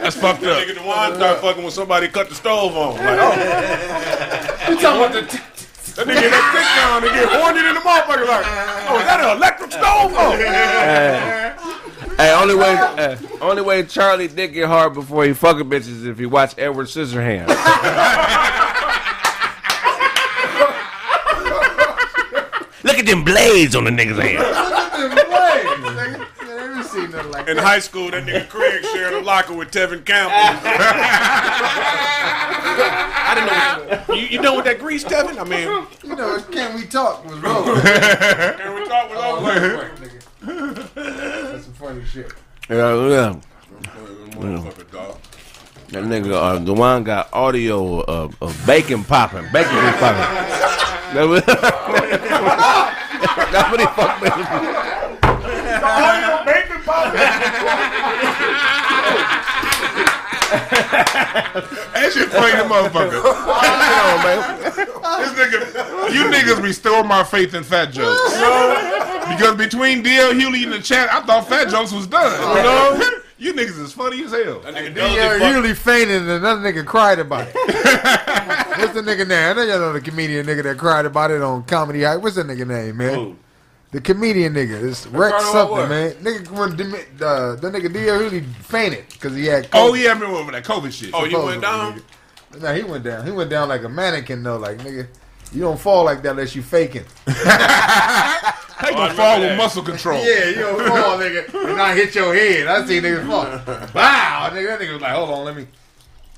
That's 0.00 0.16
fucked 0.16 0.44
up. 0.44 0.66
nigga 0.66 0.74
Dewan 0.80 1.14
start 1.16 1.40
fucking 1.40 1.62
when 1.62 1.72
somebody 1.72 2.08
cut 2.08 2.30
the 2.30 2.34
stove 2.34 2.74
on. 2.74 2.96
Like, 2.96 3.18
oh. 3.20 4.66
You 4.70 4.80
talking 4.80 5.02
about 5.02 5.12
the? 5.30 5.51
That 5.94 6.06
nigga 6.06 6.30
that 6.30 6.44
stick 6.52 6.68
down 6.80 7.04
and 7.04 7.12
get 7.12 7.28
horny 7.28 7.60
in 7.60 7.74
the 7.74 7.80
motherfucker 7.84 8.26
like, 8.26 8.46
oh, 8.88 8.98
is 8.98 9.04
that 9.04 9.20
an 9.20 9.36
electric 9.36 9.72
stove? 9.72 10.12
Oh. 12.12 12.16
Hey, 12.16 12.32
only 12.34 12.54
way, 12.54 12.74
uh, 12.74 13.16
only 13.40 13.62
way 13.62 13.82
Charlie 13.84 14.28
dick 14.28 14.52
get 14.52 14.68
hard 14.68 14.92
before 14.94 15.24
he 15.24 15.32
fucking 15.32 15.68
bitches 15.70 15.88
is 15.88 16.04
if 16.06 16.18
he 16.18 16.26
watch 16.26 16.54
Edward 16.58 16.86
Scissorhands. 16.86 17.48
Look 22.84 22.98
at 22.98 23.06
them 23.06 23.24
blades 23.24 23.74
on 23.74 23.84
the 23.84 23.90
nigga's 23.90 24.18
hand. 24.18 24.42
Never 24.42 26.18
seen 26.18 26.26
nothing 27.12 27.30
like 27.32 27.48
In 27.48 27.56
high 27.58 27.78
school, 27.78 28.10
that 28.10 28.24
nigga 28.24 28.48
Craig 28.48 28.84
shared 28.92 29.14
a 29.14 29.20
locker 29.20 29.54
with 29.54 29.70
Tevin 29.70 30.04
Campbell. 30.04 30.32
I 33.24 33.34
didn't 33.34 34.08
know. 34.08 34.14
You, 34.14 34.26
you 34.26 34.40
know 34.40 34.54
what 34.54 34.64
that 34.64 34.78
grease, 34.78 35.04
Tevin? 35.04 35.38
I 35.38 35.44
mean, 35.44 35.68
You 36.02 36.16
know, 36.16 36.40
Can 36.50 36.74
We 36.74 36.86
Talk 36.86 37.24
was 37.24 37.38
wrong. 37.38 37.64
can 37.82 38.74
we 38.74 38.86
talk 38.88 39.08
with 39.10 39.18
over? 39.18 39.90
That's 40.94 41.64
some 41.64 41.74
funny 41.74 42.04
shit. 42.04 42.32
Yeah, 42.68 43.08
yeah. 43.08 43.40
Motherfucker, 44.32 44.90
dog. 44.90 45.18
That 45.88 46.04
nigga, 46.04 46.32
uh, 46.32 46.58
the 46.58 46.72
one 46.72 47.04
got 47.04 47.28
audio 47.34 48.00
of, 48.02 48.34
of 48.42 48.66
bacon 48.66 49.04
popping. 49.04 49.44
Bacon 49.52 49.76
is 49.76 49.96
popping. 49.96 50.58
That 51.12 51.24
was- 51.28 51.44
That's 53.52 53.70
what 53.70 53.80
he 53.80 53.86
fucked 53.86 54.20
with. 54.22 54.32
That 60.52 62.10
shit 62.12 62.28
funny, 62.30 62.52
the 62.52 62.64
motherfucker. 62.68 63.22
Come 63.22 63.48
on, 63.48 64.22
man. 64.24 64.38
This 64.62 64.76
nigga, 65.38 65.58
you 66.12 66.24
niggas 66.24 66.60
restore 66.62 67.04
my 67.04 67.24
faith 67.24 67.54
in 67.54 67.62
fat 67.62 67.86
jokes. 67.92 68.20
Because 69.28 69.56
between 69.56 70.02
DL 70.02 70.32
Hughley 70.38 70.64
and 70.64 70.72
the 70.72 70.80
chat, 70.80 71.08
I 71.12 71.20
thought 71.24 71.48
fat 71.48 71.68
jokes 71.68 71.92
was 71.92 72.06
done. 72.06 72.32
You 72.56 72.62
know? 72.62 73.10
You 73.38 73.52
niggas 73.54 73.78
is 73.80 73.92
funny 73.92 74.22
as 74.22 74.30
hell. 74.30 74.60
That 74.60 74.72
nigga 74.72 74.94
Yeah, 74.94 75.36
Dozy 75.36 75.74
fuck- 75.74 75.84
fainted 75.84 76.22
and 76.22 76.30
another 76.30 76.60
nigga 76.60 76.86
cried 76.86 77.18
about 77.18 77.48
it. 77.48 77.54
What's 77.56 78.92
the 78.94 79.02
nigga 79.02 79.26
name? 79.26 79.50
I 79.50 79.52
know 79.54 79.62
y'all 79.62 79.80
know 79.80 79.92
the 79.92 80.00
comedian 80.00 80.46
nigga 80.46 80.62
that 80.62 80.78
cried 80.78 81.06
about 81.06 81.32
it 81.32 81.42
on 81.42 81.64
Comedy 81.64 82.04
Hype. 82.04 82.22
What's 82.22 82.36
the 82.36 82.44
nigga 82.44 82.64
name, 82.68 82.98
man? 82.98 83.14
Who? 83.14 83.36
The 83.92 84.00
comedian 84.00 84.54
nigga. 84.54 84.82
It's 84.88 85.06
Rex 85.06 85.44
something, 85.52 85.88
man. 85.88 86.12
Nigga, 86.14 86.50
when 86.50 86.72
uh, 86.72 87.56
the 87.56 87.70
nigga 87.70 87.92
D.L. 87.92 88.20
Hughley 88.20 88.42
fainted 88.54 89.04
because 89.12 89.36
he 89.36 89.44
had 89.44 89.64
COVID. 89.64 89.70
Oh, 89.74 89.94
yeah, 89.94 90.10
I 90.10 90.12
remember 90.18 90.52
that 90.52 90.64
COVID 90.64 90.90
shit. 90.90 91.10
Oh, 91.12 91.24
you 91.26 91.42
went 91.42 91.60
down? 91.60 92.00
nigga. 92.00 92.62
Nah, 92.62 92.72
he 92.72 92.82
went 92.84 93.04
down. 93.04 93.26
He 93.26 93.32
went 93.32 93.50
down 93.50 93.68
like 93.68 93.84
a 93.84 93.90
mannequin, 93.90 94.42
though. 94.42 94.56
Like, 94.56 94.78
nigga, 94.78 95.06
you 95.52 95.60
don't 95.60 95.78
fall 95.78 96.04
like 96.04 96.22
that 96.22 96.30
unless 96.30 96.56
you 96.56 96.62
faking. 96.62 97.04
Oh, 98.84 98.88
I 98.88 98.90
gonna 98.90 99.02
remember 99.02 99.22
fall 99.22 99.40
that. 99.40 99.48
with 99.50 99.58
muscle 99.58 99.82
control? 99.84 100.18
Yeah, 100.24 100.48
you 100.48 100.54
don't 100.56 100.88
fall, 100.88 101.16
nigga, 101.16 101.54
and 101.68 101.76
not 101.76 101.94
hit 101.96 102.16
your 102.16 102.34
head. 102.34 102.66
I 102.66 102.84
see 102.84 102.98
niggas 103.00 103.24
fall. 103.28 103.44
Wow, 103.94 104.50
nigga, 104.52 104.66
that 104.66 104.80
nigga 104.80 104.92
was 104.94 105.02
like, 105.02 105.12
hold 105.12 105.30
on, 105.30 105.44
let 105.44 105.56
me. 105.56 105.68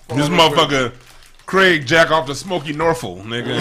This 0.09 0.28
motherfucker, 0.28 0.93
Craig 1.47 1.86
Jack 1.86 2.10
off 2.10 2.26
the 2.26 2.35
Smokie 2.35 2.74
Norful, 2.74 3.22
nigga. 3.22 3.60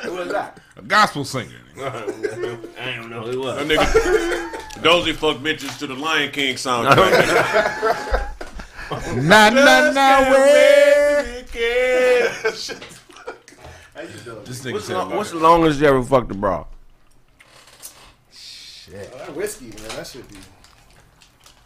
Who 0.00 0.14
was 0.14 0.32
that? 0.32 0.58
A 0.76 0.82
gospel 0.82 1.24
singer. 1.24 1.63
I 1.78 2.94
don't 2.96 3.10
know 3.10 3.22
who 3.22 3.30
it 3.30 3.38
was. 3.38 3.56
That 3.56 3.66
nigga 3.66 4.82
Dozy 4.82 5.12
fuck 5.12 5.38
bitches 5.38 5.78
to 5.78 5.86
the 5.86 5.94
Lion 5.94 6.30
King 6.30 6.56
soundtrack. 6.56 8.30
Nah, 9.16 9.48
nah, 9.48 9.90
nah, 9.90 10.30
way. 10.30 11.44
This 14.44 14.60
nigga 14.62 14.72
What's, 14.72 14.84
said, 14.84 14.94
the, 14.96 15.16
what's 15.16 15.30
the 15.30 15.38
longest 15.38 15.80
you 15.80 15.86
ever 15.86 16.02
fucked 16.02 16.30
a 16.30 16.34
bra? 16.34 16.64
Shit. 18.30 19.10
Oh, 19.14 19.18
that 19.18 19.34
whiskey, 19.34 19.66
man. 19.66 19.88
That 19.96 20.06
should 20.06 20.28
be. 20.28 20.36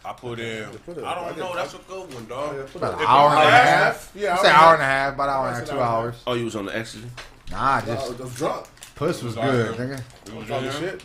I 0.05 0.13
put 0.13 0.39
in. 0.39 0.69
I 1.05 1.15
don't 1.15 1.39
know. 1.39 1.55
That's 1.55 1.75
a 1.75 1.79
good 1.89 2.15
one, 2.15 2.27
dog. 2.27 2.57
About 2.75 3.01
an 3.01 3.07
hour 3.07 3.31
and 3.31 3.49
a 3.49 3.51
half. 3.51 4.13
Yeah, 4.15 4.37
I 4.39 4.43
Say 4.43 4.51
hour 4.51 4.75
and 4.75 4.83
a 4.83 4.87
half, 4.87 5.15
about 5.15 5.29
an 5.29 5.35
hour 5.35 5.59
and 5.59 5.67
two 5.67 5.81
hours. 5.81 6.23
Oh, 6.27 6.35
you 6.35 6.45
was 6.45 6.57
on 6.57 6.67
the 6.67 6.77
ecstasy? 6.77 7.09
Nah, 7.51 7.75
I 7.77 7.81
just 7.81 8.19
was 8.19 8.35
drunk. 8.37 8.67
Puss 8.99 9.23
was 9.23 9.35
good, 9.37 9.77
nigga. 9.77 10.03
Talking 10.49 10.71
shit. 10.73 11.03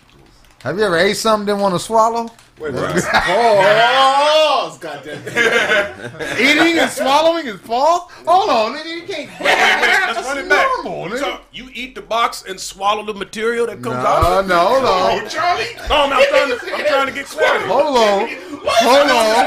Have 0.64 0.78
you 0.78 0.84
ever 0.86 0.98
ate 0.98 1.16
something 1.18 1.46
didn't 1.46 1.62
want 1.62 1.76
to 1.76 1.80
swallow? 1.80 2.28
Wait, 2.60 2.74
what? 2.74 3.04
Oh, 3.28 4.78
goddamn. 4.80 5.20
Eating 6.40 6.80
and 6.80 6.90
swallowing 6.90 7.46
is 7.48 7.60
false? 7.60 8.10
Hold 8.26 8.50
on, 8.50 8.74
nigga, 8.78 8.96
you 8.96 9.04
can't. 9.04 9.30
Wait, 9.32 9.40
wait, 9.42 9.50
let's 9.50 10.16
That's 10.16 10.28
run 10.28 10.38
it 10.40 10.48
back. 10.50 10.68
normal, 10.84 11.10
nigga. 11.10 11.20
So 11.20 11.40
you 11.52 11.70
eat 11.74 11.94
the 11.96 12.02
box 12.02 12.44
and 12.48 12.58
swallow 12.60 13.04
the 13.06 13.14
material 13.14 13.66
that 13.68 13.82
comes 13.84 13.98
No, 13.98 14.06
out? 14.06 14.48
no, 14.48 14.82
no. 14.82 15.22
Charlie. 15.28 15.66
No, 15.90 15.96
I'm, 16.06 16.14
I'm 16.14 16.26
trying 16.30 16.50
to. 16.58 16.76
I'm 16.76 16.86
trying 16.86 17.08
to 17.08 17.14
get 17.14 17.26
clarity. 17.26 17.66
Hold 17.68 17.98
on. 17.98 18.30
Hold 18.66 19.12
on. 19.12 19.46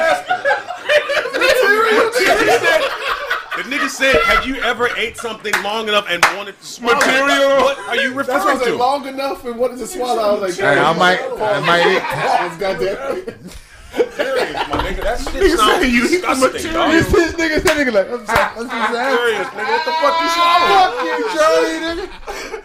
The 3.57 3.62
nigga 3.62 3.89
said, 3.89 4.16
"Have 4.24 4.47
you 4.47 4.57
ever 4.57 4.89
ate 4.97 5.16
something 5.16 5.53
long 5.62 5.89
enough 5.89 6.07
and 6.11 6.23
wanted 6.37 6.59
to 6.61 6.66
swallow? 6.66 6.97
Material? 6.97 7.57
What 7.62 7.78
are 7.89 7.97
you 7.97 8.12
That's 8.15 8.28
why 8.28 8.35
I 8.35 8.39
referring 8.39 8.59
was 8.59 8.61
like 8.62 8.70
to? 8.73 8.77
long 8.77 9.07
enough 9.09 9.45
and 9.47 9.57
wanted 9.59 9.78
to 9.78 9.87
swallow. 9.87 10.23
I 10.23 10.33
was 10.41 10.59
like, 10.59 10.74
Hey, 10.74 10.78
I 10.78 10.93
might, 10.93 11.20
I 11.41 11.61
might 11.61 11.87
eat. 11.87 12.03
Pause, 12.03 12.57
goddamn. 12.59 13.51
My 13.97 14.83
nigga, 14.85 15.03
that 15.03 15.19
shit 15.20 15.59
sounds 15.59 15.87
you 15.87 16.05
eat 16.05 16.20
the 16.20 16.27
disgusting, 16.28 16.73
dog. 16.74 16.91
This 16.93 17.09
this 17.11 17.33
nigga, 17.35 17.62
that 17.62 17.77
nigga 17.78 17.93
like, 17.93 18.11
I'm 18.11 18.27
sorry, 18.27 18.51
I'm 18.57 18.69
sorry. 18.69 19.16
Serious, 19.16 19.49
nigga. 19.49 19.70
What 19.73 19.85
the 19.87 19.93
fuck 20.03 20.16
you 20.20 20.28
swallow? 20.37 20.77
Fuck 20.93 21.05
you, 21.07 21.24
Charlie, 21.33 21.78
nigga. 21.81 22.62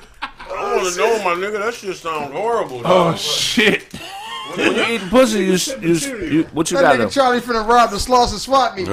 I 0.51 0.75
want 0.75 0.93
to 0.93 0.99
know, 0.99 1.11
my 1.23 1.33
nigga. 1.35 1.59
That 1.63 1.73
shit 1.73 1.95
sounds 1.95 2.31
horrible. 2.33 2.81
Oh, 2.83 3.15
shit. 3.15 3.85
When 4.57 4.75
you 4.75 4.83
eating 4.83 5.09
pussy, 5.09 5.45
you, 5.45 5.57
you, 5.81 5.95
you 6.27 6.43
what 6.53 6.69
you 6.71 6.77
That 6.77 6.83
got 6.83 6.95
nigga 6.99 7.07
to 7.07 7.13
Charlie 7.13 7.39
finna 7.41 7.67
rob 7.67 7.89
the 7.91 7.97
Slauson 7.97 8.37
swap 8.37 8.75
meet. 8.75 8.87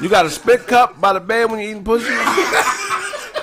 you 0.00 0.08
got 0.08 0.26
a 0.26 0.30
spit 0.30 0.66
cup 0.66 1.00
by 1.00 1.12
the 1.12 1.20
bed 1.20 1.50
when 1.50 1.60
you 1.60 1.70
eating 1.70 1.84
pussy? 1.84 2.08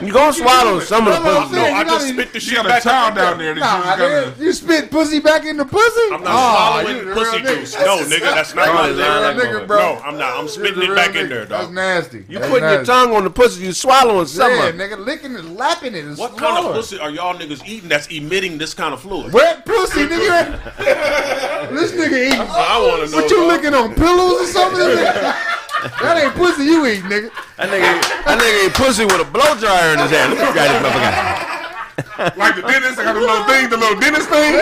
You 0.02 0.14
gonna 0.14 0.34
swallow 0.34 0.80
some 0.80 1.08
of 1.08 1.14
the 1.16 1.20
That's 1.20 1.26
what 1.26 1.48
pussy. 1.50 1.56
No. 1.56 1.66
I 1.74 1.84
just 1.84 1.98
gotta- 1.98 2.14
spit 2.14 2.34
the 2.34 2.40
shit 2.40 2.56
got 2.56 2.66
a 2.66 2.70
back 2.70 2.84
towel 2.84 3.16
down 3.16 3.38
there. 3.40 3.56
Nah, 3.56 3.82
she 3.94 3.98
gonna, 4.00 4.34
you 4.40 4.54
spit 4.54 4.92
pussy 4.92 5.20
back 5.20 5.46
in 5.46 5.58
the 5.58 5.66
pussy? 5.66 6.02
I'm 6.12 6.24
not 6.24 6.32
Aw, 6.34 6.82
swallowing 6.82 7.08
you 7.08 7.14
pussy 7.14 7.38
real 7.38 7.46
nigga. 7.46 7.60
juice. 7.60 7.74
No, 7.80 7.98
nigga, 8.04 8.20
that's 8.22 8.54
not 8.56 8.68
my 8.68 8.74
Charlie, 8.74 8.90
thing. 8.94 9.00
lie 9.02 9.20
like 9.20 9.38
nigga, 9.38 9.68
bro. 9.68 9.80
No, 9.80 10.02
I'm 10.02 10.18
not. 10.18 10.34
I'm 10.34 10.42
You 10.42 10.44
the 10.48 10.50
spitting 10.50 10.84
it 10.84 10.86
real 10.86 10.96
back 10.96 11.16
in 11.16 11.26
nigga. 11.26 11.30
there, 11.30 11.46
That's 11.46 11.70
nasty. 11.72 12.26
You 12.30 12.40
That's 12.40 12.52
putting 12.52 12.70
your 12.70 12.84
tongue 12.86 13.16
on 13.16 13.24
the 13.24 13.30
pussy, 13.30 13.64
you 13.66 13.74
swallowing 13.74 14.28
some 14.28 14.52
Yeah, 14.52 14.68
of 14.68 14.76
it. 14.76 14.78
nigga, 14.92 15.04
licking 15.04 15.34
it, 15.36 15.46
lapping 15.46 15.96
it. 15.96 16.06
What 16.18 16.38
kind 16.38 16.66
of 16.66 16.74
pussy 16.76 17.00
are 17.00 17.10
y'all 17.10 17.34
niggas 17.36 17.68
eating 17.68 17.90
that's 17.90 18.08
emitting 18.08 18.58
this 18.58 18.74
kind 18.74 18.94
of 18.94 19.02
fluid? 19.02 19.34
Wet 19.34 19.66
pussy, 19.66 20.02
nigga. 20.08 20.76
this 21.74 21.92
nigga 21.94 22.28
eating. 22.28 22.40
I 22.40 22.80
want 22.80 23.06
to 23.10 23.12
know. 23.16 23.22
What 23.22 23.30
you 23.32 23.38
dog. 23.38 23.48
licking 23.48 23.74
on 23.74 23.96
pillows 23.96 24.42
or 24.42 24.46
something? 24.46 24.80
nigga? 25.82 26.02
that 26.02 26.18
ain't 26.18 26.36
pussy 26.36 26.64
you 26.64 26.86
eat, 26.86 27.04
nigga. 27.04 27.30
That 27.58 27.70
nigga, 27.70 28.26
that 28.26 28.38
nigga 28.40 28.68
eat 28.68 28.74
pussy 28.74 29.06
with 29.06 29.22
a 29.22 29.26
blow 29.26 29.56
dryer 29.60 29.94
in 29.94 30.00
his 30.00 30.12
hand. 30.12 30.34
Look 30.34 30.56
at 30.56 30.68
this 30.68 30.82
motherfucker. 30.82 31.58
like 32.38 32.56
the 32.56 32.62
dentist, 32.62 33.00
I 33.00 33.04
got 33.04 33.14
the 33.14 33.22
little 33.22 33.44
thing, 33.46 33.70
the 33.70 33.78
little 33.78 34.00
dentist 34.00 34.30
thing, 34.30 34.54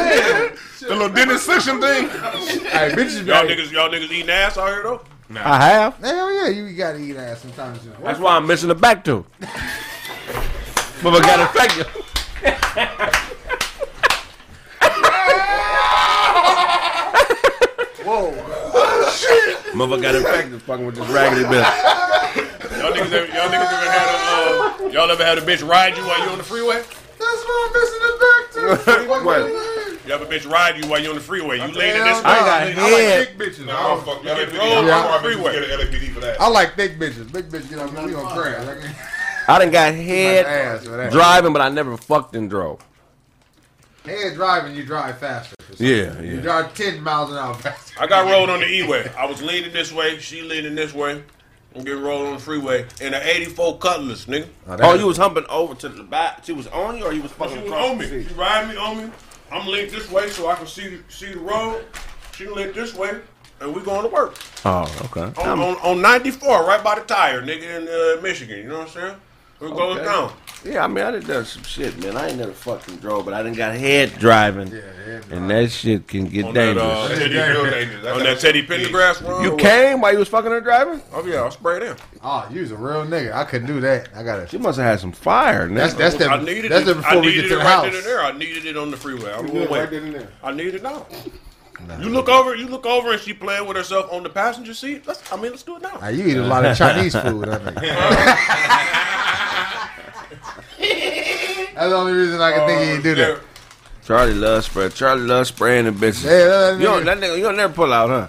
the 0.87 0.95
little 0.95 1.09
dentist 1.09 1.45
section 1.45 1.81
thing. 1.81 2.07
Hey, 2.07 2.91
bitches, 2.91 3.25
Y'all 3.25 3.47
hey, 3.47 3.55
niggas, 3.55 3.71
y'all 3.71 3.89
niggas 3.89 4.11
eating 4.11 4.29
ass 4.29 4.57
out 4.57 4.67
here 4.67 4.83
though. 4.83 5.01
Nah. 5.29 5.41
I 5.43 5.57
have. 5.59 5.97
Hell 5.97 6.31
yeah, 6.33 6.47
you 6.49 6.71
gotta 6.75 6.99
eat 6.99 7.15
ass 7.15 7.41
sometimes. 7.41 7.79
That's 8.01 8.19
why 8.19 8.35
I'm 8.35 8.45
missing 8.45 8.69
the 8.69 8.75
back 8.75 9.03
tooth. 9.03 9.25
Mother 11.03 11.21
got 11.21 11.39
infected. 11.39 11.87
Mother 19.75 19.99
got 20.01 20.15
infected 20.15 20.61
fucking 20.61 20.85
with 20.85 20.95
this 20.95 21.07
raggedy 21.09 21.43
bitch. 21.45 21.63
Y'all 22.79 22.91
niggas, 22.93 23.11
ever, 23.11 23.25
y'all 23.27 23.49
niggas 23.49 23.73
ever 23.73 23.89
had 23.91 24.07
a, 24.09 24.85
uh, 24.85 24.89
y'all 24.89 25.09
ever 25.11 25.23
had 25.25 25.37
a 25.37 25.41
bitch 25.41 25.67
ride 25.67 25.95
you 25.97 26.03
while 26.05 26.23
you 26.23 26.29
on 26.29 26.37
the 26.37 26.43
freeway? 26.43 26.75
That's 26.75 27.19
why 27.19 27.67
I'm 27.67 27.73
missing 27.73 28.01
the 28.01 28.13
back 28.21 28.85
too. 29.15 29.27
Wait. 29.27 29.71
You 30.05 30.11
have 30.11 30.21
a 30.21 30.25
bitch 30.25 30.47
ride 30.49 30.77
you 30.77 30.87
while 30.89 31.01
you 31.01 31.09
on 31.09 31.15
the 31.15 31.21
freeway. 31.21 31.57
You 31.57 31.63
leaning 31.67 31.95
hell 31.95 32.05
this 32.15 32.23
no. 32.23 32.29
way. 32.29 32.35
I 32.35 32.39
got 32.39 32.61
I 32.77 32.91
like 32.91 33.27
thick 33.27 33.37
bitches. 33.39 33.69
I 33.69 33.83
don't 33.87 34.05
fuck. 34.05 34.17
You 34.23 34.29
get 34.29 34.53
rolled 34.53 34.85
Yeah. 34.85 34.99
on 35.03 35.23
the 35.23 35.29
freeway. 35.29 35.51
Get 35.53 35.63
an 35.63 35.79
LAPD 35.79 36.13
for 36.13 36.19
that. 36.19 36.39
I 36.41 36.47
like 36.47 36.75
thick 36.75 36.99
bitches. 36.99 37.31
Big 37.31 37.49
bitches, 37.49 37.71
you 37.71 37.77
know, 37.77 37.85
we 38.05 38.11
gonna 38.11 38.29
crash. 38.39 38.95
I 39.47 39.59
done 39.59 39.71
got 39.71 39.93
head 39.95 40.45
ass 40.45 40.83
for 40.85 40.97
that. 40.97 41.11
driving, 41.11 41.53
but 41.53 41.61
I 41.61 41.69
never 41.69 41.97
fucked 41.97 42.35
and 42.35 42.49
drove. 42.49 42.81
Head 44.05 44.35
driving, 44.35 44.75
you 44.75 44.83
drive 44.85 45.17
faster. 45.19 45.55
Yeah, 45.77 46.13
yeah. 46.15 46.21
You 46.21 46.41
drive 46.41 46.73
10 46.75 47.01
miles 47.01 47.31
an 47.31 47.37
hour 47.37 47.53
faster. 47.55 47.95
I 47.99 48.07
got 48.07 48.29
rolled 48.31 48.49
on 48.49 48.59
the 48.59 48.67
E-way. 48.67 49.09
I 49.17 49.25
was 49.25 49.41
leaning 49.41 49.73
this 49.73 49.91
way. 49.91 50.19
She 50.19 50.41
leaning 50.41 50.75
this 50.75 50.93
way. 50.93 51.23
I'm 51.75 51.83
getting 51.83 52.01
rolled 52.03 52.27
on 52.27 52.33
the 52.35 52.39
freeway 52.39 52.85
in 53.01 53.13
an 53.13 53.21
'84 53.21 53.79
Cutlass, 53.79 54.25
nigga. 54.27 54.47
Oh, 54.67 54.93
you 54.93 55.07
was 55.07 55.17
humping 55.17 55.45
over 55.49 55.75
to 55.75 55.89
the 55.89 56.03
back. 56.03 56.45
She 56.45 56.53
was 56.53 56.67
on 56.67 56.97
you, 56.97 57.03
or 57.05 57.11
you 57.11 57.21
was 57.21 57.31
She 57.31 57.37
fucking 57.37 57.63
was 57.63 57.71
on 57.73 57.97
me. 57.97 58.05
seat? 58.07 58.27
She 58.29 58.33
riding 58.35 58.69
me 58.69 58.77
on 58.77 58.97
me. 58.97 59.11
I'm 59.51 59.67
leaned 59.67 59.91
this 59.91 60.09
way 60.09 60.29
so 60.29 60.47
I 60.47 60.55
can 60.55 60.67
see 60.67 60.87
the, 60.87 60.99
see 61.09 61.33
the 61.33 61.39
road. 61.39 61.83
She 62.33 62.47
leaned 62.47 62.75
this 62.75 62.93
way. 62.95 63.19
and 63.59 63.75
we 63.75 63.81
going 63.81 64.03
to 64.03 64.07
work 64.09 64.37
Oh, 64.65 64.83
okay. 65.05 65.41
on, 65.41 65.59
on, 65.59 65.75
on 65.77 66.01
94, 66.01 66.65
right 66.65 66.83
by 66.83 66.95
the 66.95 67.01
tire, 67.05 67.41
nigga, 67.41 67.81
in 67.81 67.87
uh, 67.87 68.21
Michigan. 68.21 68.57
You 68.59 68.67
know 68.69 68.79
what 68.79 68.87
I'm 68.87 68.93
saying? 68.93 69.15
We 69.59 69.67
goes 69.69 69.97
Okay. 69.97 70.05
down. 70.05 70.31
Yeah, 70.65 70.83
I 70.83 70.87
mean, 70.87 71.05
I 71.05 71.11
done 71.11 71.21
done 71.21 71.45
some 71.45 71.61
shit, 71.61 71.95
man. 72.03 72.17
I 72.17 72.29
ain't 72.29 72.39
never 72.39 72.51
fucking 72.51 72.97
drove, 72.97 73.23
but 73.25 73.35
I 73.35 73.43
done 73.43 73.53
got 73.53 73.75
head 73.75 74.17
driving, 74.17 74.73
and 75.29 75.47
that 75.51 75.69
shit 75.69 76.07
can 76.07 76.25
get 76.25 76.45
On 76.45 76.53
that, 76.55 76.65
dangerous. 76.73 76.85
uh, 76.87 77.15
Teddy, 77.19 77.35
Yeah, 77.35 77.47
real 77.51 77.69
dangerous. 77.69 78.05
on 78.07 78.23
that 78.23 78.39
Teddy 78.39 78.63
Pendergrass 78.65 79.21
run. 79.27 79.43
you 79.43 79.55
came 79.57 80.01
while 80.01 80.11
you 80.11 80.17
was 80.17 80.27
fucking 80.27 80.49
her 80.49 80.61
driving? 80.61 81.03
Oh 81.13 81.23
yeah, 81.23 81.43
I 81.43 81.49
sprayed 81.49 81.83
in. 81.83 81.95
Oh, 82.23 82.47
you 82.51 82.61
was 82.61 82.71
a 82.71 82.75
real 82.77 83.05
nigga. 83.05 83.31
I 83.33 83.43
couldn't 83.43 83.67
do 83.67 83.79
that. 83.81 84.09
I 84.15 84.23
gotta. 84.23 84.47
She 84.47 84.57
must 84.57 84.79
have 84.79 84.87
had 84.87 84.99
some 84.99 85.11
fire. 85.11 85.67
That's 85.69 85.93
that's 85.93 86.15
the 86.15 86.25
I 86.29 86.41
needed 86.41 86.71
that's 86.71 86.87
it. 86.89 86.93
the 86.95 86.99
I 86.99 87.01
before 87.09 87.21
we 87.21 87.27
needed 87.27 87.41
get 87.43 87.47
to 87.49 87.53
it 87.53 87.57
the 87.59 87.63
right 87.63 87.65
house. 87.67 87.83
then 87.85 87.95
and 87.95 88.03
there. 88.03 88.23
I 88.23 88.31
needed 88.35 88.65
it 88.65 88.75
on 88.75 88.89
the 88.89 88.97
freeway. 88.97 89.31
I 89.33 89.41
don't 89.43 89.69
right 89.69 89.87
then 89.91 90.03
and 90.05 90.15
there. 90.15 90.29
I 90.43 90.51
need 90.51 90.73
it 90.73 90.81
now. 90.81 91.05
You 91.99 92.09
look 92.09 92.27
over. 92.29 92.55
You 92.55 92.67
look 92.67 92.87
over, 92.87 93.11
and 93.11 93.21
she 93.21 93.33
playing 93.33 93.67
with 93.67 93.77
herself 93.77 94.11
on 94.11 94.23
the 94.23 94.29
passenger 94.29 94.73
seat. 94.73 95.05
Let's. 95.05 95.31
I 95.31 95.35
mean, 95.35 95.51
let's 95.51 95.61
do 95.61 95.75
it 95.75 95.83
now. 95.83 95.99
Ah, 96.01 96.07
you 96.07 96.25
eat 96.25 96.37
a 96.37 96.41
lot 96.43 96.65
of 96.65 96.75
Chinese 96.75 97.13
food. 97.15 97.47
I 97.49 97.57
think. 97.59 99.05
That's 101.75 101.89
the 101.89 101.95
only 101.95 102.13
reason 102.13 102.39
I 102.41 102.51
can 102.53 102.67
think 102.67 102.79
he 102.81 102.85
didn't 102.87 103.03
do 103.03 103.15
that. 103.15 103.39
Charlie 104.05 104.33
loves 104.33 104.67
spray. 104.67 104.89
Charlie 104.89 105.21
loves 105.25 105.49
spraying 105.49 105.85
the 105.85 105.91
bitches. 105.91 106.23
Yeah, 106.23 106.29
that 106.71 106.77
You 106.79 106.85
don't, 106.85 107.05
that 107.05 107.17
nigga, 107.19 107.37
you 107.37 107.43
don't 107.43 107.57
never 107.57 107.73
pull 107.73 107.91
out, 107.91 108.09
huh? 108.09 108.27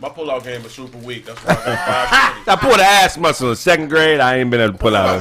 My 0.00 0.08
pullout 0.08 0.42
game 0.44 0.64
is 0.64 0.72
super 0.72 0.96
weak. 0.98 1.26
That's 1.26 1.38
why 1.40 1.52
I 1.52 1.56
got 1.56 2.44
five 2.46 2.48
I 2.48 2.56
pulled 2.56 2.74
an 2.80 2.86
ass 2.86 3.18
muscle 3.18 3.50
in 3.50 3.56
second 3.56 3.88
grade. 3.88 4.18
I 4.18 4.38
ain't 4.38 4.50
been 4.50 4.60
able 4.62 4.72
to 4.72 4.78
pull 4.78 4.96
out. 4.96 5.20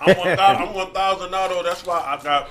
I'm 0.00 0.16
one 0.16 0.34
thousand. 0.36 0.68
I'm 0.68 0.74
one 0.74 0.92
thousand 0.94 1.30
now. 1.30 1.62
That's 1.62 1.84
why 1.84 1.98
I 2.00 2.22
got. 2.22 2.48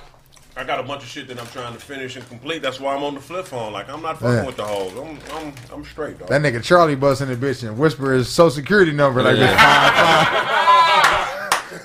I 0.56 0.64
got 0.64 0.78
a 0.78 0.82
bunch 0.82 1.02
of 1.02 1.08
shit 1.08 1.26
that 1.28 1.40
I'm 1.40 1.46
trying 1.48 1.72
to 1.74 1.80
finish 1.80 2.14
and 2.16 2.28
complete. 2.28 2.60
That's 2.62 2.78
why 2.80 2.94
I'm 2.94 3.02
on 3.02 3.14
the 3.14 3.20
flip 3.20 3.46
phone. 3.46 3.72
Like 3.72 3.88
I'm 3.88 4.02
not 4.02 4.18
fucking 4.20 4.34
Yeah. 4.36 4.46
with 4.46 4.56
the 4.56 4.64
hoes. 4.64 4.92
I'm 4.96 5.18
I'm 5.36 5.52
I'm 5.72 5.84
straight 5.84 6.18
dog. 6.20 6.28
That 6.28 6.42
nigga 6.42 6.62
Charlie 6.62 6.94
busting 6.96 7.28
the 7.28 7.34
bitch 7.36 7.66
and 7.66 7.76
whisper 7.76 8.12
his 8.12 8.28
social 8.28 8.50
security 8.50 8.92
number 8.92 9.20
like 9.22 9.34
this. 9.36 9.50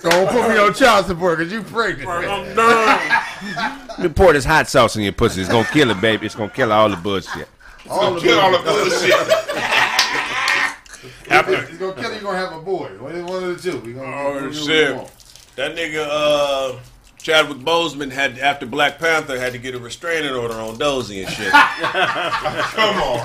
Don't 0.02 0.30
put 0.30 0.50
me 0.50 0.58
on 0.58 0.74
child 0.74 1.06
support 1.08 1.38
because 1.40 1.52
you 1.54 1.62
pregnant. 1.64 2.08
man. 2.08 2.30
I'm 2.50 2.56
done. 2.56 3.88
Let 3.90 4.00
me 4.00 4.10
pour 4.10 4.34
this 4.34 4.46
hot 4.46 4.68
sauce 4.68 4.96
in 4.96 5.04
your 5.04 5.14
pussy. 5.14 5.42
It's 5.42 5.50
gonna 5.50 5.68
kill 5.68 5.92
it, 5.92 6.02
baby. 6.02 6.26
It's 6.26 6.36
gonna 6.36 6.50
kill 6.50 6.72
all 6.72 6.90
the 6.90 6.96
bullshit. 6.96 7.48
All 7.90 8.16
of 8.18 8.24
Kill 8.24 8.38
it. 8.38 8.44
all 8.44 8.52
the 8.52 8.60
bullshit. 8.60 9.14
After, 11.30 11.66
He's 11.66 11.78
gonna 11.78 11.94
kill 11.94 12.04
you. 12.10 12.14
You're 12.14 12.22
gonna 12.22 12.38
have 12.38 12.54
a 12.54 12.62
boy. 12.62 12.90
One 13.00 13.26
one 13.26 13.44
of 13.44 13.62
the 13.62 13.72
two. 13.72 13.80
We 13.80 13.94
gonna, 13.94 14.16
Oh, 14.16 14.52
shit. 14.52 14.96
that 15.56 15.76
nigga 15.76 16.08
uh, 16.10 16.80
Chadwick 17.26 17.58
Boseman 17.58 18.12
had 18.12 18.38
after 18.38 18.68
Black 18.68 19.00
Panther 19.00 19.40
had 19.40 19.52
to 19.54 19.58
get 19.58 19.74
a 19.74 19.80
restraining 19.80 20.36
order 20.36 20.54
on 20.54 20.78
Dozy 20.78 21.24
and 21.24 21.34
shit. 21.34 21.52
Come 21.52 22.98
on. 23.02 23.18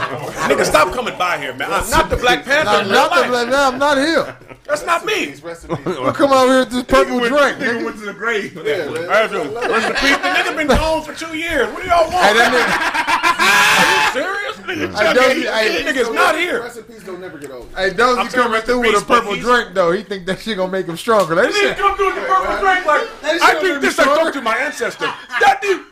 nigga, 0.48 0.64
stop 0.64 0.94
coming 0.94 1.18
by 1.18 1.36
here, 1.36 1.52
man. 1.52 1.70
I'm 1.70 1.90
not 1.90 2.09
the 2.09 2.16
Black 2.16 2.43
Panther. 2.47 2.70
I'm 2.70 2.89
not 2.89 3.10
the 3.12 3.20
life. 3.20 3.28
black. 3.28 3.48
No, 3.51 3.68
I'm 3.68 3.78
not 3.78 3.98
here. 3.98 4.39
That's 4.64 4.86
not 4.86 5.05
me. 5.05 5.27
He's 5.27 5.43
rest 5.43 5.66
in 5.68 5.77
peace. 5.77 5.85
Come 5.85 6.32
out 6.32 6.47
here 6.47 6.60
with 6.60 6.70
this 6.70 6.85
purple 6.85 7.18
drink. 7.18 7.59
Nigga 7.59 7.59
Nigga. 7.59 7.85
went 7.85 7.98
to 7.98 8.06
the 8.06 8.14
grave. 8.14 8.52
for 8.55 8.62
Yeah, 8.66 8.89
man. 8.89 9.06
Rest 9.06 9.35
in 9.35 9.94
peace. 9.97 10.16
The 10.16 10.28
nigga 10.32 10.56
been 10.56 10.66
gone 10.68 11.02
for 11.02 11.12
two 11.14 11.36
years. 11.36 11.70
What 11.70 11.82
do 11.82 11.89
y'all 11.90 12.10
want? 12.10 12.24
Hey, 12.24 12.32
that 12.35 14.10
serious? 14.14 14.56
Nigga, 14.60 14.94
I 14.94 15.12
don't- 15.12 15.24
I- 15.48 15.68
that 15.68 15.94
nigga's 15.94 16.10
not 16.10 16.39
here. 16.39 16.60
Rest 16.62 16.78
in 16.78 16.85
peace. 16.85 17.02
Don't 17.05 17.20
never 17.20 17.36
get 17.39 17.51
old. 17.51 17.70
nigga, 17.72 17.77
hey, 17.90 17.90
Dozy 17.94 18.20
I'm 18.20 18.28
coming 18.28 18.60
through 18.62 18.81
with 18.81 19.02
a 19.02 19.05
purple 19.05 19.36
drink 19.36 19.74
though. 19.74 19.93
He 19.93 20.02
think 20.05 20.24
that 20.27 20.39
shit 20.40 20.56
gonna 20.56 20.70
make 20.72 20.86
him 20.86 20.97
stronger. 20.97 21.35
That 21.35 21.51
Nigga, 21.52 21.77
come 21.77 21.97
through 21.97 22.06
with 22.06 22.14
the 22.16 22.20
purple 22.22 22.56
drink 22.60 22.86
like 22.86 23.09
I 23.24 23.39
gonna 23.55 23.60
think 23.60 23.82
make 23.99 24.07
this 24.07 24.07
I 24.07 24.23
talk 24.23 24.33
to 24.35 24.41
my 24.43 24.57
ancestor. 24.57 25.05
That 25.07 25.59
dude. 25.62 25.87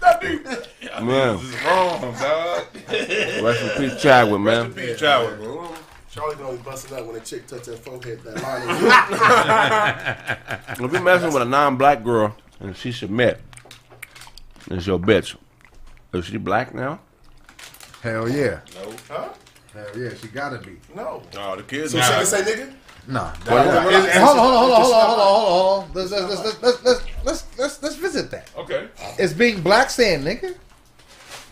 That 0.00 0.20
dude. 0.20 0.66
Man, 1.02 1.36
This 1.36 1.44
is 1.44 1.64
wrong, 1.64 2.00
dog. 2.00 2.64
rest 3.44 3.62
in 3.62 3.70
peace, 3.90 4.02
Chadwick, 4.02 4.40
man. 4.40 4.72
Peace 4.72 4.98
Chadwick, 4.98 5.38
bro. 5.40 5.68
Charlie 6.10 6.36
gonna 6.36 6.56
be 6.56 6.62
busting 6.62 6.96
up 6.96 7.04
when 7.06 7.16
a 7.16 7.20
chick 7.20 7.46
touch 7.46 7.64
that 7.64 7.78
forehead. 7.78 8.20
That 8.22 8.42
line. 8.42 8.66
If 10.86 10.92
you 10.92 11.00
messing 11.00 11.32
with 11.32 11.42
a 11.42 11.46
non-black 11.46 12.02
girl 12.04 12.34
and 12.60 12.74
she 12.76 12.92
submit, 12.92 13.40
it's 14.70 14.86
your 14.86 14.98
bitch. 14.98 15.36
Is 16.14 16.24
she 16.26 16.38
black 16.38 16.74
now? 16.74 17.00
Hell 18.02 18.28
yeah. 18.30 18.60
No. 18.74 18.92
huh? 19.10 19.28
Hell 19.74 19.86
yeah. 19.98 20.10
She 20.20 20.28
gotta 20.28 20.58
be. 20.58 20.76
No. 20.94 21.22
No, 21.34 21.56
the 21.56 21.62
kids. 21.64 21.92
So 21.92 22.00
she 22.00 22.08
can 22.10 22.24
say 22.26 22.42
nigga. 22.42 22.72
Nah. 23.08 23.32
Well, 23.46 23.62
Hold 24.26 24.38
on, 24.38 24.44
hold 24.44 24.72
on, 24.72 24.72
hold 24.72 24.72
on, 24.72 24.82
hold 24.82 24.94
on, 24.94 25.06
hold 25.06 25.20
on, 25.20 25.50
hold 25.52 25.84
on. 25.84 25.92
Let's 25.94 26.10
let's 26.10 26.62
let's 26.62 26.62
let's 26.62 26.84
let's 26.84 27.02
let's 27.24 27.58
let's 27.58 27.82
let's 27.82 27.96
visit 27.96 28.30
that. 28.32 28.50
Okay. 28.56 28.88
It's 29.18 29.32
being 29.32 29.62
black 29.62 29.90
saying 29.90 30.22
nigga? 30.22 30.54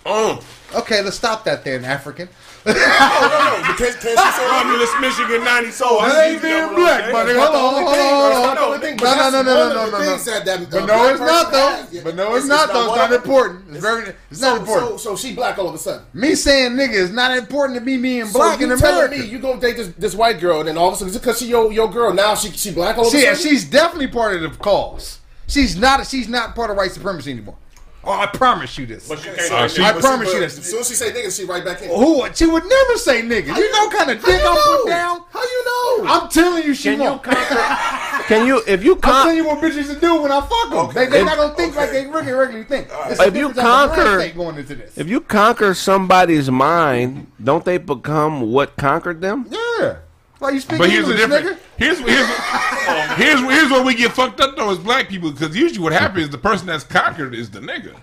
Um, 0.06 0.38
Okay, 0.74 1.02
let's 1.02 1.16
stop 1.16 1.44
that 1.44 1.64
then, 1.64 1.84
African. 1.84 2.28
Oh 2.66 2.72
no, 2.72 3.68
no. 3.68 3.74
Can 3.76 3.92
she 3.92 4.00
say 4.00 4.14
nigga? 4.14 4.50
Romulus, 4.50 4.90
Michigan, 5.00 5.44
90 5.44 5.70
soul. 5.70 6.00
That 6.00 6.32
ain't 6.32 6.42
being 6.42 6.74
black, 6.74 7.12
buddy. 7.12 7.34
Hold 7.34 7.54
on, 7.54 7.74
hold 7.74 7.76
on, 7.76 7.94
hold 7.94 8.32
on, 8.32 8.56
hold 8.56 8.84
on. 8.84 8.96
No, 8.96 9.14
no, 9.14 9.30
no, 9.30 9.42
no, 9.42 9.54
no, 9.54 9.74
no, 9.74 9.90
no, 9.90 9.98
no. 9.98 10.16
That, 10.16 10.70
But 10.70 10.86
no, 10.86 11.08
it's 11.10 11.20
not 11.20 11.52
though. 11.52 12.02
But 12.02 12.16
no, 12.16 12.34
it's 12.34 12.46
not 12.46 12.72
though. 12.72 12.88
It's 12.88 12.96
not 12.96 13.12
important. 13.12 13.64
It's 13.70 13.80
very. 13.80 14.14
It's 14.30 14.40
not 14.40 14.60
important. 14.60 15.00
so 15.00 15.14
she 15.14 15.34
black 15.34 15.58
all 15.58 15.68
of 15.68 15.74
a 15.74 15.78
sudden. 15.78 16.06
Me 16.12 16.34
saying 16.34 16.72
nigga 16.72 16.94
is 16.94 17.10
not 17.10 17.36
important 17.36 17.78
to 17.78 17.84
me 17.84 17.98
being 17.98 18.30
black 18.32 18.60
in 18.60 18.72
America. 18.72 19.16
me 19.16 19.26
you 19.26 19.38
gonna 19.38 19.60
date 19.60 19.76
this, 19.76 19.88
this 19.98 20.14
white 20.14 20.40
girl, 20.40 20.60
and 20.60 20.68
then 20.68 20.78
all 20.78 20.88
of 20.88 20.94
a 20.94 20.96
sudden, 20.96 21.12
because 21.12 21.38
she 21.38 21.46
your 21.46 21.72
your 21.72 21.90
girl, 21.90 22.12
now 22.12 22.34
she 22.34 22.50
she 22.50 22.72
black 22.72 22.96
all 22.96 23.06
of 23.06 23.14
a 23.14 23.16
sudden. 23.16 23.36
she's 23.36 23.64
definitely 23.64 24.08
part 24.08 24.34
of 24.34 24.42
the 24.42 24.48
cause. 24.58 25.20
She's 25.46 25.76
not. 25.76 26.06
She's 26.06 26.28
not 26.28 26.54
part 26.54 26.70
of 26.70 26.76
white 26.76 26.92
supremacy 26.92 27.30
anymore. 27.30 27.56
Oh, 28.06 28.12
I 28.12 28.26
promise 28.26 28.76
you 28.78 28.86
this. 28.86 29.08
But 29.08 29.18
she 29.20 29.30
can't. 29.30 29.70
she- 29.70 29.82
I 29.82 29.92
but 29.92 30.02
promise 30.02 30.28
but 30.32 30.38
you 30.38 30.44
As 30.44 30.56
this. 30.56 30.70
soon 30.70 30.80
as 30.80 30.88
she 30.88 30.94
say 30.94 31.10
nigga, 31.12 31.34
she 31.36 31.44
right 31.44 31.64
back 31.64 31.80
in. 31.82 31.88
Who? 31.88 32.26
She 32.34 32.46
would 32.46 32.64
never 32.64 32.96
say 32.98 33.22
nigga. 33.22 33.56
You 33.56 33.72
know, 33.72 33.88
kind 33.90 34.10
of 34.10 34.20
How 34.22 34.26
dick 34.30 34.40
you 34.42 34.48
I'm 34.48 34.78
put 34.82 34.86
down. 34.88 35.20
How 35.30 35.42
you 35.42 35.64
know? 35.64 36.06
I'm 36.08 36.28
telling 36.28 36.64
you, 36.64 36.74
she 36.74 36.90
Can 36.90 37.00
you 37.00 37.08
won't. 37.10 37.22
Can 38.28 38.46
you, 38.46 38.62
if 38.66 38.82
you 38.82 38.94
I'm 38.94 39.00
telling 39.00 39.26
con- 39.28 39.36
you 39.36 39.44
what 39.46 39.58
bitches 39.58 39.92
to 39.92 40.00
do 40.00 40.22
when 40.22 40.32
I 40.32 40.40
fuck 40.40 40.70
them. 40.70 40.94
They, 40.94 41.06
they're 41.10 41.24
not 41.24 41.36
gonna 41.36 41.54
think 41.54 41.76
like 41.76 41.90
they 41.90 42.06
really 42.06 42.32
regularly 42.32 42.64
think. 42.64 42.88
It's 43.06 43.20
a 43.20 43.26
If 43.26 43.36
you 43.36 43.48
difference 43.48 43.58
out 43.58 43.90
of 43.90 43.90
the 43.90 43.96
conquer- 43.96 44.10
mind 44.18 44.20
state 44.22 44.36
going 44.36 44.56
into 44.56 44.74
this. 44.76 44.96
if 44.98 45.08
you 45.08 45.20
conquer 45.20 45.74
somebody's 45.74 46.50
mind, 46.50 47.26
don't 47.42 47.64
they 47.64 47.76
become 47.78 48.50
what 48.52 48.76
conquered 48.76 49.20
them? 49.20 49.46
yeah. 49.50 49.96
Why 50.38 50.50
you 50.50 50.60
speak 50.60 50.78
But 50.78 50.90
here's 50.90 51.06
the 51.06 51.12
English, 51.22 51.40
difference. 51.40 51.60
nigga? 51.60 51.62
Here's 51.76 51.98
here's 51.98 53.16
here's 53.16 53.40
here's 53.40 53.70
where 53.70 53.84
we 53.84 53.94
get 53.94 54.12
fucked 54.12 54.40
up 54.40 54.56
though 54.56 54.70
as 54.70 54.78
black 54.78 55.08
people 55.08 55.30
because 55.30 55.56
usually 55.56 55.80
what 55.82 55.92
happens 55.92 56.24
is 56.24 56.30
the 56.30 56.38
person 56.38 56.66
that's 56.66 56.84
conquered 56.84 57.34
is 57.34 57.50
the 57.50 57.60
nigga. 57.60 57.94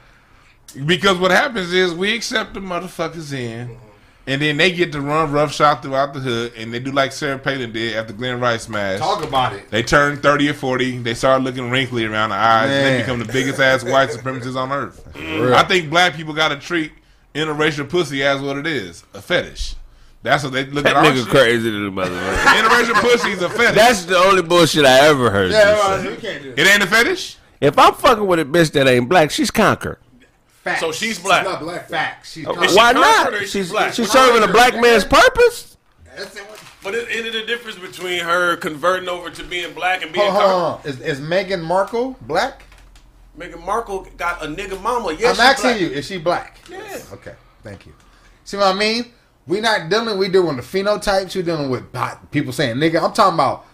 Because 0.85 1.17
what 1.17 1.31
happens 1.31 1.73
is 1.73 1.93
we 1.93 2.15
accept 2.15 2.53
the 2.53 2.61
motherfuckers 2.61 3.33
in, 3.33 3.77
and 4.25 4.41
then 4.41 4.55
they 4.55 4.71
get 4.71 4.93
to 4.93 5.01
run 5.01 5.29
roughshod 5.31 5.81
throughout 5.81 6.13
the 6.13 6.21
hood, 6.21 6.53
and 6.55 6.73
they 6.73 6.79
do 6.79 6.91
like 6.93 7.11
Sarah 7.11 7.37
Palin 7.37 7.73
did 7.73 7.97
after 7.97 8.13
Glen 8.13 8.39
Rice 8.39 8.63
smash. 8.63 8.99
Talk 8.99 9.21
about 9.21 9.51
it. 9.51 9.69
They 9.69 9.83
turn 9.83 10.15
30 10.21 10.49
or 10.49 10.53
40. 10.53 10.99
They 10.99 11.13
start 11.13 11.41
looking 11.41 11.69
wrinkly 11.69 12.05
around 12.05 12.29
the 12.29 12.37
eyes. 12.37 12.69
And 12.69 12.85
they 12.85 12.99
become 13.01 13.19
the 13.19 13.25
biggest 13.33 13.59
ass 13.59 13.83
white 13.83 14.09
supremacists 14.11 14.55
on 14.55 14.71
earth. 14.71 15.05
I 15.17 15.63
think 15.63 15.89
black 15.89 16.13
people 16.15 16.33
got 16.33 16.49
to 16.49 16.55
treat 16.57 16.93
interracial 17.35 17.89
pussy 17.89 18.23
as 18.23 18.39
what 18.41 18.57
it 18.57 18.65
is 18.67 19.03
a 19.13 19.21
fetish. 19.21 19.75
That's 20.23 20.43
what 20.43 20.53
they 20.53 20.65
look 20.65 20.83
That 20.83 20.95
at 20.95 21.05
our 21.05 21.11
nigga 21.11 21.21
shit. 21.23 21.27
crazy 21.29 21.71
to 21.71 21.89
the 21.89 21.91
motherfucker. 21.91 22.35
Interracial 22.61 23.01
pussy 23.01 23.31
is 23.31 23.41
a 23.41 23.49
fetish. 23.49 23.75
That's 23.75 24.05
the 24.05 24.17
only 24.17 24.43
bullshit 24.43 24.85
I 24.85 25.07
ever 25.07 25.31
heard. 25.31 25.47
you 25.47 25.53
say. 25.53 25.63
well, 25.73 26.03
you 26.03 26.15
can't 26.17 26.43
do 26.43 26.53
it 26.55 26.67
ain't 26.67 26.83
a 26.83 26.87
fetish? 26.87 27.37
If 27.59 27.77
I'm 27.79 27.93
fucking 27.93 28.25
with 28.27 28.39
a 28.39 28.45
bitch 28.45 28.71
that 28.73 28.87
ain't 28.87 29.09
black, 29.09 29.31
she's 29.31 29.49
conquered. 29.51 29.97
Facts. 30.63 30.79
So 30.81 30.91
she's 30.91 31.17
black. 31.17 31.43
Not 31.43 31.59
black. 31.59 31.89
facts. 31.89 32.33
She's 32.33 32.45
oh, 32.45 32.61
Is 32.61 32.71
she 32.71 32.77
Why 32.77 32.91
not? 32.91 33.33
is 33.33 33.39
she 33.51 33.59
She's 33.59 33.71
black? 33.71 33.93
she's 33.93 34.11
serving 34.11 34.47
a 34.47 34.51
black 34.51 34.79
man's 34.79 35.05
purpose. 35.05 35.75
But 36.83 36.95
is, 36.95 37.07
is 37.09 37.25
it 37.25 37.35
a 37.35 37.45
difference 37.45 37.77
between 37.79 38.19
her 38.23 38.57
converting 38.57 39.09
over 39.09 39.29
to 39.31 39.43
being 39.43 39.73
black 39.73 40.03
and 40.03 40.11
being 40.11 40.29
Hold 40.31 40.43
on, 40.43 40.49
conquered? 40.81 40.91
hold. 40.91 41.01
Is, 41.01 41.19
is 41.19 41.27
Meghan 41.27 41.63
Markle 41.63 42.15
black? 42.21 42.63
Meghan 43.37 43.63
Markle 43.65 44.07
got 44.17 44.43
a 44.43 44.47
nigga 44.47 44.79
mama. 44.81 45.13
Yes, 45.17 45.31
I'm 45.31 45.35
she 45.35 45.41
asking 45.41 45.69
black. 45.71 45.81
you, 45.81 45.87
is 45.89 46.05
she 46.07 46.17
black? 46.17 46.59
Yeah. 46.69 46.97
Okay, 47.13 47.33
thank 47.63 47.85
you. 47.85 47.93
See 48.43 48.57
what 48.57 48.67
I 48.75 48.77
mean? 48.77 49.05
We 49.47 49.59
not 49.59 49.89
dealing. 49.89 50.17
We 50.17 50.29
dealing 50.29 50.55
with 50.55 50.65
phenotypes. 50.65 51.35
We 51.35 51.41
dealing 51.41 51.69
with 51.69 51.83
people 52.31 52.53
saying 52.53 52.77
nigga. 52.77 53.01
I'm 53.03 53.13
talking 53.13 53.33
about 53.35 53.65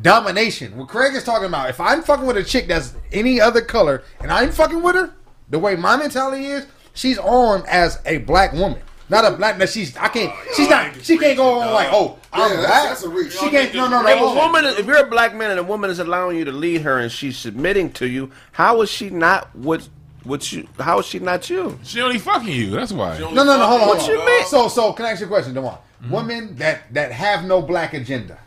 domination. 0.00 0.76
What 0.76 0.88
Craig 0.88 1.14
is 1.14 1.24
talking 1.24 1.46
about. 1.46 1.70
If 1.70 1.80
I'm 1.80 2.02
fucking 2.02 2.26
with 2.26 2.36
a 2.36 2.44
chick 2.44 2.66
that's 2.68 2.94
any 3.12 3.40
other 3.40 3.60
color, 3.60 4.02
and 4.20 4.30
I'm 4.30 4.50
fucking 4.52 4.82
with 4.82 4.94
her, 4.94 5.14
the 5.50 5.58
way 5.58 5.76
my 5.76 5.96
mentality 5.96 6.46
is, 6.46 6.66
she's 6.94 7.18
on 7.18 7.64
as 7.68 8.00
a 8.06 8.18
black 8.18 8.52
woman. 8.52 8.80
Not 9.08 9.30
a 9.30 9.36
black. 9.36 9.58
That 9.58 9.68
she's. 9.68 9.96
I 9.96 10.08
can't. 10.08 10.32
She's 10.54 10.68
not. 10.70 10.94
She 11.04 11.18
can't 11.18 11.36
go 11.36 11.60
on 11.60 11.72
like, 11.74 11.88
oh, 11.92 12.18
I'm 12.32 12.40
Yeah, 12.50 12.56
black. 12.56 12.68
that's- 12.68 12.88
that's 12.88 13.02
a 13.02 13.08
reach. 13.10 13.32
She 13.32 13.50
can't. 13.50 13.74
No, 13.74 13.88
no, 13.88 14.00
no. 14.02 14.08
If 14.08 14.20
a 14.20 14.34
woman, 14.34 14.64
if 14.64 14.86
you're 14.86 15.04
a 15.04 15.10
black 15.10 15.34
man 15.34 15.50
and 15.50 15.60
a 15.60 15.64
woman 15.64 15.90
is 15.90 15.98
allowing 15.98 16.38
you 16.38 16.44
to 16.46 16.52
lead 16.52 16.82
her 16.82 16.98
and 16.98 17.12
she's 17.12 17.36
submitting 17.36 17.92
to 17.94 18.06
you, 18.08 18.30
how 18.52 18.80
is 18.80 18.88
she 18.88 19.10
not 19.10 19.54
what? 19.54 19.88
What 20.24 20.52
you? 20.52 20.68
How 20.78 21.00
is 21.00 21.06
she 21.06 21.18
not 21.18 21.48
you? 21.50 21.78
She 21.82 22.00
only 22.00 22.18
fucking 22.18 22.48
you. 22.48 22.70
That's 22.70 22.92
why. 22.92 23.18
No, 23.18 23.30
no, 23.32 23.44
no. 23.44 23.66
Hold 23.66 23.82
on. 23.82 23.88
What 23.88 23.98
Hold 23.98 24.10
you, 24.10 24.20
on. 24.20 24.26
dog. 24.26 24.46
So, 24.46 24.68
so 24.68 24.92
can 24.92 25.06
I 25.06 25.10
ask 25.10 25.20
you 25.20 25.26
a 25.26 25.28
question, 25.28 25.54
Demar? 25.54 25.78
Mm-hmm. 26.02 26.12
Women 26.14 26.56
that 26.56 26.92
that 26.94 27.12
have 27.12 27.44
no 27.44 27.62
black 27.62 27.94
agenda. 27.94 28.38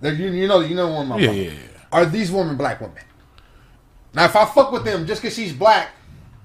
That 0.00 0.16
you, 0.16 0.30
you 0.30 0.48
know, 0.48 0.60
you 0.60 0.74
know 0.74 0.88
one. 0.88 1.08
Yeah, 1.20 1.30
yeah, 1.30 1.50
yeah. 1.50 1.58
Are 1.92 2.04
these 2.04 2.32
women 2.32 2.56
black 2.56 2.80
women? 2.80 3.02
Now, 4.14 4.24
if 4.24 4.36
I 4.36 4.44
fuck 4.44 4.72
with 4.72 4.84
them 4.84 5.06
just 5.06 5.22
because 5.22 5.34
she's 5.34 5.52
black, 5.52 5.90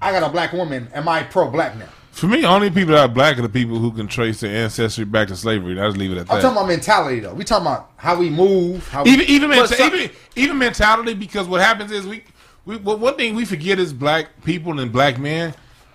I 0.00 0.12
got 0.12 0.22
a 0.22 0.28
black 0.30 0.52
woman. 0.52 0.88
Am 0.94 1.08
I 1.08 1.22
pro 1.24 1.50
black 1.50 1.76
now? 1.76 1.88
For 2.12 2.26
me, 2.26 2.44
only 2.44 2.68
people 2.70 2.94
that 2.94 3.00
are 3.00 3.08
black 3.08 3.38
are 3.38 3.42
the 3.42 3.48
people 3.48 3.78
who 3.78 3.92
can 3.92 4.08
trace 4.08 4.40
their 4.40 4.64
ancestry 4.64 5.04
back 5.04 5.28
to 5.28 5.36
slavery. 5.36 5.78
I 5.80 5.86
just 5.86 5.96
leave 5.96 6.10
it 6.10 6.18
at 6.18 6.26
that. 6.26 6.34
I'm 6.34 6.42
talking 6.42 6.56
about 6.56 6.66
mentality 6.68 7.20
though. 7.20 7.34
We 7.34 7.44
talking 7.44 7.66
about 7.66 7.92
how 7.96 8.16
we 8.16 8.28
move. 8.28 8.88
How 8.88 9.04
we, 9.04 9.10
even 9.10 9.26
even, 9.26 9.50
menta- 9.50 9.76
some- 9.76 9.94
even 9.94 10.10
even 10.34 10.58
mentality 10.58 11.14
because 11.14 11.46
what 11.46 11.60
happens 11.60 11.92
is 11.92 12.06
we 12.06 12.24
we 12.68 12.76
well, 12.76 12.98
one 12.98 13.16
thing 13.16 13.34
we 13.34 13.46
forget 13.46 13.78
is 13.78 13.94
black 13.94 14.44
people 14.44 14.78
and 14.78 14.92
black 14.92 15.18
men. 15.18 15.54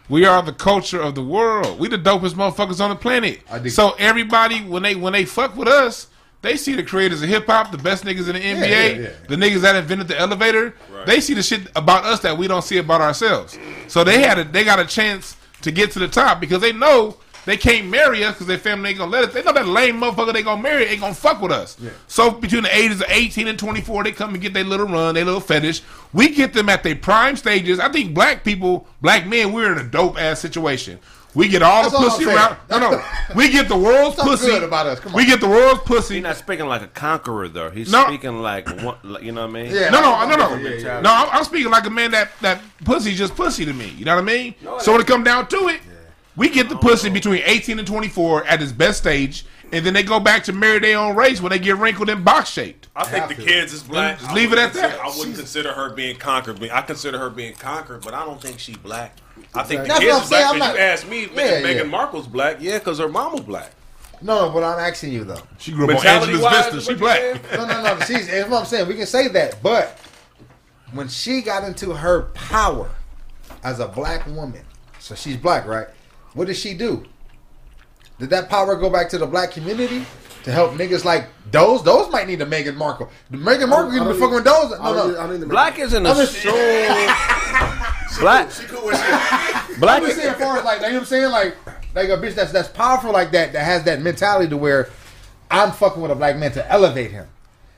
We 0.09 0.25
are 0.25 0.41
the 0.41 0.51
culture 0.51 0.99
of 0.99 1.13
the 1.13 1.23
world. 1.23 1.79
We 1.79 1.87
the 1.87 1.99
dopest 1.99 2.31
motherfuckers 2.31 2.81
on 2.81 2.89
the 2.89 2.95
planet. 2.95 3.41
So 3.69 3.91
everybody 3.99 4.59
when 4.61 4.81
they 4.81 4.95
when 4.95 5.13
they 5.13 5.23
fuck 5.23 5.55
with 5.55 5.67
us, 5.67 6.07
they 6.41 6.57
see 6.57 6.73
the 6.73 6.81
creators 6.81 7.21
of 7.21 7.29
hip 7.29 7.45
hop, 7.45 7.71
the 7.71 7.77
best 7.77 8.03
niggas 8.03 8.27
in 8.27 8.33
the 8.33 8.41
NBA, 8.41 8.69
yeah, 8.69 9.01
yeah. 9.03 9.09
the 9.29 9.35
niggas 9.35 9.61
that 9.61 9.75
invented 9.75 10.07
the 10.07 10.19
elevator. 10.19 10.73
They 11.05 11.21
see 11.21 11.35
the 11.35 11.43
shit 11.43 11.67
about 11.75 12.05
us 12.05 12.21
that 12.21 12.37
we 12.37 12.47
don't 12.47 12.63
see 12.63 12.79
about 12.79 13.01
ourselves. 13.01 13.57
So 13.87 14.03
they 14.03 14.23
had 14.23 14.39
a 14.39 14.43
they 14.43 14.63
got 14.63 14.79
a 14.79 14.85
chance 14.85 15.37
to 15.61 15.71
get 15.71 15.91
to 15.91 15.99
the 15.99 16.07
top 16.07 16.39
because 16.39 16.61
they 16.61 16.73
know 16.73 17.17
they 17.45 17.57
can't 17.57 17.87
marry 17.87 18.23
us 18.23 18.33
because 18.35 18.47
their 18.47 18.57
family 18.57 18.89
ain't 18.91 18.99
gonna 18.99 19.11
let 19.11 19.25
us. 19.25 19.33
They 19.33 19.43
know 19.43 19.53
that 19.53 19.67
lame 19.67 19.99
motherfucker 19.99 20.33
they 20.33 20.43
gonna 20.43 20.61
marry 20.61 20.85
ain't 20.85 21.01
gonna 21.01 21.13
fuck 21.13 21.41
with 21.41 21.51
us. 21.51 21.77
So 22.07 22.31
between 22.31 22.63
the 22.63 22.75
ages 22.75 23.01
of 23.01 23.07
18 23.09 23.47
and 23.47 23.59
24, 23.59 24.03
they 24.03 24.11
come 24.11 24.33
and 24.33 24.41
get 24.41 24.53
their 24.53 24.63
little 24.63 24.87
run, 24.87 25.15
their 25.15 25.25
little 25.25 25.39
fetish. 25.41 25.81
We 26.13 26.29
get 26.29 26.53
them 26.53 26.69
at 26.69 26.83
their 26.83 26.95
prime 26.95 27.35
stages. 27.35 27.79
I 27.79 27.89
think 27.91 28.13
black 28.13 28.43
people, 28.43 28.87
black 29.01 29.27
men, 29.27 29.51
we're 29.51 29.71
in 29.71 29.77
a 29.77 29.83
dope 29.89 30.17
ass 30.19 30.39
situation. 30.39 30.99
We 31.35 31.47
get 31.47 31.63
all 31.63 31.81
That's 31.81 31.93
the 31.95 31.99
all 31.99 32.09
pussy 32.11 32.25
around. 32.29 32.57
No, 32.69 32.77
no. 32.77 33.03
We 33.35 33.49
get 33.49 33.67
the 33.67 33.75
world's 33.75 34.17
Something 34.17 34.33
pussy. 34.37 34.51
good 34.51 34.61
about 34.61 34.85
us. 34.85 34.99
Come 34.99 35.13
on. 35.13 35.17
We 35.17 35.25
get 35.25 35.39
the 35.41 35.47
world's 35.49 35.81
pussy. 35.81 36.13
He's 36.13 36.23
not 36.23 36.37
speaking 36.37 36.67
like 36.67 36.83
a 36.83 36.87
conqueror 36.87 37.47
though. 37.49 37.71
He's 37.71 37.91
No. 37.91 38.05
speaking 38.05 38.39
like 38.43 38.69
one, 38.83 38.97
like, 39.01 39.23
you 39.23 39.31
know 39.31 39.41
what 39.41 39.49
I 39.49 39.63
mean? 39.63 39.71
Yeah. 39.73 39.89
No, 39.89 39.99
no, 39.99 40.27
no, 40.29 40.35
no, 40.35 40.55
Yeah, 40.57 40.69
yeah, 40.69 40.75
yeah. 40.77 41.01
no. 41.01 41.11
I'm, 41.11 41.29
I'm 41.39 41.43
speaking 41.43 41.71
like 41.71 41.87
a 41.87 41.89
man 41.89 42.11
that 42.11 42.29
that 42.41 42.61
pussy's 42.85 43.17
just 43.17 43.35
pussy 43.35 43.65
to 43.65 43.73
me. 43.73 43.87
You 43.97 44.05
know 44.05 44.13
what 44.15 44.21
I 44.21 44.25
mean? 44.25 44.53
No, 44.61 44.77
so 44.77 44.91
when 44.91 45.01
it 45.01 45.07
come 45.07 45.23
down 45.23 45.47
to 45.47 45.69
it, 45.69 45.79
we 46.35 46.49
get 46.49 46.69
the 46.69 46.75
pussy 46.75 47.09
between 47.09 47.41
18 47.45 47.79
and 47.79 47.87
24 47.87 48.45
at 48.45 48.61
its 48.61 48.71
best 48.71 48.99
stage, 48.99 49.45
and 49.71 49.85
then 49.85 49.93
they 49.93 50.03
go 50.03 50.19
back 50.19 50.43
to 50.45 50.53
marry 50.53 50.79
their 50.79 50.97
own 50.97 51.15
race 51.15 51.41
when 51.41 51.51
they 51.51 51.59
get 51.59 51.77
wrinkled 51.77 52.09
and 52.09 52.23
box 52.25 52.49
shaped. 52.49 52.87
I 52.95 53.05
think 53.05 53.27
the 53.27 53.35
kids 53.35 53.73
is 53.73 53.83
black. 53.83 54.19
Just 54.19 54.29
I 54.31 54.33
leave 54.33 54.51
it 54.53 54.55
wouldn't 54.57 54.75
at 54.75 54.81
that. 54.81 54.99
I 54.99 55.07
wouldn't 55.17 55.35
consider 55.37 55.73
her 55.73 55.89
being 55.93 56.15
conquered. 56.17 56.61
I 56.71 56.81
consider 56.81 57.17
her 57.19 57.29
being 57.29 57.53
conquered, 57.53 58.03
but 58.03 58.13
I 58.13 58.23
don't 58.25 58.41
think 58.41 58.59
she 58.59 58.75
black. 58.75 59.17
I 59.55 59.63
think 59.63 59.81
the 59.83 59.87
That's 59.89 59.99
kids 59.99 60.15
I'm 60.15 60.21
is 60.23 60.29
saying. 60.29 60.41
black. 60.41 60.53
I'm 60.53 60.59
'cause 60.59 60.67
not- 60.69 60.75
you 60.75 60.81
asked 60.81 61.07
me, 61.07 61.21
Yeah, 61.33 61.61
Meghan 61.61 61.75
yeah. 61.77 61.83
Markle's 61.83 62.27
black. 62.27 62.57
Yeah, 62.59 62.77
because 62.79 62.99
her 62.99 63.09
mama's 63.09 63.41
black. 63.41 63.71
no, 64.21 64.47
no, 64.47 64.51
but 64.53 64.63
I'm 64.63 64.79
asking 64.79 65.11
you 65.13 65.23
though. 65.23 65.41
She 65.57 65.71
grew 65.71 65.83
up 65.85 65.89
on 65.89 65.95
Mentality 65.95 66.33
Angela's 66.33 66.53
wise, 66.53 66.73
Vista. 66.73 66.81
She 66.81 66.91
what 66.93 66.99
black. 66.99 67.51
you? 67.51 67.57
No, 67.57 67.65
no, 67.65 67.83
no. 67.83 67.99
She's, 68.05 68.27
that's 68.27 68.49
what 68.49 68.59
I'm 68.61 68.65
saying. 68.65 68.87
We 68.87 68.95
can 68.95 69.05
say 69.05 69.27
that, 69.27 69.61
but 69.61 69.99
when 70.93 71.07
she 71.07 71.41
got 71.41 71.63
into 71.63 71.93
her 71.93 72.23
power 72.33 72.89
as 73.63 73.79
a 73.79 73.87
black 73.87 74.25
woman, 74.27 74.63
so 74.99 75.15
she's 75.15 75.37
black, 75.37 75.65
right? 75.67 75.87
What 76.33 76.47
did 76.47 76.55
she 76.55 76.73
do? 76.73 77.05
Did 78.19 78.29
that 78.31 78.49
power 78.49 78.75
go 78.75 78.89
back 78.89 79.09
to 79.09 79.17
the 79.17 79.25
black 79.27 79.51
community 79.51 80.05
to 80.43 80.51
help 80.51 80.73
niggas 80.73 81.03
like 81.05 81.27
those? 81.51 81.83
Those 81.83 82.11
might 82.11 82.27
need 82.27 82.41
a 82.41 82.45
Meghan 82.45 82.75
Markle. 82.75 83.09
Meghan 83.31 83.69
Markle 83.69 83.91
I 83.93 83.97
can 83.97 84.07
be 84.13 84.19
fucking 84.19 84.35
with 84.35 84.45
need- 84.45 84.51
those. 84.51 84.73
I 84.79 84.83
No, 84.83 84.93
don't 84.93 85.07
need- 85.11 85.17
I 85.17 85.27
no. 85.27 85.37
need 85.37 85.49
Black 85.49 85.79
isn't 85.79 86.05
a 86.05 86.09
I'm 86.09 86.15
just- 86.15 86.41
soul. 86.41 86.53
Black, 88.19 88.51
She 88.51 88.65
cool 88.67 88.85
with 88.85 88.95
shit. 88.95 89.79
black 89.79 90.01
I'm 90.01 90.07
just 90.07 90.17
saying, 90.21 90.35
far 90.35 90.57
as 90.59 90.63
like, 90.63 90.81
you 90.81 90.87
know 90.89 90.93
what 90.93 90.99
I'm 90.99 91.05
saying, 91.05 91.31
like, 91.31 91.55
like 91.95 92.09
a 92.09 92.17
bitch 92.17 92.35
that's 92.35 92.51
that's 92.51 92.67
powerful 92.69 93.11
like 93.11 93.31
that, 93.31 93.53
that 93.53 93.63
has 93.65 93.83
that 93.85 94.01
mentality 94.01 94.47
to 94.49 94.57
where 94.57 94.89
I'm 95.49 95.71
fucking 95.71 95.99
with 96.01 96.11
a 96.11 96.15
black 96.15 96.37
man 96.37 96.51
to 96.51 96.71
elevate 96.71 97.09
him. 97.11 97.27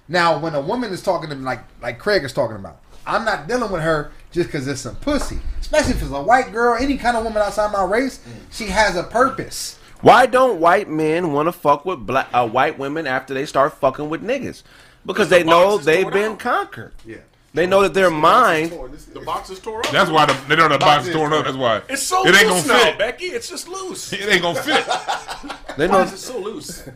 Now, 0.09 0.37
when 0.37 0.53
a 0.53 0.59
woman 0.61 0.91
is 0.91 1.01
talking 1.01 1.29
to 1.29 1.35
me 1.35 1.43
like 1.43 1.59
like 1.81 1.99
Craig 1.99 2.23
is 2.25 2.33
talking 2.33 2.57
about, 2.57 2.79
I'm 3.07 3.23
not 3.23 3.47
dealing 3.47 3.71
with 3.71 3.81
her 3.81 4.11
just 4.35 4.49
because 4.49 4.67
it's 4.67 4.81
some 4.81 4.95
pussy. 4.97 5.39
Especially 5.59 5.93
if 5.93 6.01
it's 6.01 6.11
a 6.11 6.21
white 6.21 6.51
girl, 6.51 6.75
any 6.79 6.97
kind 6.97 7.17
of 7.17 7.23
woman 7.23 7.41
outside 7.41 7.71
my 7.71 7.83
race, 7.83 8.19
she 8.51 8.65
has 8.65 8.95
a 8.95 9.03
purpose. 9.03 9.79
Why 10.01 10.27
don't 10.27 10.59
white 10.59 10.89
men 10.89 11.31
want 11.31 11.47
to 11.47 11.51
fuck 11.51 11.85
with 11.85 12.05
black 12.05 12.27
uh, 12.33 12.47
white 12.47 12.77
women 12.77 13.07
after 13.07 13.33
they 13.33 13.45
start 13.47 13.73
fucking 13.73 14.09
with 14.09 14.21
niggas? 14.21 14.61
Because 15.05 15.29
they 15.29 15.41
the 15.41 15.49
know 15.49 15.77
they've 15.77 16.11
been 16.11 16.33
out. 16.33 16.39
conquered. 16.39 16.93
Yeah. 17.05 17.17
They 17.53 17.65
know 17.65 17.81
that 17.83 17.93
their 17.93 18.11
mind. 18.11 18.71
The 19.13 19.21
box 19.21 19.49
is 19.49 19.59
tore 19.61 19.79
up. 19.79 19.89
That's 19.89 20.11
why 20.11 20.25
the, 20.25 20.33
they 20.49 20.57
know 20.57 20.67
the 20.67 20.77
box 20.77 21.03
is 21.03 21.09
is 21.09 21.15
torn 21.15 21.31
up. 21.31 21.45
That's 21.45 21.55
why 21.55 21.81
it's 21.87 22.03
so 22.03 22.27
it 22.27 22.35
ain't 22.35 22.49
loose 22.49 22.67
gonna 22.67 22.77
now, 22.79 22.83
fit. 22.83 22.97
Becky. 22.97 23.25
It's 23.27 23.49
just 23.49 23.69
loose. 23.69 24.11
It 24.11 24.27
ain't 24.27 24.41
gonna 24.41 24.61
fit. 24.61 24.85
They 25.77 25.87
Why 25.89 25.97
know. 25.97 26.03
is 26.03 26.13
it 26.13 26.19
so 26.19 26.39
loose? 26.39 26.87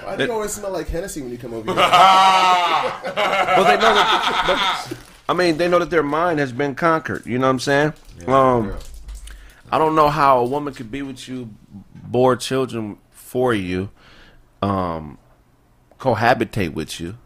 Why 0.00 0.14
do 0.14 0.24
you 0.24 0.32
always 0.32 0.52
smell 0.52 0.70
like 0.70 0.86
Hennessy 0.86 1.22
when 1.22 1.32
you 1.32 1.38
come 1.38 1.54
over 1.54 1.72
here? 1.72 1.74
Well, 1.82 3.64
they 3.64 3.76
know 3.76 3.94
that. 3.94 4.86
I 5.28 5.34
mean, 5.34 5.58
they 5.58 5.68
know 5.68 5.78
that 5.78 5.90
their 5.90 6.02
mind 6.02 6.38
has 6.38 6.52
been 6.52 6.74
conquered. 6.74 7.26
You 7.26 7.38
know 7.38 7.46
what 7.46 7.52
I'm 7.52 7.60
saying? 7.60 7.92
um, 8.26 8.72
I 9.70 9.76
don't 9.78 9.94
know 9.94 10.08
how 10.08 10.38
a 10.38 10.44
woman 10.44 10.72
could 10.72 10.90
be 10.90 11.02
with 11.02 11.28
you, 11.28 11.50
bore 11.94 12.36
children 12.36 12.96
for 13.10 13.52
you, 13.52 13.90
um, 14.62 15.18
cohabitate 16.00 16.72
with 16.72 16.98
you, 17.00 17.18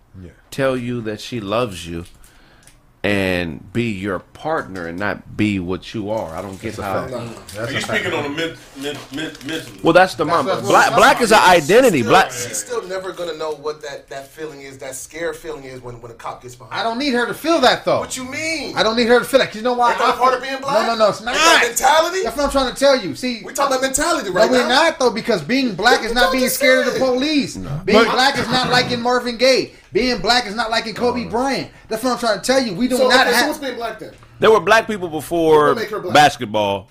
tell 0.51 0.77
you 0.77 1.01
that 1.03 1.20
she 1.20 1.41
loves 1.41 1.87
you, 1.87 2.05
and 3.05 3.73
be 3.73 3.91
your 3.91 4.20
partner 4.20 4.87
and 4.87 4.97
not 4.97 5.37
be 5.37 5.59
what 5.59 5.93
you 5.93 6.11
are. 6.11 6.37
I 6.37 6.41
don't 6.41 6.61
get 6.61 6.77
how. 6.77 7.01
Are 7.59 7.70
you 7.73 7.81
speaking 7.81 8.12
on 8.12 8.27
a 8.27 8.29
men, 8.29 8.57
men, 8.77 8.97
men, 9.12 9.33
mentally? 9.45 9.81
Well, 9.83 9.93
that's 9.93 10.15
the 10.15 10.24
mom. 10.24 10.47
that's 10.47 10.62
what 10.62 10.69
Black, 10.69 10.91
I'm 10.93 10.97
black 10.97 11.20
is 11.20 11.33
an 11.33 11.41
identity. 11.41 11.99
Still- 12.01 12.11
Black. 12.12 12.31
She's 12.31 12.57
still 12.59 12.83
never 12.87 13.11
gonna 13.12 13.37
know 13.37 13.55
what 13.57 13.83
that, 13.83 14.09
that 14.11 14.29
feeling 14.29 14.62
is, 14.62 14.79
that 14.79 14.95
scare 14.95 15.35
feeling 15.35 15.65
is 15.65 15.81
when, 15.81 16.01
when 16.01 16.12
a 16.12 16.15
cop 16.15 16.43
gets 16.43 16.55
behind. 16.55 16.74
I 16.79 16.85
don't 16.85 16.99
need 16.99 17.12
her 17.15 17.27
to 17.27 17.35
feel 17.35 17.61
that 17.62 17.85
though. 17.85 17.99
What 17.99 18.16
you 18.16 18.24
mean? 18.24 18.77
I 18.77 18.85
don't 18.85 18.97
need 18.97 19.09
her 19.09 19.19
to 19.19 19.24
feel 19.24 19.41
that. 19.41 19.47
'cause 19.49 19.57
You 19.57 19.62
know 19.62 19.74
why? 19.74 19.91
Ain't 19.91 19.99
that 19.99 20.15
I 20.15 20.16
part 20.19 20.35
feel- 20.35 20.37
of 20.39 20.43
being 20.45 20.61
black? 20.61 20.87
No, 20.87 20.93
no, 20.95 20.99
no, 20.99 21.09
it's 21.09 21.19
Ain't 21.19 21.27
not. 21.27 21.35
that 21.35 21.65
mentality? 21.66 22.23
That's 22.23 22.37
what 22.37 22.45
I'm 22.47 22.51
trying 22.53 22.73
to 22.73 22.79
tell 22.79 22.97
you. 22.97 23.16
See, 23.16 23.43
We 23.45 23.53
talking 23.53 23.73
about 23.73 23.83
mentality 23.83 24.31
right 24.31 24.35
No, 24.35 24.41
right 24.43 24.51
we're 24.62 24.69
now. 24.69 24.83
not 24.91 25.01
though, 25.01 25.11
because 25.11 25.43
being 25.43 25.74
black 25.74 26.05
is 26.05 26.15
not 26.15 26.31
being 26.31 26.49
scared 26.49 26.87
of 26.87 26.95
the 26.95 27.01
police. 27.01 27.57
Being 27.57 28.05
black 28.05 28.39
is 28.39 28.47
not 28.49 28.70
liking 28.70 29.01
Marvin 29.01 29.39
Gaye. 29.39 29.73
Being 29.93 30.20
black 30.20 30.47
is 30.47 30.55
not 30.55 30.70
liking 30.70 30.94
Kobe 30.94 31.27
oh. 31.27 31.31
Bryant. 31.31 31.70
That's 31.89 32.02
what 32.02 32.12
I'm 32.14 32.19
trying 32.19 32.40
to 32.40 32.44
tell 32.44 32.62
you. 32.62 32.74
We 32.74 32.89
do 32.89 32.97
So, 32.97 33.09
not 33.09 33.27
okay, 33.27 33.31
so 33.31 33.36
have. 33.36 33.47
what's 33.48 33.59
being 33.59 33.77
black 33.77 33.98
then? 33.98 34.12
There 34.39 34.51
were 34.51 34.60
black 34.60 34.86
people 34.86 35.09
before 35.09 35.59
What 35.59 35.69
would 35.69 35.77
make 35.78 35.90
her 35.90 36.01
black? 36.01 36.14
basketball 36.14 36.89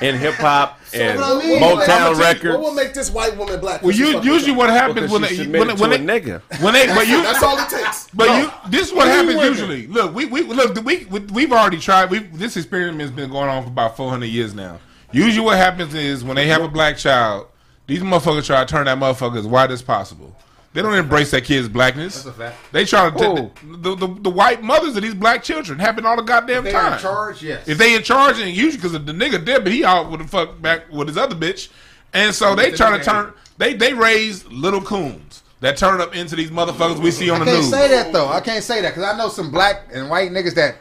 and 0.00 0.16
hip 0.16 0.34
hop 0.34 0.80
and 0.94 1.20
what 1.20 1.44
I 1.44 1.46
mean, 1.46 1.62
Motown 1.62 2.18
like, 2.18 2.44
I'ma 2.44 2.54
What 2.54 2.60
will 2.60 2.74
make 2.74 2.92
this 2.92 3.10
white 3.10 3.36
woman 3.36 3.60
black? 3.60 3.82
Well, 3.82 3.92
you, 3.94 4.20
usually 4.22 4.52
what 4.52 4.68
happens 4.70 5.12
when 5.12 5.22
she 5.24 5.36
they, 5.36 5.42
submitted 5.44 5.68
when, 5.68 5.76
to 5.76 5.82
when 5.82 5.92
a 5.92 5.98
they, 5.98 6.20
nigga. 6.20 6.60
when 6.60 6.74
they, 6.74 6.86
but 6.88 7.06
you, 7.08 7.22
That's 7.22 7.42
all 7.42 7.56
it 7.56 7.68
takes. 7.68 8.08
But 8.12 8.28
you, 8.42 8.50
this 8.70 8.88
is 8.88 8.92
what 8.92 9.06
What 9.06 9.08
happens 9.08 9.36
working? 9.36 9.50
usually. 9.50 9.86
Look, 9.86 10.12
we, 10.14 10.24
we 10.24 10.42
look. 10.42 10.74
We, 10.84 11.04
we 11.04 11.20
we've 11.20 11.52
already 11.52 11.78
tried. 11.78 12.10
We 12.10 12.18
this 12.18 12.56
experiment 12.56 13.00
has 13.02 13.12
been 13.12 13.30
going 13.30 13.48
on 13.48 13.62
for 13.62 13.68
about 13.68 13.96
four 13.96 14.10
hundred 14.10 14.26
years 14.26 14.54
now. 14.54 14.80
Usually, 15.12 15.44
what 15.44 15.56
happens 15.56 15.94
is 15.94 16.24
when 16.24 16.34
they 16.34 16.46
have 16.48 16.62
a 16.62 16.68
black 16.68 16.96
child, 16.96 17.46
these 17.86 18.00
motherfuckers 18.00 18.46
try 18.46 18.64
to 18.64 18.66
turn 18.66 18.86
that 18.86 18.98
motherfucker 18.98 19.38
as 19.38 19.46
white 19.46 19.70
as 19.70 19.82
possible. 19.82 20.34
They 20.72 20.82
don't 20.82 20.94
embrace 20.94 21.32
that 21.32 21.42
kid's 21.44 21.68
blackness. 21.68 22.22
That's 22.22 22.26
a 22.26 22.32
fact. 22.32 22.56
They 22.70 22.84
try 22.84 23.10
to 23.10 23.18
take 23.18 23.54
the, 23.72 23.76
the, 23.76 24.06
the, 24.06 24.20
the 24.22 24.30
white 24.30 24.62
mothers 24.62 24.96
of 24.96 25.02
these 25.02 25.14
black 25.14 25.42
children 25.42 25.80
happen 25.80 26.06
all 26.06 26.14
the 26.16 26.22
goddamn 26.22 26.62
They're 26.62 26.72
time. 26.72 26.92
in 26.92 26.98
charge, 27.00 27.42
yes. 27.42 27.66
If 27.66 27.76
they 27.78 27.94
in 27.96 28.02
charge, 28.04 28.38
and 28.38 28.48
usually 28.50 28.76
because 28.76 28.92
the 28.92 29.12
nigga 29.12 29.44
dead, 29.44 29.64
but 29.64 29.72
he 29.72 29.84
out 29.84 30.10
with 30.10 30.20
the 30.20 30.28
fuck 30.28 30.62
back 30.62 30.90
with 30.92 31.08
his 31.08 31.16
other 31.16 31.34
bitch, 31.34 31.70
and 32.12 32.32
so 32.34 32.54
they 32.54 32.70
the 32.70 32.76
try 32.76 32.96
to 32.96 33.02
turn. 33.02 33.32
They 33.58 33.74
they 33.74 33.94
raise 33.94 34.46
little 34.46 34.80
coons 34.80 35.42
that 35.58 35.76
turn 35.76 36.00
up 36.00 36.14
into 36.14 36.36
these 36.36 36.50
motherfuckers 36.50 36.98
we 36.98 37.10
see 37.10 37.30
on 37.30 37.42
I 37.42 37.44
the 37.46 37.50
can't 37.50 37.62
news. 37.62 37.70
say 37.70 37.88
that 37.88 38.12
though. 38.12 38.28
I 38.28 38.40
can't 38.40 38.62
say 38.64 38.80
that 38.80 38.90
because 38.94 39.02
I 39.02 39.18
know 39.18 39.28
some 39.28 39.50
black 39.50 39.88
and 39.92 40.08
white 40.08 40.30
niggas 40.30 40.54
that 40.54 40.76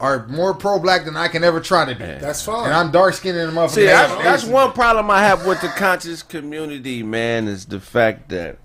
are 0.00 0.26
more 0.26 0.52
pro-black 0.54 1.04
than 1.04 1.16
I 1.16 1.28
can 1.28 1.44
ever 1.44 1.60
try 1.60 1.84
to 1.84 1.94
be. 1.94 2.04
That's 2.04 2.42
fine. 2.42 2.64
And 2.64 2.74
I'm 2.74 2.90
dark 2.90 3.14
skinned 3.14 3.38
and 3.38 3.52
motherfucker. 3.52 3.70
See, 3.70 3.80
They 3.82 3.86
that's, 3.86 4.22
that's 4.24 4.44
one 4.44 4.72
problem 4.72 5.08
I 5.10 5.20
have 5.22 5.46
with 5.46 5.60
the 5.60 5.68
conscious 5.68 6.22
community, 6.22 7.02
man, 7.04 7.46
is 7.46 7.66
the 7.66 7.78
fact 7.80 8.28
that 8.30 8.58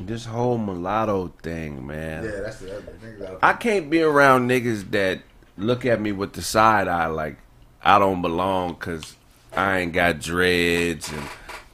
this 0.00 0.24
whole 0.26 0.58
mulatto 0.58 1.28
thing, 1.42 1.84
man. 1.86 2.24
Yeah, 2.24 2.30
that's 2.42 2.58
the 2.60 2.76
other 2.76 2.92
niggas 3.02 3.30
out 3.30 3.38
I 3.42 3.52
can't 3.54 3.90
be 3.90 4.02
around 4.02 4.48
niggas 4.48 4.90
that 4.92 5.20
look 5.56 5.84
at 5.84 6.00
me 6.00 6.12
with 6.12 6.34
the 6.34 6.42
side 6.42 6.86
eye 6.88 7.06
like 7.06 7.36
I 7.82 7.98
don't 7.98 8.22
belong 8.22 8.74
because 8.74 9.16
I 9.52 9.78
ain't 9.78 9.92
got 9.92 10.20
dreads 10.20 11.10
and 11.12 11.22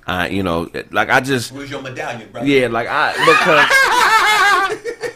I, 0.06 0.28
you 0.28 0.42
know, 0.42 0.70
like 0.90 1.09
I 1.09 1.20
just, 1.20 1.52
Where's 1.52 1.70
your 1.70 1.80
medallion, 1.82 2.30
brother? 2.30 2.46
yeah, 2.46 2.66
like 2.68 2.88
I 2.90 3.12
because 3.12 3.70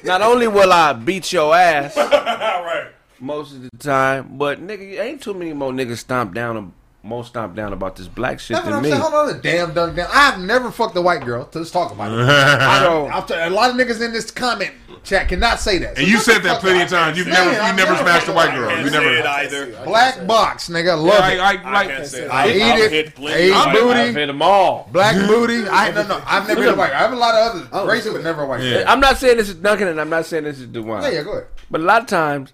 not 0.05 0.23
only 0.23 0.49
will 0.49 0.73
I 0.73 0.93
beat 0.95 1.31
your 1.33 1.55
ass 1.55 1.95
right. 1.97 2.89
most 3.21 3.53
of 3.53 3.63
the 3.63 3.71
time, 3.79 4.39
but 4.39 4.67
nigga, 4.67 4.99
ain't 4.99 5.23
too 5.23 5.35
many 5.35 5.53
more 5.53 5.73
niggas 5.73 5.99
stomp 5.99 6.33
down, 6.35 6.73
more 7.03 7.25
stomp 7.25 7.55
down 7.55 7.73
about 7.73 7.97
this 7.97 8.09
black 8.09 8.41
shit 8.41 8.57
That's 8.57 8.65
what 8.67 8.71
than 8.73 8.77
I'm 8.79 8.83
me. 8.83 8.91
saying. 8.91 9.01
Hold 9.03 9.15
on, 9.15 9.35
a 9.37 9.41
damn 9.41 9.73
dunk 9.73 9.97
down. 9.97 10.09
I've 10.13 10.41
never 10.41 10.71
fucked 10.71 10.97
a 10.97 11.01
white 11.03 11.25
girl. 11.25 11.49
So 11.53 11.61
let's 11.61 11.71
talk 11.71 11.93
about 11.93 12.11
it. 12.13 12.19
So, 12.83 13.07
I'll 13.07 13.23
tell- 13.23 13.49
a 13.49 13.51
lot 13.51 13.71
of 13.71 13.77
niggas 13.77 14.05
in 14.05 14.13
this 14.13 14.31
comment 14.31 14.73
chat 15.05 15.29
cannot 15.29 15.61
say 15.61 15.79
that. 15.79 15.95
So 15.97 16.03
And 16.03 16.11
you 16.11 16.17
shut 16.17 16.27
the 16.27 16.33
said 16.33 16.43
that 16.43 16.49
fuck 16.55 16.61
plenty 16.61 16.81
up. 16.81 16.85
of 16.87 16.91
times. 16.91 17.17
You've 17.19 17.29
never, 17.29 17.53
you 17.53 17.57
I've 17.59 17.77
never 17.77 17.93
never 17.93 18.03
smashed 18.03 18.29
a 18.29 18.33
white 18.33 18.53
girl. 18.55 18.85
You 18.85 18.91
never. 18.91 19.09
it 19.15 19.25
either. 19.25 19.85
Black 19.85 20.27
box, 20.27 20.69
nigga. 20.69 20.97
Love 21.01 21.21
Like, 21.21 21.35
it. 21.35 21.39
like, 21.39 21.65
I 21.65 21.73
like, 21.73 21.89
can't 21.89 22.07
say 22.07 22.25
it. 22.25 22.29
I 22.31 22.43
I've 22.45 22.57
eat 22.57 22.61
it. 22.85 22.91
hit 22.91 23.19
I 23.21 23.41
eat 23.41 23.51
of 23.53 23.57
white- 23.57 23.73
booty. 23.75 24.01
I've 24.01 24.15
hit 24.17 24.27
them 24.27 24.43
all. 24.43 24.89
Black 24.93 25.15
booty. 25.29 25.69
I 25.69 25.91
no 25.93 26.07
no. 26.07 26.23
I've 26.27 26.49
never 26.49 26.61
been 26.63 26.75
a 26.75 26.77
white. 26.77 26.93
I 26.93 26.99
have 26.99 27.13
a 27.13 27.17
lot 27.17 27.35
of 27.35 27.55
other 27.57 27.69
oh. 27.73 27.87
races, 27.87 28.13
but 28.13 28.25
never 28.25 28.43
a 28.43 28.47
white. 28.47 28.61
Yeah. 28.63 28.79
girl. 28.79 28.85
I'm 28.89 29.01
not 29.01 29.19
saying 29.19 29.37
this 29.37 29.49
is 29.49 29.55
Duncan, 29.55 29.87
and 29.89 30.01
I'm 30.01 30.11
not 30.11 30.27
saying 30.27 30.45
this 30.45 30.59
is 30.59 30.67
Dewan. 30.67 31.03
Yeah, 31.05 31.11
yeah, 31.11 31.23
go 31.23 31.33
ahead. 31.33 31.47
But 31.71 31.81
a 31.81 31.85
lot 31.85 32.03
of 32.03 32.09
times, 32.09 32.53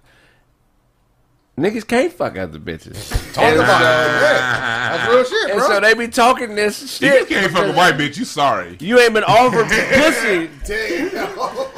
niggas 1.57 1.87
can't 1.87 2.11
fuck 2.11 2.37
other 2.37 2.59
bitches. 2.59 3.09
Talk 3.33 3.43
And 3.43 3.55
about 3.59 3.81
so- 3.81 3.85
it. 3.87 4.21
Yeah. 4.21 4.97
That's 4.97 5.09
real 5.09 5.23
shit, 5.23 5.49
And 5.51 5.59
bro. 5.59 5.67
so 5.67 5.79
they 5.79 5.93
be 5.93 6.07
talking 6.07 6.55
this 6.55 6.81
If 6.83 6.89
shit. 6.89 7.19
you 7.29 7.35
can't 7.35 7.51
fuck 7.51 7.65
a 7.67 7.73
white 7.73 7.95
bitch, 7.95 8.17
you 8.17 8.25
sorry. 8.25 8.77
You 8.79 8.99
ain't 8.99 9.13
been 9.13 9.23
offered 9.23 9.67
pussy. 9.67 10.49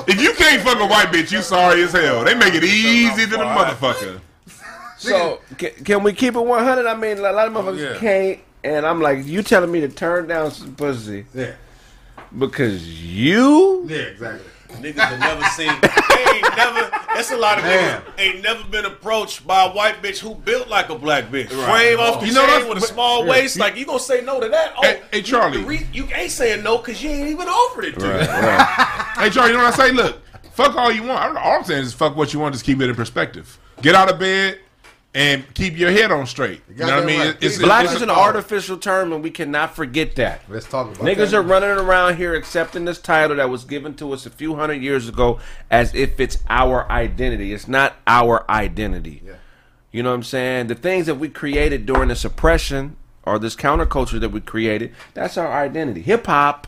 If 0.07 0.21
you 0.21 0.33
can't 0.33 0.61
fuck 0.63 0.79
a 0.79 0.85
white 0.87 1.07
bitch, 1.07 1.31
you 1.31 1.41
sorry 1.41 1.83
as 1.83 1.91
hell. 1.93 2.23
They 2.23 2.33
make 2.35 2.53
it 2.53 2.63
easy 2.63 3.23
to 3.25 3.29
the 3.31 3.37
motherfucker. 3.37 4.19
So 4.97 5.41
can, 5.57 5.71
can 5.83 6.03
we 6.03 6.13
keep 6.13 6.35
it 6.35 6.39
one 6.43 6.63
hundred? 6.63 6.87
I 6.87 6.95
mean, 6.95 7.19
a 7.19 7.21
lot 7.31 7.47
of 7.47 7.53
motherfuckers 7.53 7.93
Yeah. 7.93 7.99
can't. 7.99 8.39
And 8.63 8.85
I'm 8.85 8.99
like, 8.99 9.25
you 9.25 9.43
telling 9.43 9.71
me 9.71 9.81
to 9.81 9.87
turn 9.89 10.27
down 10.27 10.51
some 10.51 10.75
pussy 10.75 11.25
yeah. 11.33 11.51
because 12.37 12.87
you? 12.87 13.85
Yeah, 13.87 13.97
exactly. 13.97 14.49
Niggas 14.69 14.99
have 14.99 15.19
never 15.19 15.43
seen. 15.55 15.73
They 15.81 16.31
ain't 16.35 16.55
never. 16.57 16.89
That's 17.15 17.31
a 17.31 17.37
lot 17.37 17.57
of 17.57 17.63
Man. 17.63 18.01
niggas 18.01 18.03
ain't 18.19 18.43
never 18.43 18.63
been 18.65 18.85
approached 18.85 19.47
by 19.47 19.65
a 19.65 19.69
white 19.71 20.01
bitch 20.03 20.19
who 20.19 20.35
built 20.35 20.67
like 20.67 20.89
a 20.89 20.95
black 20.97 21.25
bitch. 21.25 21.47
Frame 21.49 21.99
off 21.99 22.19
the 22.19 22.27
You 22.27 22.33
know 22.33 22.45
chain 22.45 22.67
with 22.69 22.77
a 22.79 22.81
small 22.81 23.23
yeah. 23.25 23.31
waist. 23.31 23.57
Like 23.59 23.77
you 23.77 23.85
gonna 23.85 23.99
say 23.99 24.21
no 24.21 24.39
to 24.39 24.49
that? 24.49 24.73
Oh, 24.77 24.81
Hey- 24.83 25.01
hey, 25.11 25.21
Charlie. 25.21 25.61
the 25.61 25.67
re- 25.67 25.87
you 25.93 26.05
ain't 26.13 26.31
saying 26.31 26.63
no 26.63 26.77
because 26.77 27.01
you 27.01 27.09
ain't 27.09 27.29
even 27.29 27.47
offered 27.47 27.85
it 27.85 27.99
to. 27.99 28.05
you. 28.05 28.13
Hey, 29.23 29.29
Charlie, 29.31 29.51
you 29.51 29.57
know 29.57 29.63
what 29.63 29.73
I 29.79 29.87
say? 29.87 29.91
Look, 29.91 30.21
fuck 30.53 30.75
all 30.75 30.91
you 30.91 31.01
want. 31.03 31.19
I 31.21 31.25
don't 31.25 31.35
know. 31.35 31.41
All 31.41 31.57
I'm 31.57 31.63
saying 31.63 31.83
is 31.83 31.93
fuck 31.93 32.15
what 32.15 32.33
you 32.33 32.39
want. 32.39 32.53
Just 32.53 32.65
keep 32.65 32.79
it 32.81 32.89
in 32.89 32.95
perspective. 32.95 33.57
Get 33.81 33.95
out 33.95 34.11
of 34.11 34.19
bed 34.19 34.59
and 35.17 35.51
keep 35.55 35.75
your 35.75 35.89
head 35.89 36.11
on 36.11 36.27
straight. 36.27 36.61
You 36.69 36.85
know 36.85 36.95
what 36.95 37.03
I 37.03 37.05
mean? 37.05 37.19
right. 37.19 37.29
It's, 37.41 37.55
it's, 37.55 37.57
Black 37.57 37.85
it's 37.85 37.95
is 37.95 38.01
a 38.01 38.03
an 38.03 38.09
thought. 38.09 38.19
artificial 38.19 38.77
term, 38.77 39.11
and 39.11 39.23
we 39.23 39.31
cannot 39.31 39.75
forget 39.75 40.15
that. 40.17 40.41
Let's 40.47 40.67
talk 40.67 40.93
about 40.93 41.07
it. 41.07 41.17
Niggas 41.17 41.31
that. 41.31 41.37
are 41.37 41.41
running 41.41 41.71
around 41.71 42.17
here 42.17 42.35
accepting 42.35 42.85
this 42.85 42.99
title 42.99 43.37
that 43.37 43.49
was 43.49 43.63
given 43.63 43.95
to 43.95 44.13
us 44.13 44.27
a 44.27 44.29
few 44.29 44.55
hundred 44.55 44.83
years 44.83 45.09
ago 45.09 45.39
as 45.71 45.95
if 45.95 46.19
it's 46.19 46.37
our 46.49 46.89
identity. 46.91 47.51
It's 47.51 47.67
not 47.67 47.95
our 48.05 48.49
identity. 48.49 49.23
You 49.91 50.03
know 50.03 50.11
what 50.11 50.17
I'm 50.17 50.23
saying? 50.23 50.67
The 50.67 50.75
things 50.75 51.07
that 51.07 51.15
we 51.15 51.29
created 51.29 51.87
during 51.87 52.09
the 52.09 52.15
suppression 52.15 52.95
or 53.23 53.39
this 53.39 53.55
counterculture 53.55 54.19
that 54.19 54.29
we 54.29 54.39
created, 54.39 54.93
that's 55.15 55.35
our 55.35 55.51
identity. 55.51 56.03
Hip 56.03 56.27
hop, 56.27 56.67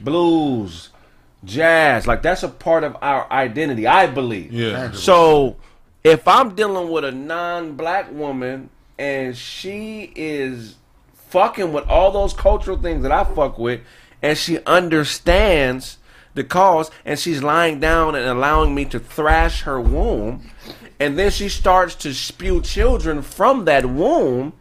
blues, 0.00 0.90
jazz, 1.44 2.06
like 2.06 2.22
that's 2.22 2.44
a 2.44 2.48
part 2.48 2.84
of 2.84 2.96
our 3.02 3.28
identity, 3.32 3.88
I 3.88 4.06
believe. 4.06 4.52
Yeah. 4.52 4.92
So 4.92 5.56
if 6.04 6.26
I'm 6.26 6.54
dealing 6.54 6.90
with 6.90 7.04
a 7.04 7.12
non-black 7.12 8.12
woman 8.12 8.70
and 8.98 9.36
she 9.36 10.12
is 10.14 10.76
fucking 11.28 11.72
with 11.72 11.86
all 11.86 12.10
those 12.10 12.32
cultural 12.32 12.78
things 12.78 13.02
that 13.02 13.12
I 13.12 13.24
fuck 13.24 13.58
with, 13.58 13.80
and 14.22 14.36
she 14.36 14.58
understands 14.64 15.98
the 16.34 16.44
cause, 16.44 16.90
and 17.04 17.18
she's 17.18 17.42
lying 17.42 17.80
down 17.80 18.14
and 18.14 18.26
allowing 18.26 18.74
me 18.74 18.84
to 18.86 18.98
thrash 18.98 19.62
her 19.62 19.80
womb, 19.80 20.50
and 20.98 21.18
then 21.18 21.30
she 21.30 21.48
starts 21.48 21.94
to 21.96 22.14
spew 22.14 22.60
children 22.62 23.22
from 23.22 23.64
that 23.66 23.86
womb. 23.86 24.52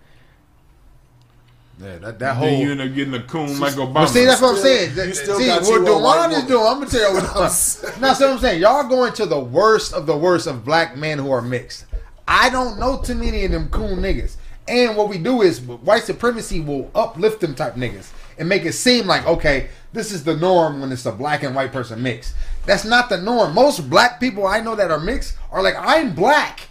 Yeah, 1.79 1.97
that, 1.99 2.19
that 2.19 2.35
whole. 2.37 2.47
Then 2.47 2.59
you 2.59 2.71
end 2.71 2.81
up 2.81 2.93
getting 2.95 3.13
a 3.13 3.21
coon 3.21 3.59
like 3.59 3.73
Obama. 3.73 3.93
But 3.93 4.07
see, 4.07 4.25
that's 4.25 4.41
what 4.41 4.55
I'm 4.55 4.61
saying. 4.61 4.95
That- 4.95 5.15
still 5.15 5.37
see, 5.37 5.47
what 5.47 5.67
you 5.67 5.81
a 5.83 5.85
Dewan 5.85 6.31
is 6.31 6.43
doing, 6.45 6.65
I'm 6.65 6.79
gonna 6.79 6.89
tell 6.89 7.13
you 7.13 7.19
what 7.19 7.29
I'm. 7.29 7.41
now, 8.01 8.13
see 8.13 8.23
what 8.23 8.33
I'm 8.33 8.39
saying. 8.39 8.61
Y'all 8.61 8.87
going 8.87 9.13
to 9.13 9.25
the 9.27 9.39
worst 9.39 9.93
of 9.93 10.07
the 10.07 10.17
worst 10.17 10.47
of 10.47 10.65
black 10.65 10.97
men 10.97 11.19
who 11.19 11.29
are 11.31 11.41
mixed. 11.41 11.85
I 12.27 12.49
don't 12.49 12.79
know 12.79 12.99
too 12.99 13.15
many 13.15 13.45
of 13.45 13.51
them 13.51 13.69
cool 13.69 13.95
niggas. 13.95 14.37
And 14.67 14.97
what 14.97 15.07
we 15.07 15.17
do 15.17 15.43
is 15.43 15.61
white 15.61 16.03
supremacy 16.03 16.59
will 16.59 16.91
uplift 16.93 17.39
them 17.39 17.55
type 17.55 17.75
niggas 17.75 18.11
and 18.37 18.49
make 18.49 18.65
it 18.65 18.73
seem 18.73 19.05
like 19.05 19.25
okay, 19.27 19.69
this 19.93 20.11
is 20.11 20.23
the 20.23 20.35
norm 20.35 20.81
when 20.81 20.91
it's 20.91 21.05
a 21.05 21.11
black 21.11 21.43
and 21.43 21.55
white 21.55 21.71
person 21.71 22.01
mixed. 22.01 22.33
That's 22.65 22.85
not 22.85 23.07
the 23.09 23.21
norm. 23.21 23.53
Most 23.53 23.87
black 23.89 24.19
people 24.19 24.47
I 24.47 24.61
know 24.61 24.75
that 24.75 24.89
are 24.89 24.99
mixed 24.99 25.37
are 25.51 25.61
like 25.61 25.75
I'm 25.77 26.13
black. 26.15 26.69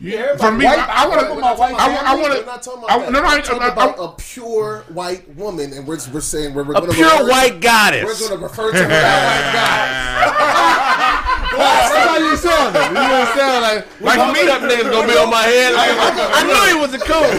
Yeah, 0.00 0.36
for 0.36 0.50
me, 0.50 0.64
White- 0.64 0.78
I, 0.78 1.04
I 1.04 1.06
want 1.06 1.20
We're 1.22 1.34
to. 1.36 1.40
not 1.40 1.56
talking 1.56 1.76
I, 1.78 1.96
I 2.04 2.14
want 2.16 2.32
to. 2.34 2.44
not 2.44 2.62
talking 2.62 2.82
about 2.82 2.90
I, 2.90 2.98
that. 2.98 3.12
no, 3.12 3.20
no, 3.22 3.26
I, 3.28 3.34
We're 3.36 3.42
talking 3.42 3.68
about 3.72 3.98
I, 3.98 4.04
a 4.04 4.08
pure 4.18 4.84
white 4.88 5.28
woman, 5.36 5.72
and 5.72 5.86
we're, 5.86 5.98
we're 6.12 6.20
saying 6.20 6.52
we're, 6.52 6.64
we're 6.64 6.74
A 6.76 6.80
gonna 6.80 6.92
pure 6.92 7.10
refer, 7.10 7.28
white 7.30 7.60
goddess. 7.60 8.04
We're 8.04 8.28
going 8.28 8.40
to 8.40 8.44
refer 8.46 8.72
to 8.72 8.76
her 8.78 8.84
as 8.84 8.90
white 8.90 10.64
That's 11.54 11.94
how 12.08 12.18
you 12.18 12.36
sound. 12.36 12.74
You 12.74 12.98
understand? 12.98 13.62
Like, 13.62 14.00
like 14.00 14.18
for 14.18 14.32
me, 14.34 14.46
That 14.46 14.60
nigga's 14.62 14.90
gonna 14.90 15.06
be 15.06 15.16
on 15.18 15.30
my 15.30 15.42
head. 15.42 15.74
I 15.76 16.42
knew 16.42 16.74
he 16.74 16.80
was 16.80 16.92
a 16.94 16.98
coon. 16.98 17.30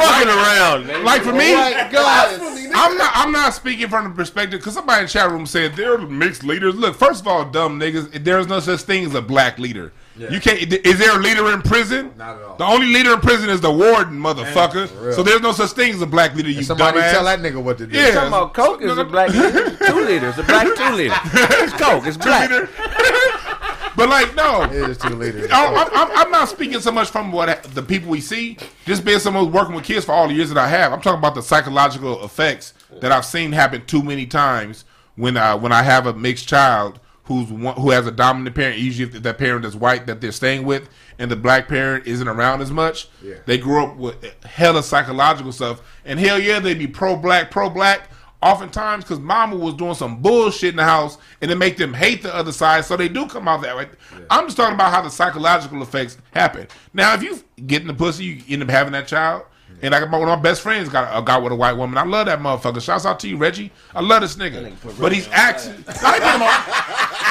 fucking 0.00 0.28
around. 0.32 1.04
like 1.04 1.22
for 1.22 1.32
me, 1.32 1.52
white 1.54 1.90
goddess. 1.92 2.40
I'm 2.74 2.96
not. 2.96 3.12
I'm 3.14 3.32
not 3.32 3.52
speaking 3.54 3.88
from 3.88 4.04
the 4.04 4.10
perspective 4.14 4.60
because 4.60 4.74
somebody 4.74 5.00
in 5.00 5.04
the 5.06 5.10
chat 5.10 5.30
room 5.30 5.44
said 5.44 5.74
they're 5.76 5.98
mixed 5.98 6.42
leaders. 6.44 6.74
Look, 6.74 6.96
first 6.96 7.20
of 7.20 7.26
all, 7.28 7.44
dumb 7.44 7.78
niggas. 7.78 8.24
There's 8.24 8.46
no 8.46 8.60
such 8.60 8.80
thing 8.82 9.04
as 9.04 9.14
a 9.14 9.20
black 9.22 9.58
leader. 9.58 9.92
You 10.16 10.40
can't. 10.40 10.60
Is 10.60 10.98
there 10.98 11.16
a 11.16 11.20
leader 11.20 11.50
in 11.52 11.62
prison? 11.62 12.12
Not 12.18 12.36
at 12.36 12.42
all. 12.42 12.56
The 12.56 12.64
only 12.64 12.88
leader 12.88 13.14
in 13.14 13.20
prison 13.20 13.48
is 13.48 13.60
the 13.60 13.72
warden, 13.72 14.18
motherfucker. 14.18 14.88
for 14.88 15.04
real. 15.06 15.12
so 15.14 15.22
there's 15.22 15.40
no 15.40 15.52
such 15.52 15.70
thing 15.70 15.94
as 15.94 16.02
a 16.02 16.06
black 16.06 16.34
leader. 16.34 16.50
You 16.50 16.62
Somebody 16.62 16.98
dumbass. 16.98 17.12
tell 17.12 17.24
that 17.24 17.38
nigga 17.38 17.62
what 17.62 17.78
to 17.78 17.86
do. 17.86 17.96
Yeah. 17.96 18.10
talking 18.12 18.28
about 18.28 18.52
Coke 18.54 18.82
is 18.82 18.98
a 18.98 19.04
black 19.04 19.30
leader. 19.34 19.76
Two 19.76 20.00
liters, 20.04 20.36
a 20.38 20.42
black 20.42 20.66
two 20.66 20.90
liter. 20.94 21.14
It's 21.24 21.72
Coke. 21.74 22.06
It's 22.06 22.16
black. 22.18 22.50
but 23.96 24.08
like, 24.08 24.34
no. 24.34 24.64
It 24.64 24.72
is 24.90 24.98
two 24.98 25.14
leaders. 25.14 25.50
I- 25.50 25.66
I'm, 25.66 25.88
I'm, 25.92 26.16
I'm 26.26 26.30
not 26.30 26.48
speaking 26.48 26.80
so 26.80 26.90
much 26.92 27.08
from 27.10 27.32
what 27.32 27.62
the 27.74 27.82
people 27.82 28.10
we 28.10 28.20
see. 28.20 28.56
Just 28.86 29.04
being 29.04 29.18
someone 29.20 29.44
who's 29.44 29.54
working 29.54 29.74
with 29.74 29.84
kids 29.84 30.04
for 30.04 30.12
all 30.12 30.28
the 30.28 30.34
years 30.34 30.48
that 30.50 30.58
I 30.58 30.68
have, 30.68 30.92
I'm 30.92 31.00
talking 31.00 31.18
about 31.18 31.34
the 31.34 31.42
psychological 31.42 32.24
effects 32.24 32.74
that 33.00 33.12
I've 33.12 33.24
seen 33.24 33.52
happen 33.52 33.84
too 33.86 34.02
many 34.02 34.26
times 34.26 34.84
when 35.16 35.36
I 35.36 35.54
when 35.54 35.72
I 35.72 35.82
have 35.82 36.06
a 36.06 36.12
mixed 36.14 36.48
child 36.48 36.98
who's 37.30 37.48
one, 37.52 37.76
who 37.76 37.90
has 37.90 38.06
a 38.08 38.10
dominant 38.10 38.56
parent. 38.56 38.78
Usually, 38.78 39.08
if 39.08 39.22
that 39.22 39.38
parent 39.38 39.64
is 39.64 39.76
white 39.76 40.06
that 40.06 40.20
they're 40.20 40.32
staying 40.32 40.64
with, 40.64 40.88
and 41.18 41.30
the 41.30 41.36
black 41.36 41.68
parent 41.68 42.06
isn't 42.06 42.26
around 42.26 42.60
as 42.60 42.72
much, 42.72 43.08
Yeah. 43.22 43.34
they 43.46 43.56
grew 43.56 43.84
up 43.84 43.96
with 43.96 44.16
hella 44.44 44.82
psychological 44.82 45.52
stuff. 45.52 45.80
And 46.04 46.18
hell 46.18 46.38
yeah, 46.40 46.58
they 46.58 46.74
be 46.74 46.88
pro 46.88 47.14
black, 47.16 47.50
pro 47.52 47.70
black. 47.70 48.08
Oftentimes, 48.42 49.04
because 49.04 49.20
mama 49.20 49.54
was 49.54 49.74
doing 49.74 49.94
some 49.94 50.22
bullshit 50.22 50.70
in 50.70 50.76
the 50.76 50.84
house, 50.84 51.18
and 51.42 51.50
it 51.50 51.56
make 51.56 51.76
them 51.76 51.92
hate 51.92 52.22
the 52.22 52.34
other 52.34 52.52
side, 52.52 52.84
so 52.86 52.96
they 52.96 53.08
do 53.08 53.26
come 53.26 53.46
out 53.46 53.60
that 53.62 53.76
way. 53.76 53.86
I'm 54.30 54.46
just 54.46 54.56
talking 54.56 54.74
about 54.74 54.92
how 54.92 55.02
the 55.02 55.10
psychological 55.10 55.82
effects 55.82 56.16
happen. 56.32 56.66
Now, 56.94 57.12
if 57.14 57.22
you 57.22 57.38
get 57.66 57.82
in 57.82 57.86
the 57.88 57.94
pussy, 57.94 58.24
you 58.24 58.42
end 58.48 58.62
up 58.62 58.70
having 58.70 58.92
that 58.94 59.06
child. 59.06 59.42
And 59.82 59.94
I 59.94 60.00
got 60.00 60.10
my, 60.10 60.18
one 60.18 60.28
of 60.28 60.38
my 60.38 60.42
best 60.42 60.60
friends 60.60 60.88
got 60.90 61.16
a, 61.16 61.22
got 61.22 61.42
with 61.42 61.52
a 61.52 61.56
white 61.56 61.72
woman. 61.72 61.96
I 61.96 62.04
love 62.04 62.26
that 62.26 62.38
motherfucker. 62.40 62.82
Shouts 62.82 63.06
out 63.06 63.18
to 63.20 63.28
you, 63.28 63.36
Reggie. 63.38 63.72
I 63.94 64.00
love 64.00 64.20
this 64.20 64.36
nigga. 64.36 64.72
But 65.00 65.12
he's 65.12 65.26
acting. 65.32 65.72
No, 65.86 65.94
I 66.04 66.14
ain't 66.16 66.22
put 66.22 66.34
him 66.36 66.42
on. 66.42 66.52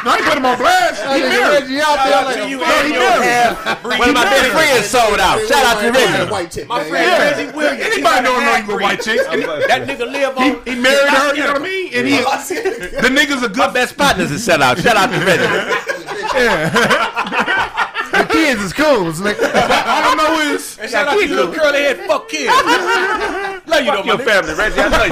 No, 0.05 0.11
I 0.11 0.15
ain't 0.17 0.26
put 0.26 0.38
him 0.38 0.45
on 0.45 0.57
blast. 0.57 1.01
He 1.03 1.21
married. 1.21 1.61
Reggie 1.63 1.81
out 1.81 1.97
there 2.03 2.26
like, 2.26 2.49
you 2.49 2.57
No, 2.57 2.63
and 2.65 2.88
he 2.88 2.93
married. 2.97 3.99
One 3.99 4.09
of 4.09 4.15
my 4.15 4.23
best 4.23 4.49
friends 4.49 4.85
sold 4.88 5.19
out. 5.19 5.39
Shout 5.47 5.63
out 5.65 5.81
to 5.81 5.91
Reggie. 5.91 6.31
White 6.31 6.51
chick, 6.51 6.67
My 6.67 6.84
friend 6.84 7.05
Yeah. 7.05 7.30
Reggie 7.38 7.51
Williams. 7.55 7.85
Anybody 7.85 8.01
got 8.01 8.19
a 8.19 8.23
don't 8.23 8.34
know 8.34 8.39
you 8.39 8.45
half-breed. 8.49 8.81
white 8.81 9.01
chicks. 9.01 9.26
That 9.27 9.85
nigga 9.88 10.05
live 10.11 10.38
on. 10.38 10.65
he 10.65 10.76
married 10.76 11.09
her. 11.09 11.35
You 11.35 11.43
know 11.43 11.53
what 11.53 11.61
I 11.61 11.63
mean? 11.63 11.93
And 11.93 12.07
he, 12.07 12.17
the 13.05 13.09
nigga's 13.13 13.43
a 13.43 13.49
My 13.49 13.65
good. 13.67 13.73
best 13.73 13.95
partners 13.97 14.31
is 14.31 14.43
set 14.43 14.61
out. 14.61 14.80
Shout 14.80 14.97
out 14.97 15.11
to 15.11 15.19
Reggie. 15.26 15.45
the 16.30 17.98
kids 18.30 18.61
is 18.61 18.73
cool. 18.73 19.10
It's 19.10 19.19
like, 19.22 19.38
All 19.41 19.45
I 19.53 20.15
know 20.15 20.39
is 20.53 20.77
And 20.80 20.89
shout 20.89 21.07
out 21.07 21.14
to 21.19 21.27
you 21.27 21.35
little 21.35 21.53
curly 21.53 21.80
head 21.80 21.99
fuck 22.07 22.30
kid. 22.30 22.47
Love 23.68 23.85
you 23.85 23.91
though, 23.91 23.97
Fuck 23.97 24.06
my 24.06 24.11
your 24.14 24.18
nigga. 24.18 24.26
family, 24.26 24.53
Reggie. 24.53 24.81
I 24.81 24.89
know 24.89 25.06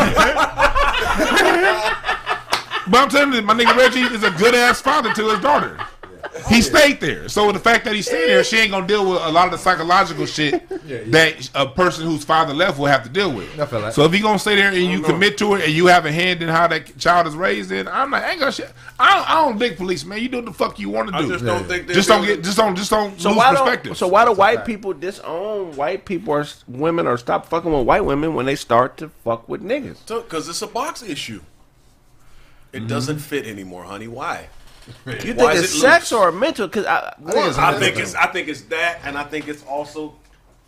you. 1.92 2.04
But 2.90 3.02
I'm 3.04 3.10
telling 3.10 3.34
you, 3.34 3.42
my 3.42 3.54
nigga 3.54 3.76
Reggie 3.76 4.00
is 4.16 4.24
a 4.24 4.32
good 4.32 4.56
ass 4.56 4.80
father 4.82 5.14
to 5.14 5.30
his 5.30 5.40
daughter. 5.42 5.78
He 6.48 6.62
stayed 6.62 7.00
there. 7.00 7.30
So 7.30 7.52
the 7.52 7.60
fact 7.60 7.86
that 7.86 7.96
he 7.96 8.02
stayed 8.02 8.28
there, 8.28 8.44
she 8.44 8.58
ain't 8.58 8.72
gonna 8.72 8.88
deal 8.88 9.10
with 9.10 9.22
a 9.22 9.30
lot 9.30 9.46
of 9.46 9.52
the 9.52 9.58
psychological 9.58 10.26
shit 10.26 10.68
that 11.12 11.50
a 11.56 11.66
person 11.68 12.06
whose 12.06 12.24
father 12.24 12.54
left 12.54 12.80
will 12.80 12.86
have 12.86 13.04
to 13.04 13.10
deal 13.10 13.34
with. 13.34 13.60
I 13.60 13.66
feel 13.66 13.82
that. 13.82 13.94
So 13.94 14.04
if 14.04 14.14
he 14.14 14.20
gonna 14.20 14.40
stay 14.40 14.56
there 14.56 14.70
and 14.70 14.78
you 14.78 15.02
commit 15.02 15.38
to 15.40 15.56
it 15.56 15.64
and 15.64 15.74
you 15.74 15.88
have 15.88 16.06
a 16.06 16.12
hand 16.12 16.42
in 16.42 16.50
how 16.50 16.68
that 16.68 16.98
child 16.98 17.28
is 17.28 17.36
raised, 17.36 17.70
then 17.70 17.88
I'm 17.88 18.12
like, 18.12 18.24
I 18.24 18.32
ain't 18.32 18.40
gonna 18.40 18.52
shit. 18.52 18.72
I 19.00 19.16
don't, 19.16 19.30
I 19.30 19.34
don't 19.46 19.58
dig 19.58 19.78
police, 19.78 20.06
man. 20.06 20.20
You 20.20 20.30
do 20.30 20.42
the 20.42 20.54
fuck 20.54 20.80
you 20.80 20.90
want 20.90 21.10
to 21.10 21.16
I 21.16 21.22
do. 21.22 21.30
just 21.30 21.46
don't 21.46 21.66
think 21.66 21.88
just 21.88 22.10
don't 22.10 22.26
get, 22.26 22.44
just 22.44 22.58
don't, 22.58 22.76
just 22.76 22.90
don't 22.90 23.20
So 23.20 23.30
lose 23.30 23.38
why 23.38 23.52
perspective. 23.52 23.90
don't? 23.92 23.96
So 23.98 24.08
why 24.08 24.26
do 24.26 24.34
white 24.34 24.66
people 24.66 24.94
disown 24.94 25.76
white 25.76 26.06
people 26.06 26.34
or 26.34 26.46
women 26.68 27.08
or 27.08 27.18
stop 27.18 27.46
fucking 27.46 27.72
with 27.72 27.86
white 27.86 28.06
women 28.06 28.34
when 28.34 28.46
they 28.46 28.56
start 28.56 28.98
to 28.98 29.10
fuck 29.24 29.48
with 29.48 29.62
niggas? 29.62 30.06
Because 30.08 30.50
it's 30.50 30.62
a 30.62 30.68
box 30.68 31.04
issue. 31.04 31.42
It 32.74 32.80
mm-hmm. 32.80 32.88
doesn't 32.88 33.20
fit 33.20 33.46
anymore, 33.46 33.86
honey. 33.86 34.08
Why? 34.08 34.50
You 35.06 35.34
Why 35.36 35.54
think 35.54 35.64
it's 35.64 35.74
it 35.74 35.80
sex 35.80 36.12
loose? 36.12 36.20
or 36.20 36.32
mental? 36.32 36.68
Because 36.68 36.86
I, 36.86 37.14
think 37.32 37.48
it's 37.48 37.58
I 37.58 37.72
mental. 37.72 37.80
think 37.80 37.98
it's 38.00 38.16
I 38.16 38.28
think 38.28 38.48
it's 38.48 38.62
that, 38.64 39.00
and 39.04 39.18
I 39.18 39.24
think 39.24 39.48
it's 39.48 39.64
also 39.64 40.16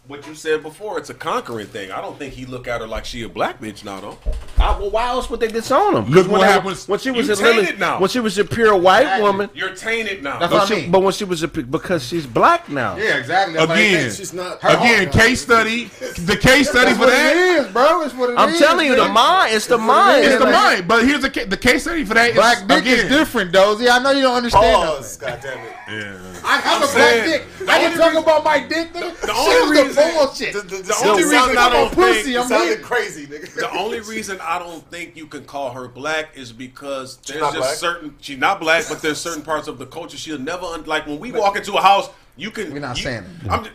what 0.09 0.25
you 0.27 0.33
said 0.33 0.63
before, 0.63 0.97
it's 0.97 1.11
a 1.11 1.13
conquering 1.13 1.67
thing. 1.67 1.91
I 1.91 2.01
don't 2.01 2.17
think 2.17 2.33
he 2.33 2.45
look 2.47 2.67
at 2.67 2.81
her 2.81 2.87
like 2.87 3.05
she 3.05 3.21
a 3.21 3.29
black 3.29 3.61
bitch 3.61 3.85
now, 3.85 3.99
though. 4.01 4.17
I, 4.57 4.77
well, 4.79 4.89
why 4.89 5.07
else 5.07 5.29
would 5.29 5.39
they 5.39 5.47
disown 5.47 5.95
him? 5.95 6.05
Look 6.11 6.27
when 6.27 6.39
what 6.39 6.47
happens- 6.49 6.87
when 6.87 6.97
she 6.99 7.11
was 7.11 7.27
You 7.27 7.35
a 7.35 7.35
Lily, 7.35 7.57
tainted 7.65 7.79
now. 7.79 7.99
when 7.99 8.09
she 8.09 8.19
was 8.19 8.37
a 8.39 8.43
pure 8.43 8.75
white 8.75 9.21
woman. 9.21 9.51
You're 9.53 9.75
tainted 9.75 10.23
now. 10.23 10.39
That's 10.39 10.51
But, 10.51 10.61
what 10.61 10.71
I 10.71 10.75
she, 10.75 10.81
mean. 10.81 10.91
but 10.91 10.99
when 11.03 11.13
she 11.13 11.23
was 11.25 11.43
a 11.43 11.47
because 11.47 12.05
she's 12.07 12.25
black 12.25 12.67
now. 12.69 12.97
Yeah, 12.97 13.17
exactly. 13.17 13.53
That's 13.55 13.69
why 13.69 13.75
they 13.75 13.87
Again, 13.89 14.01
think 14.05 14.17
She's 14.17 14.33
not. 14.33 14.57
again, 14.63 15.11
case 15.11 15.41
study. 15.41 15.85
The 15.85 16.37
case 16.37 16.69
study 16.71 16.93
for 16.93 17.01
what 17.01 17.09
that. 17.09 17.35
it 17.35 17.65
is, 17.67 17.71
bro. 17.71 18.01
It's 18.01 18.15
what 18.15 18.31
it 18.31 18.37
I'm 18.39 18.49
is, 18.49 18.59
telling 18.59 18.87
you, 18.87 18.95
the 18.95 19.07
mind. 19.07 19.53
It's 19.55 19.67
the 19.67 19.77
what 19.77 19.85
mind. 19.85 20.23
is. 20.25 20.33
It's 20.33 20.39
the 20.43 20.49
like- 20.49 20.53
mind, 20.53 20.87
but 20.87 21.05
here's 21.05 21.21
the 21.21 21.29
the 21.47 21.57
case 21.57 21.83
study 21.83 22.03
for 22.03 22.15
that. 22.15 22.33
Black 22.33 22.67
dick 22.67 22.79
again, 22.81 23.05
is 23.05 23.09
different, 23.11 23.51
Dozy. 23.51 23.87
I 23.87 23.99
know 23.99 24.09
you 24.11 24.23
don't 24.23 24.37
understand. 24.37 24.75
Pause. 24.75 25.17
that. 25.17 25.41
God 25.43 25.53
damn 25.55 25.65
it. 25.65 25.73
I 25.89 26.57
have 26.61 26.77
I'm 26.77 26.83
a 26.83 26.87
saying, 26.87 27.23
black 27.25 27.41
dick. 27.59 27.69
I 27.69 27.79
can 27.79 27.97
talk 27.97 28.07
reason- 28.09 28.23
about 28.23 28.43
my 28.43 28.59
dick, 28.59 28.93
nigga. 28.93 29.21
the 29.21 29.33
She 29.33 29.49
only 29.61 29.81
reason- 29.87 30.13
bullshit. 30.13 30.53
The, 30.53 30.61
the, 30.61 30.75
the, 30.77 30.83
The 30.83 31.01
only 31.09 31.23
reason 31.23 31.57
I 31.57 31.69
don't 31.69 31.91
pussy, 31.93 32.21
think 32.23 32.37
I'm 32.37 32.45
it 32.45 32.47
sounded 32.49 32.81
crazy, 32.83 33.27
nigga. 33.27 33.53
the 33.55 33.71
only 33.71 33.99
reason 34.15 34.39
I 34.41 34.59
don't 34.59 34.89
think 34.91 35.15
you 35.17 35.25
can 35.27 35.45
call 35.45 35.71
her 35.71 35.87
black 35.87 36.37
is 36.37 36.51
because 36.51 37.17
there's 37.25 37.39
just 37.41 37.55
black? 37.57 37.75
certain 37.75 38.15
she's 38.21 38.37
not 38.37 38.59
black, 38.59 38.85
but 38.87 39.01
there's 39.01 39.19
certain 39.19 39.41
parts 39.41 39.67
of 39.67 39.79
the 39.79 39.85
culture 39.87 40.17
she'll 40.17 40.37
never 40.39 40.65
un, 40.65 40.83
like 40.85 41.07
when 41.07 41.19
we 41.19 41.31
walk 41.31 41.55
into 41.57 41.73
a 41.73 41.81
house. 41.81 42.09
You 42.37 42.51
can. 42.51 42.71
We're 42.71 42.79
not 42.79 42.95
you- 42.97 43.03
saying 43.03 43.25
just, 43.43 43.69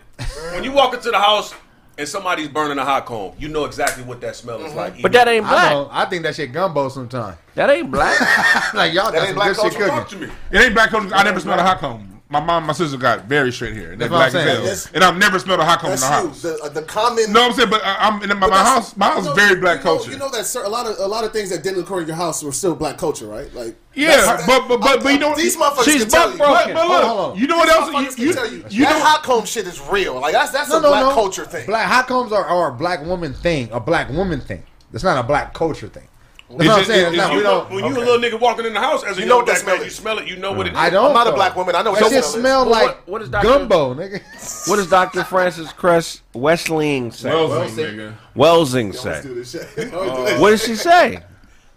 when 0.54 0.64
you 0.64 0.72
walk 0.72 0.94
into 0.94 1.10
the 1.10 1.18
house 1.18 1.52
and 1.96 2.08
somebody's 2.08 2.48
burning 2.48 2.78
a 2.78 2.84
hot 2.84 3.06
comb, 3.06 3.32
you 3.38 3.48
know 3.48 3.64
exactly 3.64 4.04
what 4.04 4.20
that 4.20 4.36
smell 4.36 4.60
is 4.60 4.68
mm-hmm. 4.68 4.76
like. 4.76 5.02
But 5.02 5.12
that 5.12 5.28
ain't 5.28 5.44
I 5.46 5.50
black. 5.50 5.72
know. 5.72 5.88
I 5.90 6.04
think 6.06 6.22
that 6.24 6.34
shit 6.34 6.52
gumbo 6.52 6.88
sometimes. 6.88 7.36
That 7.54 7.70
ain't 7.70 7.90
black. 7.90 8.20
like 8.74 8.92
y'all 8.92 9.12
got 9.12 9.16
ain't 9.16 9.26
some 9.26 9.34
black 9.34 9.56
good 9.56 9.72
shit 9.72 9.80
culture. 9.80 10.04
Cooking. 10.04 10.18
to 10.20 10.26
me. 10.26 10.32
It 10.52 10.62
ain't 10.62 10.74
black 10.74 10.90
comb. 10.90 11.12
I 11.14 11.22
never 11.22 11.40
smelled 11.40 11.60
a 11.60 11.62
hot 11.62 11.78
comb. 11.78 12.13
My 12.34 12.40
mom, 12.40 12.58
and 12.58 12.66
my 12.66 12.72
sister 12.72 12.96
got 12.98 13.24
very 13.26 13.52
straight 13.52 13.74
hair. 13.74 13.92
And 13.92 14.00
they're 14.00 14.08
That's 14.08 14.32
black 14.34 14.46
I'm 14.46 14.48
as 14.66 14.84
hell. 14.84 14.92
And 14.94 15.04
I've 15.04 15.16
never 15.16 15.38
smelled 15.38 15.60
a 15.60 15.64
hot 15.64 15.78
comb 15.78 15.92
in 15.92 16.00
the 16.00 16.06
house. 16.06 16.42
The, 16.42 16.58
uh, 16.62 16.68
the 16.68 16.82
common. 16.82 17.32
No, 17.32 17.46
I'm 17.46 17.52
saying, 17.52 17.70
but 17.70 17.80
I- 17.84 17.96
I'm 18.08 18.22
in 18.22 18.28
my, 18.38 18.48
my 18.48 18.58
house. 18.64 18.96
My 18.96 19.06
house 19.06 19.20
is 19.20 19.26
know- 19.26 19.34
very 19.34 19.60
black 19.60 19.78
you 19.78 19.84
know, 19.84 19.96
culture. 19.96 20.10
You 20.10 20.18
know 20.18 20.28
that 20.30 20.44
cer- 20.46 20.64
a 20.64 20.68
lot 20.68 20.86
of 20.86 20.98
a 20.98 21.06
lot 21.06 21.24
of 21.24 21.32
things 21.32 21.50
that 21.50 21.62
didn't 21.62 21.82
occur 21.82 22.00
in 22.00 22.06
your 22.08 22.16
house 22.16 22.42
were 22.42 22.52
still 22.52 22.74
black 22.74 22.98
culture, 22.98 23.26
right? 23.26 23.52
Like 23.54 23.76
Yeah, 23.94 24.16
that's- 24.16 24.46
but- 24.46 24.66
but- 24.68 24.80
but- 24.80 25.02
but 25.04 25.12
you 25.12 25.18
know- 25.18 25.34
these 25.34 25.56
motherfuckers 25.56 25.84
She's 25.84 26.02
can 26.02 26.10
tell 26.10 26.32
you. 26.32 26.38
but, 26.38 26.66
but 26.66 26.66
look, 26.74 26.76
Hold 26.76 26.90
on, 27.04 27.06
hold 27.16 27.38
you 27.38 27.46
know 27.46 27.56
what 27.56 27.66
These 27.68 27.76
else? 27.76 27.90
motherfuckers 27.90 28.18
You, 28.18 28.32
tell 28.34 28.50
you, 28.50 28.56
you. 28.58 28.64
you 28.70 28.84
that 28.84 28.98
know, 28.98 29.04
hot 29.04 29.22
comb 29.22 29.44
shit 29.44 29.66
is 29.66 29.80
real. 29.80 30.20
Like 30.20 30.32
that's 30.32 30.50
that's 30.50 30.68
No, 30.70 30.78
a 30.78 30.82
no, 30.82 30.88
black 30.88 31.04
no. 31.06 31.14
culture 31.14 31.44
thing. 31.44 31.66
Black 31.66 31.86
hot 31.86 32.08
combs 32.08 32.32
are, 32.32 32.44
are 32.44 32.68
a 32.70 32.72
black 32.72 33.04
woman 33.06 33.32
thing, 33.32 33.68
a 33.72 33.78
black 33.78 34.10
woman 34.10 34.40
thing. 34.40 34.64
That's 34.90 35.04
not 35.04 35.16
a 35.18 35.22
black 35.22 35.54
culture 35.54 35.88
thing. 35.88 36.08
That's 36.50 36.60
It's 36.60 36.68
what 36.68 36.78
I'm 36.78 36.84
saying. 36.84 37.00
it- 37.00 37.06
It's 37.06 37.14
it's- 37.14 37.32
You 37.32 37.42
know, 37.42 37.60
when 37.70 37.78
you 37.84 37.90
okay. 37.92 38.02
a 38.02 38.04
little 38.04 38.18
nigga 38.38 38.40
walking 38.40 38.66
in 38.66 38.74
the 38.74 38.80
house 38.80 39.02
as 39.02 39.16
a 39.16 39.20
You 39.20 39.26
know 39.26 39.36
what 39.38 39.46
black 39.46 39.58
that 39.58 39.66
man, 39.66 39.76
smell 39.76 39.84
you 39.84 39.90
smell 39.90 40.18
it. 40.18 40.26
You 40.28 40.36
know 40.36 40.52
what 40.52 40.66
it 40.66 40.72
is. 40.74 40.78
I 40.78 40.90
don't. 40.90 41.06
I'm 41.08 41.14
not 41.14 41.26
a 41.26 41.32
black 41.32 41.56
woman. 41.56 41.74
I 41.74 41.82
know 41.82 41.92
what 41.92 42.00
That 42.00 42.10
shit 42.10 42.22
smell 42.24 42.34
is. 42.34 42.40
smell 42.40 42.60
Well, 42.64 42.70
like 42.70 42.86
what- 42.88 43.08
what 43.08 43.22
is 43.22 43.28
Dr. 43.30 43.46
gumbo, 43.48 43.94
nigga. 43.94 44.68
what 44.68 44.76
does 44.76 44.88
Dr. 44.88 45.24
Frances 45.24 45.72
Cress 45.72 46.20
Wesling 46.34 47.12
say? 47.12 47.30
Welsing, 47.30 47.74
nigga. 47.96 48.14
Welsing 48.36 48.94
say? 48.94 49.22
do. 49.22 49.90
Oh. 49.94 50.40
What 50.40 50.50
does 50.50 50.64
she 50.64 50.74
say? 50.74 51.20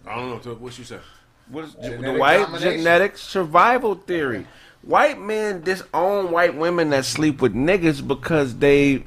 I 0.06 0.14
don't 0.14 0.44
know. 0.44 0.54
What 0.54 0.72
she 0.74 0.84
said. 0.84 1.00
What 1.50 1.64
is 1.64 1.74
the 1.74 2.12
white 2.18 2.46
genetic 2.60 3.16
survival 3.16 3.94
theory? 3.94 4.46
White 4.82 5.18
men 5.20 5.62
disown 5.62 6.30
white 6.30 6.54
women 6.54 6.90
that 6.90 7.04
sleep 7.06 7.40
with 7.40 7.54
niggas 7.54 8.06
because 8.06 8.56
they 8.56 9.04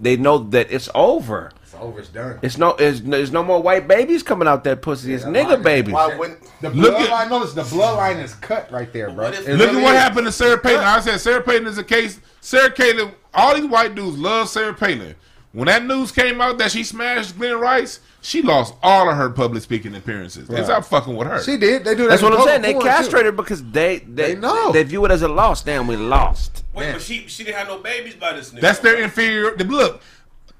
they 0.00 0.16
know 0.16 0.38
that 0.38 0.66
it's 0.70 0.88
over. 0.94 1.52
It's 1.76 1.84
over. 1.84 2.00
It's 2.00 2.08
done. 2.08 2.38
It's 2.42 2.58
no, 2.58 2.70
it's, 2.78 3.00
there's 3.00 3.32
no 3.32 3.42
more 3.42 3.62
white 3.62 3.86
babies 3.86 4.22
coming 4.22 4.48
out 4.48 4.64
that 4.64 4.82
pussy. 4.82 5.14
It's 5.14 5.24
nigga 5.24 5.50
mine- 5.50 5.62
babies. 5.62 5.94
Why 5.94 6.16
wouldn't? 6.16 6.38
The 6.60 6.70
Look 6.70 6.94
at- 6.94 7.08
bloodline, 7.08 7.30
notice 7.30 7.52
the 7.54 7.62
bloodline 7.62 8.22
is 8.22 8.34
cut 8.34 8.70
right 8.72 8.92
there, 8.92 9.10
bro. 9.10 9.24
what 9.30 9.34
Look 9.38 9.46
really 9.46 9.64
at 9.66 9.74
what 9.82 9.94
is. 9.94 10.00
happened 10.00 10.26
to 10.26 10.32
Sarah 10.32 10.58
Palin. 10.58 10.80
I 10.84 11.00
said 11.00 11.18
Sarah 11.20 11.42
Palin 11.42 11.66
is 11.66 11.78
a 11.78 11.84
case. 11.84 12.20
Sarah 12.40 12.70
Palin, 12.70 13.12
all 13.34 13.54
these 13.54 13.66
white 13.66 13.94
dudes 13.94 14.16
love 14.18 14.48
Sarah 14.48 14.74
Palin. 14.74 15.14
When 15.52 15.66
that 15.66 15.86
news 15.86 16.12
came 16.12 16.38
out 16.42 16.58
that 16.58 16.70
she 16.70 16.84
smashed 16.84 17.38
Glen 17.38 17.58
Rice, 17.58 18.00
she 18.20 18.42
lost 18.42 18.74
all 18.82 19.08
of 19.08 19.16
her 19.16 19.30
public 19.30 19.62
speaking 19.62 19.94
appearances. 19.94 20.48
They 20.48 20.56
Right. 20.56 20.64
stopped 20.66 20.88
fucking 20.88 21.16
with 21.16 21.28
her. 21.28 21.42
She 21.42 21.56
did. 21.56 21.82
They 21.82 21.94
do 21.94 22.02
that. 22.02 22.08
That's 22.10 22.22
what 22.22 22.34
I'm 22.34 22.42
saying. 22.44 22.60
They 22.60 22.74
castrated 22.74 23.10
too. 23.20 23.24
her 23.26 23.32
because 23.32 23.62
they 23.64 23.98
they, 24.00 24.34
They 24.34 24.40
know. 24.40 24.70
they 24.72 24.82
view 24.82 25.02
it 25.06 25.10
as 25.10 25.22
a 25.22 25.28
loss. 25.28 25.62
Damn, 25.62 25.86
we 25.86 25.96
lost. 25.96 26.64
Wait, 26.74 26.84
Man. 26.86 26.92
but 26.94 27.02
she 27.02 27.26
she 27.28 27.44
didn't 27.44 27.56
have 27.56 27.68
no 27.68 27.78
babies 27.78 28.14
by 28.16 28.34
this 28.34 28.50
nigga. 28.52 28.60
That's 28.60 28.80
their 28.80 28.96
inferior. 29.02 29.56
the- 29.56 29.64
Look, 29.64 30.02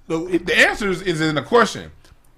the, 0.08 0.38
the 0.38 0.58
answer 0.58 0.88
is, 0.88 1.02
is 1.02 1.20
in 1.20 1.34
the 1.34 1.42
question. 1.42 1.90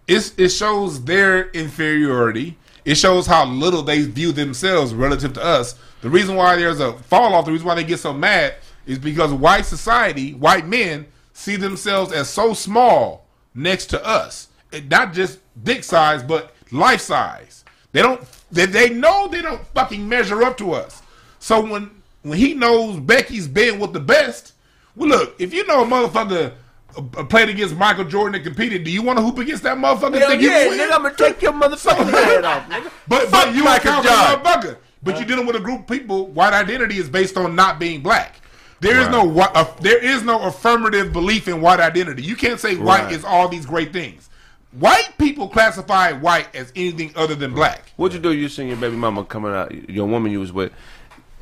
It's, 0.06 0.32
it 0.38 0.48
shows 0.48 1.04
their 1.04 1.50
inferiority. 1.50 2.56
It 2.84 2.96
shows 2.96 3.26
how 3.26 3.44
little 3.44 3.82
they 3.82 4.02
view 4.02 4.32
themselves 4.32 4.94
relative 4.94 5.34
to 5.34 5.44
us. 5.44 5.74
The 6.00 6.08
reason 6.08 6.36
why 6.36 6.56
there's 6.56 6.80
a 6.80 6.94
fall 6.94 7.34
off, 7.34 7.44
the 7.44 7.52
reason 7.52 7.66
why 7.66 7.74
they 7.74 7.84
get 7.84 8.00
so 8.00 8.14
mad, 8.14 8.54
is 8.86 8.98
because 8.98 9.32
white 9.32 9.66
society, 9.66 10.32
white 10.32 10.66
men, 10.66 11.06
see 11.34 11.56
themselves 11.56 12.12
as 12.12 12.30
so 12.30 12.54
small 12.54 13.26
next 13.54 13.86
to 13.86 14.06
us. 14.06 14.48
And 14.72 14.88
not 14.88 15.12
just 15.12 15.40
dick 15.62 15.84
size, 15.84 16.22
but 16.22 16.54
life 16.72 17.00
size. 17.00 17.64
They 17.92 18.02
don't. 18.02 18.22
They, 18.50 18.66
they 18.66 18.90
know 18.90 19.28
they 19.28 19.42
don't 19.42 19.66
fucking 19.68 20.08
measure 20.08 20.42
up 20.42 20.56
to 20.58 20.72
us. 20.72 21.02
So 21.38 21.60
when 21.60 21.90
when 22.22 22.38
he 22.38 22.54
knows 22.54 23.00
Becky's 23.00 23.48
been 23.48 23.78
with 23.78 23.92
the 23.92 24.00
best, 24.00 24.52
well, 24.96 25.08
look, 25.08 25.36
if 25.38 25.54
you 25.54 25.66
know 25.66 25.84
a 25.84 25.86
motherfucker 25.86 26.52
played 27.28 27.48
against 27.48 27.76
Michael 27.76 28.04
Jordan 28.04 28.34
and 28.36 28.44
competed, 28.44 28.84
do 28.84 28.90
you 28.90 29.02
want 29.02 29.18
to 29.18 29.24
hoop 29.24 29.38
against 29.38 29.62
that 29.62 29.76
motherfucker? 29.78 30.18
Hell 30.18 30.34
yeah, 30.40 30.64
can 30.64 30.78
nigga, 30.78 30.92
I'm 30.92 31.02
gonna 31.02 31.14
take 31.14 31.40
your 31.42 31.52
motherfucking 31.52 32.10
head 32.10 32.44
off, 32.44 32.68
nigga. 32.68 32.90
But 33.06 33.30
but 33.30 33.54
you 33.54 33.64
Michael 33.64 33.90
account 34.00 34.06
Jordan. 34.06 34.24
for 34.24 34.68
motherfucker. 34.68 34.76
But 35.02 35.16
you're 35.16 35.26
dealing 35.26 35.46
with 35.46 35.54
a 35.56 35.60
group 35.60 35.80
of 35.82 35.86
people. 35.86 36.26
White 36.26 36.52
identity 36.52 36.96
is 36.98 37.08
based 37.08 37.36
on 37.36 37.54
not 37.54 37.78
being 37.78 38.00
black. 38.02 38.40
There 38.80 38.98
is 39.00 39.06
Right. 39.08 39.24
no 39.34 39.40
uh, 39.40 39.64
there 39.80 39.98
is 39.98 40.22
no 40.22 40.42
affirmative 40.42 41.12
belief 41.12 41.46
in 41.48 41.60
white 41.60 41.80
identity. 41.80 42.22
You 42.22 42.36
can't 42.36 42.58
say 42.60 42.76
white 42.76 43.04
Right. 43.04 43.12
is 43.12 43.24
all 43.24 43.48
these 43.48 43.66
great 43.66 43.92
things. 43.92 44.28
White 44.72 45.10
people 45.18 45.48
classify 45.48 46.12
white 46.12 46.54
as 46.54 46.72
anything 46.76 47.12
other 47.16 47.34
than 47.34 47.54
black. 47.54 47.92
What'd 47.96 48.14
you 48.14 48.20
do? 48.22 48.36
You 48.36 48.48
seen 48.48 48.68
your 48.68 48.76
baby 48.76 48.96
mama 48.96 49.24
coming 49.24 49.52
out, 49.52 49.72
your 49.88 50.06
woman 50.06 50.30
you 50.30 50.40
was 50.40 50.52
with, 50.52 50.72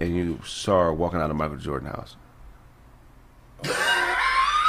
and 0.01 0.15
you 0.15 0.39
saw 0.47 0.85
her 0.85 0.93
walking 0.93 1.21
out 1.21 1.31
of 1.31 1.37
Michael 1.37 1.57
Jordan 1.57 1.89
house. 1.89 2.17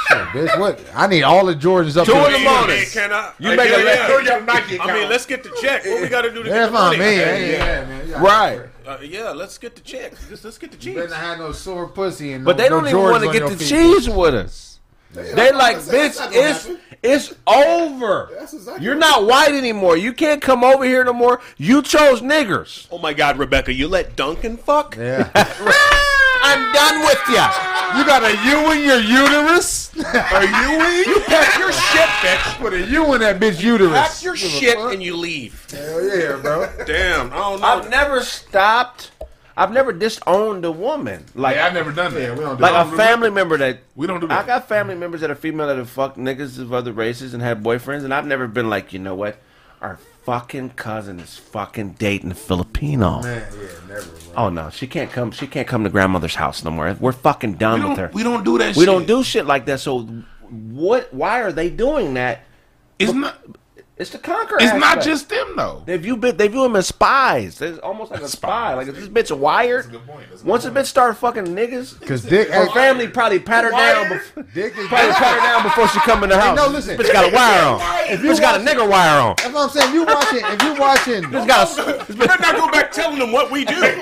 Shit, 0.08 0.18
bitch, 0.28 0.58
what? 0.58 0.82
I 0.94 1.06
need 1.06 1.22
all 1.22 1.44
the 1.46 1.54
Jordans 1.54 1.96
up 1.96 2.06
Two 2.06 2.12
to 2.12 2.26
in 2.26 2.32
the 2.32 2.38
the 2.38 2.44
morning. 2.44 2.84
Can 2.92 3.12
I? 3.12 3.32
You 3.38 3.50
make 3.56 3.68
a 3.68 3.78
yeah, 3.78 3.84
left. 3.84 4.24
yeah. 4.24 4.46
Throw 4.46 4.80
I 4.80 4.94
mean, 4.94 5.08
let's 5.08 5.26
get 5.26 5.42
the 5.42 5.50
check. 5.60 5.84
What 5.84 6.00
we 6.02 6.08
got 6.08 6.22
to 6.22 6.30
do 6.32 6.42
to 6.42 6.50
That's 6.50 6.70
get 6.70 6.72
the 6.72 6.78
fine, 6.78 6.98
money? 6.98 6.98
me. 6.98 7.04
Hey, 7.04 7.16
Hey, 7.16 7.52
yeah. 7.52 7.64
yeah, 7.82 7.84
man. 7.86 8.08
Yeah, 8.08 8.22
Right. 8.22 8.60
Uh, 8.86 8.98
yeah, 9.02 9.30
let's 9.30 9.58
get 9.58 9.74
the 9.74 9.82
check. 9.82 10.12
Let's, 10.30 10.44
let's 10.44 10.56
get 10.58 10.70
the 10.70 10.78
cheese. 10.78 10.94
Better 10.94 11.08
not 11.08 11.18
have 11.18 11.38
no 11.38 11.52
sore 11.52 11.88
pussy 11.88 12.32
and 12.32 12.44
no, 12.44 12.48
But 12.50 12.56
they 12.56 12.68
don't 12.70 12.84
no 12.84 12.88
even 12.90 13.02
want 13.02 13.24
to 13.24 13.32
get 13.32 13.48
the 13.48 13.56
feet. 13.56 13.68
cheese 13.68 14.08
with 14.08 14.34
us. 14.34 14.80
They 15.12 15.52
like, 15.52 15.76
bitch, 15.78 15.90
that's 15.90 16.18
not 16.18 16.32
gonna 16.32 16.46
it's 16.48 16.66
happen. 16.66 16.80
It's 17.02 17.34
over. 17.46 18.30
That's 18.38 18.54
exactly 18.54 18.84
You're 18.84 18.94
not 18.94 19.26
white 19.26 19.52
anymore. 19.54 19.96
You 19.96 20.12
can't 20.12 20.42
come 20.42 20.64
over 20.64 20.84
here 20.84 21.04
no 21.04 21.12
more. 21.12 21.40
You 21.56 21.82
chose 21.82 22.20
niggers. 22.20 22.86
Oh 22.90 22.98
my 22.98 23.14
God, 23.14 23.38
Rebecca, 23.38 23.72
you 23.72 23.88
let 23.88 24.16
Duncan 24.16 24.56
fuck? 24.56 24.96
Yeah. 24.96 25.30
I'm 26.40 26.72
done 26.72 27.00
with 27.00 27.20
you. 27.28 27.98
you 27.98 28.06
got 28.06 28.22
a 28.22 28.32
U 28.48 28.72
in 28.72 28.84
your 28.84 29.00
uterus? 29.00 29.94
Are 29.96 30.44
you 30.44 30.80
in? 30.80 31.08
You 31.08 31.20
pack 31.26 31.58
your 31.58 31.72
shit, 31.72 32.08
bitch. 32.22 32.58
Put 32.58 32.72
a 32.74 32.86
U 32.86 33.14
in 33.14 33.20
that 33.20 33.40
bitch 33.40 33.62
uterus. 33.62 33.92
Pack 33.92 34.22
your 34.22 34.34
Give 34.34 34.50
shit 34.50 34.78
and 34.78 35.02
you 35.02 35.16
leave. 35.16 35.66
Hell 35.70 36.02
yeah, 36.04 36.36
bro. 36.36 36.72
Damn, 36.86 37.32
I 37.32 37.36
don't 37.36 37.60
know. 37.60 37.66
I've 37.66 37.90
never 37.90 38.22
stopped. 38.22 39.10
I've 39.58 39.72
never 39.72 39.92
disowned 39.92 40.64
a 40.64 40.70
woman. 40.70 41.24
Like 41.34 41.56
Hey, 41.56 41.62
I've 41.62 41.74
never 41.74 41.90
done 41.90 42.14
that. 42.14 42.20
Yeah, 42.20 42.34
we 42.34 42.40
don't 42.40 42.56
do 42.56 42.62
like 42.62 42.74
that. 42.74 42.94
a 42.94 42.96
family 42.96 43.28
member 43.28 43.56
that 43.58 43.80
We 43.96 44.06
don't 44.06 44.20
do 44.20 44.28
That. 44.28 44.44
I 44.44 44.46
got 44.46 44.68
family 44.68 44.94
members 44.94 45.20
that 45.20 45.30
are 45.32 45.34
female 45.34 45.66
that 45.66 45.76
have 45.76 45.90
fucked 45.90 46.16
niggas 46.16 46.60
of 46.60 46.72
other 46.72 46.92
races 46.92 47.34
and 47.34 47.42
had 47.42 47.62
boyfriends, 47.62 48.04
and 48.04 48.14
I've 48.14 48.24
never 48.26 48.46
been 48.46 48.70
like, 48.70 48.92
you 48.92 49.00
know 49.00 49.16
what, 49.16 49.40
our 49.82 49.98
fucking 50.24 50.70
cousin 50.70 51.18
is 51.18 51.36
fucking 51.36 51.96
dating 51.98 52.30
a 52.30 52.34
Filipino. 52.36 53.20
Man, 53.20 53.46
yeah, 53.52 53.68
never, 53.88 54.02
bro. 54.06 54.32
Oh 54.36 54.48
no, 54.48 54.70
she 54.70 54.86
can't 54.86 55.10
come. 55.10 55.32
She 55.32 55.48
can't 55.48 55.66
come 55.66 55.82
to 55.82 55.90
grandmother's 55.90 56.36
house 56.36 56.62
no 56.62 56.70
more. 56.70 56.96
We're 57.00 57.12
fucking 57.12 57.54
done 57.54 57.82
we 57.82 57.88
with 57.88 57.98
her. 57.98 58.10
we 58.12 58.22
don't 58.22 58.44
do 58.44 58.58
that. 58.58 58.76
We 58.76 58.84
shit. 58.84 58.86
don't 58.86 59.06
do 59.06 59.24
shit 59.24 59.44
like 59.44 59.66
that. 59.66 59.80
So, 59.80 60.02
what? 60.02 61.12
Why 61.12 61.42
are 61.42 61.50
they 61.50 61.68
doing 61.68 62.14
that? 62.14 62.42
It's 62.98 63.12
not. 63.12 63.36
It's 63.98 64.10
the 64.10 64.18
conquer. 64.18 64.56
It's 64.60 64.72
not 64.74 65.02
just 65.02 65.28
them 65.28 65.54
though. 65.56 65.82
They 65.84 65.96
view 65.96 66.16
bit- 66.16 66.38
they 66.38 66.46
view 66.46 66.64
him 66.64 66.76
as 66.76 66.86
spies. 66.86 67.60
It's 67.60 67.80
almost 67.80 68.12
like 68.12 68.20
a 68.22 68.28
spy. 68.28 68.74
Like 68.74 68.86
if 68.86 68.94
this 68.94 69.08
bitch 69.08 69.36
wired. 69.36 69.86
That's 69.86 69.88
a 69.88 69.90
good 69.90 70.06
point. 70.06 70.20
That's 70.30 70.40
a 70.42 70.44
good 70.44 70.50
Once 70.50 70.64
a 70.66 70.70
bitch 70.70 70.86
start 70.86 71.16
fucking 71.16 71.46
niggas, 71.46 71.98
Because 71.98 72.22
Dick, 72.22 72.48
her 72.48 72.66
hey, 72.66 72.72
family 72.72 73.08
probably 73.08 73.40
pat 73.40 73.64
her 73.64 73.70
down. 73.72 74.08
Before, 74.08 74.42
Dick 74.54 74.78
is 74.78 74.86
probably 74.86 75.12
pat 75.14 75.34
her 75.34 75.40
down 75.40 75.62
before 75.64 75.88
she 75.88 75.98
come 76.00 76.22
in 76.22 76.30
the 76.30 76.38
house. 76.40 76.56
no, 76.56 76.68
listen. 76.68 76.96
This 76.96 77.08
bitch 77.08 77.12
got 77.12 77.32
a 77.32 77.34
wire 77.34 77.64
on. 77.66 77.80
If 78.12 78.22
you 78.22 78.30
bitch 78.30 78.40
got 78.40 78.60
a 78.60 78.64
nigga 78.64 78.88
wire 78.88 79.20
on. 79.20 79.34
That's 79.38 79.52
what 79.52 79.64
I'm 79.64 79.70
saying. 79.70 79.92
You 79.92 80.04
watching? 80.04 80.42
If 80.44 80.62
you 80.62 80.74
watching, 80.80 81.30
This 81.30 81.44
got 81.46 81.66
a, 81.72 81.74
this 82.04 82.08
You 82.08 82.14
better 82.14 82.32
bitch, 82.34 82.40
not 82.40 82.54
go 82.56 82.70
back 82.70 82.92
telling 82.92 83.18
them 83.18 83.32
what 83.32 83.50
we 83.50 83.64
do. 83.64 83.80
this 83.80 83.96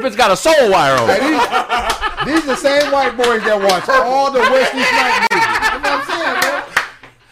bitch 0.00 0.16
got 0.16 0.30
a 0.30 0.36
soul 0.36 0.70
wire 0.70 0.96
on. 0.98 1.08
Hey, 1.08 1.20
these, 1.20 2.40
these 2.40 2.46
the 2.46 2.56
same 2.56 2.90
white 2.90 3.16
boys 3.18 3.44
that 3.44 3.60
watch 3.60 3.86
all 3.90 4.30
the 4.32 4.40
Wesley 4.40 4.80
Snipes 4.80 5.28
movies. 5.28 5.44
You 5.44 5.76
know 5.76 5.92
what 5.92 5.92
I'm 5.92 6.06
saying, 6.08 6.40
man? 6.40 6.71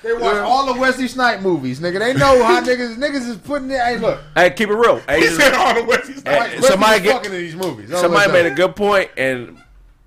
They 0.03 0.13
watch 0.15 0.37
all 0.37 0.73
the 0.73 0.81
Wesley 0.81 1.09
Snipe 1.09 1.41
movies, 1.41 1.81
nigga. 1.81 1.99
They 1.99 2.15
know 2.15 2.43
how 2.43 2.61
niggas 2.65 2.97
niggas 2.97 3.29
is 3.29 3.37
putting 3.37 3.71
it. 3.71 3.81
Hey, 3.81 3.99
look, 3.99 4.21
Hey, 4.35 4.51
keep 4.51 4.69
it 4.71 4.75
real. 4.75 4.99
Hey, 5.01 5.19
He 5.21 5.25
Asians, 5.27 5.43
said 5.43 5.55
all 5.55 5.75
the 5.75 5.81
Westies. 5.83 6.27
Hey, 6.27 6.39
Wesley 6.39 6.63
somebody 6.69 7.03
get- 7.03 7.13
fucking 7.13 7.33
in 7.33 7.39
these 7.39 7.57
movies. 7.57 7.89
That's 7.91 8.01
somebody 8.01 8.33
made 8.33 8.47
a 8.47 8.55
good 8.55 8.75
point, 8.77 9.11
and 9.17 9.59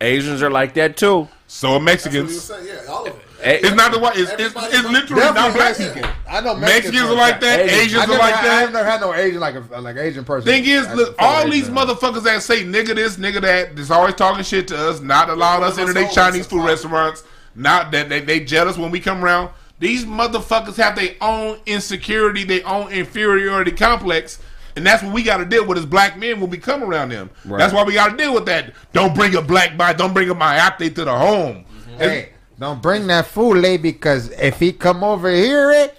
Asians 0.01 0.41
are 0.41 0.49
like 0.49 0.73
that 0.75 0.97
too. 0.97 1.27
So 1.47 1.73
are 1.75 1.79
That's 1.79 2.05
what 2.05 2.19
Mexicans. 2.19 2.51
Yeah, 2.65 2.91
all 2.91 3.05
of 3.07 3.15
it. 3.15 3.21
Hey, 3.43 3.59
It's 3.59 3.75
not 3.75 3.91
the 3.91 3.99
white. 3.99 4.17
It's, 4.17 4.31
it's, 4.31 4.55
it's 4.55 4.89
literally 4.89 5.21
not 5.21 5.33
black 5.53 5.55
Mexican. 5.77 5.95
people. 5.95 6.09
I 6.29 6.39
know 6.39 6.55
Mexicans 6.55 7.01
are 7.01 7.13
like 7.13 7.41
that. 7.41 7.59
Asians. 7.59 7.81
Asians 7.81 8.03
I 8.09 8.15
are 8.15 8.17
like 8.17 8.35
had, 8.35 8.45
that. 8.45 8.63
I've 8.63 8.73
never 8.73 8.89
had 8.89 9.01
no 9.01 9.13
Asian 9.13 9.39
like 9.41 9.55
a 9.55 9.81
like 9.81 9.97
Asian 9.97 10.23
person. 10.23 10.45
Thing 10.47 10.63
is, 10.65 10.87
look, 10.93 11.09
a 11.09 11.13
full 11.19 11.27
all 11.27 11.39
Asian. 11.39 11.51
these 11.51 11.69
motherfuckers 11.69 12.23
that 12.23 12.41
say 12.41 12.63
nigga 12.63 12.95
this, 12.95 13.17
nigga 13.17 13.41
that, 13.41 13.75
that's 13.75 13.91
always 13.91 14.15
talking 14.15 14.43
shit 14.45 14.69
to 14.69 14.77
us, 14.89 15.01
not 15.01 15.29
allowing 15.29 15.61
us 15.63 15.77
into 15.77 15.91
their 15.93 16.07
Chinese 16.09 16.47
food 16.47 16.65
restaurants, 16.65 17.23
not 17.53 17.91
that 17.91 18.07
they, 18.07 18.21
they 18.21 18.39
jealous 18.39 18.77
when 18.77 18.89
we 18.91 18.99
come 19.01 19.23
around. 19.23 19.49
These 19.83 20.05
motherfuckers 20.05 20.77
have 20.77 20.95
their 20.95 21.13
own 21.19 21.59
insecurity, 21.65 22.45
their 22.45 22.65
own 22.65 22.89
inferiority 22.89 23.73
complex, 23.73 24.39
and 24.77 24.85
that's 24.85 25.03
what 25.03 25.11
we 25.11 25.23
got 25.23 25.39
to 25.39 25.45
deal 25.45 25.67
with 25.67 25.77
as 25.77 25.85
black 25.85 26.17
men 26.17 26.39
when 26.39 26.49
we 26.49 26.57
come 26.57 26.83
around 26.83 27.09
them. 27.09 27.29
That's 27.43 27.73
why 27.73 27.83
we 27.83 27.91
got 27.93 28.11
to 28.11 28.15
deal 28.15 28.33
with 28.33 28.45
that. 28.45 28.73
Don't 28.93 29.13
bring 29.13 29.35
a 29.35 29.41
black 29.41 29.75
by, 29.75 29.91
don't 29.91 30.13
bring 30.13 30.29
a 30.29 30.33
my 30.33 30.55
athlete 30.55 30.95
to 30.95 31.03
the 31.03 31.13
home. 31.13 31.65
Hey, 31.97 32.29
don't 32.57 32.81
bring 32.81 33.07
that 33.07 33.27
fool, 33.27 33.57
lady, 33.57 33.91
because 33.91 34.29
if 34.29 34.57
he 34.57 34.71
come 34.71 35.03
over 35.03 35.29
here, 35.29 35.69
it 35.73 35.97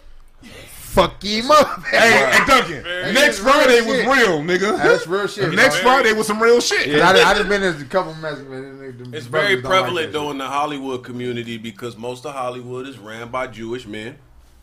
fuck 0.94 1.22
him 1.22 1.50
up. 1.50 1.82
Hey, 1.86 2.30
hey, 2.30 2.46
Duncan, 2.46 2.82
next 3.14 3.38
is 3.38 3.44
real 3.44 3.52
Friday 3.52 3.80
was 3.80 3.96
shit. 3.96 4.06
real, 4.06 4.40
nigga. 4.40 4.76
That's 4.78 5.06
real 5.06 5.26
shit. 5.26 5.52
Next 5.52 5.80
bro. 5.80 5.92
Friday 5.92 6.12
was 6.12 6.26
some 6.26 6.42
real 6.42 6.60
shit. 6.60 6.88
And 6.88 7.02
I, 7.02 7.30
I 7.30 7.34
just 7.34 7.48
been 7.48 7.62
in 7.62 7.80
a 7.80 7.84
couple 7.84 8.14
messages. 8.14 9.12
It's 9.12 9.26
very 9.26 9.60
prevalent 9.60 10.12
though 10.12 10.30
in 10.30 10.38
the 10.38 10.46
Hollywood 10.46 11.04
community 11.04 11.58
because 11.58 11.96
most 11.96 12.24
of 12.24 12.34
Hollywood 12.34 12.86
is 12.86 12.98
ran 12.98 13.28
by 13.28 13.48
Jewish 13.48 13.86
men. 13.86 14.16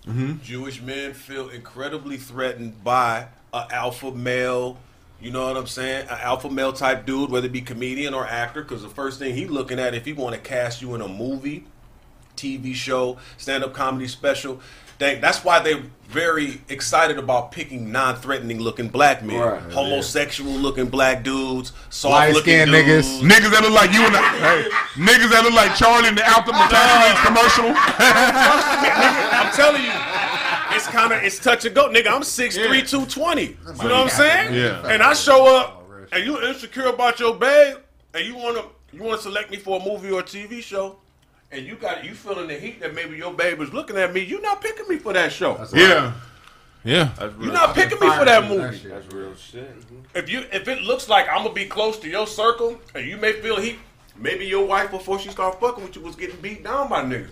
Mm-hmm. 0.07 0.41
Jewish 0.43 0.81
men 0.81 1.13
feel 1.13 1.49
incredibly 1.49 2.17
threatened 2.17 2.83
by 2.83 3.27
an 3.53 3.67
alpha 3.71 4.11
male. 4.11 4.77
You 5.19 5.31
know 5.31 5.45
what 5.45 5.57
I'm 5.57 5.67
saying? 5.67 6.07
An 6.07 6.17
alpha 6.19 6.49
male 6.49 6.73
type 6.73 7.05
dude, 7.05 7.29
whether 7.29 7.45
it 7.45 7.51
be 7.51 7.61
comedian 7.61 8.13
or 8.15 8.25
actor, 8.25 8.63
because 8.63 8.81
the 8.81 8.89
first 8.89 9.19
thing 9.19 9.35
he 9.35 9.45
looking 9.45 9.79
at 9.79 9.93
if 9.93 10.05
he 10.05 10.13
want 10.13 10.33
to 10.33 10.41
cast 10.41 10.81
you 10.81 10.95
in 10.95 11.01
a 11.01 11.07
movie, 11.07 11.65
TV 12.35 12.73
show, 12.73 13.19
stand 13.37 13.63
up 13.63 13.73
comedy 13.73 14.07
special. 14.07 14.59
They, 15.01 15.15
that's 15.15 15.43
why 15.43 15.57
they're 15.59 15.81
very 16.09 16.61
excited 16.69 17.17
about 17.17 17.51
picking 17.51 17.91
non-threatening 17.91 18.59
looking 18.59 18.87
black 18.87 19.23
men, 19.23 19.39
Right. 19.39 19.61
homosexual 19.71 20.51
looking 20.51 20.89
black 20.89 21.23
dudes, 21.23 21.71
soft 21.89 22.11
Light-skinned 22.35 22.69
looking 22.69 22.85
niggas. 22.87 23.19
dudes. 23.19 23.33
Niggas 23.33 23.49
that 23.51 23.61
look 23.63 23.73
like 23.73 23.91
you 23.93 24.03
and 24.05 24.13
the, 24.13 24.19
hey, 24.45 24.69
niggas 25.01 25.31
that 25.31 25.41
look 25.43 25.53
like 25.55 25.73
Charlie 25.75 26.07
in 26.09 26.13
the 26.13 26.23
Alton 26.31 26.53
McCaffrey 26.53 27.25
commercial. 27.25 27.73
I'm 27.75 29.51
telling 29.55 29.81
you, 29.81 30.75
it's 30.75 30.85
kind 30.87 31.11
of 31.13 31.23
it's 31.23 31.39
touch 31.39 31.65
and 31.65 31.73
go, 31.73 31.89
nigga. 31.89 32.07
I'm 32.13 32.21
6'3", 32.21 32.87
220. 32.87 33.41
You 33.41 33.47
know 33.65 33.73
what 33.73 33.91
I'm 33.91 34.09
saying? 34.09 34.53
Yeah. 34.53 34.85
And 34.87 35.01
I 35.01 35.13
show 35.13 35.55
up, 35.57 35.83
and 36.11 36.23
you 36.23 36.39
insecure 36.43 36.85
about 36.87 37.19
your 37.19 37.33
babe, 37.35 37.77
and 38.13 38.23
you 38.23 38.35
wanna 38.35 38.65
you 38.93 39.01
wanna 39.01 39.17
select 39.21 39.49
me 39.49 39.57
for 39.57 39.79
a 39.81 39.83
movie 39.83 40.11
or 40.11 40.19
a 40.19 40.23
TV 40.23 40.61
show, 40.61 40.97
and 41.51 41.65
you 41.65 41.75
got 41.75 42.03
you 42.03 42.13
feeling 42.13 42.47
the 42.47 42.55
heat 42.55 42.79
that 42.79 42.93
maybe 42.93 43.17
your 43.17 43.33
baby's 43.33 43.73
looking 43.73 43.97
at 43.97 44.13
me. 44.13 44.21
you're 44.21 44.41
not 44.41 44.61
picking 44.61 44.87
me 44.87 44.97
for 44.97 45.13
that 45.13 45.31
show. 45.31 45.57
yeah, 45.73 46.13
yeah. 46.83 47.11
You're 47.39 47.53
not 47.53 47.75
picking 47.75 47.99
me 47.99 48.09
for 48.15 48.25
that 48.25 48.47
movie. 48.47 48.87
That's 48.87 49.13
real 49.13 49.35
shit. 49.35 49.79
Mm-hmm. 49.79 49.95
If 50.15 50.29
you 50.29 50.45
if 50.51 50.67
it 50.67 50.81
looks 50.81 51.09
like 51.09 51.27
I'm 51.29 51.43
gonna 51.43 51.53
be 51.53 51.65
close 51.65 51.99
to 51.99 52.09
your 52.09 52.27
circle, 52.27 52.79
and 52.95 53.05
you 53.05 53.17
may 53.17 53.33
feel 53.33 53.59
heat, 53.59 53.77
maybe 54.15 54.45
your 54.45 54.65
wife 54.65 54.91
before 54.91 55.19
she 55.19 55.29
start 55.29 55.59
fucking 55.59 55.83
with 55.83 55.95
you 55.95 56.01
was 56.01 56.15
getting 56.15 56.39
beat 56.41 56.63
down 56.63 56.89
by 56.89 57.03
niggas. 57.03 57.29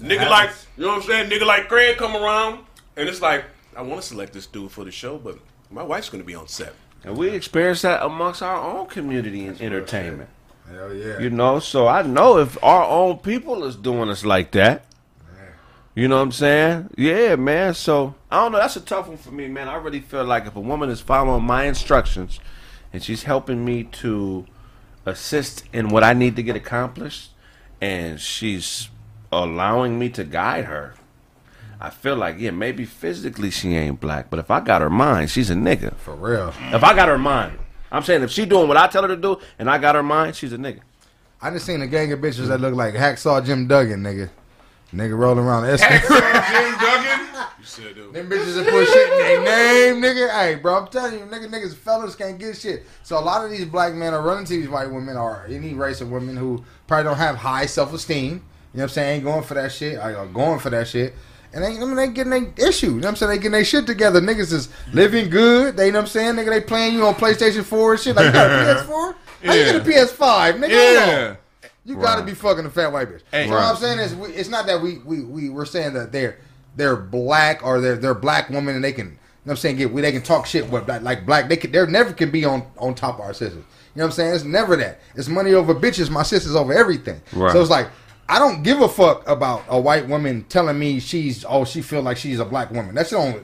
Nigga 0.00 0.28
like 0.28 0.50
you 0.76 0.84
know 0.84 0.90
what 0.90 1.02
I'm 1.02 1.02
saying? 1.02 1.30
Nigga 1.30 1.46
like 1.46 1.68
Craig 1.68 1.96
come 1.96 2.14
around, 2.16 2.64
and 2.96 3.08
it's 3.08 3.22
like 3.22 3.44
I 3.76 3.82
want 3.82 4.00
to 4.00 4.06
select 4.06 4.32
this 4.32 4.46
dude 4.46 4.70
for 4.70 4.84
the 4.84 4.90
show, 4.90 5.18
but 5.18 5.38
my 5.70 5.82
wife's 5.82 6.08
gonna 6.10 6.24
be 6.24 6.34
on 6.34 6.48
set. 6.48 6.74
And 7.04 7.16
we 7.16 7.28
experience 7.30 7.82
that 7.82 8.02
amongst 8.02 8.42
our 8.42 8.56
own 8.56 8.86
community 8.86 9.46
in 9.46 9.60
entertainment. 9.60 10.30
Hell 10.70 10.94
yeah. 10.94 11.18
You 11.18 11.30
know, 11.30 11.58
so 11.58 11.86
I 11.86 12.02
know 12.02 12.38
if 12.38 12.62
our 12.62 12.84
own 12.84 13.18
people 13.18 13.64
is 13.64 13.76
doing 13.76 14.08
us 14.08 14.24
like 14.24 14.50
that. 14.52 14.86
You 15.94 16.08
know 16.08 16.16
what 16.16 16.22
I'm 16.22 16.32
saying? 16.32 16.90
Yeah, 16.96 17.36
man. 17.36 17.74
So 17.74 18.16
I 18.30 18.38
don't 18.38 18.52
know. 18.52 18.58
That's 18.58 18.74
a 18.76 18.80
tough 18.80 19.06
one 19.06 19.16
for 19.16 19.30
me, 19.30 19.46
man. 19.46 19.68
I 19.68 19.76
really 19.76 20.00
feel 20.00 20.24
like 20.24 20.46
if 20.46 20.56
a 20.56 20.60
woman 20.60 20.90
is 20.90 21.00
following 21.00 21.44
my 21.44 21.64
instructions 21.64 22.40
and 22.92 23.00
she's 23.02 23.22
helping 23.22 23.64
me 23.64 23.84
to 23.84 24.44
assist 25.06 25.64
in 25.72 25.90
what 25.90 26.02
I 26.02 26.12
need 26.12 26.34
to 26.36 26.42
get 26.42 26.56
accomplished, 26.56 27.30
and 27.80 28.20
she's 28.20 28.88
allowing 29.30 29.98
me 29.98 30.08
to 30.10 30.24
guide 30.24 30.64
her, 30.64 30.94
I 31.80 31.90
feel 31.90 32.16
like 32.16 32.38
yeah, 32.38 32.50
maybe 32.50 32.84
physically 32.84 33.50
she 33.50 33.76
ain't 33.76 34.00
black, 34.00 34.30
but 34.30 34.40
if 34.40 34.50
I 34.50 34.60
got 34.60 34.80
her 34.80 34.90
mind, 34.90 35.30
she's 35.30 35.50
a 35.50 35.54
nigga. 35.54 35.94
For 35.96 36.16
real. 36.16 36.52
If 36.72 36.82
I 36.82 36.94
got 36.94 37.08
her 37.08 37.18
mind, 37.18 37.58
I'm 37.94 38.02
saying 38.02 38.22
if 38.22 38.30
she 38.30 38.44
doing 38.44 38.66
what 38.66 38.76
I 38.76 38.88
tell 38.88 39.02
her 39.02 39.08
to 39.08 39.16
do, 39.16 39.38
and 39.58 39.70
I 39.70 39.78
got 39.78 39.94
her 39.94 40.02
mind, 40.02 40.34
she's 40.36 40.52
a 40.52 40.58
nigga. 40.58 40.80
I 41.40 41.50
just 41.50 41.66
seen 41.66 41.82
a 41.82 41.86
gang 41.86 42.12
of 42.12 42.20
bitches 42.20 42.48
that 42.48 42.60
look 42.60 42.74
like 42.74 42.94
Hacksaw 42.94 43.44
Jim 43.44 43.66
Duggan, 43.68 44.02
nigga. 44.02 44.30
Nigga 44.92 45.16
rolling 45.16 45.44
around 45.44 45.64
the 45.64 45.72
escalator. 45.72 46.06
Jim 46.06 46.78
Duggan. 46.80 47.46
You 47.58 47.64
said, 47.64 47.94
dude. 47.94 48.12
Them 48.12 48.28
bitches 48.28 48.54
that 48.56 48.66
put 48.68 48.86
shit 48.86 49.12
in 49.12 49.44
their 49.44 49.44
name, 49.44 50.02
nigga. 50.02 50.30
Hey, 50.30 50.54
bro, 50.56 50.76
I'm 50.78 50.88
telling 50.88 51.18
you, 51.18 51.24
nigga, 51.26 51.48
niggas, 51.48 51.74
fellas 51.74 52.14
can't 52.14 52.38
get 52.38 52.56
shit. 52.56 52.84
So 53.02 53.18
a 53.18 53.20
lot 53.20 53.44
of 53.44 53.50
these 53.50 53.64
black 53.64 53.94
men 53.94 54.12
are 54.12 54.22
running 54.22 54.44
to 54.46 54.52
these 54.54 54.68
white 54.68 54.90
women 54.90 55.16
or 55.16 55.46
any 55.48 55.74
race 55.74 56.00
of 56.00 56.10
women 56.10 56.36
who 56.36 56.64
probably 56.86 57.04
don't 57.04 57.16
have 57.16 57.36
high 57.36 57.66
self 57.66 57.92
esteem. 57.92 58.24
You 58.24 58.30
know 58.34 58.42
what 58.72 58.82
I'm 58.82 58.88
saying? 58.88 59.14
Ain't 59.16 59.24
going 59.24 59.42
for 59.44 59.54
that 59.54 59.72
shit. 59.72 59.98
I 59.98 60.14
or 60.14 60.26
going 60.26 60.58
for 60.58 60.70
that 60.70 60.88
shit. 60.88 61.14
And 61.54 61.62
they, 61.62 61.68
I 61.68 61.84
mean, 61.84 61.94
they 61.94 62.08
getting 62.08 62.30
their 62.30 62.68
issue. 62.68 62.86
You 62.86 62.92
know 62.92 62.98
what 62.98 63.08
I'm 63.10 63.16
saying? 63.16 63.30
They 63.30 63.36
getting 63.38 63.52
their 63.52 63.64
shit 63.64 63.86
together. 63.86 64.20
Niggas 64.20 64.52
is 64.52 64.68
living 64.92 65.30
good. 65.30 65.76
They, 65.76 65.86
you 65.86 65.92
know 65.92 66.00
what 66.00 66.06
I'm 66.06 66.08
saying? 66.08 66.34
Nigga, 66.34 66.50
they 66.50 66.60
playing 66.60 66.94
you 66.94 67.06
on 67.06 67.14
PlayStation 67.14 67.62
4 67.62 67.92
and 67.92 68.00
shit. 68.00 68.16
Like, 68.16 68.26
you 68.26 68.32
got 68.32 68.50
a 68.50 68.84
PS4? 68.84 69.14
How 69.44 69.52
you 69.52 69.64
get 69.64 69.76
a 69.76 69.80
PS5? 69.80 70.54
Nigga, 70.54 70.60
hold 70.60 70.62
on. 70.62 71.08
Yeah. 71.08 71.36
You 71.86 71.96
gotta 71.96 72.22
be 72.22 72.32
fucking 72.32 72.64
a 72.64 72.70
fat 72.70 72.92
white 72.92 73.08
bitch. 73.08 73.20
Hey. 73.30 73.46
so 73.46 73.52
what 73.52 73.62
I'm 73.62 73.76
saying 73.76 73.98
is, 73.98 74.14
we, 74.14 74.28
it's 74.30 74.48
not 74.48 74.66
that 74.66 74.80
we 74.80 74.98
we 74.98 75.22
we 75.22 75.50
we're 75.50 75.66
saying 75.66 75.92
that 75.94 76.12
they're 76.12 76.38
they're 76.76 76.96
black 76.96 77.62
or 77.62 77.80
they're 77.80 77.96
they're 77.96 78.14
black 78.14 78.48
women 78.48 78.74
and 78.74 78.82
they 78.82 78.92
can. 78.92 79.06
You 79.06 79.12
know 79.12 79.18
what 79.42 79.52
I'm 79.52 79.56
saying? 79.58 79.76
Get 79.76 79.92
we 79.92 80.00
they 80.00 80.12
can 80.12 80.22
talk 80.22 80.46
shit 80.46 80.70
with 80.70 80.86
black, 80.86 81.02
like 81.02 81.26
black. 81.26 81.48
They 81.50 81.58
can. 81.58 81.72
They 81.72 81.84
never 81.86 82.14
can 82.14 82.30
be 82.30 82.46
on 82.46 82.66
on 82.78 82.94
top 82.94 83.16
of 83.16 83.20
our 83.20 83.34
sisters. 83.34 83.64
You 83.94 84.00
know 84.00 84.04
what 84.04 84.12
I'm 84.12 84.12
saying? 84.12 84.34
It's 84.34 84.44
never 84.44 84.76
that. 84.76 85.00
It's 85.14 85.28
money 85.28 85.52
over 85.52 85.74
bitches. 85.74 86.08
My 86.08 86.22
sisters 86.22 86.56
over 86.56 86.72
everything. 86.72 87.20
Right. 87.34 87.52
So 87.52 87.60
it's 87.60 87.70
like 87.70 87.88
I 88.28 88.38
don't 88.38 88.62
give 88.62 88.80
a 88.80 88.88
fuck 88.88 89.28
about 89.28 89.64
a 89.68 89.78
white 89.80 90.08
woman 90.08 90.44
telling 90.48 90.78
me 90.78 91.00
she's 91.00 91.44
oh 91.44 91.64
she 91.64 91.82
feel 91.82 92.02
like 92.02 92.16
she's 92.16 92.40
a 92.40 92.44
black 92.44 92.70
woman. 92.70 92.94
That's 92.94 93.10
the 93.10 93.16
only. 93.16 93.40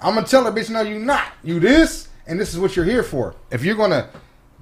I'm 0.00 0.14
gonna 0.14 0.26
tell 0.26 0.44
her 0.44 0.52
bitch 0.52 0.70
no 0.70 0.80
you 0.82 0.98
not 0.98 1.32
you 1.44 1.60
this 1.60 2.08
and 2.26 2.38
this 2.40 2.52
is 2.52 2.58
what 2.58 2.76
you're 2.76 2.84
here 2.84 3.02
for. 3.02 3.34
If 3.50 3.64
you're 3.64 3.76
gonna 3.76 4.08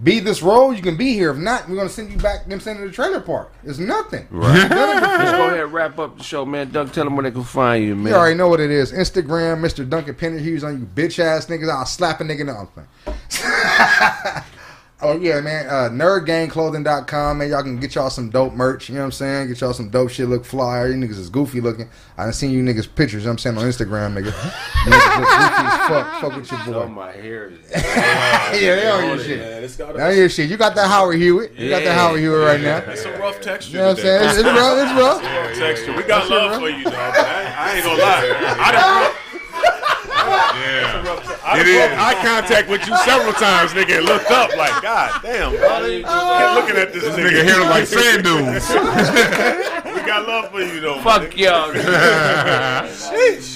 be 0.03 0.19
this 0.19 0.43
role, 0.43 0.73
you 0.73 0.83
can 0.83 0.97
be 0.97 1.13
here. 1.13 1.31
If 1.31 1.37
not, 1.37 1.69
we're 1.69 1.77
gonna 1.77 1.89
send 1.89 2.11
you 2.11 2.19
back. 2.19 2.47
Them 2.47 2.59
send 2.61 2.79
to 2.79 2.87
the 2.87 2.93
trailer 2.93 3.21
park. 3.21 3.53
It's 3.65 3.79
nothing. 3.79 4.27
Right. 4.31 4.69
Let's 4.71 5.33
go 5.33 5.47
ahead 5.49 5.61
and 5.61 5.73
wrap 5.73 5.99
up 5.99 6.17
the 6.19 6.25
show, 6.25 6.45
man. 6.47 6.71
Doug, 6.71 6.93
tell 6.93 7.05
them 7.05 7.17
where 7.17 7.25
they 7.25 7.31
can 7.31 7.45
find 7.45 7.85
you, 7.85 7.95
man. 7.95 8.13
You 8.13 8.15
already 8.15 8.37
know 8.37 8.49
what 8.49 8.61
it 8.61 8.71
is. 8.71 8.93
Instagram, 8.93 9.61
Mr. 9.61 9.89
Duncan 9.89 10.15
Penny 10.15 10.41
Hughes 10.41 10.65
on 10.65 10.81
you 10.81 10.87
bitch 10.87 11.19
ass 11.19 11.47
niggas. 11.47 11.71
I'll 11.71 11.85
slap 11.87 12.21
a 12.21 12.25
nigga. 12.25 12.47
No, 12.47 12.55
I'm 12.57 12.67
playing. 12.69 14.45
Oh 15.03 15.17
yeah, 15.17 15.41
man. 15.41 15.67
Uh, 15.67 15.89
NerdGangClothing.com, 15.91 17.39
man. 17.39 17.49
Y'all 17.49 17.63
can 17.63 17.79
get 17.81 17.95
y'all 17.95 18.11
some 18.11 18.29
dope 18.29 18.53
merch. 18.53 18.89
You 18.89 18.97
know 18.97 19.01
what 19.03 19.07
I'm 19.07 19.13
saying? 19.13 19.49
Get 19.49 19.61
y'all 19.61 19.73
some 19.73 19.89
dope 19.89 20.11
shit. 20.11 20.29
Look 20.29 20.45
fly. 20.45 20.87
You 20.89 20.95
niggas 20.95 21.19
is 21.19 21.31
goofy 21.31 21.61
looking. 21.63 21.89
I 22.19 22.25
done 22.25 22.33
seen 22.35 22.51
you 22.51 22.63
niggas 22.63 22.87
pictures. 22.95 23.23
You 23.23 23.29
know 23.29 23.33
what 23.35 23.47
I'm 23.47 23.57
saying 23.57 23.59
on 23.59 23.65
Instagram, 23.65 24.15
nigga. 24.15 24.33
You 24.81 24.93
niggas 24.93 25.19
look 25.19 25.29
goofy 25.29 25.67
as 25.67 25.89
fuck. 25.89 26.21
Fuck 26.21 26.37
with 26.37 26.51
your 26.51 26.65
boy. 26.65 26.73
Oh, 26.85 26.89
my 26.89 27.13
hair. 27.13 27.49
is- 27.49 27.71
yeah, 27.75 28.75
they 28.77 28.89
on 28.91 29.05
your 29.07 29.17
Man, 29.17 29.25
shit. 29.25 29.39
it's 29.65 29.77
got 29.77 29.97
They 29.97 30.03
on 30.03 30.17
your 30.17 30.29
shit. 30.29 30.51
You 30.51 30.57
got 30.57 30.75
that 30.75 30.89
Howard 30.89 31.17
Hewett. 31.17 31.53
You 31.55 31.69
got 31.71 31.83
that 31.85 31.95
Howard 31.97 32.21
Hewett 32.21 32.47
right 32.47 32.61
now. 32.61 32.79
It's 32.91 33.05
a 33.05 33.19
rough 33.19 33.41
texture. 33.41 33.73
You 33.73 33.79
know 33.79 33.89
what 33.89 33.99
I'm 33.99 34.03
saying? 34.05 34.29
It's, 34.29 34.39
it's 34.39 34.45
rough. 34.45 34.79
It's 34.79 35.01
rough. 35.01 35.23
Rough 35.51 35.57
texture. 35.59 35.93
We 35.97 36.03
got 36.03 36.29
That's 36.29 36.31
love 36.31 36.53
it, 36.53 36.61
for 36.61 36.69
you, 36.71 36.85
dog. 36.85 36.95
I, 36.95 37.55
I 37.59 37.75
ain't 37.75 37.85
gonna 37.85 38.03
lie. 38.03 38.57
I 38.59 38.73
done 38.73 39.15
Yeah. 40.55 41.02
I 41.44 41.60
It 41.60 41.65
broke 41.65 41.93
is. 41.93 41.99
eye 41.99 42.15
contact 42.23 42.69
with 42.69 42.86
you 42.86 42.97
several 42.99 43.33
times, 43.35 43.73
nigga, 43.73 43.99
and 43.99 44.07
looked 44.07 44.31
up 44.31 44.55
like, 44.57 44.83
God 44.83 45.20
damn, 45.23 45.51
bro. 45.52 46.02
Kept 46.02 46.55
looking 46.55 46.77
at 46.77 46.93
this 46.93 47.02
This 47.05 47.15
nigga. 47.17 47.31
nigga 47.31 47.44
hair 47.44 47.59
look 47.59 47.70
like 47.70 47.86
sand 47.86 48.25
dunes. 48.28 48.69
We 49.94 50.07
got 50.07 50.27
love 50.28 50.51
for 50.51 50.60
you, 50.60 50.81
though. 50.81 51.01
Fuck 51.01 51.36
y'all. 51.36 51.73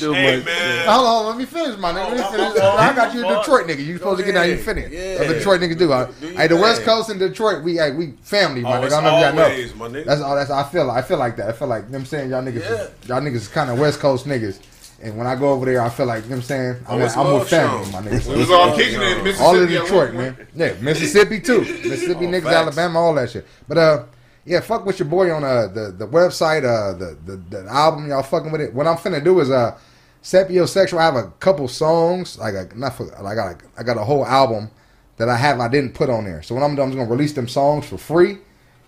Do 0.00 0.12
Hey, 0.12 0.42
man. 0.44 0.86
Hold 0.88 1.06
on, 1.06 1.26
let 1.26 1.36
me 1.38 1.44
finish, 1.44 1.78
my 1.78 1.92
nigga. 1.92 2.16
Let 2.16 2.32
me 2.32 2.38
finish. 2.38 2.60
I 2.62 2.92
got 2.94 3.14
you 3.14 3.26
a 3.26 3.36
Detroit 3.38 3.66
nigga. 3.66 3.84
You 3.84 3.96
supposed 3.98 4.20
to 4.20 4.24
get 4.26 4.32
down. 4.32 4.48
You 4.48 4.56
finish. 4.58 4.90
Yeah. 4.92 5.18
That's 5.18 5.32
Detroit 5.34 5.60
niggas 5.60 5.78
do. 5.78 5.88
huh? 5.88 6.06
Do 6.20 6.28
Hey, 6.28 6.46
the 6.48 6.56
West. 6.56 6.82
Coast 6.82 7.08
and 7.10 7.18
Detroit, 7.18 7.62
we 7.64 7.76
hey, 7.76 7.92
we 7.92 8.12
family, 8.22 8.60
my 8.62 8.76
Oh, 8.78 8.80
nigga. 8.82 8.86
I 8.86 8.88
don't 8.88 9.04
know 9.04 9.16
if 9.16 9.22
y'all 9.22 9.32
know. 9.34 9.42
always, 9.44 9.74
my 9.74 9.88
nigga. 9.88 10.04
That's 10.04 10.20
all. 10.20 10.34
That's 10.36 10.50
I 10.50 10.62
feel. 10.64 10.90
I 10.90 11.02
feel 11.02 11.18
like 11.18 11.36
that. 11.36 11.48
I 11.48 11.52
feel 11.52 11.68
like 11.68 11.84
you 11.84 11.88
know 11.90 11.98
what 11.98 12.00
I'm 12.00 12.06
saying 12.06 12.30
y'all 12.30 12.42
niggas. 12.42 12.90
Y'all 13.08 13.20
niggas 13.20 13.34
is 13.34 13.48
kind 13.48 13.70
of 13.70 13.78
West 13.78 14.00
Coast 14.00 14.26
niggas. 14.26 14.58
And 15.02 15.16
when 15.18 15.26
I 15.26 15.34
go 15.36 15.52
over 15.52 15.66
there, 15.66 15.82
I 15.82 15.88
feel 15.90 16.06
like 16.06 16.24
you 16.24 16.30
know 16.30 16.36
what 16.36 16.42
I'm 16.42 16.46
saying. 16.46 16.76
I'm, 16.86 16.92
Always 16.94 17.16
I'm 17.16 17.34
with 17.34 17.48
family, 17.48 17.92
my 17.92 18.00
We 18.00 18.38
was 18.38 18.50
all 18.50 18.74
kicking 18.74 19.00
in 19.02 19.24
Mississippi. 19.24 19.44
All 19.44 19.62
at 19.62 19.68
Detroit, 19.68 20.14
man. 20.14 20.46
Yeah, 20.54 20.74
Mississippi 20.80 21.40
too. 21.40 21.60
Mississippi 21.60 22.26
niggas, 22.26 22.42
facts. 22.44 22.54
Alabama, 22.54 22.98
all 23.00 23.14
that 23.14 23.30
shit. 23.30 23.46
But 23.68 23.78
uh, 23.78 24.04
yeah, 24.44 24.60
fuck 24.60 24.86
with 24.86 24.98
your 24.98 25.08
boy 25.08 25.32
on 25.32 25.44
uh 25.44 25.66
the 25.66 25.94
the 25.96 26.06
website, 26.06 26.64
uh 26.64 26.96
the 26.96 27.18
the, 27.24 27.36
the 27.36 27.66
album. 27.70 28.08
Y'all 28.08 28.22
fucking 28.22 28.52
with 28.52 28.60
it. 28.60 28.72
What 28.72 28.86
I'm 28.86 28.96
finna 28.96 29.22
do 29.22 29.40
is 29.40 29.50
uh, 29.50 29.76
Sepio 30.22 30.66
Sexual. 30.68 31.00
I 31.00 31.04
have 31.04 31.16
a 31.16 31.30
couple 31.40 31.68
songs. 31.68 32.38
Like 32.38 32.54
a 32.54 32.68
not 32.74 32.94
for. 32.94 33.06
I 33.16 33.34
got 33.34 33.52
a, 33.52 33.58
I 33.78 33.82
got 33.82 33.96
a 33.96 34.04
whole 34.04 34.24
album 34.24 34.70
that 35.16 35.28
I 35.28 35.36
have 35.36 35.60
I 35.60 35.68
didn't 35.68 35.94
put 35.94 36.10
on 36.10 36.24
there. 36.24 36.42
So 36.42 36.54
what 36.54 36.62
I'm 36.64 36.74
doing, 36.74 36.86
I'm 36.86 36.90
just 36.92 36.98
gonna 36.98 37.10
release 37.10 37.32
them 37.32 37.48
songs 37.48 37.86
for 37.86 37.98
free. 37.98 38.38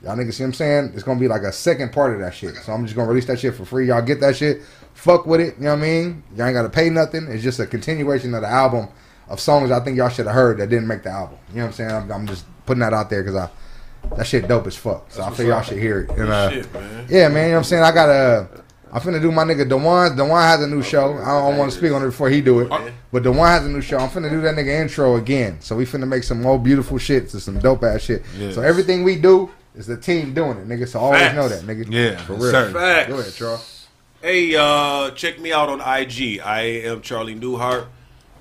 Y'all 0.03 0.17
niggas 0.17 0.35
see 0.35 0.43
what 0.43 0.49
I'm 0.49 0.53
saying? 0.55 0.93
It's 0.95 1.03
gonna 1.03 1.19
be 1.19 1.29
like 1.29 1.43
a 1.43 1.53
second 1.53 1.93
part 1.93 2.15
of 2.15 2.21
that 2.21 2.35
shit. 2.35 2.55
So 2.57 2.73
I'm 2.73 2.85
just 2.85 2.95
gonna 2.95 3.09
release 3.09 3.27
that 3.27 3.41
shit 3.41 3.55
for 3.55 3.65
free. 3.65 3.89
Y'all 3.89 4.03
get 4.03 4.21
that 4.21 4.37
shit. 4.37 4.63
Fuck 4.95 5.27
with 5.27 5.41
it. 5.41 5.57
You 5.57 5.65
know 5.65 5.71
what 5.71 5.79
I 5.79 5.83
mean? 5.83 6.23
Y'all 6.37 6.47
ain't 6.47 6.55
gotta 6.55 6.69
pay 6.69 6.91
nothing. 6.91 7.27
It's 7.31 7.43
just 7.43 7.59
a 7.61 7.67
continuation 7.67 8.35
of 8.35 8.43
the 8.43 8.49
album 8.49 8.89
of 9.29 9.41
songs 9.41 9.71
I 9.71 9.81
think 9.81 9.97
y'all 9.97 10.09
should 10.09 10.27
have 10.27 10.35
heard 10.35 10.59
that 10.59 10.69
didn't 10.69 10.87
make 10.87 11.03
the 11.03 11.11
album. 11.11 11.39
You 11.51 11.57
know 11.57 11.63
what 11.63 11.67
I'm 11.69 11.73
saying? 11.73 11.91
I'm, 11.91 12.13
I'm 12.13 12.27
just 12.27 12.45
putting 12.67 12.81
that 12.81 12.93
out 12.93 13.11
there 13.11 13.23
because 13.23 13.37
I 13.37 13.51
that 14.17 14.27
shit 14.27 14.47
dope 14.47 14.67
as 14.67 14.77
fuck. 14.77 15.11
So 15.11 15.23
I 15.23 15.31
feel 15.31 15.47
y'all 15.49 15.63
should 15.63 15.79
hear 15.79 16.03
it. 16.03 16.11
And, 16.11 16.29
uh, 16.31 16.51
Shit, 16.51 16.73
man. 16.73 17.07
yeah, 17.09 17.29
man. 17.29 17.45
You 17.45 17.49
know 17.49 17.51
what 17.55 17.59
I'm 17.59 17.65
saying? 17.65 17.83
I 17.83 17.93
got 17.93 18.09
a. 18.09 18.49
I'm 18.93 19.01
finna 19.03 19.21
do 19.21 19.33
my 19.33 19.43
nigga 19.43 19.69
Dewan. 19.69 20.17
Dewan 20.17 20.43
has 20.43 20.63
a 20.63 20.67
new 20.67 20.81
show. 20.81 21.15
I 21.19 21.41
don't 21.51 21.59
want 21.59 21.73
to 21.73 21.77
speak 21.77 21.91
on 21.93 22.03
it 22.03 22.07
before 22.07 22.31
he 22.31 22.41
do 22.41 22.61
it. 22.61 22.71
But 23.13 23.25
Dewan 23.25 23.49
has 23.49 23.67
a 23.67 23.69
new 23.69 23.81
show. 23.81 23.99
I'm 23.99 24.09
finna 24.09 24.31
do 24.31 24.41
that 24.43 24.55
nigga 24.55 24.81
intro 24.81 25.17
again. 25.17 25.61
So 25.61 25.75
we 25.77 25.85
finna 25.85 26.07
make 26.07 26.23
some 26.23 26.41
more 26.41 26.59
beautiful 26.59 26.97
shit 26.97 27.29
to 27.31 27.41
some 27.41 27.59
dope 27.59 27.83
ass 27.83 28.03
shit. 28.03 28.23
Yes. 28.39 28.55
So 28.55 28.63
everything 28.63 29.03
we 29.03 29.17
do 29.17 29.51
is 29.77 29.87
the 29.87 29.97
team 29.97 30.35
doing 30.35 30.59
it, 30.59 30.69
nigga. 30.69 30.89
So 30.89 31.01
always 31.01 31.21
Facts. 31.21 31.37
know 31.37 31.49
that, 31.49 31.63
nigga. 31.63 31.87
Yeah, 31.91 32.17
for 32.25 32.35
real. 32.35 32.51
sir. 32.51 32.73
Facts. 32.73 33.09
Go 33.09 33.19
ahead, 33.19 33.35
Charles. 33.35 33.87
Hey, 34.23 34.57
uh, 34.57 35.11
check 35.11 35.39
me 35.39 35.53
out 35.53 35.69
on 35.69 35.81
IG. 35.81 36.41
I 36.41 36.61
am 36.85 37.01
Charlie 37.03 37.35
Newhart. 37.35 37.87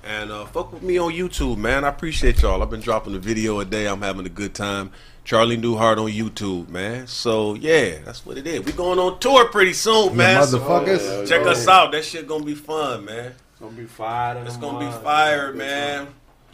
And 0.02 0.30
uh, 0.30 0.46
fuck 0.46 0.72
with 0.72 0.82
me 0.82 0.98
on 0.98 1.12
YouTube, 1.12 1.58
man. 1.58 1.84
I 1.84 1.88
appreciate 1.88 2.40
y'all. 2.40 2.62
I've 2.62 2.70
been 2.70 2.80
dropping 2.80 3.14
a 3.16 3.18
video 3.18 3.58
a 3.58 3.64
day. 3.64 3.86
I'm 3.86 4.02
having 4.02 4.24
a 4.24 4.30
good 4.30 4.54
time. 4.54 4.92
Charlie 5.24 5.56
Newhart 5.58 5.98
on 5.98 6.08
YouTube, 6.10 6.68
man. 6.68 7.08
So 7.08 7.54
yeah, 7.54 7.98
that's 8.04 8.24
what 8.24 8.38
it 8.38 8.46
is. 8.46 8.60
We 8.60 8.70
going 8.70 9.00
on 9.00 9.18
tour 9.18 9.48
pretty 9.48 9.72
soon, 9.72 10.16
man. 10.16 10.46
So 10.46 10.60
motherfuckers. 10.60 11.28
check 11.28 11.44
us 11.44 11.66
out. 11.66 11.90
That 11.90 12.04
shit 12.04 12.28
gonna 12.28 12.44
be 12.44 12.54
fun, 12.54 13.04
man. 13.04 13.32
It's 13.50 13.60
gonna 13.60 13.72
be 13.72 13.86
fired. 13.86 14.46
It's 14.46 14.56
gonna 14.56 14.78
be 14.86 14.92
fire, 15.02 15.52
man. 15.52 16.06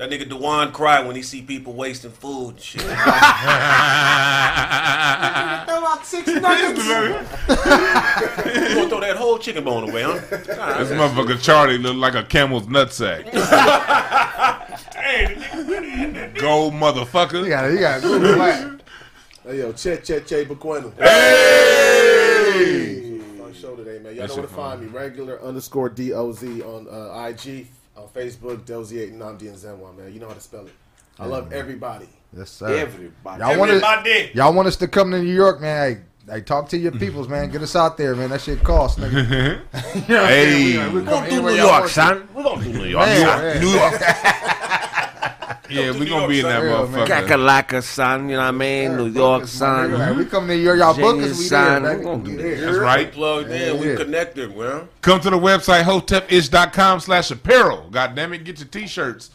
That 0.03 0.11
nigga 0.11 0.27
Dewan 0.29 0.73
cry 0.73 1.01
when 1.01 1.15
he 1.15 1.23
see 1.23 1.43
people 1.43 1.75
wasting 1.75 2.11
food 2.11 2.55
and 2.55 2.61
shit. 2.61 2.81
Throw 2.83 2.91
out 2.91 2.97
six 6.05 6.27
nuggets. 6.41 6.85
you 6.85 8.75
gonna 8.75 8.89
throw 8.89 8.99
that 8.99 9.15
whole 9.17 9.39
chicken 9.39 9.63
bone 9.63 9.89
away, 9.89 10.03
huh? 10.03 10.15
This 10.29 10.91
motherfucker 10.91 11.41
Charlie 11.41 11.79
look 11.79 11.95
like 11.95 12.17
a 12.17 12.25
camel's 12.25 12.67
nutsack. 12.67 13.27
Gold 16.41 16.75
motherfucker. 16.75 17.45
You 17.45 17.51
got 17.51 17.67
it. 17.71 17.75
You 17.75 17.79
got 17.79 18.03
it. 18.03 18.37
Black. 18.37 18.81
Hey 19.45 19.59
yo, 19.59 19.73
Che 19.73 19.99
Che 19.99 20.23
Che 20.23 20.45
Bequenu. 20.47 20.93
Hey! 20.99 23.21
Fun 23.39 23.55
show 23.55 23.77
today, 23.77 24.01
man. 24.01 24.17
Y'all 24.17 24.27
That 24.27 24.31
know 24.31 24.35
where 24.43 24.47
to 24.49 24.53
find 24.53 24.81
me. 24.81 24.89
Regular 24.89 25.41
underscore 25.41 25.91
D 25.91 26.13
O 26.13 26.33
Z 26.33 26.61
on 26.63 26.89
uh, 26.89 27.29
IG, 27.29 27.69
on 28.03 28.09
Facebook, 28.09 28.59
Dozy8 28.65 29.13
Namdi 29.17 29.43
and 29.49 29.57
Zenwa, 29.57 29.97
man. 29.97 30.13
You 30.13 30.21
know 30.21 30.29
how 30.29 30.35
to 30.35 30.41
spell 30.41 30.67
it. 30.67 30.73
I 31.19 31.27
love 31.27 31.53
everybody. 31.53 32.09
Yes, 32.37 32.51
sir. 32.51 32.69
Everybody. 32.79 33.41
Y'all 33.43 33.59
want 33.59 33.71
us, 33.71 34.35
y'all 34.35 34.53
want 34.55 34.67
us 34.69 34.77
to 34.77 34.89
come 34.89 35.11
to 35.13 35.19
New 35.23 35.33
York, 35.33 35.61
man? 35.61 36.07
Hey, 36.27 36.33
hey, 36.33 36.41
talk 36.41 36.69
to 36.71 36.79
your 36.79 36.93
peoples, 36.93 37.29
man. 37.29 37.51
Get 37.51 37.63
us 37.63 37.77
out 37.77 37.97
there, 37.99 38.17
man. 38.17 38.31
That 38.31 38.41
shit 38.41 38.63
costs, 38.65 38.99
nigga. 38.99 39.61
You 40.09 40.15
know 40.15 40.27
Hey. 40.27 40.73
saying? 40.73 40.93
We- 40.93 41.01
we 41.01 41.05
We're 41.05 41.11
gonna 41.11 41.31
do 41.31 41.43
New 41.43 41.51
York, 41.51 41.89
son. 41.89 42.29
We're 42.35 42.43
gonna 42.43 42.65
do 42.65 42.73
New 42.73 42.85
York. 42.87 43.07
Man, 43.07 43.27
son. 43.27 43.41
man. 43.41 43.61
New 43.61 43.71
York. 43.71 43.93
Yeah, 45.75 45.91
we 45.93 46.01
New 46.01 46.09
gonna 46.09 46.29
be 46.29 46.41
in 46.41 46.47
that 46.47 46.61
son. 46.61 46.63
Real, 46.65 46.89
man. 46.89 47.07
motherfucker. 47.07 47.27
Kakalaka, 47.27 47.83
son. 47.83 48.29
You 48.29 48.37
know 48.37 48.43
what 48.43 48.49
I 48.49 48.51
mean? 48.53 48.97
New 48.97 49.07
York, 49.09 49.43
Focus, 49.43 49.61
my 49.61 49.67
nigga. 49.67 49.91
Hey, 49.91 49.97
son. 49.97 50.19
we 50.19 50.25
come 50.27 50.47
to 50.49 50.57
New 50.57 50.63
York, 50.63 50.79
y'all 50.79 50.95
book 50.97 51.23
us. 51.23 51.39
We 51.39 51.45
son. 51.45 51.83
there, 51.83 51.99
gonna 51.99 52.25
do 52.25 52.37
that. 52.37 52.61
That's 52.61 52.79
right. 52.79 53.13
Plugged 53.13 53.51
in, 53.51 53.75
Yeah, 53.75 53.81
we 53.81 53.91
yeah. 53.91 53.97
connected, 53.97 54.57
man. 54.57 54.89
Come 55.01 55.21
to 55.21 55.31
the 55.31 55.39
website 55.39 55.83
hotepish.com 55.83 57.01
slash 57.01 57.31
apparel. 57.31 57.89
God 57.91 58.15
damn 58.15 58.33
it, 58.33 58.45
get 58.45 58.59
your 58.59 58.69
t-shirts. 58.69 59.31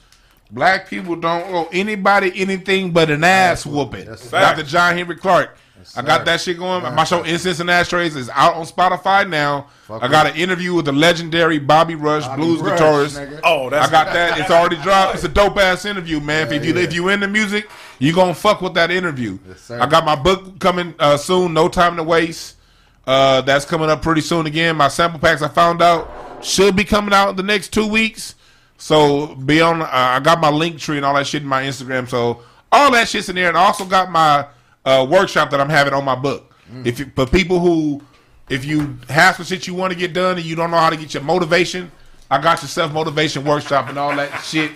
Black 0.49 0.89
people 0.89 1.15
don't 1.17 1.43
owe 1.53 1.67
anybody 1.73 2.31
anything 2.35 2.91
but 2.91 3.09
an 3.09 3.23
ass 3.23 3.65
whooping. 3.65 4.05
Dr. 4.31 4.63
John 4.63 4.95
Henry 4.95 5.15
Clarke. 5.17 5.57
I 5.95 6.01
got 6.01 6.25
that 6.25 6.41
shit 6.41 6.57
going. 6.57 6.83
My 6.95 7.03
show 7.03 7.23
Incense 7.23 7.59
and 7.59 7.69
Ashtrays 7.69 8.15
is 8.15 8.29
out 8.29 8.55
on 8.55 8.65
Spotify 8.65 9.27
now. 9.27 9.67
Fuck 9.83 10.03
I 10.03 10.07
got 10.07 10.27
an 10.27 10.35
interview 10.35 10.73
with 10.73 10.85
the 10.85 10.91
legendary 10.91 11.59
Bobby 11.59 11.95
Rush, 11.95 12.25
Bobby 12.25 12.41
blues 12.41 12.59
Rush, 12.61 12.79
guitarist. 12.79 13.27
nigga. 13.27 13.39
Oh, 13.43 13.69
that's 13.69 13.87
I 13.87 13.91
got 13.91 14.13
that. 14.13 14.39
It's 14.39 14.51
already 14.51 14.75
dropped. 14.81 15.15
It's 15.15 15.23
a 15.23 15.29
dope 15.29 15.57
ass 15.57 15.85
interview, 15.85 16.19
man. 16.19 16.51
if 16.51 16.65
you 16.65 16.73
yeah. 16.73 16.81
if 16.81 16.93
you 16.93 17.09
into 17.09 17.27
music, 17.27 17.69
you 17.99 18.13
gonna 18.13 18.33
fuck 18.33 18.61
with 18.61 18.73
that 18.73 18.91
interview. 18.91 19.39
Yes, 19.47 19.61
sir. 19.61 19.79
I 19.79 19.85
got 19.85 20.05
my 20.05 20.15
book 20.15 20.59
coming 20.59 20.93
uh, 20.99 21.17
soon. 21.17 21.53
No 21.53 21.69
time 21.69 21.95
to 21.97 22.03
waste. 22.03 22.57
Uh, 23.05 23.41
that's 23.41 23.63
coming 23.63 23.89
up 23.89 24.01
pretty 24.01 24.21
soon 24.21 24.45
again. 24.45 24.75
My 24.75 24.89
sample 24.89 25.19
packs 25.19 25.41
I 25.41 25.47
found 25.47 25.81
out 25.81 26.11
should 26.43 26.75
be 26.75 26.83
coming 26.83 27.13
out 27.13 27.29
in 27.29 27.35
the 27.37 27.43
next 27.43 27.71
two 27.71 27.87
weeks. 27.87 28.35
So 28.77 29.35
be 29.35 29.61
on. 29.61 29.81
Uh, 29.81 29.89
I 29.91 30.19
got 30.19 30.39
my 30.41 30.49
link 30.49 30.79
tree 30.79 30.97
and 30.97 31.05
all 31.05 31.15
that 31.15 31.27
shit 31.27 31.41
in 31.41 31.47
my 31.47 31.63
Instagram. 31.63 32.09
So 32.09 32.41
all 32.71 32.91
that 32.91 33.07
shit's 33.07 33.29
in 33.29 33.35
there, 33.35 33.47
and 33.47 33.57
I 33.57 33.61
also 33.65 33.85
got 33.85 34.11
my 34.11 34.47
uh, 34.87 35.05
workshop 35.05 35.51
that 35.51 35.59
I'm 35.59 35.69
having 35.69 35.93
on 35.93 36.05
my 36.05 36.15
book. 36.15 36.53
If 36.85 36.99
you, 36.99 37.11
for 37.15 37.25
people 37.25 37.59
who, 37.59 38.01
if 38.49 38.65
you 38.65 38.97
have 39.09 39.35
some 39.35 39.45
shit 39.45 39.67
you 39.67 39.73
want 39.73 39.91
to 39.93 39.99
get 39.99 40.13
done 40.13 40.37
and 40.37 40.45
you 40.45 40.55
don't 40.55 40.71
know 40.71 40.77
how 40.77 40.89
to 40.89 40.97
get 40.97 41.13
your 41.13 41.23
motivation, 41.23 41.91
I 42.31 42.41
got 42.41 42.61
your 42.61 42.69
self 42.69 42.91
motivation 42.93 43.43
workshop 43.45 43.89
and 43.89 43.97
all 43.97 44.15
that 44.15 44.41
shit 44.43 44.71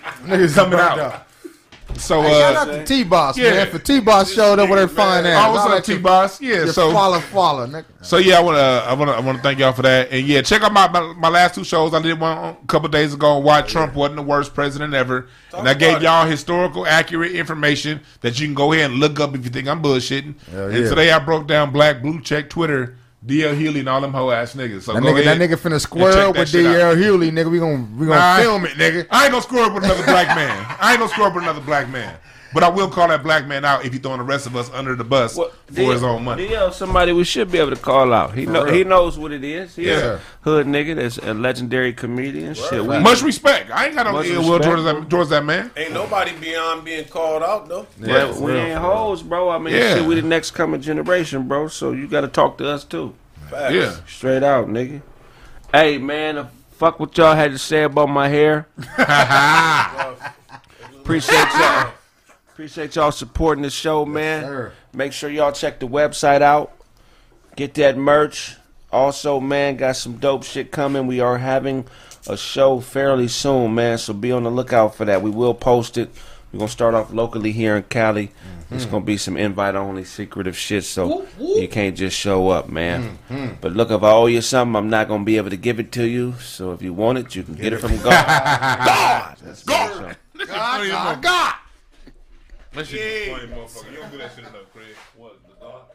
coming 0.54 0.80
out. 0.80 1.28
Up. 1.92 2.00
So 2.00 2.22
Hey, 2.22 2.40
shout 2.40 2.56
uh, 2.56 2.60
out 2.60 2.66
to 2.66 2.86
T 2.86 3.04
Boss, 3.04 3.38
yeah. 3.38 3.52
man. 3.52 3.68
For 3.68 3.80
T 3.80 4.00
Boss 4.00 4.32
showed 4.32 4.60
up 4.60 4.70
with 4.70 4.80
her 4.80 4.88
fine 4.88 5.26
ass. 5.26 5.46
oh, 5.46 5.52
what's 5.52 5.66
All 5.66 5.74
up, 5.74 5.84
T 5.84 5.98
Boss? 5.98 6.42
Yeah, 6.42 6.66
so 6.68 6.92
follow, 6.92 7.20
follow, 7.20 7.68
nigga. 7.68 7.86
So 8.02 8.18
yeah, 8.18 8.38
I 8.38 8.42
want 8.42 8.58
to 8.58 8.62
I 8.62 8.94
want 8.94 9.10
to 9.10 9.16
I 9.16 9.20
want 9.20 9.38
to 9.38 9.44
thank 9.44 9.60
y'all 9.60 9.74
for 9.74 9.84
that. 9.84 10.12
And 10.12 10.26
yeah, 10.28 10.42
check 10.42 10.62
out 10.62 10.74
my 10.74 10.88
my, 10.88 11.14
my 11.14 11.30
last 11.30 11.56
two 11.56 11.64
shows. 11.64 11.94
I 11.94 12.02
did 12.02 12.20
one 12.20 12.38
a 12.38 12.58
couple 12.68 12.90
days 12.90 13.14
ago 13.14 13.38
on 13.38 13.44
why 13.44 13.62
Trump 13.62 13.94
wasn't 13.96 14.18
the 14.18 14.24
worst 14.24 14.54
president 14.54 14.94
ever, 14.94 15.28
and 15.54 15.68
I 15.68 15.74
gave 15.74 16.02
y'all 16.02 16.26
historical, 16.28 16.86
accurate 16.86 17.34
information 17.34 18.02
that 18.22 18.40
you 18.40 18.48
can 18.48 18.56
go 18.56 18.74
ahead 18.74 18.92
and 18.92 19.00
look 19.00 19.20
up 19.20 19.36
if 19.36 19.44
you 19.44 19.52
think 19.52 19.68
I'm 19.68 19.82
bullshitting. 19.82 20.40
Hell 20.50 20.70
and 20.70 20.84
yeah. 20.84 20.90
today 20.90 21.12
I 21.12 21.20
broke 21.20 21.48
down 21.48 21.72
Black 21.72 22.02
Blue 22.02 22.22
Check 22.22 22.50
Twitter, 22.50 22.98
DL 23.26 23.56
Hughley, 23.56 23.80
and 23.82 23.90
all 23.90 24.02
them 24.02 24.14
hoe 24.14 24.32
ass 24.32 24.56
niggas. 24.56 24.82
So 24.82 24.94
That 24.94 25.04
go 25.04 25.10
nigga, 25.14 25.26
that 25.26 25.38
nigga 25.38 25.54
finna 25.56 25.80
square 25.80 26.28
up 26.28 26.36
with. 26.38 26.52
D.L. 26.52 26.96
Hughley, 26.96 27.30
nigga. 27.32 27.52
We 27.52 27.60
gonna 27.60 27.88
we 27.96 28.08
gonna 28.08 28.20
Nah, 28.20 28.38
film 28.38 28.66
it, 28.66 28.72
nigga. 28.72 29.06
I 29.12 29.26
ain't 29.26 29.32
gonna 29.32 29.44
screw 29.44 29.64
up 29.64 29.74
with 29.74 29.84
another 29.84 30.04
black 30.04 30.36
man. 30.36 30.66
I 30.80 30.92
ain't 30.92 31.00
gonna 31.00 31.12
screw 31.12 31.26
up 31.26 31.36
with 31.36 31.44
another 31.44 31.62
black 31.62 31.88
man. 31.90 32.16
But 32.54 32.64
I 32.64 32.70
will 32.70 32.90
call 32.90 33.08
that 33.08 33.24
black 33.24 33.48
man 33.48 33.64
out 33.64 33.86
if 33.86 33.94
you 33.94 34.00
throwing 34.00 34.18
the 34.18 34.26
rest 34.26 34.46
of 34.46 34.56
us 34.58 34.70
under 34.74 34.94
the 34.96 35.06
bus 35.06 35.36
What- 35.38 35.54
for 35.74 35.94
his 35.94 36.04
own 36.04 36.24
money. 36.26 36.48
DL, 36.50 36.74
somebody 36.74 37.14
we 37.14 37.24
should 37.24 37.50
be 37.50 37.60
able 37.60 37.70
to 37.70 37.78
call 37.82 38.14
out. 38.14 38.34
He 38.34 38.46
know 38.46 38.66
he 38.66 38.84
knows 38.84 39.18
what 39.18 39.32
it 39.32 39.44
is. 39.44 39.76
He's 39.78 39.88
Yeah. 39.88 39.96
a 40.16 40.20
hood 40.42 40.68
nigga 40.68 40.96
that's 40.96 41.18
a 41.18 41.34
legendary 41.34 41.94
comedian. 41.94 42.54
Shit, 42.54 42.84
we, 42.86 43.00
Much 43.00 43.22
respect. 43.22 43.72
I 43.72 43.86
ain't 43.88 43.96
got 43.96 44.06
no 44.06 44.12
Much 44.14 44.26
ill 44.28 44.42
will 44.44 44.58
respect, 44.60 44.66
towards 44.66 44.84
that, 44.84 45.10
towards 45.10 45.30
that 45.30 45.46
man. 45.46 45.72
Ain't 45.78 45.94
nobody 45.94 46.32
beyond 46.42 46.84
being 46.84 47.06
called 47.06 47.42
out 47.44 47.70
though. 47.70 47.88
Yeah, 48.00 48.26
but 48.28 48.36
we 48.36 48.52
real, 48.52 48.62
ain't 48.62 48.82
for 48.82 48.86
hoes, 48.88 49.24
bro. 49.24 49.50
I 49.50 49.58
mean, 49.58 49.74
Yeah. 49.74 49.96
shit, 49.96 50.06
we 50.06 50.16
the 50.16 50.22
next 50.22 50.52
coming 50.52 50.82
generation, 50.82 51.48
bro. 51.48 51.70
So 51.70 51.92
you 51.94 52.08
got 52.08 52.22
to 52.22 52.28
talk 52.28 52.58
to 52.58 52.68
us 52.68 52.84
too. 52.84 53.14
Facts. 53.50 53.74
Yeah. 53.74 53.94
Straight 54.08 54.44
out, 54.44 54.68
nigga. 54.68 55.02
Hey, 55.74 55.98
man, 55.98 56.48
fuck 56.78 57.00
what 57.00 57.18
y'all 57.18 57.34
had 57.36 57.52
to 57.52 57.58
say 57.58 57.84
about 57.84 58.10
my 58.10 58.28
hair. 58.28 58.68
Appreciate 61.02 61.48
y'all. 61.58 61.92
Appreciate 62.54 62.96
y'all 62.96 63.12
supporting 63.12 63.62
the 63.62 63.70
show, 63.70 64.06
man. 64.06 64.44
sir. 64.44 64.74
Make 64.94 65.14
sure 65.14 65.30
y'all 65.30 65.54
check 65.54 65.80
the 65.80 65.88
website 65.88 66.42
out. 66.42 66.74
Get 67.56 67.76
that 67.76 67.98
merch. 67.98 68.58
Also, 68.92 69.40
man, 69.40 69.78
got 69.78 69.96
some 69.96 70.18
dope 70.18 70.44
shit 70.44 70.70
coming. 70.70 71.08
We 71.08 71.22
are 71.22 71.38
having 71.38 71.86
a 72.28 72.36
show 72.36 72.82
fairly 72.82 73.30
soon, 73.30 73.74
man. 73.74 73.98
So 73.98 74.14
be 74.14 74.34
on 74.34 74.44
the 74.44 74.52
lookout 74.52 74.96
for 74.96 75.06
that. 75.06 75.22
We 75.22 75.30
will 75.30 75.54
post 75.54 75.98
it. 75.98 76.12
We're 76.52 76.60
gonna 76.60 76.70
start 76.70 76.94
off 76.94 77.14
locally 77.14 77.54
here 77.54 77.78
in 77.78 77.84
Cali. 77.84 78.28
Mm-hmm. 78.28 78.76
It's 78.76 78.86
gonna 78.86 79.06
be 79.06 79.16
some 79.16 79.38
invite 79.38 79.76
only 79.76 80.04
secretive 80.04 80.58
shit, 80.58 80.84
so 80.84 81.26
you 81.40 81.70
can't 81.70 81.96
just 81.96 82.18
show 82.18 82.50
up, 82.50 82.68
man. 82.68 83.18
Mm-hmm. 83.30 83.56
But 83.62 83.72
look, 83.72 83.90
if 83.92 84.04
I 84.04 84.12
owe 84.12 84.26
you 84.26 84.42
something, 84.42 84.76
I'm 84.76 84.90
not 84.90 85.08
gonna 85.08 85.24
be 85.24 85.38
able 85.38 85.52
to 85.52 85.58
give 85.58 85.80
it 85.80 85.94
to 85.94 86.04
you. 86.06 86.34
So 86.42 86.74
if 86.74 86.82
you 86.82 86.94
want 86.94 87.18
it, 87.18 87.34
you 87.34 87.44
can 87.44 87.54
get, 87.54 87.72
it 87.72 87.78
from 87.78 87.96
God. 88.00 88.04
God, 88.86 89.38
that's 89.42 89.64
God! 89.64 90.18
So, 90.38 90.46
God, 90.46 90.90
God, 90.90 91.22
God! 91.22 91.54
That 92.74 92.88
shit 92.88 93.32
funny, 93.32 93.48
motherfucker. 93.48 93.92
You 93.92 93.98
don't 93.98 94.12
do 94.12 94.18
that 94.20 94.32
shit 94.32 94.40
enough, 94.40 94.72
Craig. 94.74 94.96
What, 95.18 95.40
the 95.48 95.56
dog? 95.66 95.91